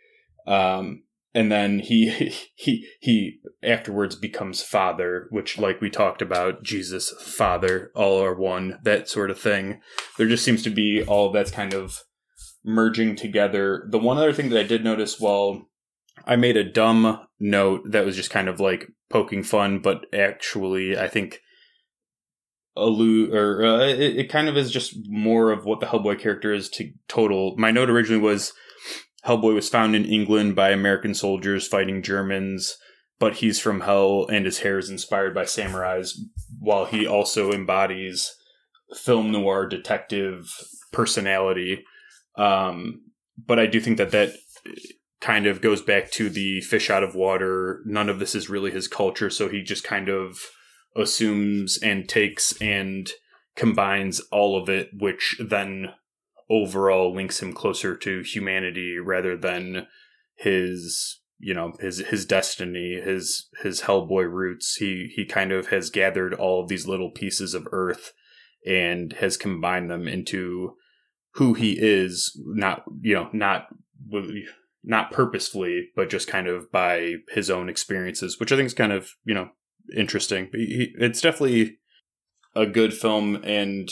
Um, 0.48 1.04
and 1.33 1.51
then 1.51 1.80
he 1.80 2.09
he 2.56 2.88
he 2.99 3.40
afterwards 3.64 4.16
becomes 4.16 4.61
father, 4.61 5.27
which, 5.30 5.58
like 5.58 5.82
we 5.82 5.90
talked 5.90 6.22
about, 6.22 6.64
Jesus, 6.64 7.11
Father, 7.22 7.91
all 7.95 8.22
are 8.24 8.35
one. 8.35 8.80
That 8.83 9.09
sort 9.09 9.32
of 9.32 9.40
thing. 9.40 9.82
There 10.17 10.27
just 10.27 10.43
seems 10.43 10.64
to 10.64 10.69
be 10.69 11.03
all 11.03 11.32
that's 11.32 11.51
kind 11.51 11.74
of 11.74 12.01
merging 12.64 13.16
together. 13.16 13.88
The 13.90 13.99
one 13.99 14.17
other 14.17 14.33
thing 14.33 14.49
that 14.49 14.59
I 14.59 14.64
did 14.64 14.83
notice 14.83 15.19
while 15.19 15.69
I 16.25 16.35
made 16.35 16.58
a 16.58 16.69
dumb 16.69 17.22
note 17.40 17.91
that 17.91 18.06
was 18.06 18.16
just 18.16 18.30
kind 18.32 18.49
of 18.49 18.59
like 18.59 18.88
poking 19.09 19.43
fun, 19.43 19.80
but 19.80 20.06
actually, 20.14 20.98
I 20.98 21.08
think 21.08 21.41
allude 22.75 23.33
or 23.33 23.66
uh, 23.66 23.80
it, 23.80 24.17
it 24.17 24.30
kind 24.30 24.48
of 24.48 24.56
is 24.56 24.72
just 24.72 24.95
more 25.06 25.51
of 25.51 25.66
what 25.66 25.80
the 25.80 25.85
Hellboy 25.85 26.19
character 26.19 26.53
is 26.53 26.69
to 26.69 26.91
total. 27.08 27.56
My 27.58 27.72
note 27.72 27.90
originally 27.90 28.22
was 28.22 28.53
Hellboy 29.26 29.54
was 29.54 29.70
found 29.70 29.96
in 29.96 30.06
England 30.06 30.56
by 30.56 30.70
American 30.70 31.14
soldiers 31.14 31.68
fighting 31.68 32.02
Germans. 32.02 32.78
but 33.20 33.36
he's 33.36 33.60
from 33.60 33.82
hell 33.82 34.26
and 34.32 34.46
his 34.46 34.60
hair 34.60 34.80
is 34.80 34.90
inspired 34.90 35.36
by 35.36 35.44
samurais, 35.44 36.14
while 36.58 36.86
he 36.86 37.06
also 37.06 37.52
embodies 37.52 38.34
film 38.96 39.32
noir 39.32 39.68
detective 39.68 40.50
personality. 40.92 41.84
Um, 42.38 43.02
but 43.38 43.60
I 43.60 43.68
do 43.68 43.80
think 43.80 43.98
that 43.98 44.12
that 44.12 44.34
kind 45.20 45.46
of 45.46 45.62
goes 45.62 45.82
back 45.82 46.10
to 46.12 46.30
the 46.30 46.62
fish 46.62 46.90
out 46.90 47.04
of 47.04 47.14
water. 47.14 47.82
None 47.86 48.10
of 48.10 48.20
this 48.20 48.34
is 48.34 48.50
really 48.50 48.72
his 48.72 48.88
culture, 48.88 49.30
so 49.30 49.50
he 49.50 49.62
just 49.62 49.84
kind 49.84 50.08
of 50.08 50.40
assumes 50.96 51.78
and 51.84 52.08
takes 52.08 52.60
and 52.62 53.10
combines 53.56 54.22
all 54.32 54.60
of 54.60 54.70
it, 54.70 54.90
which 54.98 55.40
then 55.46 55.90
overall 56.50 57.14
links 57.14 57.42
him 57.42 57.53
closer 57.53 57.95
to 57.95 58.22
humanity 58.22 58.98
rather 58.98 59.38
than 59.38 59.88
his 60.36 61.19
you 61.38 61.53
know 61.53 61.74
his 61.80 62.00
his 62.00 62.26
destiny 62.26 63.00
his 63.03 63.48
his 63.61 63.82
hellboy 63.82 64.30
roots. 64.32 64.76
He 64.76 65.11
he 65.16 65.26
kind 65.26 65.52
of 65.52 65.68
has 65.68 65.90
gathered 65.90 66.34
all 66.34 66.61
of 66.61 66.69
these 66.69 66.88
little 66.88 67.11
pieces 67.11 67.53
of 67.53 67.68
earth 67.72 68.14
and 68.66 69.14
has 69.14 69.38
combined 69.38 69.90
them 69.90 70.08
into 70.08 70.76
who 71.36 71.53
he 71.53 71.78
is 71.80 72.38
not 72.45 72.84
you 73.02 73.14
know 73.14 73.30
not 73.32 73.68
not 74.84 75.11
purposefully 75.11 75.90
but 75.95 76.10
just 76.10 76.28
kind 76.28 76.48
of 76.48 76.72
by 76.72 77.16
his 77.30 77.50
own 77.50 77.69
experiences 77.69 78.40
which 78.40 78.52
i 78.52 78.56
think 78.56 78.66
is 78.66 78.74
kind 78.74 78.92
of 78.92 79.11
you 79.24 79.34
know 79.34 79.50
interesting. 79.95 80.50
But 80.52 80.61
he, 80.61 80.94
it's 80.98 81.22
definitely 81.22 81.78
a 82.56 82.66
good 82.66 82.94
film 82.94 83.36
and 83.44 83.90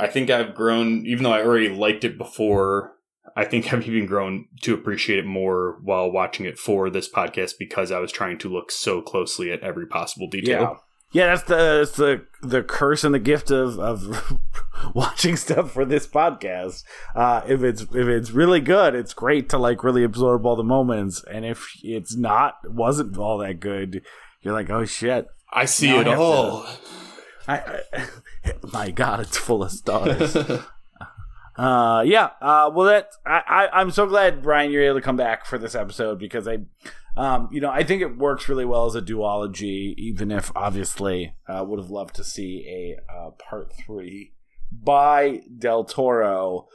i 0.00 0.06
think 0.06 0.30
i've 0.30 0.54
grown 0.54 1.04
even 1.06 1.24
though 1.24 1.32
i 1.32 1.42
already 1.42 1.68
liked 1.68 2.04
it 2.04 2.16
before 2.18 2.92
i 3.36 3.44
think 3.44 3.72
i've 3.72 3.86
even 3.88 4.06
grown 4.06 4.46
to 4.62 4.74
appreciate 4.74 5.18
it 5.18 5.26
more 5.26 5.78
while 5.82 6.10
watching 6.10 6.46
it 6.46 6.58
for 6.58 6.88
this 6.90 7.08
podcast 7.10 7.52
because 7.58 7.90
i 7.92 7.98
was 7.98 8.12
trying 8.12 8.38
to 8.38 8.48
look 8.48 8.70
so 8.70 9.00
closely 9.02 9.50
at 9.52 9.60
every 9.62 9.86
possible 9.86 10.28
detail 10.28 10.60
Yeah. 10.60 10.74
Yeah, 11.12 11.26
that's 11.28 11.44
the 11.44 11.54
that's 11.56 11.92
the 11.92 12.26
the 12.42 12.62
curse 12.64 13.04
and 13.04 13.14
the 13.14 13.20
gift 13.20 13.50
of 13.52 13.78
of 13.78 14.38
watching 14.94 15.36
stuff 15.36 15.70
for 15.70 15.84
this 15.84 16.06
podcast. 16.06 16.82
Uh, 17.14 17.42
if 17.48 17.62
it's 17.62 17.82
if 17.82 17.94
it's 18.08 18.32
really 18.32 18.58
good, 18.60 18.94
it's 18.96 19.14
great 19.14 19.48
to 19.50 19.56
like 19.56 19.84
really 19.84 20.02
absorb 20.02 20.44
all 20.44 20.56
the 20.56 20.64
moments, 20.64 21.24
and 21.32 21.46
if 21.46 21.70
it's 21.82 22.16
not 22.16 22.56
wasn't 22.68 23.16
all 23.16 23.38
that 23.38 23.60
good, 23.60 24.02
you're 24.42 24.52
like, 24.52 24.68
oh 24.68 24.84
shit, 24.84 25.28
i 25.52 25.64
see 25.64 25.90
Now 25.90 25.96
I 25.98 26.00
it 26.00 26.04
to- 26.04 26.16
all 26.16 26.66
I, 27.48 27.82
I 27.92 28.52
my 28.72 28.90
god, 28.90 29.20
it's 29.20 29.36
full 29.36 29.62
of 29.62 29.72
stars. 29.72 30.36
Uh, 31.56 32.02
yeah. 32.06 32.30
Uh, 32.40 32.70
well, 32.72 32.86
that 32.86 33.12
I, 33.24 33.42
I 33.48 33.80
I'm 33.80 33.90
so 33.90 34.06
glad 34.06 34.42
Brian 34.42 34.70
you're 34.70 34.82
able 34.82 34.96
to 34.96 35.00
come 35.00 35.16
back 35.16 35.46
for 35.46 35.56
this 35.58 35.74
episode 35.74 36.18
because 36.18 36.46
I, 36.46 36.58
um, 37.16 37.48
you 37.50 37.60
know, 37.60 37.70
I 37.70 37.82
think 37.82 38.02
it 38.02 38.18
works 38.18 38.48
really 38.48 38.66
well 38.66 38.84
as 38.84 38.94
a 38.94 39.00
duology. 39.00 39.94
Even 39.96 40.30
if 40.30 40.52
obviously, 40.54 41.34
uh, 41.48 41.64
would 41.66 41.78
have 41.78 41.90
loved 41.90 42.14
to 42.16 42.24
see 42.24 42.66
a 42.68 43.12
uh, 43.12 43.30
part 43.30 43.72
three 43.72 44.32
by 44.70 45.42
Del 45.58 45.84
Toro. 45.84 46.68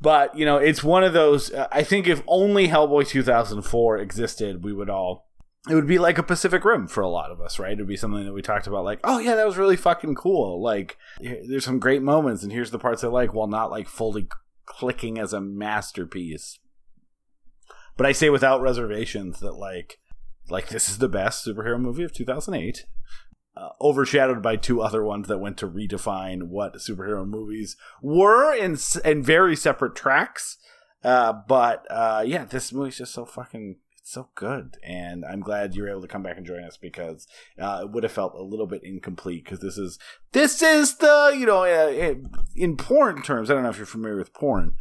But 0.00 0.36
you 0.36 0.46
know, 0.46 0.56
it's 0.56 0.84
one 0.84 1.02
of 1.02 1.12
those. 1.12 1.52
Uh, 1.52 1.66
I 1.72 1.82
think 1.82 2.06
if 2.06 2.22
only 2.26 2.68
Hellboy 2.68 3.08
2004 3.08 3.98
existed, 3.98 4.62
we 4.62 4.72
would 4.72 4.88
all. 4.88 5.26
It 5.68 5.74
would 5.74 5.86
be 5.86 5.98
like 5.98 6.16
a 6.16 6.22
Pacific 6.22 6.64
Rim 6.64 6.88
for 6.88 7.02
a 7.02 7.08
lot 7.08 7.30
of 7.30 7.40
us, 7.40 7.58
right? 7.58 7.72
It'd 7.72 7.86
be 7.86 7.96
something 7.96 8.24
that 8.24 8.32
we 8.32 8.40
talked 8.40 8.66
about, 8.66 8.84
like, 8.84 9.00
oh 9.04 9.18
yeah, 9.18 9.36
that 9.36 9.46
was 9.46 9.58
really 9.58 9.76
fucking 9.76 10.14
cool. 10.14 10.62
Like, 10.62 10.96
there's 11.20 11.66
some 11.66 11.78
great 11.78 12.02
moments, 12.02 12.42
and 12.42 12.50
here's 12.50 12.70
the 12.70 12.78
parts 12.78 13.04
I 13.04 13.08
like, 13.08 13.34
while 13.34 13.46
not 13.46 13.70
like 13.70 13.86
fully 13.86 14.26
clicking 14.64 15.18
as 15.18 15.34
a 15.34 15.40
masterpiece. 15.40 16.58
But 17.96 18.06
I 18.06 18.12
say 18.12 18.30
without 18.30 18.62
reservations 18.62 19.40
that 19.40 19.52
like, 19.52 19.98
like 20.48 20.68
this 20.68 20.88
is 20.88 20.98
the 20.98 21.08
best 21.08 21.46
superhero 21.46 21.78
movie 21.78 22.04
of 22.04 22.14
2008 22.14 22.86
uh, 23.56 23.70
overshadowed 23.80 24.42
by 24.42 24.56
two 24.56 24.80
other 24.80 25.04
ones 25.04 25.28
that 25.28 25.38
went 25.38 25.58
to 25.58 25.68
redefine 25.68 26.44
what 26.44 26.76
superhero 26.76 27.26
movies 27.26 27.76
were 28.00 28.54
in 28.54 28.76
in 29.04 29.22
very 29.22 29.56
separate 29.56 29.94
tracks. 29.94 30.56
Uh, 31.02 31.32
but 31.46 31.86
uh, 31.90 32.22
yeah, 32.26 32.44
this 32.44 32.72
movie's 32.72 32.98
just 32.98 33.12
so 33.12 33.24
fucking 33.24 33.76
so 34.10 34.28
good, 34.34 34.76
and 34.84 35.24
I'm 35.24 35.40
glad 35.40 35.74
you 35.74 35.82
were 35.82 35.88
able 35.90 36.02
to 36.02 36.08
come 36.08 36.22
back 36.22 36.36
and 36.36 36.46
join 36.46 36.64
us 36.64 36.76
because 36.76 37.26
uh, 37.60 37.80
it 37.82 37.90
would 37.90 38.02
have 38.02 38.12
felt 38.12 38.34
a 38.34 38.42
little 38.42 38.66
bit 38.66 38.82
incomplete 38.82 39.44
because 39.44 39.60
this 39.60 39.78
is 39.78 39.98
this 40.32 40.62
is 40.62 40.96
the 40.96 41.34
you 41.38 41.46
know 41.46 41.64
uh, 41.64 42.14
in 42.56 42.76
porn 42.76 43.22
terms. 43.22 43.50
I 43.50 43.54
don't 43.54 43.62
know 43.62 43.70
if 43.70 43.76
you're 43.76 43.86
familiar 43.86 44.16
with 44.16 44.34
porn. 44.34 44.74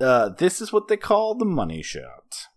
Uh, 0.00 0.28
this 0.30 0.60
is 0.60 0.72
what 0.72 0.88
they 0.88 0.96
call 0.96 1.36
the 1.36 1.44
money 1.44 1.80
shot, 1.82 2.48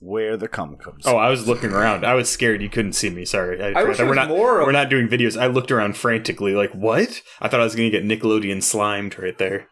where 0.00 0.36
the 0.36 0.48
cum 0.48 0.76
comes. 0.76 1.06
Oh, 1.06 1.16
I 1.16 1.30
was 1.30 1.48
looking 1.48 1.72
around. 1.72 2.04
I 2.04 2.12
was 2.14 2.28
scared 2.28 2.60
you 2.60 2.68
couldn't 2.68 2.92
see 2.92 3.08
me. 3.10 3.24
Sorry. 3.24 3.62
I 3.62 3.84
wish 3.84 3.98
we're 3.98 4.14
not 4.14 4.28
more 4.28 4.60
of- 4.60 4.66
we're 4.66 4.72
not 4.72 4.90
doing 4.90 5.08
videos. 5.08 5.40
I 5.40 5.46
looked 5.46 5.70
around 5.72 5.96
frantically, 5.96 6.54
like 6.54 6.72
what? 6.72 7.22
I 7.40 7.48
thought 7.48 7.60
I 7.60 7.64
was 7.64 7.74
going 7.74 7.90
to 7.90 8.00
get 8.00 8.06
Nickelodeon 8.06 8.62
slimed 8.62 9.18
right 9.18 9.38
there. 9.38 9.66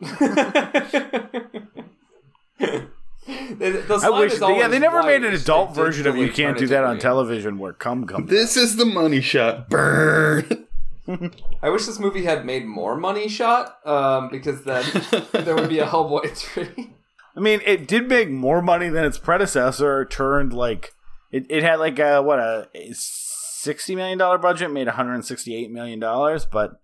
The- 3.58 3.84
the 3.86 4.00
I 4.02 4.08
wish. 4.08 4.32
is 4.34 4.40
yeah, 4.40 4.68
they 4.68 4.78
never 4.78 5.02
made 5.02 5.22
an 5.22 5.34
adult 5.34 5.74
They 5.74 5.82
version 5.82 6.06
of 6.06 6.16
you 6.16 6.30
can't 6.32 6.56
do 6.56 6.66
that 6.68 6.84
on 6.84 6.98
television 6.98 7.58
where 7.58 7.74
cum 7.74 8.06
comes. 8.06 8.30
This 8.30 8.56
is 8.56 8.76
the 8.76 8.86
money 8.86 9.20
shot. 9.20 9.68
Burn. 9.68 10.66
I 11.62 11.68
wish 11.68 11.84
this 11.86 11.98
movie 11.98 12.24
had 12.24 12.46
made 12.46 12.64
more 12.66 12.96
money 12.96 13.28
shot, 13.28 13.84
um, 13.86 14.28
because 14.30 14.64
then 14.64 14.84
there 15.32 15.54
would 15.54 15.68
be 15.68 15.78
a 15.78 15.86
Hellboy 15.86 16.34
three. 16.36 16.92
I 17.36 17.40
mean, 17.40 17.60
it 17.66 17.86
did 17.86 18.08
make 18.08 18.30
more 18.30 18.62
money 18.62 18.88
than 18.88 19.04
its 19.04 19.18
predecessor. 19.18 20.04
Turned 20.06 20.52
like 20.52 20.92
it, 21.30 21.46
it 21.50 21.62
had 21.62 21.76
like 21.76 21.98
a 21.98 22.22
what 22.22 22.38
a 22.38 22.68
sixty 22.92 23.94
million 23.94 24.18
dollar 24.18 24.38
budget, 24.38 24.70
made 24.70 24.86
one 24.86 24.96
hundred 24.96 25.14
and 25.14 25.24
sixty 25.24 25.54
eight 25.54 25.70
million 25.70 25.98
dollars, 25.98 26.46
but 26.46 26.80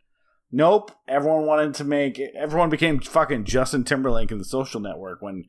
nope. 0.52 0.90
Everyone 1.08 1.46
wanted 1.46 1.74
to 1.74 1.84
make. 1.84 2.20
Everyone 2.34 2.68
became 2.70 3.00
fucking 3.00 3.44
Justin 3.44 3.84
Timberlake 3.84 4.30
in 4.30 4.38
the 4.38 4.44
Social 4.44 4.80
Network 4.80 5.22
when. 5.22 5.46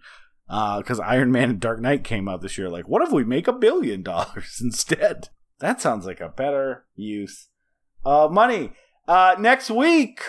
Because 0.48 1.00
Iron 1.00 1.32
Man 1.32 1.50
and 1.50 1.60
Dark 1.60 1.80
Knight 1.82 2.04
came 2.04 2.28
out 2.28 2.42
this 2.42 2.58
year, 2.58 2.70
like, 2.70 2.88
what 2.88 3.02
if 3.02 3.12
we 3.12 3.24
make 3.24 3.48
a 3.48 3.54
billion 3.54 4.04
dollars 4.12 4.60
instead? 4.62 5.30
That 5.60 5.82
sounds 5.82 6.06
like 6.06 6.20
a 6.22 6.30
better 6.30 6.86
use 6.96 7.48
of 8.04 8.32
money. 8.32 8.74
Uh, 9.08 9.36
next 9.40 9.70
week, 9.72 10.20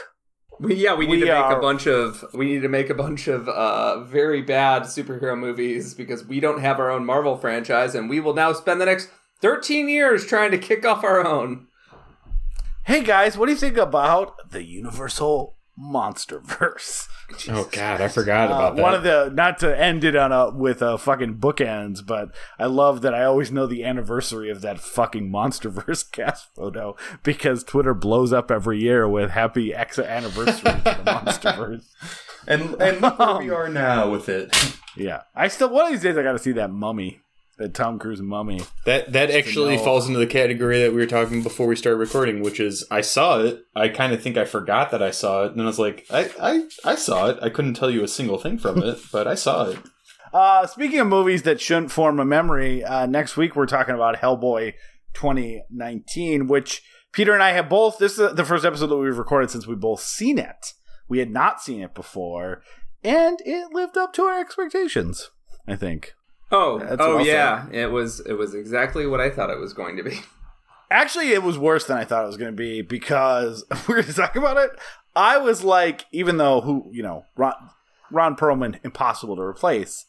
We, 0.60 0.74
yeah, 0.76 0.94
we 0.94 1.06
need 1.06 1.12
We 1.12 1.20
to 1.20 1.26
make 1.26 1.34
are- 1.34 1.58
a 1.58 1.60
bunch 1.60 1.86
of 1.86 2.24
we 2.32 2.46
need 2.46 2.62
to 2.62 2.68
make 2.68 2.88
a 2.90 2.94
bunch 2.94 3.26
of 3.28 3.48
uh, 3.48 4.04
very 4.04 4.40
bad 4.42 4.82
superhero 4.84 5.36
movies 5.38 5.92
because 5.94 6.24
we 6.24 6.40
don't 6.40 6.60
have 6.60 6.78
our 6.78 6.90
own 6.90 7.04
Marvel 7.04 7.36
franchise, 7.36 7.94
and 7.94 8.08
we 8.08 8.20
will 8.20 8.34
now 8.34 8.52
spend 8.52 8.80
the 8.80 8.86
next 8.86 9.10
thirteen 9.42 9.88
years 9.88 10.24
trying 10.26 10.50
to 10.52 10.58
kick 10.58 10.86
off 10.86 11.04
our 11.04 11.26
own. 11.26 11.66
Hey 12.84 13.02
guys, 13.02 13.36
what 13.36 13.46
do 13.46 13.52
you 13.52 13.58
think 13.58 13.76
about 13.76 14.50
the 14.50 14.62
Universal 14.62 15.55
Monsterverse? 15.78 17.08
oh 17.50 17.68
God, 17.72 18.00
I 18.00 18.06
forgot 18.08 18.50
Uh, 18.50 18.54
about 18.54 18.76
that. 18.76 18.82
one 18.82 18.94
of 18.94 19.02
the 19.02 19.30
not 19.34 19.58
to 19.58 19.76
end 19.80 20.04
it 20.04 20.14
on 20.14 20.30
a 20.32 20.50
with 20.50 20.80
a 20.80 20.96
fucking 20.96 21.38
bookends, 21.38 22.04
but 22.06 22.28
I 22.58 22.66
love 22.66 23.02
that 23.02 23.14
I 23.14 23.24
always 23.24 23.50
know 23.50 23.66
the 23.66 23.84
anniversary 23.84 24.48
of 24.48 24.60
that 24.62 24.78
fucking 24.80 25.28
Monsterverse 25.30 26.10
cast 26.12 26.54
photo 26.54 26.94
because 27.24 27.64
Twitter 27.64 27.94
blows 27.94 28.32
up 28.32 28.50
every 28.50 28.78
year 28.80 29.08
with 29.08 29.30
happy 29.30 29.74
ex 29.74 29.98
anniversary 29.98 30.70
to 30.70 30.82
the 30.84 31.02
Monsterverse. 31.04 31.84
and 32.46 32.80
and 32.80 33.00
look 33.00 33.18
where 33.18 33.38
we 33.38 33.50
are 33.50 33.68
now 33.68 34.08
with 34.10 34.28
it. 34.28 34.54
Yeah, 34.96 35.22
I 35.34 35.48
still 35.48 35.68
one 35.70 35.86
of 35.86 35.90
these 35.90 36.02
days 36.02 36.16
I 36.16 36.22
got 36.22 36.32
to 36.32 36.38
see 36.38 36.52
that 36.52 36.70
mummy, 36.70 37.20
that 37.58 37.74
Tom 37.74 37.98
Cruise 37.98 38.20
mummy. 38.20 38.60
That 38.84 39.12
that 39.12 39.30
actually 39.30 39.78
falls 39.78 40.06
into 40.06 40.18
the 40.18 40.26
category 40.26 40.80
that 40.82 40.92
we 40.92 40.98
were 40.98 41.06
talking 41.06 41.42
before 41.42 41.66
we 41.66 41.76
started 41.76 41.98
recording, 41.98 42.42
which 42.42 42.60
is 42.60 42.84
I 42.90 43.00
saw 43.00 43.40
it. 43.40 43.64
I 43.74 43.88
kind 43.88 44.12
of 44.12 44.22
think 44.22 44.36
I 44.36 44.44
forgot 44.44 44.90
that 44.90 45.02
I 45.02 45.10
saw 45.10 45.44
it, 45.44 45.50
and 45.50 45.58
then 45.58 45.66
I 45.66 45.68
was 45.68 45.78
like, 45.78 46.06
I, 46.10 46.30
I 46.40 46.64
I 46.84 46.94
saw 46.94 47.28
it. 47.28 47.38
I 47.40 47.48
couldn't 47.48 47.74
tell 47.74 47.90
you 47.90 48.04
a 48.04 48.08
single 48.08 48.38
thing 48.38 48.58
from 48.58 48.82
it, 48.82 48.98
but 49.12 49.26
I 49.26 49.34
saw 49.34 49.70
it. 49.70 49.78
Uh, 50.32 50.66
speaking 50.66 51.00
of 51.00 51.06
movies 51.06 51.42
that 51.44 51.60
shouldn't 51.60 51.90
form 51.90 52.20
a 52.20 52.24
memory, 52.24 52.84
uh, 52.84 53.06
next 53.06 53.36
week 53.36 53.56
we're 53.56 53.66
talking 53.66 53.94
about 53.94 54.16
Hellboy 54.16 54.74
2019, 55.14 56.46
which 56.46 56.82
Peter 57.12 57.32
and 57.32 57.42
I 57.42 57.52
have 57.52 57.68
both. 57.68 57.98
This 57.98 58.18
is 58.18 58.34
the 58.34 58.44
first 58.44 58.64
episode 58.64 58.88
that 58.88 58.96
we've 58.96 59.16
recorded 59.16 59.50
since 59.50 59.66
we've 59.66 59.80
both 59.80 60.00
seen 60.00 60.38
it. 60.38 60.74
We 61.08 61.20
had 61.20 61.30
not 61.30 61.62
seen 61.62 61.80
it 61.80 61.94
before, 61.94 62.62
and 63.02 63.40
it 63.46 63.72
lived 63.72 63.96
up 63.96 64.12
to 64.14 64.22
our 64.22 64.38
expectations. 64.38 65.30
I 65.68 65.74
think. 65.74 66.15
Oh, 66.50 66.78
That's 66.78 66.96
oh 67.00 67.18
yeah, 67.18 67.66
it 67.72 67.90
was 67.90 68.20
it 68.20 68.34
was 68.34 68.54
exactly 68.54 69.06
what 69.06 69.20
I 69.20 69.30
thought 69.30 69.50
it 69.50 69.58
was 69.58 69.72
going 69.72 69.96
to 69.96 70.02
be. 70.02 70.20
Actually, 70.90 71.32
it 71.32 71.42
was 71.42 71.58
worse 71.58 71.86
than 71.86 71.98
I 71.98 72.04
thought 72.04 72.22
it 72.22 72.28
was 72.28 72.36
going 72.36 72.52
to 72.52 72.56
be 72.56 72.80
because 72.80 73.64
we're 73.88 73.96
going 73.96 74.06
to 74.06 74.12
talk 74.12 74.36
about 74.36 74.56
it. 74.56 74.70
I 75.16 75.38
was 75.38 75.64
like, 75.64 76.04
even 76.12 76.36
though 76.36 76.60
who 76.60 76.88
you 76.92 77.02
know, 77.02 77.24
Ron, 77.36 77.54
Ron 78.10 78.36
Perlman, 78.36 78.78
impossible 78.84 79.36
to 79.36 79.42
replace. 79.42 80.06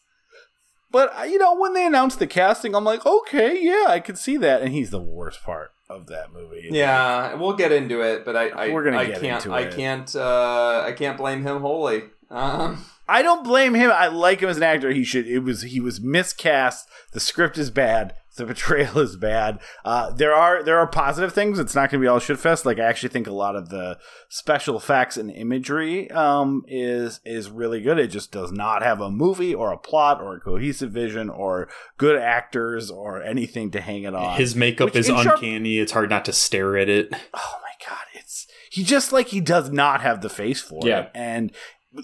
But 0.90 1.18
uh, 1.18 1.22
you 1.24 1.38
know, 1.38 1.56
when 1.56 1.74
they 1.74 1.84
announced 1.84 2.20
the 2.20 2.26
casting, 2.26 2.74
I'm 2.74 2.84
like, 2.84 3.04
okay, 3.04 3.60
yeah, 3.60 3.86
I 3.88 3.98
could 3.98 4.16
see 4.16 4.36
that, 4.36 4.62
and 4.62 4.72
he's 4.72 4.90
the 4.90 5.00
worst 5.00 5.42
part 5.42 5.72
of 5.90 6.06
that 6.06 6.32
movie. 6.32 6.68
Yeah, 6.70 7.34
we'll 7.34 7.54
get 7.54 7.72
into 7.72 8.00
it, 8.00 8.24
but 8.24 8.36
I 8.36 8.48
I, 8.48 8.68
We're 8.70 8.84
gonna 8.84 8.98
I 8.98 9.06
get 9.06 9.20
can't 9.20 9.46
I 9.48 9.66
can't 9.66 10.14
uh, 10.14 10.82
I 10.86 10.92
can't 10.92 11.18
blame 11.18 11.42
him 11.42 11.60
wholly. 11.60 12.04
Um, 12.30 12.84
I 13.08 13.22
don't 13.22 13.42
blame 13.44 13.74
him. 13.74 13.90
I 13.90 14.08
like 14.08 14.40
him 14.40 14.48
as 14.50 14.58
an 14.58 14.62
actor. 14.62 14.90
He 14.90 15.04
should. 15.04 15.26
It 15.26 15.40
was 15.40 15.62
he 15.62 15.80
was 15.80 16.00
miscast. 16.00 16.88
The 17.12 17.20
script 17.20 17.56
is 17.58 17.70
bad. 17.70 18.14
The 18.36 18.44
betrayal 18.46 18.98
is 19.00 19.16
bad. 19.16 19.58
Uh, 19.84 20.10
there 20.12 20.32
are 20.32 20.62
there 20.62 20.78
are 20.78 20.86
positive 20.86 21.32
things. 21.32 21.58
It's 21.58 21.74
not 21.74 21.90
going 21.90 22.00
to 22.00 22.04
be 22.04 22.06
all 22.06 22.20
shitfest. 22.20 22.64
Like 22.64 22.78
I 22.78 22.84
actually 22.84 23.08
think 23.08 23.26
a 23.26 23.32
lot 23.32 23.56
of 23.56 23.68
the 23.70 23.98
special 24.28 24.76
effects 24.76 25.16
and 25.16 25.28
imagery 25.30 26.08
um, 26.12 26.62
is 26.68 27.18
is 27.24 27.50
really 27.50 27.80
good. 27.80 27.98
It 27.98 28.08
just 28.08 28.30
does 28.30 28.52
not 28.52 28.82
have 28.84 29.00
a 29.00 29.10
movie 29.10 29.52
or 29.54 29.72
a 29.72 29.78
plot 29.78 30.20
or 30.20 30.36
a 30.36 30.40
cohesive 30.40 30.92
vision 30.92 31.28
or 31.30 31.68
good 31.96 32.14
actors 32.16 32.90
or 32.92 33.20
anything 33.22 33.72
to 33.72 33.80
hang 33.80 34.04
it 34.04 34.14
on. 34.14 34.36
His 34.36 34.54
makeup 34.54 34.86
Which 34.86 34.96
is 34.96 35.08
in 35.08 35.16
sharp- 35.16 35.36
uncanny. 35.42 35.78
It's 35.78 35.92
hard 35.92 36.10
not 36.10 36.24
to 36.26 36.32
stare 36.32 36.76
at 36.76 36.88
it. 36.88 37.08
oh 37.34 37.54
my 37.62 37.86
god, 37.88 38.04
it's 38.14 38.46
he 38.70 38.84
just 38.84 39.12
like 39.12 39.28
he 39.28 39.40
does 39.40 39.70
not 39.70 40.02
have 40.02 40.20
the 40.20 40.28
face 40.30 40.60
for 40.60 40.82
Yeah. 40.84 41.00
it. 41.00 41.10
And 41.14 41.50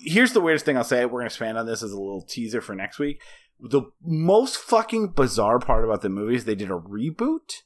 here's 0.03 0.33
the 0.33 0.41
weirdest 0.41 0.65
thing 0.65 0.77
I'll 0.77 0.85
say. 0.85 1.05
We're 1.05 1.21
gonna 1.21 1.27
expand 1.27 1.59
on 1.59 1.67
this 1.67 1.83
as 1.83 1.93
a 1.93 2.01
little 2.01 2.23
teaser 2.23 2.61
for 2.61 2.75
next 2.75 2.99
week. 2.99 3.21
The 3.61 3.83
most 4.03 4.57
fucking 4.57 5.09
bizarre 5.09 5.59
part 5.59 5.85
about 5.85 6.03
the 6.03 6.09
movie 6.09 6.35
is 6.35 6.45
they 6.45 6.55
did 6.55 6.71
a 6.71 6.75
reboot 6.75 7.63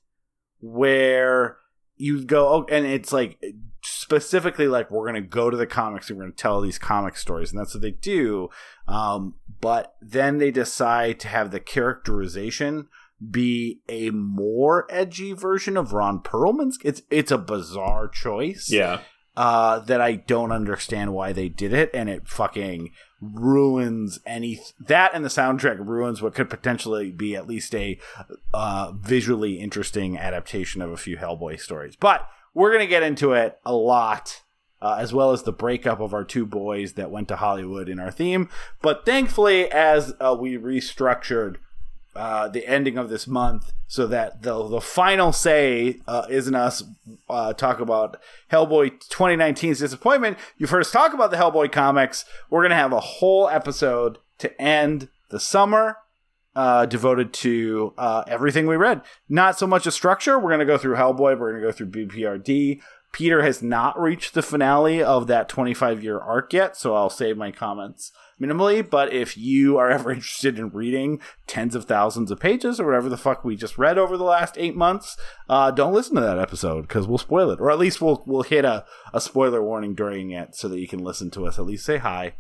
where 0.61 1.59
you 1.97 2.25
go 2.25 2.49
oh, 2.49 2.67
and 2.71 2.87
it's 2.87 3.13
like 3.13 3.43
specifically 3.83 4.69
like 4.69 4.91
we're 4.91 5.07
gonna 5.07 5.21
go 5.21 5.51
to 5.51 5.57
the 5.57 5.67
comics 5.67 6.09
and 6.09 6.19
we're 6.19 6.25
gonna 6.25 6.35
tell 6.35 6.61
these 6.61 6.79
comic 6.79 7.17
stories 7.17 7.51
and 7.51 7.59
that's 7.59 7.75
what 7.75 7.83
they 7.83 7.91
do 7.91 8.49
um, 8.87 9.35
but 9.61 9.95
then 10.01 10.39
they 10.39 10.51
decide 10.51 11.19
to 11.21 11.29
have 11.29 11.51
the 11.51 11.61
characterization 11.61 12.89
be 13.31 13.81
a 13.89 14.11
more 14.11 14.87
edgy 14.91 15.33
version 15.33 15.77
of 15.77 15.93
Ron 15.93 16.21
Perlman's. 16.21 16.79
It's 16.85 17.03
it's 17.11 17.31
a 17.31 17.39
bizarre 17.39 18.09
choice. 18.09 18.71
Yeah. 18.71 19.01
Uh, 19.39 19.79
that 19.79 20.01
I 20.01 20.15
don't 20.15 20.51
understand 20.51 21.15
why 21.15 21.33
they 21.33 21.49
did 21.49 21.73
it, 21.73 21.91
and 21.95 22.09
it 22.09 22.27
fucking 22.27 22.91
ruins 23.21 24.19
any 24.27 24.61
that 24.81 25.13
and 25.15 25.25
the 25.25 25.29
soundtrack 25.29 25.79
ruins 25.79 26.21
what 26.21 26.35
could 26.35 26.51
potentially 26.51 27.13
be 27.13 27.37
at 27.37 27.47
least 27.47 27.73
a 27.73 28.01
uh, 28.53 28.91
visually 28.97 29.61
interesting 29.61 30.19
adaptation 30.19 30.83
of 30.83 30.91
a 30.91 30.97
few 30.97 31.17
Hellboy 31.17 31.61
stories. 31.61 31.95
But 31.95 32.29
we're 32.53 32.73
gonna 32.73 32.89
get 32.89 33.05
into 33.05 33.33
it 33.33 33.61
a 33.65 33.73
lot. 33.73 34.43
Uh, 34.83 34.97
as 35.01 35.13
well 35.13 35.33
as 35.33 35.43
the 35.43 35.53
breakup 35.53 36.01
of 36.01 36.15
our 36.15 36.23
two 36.23 36.47
boys 36.47 36.93
that 36.93 37.11
went 37.11 37.27
to 37.27 37.35
Hollywood 37.35 37.89
in 37.89 37.99
our 37.99 38.13
theme. 38.13 38.49
But 38.81 39.05
thankfully, 39.05 39.71
as 39.71 40.15
uh, 40.21 40.37
we 40.39 40.57
restructured 40.57 41.57
uh, 42.17 42.49
the 42.49 42.67
ending 42.67 42.99
of 42.99 43.09
this 43.09 43.27
month 43.27 43.73
so 43.87 44.07
that 44.07 44.43
the 44.43 44.69
the 44.69 44.81
final 44.81 45.33
say 45.33 46.01
uh, 46.07 46.27
isn't 46.29 46.55
us 46.55 46.83
uh, 47.29 47.53
talk 47.53 47.81
about 47.81 48.21
Hellboy 48.51 49.01
2019's 49.09 49.79
disappointment. 49.79 50.39
You've 50.57 50.71
heard 50.71 50.81
us 50.81 50.91
talk 50.91 51.15
about 51.15 51.31
the 51.31 51.37
Hellboy 51.37 51.73
comics. 51.73 52.25
We're 52.51 52.63
gonna 52.63 52.75
have 52.75 52.93
a 52.93 53.01
whole 53.01 53.49
episode 53.49 54.19
to 54.39 54.61
end 54.61 55.09
the 55.31 55.41
summer. 55.41 55.99
Uh, 56.57 56.87
devoted 56.87 57.33
to 57.33 57.95
uh, 57.97 58.25
everything 58.27 58.67
we 58.67 58.75
read. 58.75 59.01
Not 59.29 59.57
so 59.57 59.65
much 59.65 59.87
a 59.87 59.93
structure. 59.93 60.37
We're 60.37 60.49
going 60.49 60.59
to 60.59 60.67
go 60.67 60.77
through 60.77 60.97
Hellboy. 60.97 61.39
We're 61.39 61.53
going 61.53 61.63
to 61.63 61.69
go 61.69 61.71
through 61.71 61.91
BPRD. 61.91 62.81
Peter 63.13 63.43
has 63.43 63.63
not 63.63 64.01
reached 64.01 64.35
the 64.35 64.43
finale 64.43 65.01
of 65.01 65.29
that 65.29 65.49
25 65.49 66.03
year 66.03 66.19
arc 66.19 66.53
yet, 66.53 66.77
so 66.77 66.97
I'll 66.97 67.11
save 67.11 67.37
my 67.37 67.53
comments 67.53 68.11
minimally. 68.41 68.89
But 68.89 69.13
if 69.13 69.37
you 69.37 69.79
are 69.79 69.91
ever 69.91 70.11
interested 70.13 70.59
in 70.59 70.71
reading 70.71 71.21
tens 71.47 71.75
of 71.75 71.85
thousands 71.85 72.31
of 72.31 72.41
pages 72.41 72.79
or 72.81 72.87
whatever 72.87 73.09
the 73.09 73.17
fuck 73.17 73.45
we 73.45 73.57
just 73.57 73.79
read 73.79 73.99
over 73.99 74.17
the 74.17 74.25
last 74.25 74.57
eight 74.59 74.77
months, 74.77 75.17
uh, 75.49 75.71
don't 75.71 75.95
listen 75.95 76.15
to 76.17 76.21
that 76.21 76.39
episode 76.39 76.83
because 76.83 77.07
we'll 77.07 77.19
spoil 77.19 77.51
it, 77.51 77.61
or 77.61 77.71
at 77.71 77.79
least 77.79 78.01
we'll 78.01 78.23
we'll 78.27 78.43
hit 78.43 78.65
a, 78.65 78.85
a 79.13 79.21
spoiler 79.21 79.63
warning 79.63 79.95
during 79.95 80.31
it 80.31 80.55
so 80.55 80.69
that 80.69 80.81
you 80.81 80.89
can 80.89 81.01
listen 81.03 81.31
to 81.33 81.47
us. 81.47 81.59
At 81.59 81.67
least 81.67 81.85
say 81.87 81.99
hi 81.99 82.35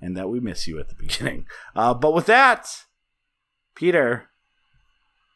and 0.00 0.16
that 0.16 0.28
we 0.28 0.40
miss 0.40 0.66
you 0.66 0.78
at 0.78 0.88
the 0.88 0.94
beginning. 0.98 1.46
Uh, 1.74 1.94
but 1.94 2.12
with 2.14 2.26
that, 2.26 2.68
Peter, 3.74 4.28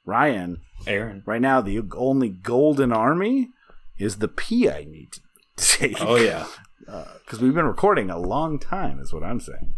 Ryan, 0.04 0.60
Aaron. 0.86 1.22
right 1.26 1.40
now 1.40 1.60
the 1.60 1.82
only 1.96 2.28
golden 2.28 2.92
army 2.92 3.50
is 3.98 4.18
the 4.18 4.28
P 4.28 4.70
I 4.70 4.84
need 4.84 5.12
to 5.12 5.20
take. 5.56 5.96
Oh 6.00 6.16
yeah. 6.16 6.46
because 7.24 7.40
we've 7.40 7.54
been 7.54 7.64
recording 7.66 8.10
a 8.10 8.18
long 8.18 8.58
time, 8.58 9.00
is 9.00 9.12
what 9.12 9.22
I'm 9.24 9.40
saying. 9.40 9.74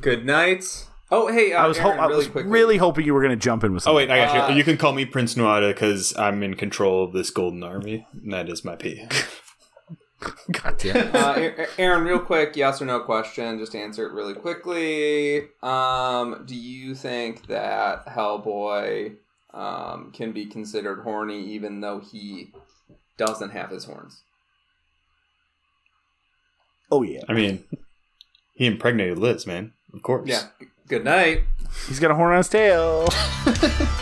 Good 0.00 0.24
night. 0.24 0.86
Oh, 1.10 1.30
hey, 1.30 1.52
uh, 1.52 1.62
I 1.62 1.66
was, 1.66 1.76
ho- 1.78 1.90
I 1.90 2.06
really 2.06 2.16
was 2.16 2.26
quickly. 2.28 2.50
really 2.50 2.76
hoping 2.78 3.04
you 3.04 3.12
were 3.12 3.20
going 3.20 3.30
to 3.38 3.42
jump 3.42 3.64
in 3.64 3.74
with 3.74 3.82
Something. 3.82 3.94
Oh 3.94 3.96
wait, 3.96 4.10
I 4.10 4.24
got 4.24 4.48
Uh, 4.48 4.52
you. 4.52 4.58
You 4.58 4.64
can 4.64 4.78
call 4.78 4.92
me 4.92 5.04
Prince 5.04 5.34
Nuada 5.34 5.68
because 5.72 6.16
I'm 6.16 6.42
in 6.42 6.54
control 6.54 7.04
of 7.04 7.12
this 7.12 7.30
golden 7.30 7.62
army, 7.62 8.06
and 8.22 8.32
that 8.32 8.48
is 8.48 8.64
my 8.64 8.76
P. 8.76 9.06
God 10.52 10.78
damn 10.78 11.14
uh, 11.14 11.34
A- 11.36 11.62
A- 11.62 11.66
Aaron, 11.80 12.04
real 12.04 12.20
quick, 12.20 12.56
yes 12.56 12.80
or 12.80 12.86
no 12.86 13.00
question. 13.00 13.58
Just 13.58 13.74
answer 13.74 14.06
it 14.06 14.12
really 14.12 14.34
quickly. 14.34 15.42
Um, 15.62 16.44
do 16.46 16.54
you 16.56 16.94
think 16.94 17.46
that 17.48 18.06
Hellboy 18.06 19.16
um, 19.52 20.12
can 20.14 20.32
be 20.32 20.46
considered 20.46 21.02
horny 21.02 21.44
even 21.50 21.80
though 21.80 21.98
he 22.00 22.52
doesn't 23.18 23.50
have 23.50 23.70
his 23.70 23.84
horns? 23.84 24.22
Oh 26.90 27.02
yeah, 27.02 27.20
I 27.28 27.32
mean, 27.32 27.64
he 28.52 28.66
impregnated 28.66 29.18
Liz, 29.18 29.46
man. 29.46 29.72
Of 29.92 30.02
course. 30.02 30.28
Yeah. 30.28 30.48
Good 30.88 31.04
night. 31.04 31.42
he's 31.88 32.00
got 32.00 32.10
a 32.10 32.14
horn 32.14 32.32
on 32.32 32.38
his 32.38 32.48
tail. 32.48 33.08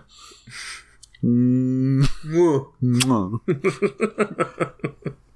Mm. 1.23 2.01
Mwah. 2.81 3.39